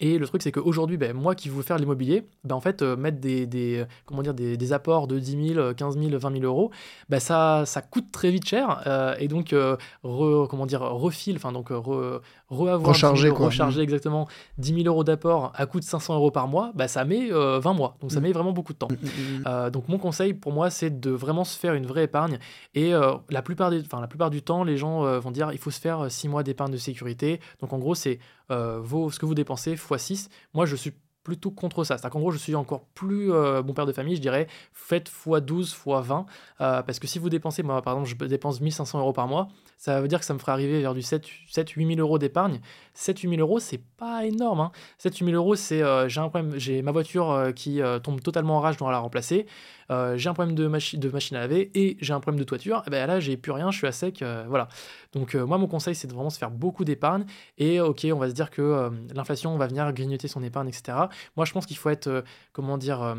Et 0.00 0.18
le 0.18 0.26
truc, 0.26 0.42
c'est 0.42 0.52
qu'aujourd'hui, 0.52 0.96
ben, 0.96 1.12
moi 1.12 1.34
qui 1.34 1.48
veux 1.48 1.62
faire 1.62 1.78
l'immobilier, 1.78 2.26
ben, 2.42 2.54
en 2.54 2.60
fait, 2.60 2.82
euh, 2.82 2.96
mettre 2.96 3.18
des, 3.20 4.72
apports 4.72 5.06
de 5.06 5.18
10 5.18 5.54
000, 5.54 5.74
15 5.74 5.98
000, 5.98 6.18
20 6.18 6.32
000 6.32 6.44
euros, 6.44 6.70
ben, 7.08 7.20
ça, 7.20 7.64
coûte 7.90 8.10
très 8.10 8.30
vite 8.30 8.46
cher. 8.46 8.82
Euh, 8.86 9.14
et 9.18 9.28
donc, 9.28 9.52
euh, 9.52 9.76
refile, 10.02 11.36
enfin, 11.36 11.52
donc, 11.52 11.68
re, 11.70 12.20
recharger, 12.54 13.28
recharger 13.30 13.80
Mmh. 13.80 13.84
exactement 13.84 14.28
10 14.58 14.74
000 14.82 14.86
euros 14.86 15.04
d'apport 15.04 15.52
à 15.54 15.66
coût 15.66 15.80
de 15.80 15.84
500 15.84 16.14
euros 16.14 16.30
par 16.30 16.48
mois, 16.48 16.72
ben, 16.74 16.88
ça 16.88 17.04
met 17.04 17.28
20 17.30 17.72
mois. 17.74 17.96
Donc, 18.00 18.12
ça 18.12 18.20
Mm. 18.20 18.22
met 18.22 18.32
vraiment 18.32 18.52
beaucoup 18.52 18.72
de 18.72 18.78
temps. 18.78 18.88
Mm, 18.90 18.94
mm, 18.94 19.38
mm. 19.40 19.42
Euh, 19.46 19.70
donc 19.70 19.88
mon 19.88 19.98
conseil 19.98 20.34
pour 20.34 20.52
moi 20.52 20.70
c'est 20.70 21.00
de 21.00 21.10
vraiment 21.10 21.44
se 21.44 21.58
faire 21.58 21.74
une 21.74 21.86
vraie 21.86 22.04
épargne 22.04 22.38
et 22.74 22.94
euh, 22.94 23.12
la, 23.30 23.42
plupart 23.42 23.70
des, 23.70 23.82
la 23.82 24.06
plupart 24.06 24.30
du 24.30 24.42
temps 24.42 24.64
les 24.64 24.76
gens 24.76 25.04
euh, 25.04 25.18
vont 25.18 25.30
dire 25.30 25.50
il 25.52 25.58
faut 25.58 25.70
se 25.70 25.80
faire 25.80 26.10
6 26.10 26.28
mois 26.28 26.42
d'épargne 26.42 26.72
de 26.72 26.76
sécurité 26.76 27.40
donc 27.60 27.72
en 27.72 27.78
gros 27.78 27.94
c'est 27.94 28.18
euh, 28.50 28.78
vos, 28.82 29.10
ce 29.10 29.18
que 29.18 29.26
vous 29.26 29.34
dépensez 29.34 29.72
x 29.72 29.86
6 29.96 30.28
moi 30.54 30.66
je 30.66 30.76
suis 30.76 30.92
plutôt 31.24 31.50
contre 31.50 31.82
ça. 31.82 31.96
C'est 31.96 32.02
à 32.02 32.08
dire 32.08 32.12
qu'en 32.12 32.20
gros 32.20 32.30
je 32.30 32.38
suis 32.38 32.54
encore 32.54 32.84
plus 32.94 33.32
euh, 33.32 33.62
bon 33.62 33.72
père 33.72 33.86
de 33.86 33.92
famille 33.92 34.14
je 34.14 34.20
dirais 34.20 34.46
faites 34.72 35.08
x 35.08 35.40
12 35.42 35.70
x 35.70 35.82
20 35.86 36.26
euh, 36.60 36.82
parce 36.82 37.00
que 37.00 37.06
si 37.08 37.18
vous 37.18 37.30
dépensez 37.30 37.62
moi 37.64 37.82
par 37.82 37.94
exemple 37.94 38.08
je 38.08 38.26
dépense 38.26 38.60
1500 38.60 39.00
euros 39.00 39.12
par 39.12 39.26
mois 39.26 39.48
ça 39.78 40.00
veut 40.00 40.08
dire 40.08 40.20
que 40.20 40.24
ça 40.24 40.34
me 40.34 40.38
ferait 40.38 40.52
arriver 40.52 40.80
vers 40.80 40.94
du 40.94 41.02
7 41.02 41.24
7 41.50 41.70
8 41.70 41.96
000 41.96 42.00
euros 42.00 42.18
d'épargne. 42.18 42.60
7 42.92 43.18
8 43.18 43.30
000 43.30 43.40
euros 43.40 43.58
c'est 43.58 43.80
pas 43.96 44.24
énorme 44.24 44.60
hein. 44.60 44.72
7 44.98 45.16
8 45.16 45.24
000 45.24 45.36
euros 45.36 45.56
c'est 45.56 45.82
euh, 45.82 46.08
j'ai 46.08 46.20
un 46.20 46.28
problème 46.28 46.58
j'ai 46.58 46.82
ma 46.82 46.92
voiture 46.92 47.50
qui 47.56 47.80
tombe 48.02 48.20
totalement 48.20 48.58
en 48.58 48.60
rage 48.60 48.74
je 48.74 48.78
dois 48.78 48.92
la 48.92 48.98
remplacer 48.98 49.46
euh, 49.90 50.16
j'ai 50.16 50.28
un 50.28 50.34
problème 50.34 50.54
de, 50.54 50.66
machi 50.66 50.98
de 50.98 51.08
machine 51.08 51.36
à 51.36 51.40
laver 51.40 51.70
et 51.74 51.96
j'ai 52.00 52.12
un 52.12 52.20
problème 52.20 52.38
de 52.38 52.44
toiture, 52.44 52.82
et 52.86 52.90
ben 52.90 53.06
là 53.06 53.20
j'ai 53.20 53.36
plus 53.36 53.52
rien, 53.52 53.70
je 53.70 53.78
suis 53.78 53.86
à 53.86 53.92
sec, 53.92 54.22
euh, 54.22 54.44
voilà. 54.48 54.68
Donc 55.12 55.34
euh, 55.34 55.46
moi 55.46 55.58
mon 55.58 55.66
conseil 55.66 55.94
c'est 55.94 56.06
de 56.08 56.12
vraiment 56.12 56.30
se 56.30 56.38
faire 56.38 56.50
beaucoup 56.50 56.84
d'épargne 56.84 57.24
et 57.58 57.80
ok 57.80 58.06
on 58.12 58.18
va 58.18 58.28
se 58.28 58.34
dire 58.34 58.50
que 58.50 58.90
l'inflation 59.14 59.56
va 59.56 59.66
venir 59.66 59.92
grignoter 59.92 60.28
son 60.28 60.42
épargne 60.42 60.68
etc. 60.68 60.98
Moi 61.36 61.46
je 61.46 61.52
pense 61.52 61.66
qu'il 61.66 61.76
faut 61.76 61.90
être 61.90 62.24
comment 62.52 62.78
dire 62.78 63.16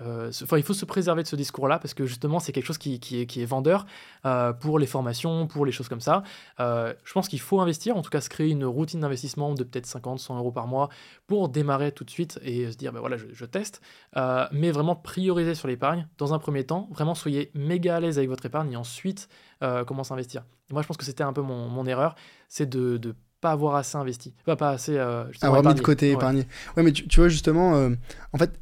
enfin, 0.00 0.56
il 0.56 0.62
faut 0.62 0.74
se 0.74 0.84
préserver 0.84 1.22
de 1.22 1.28
ce 1.28 1.36
discours-là 1.36 1.78
parce 1.78 1.94
que 1.94 2.06
justement 2.06 2.38
c'est 2.38 2.52
quelque 2.52 2.64
chose 2.66 2.78
qui, 2.78 3.00
qui 3.00 3.20
est, 3.20 3.26
qui 3.26 3.42
est 3.42 3.44
vendeur 3.44 3.86
euh, 4.26 4.52
pour 4.52 4.78
les 4.78 4.86
formations, 4.86 5.46
pour 5.46 5.66
les 5.66 5.72
choses 5.72 5.88
comme 5.88 6.00
ça. 6.00 6.22
Euh, 6.60 6.94
je 7.04 7.12
pense 7.12 7.28
qu'il 7.28 7.40
faut 7.40 7.60
investir, 7.60 7.96
en 7.96 8.02
tout 8.02 8.10
cas 8.10 8.20
se 8.20 8.28
créer 8.28 8.50
une 8.50 8.64
routine 8.64 9.00
d'investissement 9.00 9.54
de 9.54 9.64
peut-être 9.64 9.86
50, 9.86 10.18
100 10.18 10.38
euros 10.38 10.52
par 10.52 10.66
mois 10.66 10.88
pour 11.26 11.48
démarrer 11.48 11.92
tout 11.92 12.04
de 12.04 12.10
suite 12.10 12.38
et 12.42 12.70
se 12.70 12.76
dire 12.76 12.92
ben 12.92 13.00
voilà 13.00 13.16
je, 13.16 13.26
je 13.32 13.44
teste. 13.44 13.80
Euh, 14.16 14.46
mais 14.52 14.70
vraiment 14.70 14.96
prioriser 14.96 15.54
sur 15.54 15.68
l'épargne 15.68 16.06
dans 16.18 16.34
un 16.34 16.38
premier 16.38 16.64
temps. 16.64 16.88
Vraiment, 16.92 17.14
soyez 17.14 17.50
méga 17.54 17.96
à 17.96 18.00
l'aise 18.00 18.18
avec 18.18 18.28
votre 18.30 18.46
épargne 18.46 18.72
et 18.72 18.76
ensuite 18.76 19.28
euh, 19.62 19.84
commencez 19.84 20.12
à 20.12 20.14
investir. 20.14 20.44
Et 20.70 20.72
moi, 20.72 20.82
je 20.82 20.86
pense 20.86 20.96
que 20.96 21.04
c'était 21.04 21.22
un 21.24 21.32
peu 21.32 21.42
mon, 21.42 21.68
mon 21.68 21.86
erreur, 21.86 22.14
c'est 22.48 22.68
de 22.68 22.98
ne 23.04 23.12
pas 23.40 23.50
avoir 23.52 23.74
assez 23.74 23.96
investi. 23.98 24.34
Enfin, 24.42 24.56
pas 24.56 24.70
assez. 24.70 24.96
euh, 24.96 25.24
avoir 25.42 25.62
mis 25.64 25.74
de 25.74 25.80
côté, 25.80 26.12
épargné. 26.12 26.46
Ouais, 26.76 26.82
mais 26.82 26.92
tu, 26.92 27.06
tu 27.08 27.20
vois, 27.20 27.28
justement, 27.28 27.74
euh, 27.74 27.90
en 28.32 28.38
fait, 28.38 28.58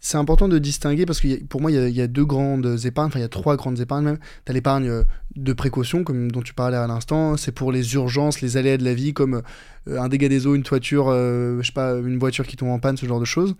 c'est 0.00 0.16
important 0.16 0.48
de 0.48 0.58
distinguer 0.58 1.06
parce 1.06 1.20
que 1.20 1.42
pour 1.44 1.60
moi, 1.60 1.70
il 1.70 1.74
y, 1.74 1.78
a, 1.78 1.88
il 1.88 1.94
y 1.94 2.00
a 2.00 2.06
deux 2.06 2.24
grandes 2.24 2.78
épargnes, 2.84 3.08
enfin, 3.08 3.18
il 3.18 3.22
y 3.22 3.24
a 3.24 3.28
trois 3.28 3.56
grandes 3.56 3.80
épargnes 3.80 4.04
même. 4.04 4.18
Tu 4.44 4.50
as 4.50 4.54
l'épargne 4.54 4.88
euh, 4.88 5.02
de 5.36 5.52
précaution, 5.52 6.04
comme 6.04 6.30
dont 6.30 6.42
tu 6.42 6.54
parlais 6.54 6.76
à 6.76 6.86
l'instant, 6.86 7.36
c'est 7.36 7.52
pour 7.52 7.72
les 7.72 7.94
urgences, 7.94 8.40
les 8.40 8.56
aléas 8.56 8.76
de 8.76 8.84
la 8.84 8.94
vie, 8.94 9.12
comme 9.12 9.42
euh, 9.88 10.00
un 10.00 10.08
dégât 10.08 10.28
des 10.28 10.46
eaux, 10.46 10.54
une 10.54 10.62
toiture, 10.62 11.08
euh, 11.08 11.58
je 11.60 11.66
sais 11.66 11.72
pas, 11.72 11.94
une 11.94 12.18
voiture 12.18 12.46
qui 12.46 12.56
tombe 12.56 12.70
en 12.70 12.78
panne, 12.78 12.96
ce 12.96 13.06
genre 13.06 13.20
de 13.20 13.24
choses. 13.24 13.56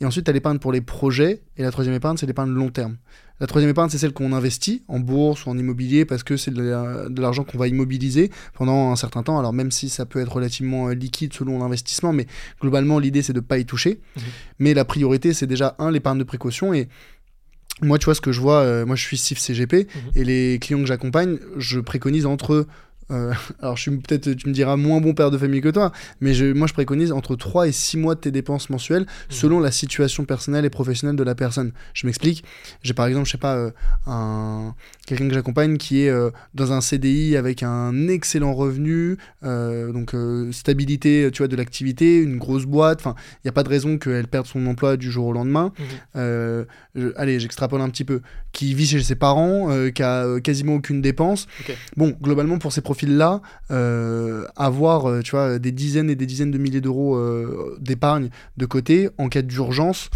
Et 0.00 0.04
ensuite, 0.06 0.24
tu 0.24 0.30
as 0.30 0.34
l'épargne 0.34 0.58
pour 0.58 0.70
les 0.72 0.80
projets, 0.80 1.42
et 1.56 1.62
la 1.62 1.70
troisième 1.72 1.94
épargne, 1.94 2.16
c'est 2.16 2.26
l'épargne 2.26 2.50
long 2.50 2.70
terme. 2.70 2.96
La 3.40 3.46
troisième 3.46 3.70
épargne, 3.70 3.88
c'est 3.88 3.98
celle 3.98 4.12
qu'on 4.12 4.32
investit 4.32 4.82
en 4.88 4.98
bourse 5.00 5.46
ou 5.46 5.50
en 5.50 5.56
immobilier 5.58 6.04
parce 6.04 6.22
que 6.24 6.36
c'est 6.36 6.50
de 6.52 6.60
la- 6.62 7.08
de 7.08 7.20
l'argent 7.20 7.44
qu'on 7.44 7.56
va 7.58 7.68
immobiliser 7.68 8.30
pendant 8.54 8.90
un 8.90 8.96
certain 8.96 9.22
temps. 9.22 9.38
Alors 9.38 9.52
même 9.52 9.70
si 9.70 9.88
ça 9.88 10.06
peut 10.06 10.18
être 10.20 10.32
relativement 10.32 10.88
euh, 10.88 10.94
liquide 10.94 11.32
selon 11.32 11.58
l'investissement, 11.60 12.12
mais 12.12 12.26
globalement 12.60 12.98
l'idée 12.98 13.22
c'est 13.22 13.32
de 13.32 13.38
pas 13.40 13.58
y 13.58 13.64
toucher. 13.64 14.00
Mhm. 14.16 14.22
Mais 14.58 14.74
la 14.74 14.84
priorité 14.84 15.34
c'est 15.34 15.46
déjà 15.46 15.76
un 15.78 15.92
l'épargne 15.92 16.18
de 16.18 16.24
précaution 16.24 16.74
et 16.74 16.88
moi 17.80 17.96
tu 17.98 18.06
vois 18.06 18.16
ce 18.16 18.20
que 18.20 18.32
je 18.32 18.40
vois, 18.40 18.56
euh, 18.62 18.84
moi 18.84 18.96
je 18.96 19.04
suis 19.04 19.16
CIF 19.16 19.38
CGP 19.38 19.86
Mhm. 19.86 20.00
et 20.16 20.24
les 20.24 20.58
clients 20.60 20.80
que 20.80 20.86
j'accompagne, 20.86 21.38
je 21.58 21.78
préconise 21.78 22.26
entre 22.26 22.66
euh, 23.10 23.32
alors 23.62 23.76
je 23.76 23.82
suis 23.82 23.90
peut-être 23.96 24.30
tu 24.32 24.48
me 24.48 24.52
diras 24.54 24.76
moins 24.76 25.00
bon 25.00 25.14
père 25.14 25.30
de 25.30 25.38
famille 25.38 25.60
que 25.60 25.68
toi, 25.70 25.92
mais 26.20 26.34
je, 26.34 26.46
moi 26.52 26.66
je 26.66 26.72
préconise 26.74 27.12
entre 27.12 27.36
3 27.36 27.68
et 27.68 27.72
6 27.72 27.96
mois 27.96 28.14
de 28.14 28.20
tes 28.20 28.30
dépenses 28.30 28.70
mensuelles 28.70 29.06
selon 29.30 29.60
la 29.60 29.70
situation 29.70 30.24
personnelle 30.24 30.64
et 30.64 30.70
professionnelle 30.70 31.16
de 31.16 31.22
la 31.22 31.34
personne. 31.34 31.72
Je 31.94 32.06
m'explique. 32.06 32.44
J'ai 32.82 32.94
par 32.94 33.06
exemple, 33.06 33.26
je 33.26 33.32
sais 33.32 33.38
pas, 33.38 33.56
euh, 33.56 33.70
un 34.06 34.74
quelqu'un 35.06 35.28
que 35.28 35.34
j'accompagne 35.34 35.78
qui 35.78 36.02
est 36.02 36.10
euh, 36.10 36.30
dans 36.54 36.72
un 36.72 36.80
CDI 36.80 37.36
avec 37.36 37.62
un 37.62 38.08
excellent 38.08 38.52
revenu, 38.54 39.16
donc 39.42 40.14
stabilité, 40.52 41.30
tu 41.32 41.38
vois, 41.38 41.48
de 41.48 41.56
l'activité, 41.56 42.18
une 42.18 42.36
grosse 42.38 42.64
boîte. 42.66 42.98
Enfin, 43.00 43.14
il 43.36 43.46
n'y 43.46 43.48
a 43.48 43.52
pas 43.52 43.62
de 43.62 43.68
raison 43.68 43.98
qu'elle 43.98 44.26
perde 44.28 44.46
son 44.46 44.66
emploi 44.66 44.96
du 44.96 45.10
jour 45.10 45.26
au 45.26 45.32
lendemain. 45.32 45.72
Je- 46.14 47.12
allez, 47.16 47.38
j'extrapole 47.40 47.80
un 47.80 47.88
petit 47.90 48.04
peu. 48.04 48.20
Qui 48.52 48.74
vit 48.74 48.86
chez 48.86 49.02
ses 49.02 49.14
parents, 49.14 49.68
qui 49.94 50.02
a 50.02 50.40
quasiment 50.40 50.74
aucune 50.74 51.00
dépense. 51.00 51.46
Bon, 51.96 52.16
globalement, 52.20 52.58
pour 52.58 52.72
ces 52.72 52.80
profils-là, 52.98 53.40
euh, 53.70 54.44
avoir, 54.56 55.08
euh, 55.08 55.58
des 55.58 55.70
dizaines 55.72 56.10
et 56.10 56.16
des 56.16 56.26
dizaines 56.26 56.50
de 56.50 56.58
milliers 56.58 56.80
d'euros 56.80 57.16
euh, 57.16 57.76
d'épargne 57.80 58.28
de 58.56 58.66
côté 58.66 59.08
en 59.18 59.28
cas 59.28 59.42
d'urgence, 59.42 60.10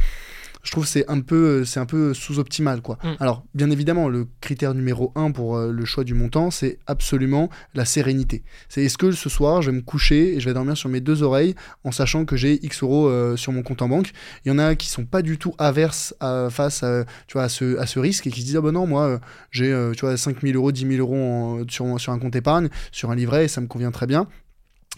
je 0.63 0.71
trouve 0.71 0.85
que 0.85 0.91
c'est 0.91 1.09
un 1.11 1.21
peu, 1.21 1.65
c'est 1.65 1.81
un 1.81 1.87
peu 1.87 2.15
sous-optimal, 2.15 2.83
quoi. 2.83 2.99
Mm. 3.03 3.09
Alors, 3.21 3.45
bien 3.55 3.71
évidemment, 3.71 4.09
le 4.09 4.27
critère 4.41 4.75
numéro 4.75 5.13
un 5.17 5.31
pour 5.33 5.57
euh, 5.57 5.73
le 5.73 5.85
choix 5.85 6.05
du 6.05 6.15
montant, 6.15 6.51
c'est 6.51 6.79
absolument 6.87 7.51
la 7.75 7.85
sérénité. 7.85 8.43
C'est 8.69 8.85
est-ce 8.85 8.97
que 8.99 9.13
ce 9.13 9.29
soir, 9.29 9.63
je 9.63 9.71
vais 9.71 9.77
me 9.77 9.83
coucher 9.83 10.37
et 10.37 10.41
je 10.41 10.49
vais 10.49 10.55
dormir 10.55 10.77
sur 10.77 10.89
mes 10.89 11.01
deux 11.01 11.23
oreilles 11.23 11.55
en 11.85 11.91
sachant 11.93 12.25
que 12.25 12.37
j'ai 12.37 12.65
X 12.65 12.83
euros 12.83 13.09
euh, 13.09 13.37
sur 13.37 13.53
mon 13.53 13.63
compte 13.63 13.83
en 13.83 13.89
banque? 13.89 14.11
Il 14.45 14.49
y 14.49 14.53
en 14.53 14.59
a 14.59 14.75
qui 14.75 14.89
sont 14.89 15.05
pas 15.05 15.23
du 15.23 15.39
tout 15.39 15.55
averses 15.59 16.15
à- 16.21 16.49
face 16.51 16.83
à, 16.83 17.05
tu 17.27 17.33
vois, 17.35 17.43
à, 17.45 17.49
ce, 17.49 17.77
à 17.79 17.87
ce 17.87 17.99
risque 17.99 18.27
et 18.27 18.31
qui 18.31 18.41
se 18.41 18.47
disent, 18.47 18.57
ah 18.57 18.61
ben 18.61 18.73
non, 18.73 18.87
moi, 18.87 19.03
euh, 19.07 19.19
j'ai, 19.51 19.69
tu 19.97 20.01
vois, 20.07 20.17
5 20.17 20.41
000 20.43 20.55
euros, 20.57 20.71
10 20.73 20.87
000 20.87 20.93
euros 21.01 21.17
en- 21.17 21.65
sur, 21.69 22.01
sur 22.01 22.13
un 22.13 22.19
compte 22.19 22.37
épargne, 22.37 22.69
sur 22.93 23.11
un 23.11 23.15
livret, 23.17 23.47
et 23.47 23.49
ça 23.49 23.61
me 23.61 23.67
convient 23.67 23.91
très 23.91 24.07
bien. 24.07 24.27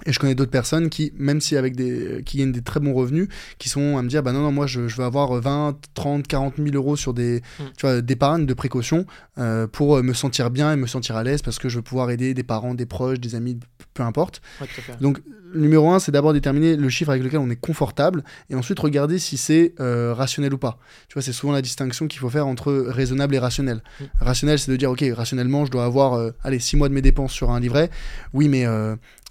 Et 0.06 0.12
je 0.12 0.18
connais 0.18 0.34
d'autres 0.34 0.50
personnes 0.50 0.90
qui, 0.90 1.12
même 1.16 1.40
si 1.40 1.56
avec 1.56 1.76
des, 1.76 2.22
qui 2.24 2.38
gagnent 2.38 2.52
des 2.52 2.62
très 2.62 2.80
bons 2.80 2.94
revenus, 2.94 3.28
qui 3.58 3.68
sont 3.68 3.96
à 3.96 4.02
me 4.02 4.08
dire, 4.08 4.22
bah 4.22 4.32
non, 4.32 4.40
non, 4.40 4.52
moi 4.52 4.66
je, 4.66 4.88
je 4.88 4.96
veux 4.96 5.04
avoir 5.04 5.32
20, 5.32 5.76
30, 5.94 6.26
40 6.26 6.54
000 6.58 6.68
euros 6.74 6.96
sur 6.96 7.14
des, 7.14 7.42
Mm. 7.58 7.64
tu 7.76 7.86
vois, 7.86 8.00
d'épargne, 8.00 8.46
de 8.46 8.54
précaution, 8.54 9.06
euh, 9.38 9.66
pour 9.66 9.96
euh, 9.96 10.02
me 10.02 10.12
sentir 10.12 10.50
bien 10.50 10.72
et 10.72 10.76
me 10.76 10.86
sentir 10.86 11.16
à 11.16 11.24
l'aise 11.24 11.42
parce 11.42 11.58
que 11.58 11.68
je 11.68 11.76
veux 11.76 11.82
pouvoir 11.82 12.10
aider 12.10 12.34
des 12.34 12.42
parents, 12.42 12.74
des 12.74 12.86
proches, 12.86 13.20
des 13.20 13.34
amis, 13.34 13.58
peu 13.94 14.02
importe. 14.02 14.40
Ouais. 14.60 14.66
Donc, 15.00 15.20
numéro 15.54 15.90
un, 15.90 15.98
c'est 15.98 16.12
d'abord 16.12 16.32
déterminer 16.32 16.76
le 16.76 16.88
chiffre 16.88 17.10
avec 17.10 17.22
lequel 17.22 17.38
on 17.38 17.50
est 17.50 17.56
confortable 17.56 18.24
et 18.50 18.54
ensuite 18.54 18.78
regarder 18.80 19.18
si 19.18 19.36
c'est 19.36 19.74
euh, 19.80 20.12
rationnel 20.14 20.52
ou 20.54 20.58
pas. 20.58 20.78
Tu 21.08 21.14
vois, 21.14 21.22
c'est 21.22 21.32
souvent 21.32 21.52
la 21.52 21.62
distinction 21.62 22.08
qu'il 22.08 22.20
faut 22.20 22.30
faire 22.30 22.46
entre 22.46 22.72
raisonnable 22.72 23.34
et 23.34 23.38
rationnel. 23.38 23.82
Mm. 24.00 24.04
Rationnel, 24.20 24.58
c'est 24.58 24.70
de 24.70 24.76
dire, 24.76 24.90
ok, 24.90 25.04
rationnellement, 25.14 25.64
je 25.64 25.70
dois 25.70 25.84
avoir, 25.84 26.14
euh, 26.14 26.32
allez, 26.42 26.58
6 26.58 26.76
mois 26.76 26.88
de 26.88 26.94
mes 26.94 27.02
dépenses 27.02 27.32
sur 27.32 27.50
un 27.50 27.60
livret. 27.60 27.90
Oui, 28.32 28.48
mais 28.48 28.66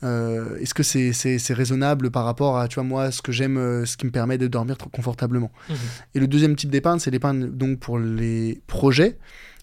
euh, 0.04 0.58
est-ce 0.60 0.74
que 0.74 0.84
c'est 0.84 1.54
raisonnable 1.54 2.12
par 2.12 2.26
rapport 2.26 2.58
à, 2.58 2.68
tu 2.68 2.76
vois, 2.76 2.84
moi, 2.84 3.12
ce 3.12 3.22
que 3.22 3.32
j'aime, 3.32 3.58
euh, 3.58 3.86
ce 3.86 3.98
qui 3.98 4.06
me 4.06 4.12
permet 4.12 4.38
de 4.38 4.48
dormir 4.48 4.78
confortablement 4.78 5.52
Mhm. 5.70 5.76
Et 6.16 6.20
le 6.20 6.28
deuxième 6.28 6.56
type 6.56 6.70
d'épargne, 6.70 7.00
c'est 7.00 7.12
l'épargne 7.12 7.48
donc 7.50 7.80
pour 7.80 7.98
les 8.00 8.62
projets. 8.68 9.18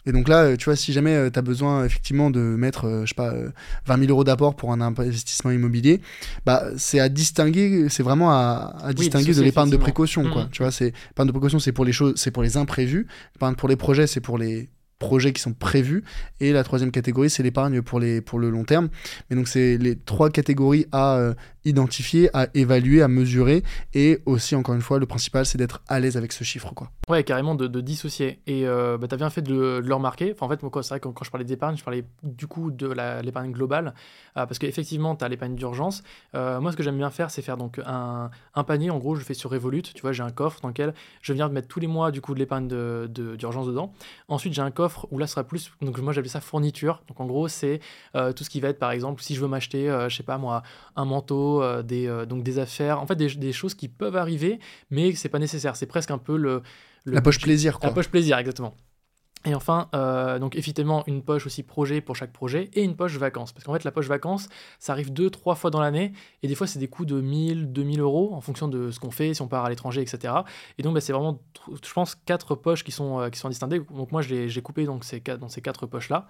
Et 0.07 0.12
donc 0.12 0.29
là, 0.29 0.45
euh, 0.45 0.57
tu 0.57 0.65
vois, 0.65 0.77
si 0.77 0.93
jamais 0.95 1.31
tu 1.31 1.39
as 1.39 1.43
besoin 1.43 1.85
effectivement 1.85 2.31
de 2.31 2.41
mettre, 2.41 3.03
je 3.05 3.09
sais 3.09 3.15
pas, 3.15 3.35
euh, 3.35 3.51
20 3.87 3.99
000 3.99 4.11
euros 4.11 4.25
d'apport 4.25 4.57
pour 4.57 4.73
un 4.73 4.81
investissement 4.81 5.51
immobilier, 5.51 6.01
bah, 6.47 6.65
c'est 6.79 7.01
à 7.01 7.11
distinguer, 7.11 7.89
c'est 7.91 8.03
vraiment 8.03 8.31
à, 8.31 8.77
à 8.83 8.93
distinguer 8.95 9.35
de 9.35 9.43
l'épargne 9.43 9.71
de 9.71 9.77
précaution, 9.77 10.31
quoi. 10.31 10.45
Mhm. 10.45 10.51
Tu 10.51 10.62
vois, 10.62 10.73
c'est 10.73 10.93
l'épargne 11.11 11.27
de 11.27 11.33
précaution, 11.33 11.59
c'est 11.59 11.73
pour 11.73 11.85
les 11.85 11.93
choses, 11.93 12.15
c'est 12.17 12.31
pour 12.31 12.43
les 12.43 12.57
imprévus. 12.57 13.07
L'épargne 13.35 13.55
pour 13.57 13.69
les 13.69 13.77
projets, 13.77 14.07
c'est 14.07 14.21
pour 14.21 14.39
les 14.39 14.71
projets 15.01 15.32
qui 15.32 15.43
sont 15.43 15.52
prévus. 15.52 16.05
Et 16.39 16.52
la 16.52 16.62
troisième 16.62 16.93
catégorie 16.93 17.28
c'est 17.28 17.43
l'épargne 17.43 17.82
pour 17.82 17.98
les 17.98 18.20
pour 18.20 18.39
le 18.39 18.51
long 18.51 18.62
terme. 18.62 18.89
Mais 19.28 19.36
donc 19.36 19.48
c'est 19.48 19.77
les 19.78 19.97
trois 19.97 20.31
catégories 20.31 20.86
à 20.93 21.35
identifier 21.65 22.31
à 22.35 22.49
évaluer 22.55 23.03
à 23.03 23.09
mesurer 23.09 23.62
et 23.95 24.20
aussi 24.27 24.55
encore 24.55 24.74
une 24.74 24.82
fois 24.82 24.99
le 24.99 25.07
principal 25.07 25.47
c'est 25.47 25.59
d'être 25.59 25.82
à 25.89 26.01
l'aise 26.01 26.16
avec 26.16 26.32
ce 26.32 26.45
chiffre 26.45 26.73
quoi 26.74 26.91
Ouais, 27.11 27.24
carrément 27.24 27.57
de, 27.57 27.81
dissocier. 27.81 28.41
Et 28.47 28.69
euh, 28.69 28.97
bah, 28.97 29.09
tu 29.09 29.15
as 29.15 29.19
bien 29.19 29.31
fait 29.31 29.43
de 29.43 29.81
le, 29.85 29.95
remarquer. 29.95 30.32
En 30.39 30.49
fait, 30.49 30.61
c'est 30.61 30.89
vrai 30.91 31.01
que 31.01 31.09
quand, 31.09 31.24
je 31.24 31.31
parlais 31.32 31.45
d'épargne, 31.45 31.77
je 31.77 31.82
parlais 31.82 32.05
du 32.23 32.47
coup 32.47 32.70
de 32.70 32.87
l'épargne 33.23 33.51
globale. 33.51 33.95
euh, 34.37 34.47
parce 34.47 34.61
qu'effectivement, 34.61 35.16
tu 35.16 35.24
as 35.24 35.28
l'épargne 35.28 35.57
d'urgence. 35.57 36.05
Euh, 36.37 36.61
moi, 36.61 36.70
ce 36.70 36.77
que 36.77 36.85
j'aime 36.85 36.97
bien 36.97 37.11
faire, 37.11 37.32
c'est 37.32 37.43
faire 37.43 37.57
donc 37.57 37.81
un, 37.85 38.31
panier. 38.62 38.91
En 38.91 38.99
gros, 38.99 39.16
je 39.16 39.24
fais 39.24 39.35
sur 39.35 39.51
Revolut. 39.51 39.82
Tu 39.82 40.01
vois, 40.03 40.12
j'ai 40.12 40.23
un 40.23 40.31
coffre 40.31 40.61
dans 40.61 40.69
lequel 40.69 40.95
je 41.20 41.32
viens 41.32 41.49
de 41.49 41.53
mettre 41.53 41.66
tous 41.66 41.81
les 41.81 41.89
mois 41.89 42.12
du 42.12 42.20
coup 42.20 42.32
de 42.32 42.39
l'épargne 42.39 42.69
d'urgence 42.69 43.66
dedans. 43.66 43.93
Ensuite, 44.28 44.55
j'ai 44.55 44.62
un 44.62 44.70
coffre 44.70 45.09
où 45.11 45.19
là, 45.19 45.27
ce 45.27 45.32
sera 45.32 45.43
plus. 45.43 45.73
Donc, 45.82 45.99
moi, 45.99 46.12
j'appelle 46.12 46.31
ça 46.31 46.41
fourniture. 46.41 47.03
Donc, 47.09 47.19
en 47.19 47.27
gros, 47.27 47.49
c'est 47.49 47.81
tout 48.15 48.45
ce 48.45 48.51
qui 48.51 48.61
va 48.61 48.69
être, 48.69 48.78
par 48.78 48.93
exemple, 48.93 49.20
si 49.20 49.35
je 49.35 49.41
veux 49.41 49.49
m'acheter, 49.49 49.89
je 50.09 50.15
sais 50.15 50.23
pas 50.23 50.39
moi, 50.39 50.62
un 50.95 51.05
manteau, 51.05 51.49
euh, 51.59 51.82
des, 51.82 52.06
euh, 52.06 52.27
donc 52.27 52.43
des 52.43 52.59
affaires. 52.59 53.01
En 53.01 53.06
fait, 53.06 53.16
des, 53.16 53.35
des 53.35 53.52
choses 53.52 53.74
qui 53.74 53.89
peuvent 53.89 54.16
arriver, 54.16 54.59
mais 54.90 55.14
c'est 55.14 55.28
pas 55.28 55.39
nécessaire. 55.39 55.77
C'est 55.77 55.86
presque 55.86 56.10
un 56.10 56.18
peu 56.18 56.36
le. 56.36 56.62
le 57.05 57.14
la 57.14 57.22
poche 57.22 57.40
plaisir 57.40 57.78
quoi 57.78 57.89
la 57.89 57.94
poche 57.94 58.09
plaisir, 58.09 58.39
exactement. 58.39 58.74
Et 59.47 59.55
enfin, 59.55 59.89
euh, 59.95 60.39
donc 60.39 60.55
effectivement, 60.55 61.03
une 61.07 61.23
poche 61.23 61.47
aussi 61.47 61.62
projet 61.62 62.03
pour 62.03 62.15
chaque 62.15 62.33
projet 62.33 62.69
et 62.75 62.83
une 62.83 62.95
poche 62.95 63.17
vacances. 63.17 63.53
Parce 63.53 63.65
qu'en 63.65 63.73
fait, 63.73 63.85
la 63.85 63.91
poche 63.91 64.07
vacances, 64.07 64.49
ça 64.79 64.93
arrive 64.93 65.15
deux, 65.15 65.31
trois 65.31 65.55
fois 65.55 65.71
dans 65.71 65.81
l'année 65.81 66.12
et 66.43 66.49
des 66.49 66.55
fois, 66.55 66.67
c'est 66.67 66.79
des 66.79 66.89
coûts 66.89 67.07
de 67.07 67.23
1000, 67.23 67.73
2000 67.73 68.01
euros 68.01 68.35
en 68.35 68.43
fonction 68.43 68.69
de 68.69 68.91
ce 68.91 69.01
qu'on 69.01 69.11
fait, 69.11 69.33
si 69.33 69.41
on 69.41 69.49
part 69.49 69.65
à 69.65 69.71
l'étranger, 69.71 70.03
etc. 70.03 70.35
Et 70.77 70.83
donc, 70.83 70.93
bah, 70.93 71.01
c'est 71.01 71.15
vraiment, 71.15 71.41
je 71.71 71.93
pense, 71.93 72.17
quatre 72.27 72.55
poches 72.55 72.85
qui 72.85 72.93
sont, 72.93 73.19
euh, 73.19 73.31
qui 73.31 73.39
sont 73.39 73.49
distinguées. 73.49 73.81
Donc, 73.91 74.12
moi, 74.12 74.21
j'ai 74.21 74.61
coupé 74.61 74.85
donc, 74.85 75.05
ces 75.05 75.23
quatre, 75.23 75.41
dans 75.41 75.49
ces 75.49 75.62
quatre 75.62 75.87
poches-là. 75.87 76.27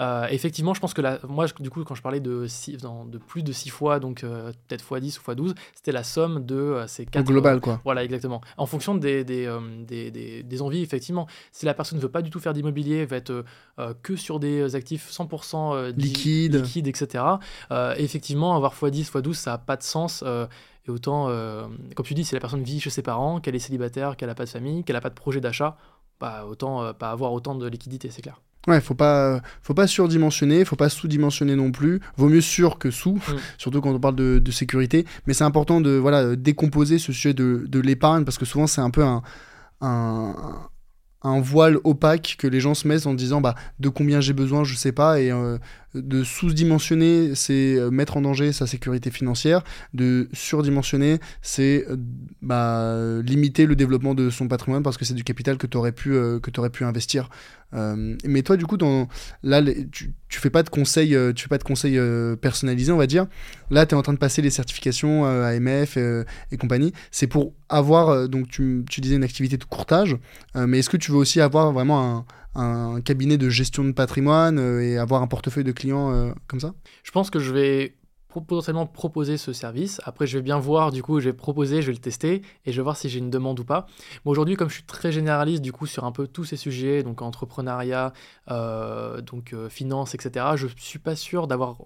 Euh, 0.00 0.26
effectivement, 0.30 0.74
je 0.74 0.80
pense 0.80 0.92
que 0.92 1.00
la, 1.00 1.18
moi, 1.26 1.46
du 1.60 1.70
coup, 1.70 1.82
quand 1.84 1.94
je 1.94 2.02
parlais 2.02 2.20
de, 2.20 2.46
six, 2.46 2.76
de 2.76 3.18
plus 3.18 3.42
de 3.42 3.52
6 3.52 3.70
fois, 3.70 4.00
donc 4.00 4.20
peut-être 4.20 4.84
x 4.84 5.00
10 5.00 5.18
ou 5.18 5.30
x 5.30 5.36
12, 5.36 5.54
c'était 5.74 5.92
la 5.92 6.04
somme 6.04 6.44
de 6.44 6.84
ces 6.88 7.06
quatre. 7.06 7.24
Global, 7.24 7.60
quoi. 7.60 7.80
Voilà, 7.84 8.04
exactement. 8.04 8.42
En 8.58 8.66
fonction 8.66 8.94
des, 8.94 9.24
des, 9.24 9.50
des, 9.86 10.10
des, 10.10 10.42
des 10.42 10.62
envies, 10.62 10.82
effectivement. 10.82 11.26
Si 11.52 11.64
la 11.64 11.72
personne 11.72 11.96
ne 11.96 12.02
veut 12.02 12.10
pas 12.10 12.20
du 12.20 12.28
tout 12.28 12.38
faire 12.38 12.49
d'immobilier, 12.52 13.04
va 13.06 13.16
être 13.16 13.44
euh, 13.78 13.94
que 14.02 14.16
sur 14.16 14.40
des 14.40 14.74
actifs 14.74 15.10
100% 15.10 15.74
euh, 15.74 15.92
liquides, 15.96 16.56
liquide, 16.56 16.86
etc. 16.86 17.24
Euh, 17.70 17.94
effectivement, 17.96 18.54
avoir 18.56 18.74
x10, 18.74 19.10
x12, 19.10 19.34
ça 19.34 19.52
n'a 19.52 19.58
pas 19.58 19.76
de 19.76 19.82
sens. 19.82 20.22
et 20.22 20.90
autant, 20.90 21.26
comme 21.94 22.06
tu 22.06 22.14
dis, 22.14 22.24
si 22.24 22.34
la 22.34 22.40
personne 22.40 22.62
vit 22.62 22.80
chez 22.80 22.90
ses 22.90 23.02
parents, 23.02 23.40
qu'elle 23.40 23.54
est 23.54 23.60
célibataire, 23.60 24.16
qu'elle 24.16 24.28
n'a 24.28 24.34
pas 24.34 24.44
de 24.44 24.50
famille, 24.50 24.84
qu'elle 24.84 24.96
n'a 24.96 25.00
pas 25.00 25.10
de 25.10 25.14
projet 25.14 25.40
d'achat, 25.40 25.76
bah, 26.18 26.44
autant 26.48 26.92
pas 26.94 27.10
avoir 27.10 27.32
autant 27.32 27.54
de 27.54 27.66
liquidité, 27.66 28.10
c'est 28.10 28.22
clair. 28.22 28.40
Ouais, 28.66 28.80
faut 28.82 28.94
pas, 28.94 29.40
faut 29.62 29.72
pas 29.72 29.86
surdimensionner, 29.86 30.66
faut 30.66 30.76
pas 30.76 30.90
sous-dimensionner 30.90 31.56
non 31.56 31.72
plus. 31.72 32.00
Vaut 32.18 32.28
mieux 32.28 32.42
sur 32.42 32.78
que 32.78 32.90
sous, 32.90 33.14
mm. 33.14 33.36
surtout 33.58 33.80
quand 33.80 33.90
on 33.90 34.00
parle 34.00 34.16
de, 34.16 34.50
sécurité. 34.50 35.06
Mais 35.26 35.32
c'est 35.32 35.44
important 35.44 35.80
de 35.80 35.92
voilà 35.92 36.36
décomposer 36.36 36.98
ce 36.98 37.12
sujet 37.12 37.32
de, 37.32 37.64
de 37.66 37.80
l'épargne 37.80 38.24
parce 38.24 38.36
que 38.36 38.44
souvent 38.44 38.66
c'est 38.66 38.80
un 38.80 38.90
peu 38.90 39.02
un, 39.02 39.22
un, 39.80 40.34
un 41.22 41.40
voile 41.40 41.78
opaque 41.84 42.36
que 42.38 42.46
les 42.46 42.60
gens 42.60 42.74
se 42.74 42.88
mettent 42.88 43.06
en 43.06 43.14
disant 43.14 43.40
bah 43.40 43.54
de 43.78 43.88
combien 43.88 44.20
j'ai 44.20 44.32
besoin 44.32 44.64
je 44.64 44.74
sais 44.74 44.92
pas 44.92 45.20
et 45.20 45.30
euh, 45.30 45.58
de 45.94 46.22
sous-dimensionner 46.22 47.34
c'est 47.34 47.76
euh, 47.76 47.90
mettre 47.90 48.16
en 48.16 48.20
danger 48.20 48.52
sa 48.52 48.66
sécurité 48.66 49.10
financière. 49.10 49.62
De 49.94 50.28
surdimensionner 50.32 51.18
c'est 51.42 51.86
euh, 51.88 51.96
bah, 52.42 53.22
limiter 53.22 53.66
le 53.66 53.76
développement 53.76 54.14
de 54.14 54.30
son 54.30 54.48
patrimoine 54.48 54.82
parce 54.82 54.96
que 54.96 55.04
c'est 55.04 55.14
du 55.14 55.24
capital 55.24 55.56
que 55.58 55.66
tu 55.66 55.76
aurais 55.76 55.92
pu 55.92 56.16
aurais 56.58 56.70
pu 56.70 56.84
investir. 56.84 57.28
Mais 57.72 58.42
toi 58.42 58.56
du 58.56 58.66
coup 58.66 58.76
dans 58.76 59.06
là 59.44 59.62
tu, 59.92 60.12
tu 60.28 60.40
fais 60.40 60.50
pas 60.50 60.64
de 60.64 60.68
conseils 60.68 61.16
tu 61.36 61.44
fais 61.44 61.48
pas 61.48 61.58
de 61.58 61.62
conseils 61.62 62.00
personnalisés 62.40 62.90
on 62.90 62.96
va 62.96 63.06
dire. 63.06 63.26
Là 63.70 63.86
tu 63.86 63.94
es 63.94 63.98
en 63.98 64.02
train 64.02 64.12
de 64.12 64.18
passer 64.18 64.42
les 64.42 64.50
certifications 64.50 65.24
AMF 65.24 65.96
et 65.96 66.56
compagnie. 66.58 66.92
C'est 67.12 67.28
pour 67.28 67.52
avoir 67.68 68.28
donc 68.28 68.48
tu, 68.48 68.84
tu 68.90 69.00
disais 69.00 69.14
une 69.14 69.24
activité 69.24 69.56
de 69.56 69.64
courtage 69.64 70.16
mais 70.56 70.80
est-ce 70.80 70.90
que 70.90 70.96
tu 70.96 71.12
veux 71.12 71.18
aussi 71.18 71.40
avoir 71.40 71.72
vraiment 71.72 72.18
un, 72.18 72.24
un 72.54 73.00
cabinet 73.00 73.38
de 73.38 73.48
gestion 73.48 73.84
de 73.84 73.92
patrimoine 73.92 74.58
euh, 74.58 74.82
et 74.82 74.98
avoir 74.98 75.22
un 75.22 75.26
portefeuille 75.26 75.64
de 75.64 75.72
clients 75.72 76.12
euh, 76.12 76.32
comme 76.46 76.60
ça 76.60 76.74
Je 77.02 77.10
pense 77.10 77.30
que 77.30 77.38
je 77.38 77.52
vais 77.52 77.96
potentiellement 78.28 78.86
proposer 78.86 79.36
ce 79.36 79.52
service. 79.52 80.00
Après, 80.04 80.26
je 80.26 80.38
vais 80.38 80.42
bien 80.42 80.58
voir, 80.58 80.92
du 80.92 81.02
coup, 81.02 81.18
je 81.18 81.24
vais 81.24 81.32
proposer, 81.32 81.82
je 81.82 81.88
vais 81.88 81.92
le 81.92 81.98
tester 81.98 82.42
et 82.64 82.70
je 82.70 82.76
vais 82.76 82.82
voir 82.82 82.96
si 82.96 83.08
j'ai 83.08 83.18
une 83.18 83.30
demande 83.30 83.58
ou 83.58 83.64
pas. 83.64 83.86
Aujourd'hui, 84.24 84.54
comme 84.54 84.68
je 84.68 84.74
suis 84.74 84.84
très 84.84 85.10
généraliste, 85.10 85.62
du 85.62 85.72
coup, 85.72 85.86
sur 85.86 86.04
un 86.04 86.12
peu 86.12 86.28
tous 86.28 86.44
ces 86.44 86.56
sujets, 86.56 87.02
donc 87.02 87.22
entrepreneuriat, 87.22 88.12
euh, 88.52 89.20
donc 89.20 89.52
finance, 89.68 90.14
etc., 90.14 90.46
je 90.54 90.68
suis 90.76 91.00
pas 91.00 91.16
sûr 91.16 91.48
d'avoir 91.48 91.76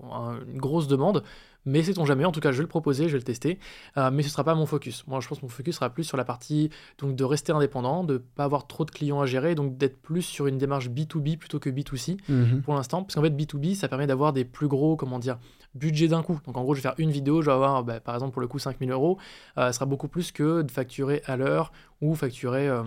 une 0.46 0.58
grosse 0.58 0.86
demande. 0.86 1.24
Mais 1.66 1.82
sait-on 1.82 2.04
jamais, 2.04 2.24
en 2.24 2.32
tout 2.32 2.40
cas 2.40 2.52
je 2.52 2.58
vais 2.58 2.62
le 2.62 2.68
proposer, 2.68 3.04
je 3.08 3.12
vais 3.12 3.18
le 3.18 3.24
tester, 3.24 3.58
euh, 3.96 4.10
mais 4.10 4.22
ce 4.22 4.28
ne 4.28 4.32
sera 4.32 4.44
pas 4.44 4.54
mon 4.54 4.66
focus. 4.66 5.06
Moi 5.06 5.20
je 5.20 5.28
pense 5.28 5.38
que 5.38 5.44
mon 5.44 5.50
focus 5.50 5.76
sera 5.76 5.90
plus 5.90 6.04
sur 6.04 6.16
la 6.16 6.24
partie 6.24 6.70
donc, 6.98 7.16
de 7.16 7.24
rester 7.24 7.52
indépendant, 7.52 8.04
de 8.04 8.14
ne 8.14 8.18
pas 8.18 8.44
avoir 8.44 8.66
trop 8.66 8.84
de 8.84 8.90
clients 8.90 9.20
à 9.20 9.26
gérer, 9.26 9.54
donc 9.54 9.76
d'être 9.76 10.00
plus 10.00 10.22
sur 10.22 10.46
une 10.46 10.58
démarche 10.58 10.90
B2B 10.90 11.38
plutôt 11.38 11.58
que 11.58 11.70
B2C 11.70 12.18
mhm. 12.28 12.62
pour 12.62 12.74
l'instant. 12.74 13.02
Parce 13.02 13.14
qu'en 13.14 13.22
fait 13.22 13.30
B2B 13.30 13.74
ça 13.74 13.88
permet 13.88 14.06
d'avoir 14.06 14.32
des 14.32 14.44
plus 14.44 14.68
gros, 14.68 14.96
comment 14.96 15.18
dire, 15.18 15.38
budgets 15.74 16.08
d'un 16.08 16.22
coup. 16.22 16.40
Donc 16.46 16.56
en 16.56 16.62
gros 16.62 16.74
je 16.74 16.80
vais 16.80 16.82
faire 16.82 16.94
une 16.98 17.10
vidéo, 17.10 17.42
je 17.42 17.46
vais 17.46 17.54
avoir 17.54 17.84
bah, 17.84 18.00
par 18.00 18.14
exemple 18.14 18.32
pour 18.32 18.42
le 18.42 18.48
coup 18.48 18.58
5000 18.58 18.90
euros, 18.90 19.18
euh, 19.58 19.68
ce 19.68 19.72
sera 19.72 19.86
beaucoup 19.86 20.08
plus 20.08 20.32
que 20.32 20.62
de 20.62 20.70
facturer 20.70 21.22
à 21.26 21.36
l'heure 21.36 21.72
ou 22.00 22.14
facturer... 22.14 22.68
Euh, 22.68 22.82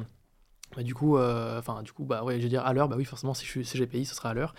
du 0.83 0.93
coup, 0.93 1.17
enfin, 1.17 1.81
du 1.83 1.91
coup, 1.91 2.05
bah 2.05 2.23
je 2.27 2.35
vais 2.35 2.49
dire 2.49 2.65
à 2.65 2.73
l'heure, 2.73 2.87
bah 2.87 2.95
oui, 2.97 3.05
forcément, 3.05 3.33
si 3.33 3.45
je 3.45 3.51
suis 3.51 3.65
CGPI, 3.65 4.05
ce 4.05 4.15
sera 4.15 4.29
à 4.29 4.33
l'heure. 4.33 4.53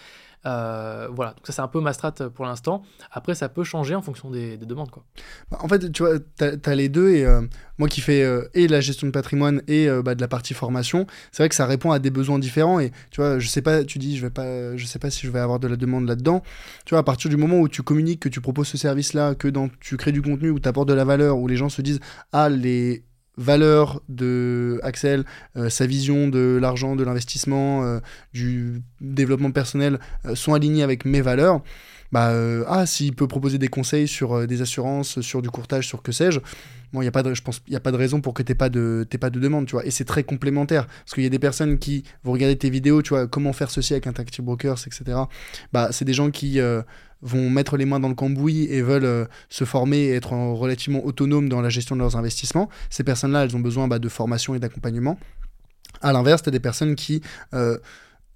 Euh, 0.46 1.08
voilà, 1.12 1.32
donc 1.32 1.46
ça 1.46 1.52
c'est 1.52 1.62
un 1.62 1.68
peu 1.68 1.80
ma 1.80 1.92
strat 1.92 2.12
pour 2.12 2.44
l'instant. 2.44 2.82
Après, 3.10 3.34
ça 3.34 3.48
peut 3.48 3.64
changer 3.64 3.94
en 3.94 4.02
fonction 4.02 4.30
des, 4.30 4.56
demandes. 4.56 4.90
Quoi. 4.90 5.04
Bah, 5.50 5.58
en 5.60 5.68
fait, 5.68 5.90
tu 5.90 6.02
vois, 6.02 6.18
tu 6.18 6.44
as, 6.44 6.74
les 6.74 6.88
deux, 6.88 7.10
et 7.10 7.24
euh, 7.24 7.42
moi 7.78 7.88
qui 7.88 8.00
fais 8.00 8.22
euh, 8.22 8.48
et 8.54 8.68
la 8.68 8.80
gestion 8.80 9.06
de 9.06 9.12
patrimoine 9.12 9.62
et 9.66 9.88
bah, 10.04 10.14
de 10.14 10.20
la 10.20 10.28
partie 10.28 10.54
formation, 10.54 11.06
c'est 11.32 11.42
vrai 11.42 11.48
que 11.48 11.54
ça 11.54 11.66
répond 11.66 11.90
à 11.90 11.98
des 11.98 12.10
besoins 12.10 12.38
différents. 12.38 12.78
Et 12.78 12.92
tu 13.10 13.20
vois, 13.20 13.38
je 13.38 13.48
sais 13.48 13.62
pas, 13.62 13.84
tu 13.84 13.98
dis, 13.98 14.16
je 14.16 14.22
vais 14.22 14.30
pas, 14.30 14.76
je 14.76 14.86
sais 14.86 14.98
pas 14.98 15.10
si 15.10 15.26
je 15.26 15.32
vais 15.32 15.40
avoir 15.40 15.58
de 15.58 15.68
la 15.68 15.76
demande 15.76 16.06
là-dedans. 16.06 16.42
Tu 16.84 16.90
vois, 16.90 17.00
à 17.00 17.04
partir 17.04 17.30
du 17.30 17.36
moment 17.36 17.58
où 17.58 17.68
tu 17.68 17.82
communiques, 17.82 18.20
que 18.20 18.28
tu 18.28 18.40
proposes 18.40 18.68
ce 18.68 18.78
service-là, 18.78 19.34
que 19.34 19.48
dans, 19.48 19.68
tu 19.80 19.96
crées 19.96 20.12
du 20.12 20.22
contenu, 20.22 20.50
où 20.50 20.60
tu 20.60 20.68
apportes 20.68 20.88
de 20.88 20.94
la 20.94 21.04
valeur, 21.04 21.38
où 21.38 21.48
les 21.48 21.56
gens 21.56 21.68
se 21.68 21.82
disent, 21.82 22.00
ah, 22.32 22.48
les 22.48 23.02
valeurs 23.38 24.02
de 24.08 24.80
Axel, 24.82 25.24
sa 25.68 25.86
vision 25.86 26.28
de 26.28 26.58
l'argent, 26.60 26.96
de 26.96 27.04
l'investissement, 27.04 28.00
du 28.34 28.82
développement 29.00 29.50
personnel 29.50 29.98
sont 30.34 30.54
alignées 30.54 30.82
avec 30.82 31.04
mes 31.04 31.20
valeurs, 31.20 31.62
bah, 32.12 32.32
ah, 32.66 32.86
s'il 32.86 33.14
peut 33.14 33.28
proposer 33.28 33.58
des 33.58 33.68
conseils 33.68 34.08
sur 34.08 34.46
des 34.46 34.62
assurances, 34.62 35.20
sur 35.20 35.42
du 35.42 35.50
courtage, 35.50 35.86
sur 35.86 36.02
que 36.02 36.12
sais-je, 36.12 36.40
bon, 36.92 37.02
y 37.02 37.06
a 37.06 37.10
pas 37.10 37.22
je 37.34 37.42
pense 37.42 37.60
il 37.66 37.70
n'y 37.70 37.76
a 37.76 37.80
pas 37.80 37.92
de 37.92 37.96
raison 37.96 38.20
pour 38.20 38.34
que 38.34 38.42
tu 38.42 38.50
n'aies 38.50 38.56
pas, 38.56 38.70
de, 38.70 39.06
pas 39.20 39.30
de 39.30 39.38
demande, 39.38 39.66
tu 39.66 39.72
vois. 39.72 39.84
Et 39.84 39.90
c'est 39.90 40.04
très 40.04 40.24
complémentaire, 40.24 40.86
parce 40.86 41.14
qu'il 41.14 41.22
y 41.22 41.26
a 41.26 41.30
des 41.30 41.38
personnes 41.38 41.78
qui 41.78 42.04
vont 42.24 42.32
regarder 42.32 42.56
tes 42.56 42.70
vidéos, 42.70 43.02
tu 43.02 43.10
vois, 43.10 43.26
comment 43.26 43.52
faire 43.52 43.70
ceci 43.70 43.92
avec 43.92 44.06
un 44.06 44.12
Brokers, 44.42 44.78
etc. 44.86 45.18
Bah, 45.72 45.88
c'est 45.92 46.04
des 46.04 46.14
gens 46.14 46.30
qui 46.30 46.60
vont 47.22 47.50
mettre 47.50 47.76
les 47.76 47.84
mains 47.84 48.00
dans 48.00 48.08
le 48.08 48.14
cambouis 48.14 48.64
et 48.70 48.82
veulent 48.82 49.28
se 49.48 49.64
former 49.64 49.98
et 49.98 50.14
être 50.14 50.32
relativement 50.32 51.04
autonomes 51.04 51.48
dans 51.48 51.60
la 51.60 51.68
gestion 51.68 51.96
de 51.96 52.00
leurs 52.00 52.16
investissements. 52.16 52.68
Ces 52.90 53.04
personnes-là, 53.04 53.44
elles 53.44 53.56
ont 53.56 53.60
besoin 53.60 53.88
bah, 53.88 53.98
de 53.98 54.08
formation 54.08 54.54
et 54.54 54.58
d'accompagnement. 54.58 55.18
À 56.00 56.12
l'inverse, 56.12 56.42
tu 56.42 56.48
as 56.48 56.52
des 56.52 56.60
personnes 56.60 56.94
qui 56.94 57.22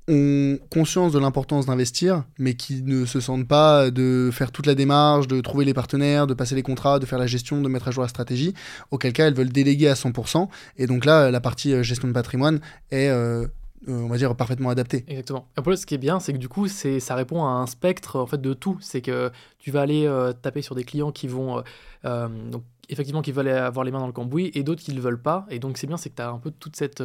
ont 0.09 0.59
conscience 0.71 1.13
de 1.13 1.19
l'importance 1.19 1.67
d'investir, 1.67 2.25
mais 2.39 2.55
qui 2.55 2.83
ne 2.83 3.05
se 3.05 3.21
sentent 3.21 3.47
pas 3.47 3.91
de 3.91 4.31
faire 4.33 4.51
toute 4.51 4.67
la 4.67 4.75
démarche, 4.75 5.29
de 5.29 5.41
trouver 5.41 5.65
les 5.65 5.75
partenaires, 5.75 6.27
de 6.27 6.35
passer 6.35 6.55
les 6.55 6.63
contrats, 6.63 6.99
de 6.99 7.07
faire 7.07 7.19
la 7.19 7.27
gestion, 7.27 7.61
de 7.61 7.69
mettre 7.69 7.89
à 7.89 7.91
jour 7.93 8.03
la 8.03 8.09
stratégie, 8.09 8.55
auquel 8.91 9.13
cas 9.13 9.29
elles 9.29 9.35
veulent 9.35 9.53
déléguer 9.53 9.89
à 9.89 9.95
100%. 9.95 10.49
Et 10.79 10.87
donc 10.87 11.05
là, 11.05 11.31
la 11.31 11.41
partie 11.41 11.73
euh, 11.73 11.83
gestion 11.83 12.09
de 12.09 12.13
patrimoine 12.13 12.61
est... 12.91 13.09
Euh, 13.09 13.23
euh, 13.23 13.47
on 13.87 14.09
va 14.09 14.17
dire 14.17 14.35
parfaitement 14.37 14.71
adaptée. 14.71 15.05
Exactement. 15.09 15.49
Et 15.57 15.77
ce 15.77 15.87
qui 15.87 15.95
est 15.95 15.99
bien, 15.99 16.21
c'est 16.21 16.33
que 16.33 16.39
du 16.39 16.49
coup, 16.49 16.69
c'est 16.69 17.01
ça 17.01 17.15
répond 17.15 17.45
à 17.45 17.49
un 17.49 17.67
spectre 17.67 18.19
en 18.19 18.27
fait 18.27 18.41
de 18.41 18.55
tout. 18.55 18.79
C'est 18.81 19.01
que 19.01 19.31
tu 19.59 19.71
vas 19.71 19.83
aller 19.83 20.11
taper 20.43 20.63
sur 20.63 20.75
des 20.75 20.85
clients 20.85 21.13
qui 21.13 21.29
vont 21.29 21.63
donc 22.05 22.63
effectivement 22.89 23.23
qui 23.23 23.33
veulent 23.33 23.49
avoir 23.49 23.85
les 23.85 23.91
mains 23.91 24.01
dans 24.01 24.07
le 24.07 24.13
cambouis 24.13 24.51
et 24.55 24.63
d'autres 24.63 24.83
qui 24.83 24.91
ne 24.91 24.97
le 24.97 25.03
veulent 25.03 25.23
pas. 25.23 25.47
Et 25.51 25.59
donc 25.59 25.79
c'est 25.79 25.87
bien, 25.87 25.97
c'est 25.97 26.11
que 26.11 26.17
tu 26.17 26.23
as 26.23 26.31
un 26.31 26.39
peu 26.39 26.51
toute 26.51 26.77
cette 26.77 27.03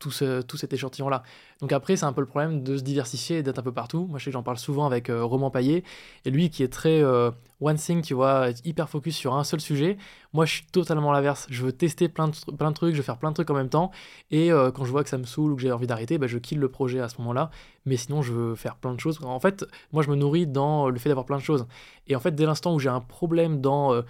tout, 0.00 0.10
ce, 0.10 0.42
tout 0.42 0.56
cet 0.56 0.72
échantillon-là. 0.72 1.22
Donc 1.60 1.72
après, 1.72 1.94
c'est 1.94 2.06
un 2.06 2.12
peu 2.12 2.22
le 2.22 2.26
problème 2.26 2.64
de 2.64 2.76
se 2.76 2.82
diversifier 2.82 3.38
et 3.38 3.42
d'être 3.44 3.60
un 3.60 3.62
peu 3.62 3.72
partout. 3.72 4.06
Moi, 4.08 4.18
je 4.18 4.24
sais 4.24 4.30
que 4.30 4.32
j'en 4.32 4.42
parle 4.42 4.58
souvent 4.58 4.86
avec 4.86 5.08
euh, 5.08 5.22
Roman 5.22 5.50
Paillet, 5.50 5.84
et 6.24 6.30
lui 6.30 6.50
qui 6.50 6.64
est 6.64 6.72
très 6.72 7.02
euh, 7.02 7.30
one 7.60 7.76
thing, 7.76 8.02
tu 8.02 8.14
vois, 8.14 8.48
hyper 8.64 8.88
focus 8.88 9.16
sur 9.16 9.34
un 9.34 9.44
seul 9.44 9.60
sujet. 9.60 9.96
Moi, 10.32 10.46
je 10.46 10.54
suis 10.54 10.66
totalement 10.66 11.12
l'inverse. 11.12 11.46
Je 11.50 11.64
veux 11.64 11.72
tester 11.72 12.08
plein 12.08 12.28
de, 12.28 12.56
plein 12.56 12.70
de 12.70 12.74
trucs, 12.74 12.92
je 12.92 12.98
veux 12.98 13.04
faire 13.04 13.18
plein 13.18 13.30
de 13.30 13.34
trucs 13.34 13.50
en 13.50 13.54
même 13.54 13.68
temps, 13.68 13.90
et 14.30 14.52
euh, 14.52 14.70
quand 14.70 14.84
je 14.84 14.90
vois 14.90 15.02
que 15.02 15.10
ça 15.10 15.18
me 15.18 15.24
saoule 15.24 15.52
ou 15.52 15.56
que 15.56 15.62
j'ai 15.62 15.72
envie 15.72 15.86
d'arrêter, 15.86 16.18
bah, 16.18 16.26
je 16.26 16.38
kill 16.38 16.58
le 16.58 16.68
projet 16.68 17.00
à 17.00 17.08
ce 17.08 17.18
moment-là. 17.18 17.50
Mais 17.86 17.96
sinon, 17.96 18.22
je 18.22 18.32
veux 18.32 18.54
faire 18.54 18.76
plein 18.76 18.94
de 18.94 19.00
choses. 19.00 19.18
En 19.22 19.40
fait, 19.40 19.64
moi, 19.92 20.02
je 20.02 20.10
me 20.10 20.16
nourris 20.16 20.46
dans 20.46 20.90
le 20.90 20.98
fait 20.98 21.08
d'avoir 21.08 21.26
plein 21.26 21.38
de 21.38 21.42
choses. 21.42 21.66
Et 22.08 22.16
en 22.16 22.20
fait, 22.20 22.34
dès 22.34 22.44
l'instant 22.44 22.74
où 22.74 22.78
j'ai 22.78 22.88
un 22.88 23.00
problème 23.00 23.60
dans 23.60 24.02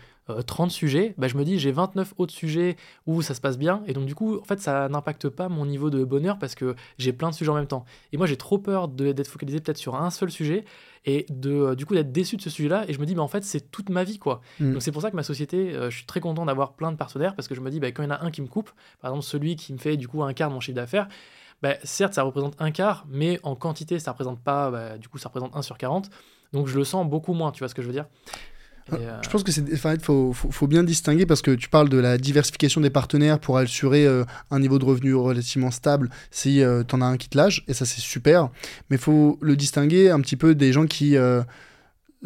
30 0.46 0.68
euh, 0.68 0.70
sujets, 0.70 1.14
bah, 1.18 1.28
je 1.28 1.36
me 1.36 1.44
dis 1.44 1.58
j'ai 1.58 1.72
29 1.72 2.14
autres 2.18 2.32
sujets 2.32 2.76
où 3.06 3.22
ça 3.22 3.34
se 3.34 3.40
passe 3.40 3.58
bien. 3.58 3.82
Et 3.86 3.92
donc 3.92 4.06
du 4.06 4.14
coup, 4.14 4.38
en 4.38 4.44
fait, 4.44 4.60
ça 4.60 4.88
n'impacte 4.88 5.28
pas 5.28 5.48
mon 5.48 5.66
niveau 5.66 5.90
de 5.90 6.04
bonheur 6.04 6.38
parce 6.38 6.54
que 6.54 6.74
j'ai 6.98 7.12
plein 7.12 7.30
de 7.30 7.34
sujets 7.34 7.50
en 7.50 7.54
même 7.54 7.66
temps. 7.66 7.84
Et 8.12 8.16
moi, 8.16 8.26
j'ai 8.26 8.36
trop 8.36 8.58
peur 8.58 8.88
d'être 8.88 9.28
focalisé 9.28 9.60
peut-être 9.60 9.78
sur 9.78 9.94
un 9.94 10.10
seul 10.10 10.30
sujet 10.30 10.64
et 11.04 11.26
de 11.28 11.50
euh, 11.50 11.74
du 11.74 11.86
coup 11.86 11.94
d'être 11.94 12.12
déçu 12.12 12.36
de 12.36 12.42
ce 12.42 12.50
sujet-là. 12.50 12.84
Et 12.88 12.92
je 12.92 13.00
me 13.00 13.06
dis, 13.06 13.14
mais 13.14 13.20
en 13.20 13.28
fait, 13.28 13.44
c'est 13.44 13.70
toute 13.70 13.88
ma 13.88 14.04
vie, 14.04 14.18
quoi. 14.18 14.40
Mm. 14.58 14.72
Donc 14.72 14.82
c'est 14.82 14.92
pour 14.92 15.02
ça 15.02 15.10
que 15.10 15.16
ma 15.16 15.22
société, 15.22 15.74
euh, 15.74 15.90
je 15.90 15.96
suis 15.96 16.06
très 16.06 16.20
content 16.20 16.44
d'avoir 16.44 16.74
plein 16.74 16.92
de 16.92 16.96
partenaires 16.96 17.34
parce 17.34 17.48
que 17.48 17.54
je 17.54 17.60
me 17.60 17.70
dis, 17.70 17.80
bah, 17.80 17.88
quand 17.88 18.02
il 18.02 18.06
y 18.06 18.08
en 18.08 18.14
a 18.14 18.24
un 18.24 18.30
qui 18.30 18.42
me 18.42 18.48
coupe, 18.48 18.70
par 19.00 19.10
exemple 19.10 19.26
celui 19.26 19.56
qui 19.56 19.72
me 19.72 19.78
fait 19.78 19.96
du 19.96 20.08
coup 20.08 20.22
un 20.22 20.32
quart 20.32 20.48
de 20.48 20.54
mon 20.54 20.60
chiffre 20.60 20.76
d'affaires, 20.76 21.08
bah, 21.62 21.74
certes, 21.84 22.14
ça 22.14 22.22
représente 22.22 22.54
un 22.58 22.70
quart, 22.70 23.04
mais 23.08 23.38
en 23.42 23.54
quantité, 23.54 23.98
ça 23.98 24.12
représente 24.12 24.40
pas, 24.40 24.70
bah, 24.70 24.98
du 24.98 25.08
coup, 25.08 25.18
ça 25.18 25.28
représente 25.28 25.54
1 25.54 25.62
sur 25.62 25.76
40. 25.76 26.10
Donc 26.52 26.66
je 26.66 26.76
le 26.76 26.84
sens 26.84 27.08
beaucoup 27.08 27.32
moins, 27.32 27.52
tu 27.52 27.60
vois 27.60 27.68
ce 27.68 27.74
que 27.74 27.82
je 27.82 27.86
veux 27.86 27.92
dire? 27.92 28.06
Euh, 28.92 29.18
je 29.22 29.28
pense 29.28 29.42
que 29.42 29.52
c'est, 29.52 29.64
enfin, 29.72 29.94
faut, 30.00 30.32
faut, 30.32 30.66
bien 30.66 30.82
distinguer 30.82 31.26
parce 31.26 31.42
que 31.42 31.52
tu 31.52 31.68
parles 31.68 31.88
de 31.88 31.98
la 31.98 32.18
diversification 32.18 32.80
des 32.80 32.90
partenaires 32.90 33.38
pour 33.38 33.58
assurer 33.58 34.06
euh, 34.06 34.24
un 34.50 34.60
niveau 34.60 34.78
de 34.78 34.84
revenu 34.84 35.14
relativement 35.14 35.70
stable 35.70 36.10
si 36.30 36.62
euh, 36.62 36.82
tu 36.86 36.94
en 36.94 37.00
as 37.00 37.06
un 37.06 37.16
qui 37.16 37.28
te 37.28 37.36
lâche, 37.36 37.64
et 37.68 37.74
ça 37.74 37.84
c'est 37.84 38.00
super. 38.00 38.50
Mais 38.88 38.96
il 38.96 39.02
faut 39.02 39.38
le 39.40 39.56
distinguer 39.56 40.10
un 40.10 40.20
petit 40.20 40.36
peu 40.36 40.54
des 40.54 40.72
gens 40.72 40.86
qui 40.86 41.16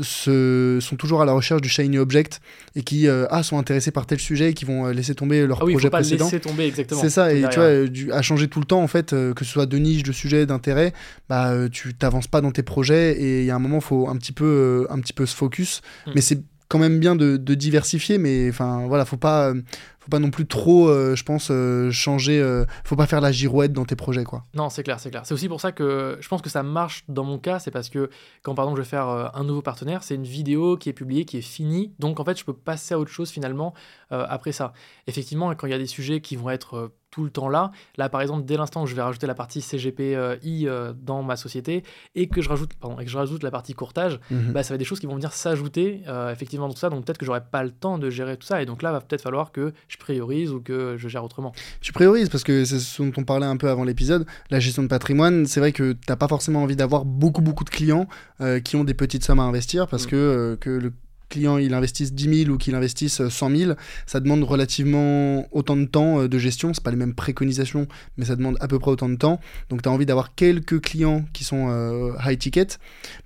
se, 0.00 0.78
sont 0.80 0.96
toujours 0.96 1.22
à 1.22 1.24
la 1.24 1.32
recherche 1.32 1.62
du 1.62 1.68
shiny 1.68 1.98
object 1.98 2.40
et 2.74 2.82
qui 2.82 3.08
ah, 3.08 3.42
sont 3.42 3.58
intéressés 3.58 3.90
par 3.90 4.06
tel 4.06 4.18
sujet 4.18 4.50
et 4.50 4.54
qui 4.54 4.64
vont 4.64 4.88
laisser 4.88 5.14
tomber 5.14 5.46
leur 5.46 5.62
ah 5.62 5.64
oui, 5.64 5.74
projet 5.74 5.86
faut 5.86 5.92
pas 5.92 5.98
précédent. 5.98 6.24
laisser 6.24 6.40
tomber 6.40 6.66
exactement. 6.66 7.00
C'est 7.00 7.10
ça, 7.10 7.32
et 7.32 7.44
tu 7.50 7.58
vois, 7.58 7.86
du, 7.86 8.12
à 8.12 8.22
changer 8.22 8.48
tout 8.48 8.60
le 8.60 8.66
temps, 8.66 8.82
en 8.82 8.88
fait, 8.88 9.10
que 9.10 9.44
ce 9.44 9.50
soit 9.50 9.66
de 9.66 9.78
niche, 9.78 10.02
de 10.02 10.12
sujet, 10.12 10.46
d'intérêt, 10.46 10.92
bah, 11.28 11.52
tu 11.70 11.94
t'avances 11.94 12.26
pas 12.26 12.40
dans 12.40 12.50
tes 12.50 12.62
projets 12.62 13.12
et 13.12 13.40
il 13.40 13.46
y 13.46 13.50
a 13.50 13.54
un 13.54 13.60
moment, 13.60 13.78
il 13.78 13.84
faut 13.84 14.08
un 14.08 14.16
petit 14.16 14.32
peu, 14.32 14.86
un 14.90 14.98
petit 14.98 15.12
peu 15.12 15.26
se 15.26 15.36
focus. 15.36 15.82
Mm. 16.06 16.10
Mais 16.14 16.20
c'est 16.20 16.42
quand 16.68 16.78
même 16.78 16.98
bien 16.98 17.16
de, 17.16 17.36
diversifier, 17.36 18.18
mais 18.18 18.48
enfin 18.48 18.86
voilà, 18.86 19.04
faut 19.04 19.16
pas, 19.16 19.52
faut 20.00 20.10
pas 20.10 20.18
non 20.18 20.30
plus 20.30 20.46
trop, 20.46 20.88
euh, 20.88 21.14
je 21.16 21.24
pense, 21.24 21.48
euh, 21.50 21.90
changer. 21.90 22.40
Euh, 22.40 22.64
faut 22.84 22.96
pas 22.96 23.06
faire 23.06 23.20
la 23.20 23.32
girouette 23.32 23.72
dans 23.72 23.84
tes 23.84 23.96
projets, 23.96 24.24
quoi. 24.24 24.44
Non, 24.54 24.68
c'est 24.68 24.82
clair, 24.82 25.00
c'est 25.00 25.10
clair. 25.10 25.22
C'est 25.24 25.34
aussi 25.34 25.48
pour 25.48 25.60
ça 25.60 25.72
que 25.72 26.18
je 26.20 26.28
pense 26.28 26.42
que 26.42 26.50
ça 26.50 26.62
marche 26.62 27.04
dans 27.08 27.24
mon 27.24 27.38
cas, 27.38 27.58
c'est 27.58 27.70
parce 27.70 27.88
que 27.88 28.10
quand 28.42 28.54
par 28.54 28.66
exemple 28.66 28.80
je 28.80 28.84
vais 28.84 28.90
faire 28.90 29.30
un 29.34 29.44
nouveau 29.44 29.62
partenaire, 29.62 30.02
c'est 30.02 30.14
une 30.14 30.24
vidéo 30.24 30.76
qui 30.76 30.88
est 30.88 30.92
publiée, 30.92 31.24
qui 31.24 31.38
est 31.38 31.42
finie, 31.42 31.94
donc 31.98 32.20
en 32.20 32.24
fait 32.24 32.38
je 32.38 32.44
peux 32.44 32.52
passer 32.52 32.94
à 32.94 32.98
autre 32.98 33.10
chose 33.10 33.30
finalement 33.30 33.74
après 34.10 34.52
ça. 34.52 34.72
Effectivement, 35.06 35.54
quand 35.54 35.66
il 35.66 35.70
y 35.70 35.74
a 35.74 35.78
des 35.78 35.86
sujets 35.86 36.20
qui 36.20 36.36
vont 36.36 36.50
être 36.50 36.92
tout 37.14 37.22
le 37.22 37.30
temps 37.30 37.48
là. 37.48 37.70
Là, 37.96 38.08
par 38.08 38.20
exemple, 38.22 38.44
dès 38.44 38.56
l'instant 38.56 38.82
où 38.82 38.86
je 38.86 38.94
vais 38.96 39.02
rajouter 39.02 39.28
la 39.28 39.36
partie 39.36 39.60
CGPI 39.60 40.66
euh, 40.66 40.92
dans 41.00 41.22
ma 41.22 41.36
société 41.36 41.84
et 42.16 42.26
que 42.26 42.42
je 42.42 42.48
rajoute, 42.48 42.74
pardon, 42.74 42.98
et 42.98 43.04
que 43.04 43.10
je 43.10 43.16
rajoute 43.16 43.44
la 43.44 43.52
partie 43.52 43.72
courtage, 43.72 44.18
mhm. 44.32 44.52
bah, 44.52 44.64
ça 44.64 44.70
va 44.70 44.74
être 44.74 44.80
des 44.80 44.84
choses 44.84 44.98
qui 44.98 45.06
vont 45.06 45.14
venir 45.14 45.32
s'ajouter 45.32 46.02
euh, 46.08 46.32
effectivement 46.32 46.66
dans 46.66 46.74
tout 46.74 46.80
ça. 46.80 46.90
Donc 46.90 47.04
peut-être 47.04 47.18
que 47.18 47.24
j'aurai 47.24 47.42
pas 47.44 47.62
le 47.62 47.70
temps 47.70 47.98
de 47.98 48.10
gérer 48.10 48.36
tout 48.36 48.46
ça. 48.46 48.60
Et 48.62 48.66
donc 48.66 48.82
là, 48.82 48.90
va 48.90 49.00
peut-être 49.00 49.22
falloir 49.22 49.52
que 49.52 49.72
je 49.86 49.96
priorise 49.96 50.50
ou 50.50 50.60
que 50.60 50.96
je 50.98 51.06
gère 51.06 51.22
autrement. 51.22 51.52
Tu 51.80 51.92
priorises 51.92 52.28
parce 52.28 52.42
que 52.42 52.64
c'est 52.64 52.80
ce 52.80 53.00
dont 53.00 53.12
on 53.16 53.22
parlait 53.22 53.46
un 53.46 53.56
peu 53.56 53.68
avant 53.68 53.84
l'épisode. 53.84 54.26
La 54.50 54.58
gestion 54.58 54.82
de 54.82 54.88
patrimoine, 54.88 55.46
c'est 55.46 55.60
vrai 55.60 55.70
que 55.70 55.92
tu 55.92 56.00
n'as 56.08 56.16
pas 56.16 56.28
forcément 56.28 56.64
envie 56.64 56.76
d'avoir 56.76 57.04
beaucoup, 57.04 57.42
beaucoup 57.42 57.64
de 57.64 57.70
clients 57.70 58.08
euh, 58.40 58.58
qui 58.58 58.74
ont 58.74 58.82
des 58.82 58.94
petites 58.94 59.24
sommes 59.24 59.40
à 59.40 59.44
investir 59.44 59.86
parce 59.86 60.06
mm. 60.06 60.10
que, 60.10 60.58
que 60.60 60.70
le 60.70 60.92
client 61.28 61.58
il 61.58 61.74
investisse 61.74 62.12
10 62.12 62.44
000 62.44 62.50
ou 62.50 62.58
qu'il 62.58 62.74
investisse 62.74 63.26
100 63.28 63.50
euh, 63.50 63.56
000, 63.56 63.72
ça 64.06 64.20
demande 64.20 64.42
relativement 64.44 65.46
autant 65.52 65.76
de 65.76 65.84
temps 65.84 66.20
euh, 66.20 66.28
de 66.28 66.38
gestion. 66.38 66.72
C'est 66.74 66.82
pas 66.82 66.90
les 66.90 66.96
mêmes 66.96 67.14
préconisations, 67.14 67.86
mais 68.16 68.24
ça 68.24 68.36
demande 68.36 68.56
à 68.60 68.68
peu 68.68 68.78
près 68.78 68.90
autant 68.90 69.08
de 69.08 69.16
temps. 69.16 69.40
Donc 69.70 69.82
tu 69.82 69.88
as 69.88 69.92
envie 69.92 70.06
d'avoir 70.06 70.34
quelques 70.34 70.80
clients 70.80 71.24
qui 71.32 71.44
sont 71.44 71.68
euh, 71.68 72.12
high 72.24 72.38
ticket. 72.38 72.66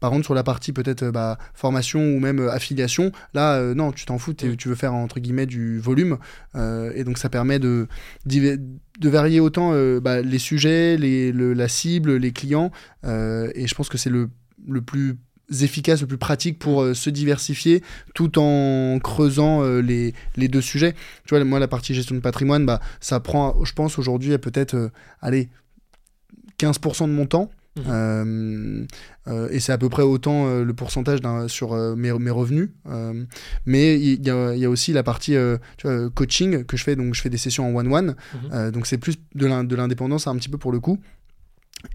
Par 0.00 0.10
contre, 0.10 0.24
sur 0.24 0.34
la 0.34 0.42
partie 0.42 0.72
peut-être 0.72 1.10
bah, 1.10 1.38
formation 1.54 2.00
ou 2.00 2.20
même 2.20 2.40
affiliation, 2.48 3.12
là, 3.34 3.74
non, 3.74 3.92
tu 3.92 4.04
t'en 4.06 4.18
fous, 4.18 4.34
tu 4.34 4.68
veux 4.68 4.74
faire 4.74 4.94
entre 4.94 5.20
guillemets 5.20 5.46
du 5.46 5.78
volume. 5.78 6.18
et 6.54 7.04
donc 7.04 7.18
ça 7.18 7.28
permet 7.28 7.58
de, 7.58 7.86
de 8.26 9.08
varier 9.08 9.40
autant 9.40 9.72
bah, 10.00 10.22
les 10.22 10.38
sujets, 10.38 10.96
les, 10.96 11.32
la 11.32 11.68
cible, 11.68 12.16
les 12.16 12.32
clients. 12.32 12.70
et 13.04 13.66
je 13.66 13.74
pense 13.74 13.88
que 13.88 13.98
c'est 13.98 14.10
le, 14.10 14.30
le 14.66 14.82
plus 14.82 15.16
efficace, 15.62 16.00
le 16.00 16.06
plus 16.06 16.18
pratique 16.18 16.58
pour 16.58 16.82
euh, 16.82 16.94
se 16.94 17.10
diversifier 17.10 17.82
tout 18.14 18.38
en 18.38 18.98
creusant 19.02 19.62
euh, 19.62 19.80
les, 19.80 20.14
les, 20.36 20.48
deux 20.48 20.60
sujets. 20.60 20.94
Tu 21.24 21.34
vois, 21.34 21.44
moi, 21.44 21.58
la 21.58 21.68
partie 21.68 21.94
gestion 21.94 22.14
de 22.14 22.20
patrimoine, 22.20 22.66
bah, 22.66 22.80
ça 23.00 23.20
prend, 23.20 23.64
je 23.64 23.72
pense, 23.72 23.98
aujourd'hui, 23.98 24.36
peut-être, 24.38 24.74
euh, 24.74 24.88
allez, 25.20 25.48
15% 26.58 27.06
de 27.06 27.12
mon 27.12 27.26
temps. 27.26 27.50
Mmh. 27.76 28.86
et 29.52 29.60
c'est 29.60 29.70
à 29.70 29.78
peu 29.78 29.88
près 29.88 30.02
autant 30.02 30.52
le 30.64 30.74
pourcentage 30.74 31.20
sur 31.46 31.76
mes, 31.96 32.12
mes, 32.12 32.30
revenus. 32.30 32.70
mais 33.66 33.94
il 34.00 34.20
y, 34.20 34.30
y, 34.30 34.64
a 34.64 34.68
aussi 34.68 34.92
la 34.92 35.04
partie 35.04 35.36
tu 35.76 35.86
vois, 35.86 36.10
coaching 36.10 36.64
que 36.64 36.76
je 36.76 36.82
fais. 36.82 36.96
Donc, 36.96 37.14
je 37.14 37.20
fais 37.20 37.30
des 37.30 37.36
sessions 37.36 37.68
en 37.68 37.78
one-one. 37.78 38.16
Mmh. 38.34 38.70
donc, 38.72 38.88
c'est 38.88 38.98
plus 38.98 39.14
de 39.36 39.76
l'indépendance 39.76 40.26
un 40.26 40.34
petit 40.34 40.48
peu 40.48 40.58
pour 40.58 40.72
le 40.72 40.80
coup. 40.80 40.98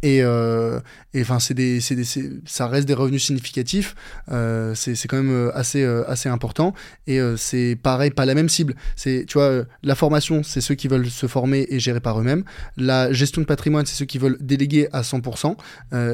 Euh, 0.05 0.79
et 1.13 1.21
enfin, 1.21 1.39
c'est 1.39 1.53
des, 1.53 1.79
des, 1.79 2.03
ça 2.45 2.67
reste 2.67 2.87
des 2.87 2.93
revenus 2.93 3.23
significatifs. 3.25 3.95
Euh, 4.31 4.73
c'est 4.75 5.07
quand 5.07 5.17
même 5.17 5.31
euh, 5.31 5.51
assez, 5.55 5.83
assez 5.83 6.29
important. 6.29 6.73
Et 7.07 7.19
c'est 7.37 7.77
pareil, 7.81 8.11
pas 8.11 8.25
la 8.25 8.35
même 8.35 8.49
cible. 8.49 8.75
C'est, 8.95 9.25
tu 9.27 9.37
vois, 9.37 9.63
la 9.83 9.95
formation, 9.95 10.43
c'est 10.43 10.61
ceux 10.61 10.75
qui 10.75 10.87
veulent 10.87 11.09
se 11.09 11.27
former 11.27 11.67
et 11.69 11.79
gérer 11.79 11.99
par 11.99 12.19
eux-mêmes. 12.19 12.43
La 12.77 13.11
gestion 13.11 13.41
de 13.41 13.45
patrimoine, 13.45 13.85
c'est 13.85 13.95
ceux 13.95 14.05
qui 14.05 14.17
veulent 14.17 14.37
déléguer 14.39 14.87
à 14.91 15.01
100%. 15.01 15.55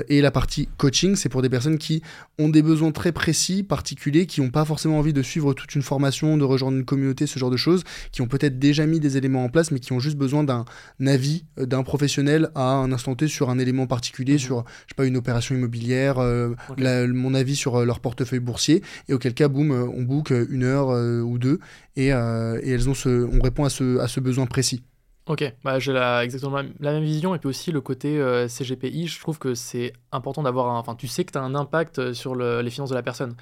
et 0.08 0.22
la 0.22 0.32
partie 0.32 0.68
coaching, 0.78 1.16
c'est 1.16 1.30
pour 1.30 1.42
des 1.42 1.50
personnes 1.50 1.78
qui 1.78 2.02
ont 2.38 2.50
des 2.50 2.62
besoins 2.62 2.92
très 2.92 3.12
précis, 3.12 3.64
particuliers, 3.64 4.26
qui 4.26 4.42
n'ont 4.42 4.50
pas 4.50 4.66
forcément 4.66 5.00
envie 5.00 5.14
de 5.14 5.22
suivre 5.22 5.54
toute 5.54 5.76
une 5.76 5.82
formation, 5.82 6.38
de 6.38 6.44
rejoindre 6.44 6.78
une 6.78 6.86
communauté, 6.86 7.28
ce 7.28 7.40
genre 7.40 7.52
de 7.52 7.58
choses, 7.58 7.84
qui 8.12 8.22
ont 8.22 8.28
peut-être 8.28 8.60
déjà 8.60 8.86
mis 8.86 9.00
des 9.00 9.18
éléments 9.18 9.44
en 9.44 9.50
place, 9.50 9.72
mais 9.72 9.80
qui 9.80 9.94
ont 9.94 10.00
juste 10.00 10.18
besoin 10.18 10.44
d'un 10.44 10.66
avis 11.06 11.46
d'un 11.58 11.84
professionnel 11.84 12.50
à 12.56 12.72
un 12.74 12.92
instant 12.92 13.16
T 13.16 13.28
sur 13.28 13.50
un 13.50 13.59
élément 13.60 13.88
particulier 13.88 14.34
mhm. 14.34 14.40
sur, 14.40 14.64
je 14.86 14.90
sais 14.90 14.96
pas, 14.96 15.06
une 15.06 15.18
opération 15.18 15.56
immobilière, 15.56 16.20
euh, 16.20 16.56
mon 16.78 17.34
avis 17.34 17.56
sur 17.56 17.76
euh, 17.76 17.86
leur 17.86 18.00
portefeuille 18.00 18.40
boursier, 18.40 18.84
et 19.08 19.14
auquel 19.14 19.34
cas, 19.34 19.48
boum, 19.48 19.72
euh, 19.72 19.86
on 19.94 20.04
book 20.04 20.32
une 20.32 20.64
heure 20.64 20.90
ou 20.90 21.38
deux, 21.38 21.60
et, 21.96 22.08
et, 22.08 22.10
elles 22.10 22.90
ont 22.90 22.94
ce, 22.94 23.10
on 23.10 23.42
répond 23.42 23.66
à 23.66 23.70
ce, 23.70 24.00
à 24.00 24.08
ce 24.08 24.20
besoin 24.20 24.46
précis. 24.46 24.84
Ok, 25.28 25.44
bah, 25.64 25.78
j'ai 25.78 25.94
la, 25.94 26.24
exactement 26.24 26.58
la, 26.80 26.92
même 26.92 27.04
vision 27.04 27.36
et 27.36 27.38
puis 27.38 27.50
aussi 27.50 27.72
le 27.72 27.82
côté 27.82 28.20
CGPI, 28.48 29.08
je 29.08 29.20
trouve 29.20 29.38
que 29.38 29.54
c'est 29.54 29.94
important 30.12 30.42
d'avoir 30.42 30.74
un... 30.74 30.80
Enfin, 30.80 30.96
tu 30.96 31.08
sais 31.08 31.24
que 31.24 31.32
tu 31.32 31.38
as 31.38 31.44
un 31.44 31.54
impact 31.54 32.14
sur 32.14 32.36
les 32.36 32.70
finances 32.72 32.90
de 32.90 32.96
la 32.96 33.04
personne. 33.04 33.36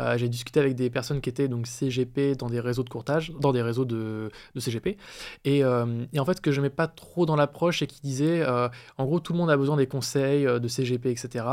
Euh, 0.00 0.16
j'ai 0.16 0.28
discuté 0.28 0.60
avec 0.60 0.74
des 0.74 0.90
personnes 0.90 1.20
qui 1.20 1.28
étaient 1.28 1.48
donc 1.48 1.66
CGP 1.66 2.34
dans 2.36 2.48
des 2.48 2.60
réseaux 2.60 2.82
de 2.82 2.88
courtage, 2.88 3.32
dans 3.38 3.52
des 3.52 3.62
réseaux 3.62 3.84
de, 3.84 4.30
CGP. 4.56 4.96
Euh, 5.46 6.04
et, 6.12 6.20
en 6.20 6.24
fait, 6.24 6.36
ce 6.36 6.40
que 6.40 6.52
je 6.52 6.60
mets 6.60 6.70
pas 6.70 6.86
trop 6.86 7.26
dans 7.26 7.36
l'approche, 7.36 7.80
c'est 7.80 7.86
qu'ils 7.86 8.02
disaient, 8.02 8.42
euh, 8.42 8.68
en 8.98 9.04
gros, 9.04 9.20
tout 9.20 9.32
le 9.32 9.38
monde 9.38 9.50
a 9.50 9.56
besoin 9.56 9.76
des 9.76 9.86
conseils 9.86 10.44
de 10.44 10.68
CGP, 10.68 11.10
etc. 11.10 11.44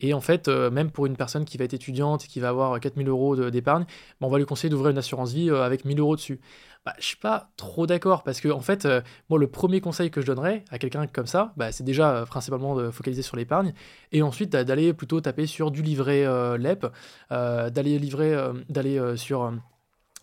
Et 0.00 0.14
en 0.14 0.20
fait, 0.20 0.48
même 0.48 0.90
pour 0.90 1.06
une 1.06 1.16
personne 1.16 1.44
qui 1.44 1.58
va 1.58 1.64
être 1.64 1.74
étudiante 1.74 2.24
et 2.24 2.28
qui 2.28 2.40
va 2.40 2.48
avoir 2.48 2.80
4000 2.80 3.08
euros 3.08 3.36
d'épargne, 3.50 3.84
on 4.20 4.28
va 4.28 4.38
lui 4.38 4.46
conseiller 4.46 4.70
d'ouvrir 4.70 4.90
une 4.90 4.98
assurance 4.98 5.32
vie 5.32 5.50
avec 5.50 5.84
1000 5.84 5.98
euros 6.00 6.16
dessus 6.16 6.40
bah, 6.86 6.94
je 6.98 7.04
suis 7.04 7.16
pas 7.16 7.50
trop 7.58 7.86
d'accord 7.86 8.22
parce 8.22 8.40
que 8.40 8.48
en 8.48 8.60
fait, 8.60 8.86
euh, 8.86 9.02
moi 9.28 9.38
le 9.38 9.48
premier 9.48 9.82
conseil 9.82 10.10
que 10.10 10.22
je 10.22 10.26
donnerais 10.26 10.64
à 10.70 10.78
quelqu'un 10.78 11.06
comme 11.06 11.26
ça, 11.26 11.52
bah, 11.58 11.72
c'est 11.72 11.84
déjà 11.84 12.10
euh, 12.10 12.24
principalement 12.24 12.74
de 12.74 12.90
focaliser 12.90 13.20
sur 13.20 13.36
l'épargne 13.36 13.74
et 14.12 14.22
ensuite 14.22 14.50
d'aller 14.50 14.94
plutôt 14.94 15.20
taper 15.20 15.46
sur 15.46 15.70
du 15.70 15.82
livret 15.82 16.24
euh, 16.24 16.56
LEP, 16.56 16.86
d'aller 17.30 17.98
livrer, 17.98 18.34
sur 19.16 19.52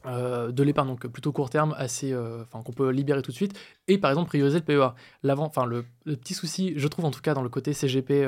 de 0.06 0.64
l'épargne 0.64 0.88
donc 0.88 1.06
plutôt 1.08 1.32
court 1.32 1.50
terme, 1.50 1.76
assez, 1.78 2.16
qu'on 2.52 2.72
peut 2.72 2.90
libérer 2.90 3.22
tout 3.22 3.32
de 3.32 3.36
suite 3.36 3.58
et 3.88 3.98
par 4.00 4.10
exemple 4.10 4.30
prioriser 4.30 4.60
le 4.60 4.66
PEA. 4.66 4.96
L'avant, 5.22 5.46
enfin 5.46 5.66
le, 5.66 5.86
le, 6.06 6.16
petit 6.16 6.34
souci, 6.34 6.74
je 6.76 6.88
trouve 6.88 7.06
en 7.06 7.12
tout 7.12 7.22
cas 7.22 7.34
dans 7.34 7.44
le 7.44 7.50
côté 7.50 7.74
CGP 7.74 8.26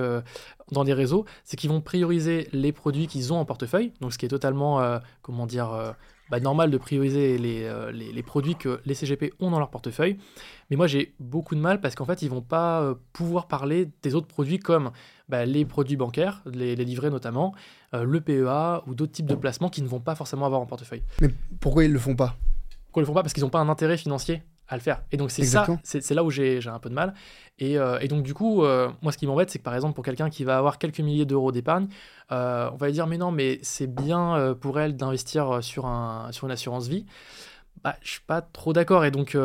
dans 0.72 0.84
les 0.84 0.94
réseaux, 0.94 1.26
c'est 1.44 1.58
qu'ils 1.58 1.70
vont 1.70 1.82
prioriser 1.82 2.48
les 2.52 2.74
produits 2.74 3.08
qu'ils 3.08 3.34
ont 3.34 3.38
en 3.38 3.46
portefeuille, 3.46 3.92
donc 4.02 4.14
ce 4.14 4.18
qui 4.20 4.26
est 4.26 4.30
totalement, 4.30 5.00
comment 5.24 5.48
dire 5.48 5.96
bah, 6.30 6.40
normal 6.40 6.72
de 6.72 6.78
prioriser 6.78 7.38
euh, 7.40 7.92
les, 7.92 8.12
les, 8.12 8.24
produits 8.24 8.56
que 8.56 8.82
les 8.86 8.94
CGP 8.94 9.34
ont 9.40 9.52
dans 9.52 9.60
leur 9.60 9.70
portefeuille. 9.70 10.18
Mais 10.70 10.76
moi, 10.76 10.88
j'ai 10.88 11.14
beaucoup 11.20 11.56
de 11.56 11.60
mal 11.60 11.82
parce 11.82 11.96
qu'en 11.96 12.06
fait, 12.06 12.22
ils 12.22 12.30
vont 12.30 12.42
pas 12.42 12.82
euh, 12.82 12.96
pouvoir 13.14 13.48
parler 13.48 13.90
des 14.04 14.16
autres 14.16 14.28
produits 14.28 14.60
comme 14.60 14.92
bah, 15.28 15.46
les 15.46 15.66
produits 15.66 15.98
bancaires, 15.98 16.42
les, 16.46 16.76
livrets 16.76 17.10
notamment, 17.10 17.54
euh, 17.94 18.04
le 18.04 18.22
PEA 18.22 18.84
ou 18.88 18.96
d'autres 18.96 19.12
types 19.12 19.26
de 19.26 19.36
placements 19.36 19.70
qui 19.70 19.82
ne 19.82 19.88
vont 19.88 20.00
pas 20.00 20.16
forcément 20.16 20.46
avoir 20.46 20.62
en 20.62 20.66
portefeuille. 20.66 21.04
Mais 21.22 21.30
pourquoi 21.60 21.86
ils 21.86 21.94
le 21.94 22.00
font 22.00 22.16
pas? 22.16 22.36
Pourquoi 22.86 23.02
ils 23.02 23.04
le 23.04 23.08
font 23.08 23.14
pas? 23.14 23.24
Parce 23.24 23.34
qu'ils 23.34 23.44
n'ont 23.44 23.50
pas 23.50 23.60
un 23.60 23.70
intérêt 23.70 23.98
financier 23.98 24.44
à 24.70 24.76
le 24.76 24.82
faire. 24.82 25.02
Et 25.12 25.18
donc 25.18 25.32
c'est 25.32 25.44
ça, 25.44 25.68
c'est 25.84 26.14
là 26.14 26.24
où 26.24 26.30
j'ai 26.30 26.66
un 26.68 26.80
peu 26.80 26.90
de 26.90 26.96
mal. 26.96 27.14
Et, 27.58 27.74
et 27.74 28.08
donc 28.08 28.24
du 28.24 28.34
coup, 28.34 28.64
moi 29.02 29.12
ce 29.12 29.18
qui 29.18 29.28
m'embête, 29.28 29.50
c'est 29.50 29.60
que 29.60 29.64
par 29.64 29.76
exemple 29.76 29.96
pour 29.96 30.06
quelqu'un 30.06 30.30
qui 30.30 30.44
va 30.44 30.58
avoir 30.58 30.78
quelques 30.78 31.02
milliers 31.02 31.26
d'euros 31.26 31.52
d'épargne, 31.52 31.88
euh, 32.32 32.70
on 32.72 32.76
va 32.76 32.88
lui 32.88 32.94
dire 32.94 33.08
mais 33.08 33.18
non, 33.18 33.32
mais 33.32 33.60
c'est 33.64 33.88
bien 33.88 34.36
euh, 34.36 34.54
pour 34.54 34.80
elle 34.80 34.96
d'investir 34.96 35.50
euh, 35.50 35.62
sur, 35.62 35.86
un, 35.88 36.32
sur 36.32 36.46
une 36.46 36.52
assurance 36.52 36.88
vie. 36.88 37.06
Bah, 37.84 37.96
je 38.02 38.12
suis 38.12 38.22
pas 38.22 38.42
trop 38.42 38.74
d'accord. 38.74 39.06
Et 39.06 39.12
donc, 39.12 39.38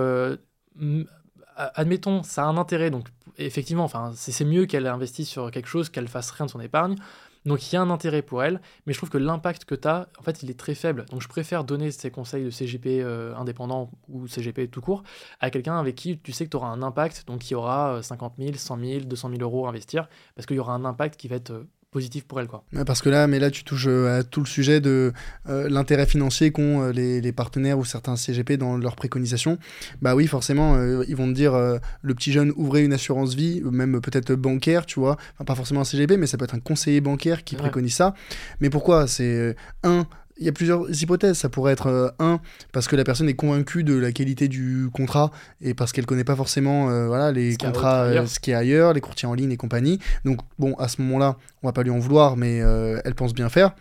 admettons, 1.56 2.22
ça 2.24 2.42
a 2.42 2.46
un 2.46 2.56
intérêt. 2.56 2.90
Donc, 2.90 3.08
effectivement, 3.38 3.84
enfin, 3.84 4.12
c'est 4.14 4.44
mieux 4.44 4.66
qu'elle 4.66 4.88
investisse 4.88 5.28
sur 5.28 5.52
quelque 5.52 5.68
chose, 5.68 5.88
qu'elle 5.88 6.08
fasse 6.08 6.30
rien 6.32 6.46
de 6.46 6.50
son 6.50 6.60
épargne. 6.60 6.96
Donc 7.44 7.70
il 7.70 7.74
y 7.74 7.78
a 7.78 7.82
un 7.82 7.90
intérêt 7.90 8.22
pour 8.22 8.42
elle, 8.42 8.60
mais 8.86 8.92
je 8.92 8.98
trouve 8.98 9.10
que 9.10 9.18
l'impact 9.18 9.64
que 9.64 9.74
tu 9.74 9.86
as, 9.86 10.08
en 10.18 10.22
fait, 10.22 10.42
il 10.42 10.50
est 10.50 10.58
très 10.58 10.74
faible. 10.74 11.04
Donc 11.10 11.20
je 11.20 11.28
préfère 11.28 11.64
donner 11.64 11.90
ces 11.90 12.10
conseils 12.10 12.44
de 12.44 12.50
CGP 12.50 13.02
indépendant 13.36 13.90
ou 14.08 14.26
CGP 14.26 14.68
tout 14.68 14.80
court 14.80 15.02
à 15.40 15.50
quelqu'un 15.50 15.78
avec 15.78 15.94
qui 15.94 16.18
tu 16.18 16.32
sais 16.32 16.44
que 16.46 16.50
tu 16.50 16.56
auras 16.56 16.68
un 16.68 16.82
impact, 16.82 17.26
donc 17.26 17.40
qui 17.40 17.54
aura 17.54 18.02
50 18.02 18.34
000, 18.38 18.54
100 18.54 18.78
000, 18.78 19.00
200 19.04 19.28
000 19.30 19.42
euros 19.42 19.66
à 19.66 19.68
investir, 19.68 20.08
parce 20.34 20.46
qu'il 20.46 20.56
y 20.56 20.58
aura 20.58 20.74
un 20.74 20.84
impact 20.84 21.20
qui 21.20 21.28
va 21.28 21.36
être 21.36 21.66
positif 21.94 22.24
pour 22.24 22.40
elle. 22.40 22.48
Quoi. 22.48 22.64
Parce 22.84 23.00
que 23.00 23.08
là, 23.08 23.28
mais 23.28 23.38
là, 23.38 23.52
tu 23.52 23.62
touches 23.62 23.86
euh, 23.86 24.18
à 24.18 24.24
tout 24.24 24.40
le 24.40 24.46
sujet 24.46 24.80
de 24.80 25.12
euh, 25.48 25.68
l'intérêt 25.68 26.06
financier 26.06 26.50
qu'ont 26.50 26.82
euh, 26.82 26.92
les, 26.92 27.32
partenaires 27.32 27.78
ou 27.78 27.84
certains 27.84 28.16
CGP 28.16 28.56
dans 28.56 28.76
leurs 28.76 28.96
préconisations. 28.96 29.58
Bah 30.02 30.16
oui, 30.16 30.26
forcément, 30.26 30.76
ils 31.06 31.16
vont 31.16 31.28
te 31.28 31.32
dire 31.32 31.54
le 31.54 32.14
petit 32.14 32.32
jeune 32.32 32.52
ouvrez 32.56 32.84
une 32.84 32.92
assurance 32.92 33.34
vie, 33.34 33.60
même 33.64 34.00
peut-être 34.00 34.34
bancaire, 34.34 34.86
tu 34.86 35.00
vois. 35.00 35.16
Enfin, 35.34 35.44
pas 35.44 35.54
forcément 35.54 35.80
un 35.80 35.84
CGP, 35.84 36.16
mais 36.16 36.26
ça 36.26 36.36
peut 36.36 36.44
être 36.44 36.54
un 36.54 36.60
conseiller 36.60 37.00
bancaire 37.00 37.44
qui 37.44 37.56
préconise 37.56 37.94
ça. 37.94 38.14
Mais 38.60 38.70
pourquoi? 38.70 39.06
C'est 39.06 39.56
un 39.82 40.06
il 40.38 40.44
y 40.44 40.48
a 40.48 40.52
plusieurs 40.52 40.90
hypothèses. 41.02 41.38
Ça 41.38 41.48
pourrait 41.48 41.72
être 41.72 41.86
euh, 41.86 42.08
un, 42.18 42.40
parce 42.72 42.88
que 42.88 42.96
la 42.96 43.04
personne 43.04 43.28
est 43.28 43.34
convaincue 43.34 43.84
de 43.84 43.94
la 43.94 44.12
qualité 44.12 44.48
du 44.48 44.88
contrat 44.92 45.30
et 45.60 45.74
parce 45.74 45.92
qu'elle 45.92 46.06
connaît 46.06 46.24
pas 46.24 46.36
forcément 46.36 46.90
euh, 46.90 47.06
voilà, 47.06 47.32
les 47.32 47.52
ce 47.52 47.58
contrats, 47.58 48.02
euh, 48.02 48.26
ce 48.26 48.40
qui 48.40 48.50
est 48.50 48.54
ailleurs, 48.54 48.92
les 48.92 49.00
courtiers 49.00 49.28
en 49.28 49.34
ligne 49.34 49.52
et 49.52 49.56
compagnie. 49.56 49.98
Donc, 50.24 50.40
bon, 50.58 50.74
à 50.74 50.88
ce 50.88 51.00
moment-là, 51.02 51.36
on 51.62 51.68
va 51.68 51.72
pas 51.72 51.82
lui 51.82 51.90
en 51.90 51.98
vouloir, 51.98 52.36
mais 52.36 52.56
elle 52.58 53.14
pense 53.14 53.34
bien 53.34 53.48
faire. 53.48 53.74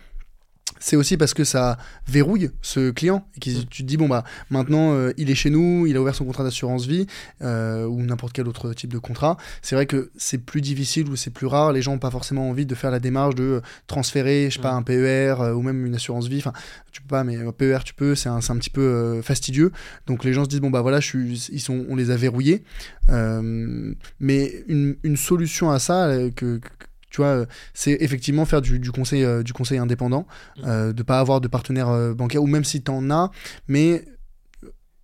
C'est 0.80 0.96
aussi 0.96 1.16
parce 1.16 1.34
que 1.34 1.44
ça 1.44 1.78
verrouille 2.06 2.50
ce 2.62 2.90
client 2.90 3.26
et 3.36 3.40
que 3.40 3.50
Mm. 3.50 3.64
tu 3.70 3.82
te 3.82 3.88
dis 3.88 3.96
bon 3.96 4.08
bah 4.08 4.24
maintenant 4.50 4.92
euh, 4.94 5.12
il 5.16 5.30
est 5.30 5.34
chez 5.34 5.50
nous, 5.50 5.86
il 5.86 5.96
a 5.96 6.00
ouvert 6.00 6.14
son 6.14 6.24
contrat 6.24 6.44
d'assurance 6.44 6.86
vie 6.86 7.06
euh, 7.42 7.86
ou 7.86 8.02
n'importe 8.02 8.32
quel 8.32 8.48
autre 8.48 8.72
type 8.74 8.92
de 8.92 8.98
contrat. 8.98 9.36
C'est 9.62 9.74
vrai 9.76 9.86
que 9.86 10.10
c'est 10.16 10.38
plus 10.38 10.60
difficile 10.60 11.08
ou 11.08 11.16
c'est 11.16 11.30
plus 11.30 11.46
rare. 11.46 11.72
Les 11.72 11.82
gens 11.82 11.92
n'ont 11.92 11.98
pas 11.98 12.10
forcément 12.10 12.48
envie 12.50 12.66
de 12.66 12.74
faire 12.74 12.90
la 12.90 13.00
démarche 13.00 13.34
de 13.34 13.62
transférer, 13.86 14.48
je 14.50 14.56
sais 14.56 14.62
pas, 14.62 14.72
Mm. 14.74 14.76
un 14.78 14.82
PER 14.82 15.34
euh, 15.40 15.54
ou 15.54 15.62
même 15.62 15.86
une 15.86 15.94
assurance 15.94 16.26
vie. 16.28 16.38
Enfin, 16.38 16.52
tu 16.92 17.00
peux 17.02 17.08
pas, 17.08 17.24
mais 17.24 17.36
un 17.36 17.52
PER 17.52 17.78
tu 17.84 17.94
peux. 17.94 18.14
C'est 18.14 18.28
un, 18.28 18.36
un 18.38 18.56
petit 18.58 18.70
peu 18.70 18.80
euh, 18.82 19.22
fastidieux. 19.22 19.72
Donc 20.06 20.24
les 20.24 20.32
gens 20.32 20.44
se 20.44 20.48
disent 20.48 20.60
bon 20.60 20.70
bah 20.70 20.80
voilà, 20.82 21.00
je 21.00 21.06
suis, 21.06 21.48
ils 21.52 21.60
sont, 21.60 21.84
on 21.88 21.96
les 21.96 22.10
a 22.10 22.16
verrouillés. 22.16 22.62
Euh, 23.10 23.94
mais 24.20 24.64
une, 24.68 24.96
une 25.02 25.16
solution 25.16 25.70
à 25.70 25.78
ça 25.78 26.06
euh, 26.06 26.30
que, 26.30 26.58
que- 26.58 26.68
tu 27.14 27.20
vois, 27.20 27.28
euh, 27.28 27.46
c'est 27.74 27.96
effectivement 28.00 28.44
faire 28.44 28.60
du, 28.60 28.80
du 28.80 28.90
conseil, 28.90 29.22
euh, 29.24 29.44
du 29.44 29.52
conseil 29.52 29.78
indépendant, 29.78 30.26
Mm. 30.56 30.62
euh, 30.66 30.92
de 30.92 31.02
pas 31.04 31.20
avoir 31.20 31.40
de 31.40 31.46
partenaire 31.46 31.88
euh, 31.90 32.12
bancaire, 32.12 32.42
ou 32.42 32.48
même 32.48 32.64
si 32.64 32.82
tu 32.82 32.90
en 32.90 33.08
as, 33.12 33.30
mais 33.68 34.04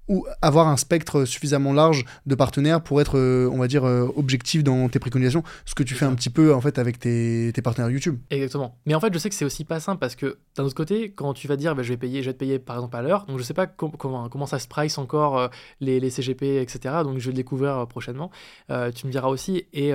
ou 0.08 0.26
avoir 0.42 0.66
un 0.66 0.76
spectre 0.76 1.24
suffisamment 1.24 1.72
large 1.72 2.04
de 2.26 2.34
partenaires 2.34 2.82
pour 2.82 3.00
être, 3.00 3.16
euh, 3.16 3.48
on 3.52 3.58
va 3.58 3.68
dire, 3.68 3.84
euh, 3.84 4.08
objectif 4.16 4.64
dans 4.64 4.88
tes 4.88 4.98
préconisations, 4.98 5.44
ce 5.64 5.76
que 5.76 5.84
tu 5.84 5.94
fais 5.94 6.04
un 6.04 6.16
petit 6.16 6.30
peu 6.30 6.52
en 6.52 6.60
fait 6.60 6.80
avec 6.80 6.98
tes, 6.98 7.52
tes 7.54 7.62
partenaires 7.62 7.90
YouTube. 7.92 8.18
Exactement. 8.30 8.76
Mais 8.86 8.96
en 8.96 9.00
fait, 9.00 9.14
je 9.14 9.18
sais 9.20 9.28
que 9.28 9.36
c'est 9.36 9.44
aussi 9.44 9.64
pas 9.64 9.78
simple 9.78 10.00
parce 10.00 10.16
que 10.16 10.38
d'un 10.56 10.64
autre 10.64 10.74
côté, 10.74 11.12
quand 11.12 11.32
tu 11.32 11.46
vas 11.46 11.54
dire 11.54 11.76
bah, 11.76 11.84
je 11.84 11.90
vais 11.90 11.96
payer, 11.96 12.22
je 12.24 12.30
vais 12.30 12.32
te 12.34 12.38
payer 12.40 12.58
par 12.58 12.74
exemple 12.74 12.96
à 12.96 13.02
l'heure, 13.02 13.24
donc 13.26 13.38
je 13.38 13.44
sais 13.44 13.54
pas 13.54 13.68
com- 13.68 13.92
comment, 13.96 14.28
comment 14.28 14.46
ça 14.46 14.58
se 14.58 14.66
price 14.66 14.98
encore 14.98 15.38
euh, 15.38 15.46
les, 15.78 16.00
les 16.00 16.10
CGP, 16.10 16.60
etc. 16.60 16.92
Donc 17.04 17.18
je 17.18 17.26
vais 17.26 17.30
le 17.30 17.36
découvrir 17.36 17.86
prochainement. 17.86 18.32
Tu 18.68 19.06
me 19.06 19.12
diras 19.12 19.28
aussi. 19.28 19.66
Et 19.72 19.92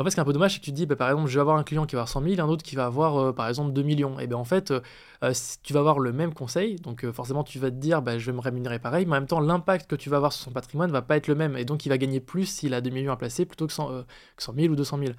en 0.00 0.04
fait, 0.04 0.10
ce 0.10 0.16
qui 0.16 0.20
est 0.20 0.22
un 0.22 0.24
peu 0.24 0.32
dommage, 0.32 0.54
c'est 0.54 0.60
que 0.60 0.64
tu 0.64 0.70
te 0.70 0.76
dis 0.76 0.86
bah, 0.86 0.96
par 0.96 1.10
exemple, 1.10 1.28
je 1.28 1.34
vais 1.34 1.42
avoir 1.42 1.58
un 1.58 1.62
client 1.62 1.84
qui 1.84 1.94
va 1.94 2.00
avoir 2.00 2.08
100 2.08 2.22
000, 2.22 2.40
un 2.40 2.48
autre 2.48 2.62
qui 2.62 2.74
va 2.74 2.86
avoir 2.86 3.18
euh, 3.18 3.32
par 3.32 3.48
exemple 3.48 3.72
2 3.74 3.82
millions. 3.82 4.18
Et 4.18 4.26
bien 4.26 4.38
en 4.38 4.44
fait, 4.44 4.70
euh, 4.70 4.80
euh, 5.22 5.34
tu 5.62 5.74
vas 5.74 5.80
avoir 5.80 5.98
le 5.98 6.10
même 6.12 6.32
conseil, 6.32 6.76
donc 6.76 7.08
forcément 7.10 7.44
tu 7.44 7.58
vas 7.58 7.70
te 7.70 7.76
dire 7.76 8.00
bah, 8.00 8.18
je 8.18 8.24
vais 8.24 8.32
me 8.32 8.40
rémunérer 8.40 8.78
pareil, 8.78 9.04
mais 9.04 9.12
en 9.12 9.20
même 9.20 9.26
temps, 9.26 9.40
l'impact 9.40 9.90
que 9.90 9.96
tu 9.96 10.08
vas 10.08 10.16
avoir 10.16 10.32
sur 10.32 10.44
son 10.44 10.52
patrimoine 10.52 10.90
va 10.90 11.02
pas 11.02 11.18
être 11.18 11.28
le 11.28 11.34
même. 11.34 11.54
Et 11.56 11.66
donc 11.66 11.84
il 11.84 11.90
va 11.90 11.98
gagner 11.98 12.20
plus 12.20 12.46
s'il 12.46 12.72
a 12.72 12.80
2 12.80 12.88
millions 12.88 13.12
à 13.12 13.16
placer 13.16 13.44
plutôt 13.44 13.66
que 13.66 13.74
100, 13.74 13.92
euh, 13.92 14.02
que 14.36 14.42
100 14.42 14.54
000 14.54 14.72
ou 14.72 14.76
200 14.76 14.98
000. 14.98 15.12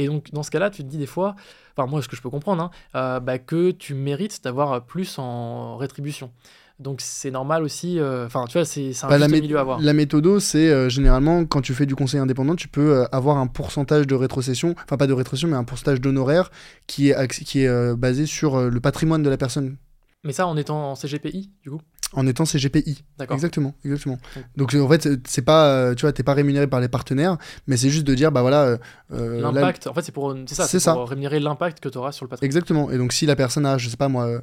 Et 0.00 0.06
donc, 0.06 0.30
dans 0.30 0.44
ce 0.44 0.52
cas-là, 0.52 0.70
tu 0.70 0.84
te 0.84 0.88
dis 0.88 0.98
des 0.98 1.06
fois, 1.06 1.34
enfin, 1.76 1.90
moi, 1.90 2.00
ce 2.00 2.06
que 2.06 2.14
je 2.14 2.22
peux 2.22 2.30
comprendre, 2.30 2.70
hein, 2.94 3.20
bah, 3.20 3.38
que 3.40 3.72
tu 3.72 3.94
mérites 3.94 4.44
d'avoir 4.44 4.84
plus 4.84 5.18
en 5.18 5.76
rétribution. 5.76 6.30
Donc, 6.80 7.00
c'est 7.00 7.30
normal 7.32 7.64
aussi, 7.64 7.98
euh, 7.98 8.26
enfin, 8.26 8.44
tu 8.48 8.52
vois, 8.56 8.64
c'est 8.64 8.92
un 9.02 9.08
Bah, 9.08 9.18
la, 9.18 9.26
milieu 9.26 9.56
à 9.58 9.62
avoir. 9.62 9.80
la 9.80 9.92
méthodo, 9.92 10.38
c'est 10.38 10.70
euh, 10.70 10.88
généralement 10.88 11.44
quand 11.44 11.60
tu 11.60 11.74
fais 11.74 11.86
du 11.86 11.96
conseil 11.96 12.20
indépendant, 12.20 12.54
tu 12.54 12.68
peux 12.68 12.98
euh, 12.98 13.04
avoir 13.10 13.38
un 13.38 13.48
pourcentage 13.48 14.06
de 14.06 14.14
rétrocession, 14.14 14.74
enfin 14.84 14.96
pas 14.96 15.08
de 15.08 15.12
rétrocession, 15.12 15.48
mais 15.48 15.56
un 15.56 15.64
pourcentage 15.64 16.00
d'honoraires 16.00 16.50
qui 16.86 17.10
est, 17.10 17.28
qui 17.44 17.62
est 17.64 17.94
basé 17.96 18.26
sur 18.26 18.70
le 18.70 18.80
patrimoine 18.80 19.24
de 19.24 19.30
la 19.30 19.36
personne 19.36 19.76
Mais 20.22 20.32
ça, 20.32 20.46
en 20.46 20.56
étant 20.56 20.92
en 20.92 20.94
CGPI, 20.94 21.50
du 21.64 21.70
coup? 21.70 21.80
En 22.14 22.26
étant 22.26 22.44
CGPI. 22.46 23.04
D'accord. 23.18 23.34
Exactement, 23.34 23.74
exactement. 23.84 24.18
Donc 24.56 24.72
en 24.74 24.88
fait, 24.88 25.08
c'est- 25.26 25.42
pas, 25.42 25.94
tu 25.96 26.02
vois, 26.02 26.12
t'es 26.12 26.22
pas 26.22 26.32
rémunéré 26.34 26.66
par 26.68 26.80
les 26.80 26.88
partenaires, 26.88 27.36
mais 27.66 27.76
c'est 27.76 27.90
juste 27.90 28.06
de 28.06 28.14
dire, 28.14 28.30
bah 28.32 28.40
voilà, 28.42 28.78
euh, 29.12 29.40
là- 29.40 29.50
L'impact, 29.50 29.88
en 29.88 29.94
fait, 29.94 30.02
c'est 30.02 30.12
pour, 30.12 30.34
c'est 30.46 30.54
ça, 30.54 30.66
C'est 30.68 30.92
pour 30.92 31.08
rémunérer 31.08 31.40
l'impact 31.40 31.80
que 31.80 31.88
tu 31.88 31.98
auras 31.98 32.12
sur 32.12 32.24
le 32.24 32.28
patrimoine. 32.30 32.46
Exactement. 32.46 32.90
Et 32.92 32.98
donc, 32.98 33.12
si 33.12 33.26
la 33.26 33.34
personne 33.36 33.66
a, 33.66 33.76
je 33.78 33.88
sais 33.90 33.96
pas 33.98 34.08
moi, 34.08 34.40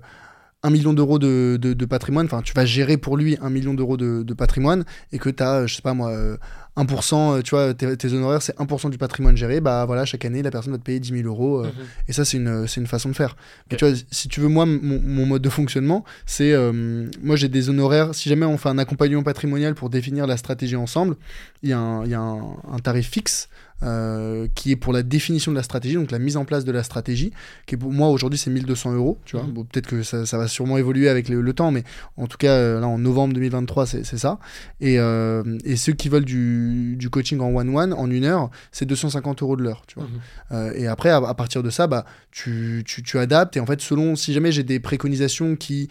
euh, 0.63 0.67
un 0.67 0.71
million 0.71 0.93
d'euros 0.93 1.19
de, 1.19 1.57
de- 1.61 1.73
de 1.73 1.85
patrimoine, 1.85 2.25
enfin, 2.25 2.41
tu 2.41 2.53
vas 2.53 2.65
gérer 2.65 2.97
pour 2.97 3.17
lui 3.17 3.37
un 3.41 3.49
million 3.49 3.73
d'euros 3.73 3.97
de, 3.97 4.23
de 4.23 4.33
patrimoine 4.33 4.83
et 5.11 5.19
que 5.19 5.29
tu 5.29 5.43
as, 5.43 5.67
je 5.67 5.75
sais 5.75 5.81
pas 5.81 5.93
moi, 5.93 6.09
euh, 6.11 6.37
1%, 6.77 7.37
euh, 7.37 7.41
tu 7.41 7.51
vois, 7.51 7.73
tes, 7.73 7.95
tes 7.95 8.11
honoraires, 8.13 8.41
c'est 8.41 8.57
1% 8.59 8.89
du 8.89 8.97
patrimoine 8.97 9.37
géré, 9.37 9.61
bah 9.61 9.85
voilà, 9.85 10.03
chaque 10.05 10.25
année, 10.25 10.41
la 10.41 10.51
personne 10.51 10.73
va 10.73 10.77
te 10.79 10.83
payer 10.83 10.99
10 10.99 11.09
000 11.21 11.27
euros. 11.27 11.59
euh, 11.61 11.65
Mhm. 11.67 11.71
Et 12.09 12.13
ça, 12.13 12.25
c'est 12.25 12.37
une, 12.37 12.65
une 12.77 12.87
façon 12.87 13.09
de 13.09 13.13
faire. 13.15 13.35
Mais 13.69 13.75
Ok. 13.75 13.79
tu 13.79 13.85
vois, 13.85 13.95
si 14.11 14.27
tu 14.27 14.41
veux, 14.41 14.49
moi, 14.49 14.65
mon, 14.65 14.99
mon 15.01 15.25
mode 15.25 15.41
de 15.41 15.49
fonctionnement, 15.49 16.03
c'est. 16.25 16.51
euh, 16.51 17.07
moi, 17.23 17.35
j'ai 17.37 17.47
des 17.47 17.69
honoraires. 17.69 18.13
Si 18.13 18.27
jamais 18.27 18.45
on 18.45 18.57
fait 18.57 18.69
un 18.69 18.77
accompagnement 18.77 19.23
patrimonial 19.23 19.73
pour 19.75 19.89
définir 19.89 20.27
la 20.27 20.35
stratégie 20.35 20.75
ensemble, 20.75 21.15
il 21.63 21.69
y 21.69 21.73
a 21.73 21.79
un, 21.79 22.05
y 22.05 22.13
a 22.13 22.19
un, 22.19 22.41
un 22.71 22.79
tarif 22.79 23.09
fixe. 23.09 23.47
Euh, 23.85 24.47
qui 24.55 24.71
est 24.71 24.75
pour 24.75 24.93
la 24.93 25.03
définition 25.03 25.51
de 25.51 25.57
la 25.57 25.63
stratégie, 25.63 25.95
donc 25.95 26.11
la 26.11 26.19
mise 26.19 26.37
en 26.37 26.45
place 26.45 26.65
de 26.65 26.71
la 26.71 26.83
stratégie, 26.83 27.31
qui 27.65 27.75
est 27.75 27.77
pour 27.77 27.91
moi 27.91 28.09
aujourd'hui 28.09 28.39
c'est 28.39 28.49
1200 28.49 28.93
euros, 28.93 29.19
tu 29.25 29.35
vois. 29.35 29.45
Mhm. 29.45 29.53
Bon, 29.53 29.63
Peut-être 29.63 29.87
que 29.87 30.03
ça, 30.03 30.25
ça 30.25 30.37
va 30.37 30.47
sûrement 30.47 30.77
évoluer 30.77 31.07
avec 31.07 31.29
le, 31.29 31.41
le 31.41 31.53
temps, 31.53 31.71
mais 31.71 31.83
en 32.17 32.27
tout 32.27 32.37
cas 32.37 32.51
euh, 32.51 32.79
là 32.79 32.87
en 32.87 32.97
novembre 32.97 33.33
2023 33.35 33.85
c'est 33.85 34.03
ça. 34.17 34.39
Et, 34.81 34.99
euh, 34.99 35.43
et 35.65 35.75
ceux 35.75 35.93
qui 35.93 36.09
veulent 36.09 36.25
du, 36.25 36.95
du 36.97 37.09
coaching 37.09 37.39
en 37.39 37.53
one-one, 37.55 37.93
en 37.93 38.09
une 38.09 38.25
heure, 38.25 38.49
c'est 38.71 38.85
250 38.85 39.41
euros 39.43 39.55
de 39.55 39.63
l'heure, 39.63 39.83
tu 39.87 39.99
vois. 39.99 40.07
Mhm. 40.07 40.19
Euh, 40.51 40.73
et 40.75 40.87
après, 40.87 41.09
à, 41.09 41.17
à 41.17 41.33
partir 41.33 41.61
de 41.61 41.69
ça, 41.69 41.87
bah, 41.87 42.05
tu, 42.31 42.83
tu, 42.85 43.03
tu 43.03 43.19
adaptes. 43.19 43.55
Et 43.57 43.59
en 43.59 43.65
fait, 43.65 43.81
selon, 43.81 44.15
si 44.15 44.33
jamais 44.33 44.51
j'ai 44.51 44.63
des 44.63 44.79
préconisations 44.79 45.55
qui 45.55 45.89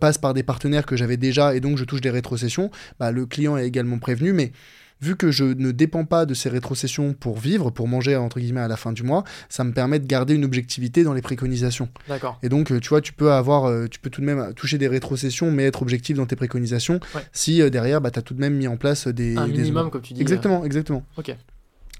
passent 0.00 0.18
par 0.18 0.34
des 0.34 0.42
partenaires 0.42 0.86
que 0.86 0.96
j'avais 0.96 1.16
déjà 1.16 1.54
et 1.54 1.60
donc 1.60 1.78
je 1.78 1.84
touche 1.84 2.00
des 2.00 2.10
rétrocessions, 2.10 2.70
bah, 2.98 3.12
le 3.12 3.26
client 3.26 3.56
est 3.56 3.66
également 3.66 3.98
prévenu. 3.98 4.32
Mais 4.32 4.52
vu 5.00 5.16
que 5.16 5.30
je 5.30 5.44
ne 5.44 5.70
dépends 5.72 6.04
pas 6.04 6.26
de 6.26 6.34
ces 6.34 6.48
rétrocessions 6.48 7.12
pour 7.12 7.38
vivre, 7.38 7.70
pour 7.70 7.88
manger 7.88 8.16
entre 8.16 8.40
guillemets 8.40 8.60
à 8.60 8.68
la 8.68 8.76
fin 8.76 8.92
du 8.92 9.02
mois, 9.02 9.24
ça 9.48 9.64
me 9.64 9.72
permet 9.72 9.98
de 9.98 10.06
garder 10.06 10.34
une 10.34 10.44
objectivité 10.44 11.04
dans 11.04 11.12
les 11.12 11.22
préconisations. 11.22 11.88
D'accord. 12.08 12.38
Et 12.42 12.48
donc, 12.48 12.72
euh, 12.72 12.80
tu 12.80 12.88
vois, 12.88 13.00
tu 13.00 13.12
peux 13.12 13.32
avoir, 13.32 13.66
euh, 13.66 13.86
tu 13.88 14.00
peux 14.00 14.10
tout 14.10 14.20
de 14.20 14.26
même 14.26 14.54
toucher 14.54 14.78
des 14.78 14.88
rétrocessions, 14.88 15.50
mais 15.50 15.64
être 15.64 15.82
objectif 15.82 16.16
dans 16.16 16.26
tes 16.26 16.36
préconisations. 16.36 17.00
Ouais. 17.14 17.22
Si 17.32 17.60
euh, 17.62 17.70
derrière, 17.70 18.00
bah, 18.00 18.10
tu 18.10 18.18
as 18.18 18.22
tout 18.22 18.34
de 18.34 18.40
même 18.40 18.54
mis 18.54 18.68
en 18.68 18.76
place 18.76 19.06
des. 19.08 19.36
Un 19.36 19.46
des- 19.48 19.58
minimum, 19.58 19.90
comme 19.90 20.02
tu 20.02 20.14
dis. 20.14 20.20
Exactement, 20.20 20.64
exactement. 20.64 21.04
Ok. 21.16 21.34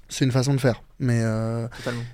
C'est 0.09 0.25
une 0.25 0.31
façon 0.31 0.53
de 0.53 0.59
faire. 0.59 0.81
Mais 0.99 1.21
euh, 1.21 1.67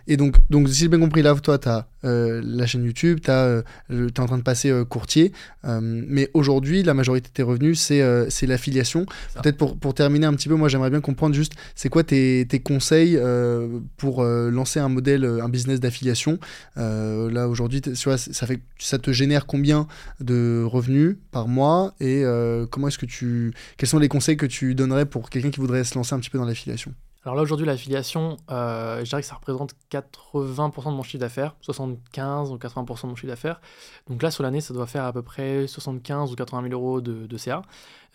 et 0.07 0.18
donc, 0.18 0.36
donc, 0.49 0.68
si 0.68 0.76
j'ai 0.76 0.88
bien 0.90 0.99
compris, 0.99 1.22
là, 1.22 1.34
toi, 1.36 1.57
tu 1.57 1.70
as 1.70 1.88
la 2.03 2.65
chaîne 2.65 2.84
YouTube, 2.84 3.20
tu 3.24 3.32
es 3.32 4.20
en 4.20 4.26
train 4.26 4.38
de 4.38 4.44
passer 4.44 4.70
euh, 4.70 4.84
courtier. 4.84 5.32
euh, 5.64 5.80
mais 5.82 6.30
aujourd'hui, 6.34 6.84
la 6.84 6.94
majorité 6.94 7.30
de 7.30 7.34
tes 7.34 7.44
revenus, 7.44 7.80
c'est 7.80 8.02
euh, 8.02 8.28
l'affiliation. 8.41 9.06
Peut-être 9.41 9.57
pour, 9.57 9.78
pour 9.78 9.94
terminer 9.94 10.26
un 10.26 10.34
petit 10.34 10.49
peu, 10.49 10.56
moi, 10.56 10.68
j'aimerais 10.68 10.90
bien 10.90 10.99
comprendre 10.99 11.34
juste, 11.34 11.53
c'est 11.76 11.88
quoi 11.88 12.03
tes, 12.03 12.45
tes 12.49 12.60
conseils 12.60 13.15
euh, 13.15 13.80
pour 13.95 14.22
euh, 14.22 14.52
lancer 14.52 14.80
un 14.82 14.90
modèle, 14.90 15.24
euh, 15.24 15.44
un 15.44 15.49
business 15.49 15.80
d'affiliation? 15.80 16.40
Euh, 16.78 17.32
Là, 17.32 17.48
aujourd'hui, 17.48 17.82
ça, 17.95 18.18
fait, 18.18 18.60
ça 18.80 18.99
te 18.99 19.11
génère 19.11 19.45
combien 19.45 19.88
de 20.20 20.64
revenus 20.65 21.15
par 21.32 21.48
mois? 21.48 21.94
Et 21.99 22.24
euh, 22.26 22.65
comment 22.70 22.90
est-ce 22.90 22.98
que 22.98 23.06
tu... 23.06 23.53
Quels 23.78 23.88
sont 23.88 23.99
les 23.99 24.10
conseils 24.10 24.36
que 24.36 24.45
tu 24.45 24.76
donnerais 24.76 25.06
pour 25.06 25.30
quelqu'un 25.30 25.52
qui 25.52 25.61
voudrait 25.61 25.84
se 25.84 25.95
lancer 25.95 26.14
un 26.14 26.20
petit 26.20 26.30
peu 26.30 26.38
dans 26.38 26.45
l'affiliation? 26.45 26.94
Alors 27.26 27.36
là, 27.36 27.41
aujourd'hui, 27.41 27.66
l'affiliation, 27.66 28.36
euh, 28.52 29.00
je 29.00 29.10
dirais 29.10 29.22
que 29.22 29.28
ça 29.28 29.36
représente 29.36 29.76
80% 29.90 30.91
de 30.91 30.95
mon 30.95 31.04
chiffre 31.04 31.22
d'affaires, 31.22 31.56
75 31.62 32.52
ou 32.52 32.58
80% 32.58 33.04
de 33.04 33.08
mon 33.08 33.16
chiffre 33.16 33.28
d'affaires. 33.28 33.62
Donc 34.08 34.22
là, 34.22 34.30
sur 34.30 34.44
l'année, 34.44 34.60
ça 34.60 34.74
doit 34.74 34.88
faire 34.88 35.06
à 35.06 35.14
peu 35.14 35.22
près 35.22 35.66
75 35.66 36.34
ou 36.34 36.36
80 36.36 36.70
000 36.70 36.74
euros 36.74 37.00
de, 37.00 37.38
CA. 37.38 37.62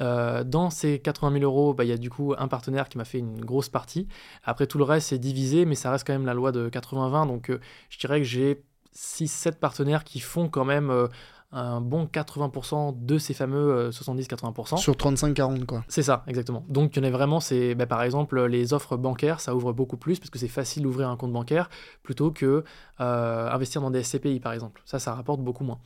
Euh, 0.00 0.44
dans 0.44 0.68
ces 0.68 0.98
80 0.98 1.32
000 1.38 1.44
euros, 1.44 1.72
bah, 1.72 1.84
il 1.84 1.88
y 1.88 1.92
a 1.92 1.96
du 1.96 2.10
coup 2.10 2.34
un 2.36 2.48
partenaire 2.48 2.90
qui 2.90 2.98
m'a 2.98 3.06
fait 3.06 3.18
une 3.18 3.42
grosse 3.42 3.70
partie. 3.70 4.08
Après, 4.44 4.66
tout 4.66 4.76
le 4.76 4.84
reste, 4.84 5.08
c'est 5.08 5.18
divisé, 5.18 5.64
mais 5.64 5.74
ça 5.74 5.90
reste 5.90 6.06
quand 6.06 6.12
même 6.12 6.26
la 6.26 6.34
loi 6.34 6.52
de 6.52 6.68
80-20. 6.68 7.28
Donc 7.28 7.48
euh, 7.48 7.60
je 7.88 7.98
dirais 7.98 8.18
que 8.18 8.26
j'ai 8.26 8.62
6-7 8.94 9.54
partenaires 9.54 10.04
qui 10.04 10.20
font 10.20 10.50
quand 10.50 10.66
même 10.66 11.08
un 11.50 11.80
bon 11.80 12.04
80% 12.04 13.04
de 13.04 13.18
ces 13.18 13.32
fameux 13.32 13.72
euh, 13.72 13.90
70-80%. 13.90 14.76
Sur 14.76 14.94
35-40, 14.94 15.64
quoi. 15.64 15.84
C'est 15.88 16.02
ça, 16.02 16.22
exactement. 16.26 16.64
Donc, 16.68 16.96
il 16.96 17.02
y 17.02 17.06
en 17.06 17.08
a 17.08 17.10
vraiment, 17.10 17.40
c'est 17.40 17.74
bah, 17.74 17.86
par 17.86 18.02
exemple 18.02 18.44
les 18.44 18.74
offres 18.74 18.96
bancaires, 18.96 19.40
ça 19.40 19.54
ouvre 19.54 19.72
beaucoup 19.72 19.96
plus 19.96 20.18
parce 20.18 20.30
que 20.30 20.38
c'est 20.38 20.48
facile 20.48 20.82
d'ouvrir 20.82 21.08
un 21.08 21.16
compte 21.16 21.32
bancaire 21.32 21.70
plutôt 22.02 22.30
que 22.30 22.64
euh, 23.00 23.50
investir 23.50 23.80
dans 23.80 23.90
des 23.90 24.02
SCPI, 24.02 24.40
par 24.40 24.52
exemple. 24.52 24.82
Ça, 24.84 24.98
ça 24.98 25.14
rapporte 25.14 25.40
beaucoup 25.40 25.64
moins. 25.64 25.78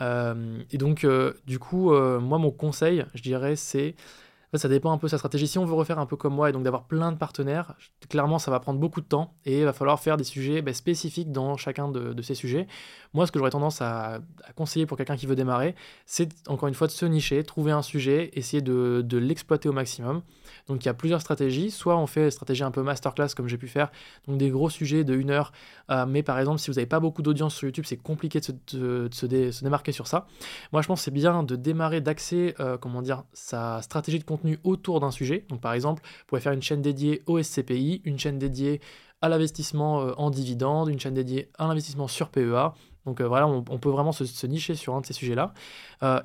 Euh, 0.00 0.62
et 0.70 0.78
donc, 0.78 1.04
euh, 1.04 1.34
du 1.46 1.58
coup, 1.58 1.92
euh, 1.92 2.20
moi, 2.20 2.38
mon 2.38 2.50
conseil, 2.50 3.04
je 3.14 3.22
dirais, 3.22 3.56
c'est. 3.56 3.94
Ça 4.54 4.68
dépend 4.68 4.90
un 4.90 4.98
peu 4.98 5.06
de 5.06 5.10
sa 5.10 5.18
stratégie. 5.18 5.46
Si 5.46 5.58
on 5.58 5.64
veut 5.64 5.74
refaire 5.74 6.00
un 6.00 6.06
peu 6.06 6.16
comme 6.16 6.34
moi 6.34 6.50
et 6.50 6.52
donc 6.52 6.64
d'avoir 6.64 6.84
plein 6.84 7.12
de 7.12 7.16
partenaires, 7.16 7.74
clairement, 8.08 8.40
ça 8.40 8.50
va 8.50 8.58
prendre 8.58 8.80
beaucoup 8.80 9.00
de 9.00 9.06
temps 9.06 9.34
et 9.44 9.60
il 9.60 9.64
va 9.64 9.72
falloir 9.72 10.00
faire 10.00 10.16
des 10.16 10.24
sujets 10.24 10.60
bah, 10.60 10.74
spécifiques 10.74 11.30
dans 11.30 11.56
chacun 11.56 11.88
de, 11.88 12.20
ces 12.20 12.34
sujets. 12.34 12.66
Moi, 13.14 13.28
ce 13.28 13.32
que 13.32 13.38
j'aurais 13.38 13.50
tendance 13.50 13.80
à, 13.80 14.18
conseiller 14.56 14.86
pour 14.86 14.96
quelqu'un 14.96 15.16
qui 15.16 15.26
veut 15.26 15.36
démarrer, 15.36 15.76
c'est 16.04 16.30
encore 16.48 16.68
une 16.68 16.74
fois 16.74 16.88
de 16.88 16.92
se 16.92 17.06
nicher, 17.06 17.44
trouver 17.44 17.70
un 17.70 17.82
sujet, 17.82 18.30
essayer 18.34 18.60
de, 18.60 19.18
l'exploiter 19.18 19.68
au 19.68 19.72
maximum. 19.72 20.22
Donc 20.66 20.84
il 20.84 20.86
y 20.86 20.88
a 20.88 20.94
plusieurs 20.94 21.20
stratégies. 21.20 21.70
Soit 21.70 21.96
on 21.96 22.08
fait 22.08 22.30
stratégie 22.32 22.64
un 22.64 22.72
peu 22.72 22.82
masterclass 22.82 23.28
comme 23.36 23.46
j'ai 23.46 23.58
pu 23.58 23.68
faire, 23.68 23.92
donc 24.26 24.38
des 24.38 24.50
gros 24.50 24.70
sujets 24.70 25.04
de 25.04 25.14
une 25.14 25.30
heure. 25.30 25.52
Euh, 25.90 26.06
mais 26.06 26.24
par 26.24 26.38
exemple, 26.40 26.58
si 26.58 26.70
vous 26.70 26.74
n'avez 26.74 26.86
pas 26.86 26.98
beaucoup 26.98 27.22
d'audience 27.22 27.54
sur 27.54 27.66
YouTube, 27.68 27.84
c'est 27.86 27.96
compliqué 27.96 28.40
de, 28.40 29.08
se 29.12 29.62
démarquer 29.62 29.92
sur 29.92 30.08
ça. 30.08 30.26
Moi, 30.72 30.82
je 30.82 30.88
pense 30.88 31.00
que 31.00 31.04
c'est 31.04 31.10
bien 31.12 31.44
de 31.44 31.54
démarrer, 31.54 32.00
d'axer, 32.00 32.54
euh, 32.58 32.78
comment 32.78 33.02
dire, 33.02 33.22
sa 33.32 33.80
stratégie 33.82 34.18
de 34.18 34.24
contenu 34.24 34.39
autour 34.64 35.00
d'un 35.00 35.10
sujet. 35.10 35.44
Donc 35.48 35.60
par 35.60 35.72
exemple, 35.72 36.02
vous 36.02 36.24
pouvez 36.26 36.40
faire 36.40 36.52
une 36.52 36.62
chaîne 36.62 36.82
dédiée 36.82 37.22
au 37.26 37.42
SCPI, 37.42 38.02
une 38.04 38.18
chaîne 38.18 38.38
dédiée 38.38 38.80
à 39.22 39.28
l'investissement 39.28 40.00
euh, 40.00 40.12
en 40.16 40.30
dividendes, 40.30 40.88
une 40.88 41.00
chaîne 41.00 41.14
dédiée 41.14 41.48
à 41.58 41.66
l'investissement 41.66 42.08
sur 42.08 42.28
PEA. 42.28 42.72
Donc 43.06 43.22
voilà, 43.22 43.48
on, 43.48 43.62
peut 43.62 43.88
vraiment 43.88 44.12
se, 44.12 44.46
nicher 44.46 44.74
sur 44.74 44.94
un 44.94 45.00
de 45.00 45.06
ces 45.06 45.14
sujets-là 45.14 45.54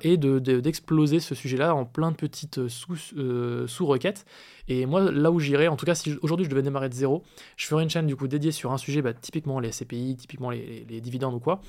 et 0.02 0.18
d'exploser 0.18 1.16
de, 1.16 1.22
ce 1.22 1.34
sujet-là 1.34 1.74
en 1.74 1.86
plein 1.86 2.10
de 2.10 2.16
petites 2.16 2.68
sous-requêtes. 2.68 4.26
Et 4.68 4.86
moi, 4.86 5.10
là 5.10 5.30
où 5.30 5.38
j'irais, 5.38 5.68
en 5.68 5.76
tout 5.76 5.86
cas, 5.86 5.94
si 5.94 6.16
aujourd'hui 6.22 6.44
je 6.44 6.50
devais 6.50 6.62
démarrer 6.62 6.88
de 6.88 6.94
zéro, 6.94 7.22
je 7.56 7.66
ferais 7.66 7.82
une 7.82 7.90
chaîne 7.90 8.06
du 8.06 8.16
coup 8.16 8.28
dédiée 8.28 8.52
sur 8.52 8.72
un 8.72 8.78
sujet, 8.78 9.02
bah, 9.02 9.12
typiquement 9.12 9.60
les 9.60 9.72
SCPI, 9.72 10.16
typiquement 10.16 10.50
les, 10.50 10.84
dividendes 11.00 11.34
ou 11.34 11.40
quoi, 11.40 11.60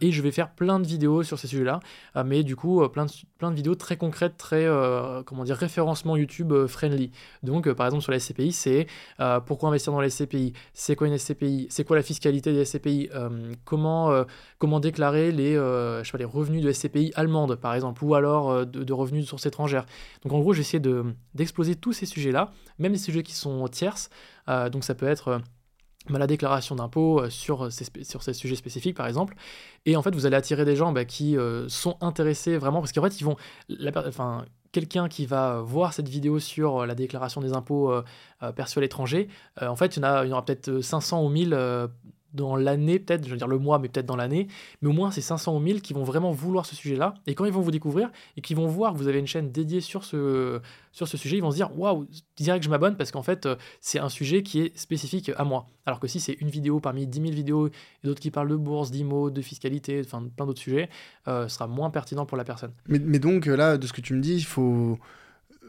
et 0.00 0.10
je 0.10 0.22
vais 0.22 0.30
faire 0.30 0.50
plein 0.50 0.80
de 0.80 0.86
vidéos 0.86 1.22
sur 1.22 1.38
ces 1.38 1.46
sujets-là, 1.46 1.80
mais 2.24 2.42
du 2.42 2.56
coup, 2.56 2.86
plein, 2.88 3.06
de, 3.06 3.10
plein 3.38 3.50
de 3.50 3.56
vidéos 3.56 3.74
très 3.74 3.96
concrètes, 3.96 4.36
très, 4.36 4.66
comment 5.24 5.44
dire, 5.44 5.56
référencement 5.56 6.16
YouTube 6.16 6.52
friendly. 6.66 7.10
Donc, 7.42 7.70
par 7.72 7.86
exemple, 7.86 8.02
sur 8.02 8.12
les 8.12 8.18
SCPI, 8.18 8.52
c'est 8.52 8.86
pourquoi 9.46 9.68
investir 9.68 9.92
dans 9.92 10.00
les 10.00 10.10
SCPI, 10.10 10.52
c'est 10.72 10.96
quoi 10.96 11.06
une 11.06 11.18
SCPI, 11.18 11.66
c'est 11.70 11.84
quoi 11.84 11.96
la 11.96 12.02
fiscalité 12.02 12.52
des 12.52 12.64
SCPI, 12.64 13.10
comment, 13.64 14.24
comment 14.58 14.80
déclarer 14.80 15.32
les, 15.32 15.54
je 15.54 16.02
sais 16.10 16.18
les 16.18 16.24
revenus 16.24 16.62
de 16.62 16.72
SCPI 16.72 17.12
allemandes, 17.14 17.56
par 17.56 17.74
exemple, 17.74 18.02
ou 18.04 18.14
alors 18.14 18.66
de, 18.66 18.92
revenus 18.92 19.24
de 19.24 19.28
sources 19.28 19.46
étrangères? 19.46 19.86
Donc, 20.24 20.32
en 20.32 20.40
gros, 20.40 20.52
j'essaie 20.52 20.80
d'exploser 21.34 21.76
tous 21.76 21.92
ces 21.92 22.06
sujets-là, 22.20 22.52
même 22.78 22.92
les 22.92 22.98
sujets 22.98 23.22
qui 23.22 23.34
sont 23.34 23.66
tierces. 23.68 24.10
donc, 24.46 24.84
ça 24.84 24.94
peut 24.94 25.06
être 25.06 25.40
bah, 26.08 26.18
la 26.18 26.26
déclaration 26.26 26.76
d'impôt 26.76 27.28
sur 27.30 27.70
ces, 27.72 27.86
sur 28.02 28.22
ces 28.22 28.32
sujets 28.32 28.56
spécifiques, 28.56 28.96
par 28.96 29.06
exemple. 29.06 29.36
Et 29.84 29.96
en 29.96 30.02
fait, 30.02 30.14
vous 30.14 30.26
allez 30.26 30.36
attirer 30.36 30.64
des 30.64 30.76
gens 30.76 30.92
bah, 30.92 31.04
qui 31.04 31.36
sont 31.68 31.96
intéressés 32.00 32.56
vraiment, 32.56 32.80
parce 32.80 32.92
qu'en 32.92 33.02
fait, 33.02 33.20
ils 33.20 33.24
vont. 33.24 33.36
La, 33.68 33.92
enfin, 34.06 34.44
quelqu'un 34.72 35.08
qui 35.08 35.26
va 35.26 35.60
voir 35.60 35.92
cette 35.92 36.08
vidéo 36.08 36.38
sur 36.38 36.86
la 36.86 36.94
déclaration 36.94 37.40
des 37.40 37.52
impôts 37.52 37.92
perçus 38.54 38.78
à 38.78 38.82
l'étranger, 38.82 39.28
en 39.60 39.76
fait, 39.76 39.96
il 39.96 40.02
y, 40.02 40.06
en 40.06 40.08
a, 40.08 40.24
il 40.24 40.28
y 40.28 40.32
aura 40.32 40.44
peut-être 40.44 40.80
500 40.80 41.24
ou 41.24 41.28
1000 41.28 41.54
dans 42.32 42.56
l'année, 42.56 42.98
peut-être, 42.98 43.24
je 43.24 43.30
veux 43.30 43.36
dire 43.36 43.48
le 43.48 43.58
mois, 43.58 43.78
mais 43.78 43.88
peut-être 43.88 44.06
dans 44.06 44.16
l'année, 44.16 44.48
mais 44.82 44.88
au 44.88 44.92
moins 44.92 45.10
c'est 45.10 45.20
500 45.20 45.56
ou 45.56 45.58
1000 45.58 45.82
qui 45.82 45.92
vont 45.92 46.04
vraiment 46.04 46.32
vouloir 46.32 46.66
ce 46.66 46.76
sujet-là, 46.76 47.14
et 47.26 47.34
quand 47.34 47.44
ils 47.44 47.52
vont 47.52 47.60
vous 47.60 47.70
découvrir, 47.70 48.10
et 48.36 48.40
qui 48.40 48.54
vont 48.54 48.66
voir 48.66 48.92
que 48.92 48.98
vous 48.98 49.08
avez 49.08 49.18
une 49.18 49.26
chaîne 49.26 49.50
dédiée 49.50 49.80
sur 49.80 50.04
ce, 50.04 50.60
sur 50.92 51.08
ce 51.08 51.16
sujet, 51.16 51.36
ils 51.36 51.42
vont 51.42 51.50
se 51.50 51.56
dire, 51.56 51.76
waouh, 51.78 52.06
direct 52.36 52.64
je 52.64 52.70
m'abonne, 52.70 52.96
parce 52.96 53.10
qu'en 53.10 53.22
fait, 53.22 53.46
euh, 53.46 53.56
c'est 53.80 53.98
un 53.98 54.08
sujet 54.08 54.42
qui 54.42 54.60
est 54.60 54.78
spécifique 54.78 55.30
à 55.36 55.44
moi. 55.44 55.66
Alors 55.86 56.00
que 56.00 56.08
si 56.08 56.20
c'est 56.20 56.34
une 56.40 56.48
vidéo 56.48 56.80
parmi 56.80 57.06
10 57.06 57.20
000 57.20 57.32
vidéos, 57.32 57.68
et 57.68 57.72
d'autres 58.04 58.20
qui 58.20 58.30
parlent 58.30 58.48
de 58.48 58.56
bourse, 58.56 58.90
d'IMO, 58.90 59.30
de 59.30 59.42
fiscalité, 59.42 60.02
enfin 60.04 60.26
plein 60.36 60.46
d'autres 60.46 60.60
sujets, 60.60 60.88
euh, 61.28 61.48
sera 61.48 61.66
moins 61.66 61.90
pertinent 61.90 62.26
pour 62.26 62.36
la 62.36 62.44
personne. 62.44 62.72
Mais, 62.88 62.98
mais 62.98 63.18
donc 63.18 63.46
là, 63.46 63.78
de 63.78 63.86
ce 63.86 63.92
que 63.92 64.00
tu 64.00 64.14
me 64.14 64.20
dis, 64.20 64.36
il 64.36 64.44
faut 64.44 64.98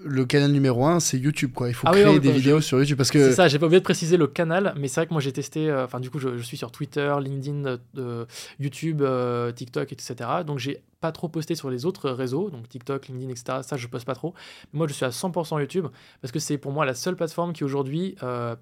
le 0.04 0.26
canal 0.26 0.52
numéro 0.52 0.86
un, 0.86 1.00
c'est 1.00 1.18
YouTube, 1.18 1.52
quoi. 1.54 1.68
Il 1.68 1.74
faut 1.74 1.88
ah 1.88 1.92
créer 1.92 2.20
des 2.20 2.32
vidéos 2.32 2.62
sur 2.62 2.80
YouTube 2.80 2.98
parce 2.98 3.12
que. 3.12 3.30
C'est 3.30 3.36
ça, 3.36 3.48
j'ai 3.48 3.60
pas 3.60 3.66
oublié 3.66 3.80
de 3.80 3.86
préciser 3.86 4.18
le 4.18 4.28
canal, 4.28 4.74
mais 4.78 4.88
c'est 4.88 5.02
vrai 5.02 5.08
que 5.08 5.14
moi 5.14 5.22
j'ai 5.22 5.32
testé. 5.32 5.70
Euh, 5.70 5.86
enfin, 5.86 6.00
du 6.00 6.10
coup, 6.10 6.20
je, 6.20 6.38
suis 6.42 6.58
sur 6.58 6.72
Twitter, 6.72 7.14
LinkedIn, 7.22 7.78
euh, 7.98 8.26
YouTube, 8.60 9.02
euh, 9.02 9.52
TikTok, 9.52 9.92
etc. 9.92 10.16
Donc 10.46 10.60
j'ai 10.60 10.82
pas 11.00 11.12
trop 11.12 11.30
posté 11.30 11.56
sur 11.56 11.70
les 11.70 11.86
autres 11.86 12.10
réseaux, 12.10 12.50
donc 12.50 12.68
TikTok, 12.70 13.08
LinkedIn, 13.08 13.30
etc. 13.30 13.60
Ça, 13.62 13.78
je 13.78 13.88
poste 13.88 14.06
pas 14.06 14.16
trop. 14.16 14.34
Mais 14.74 14.80
moi, 14.80 14.88
je 14.88 14.94
suis 14.94 15.06
à 15.06 15.10
100% 15.10 15.60
YouTube 15.60 15.88
parce 16.22 16.32
que 16.32 16.40
c'est 16.40 16.58
pour 16.58 16.72
moi 16.72 16.86
la 16.86 16.94
seule 16.94 17.16
plateforme 17.16 17.54
qui 17.54 17.64
aujourd'hui 17.64 18.16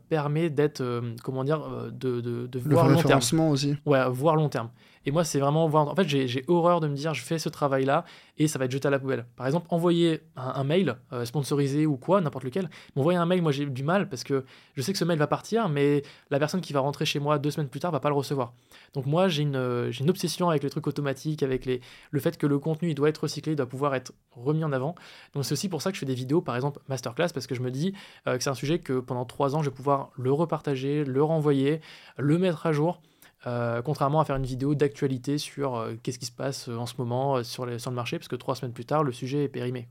permet 0.10 0.50
d'être, 0.50 0.84
comment 1.24 1.44
dire, 1.44 1.62
de, 1.92 2.22
de, 2.22 2.48
de 2.48 2.60
voir 2.60 2.90
long 2.90 3.02
terme. 3.02 3.40
aussi. 3.50 3.76
Ouais, 3.86 4.04
voir 4.10 4.36
long 4.36 4.50
terme. 4.50 4.70
Et 5.06 5.12
moi, 5.12 5.24
c'est 5.24 5.40
vraiment 5.40 5.68
voir. 5.68 5.88
En 5.88 5.96
fait, 5.96 6.08
j'ai 6.08 6.44
horreur 6.48 6.80
de 6.80 6.88
me 6.88 6.96
dire, 6.96 7.14
je 7.14 7.22
fais 7.22 7.38
ce 7.38 7.50
travail-là 7.50 8.06
et 8.38 8.48
ça 8.48 8.60
va 8.60 8.66
être 8.66 8.72
jeté 8.72 8.88
à 8.88 8.92
la 8.92 9.00
poubelle. 9.00 9.26
Par 9.36 9.46
exemple, 9.46 9.68
envoyer 9.70 10.22
un, 10.36 10.64
mail 10.64 10.96
euh, 11.14 11.26
sponsorisé 11.26 11.86
ou 11.86 11.96
quoi, 11.96 12.22
n'importe 12.22 12.44
lequel. 12.44 12.70
M'envoyer 12.96 13.20
un 13.20 13.26
mail, 13.26 13.42
moi, 13.42 13.52
j'ai 13.52 13.66
du 13.66 13.84
mal 13.84 14.10
parce 14.10 14.24
que 14.24 14.46
je 14.76 14.82
sais 14.82 14.92
que 14.92 14.98
ce 14.98 15.06
mail 15.06 15.20
va 15.20 15.28
partir, 15.28 15.70
mais 15.70 16.04
la 16.32 16.40
personne 16.40 16.62
qui 16.62 16.74
va 16.74 16.80
rentrer 16.80 17.06
chez 17.06 17.20
moi 17.20 17.38
deux 17.38 17.52
semaines 17.52 17.70
plus 17.70 17.80
tard 17.80 17.92
va 17.92 18.00
pas 18.00 18.10
le 18.10 18.16
recevoir. 18.16 18.54
Donc, 18.94 19.06
moi, 19.06 19.28
j'ai 19.28 19.44
une, 19.44 19.92
une 20.00 20.10
obsession 20.10 20.50
avec 20.50 20.64
les 20.64 20.70
trucs 20.70 20.88
automatiques, 20.88 21.44
avec 21.44 21.66
les, 21.66 21.82
le 22.10 22.20
fait 22.20 22.38
que 22.38 22.48
le 22.48 22.58
contenu, 22.58 22.90
il 22.90 22.96
doit 22.96 23.10
être 23.10 23.20
recyclé, 23.20 23.54
il 23.54 23.56
doit 23.56 23.68
pouvoir 23.68 23.94
être 23.96 24.14
remis 24.32 24.64
en 24.64 24.72
avant. 24.72 24.96
Donc, 25.34 25.46
c'est 25.46 25.54
aussi 25.54 25.70
pour 25.70 25.82
ça 25.82 25.92
que 25.92 25.96
je 25.96 26.00
fais 26.00 26.06
des 26.06 26.16
vidéos, 26.16 26.42
par 26.42 26.56
exemple, 26.56 26.80
masterclass, 26.90 27.30
parce 27.34 27.46
que 27.46 27.56
je 27.56 27.62
me 27.62 27.70
dis 27.70 27.94
euh, 28.28 28.38
que 28.38 28.44
c'est 28.44 28.50
un 28.50 28.56
sujet 28.56 28.80
que 28.80 29.00
pendant 29.00 29.26
trois 29.26 29.56
ans, 29.56 29.62
je 29.62 29.70
vais 29.70 29.76
pouvoir 29.76 30.10
le 30.18 30.32
repartager, 30.32 31.04
le 31.04 31.24
renvoyer, 31.24 31.80
le 32.18 32.38
mettre 32.40 32.66
à 32.66 32.72
jour. 32.72 33.02
Euh, 33.48 33.82
contrairement 33.84 34.20
à 34.20 34.26
faire 34.26 34.36
une 34.38 34.46
vidéo 34.46 34.74
d'actualité 34.74 35.38
sur 35.38 35.76
euh, 35.76 35.96
qu'est-ce 36.02 36.18
qui 36.18 36.26
se 36.26 36.32
passe 36.32 36.68
euh, 36.68 36.78
en 36.78 36.88
ce 36.88 36.96
moment 36.98 37.44
sur, 37.44 37.80
sur 37.80 37.92
le 37.92 37.96
marché, 37.96 38.18
parce 38.18 38.28
que 38.28 38.36
trois 38.36 38.56
semaines 38.56 38.74
plus 38.74 38.86
tard, 38.86 39.04
le 39.04 39.12
sujet 39.12 39.44
est 39.44 39.50
périmé. 39.50 39.88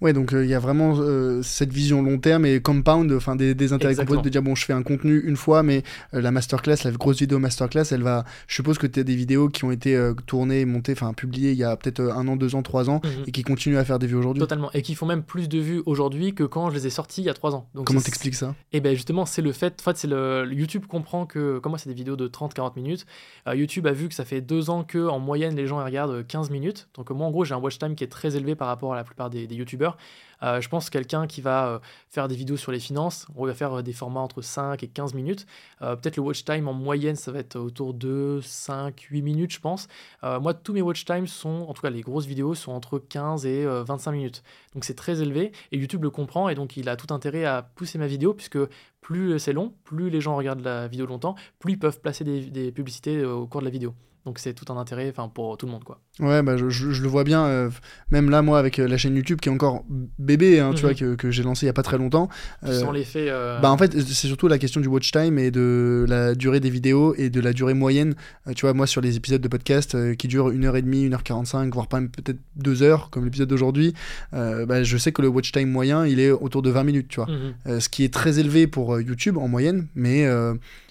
Ouais, 0.00 0.12
donc 0.12 0.32
euh, 0.32 0.44
il 0.44 0.50
y 0.50 0.54
a 0.54 0.58
vraiment 0.58 0.94
euh, 0.98 1.42
cette 1.42 1.72
vision 1.72 2.02
long 2.02 2.18
terme 2.18 2.46
et 2.46 2.60
compound, 2.60 3.12
enfin 3.12 3.36
des, 3.36 3.54
des 3.54 3.72
intérêts 3.72 3.94
composés 3.94 4.22
de 4.22 4.28
dire 4.28 4.42
bon, 4.42 4.54
je 4.54 4.64
fais 4.64 4.72
un 4.72 4.82
contenu 4.82 5.20
une 5.20 5.36
fois, 5.36 5.62
mais 5.62 5.82
euh, 6.14 6.20
la 6.20 6.30
masterclass, 6.30 6.76
la 6.84 6.90
grosse 6.92 7.18
vidéo 7.18 7.38
masterclass, 7.38 7.84
elle 7.90 8.02
va. 8.02 8.24
Je 8.46 8.54
suppose 8.54 8.78
que 8.78 8.86
tu 8.86 9.00
as 9.00 9.04
des 9.04 9.14
vidéos 9.14 9.48
qui 9.48 9.64
ont 9.64 9.70
été 9.70 9.98
tournées, 10.26 10.64
montées, 10.64 10.92
enfin 10.92 11.12
publiées 11.12 11.52
il 11.52 11.58
y 11.58 11.64
a 11.64 11.76
peut-être 11.76 12.00
un 12.00 12.26
an, 12.28 12.36
deux 12.36 12.54
ans, 12.54 12.62
trois 12.62 12.90
ans 12.90 13.00
mhm. 13.04 13.24
et 13.26 13.32
qui 13.32 13.42
continuent 13.42 13.78
à 13.78 13.84
faire 13.84 13.98
des 13.98 14.06
vues 14.06 14.16
aujourd'hui. 14.16 14.40
Totalement, 14.40 14.70
et 14.72 14.82
qui 14.82 14.94
font 14.94 15.06
même 15.06 15.22
plus 15.22 15.48
de 15.48 15.58
vues 15.58 15.82
aujourd'hui 15.86 16.34
que 16.34 16.44
quand 16.44 16.70
je 16.70 16.74
les 16.74 16.86
ai 16.86 16.90
sorties 16.90 17.22
il 17.22 17.24
y 17.26 17.30
a 17.30 17.34
trois 17.34 17.54
ans. 17.54 17.68
Donc 17.74 17.86
Comment 17.86 18.00
t'expliques 18.00 18.34
ça? 18.34 18.54
Et 18.72 18.78
eh 18.78 18.80
ben 18.80 18.94
justement, 18.94 19.26
c'est 19.26 19.42
le 19.42 19.52
fait, 19.52 19.76
en 19.80 19.84
fait, 19.84 19.96
c'est 19.96 20.08
le 20.08 20.48
YouTube 20.50 20.86
comprend 20.86 21.26
que, 21.26 21.58
comme 21.58 21.70
moi, 21.70 21.78
c'est 21.78 21.88
des 21.88 21.94
vidéos 21.94 22.16
de 22.16 22.28
30-40 22.28 22.72
minutes. 22.76 23.06
YouTube 23.52 23.86
a 23.86 23.92
vu 23.92 24.08
que 24.08 24.14
ça 24.14 24.24
fait 24.24 24.40
deux 24.40 24.70
ans 24.70 24.84
que 24.84 25.08
en 25.08 25.18
moyenne 25.18 25.54
les 25.56 25.66
gens 25.66 25.82
regardent 25.82 26.26
15 26.26 26.50
minutes. 26.50 26.88
Donc 26.94 27.10
moi, 27.10 27.26
en 27.26 27.30
gros, 27.30 27.44
j'ai 27.44 27.54
un 27.54 27.58
watch 27.58 27.78
time 27.78 27.94
qui 27.94 28.04
est 28.04 28.08
très 28.08 28.36
élevé 28.36 28.54
par 28.54 28.68
rapport 28.68 28.92
à 28.92 28.96
la 28.96 29.04
plupart 29.04 29.30
des, 29.30 29.46
des 29.46 29.59
YouTubeurs. 29.60 29.96
Euh, 30.42 30.60
je 30.60 30.68
pense 30.68 30.90
quelqu'un 30.90 31.26
qui 31.26 31.40
va 31.40 31.68
euh, 31.68 31.78
faire 32.08 32.28
des 32.28 32.34
vidéos 32.34 32.56
sur 32.56 32.72
les 32.72 32.80
finances, 32.80 33.26
on 33.36 33.46
va 33.46 33.54
faire 33.54 33.78
euh, 33.78 33.82
des 33.82 33.92
formats 33.92 34.20
entre 34.20 34.42
5 34.42 34.82
et 34.82 34.88
15 34.88 35.14
minutes. 35.14 35.46
Peut-être 35.80 36.16
le 36.16 36.22
watch 36.22 36.44
time 36.44 36.68
en 36.68 36.72
moyenne, 36.72 37.16
ça 37.16 37.32
va 37.32 37.38
être 37.38 37.56
autour 37.56 37.94
de 37.94 38.40
5, 38.42 39.00
8 39.00 39.22
minutes, 39.22 39.52
je 39.52 39.60
pense. 39.60 39.88
moi, 40.22 40.52
tous 40.52 40.72
mes 40.72 40.82
watch 40.82 41.04
times 41.04 41.26
sont, 41.26 41.66
en 41.68 41.72
tout 41.72 41.82
cas 41.82 41.90
les 41.90 42.02
grosses 42.02 42.26
vidéos, 42.26 42.54
sont 42.54 42.72
entre 42.72 42.98
15 42.98 43.46
et 43.46 43.64
25 43.64 44.12
minutes. 44.12 44.42
Donc 44.74 44.84
c'est 44.84 44.94
très 44.94 45.22
élevé 45.22 45.52
et 45.72 45.78
YouTube 45.78 46.02
le 46.02 46.10
comprend 46.10 46.48
et 46.48 46.54
donc 46.54 46.76
il 46.76 46.88
a 46.88 46.96
tout 46.96 47.12
intérêt 47.12 47.44
à 47.44 47.62
pousser 47.62 47.98
ma 47.98 48.06
vidéo 48.06 48.34
puisque 48.34 48.58
plus 49.00 49.38
c'est 49.38 49.52
long, 49.52 49.72
plus 49.84 50.10
les 50.10 50.20
gens 50.20 50.36
regardent 50.36 50.64
la 50.64 50.86
vidéo 50.86 51.06
longtemps, 51.06 51.34
plus 51.58 51.72
ils 51.72 51.78
peuvent 51.78 52.00
placer 52.00 52.24
des 52.24 52.72
publicités 52.72 53.24
au 53.24 53.46
cours 53.46 53.60
de 53.60 53.66
la 53.66 53.70
vidéo. 53.70 53.94
Donc 54.26 54.38
c'est 54.38 54.52
tout 54.52 54.70
un 54.70 54.76
intérêt 54.76 55.08
enfin 55.08 55.30
pour 55.32 55.56
tout 55.56 55.64
le 55.64 55.72
monde 55.72 55.82
quoi. 55.82 55.98
Ouais 56.18 56.42
bah 56.42 56.58
je, 56.58 56.68
je, 56.68 57.02
le 57.02 57.08
vois 57.08 57.24
bien 57.24 57.46
euh, 57.46 57.70
même 58.10 58.28
là 58.28 58.42
moi 58.42 58.58
avec 58.58 58.78
euh, 58.78 58.86
la 58.86 58.98
chaîne 58.98 59.16
YouTube 59.16 59.40
qui 59.40 59.48
est 59.48 59.52
encore 59.52 59.84
bébé 60.18 60.60
hein, 60.60 60.72
tu 60.74 60.82
vois 60.82 60.90
mhm. 60.90 60.96
que, 60.96 61.14
que 61.14 61.30
j'ai 61.30 61.42
lancé 61.42 61.64
il 61.64 61.68
y 61.68 61.70
a 61.70 61.72
pas 61.72 61.82
très 61.82 61.96
longtemps. 61.96 62.28
Euh, 62.64 62.78
Sans 62.78 62.92
l'effet 62.92 63.30
Bah 63.62 63.70
en 63.70 63.78
fait 63.78 63.98
c'est 63.98 64.26
surtout 64.26 64.46
la 64.46 64.58
question 64.58 64.82
du 64.82 64.88
watch 64.88 65.10
time 65.10 65.38
et 65.38 65.50
de 65.50 66.04
la 66.06 66.34
durée 66.34 66.60
des 66.60 66.68
vidéos 66.68 67.14
et 67.16 67.30
de 67.30 67.40
la 67.40 67.54
durée 67.54 67.72
moyenne. 67.72 68.14
tu 68.54 68.66
vois 68.66 68.74
moi 68.74 68.86
sur 68.86 69.00
les 69.00 69.16
épisodes 69.16 69.40
de 69.40 69.48
podcast 69.48 69.96
qui 70.16 70.28
durent 70.28 70.52
1h30, 70.52 71.10
1h45 71.10 71.70
voire 71.70 71.86
pas 71.86 72.00
peut-être 72.00 72.40
2 72.56 72.82
heures 72.82 73.08
comme 73.08 73.24
l'épisode 73.24 73.48
d'aujourd'hui, 73.48 73.94
bah, 74.32 74.82
je 74.82 74.96
sais 74.98 75.12
que 75.12 75.22
le 75.22 75.28
watch 75.28 75.52
time 75.52 75.70
moyen 75.70 76.04
il 76.06 76.20
est 76.20 76.30
autour 76.30 76.60
de 76.60 76.68
20 76.68 76.84
minutes 76.84 77.08
tu 77.08 77.20
vois. 77.20 77.28
Mhm. 77.30 77.80
ce 77.80 77.88
qui 77.88 78.04
est 78.04 78.12
très 78.12 78.38
élevé 78.38 78.66
pour 78.66 79.00
YouTube 79.00 79.38
en 79.38 79.48
moyenne 79.48 79.86
mais 79.94 80.26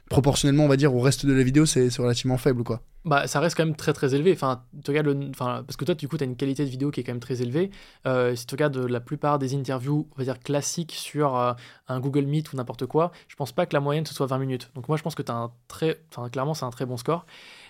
proportionnellement, 0.09 0.65
on 0.65 0.67
va 0.67 0.75
dire, 0.75 0.93
au 0.93 0.99
reste 0.99 1.25
de 1.25 1.33
la 1.33 1.43
vidéo, 1.43 1.65
c'est 1.65 1.95
relativement 1.97 2.37
faible, 2.37 2.63
quoi. 2.63 2.81
Bah, 3.05 3.27
ça 3.27 3.39
reste 3.39 3.55
quand 3.55 3.65
même 3.65 3.75
très 3.75 3.93
très 3.93 4.13
élevé. 4.13 4.33
Enfin, 4.33 4.63
tu 4.83 4.91
regardes 4.91 5.07
enfin, 5.29 5.63
parce 5.65 5.77
que 5.77 5.85
toi, 5.85 5.95
du 5.95 6.07
coup, 6.07 6.17
tu 6.17 6.23
as 6.23 6.27
une 6.27 6.35
qualité 6.35 6.65
de 6.65 6.69
vidéo 6.69 6.91
qui 6.91 6.99
est 6.99 7.03
quand 7.03 7.13
même 7.13 7.21
très 7.21 7.41
élevée. 7.41 7.71
Euh, 8.05 8.35
si 8.35 8.45
tu 8.45 8.55
regardes 8.55 8.75
la 8.75 8.99
plupart 8.99 9.39
des 9.39 9.55
interviews, 9.55 10.07
on 10.11 10.17
va 10.17 10.25
dire 10.25 10.39
classiques 10.39 10.91
sur 10.91 11.37
euh, 11.37 11.53
un 11.87 11.99
Google 11.99 12.25
Meet 12.25 12.51
ou 12.51 12.57
n'importe 12.57 12.87
quoi, 12.87 13.11
je 13.27 13.35
pense 13.35 13.53
pas 13.53 13.65
que 13.65 13.73
la 13.73 13.79
moyenne 13.79 14.05
ce 14.05 14.13
soit 14.13 14.25
20 14.25 14.37
minutes. 14.39 14.71
Donc 14.75 14.89
moi, 14.89 14.97
je 14.97 15.03
pense 15.03 15.15
que 15.15 15.21
tu 15.21 15.31
as 15.31 15.35
un 15.35 15.51
très, 15.67 16.01
enfin, 16.11 16.27
clairement, 16.29 16.53
c'est 16.53 16.65
un 16.65 16.71
très 16.71 16.85
bon 16.85 16.97
score. 16.97 17.25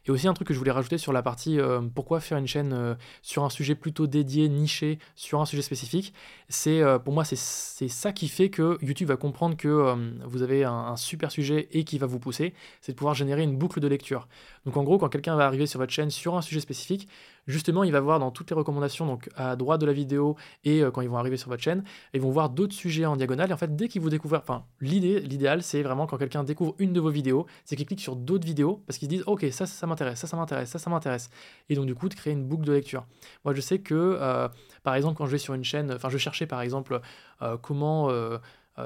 Et 0.10 0.11
aussi 0.11 0.27
un 0.27 0.34
truc 0.34 0.48
que 0.48 0.56
je 0.56 0.57
voulais 0.57 0.72
rajouter 0.72 0.98
sur 0.98 1.14
la 1.14 1.22
partie 1.22 1.60
euh, 1.60 1.81
pourquoi 1.81 2.19
faire 2.19 2.40
une 2.40 2.48
chaîne 2.48 2.73
euh, 2.73 2.95
sur 3.22 3.44
un 3.44 3.52
sujet 3.52 3.76
plutôt 3.76 4.07
dédié, 4.07 4.49
niché, 4.49 4.98
sur 5.14 5.40
un 5.40 5.45
sujet 5.45 5.61
spécifique, 5.61 6.15
c'est 6.48 6.81
euh, 6.81 6.98
pour 6.98 7.14
moi 7.14 7.23
c'est 7.23 7.38
ça 7.38 8.11
qui 8.11 8.27
fait 8.27 8.49
que 8.49 8.80
YouTube 8.81 9.10
va 9.10 9.18
comprendre 9.18 9.56
que 9.56 9.95
vous 10.26 10.41
avez 10.41 10.64
un, 10.64 10.73
un, 10.73 10.95
super 10.95 11.30
sujet 11.30 11.68
et 11.73 11.84
qui 11.84 11.99
va 11.99 12.07
vous 12.07 12.18
pousser, 12.18 12.56
c'est 12.81 12.94
de 12.94 12.98
pouvoir 12.98 13.14
générer 13.14 13.44
une 13.44 13.56
boucle 13.56 13.80
de 13.80 13.88
lecture. 13.88 14.27
Donc 14.65 14.77
en 14.77 14.84
gros, 14.84 14.98
quand 14.98 15.10
quelqu'un 15.10 15.36
va 15.36 15.45
arriver 15.45 15.68
sur 15.68 15.80
votre 15.80 15.94
chaîne 15.94 16.10
sur 16.10 16.36
un 16.36 16.41
sujet 16.41 16.60
spécifique, 16.60 17.07
justement, 17.50 17.84
il 17.84 17.92
va 17.92 18.00
voir 18.00 18.20
dans 18.20 18.32
toutes 18.32 18.50
les 18.50 18.56
recommandations, 18.56 19.06
donc 19.06 19.30
à 19.36 19.56
droite 19.56 19.82
de 19.82 19.86
la 19.86 19.94
vidéo 19.94 20.36
et 20.64 20.82
euh, 20.82 20.92
quand 20.92 21.02
ils 21.02 21.10
vont 21.10 21.18
arriver 21.18 21.38
sur 21.38 21.50
votre 21.50 21.64
chaîne, 21.64 21.84
ils 22.14 22.22
vont 22.22 22.30
voir 22.30 22.50
d'autres 22.50 22.76
sujets 22.76 23.06
en 23.06 23.16
diagonale. 23.16 23.50
Et 23.50 23.54
en 23.54 23.58
fait, 23.58 23.76
dès 23.76 23.88
qu'ils 23.88 24.02
vous 24.02 24.10
découvrent, 24.10 24.38
enfin, 24.38 24.66
l'idée, 24.82 25.20
l'idéal, 25.20 25.64
c'est 25.64 25.82
vraiment 25.82 26.06
quand 26.06 26.18
quelqu'un 26.18 26.44
découvre 26.44 26.76
une 26.78 26.94
de 26.94 27.00
vos 27.00 27.10
vidéos, 27.10 27.48
c'est 27.66 27.76
qu'il 27.76 27.86
clique 27.86 28.02
sur 28.02 28.16
d'autres 28.16 28.46
vidéos 28.46 28.84
parce 28.86 28.98
qu'ils 28.98 29.08
se 29.08 29.16
disent, 29.16 29.24
ok, 29.26 29.48
ça, 29.52 29.66
ça, 29.66 29.88
m'intéresse, 29.88 30.20
ça, 30.20 30.28
ça 30.28 30.38
m'intéresse, 30.38 30.70
ça, 30.70 30.80
ça 30.80 30.90
m'intéresse. 30.90 31.30
Et 31.70 31.76
donc, 31.76 31.88
du 31.88 31.96
coup, 31.96 32.08
de 32.08 32.14
créer 32.14 32.34
une 32.34 32.46
boucle 32.46 32.66
de 32.66 32.74
lecture. 32.74 33.06
Moi, 33.44 33.54
je 33.54 33.62
sais 33.62 33.80
que, 33.80 34.18
euh, 34.20 34.48
par 34.84 34.96
exemple, 34.96 35.18
quand 35.18 35.26
je 35.26 35.32
vais 35.32 35.38
sur 35.38 35.54
une 35.54 35.64
chaîne, 35.64 35.92
enfin, 35.92 36.10
je 36.10 36.18
cherchais 36.18 36.46
par 36.46 36.62
exemple 36.62 37.02
euh, 37.42 37.58
comment 37.58 38.10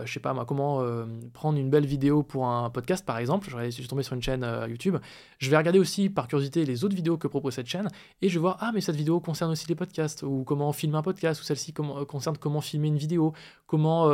je 0.06 0.14
sais 0.14 0.20
pas 0.20 0.34
moi, 0.34 0.46
comment 0.46 0.82
euh, 0.82 1.06
prendre 1.34 1.58
une 1.58 1.70
belle 1.70 1.86
vidéo 1.86 2.24
pour 2.24 2.48
un 2.48 2.70
podcast 2.70 3.06
par 3.06 3.18
exemple. 3.18 3.50
Je 3.50 3.70
suis 3.70 3.88
tombé 3.88 4.04
sur 4.04 4.16
une 4.16 4.22
chaîne 4.22 4.44
euh, 4.44 4.68
YouTube. 4.68 4.98
Je 5.38 5.50
vais 5.50 5.58
regarder 5.58 5.80
aussi 5.80 6.10
par 6.10 6.28
curiosité 6.28 6.66
les 6.66 6.84
autres 6.84 6.96
vidéos 6.96 7.18
que 7.18 7.28
propose 7.28 7.54
cette 7.54 7.68
chaîne 7.68 7.90
et 8.22 8.30
je 8.30 8.34
vais 8.36 8.42
voir 8.42 8.58
ah 8.60 8.72
mais 8.74 8.82
cette 8.82 8.96
vidéo 8.96 9.20
concerne 9.20 9.52
aussi 9.52 9.68
les 9.68 9.76
podcasts 9.76 10.24
ou 10.24 10.44
comment 10.46 10.72
filmer 10.74 10.98
un 10.98 11.02
podcast 11.02 11.42
ou 11.42 11.44
celle-ci 11.44 11.74
concerne 11.74 12.38
comment 12.38 12.62
filmer 12.62 12.88
une 12.88 12.98
vidéo, 12.98 13.34
comment 13.74 14.10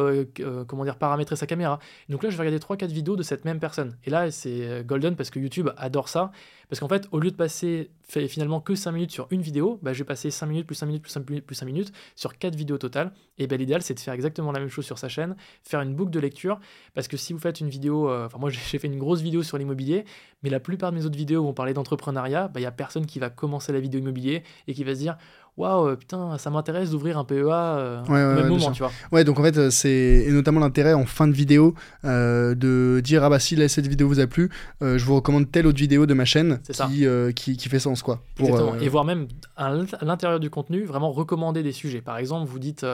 comment 0.68 0.86
dire 0.86 0.98
paramétrer 0.98 1.36
sa 1.36 1.46
caméra. 1.46 1.80
Donc 2.08 2.24
là 2.24 2.30
je 2.30 2.38
vais 2.38 2.44
regarder 2.44 2.60
3 2.60 2.78
4 2.78 2.92
vidéos 2.92 3.18
de 3.18 3.24
cette 3.24 3.44
même 3.44 3.60
personne. 3.60 3.98
Et 4.06 4.10
là 4.10 4.32
c'est 4.32 4.86
golden 4.86 5.16
parce 5.18 5.30
que 5.30 5.40
YouTube 5.40 5.70
adore 5.76 6.08
ça 6.08 6.32
Parce 6.70 6.80
qu'en 6.80 6.88
fait, 6.88 7.08
au 7.12 7.20
lieu 7.20 7.32
de 7.32 7.36
passer 7.36 7.92
finalement 8.08 8.62
que 8.62 8.76
5 8.76 8.92
minutes 8.92 9.12
sur 9.12 9.28
une 9.32 9.42
vidéo, 9.42 9.80
bah, 9.82 9.94
je 9.94 10.00
vais 10.00 10.06
passer 10.06 10.32
5 10.32 10.46
minutes 10.48 10.68
plus 10.68 10.76
5 10.76 10.86
minutes 10.86 11.04
plus 11.04 11.12
5 11.12 11.30
minutes 11.30 11.46
plus 11.46 11.56
5 11.56 11.66
minutes 11.66 11.92
sur 12.16 12.38
4 12.38 12.56
vidéos 12.56 12.78
totales. 12.78 13.12
Et 13.38 13.48
ben 13.48 13.58
l'idéal, 13.58 13.82
c'est 13.82 13.94
de 13.94 14.00
faire 14.00 14.14
exactement 14.14 14.52
la 14.52 14.60
même 14.60 14.70
chose 14.70 14.86
sur 14.86 14.98
sa 14.98 15.10
chaîne, 15.10 15.36
faire 15.64 15.82
une 15.82 15.96
boucle 15.96 16.12
de 16.12 16.20
lecture. 16.20 16.60
Parce 16.94 17.08
que 17.08 17.18
si 17.18 17.34
vous 17.34 17.40
faites 17.40 17.60
une 17.60 17.70
vidéo, 17.70 18.10
euh, 18.10 18.26
enfin, 18.26 18.38
moi 18.38 18.50
j'ai 18.72 18.80
fait 18.80 18.88
une 18.88 19.00
grosse 19.00 19.22
vidéo 19.22 19.44
sur 19.44 19.58
l'immobilier, 19.58 20.06
mais 20.44 20.50
la 20.50 20.60
plupart 20.60 20.92
de 20.92 20.98
mes 20.98 21.06
autres 21.06 21.18
vidéos 21.18 21.44
vont 21.44 21.54
parler 21.54 21.74
d'entrepreneuriat, 21.74 22.48
bah, 22.48 22.60
il 22.60 22.64
n'y 22.64 22.68
a 22.68 22.72
personne 22.72 23.06
qui 23.06 23.20
va 23.20 23.30
commencer 23.30 23.72
la 23.72 23.80
vidéo 23.80 24.00
immobilier 24.00 24.44
et 24.68 24.74
qui 24.74 24.84
va 24.84 24.94
se 24.96 25.00
dire 25.00 25.18
waouh, 25.60 25.96
putain, 25.98 26.38
ça 26.38 26.50
m'intéresse 26.50 26.92
d'ouvrir 26.92 27.18
un 27.18 27.26
PEA 27.26 27.36
euh, 27.52 28.04
au 28.08 28.12
même 28.12 28.48
moment, 28.48 28.72
tu 28.72 28.82
vois. 28.82 28.92
Ouais, 29.12 29.24
donc 29.24 29.40
en 29.40 29.44
fait, 29.44 29.58
euh, 29.58 29.70
c'est 29.70 29.90
et 29.90 30.32
notamment 30.32 30.62
l'intérêt 30.62 30.94
en 30.94 31.06
fin 31.06 31.28
de 31.28 31.34
vidéo 31.34 31.76
euh, 32.06 32.56
de 32.56 33.02
dire 33.04 33.24
ah 33.24 33.30
bah 33.30 33.40
si 33.40 33.58
cette 33.70 33.88
vidéo 33.88 34.08
vous 34.08 34.20
a 34.20 34.28
plu, 34.28 34.50
je 34.82 35.04
vous 35.04 35.16
recommande 35.16 35.52
telle 35.52 35.68
autre 35.68 35.78
vidéo 35.78 36.06
de 36.06 36.14
ma 36.14 36.26
chaîne 36.26 36.60
qui, 36.64 37.06
qui, 37.36 37.58
qui, 37.58 37.70
fait 37.70 37.80
sens 37.80 38.02
quoi. 38.02 38.22
Pour, 38.36 38.76
Et 38.82 38.88
voir 38.88 39.04
même 39.04 39.28
à 39.58 39.72
l'intérieur 40.02 40.40
du 40.40 40.50
contenu, 40.50 40.86
vraiment 40.86 41.12
recommander 41.12 41.62
des 41.62 41.74
sujets. 41.74 42.02
Par 42.02 42.18
exemple, 42.18 42.50
vous 42.50 42.60
dites 42.60 42.86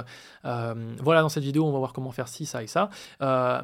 voilà, 0.44 1.22
dans 1.22 1.30
cette 1.30 1.44
vidéo, 1.44 1.66
on 1.66 1.72
va 1.72 1.80
voir 1.80 1.94
comment 1.94 2.12
faire 2.12 2.28
ci, 2.28 2.46
ça 2.46 2.64
et 2.64 2.68
ça. 2.68 2.90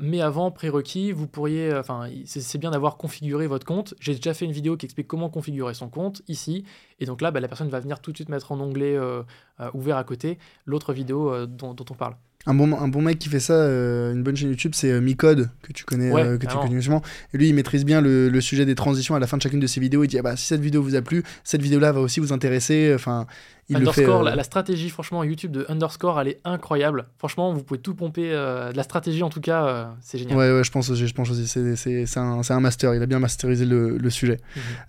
mais 0.02 0.22
avant, 0.22 0.52
prérequis, 0.52 1.12
vous 1.12 1.28
pourriez, 1.28 1.74
enfin, 1.74 2.08
c'est 2.26 2.60
bien 2.60 2.72
d'avoir 2.72 2.98
configuré 2.98 3.48
votre 3.48 3.66
compte. 3.66 3.96
J'ai 4.00 4.14
déjà 4.16 4.34
fait 4.34 4.46
une 4.46 4.52
vidéo 4.52 4.78
qui 4.78 4.86
explique 4.86 5.08
comment 5.08 5.30
configurer 5.30 5.74
son 5.74 5.90
compte 5.90 6.22
ici. 6.28 6.64
Et 7.00 7.06
donc 7.06 7.22
là, 7.22 7.32
bah, 7.32 7.40
la 7.40 7.48
personne 7.48 7.70
va 7.70 7.80
venir 7.80 8.00
tout 8.00 8.12
de 8.12 8.18
suite 8.18 8.30
mettre 8.30 8.52
en 8.52 8.60
onglet 8.60 8.91
euh, 8.96 9.24
euh, 9.60 9.70
ouvert 9.74 9.98
à 9.98 10.04
côté 10.04 10.38
l'autre 10.66 10.94
vidéo 10.94 11.32
euh, 11.32 11.46
dont, 11.46 11.76
on 11.90 11.94
parle. 11.94 12.16
Un 12.48 12.56
bon, 12.56 12.76
un 12.76 12.88
bon 12.88 13.04
mec 13.04 13.20
qui 13.20 13.30
fait 13.30 13.40
ça, 13.40 13.54
une 13.54 14.24
bonne 14.24 14.36
chaîne 14.36 14.50
YouTube, 14.50 14.72
c'est 14.74 15.00
Micode, 15.00 15.52
que 15.62 15.74
tu 15.74 15.86
connais, 15.86 16.10
que 16.10 16.48
tu 16.48 16.58
connais 16.58 16.76
justement. 16.76 17.04
Et 17.36 17.38
lui, 17.38 17.50
il 17.50 17.54
maîtrise 17.54 17.86
bien 17.86 18.02
le, 18.02 18.42
sujet 18.42 18.66
des 18.66 18.74
transitions 18.74 19.14
à 19.14 19.20
la 19.20 19.28
fin 19.28 19.38
de 19.38 19.44
chacune 19.44 19.60
de 19.60 19.68
ses 19.68 19.80
vidéos. 19.80 20.04
Il 20.04 20.08
dit 20.08 20.18
ah 20.18 20.24
bah, 20.24 20.36
si 20.36 20.48
cette 20.48 20.62
vidéo 20.62 20.82
vous 20.82 20.96
a 20.96 21.04
plu, 21.04 21.24
cette 21.44 21.62
vidéo-là 21.62 21.92
va 21.92 22.00
aussi 22.00 22.20
vous 22.20 22.34
intéresser. 22.34 22.94
Enfin, 22.96 23.28
underscore, 23.76 24.28
euh, 24.28 24.36
la, 24.36 24.44
stratégie, 24.44 24.90
franchement, 24.90 25.24
YouTube 25.24 25.52
de 25.52 25.66
Underscore, 25.70 26.20
elle 26.20 26.28
est 26.28 26.40
incroyable. 26.46 27.06
Franchement, 27.18 27.54
vous 27.54 27.64
pouvez 27.64 27.80
tout 27.80 27.96
pomper. 27.96 28.32
Euh, 28.32 28.72
de 28.72 28.78
la 28.78 28.84
stratégie, 28.84 29.24
en 29.24 29.30
tout 29.30 29.42
cas, 29.42 29.66
euh, 29.66 29.86
c'est 30.02 30.18
génial. 30.18 30.38
Ouais, 30.38 30.52
ouais, 30.52 30.64
je 30.64 30.72
pense 30.72 30.90
aussi. 30.90 31.08
Je 31.08 31.14
pense 31.14 31.30
aussi 31.30 31.48
c'est, 31.48 32.18
un, 32.18 32.42
un, 32.48 32.60
master. 32.60 32.94
Il 32.96 33.02
a 33.02 33.06
bien 33.06 33.20
masterisé 33.20 33.66
le, 33.66 33.98
le 33.98 34.10
sujet. 34.10 34.40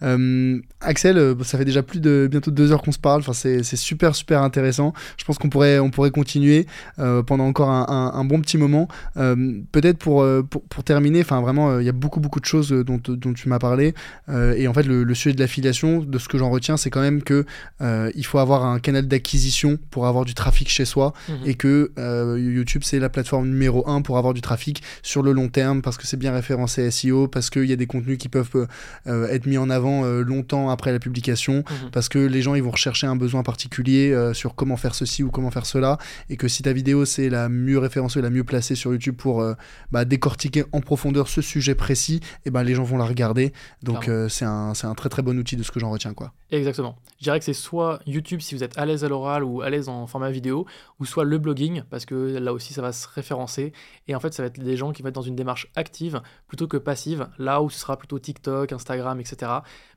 Mhm. 0.03 0.63
Axel, 0.81 1.35
ça 1.43 1.59
fait 1.59 1.65
déjà 1.65 1.83
plus 1.83 2.01
de 2.01 2.29
bientôt 2.31 2.51
deux 2.51 2.73
heures 2.73 2.83
qu'on 2.83 2.93
se 2.93 2.99
parle. 2.99 3.21
Enfin, 3.21 3.33
c'est, 3.33 3.63
super, 3.77 4.15
super 4.15 4.43
intéressant. 4.43 4.93
Je 5.17 5.25
pense 5.25 5.39
qu'on 5.39 5.49
pourrait, 5.49 5.79
on 5.79 5.91
pourrait 5.91 6.11
continuer 6.11 6.67
pendant 6.97 7.47
encore 7.47 7.71
un, 7.71 8.13
un, 8.15 8.25
bon 8.25 8.41
petit 8.41 8.59
moment. 8.59 8.89
peut-être 9.15 9.99
pour, 9.99 10.27
pour, 10.51 10.63
pour, 10.63 10.85
terminer, 10.85 11.21
enfin, 11.21 11.41
vraiment, 11.41 11.79
il 11.79 11.87
y 11.87 11.89
a 11.89 11.93
beaucoup, 11.93 12.21
beaucoup 12.21 12.41
de 12.41 12.45
choses 12.45 12.71
dont, 12.71 13.01
dont 13.07 13.33
tu 13.33 13.49
m'as 13.49 13.59
parlé. 13.59 13.95
et 14.29 14.69
en 14.69 14.75
fait, 14.75 14.85
le, 14.85 15.05
le 15.05 15.15
sujet 15.15 15.35
de 15.35 15.41
l'affiliation, 15.41 16.01
de 16.01 16.19
ce 16.19 16.29
que 16.29 16.39
j'en 16.39 16.51
retiens, 16.51 16.77
c'est 16.77 16.91
quand 16.91 17.01
même 17.01 17.23
que 17.23 17.45
il 17.81 18.27
faut 18.27 18.39
avoir 18.39 18.65
un 18.65 18.72
un 18.73 18.79
canal 18.79 19.07
d'acquisition 19.07 19.79
pour 19.91 20.07
avoir 20.07 20.25
du 20.25 20.35
trafic 20.35 20.69
chez 20.69 20.85
soi 20.85 21.13
mhm. 21.29 21.37
et 21.45 21.55
que 21.55 21.93
euh, 21.99 22.39
YouTube 22.39 22.83
c'est 22.85 22.99
la 22.99 23.09
plateforme 23.09 23.49
numéro 23.49 23.89
un 23.89 24.03
pour 24.03 24.19
avoir 24.19 24.35
du 24.35 24.41
trafic 24.41 24.83
sur 25.03 25.23
le 25.23 25.33
long 25.33 25.49
terme 25.49 25.83
parce 25.83 25.97
que 25.97 26.07
c'est 26.07 26.17
bien 26.17 26.33
référencé 26.33 26.91
SEO, 26.91 27.29
parce 27.29 27.51
qu'il 27.51 27.65
y 27.65 27.73
a 27.73 27.77
des 27.77 27.87
contenus 27.87 28.19
qui 28.19 28.29
peuvent 28.29 28.67
euh, 29.07 29.29
être 29.29 29.47
mis 29.47 29.59
en 29.59 29.71
avant 29.71 30.05
euh, 30.05 30.23
longtemps 30.23 30.71
après 30.71 30.93
la 30.93 30.99
publication, 30.99 31.57
mhm. 31.57 31.91
parce 31.93 32.09
que 32.09 32.19
les 32.19 32.43
gens 32.43 32.55
ils 32.55 32.63
vont 32.63 32.71
rechercher 32.71 33.07
un 33.07 33.17
besoin 33.17 33.43
particulier 33.43 34.15
sur 34.33 34.55
comment 34.55 34.77
faire 34.77 34.95
ceci 34.95 35.23
ou 35.23 35.31
comment 35.31 35.51
faire 35.51 35.67
cela 35.67 35.99
et 36.31 36.37
que 36.37 36.49
si 36.49 36.63
ta 36.63 36.73
vidéo 36.73 37.05
c'est 37.05 37.29
la 37.29 37.49
mieux 37.49 37.79
référencée, 37.79 38.21
la 38.21 38.31
mieux 38.31 38.45
placée 38.45 38.75
sur 38.75 38.93
YouTube 38.93 39.17
pour 39.17 39.45
bah, 39.91 40.05
décortiquer 40.05 40.65
en 40.73 40.81
profondeur 40.81 41.29
ce 41.29 41.43
sujet 41.43 41.75
précis, 41.75 42.21
et 42.23 42.47
eh 42.47 42.51
ben 42.51 42.63
les 42.63 42.75
gens 42.75 42.85
vont 42.85 42.99
la 42.99 43.05
regarder. 43.05 43.53
Donc 43.83 44.11
c'est 44.29 44.45
un, 44.45 44.73
un 44.83 44.95
très 44.95 45.09
très 45.09 45.23
bon 45.23 45.39
outil 45.39 45.57
de 45.57 45.63
ce 45.63 45.71
que 45.71 45.81
j'en 45.81 45.91
retiens 45.91 46.15
quoi. 46.15 46.33
Exactement. 46.53 46.97
Je 47.19 47.25
dirais 47.25 47.39
que 47.39 47.47
c'est 47.47 47.55
soit 47.55 48.01
YouTube 48.05 48.41
si 48.41 48.55
vous 48.55 48.63
êtes 48.63 48.77
à 48.77 48.85
l'aise 48.85 49.05
à 49.05 49.09
l'oral 49.09 49.43
ou 49.43 49.63
à 49.63 49.71
l'aise 49.71 49.89
en 49.89 50.07
format 50.07 50.31
vidéo, 50.31 50.67
ou 51.01 51.07
soit 51.07 51.25
le 51.25 51.39
blogging, 51.39 51.83
parce 51.89 52.05
que 52.05 52.15
là 52.15 52.53
aussi 52.53 52.75
ça 52.75 52.83
va 52.83 52.93
se 52.93 53.09
référencer. 53.09 53.73
Et 54.07 54.15
en 54.15 54.21
fait, 54.21 54.35
ça 54.35 54.43
va 54.43 54.49
être 54.49 54.61
des 54.61 54.77
gens 54.77 54.93
qui 54.93 55.01
vont 55.01 55.09
être 55.09 55.15
dans 55.15 55.23
une 55.23 55.35
démarche 55.35 55.69
active 55.77 56.21
plutôt 56.49 56.69
que 56.69 56.77
passive, 56.77 57.27
là 57.39 57.63
où 57.63 57.71
ce 57.71 57.79
sera 57.79 57.97
plutôt 57.97 58.19
TikTok, 58.19 58.71
Instagram, 58.71 59.19
etc. 59.19 59.51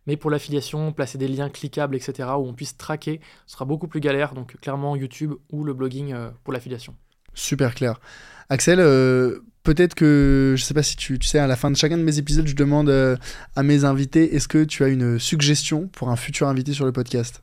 Mais 0.08 0.16
pour 0.16 0.32
l'affiliation, 0.32 0.94
placer 0.94 1.18
des 1.18 1.28
liens 1.28 1.50
cliquables, 1.50 1.98
etc., 1.98 2.30
où 2.38 2.48
on 2.48 2.54
puisse 2.54 2.78
traquer, 2.78 3.20
ce 3.48 3.54
sera 3.54 3.66
beaucoup 3.66 3.90
plus 3.90 4.00
galère. 4.00 4.34
Donc 4.34 4.56
clairement 4.62 4.96
YouTube 4.96 5.34
ou 5.52 5.66
le 5.66 5.74
blogging 5.74 6.14
euh, 6.14 6.30
pour 6.46 6.54
l'affiliation. 6.54 6.96
Super 7.34 7.76
clair. 7.76 8.00
Axel, 8.48 8.80
euh, 8.80 9.42
peut-être 9.66 9.96
que, 9.96 10.54
je 10.56 10.64
sais 10.64 10.74
pas 10.74 10.84
si 10.84 10.96
tu, 10.96 11.20
sais, 11.22 11.40
à 11.40 11.48
la 11.48 11.58
fin 11.58 11.70
de 11.70 11.76
chacun 11.76 11.98
de 11.98 12.04
mes 12.04 12.18
épisodes, 12.18 12.48
je 12.48 12.56
demande 12.56 12.88
euh, 12.88 13.18
à 13.58 13.64
mes 13.64 13.84
invités, 13.84 14.36
est-ce 14.36 14.48
que 14.48 14.64
tu 14.64 14.84
as 14.86 14.88
une 14.88 15.20
suggestion 15.20 15.88
pour 15.88 16.10
un 16.10 16.16
futur 16.16 16.48
invité 16.48 16.72
sur 16.72 16.86
le 16.86 16.94
podcast? 16.94 17.42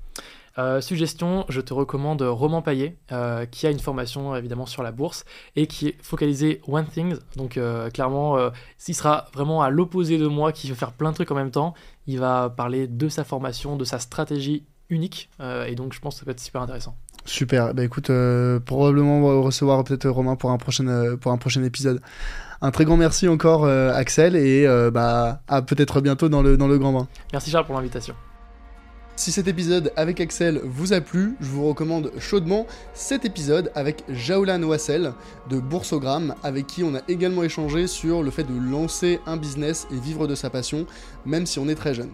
Euh, 0.58 0.80
suggestion, 0.80 1.44
je 1.48 1.60
te 1.60 1.74
recommande 1.74 2.22
Roman 2.22 2.62
Payet, 2.62 2.96
euh, 3.10 3.44
qui 3.46 3.66
a 3.66 3.70
une 3.70 3.80
formation 3.80 4.36
évidemment 4.36 4.66
sur 4.66 4.82
la 4.82 4.92
bourse 4.92 5.24
et 5.56 5.66
qui 5.66 5.88
est 5.88 5.96
focalisé 6.02 6.60
One 6.68 6.86
Things. 6.86 7.16
Donc 7.36 7.58
clairement, 7.92 8.38
s'il 8.78 8.94
sera 8.94 9.28
vraiment 9.34 9.62
à 9.62 9.70
l'opposé 9.70 10.18
de 10.18 10.26
moi, 10.26 10.52
qui 10.52 10.68
veut 10.68 10.74
faire 10.74 10.92
plein 10.92 11.10
de 11.10 11.16
trucs 11.16 11.30
en 11.30 11.34
même 11.34 11.50
temps, 11.50 11.74
il 12.06 12.18
va 12.18 12.50
parler 12.50 12.86
de 12.86 13.08
sa 13.08 13.24
formation, 13.24 13.76
de 13.76 13.84
sa 13.84 13.98
stratégie 13.98 14.66
unique. 14.90 15.30
et 15.66 15.74
donc 15.74 15.94
je 15.94 16.00
pense 16.00 16.14
que 16.14 16.20
ça 16.20 16.24
peut 16.26 16.32
être 16.32 16.40
super 16.40 16.60
intéressant. 16.60 16.96
Super. 17.24 17.72
Bah 17.74 17.84
écoute, 17.84 18.10
euh, 18.10 18.58
probablement 18.58 19.42
recevoir 19.42 19.84
peut-être 19.84 20.08
Romain 20.08 20.36
pour 20.36 20.50
un 20.50 20.58
prochain 20.58 20.86
euh, 20.88 21.16
pour 21.16 21.32
un 21.32 21.38
prochain 21.38 21.62
épisode. 21.62 22.00
Un 22.60 22.70
très 22.70 22.84
grand 22.84 22.96
merci 22.96 23.28
encore 23.28 23.64
euh, 23.64 23.92
Axel 23.92 24.36
et 24.36 24.66
bah 24.92 25.40
à 25.48 25.62
peut-être 25.62 26.00
bientôt 26.00 26.28
dans 26.28 26.42
le 26.42 26.56
dans 26.56 26.68
le 26.68 26.78
grand 26.78 26.92
bain. 26.92 27.08
Merci 27.32 27.50
Charles 27.50 27.66
pour 27.66 27.74
l'invitation. 27.76 28.14
Si 29.14 29.30
cet 29.30 29.46
épisode 29.46 29.92
avec 29.94 30.20
Axel 30.20 30.60
vous 30.64 30.94
a 30.94 31.00
plu, 31.00 31.36
je 31.40 31.46
vous 31.46 31.68
recommande 31.68 32.10
chaudement 32.18 32.66
cet 32.94 33.24
épisode 33.24 33.70
avec 33.74 34.04
Jaolan 34.08 34.62
Wassel 34.62 35.12
de 35.50 35.58
Boursogramme, 35.58 36.34
avec 36.42 36.66
qui 36.66 36.82
on 36.82 36.94
a 36.94 37.00
également 37.08 37.42
échangé 37.42 37.86
sur 37.86 38.22
le 38.22 38.30
fait 38.30 38.44
de 38.44 38.58
lancer 38.58 39.20
un 39.26 39.36
business 39.36 39.86
et 39.92 40.00
vivre 40.00 40.26
de 40.26 40.34
sa 40.34 40.48
passion, 40.48 40.86
même 41.26 41.46
si 41.46 41.58
on 41.58 41.68
est 41.68 41.74
très 41.74 41.94
jeune. 41.94 42.10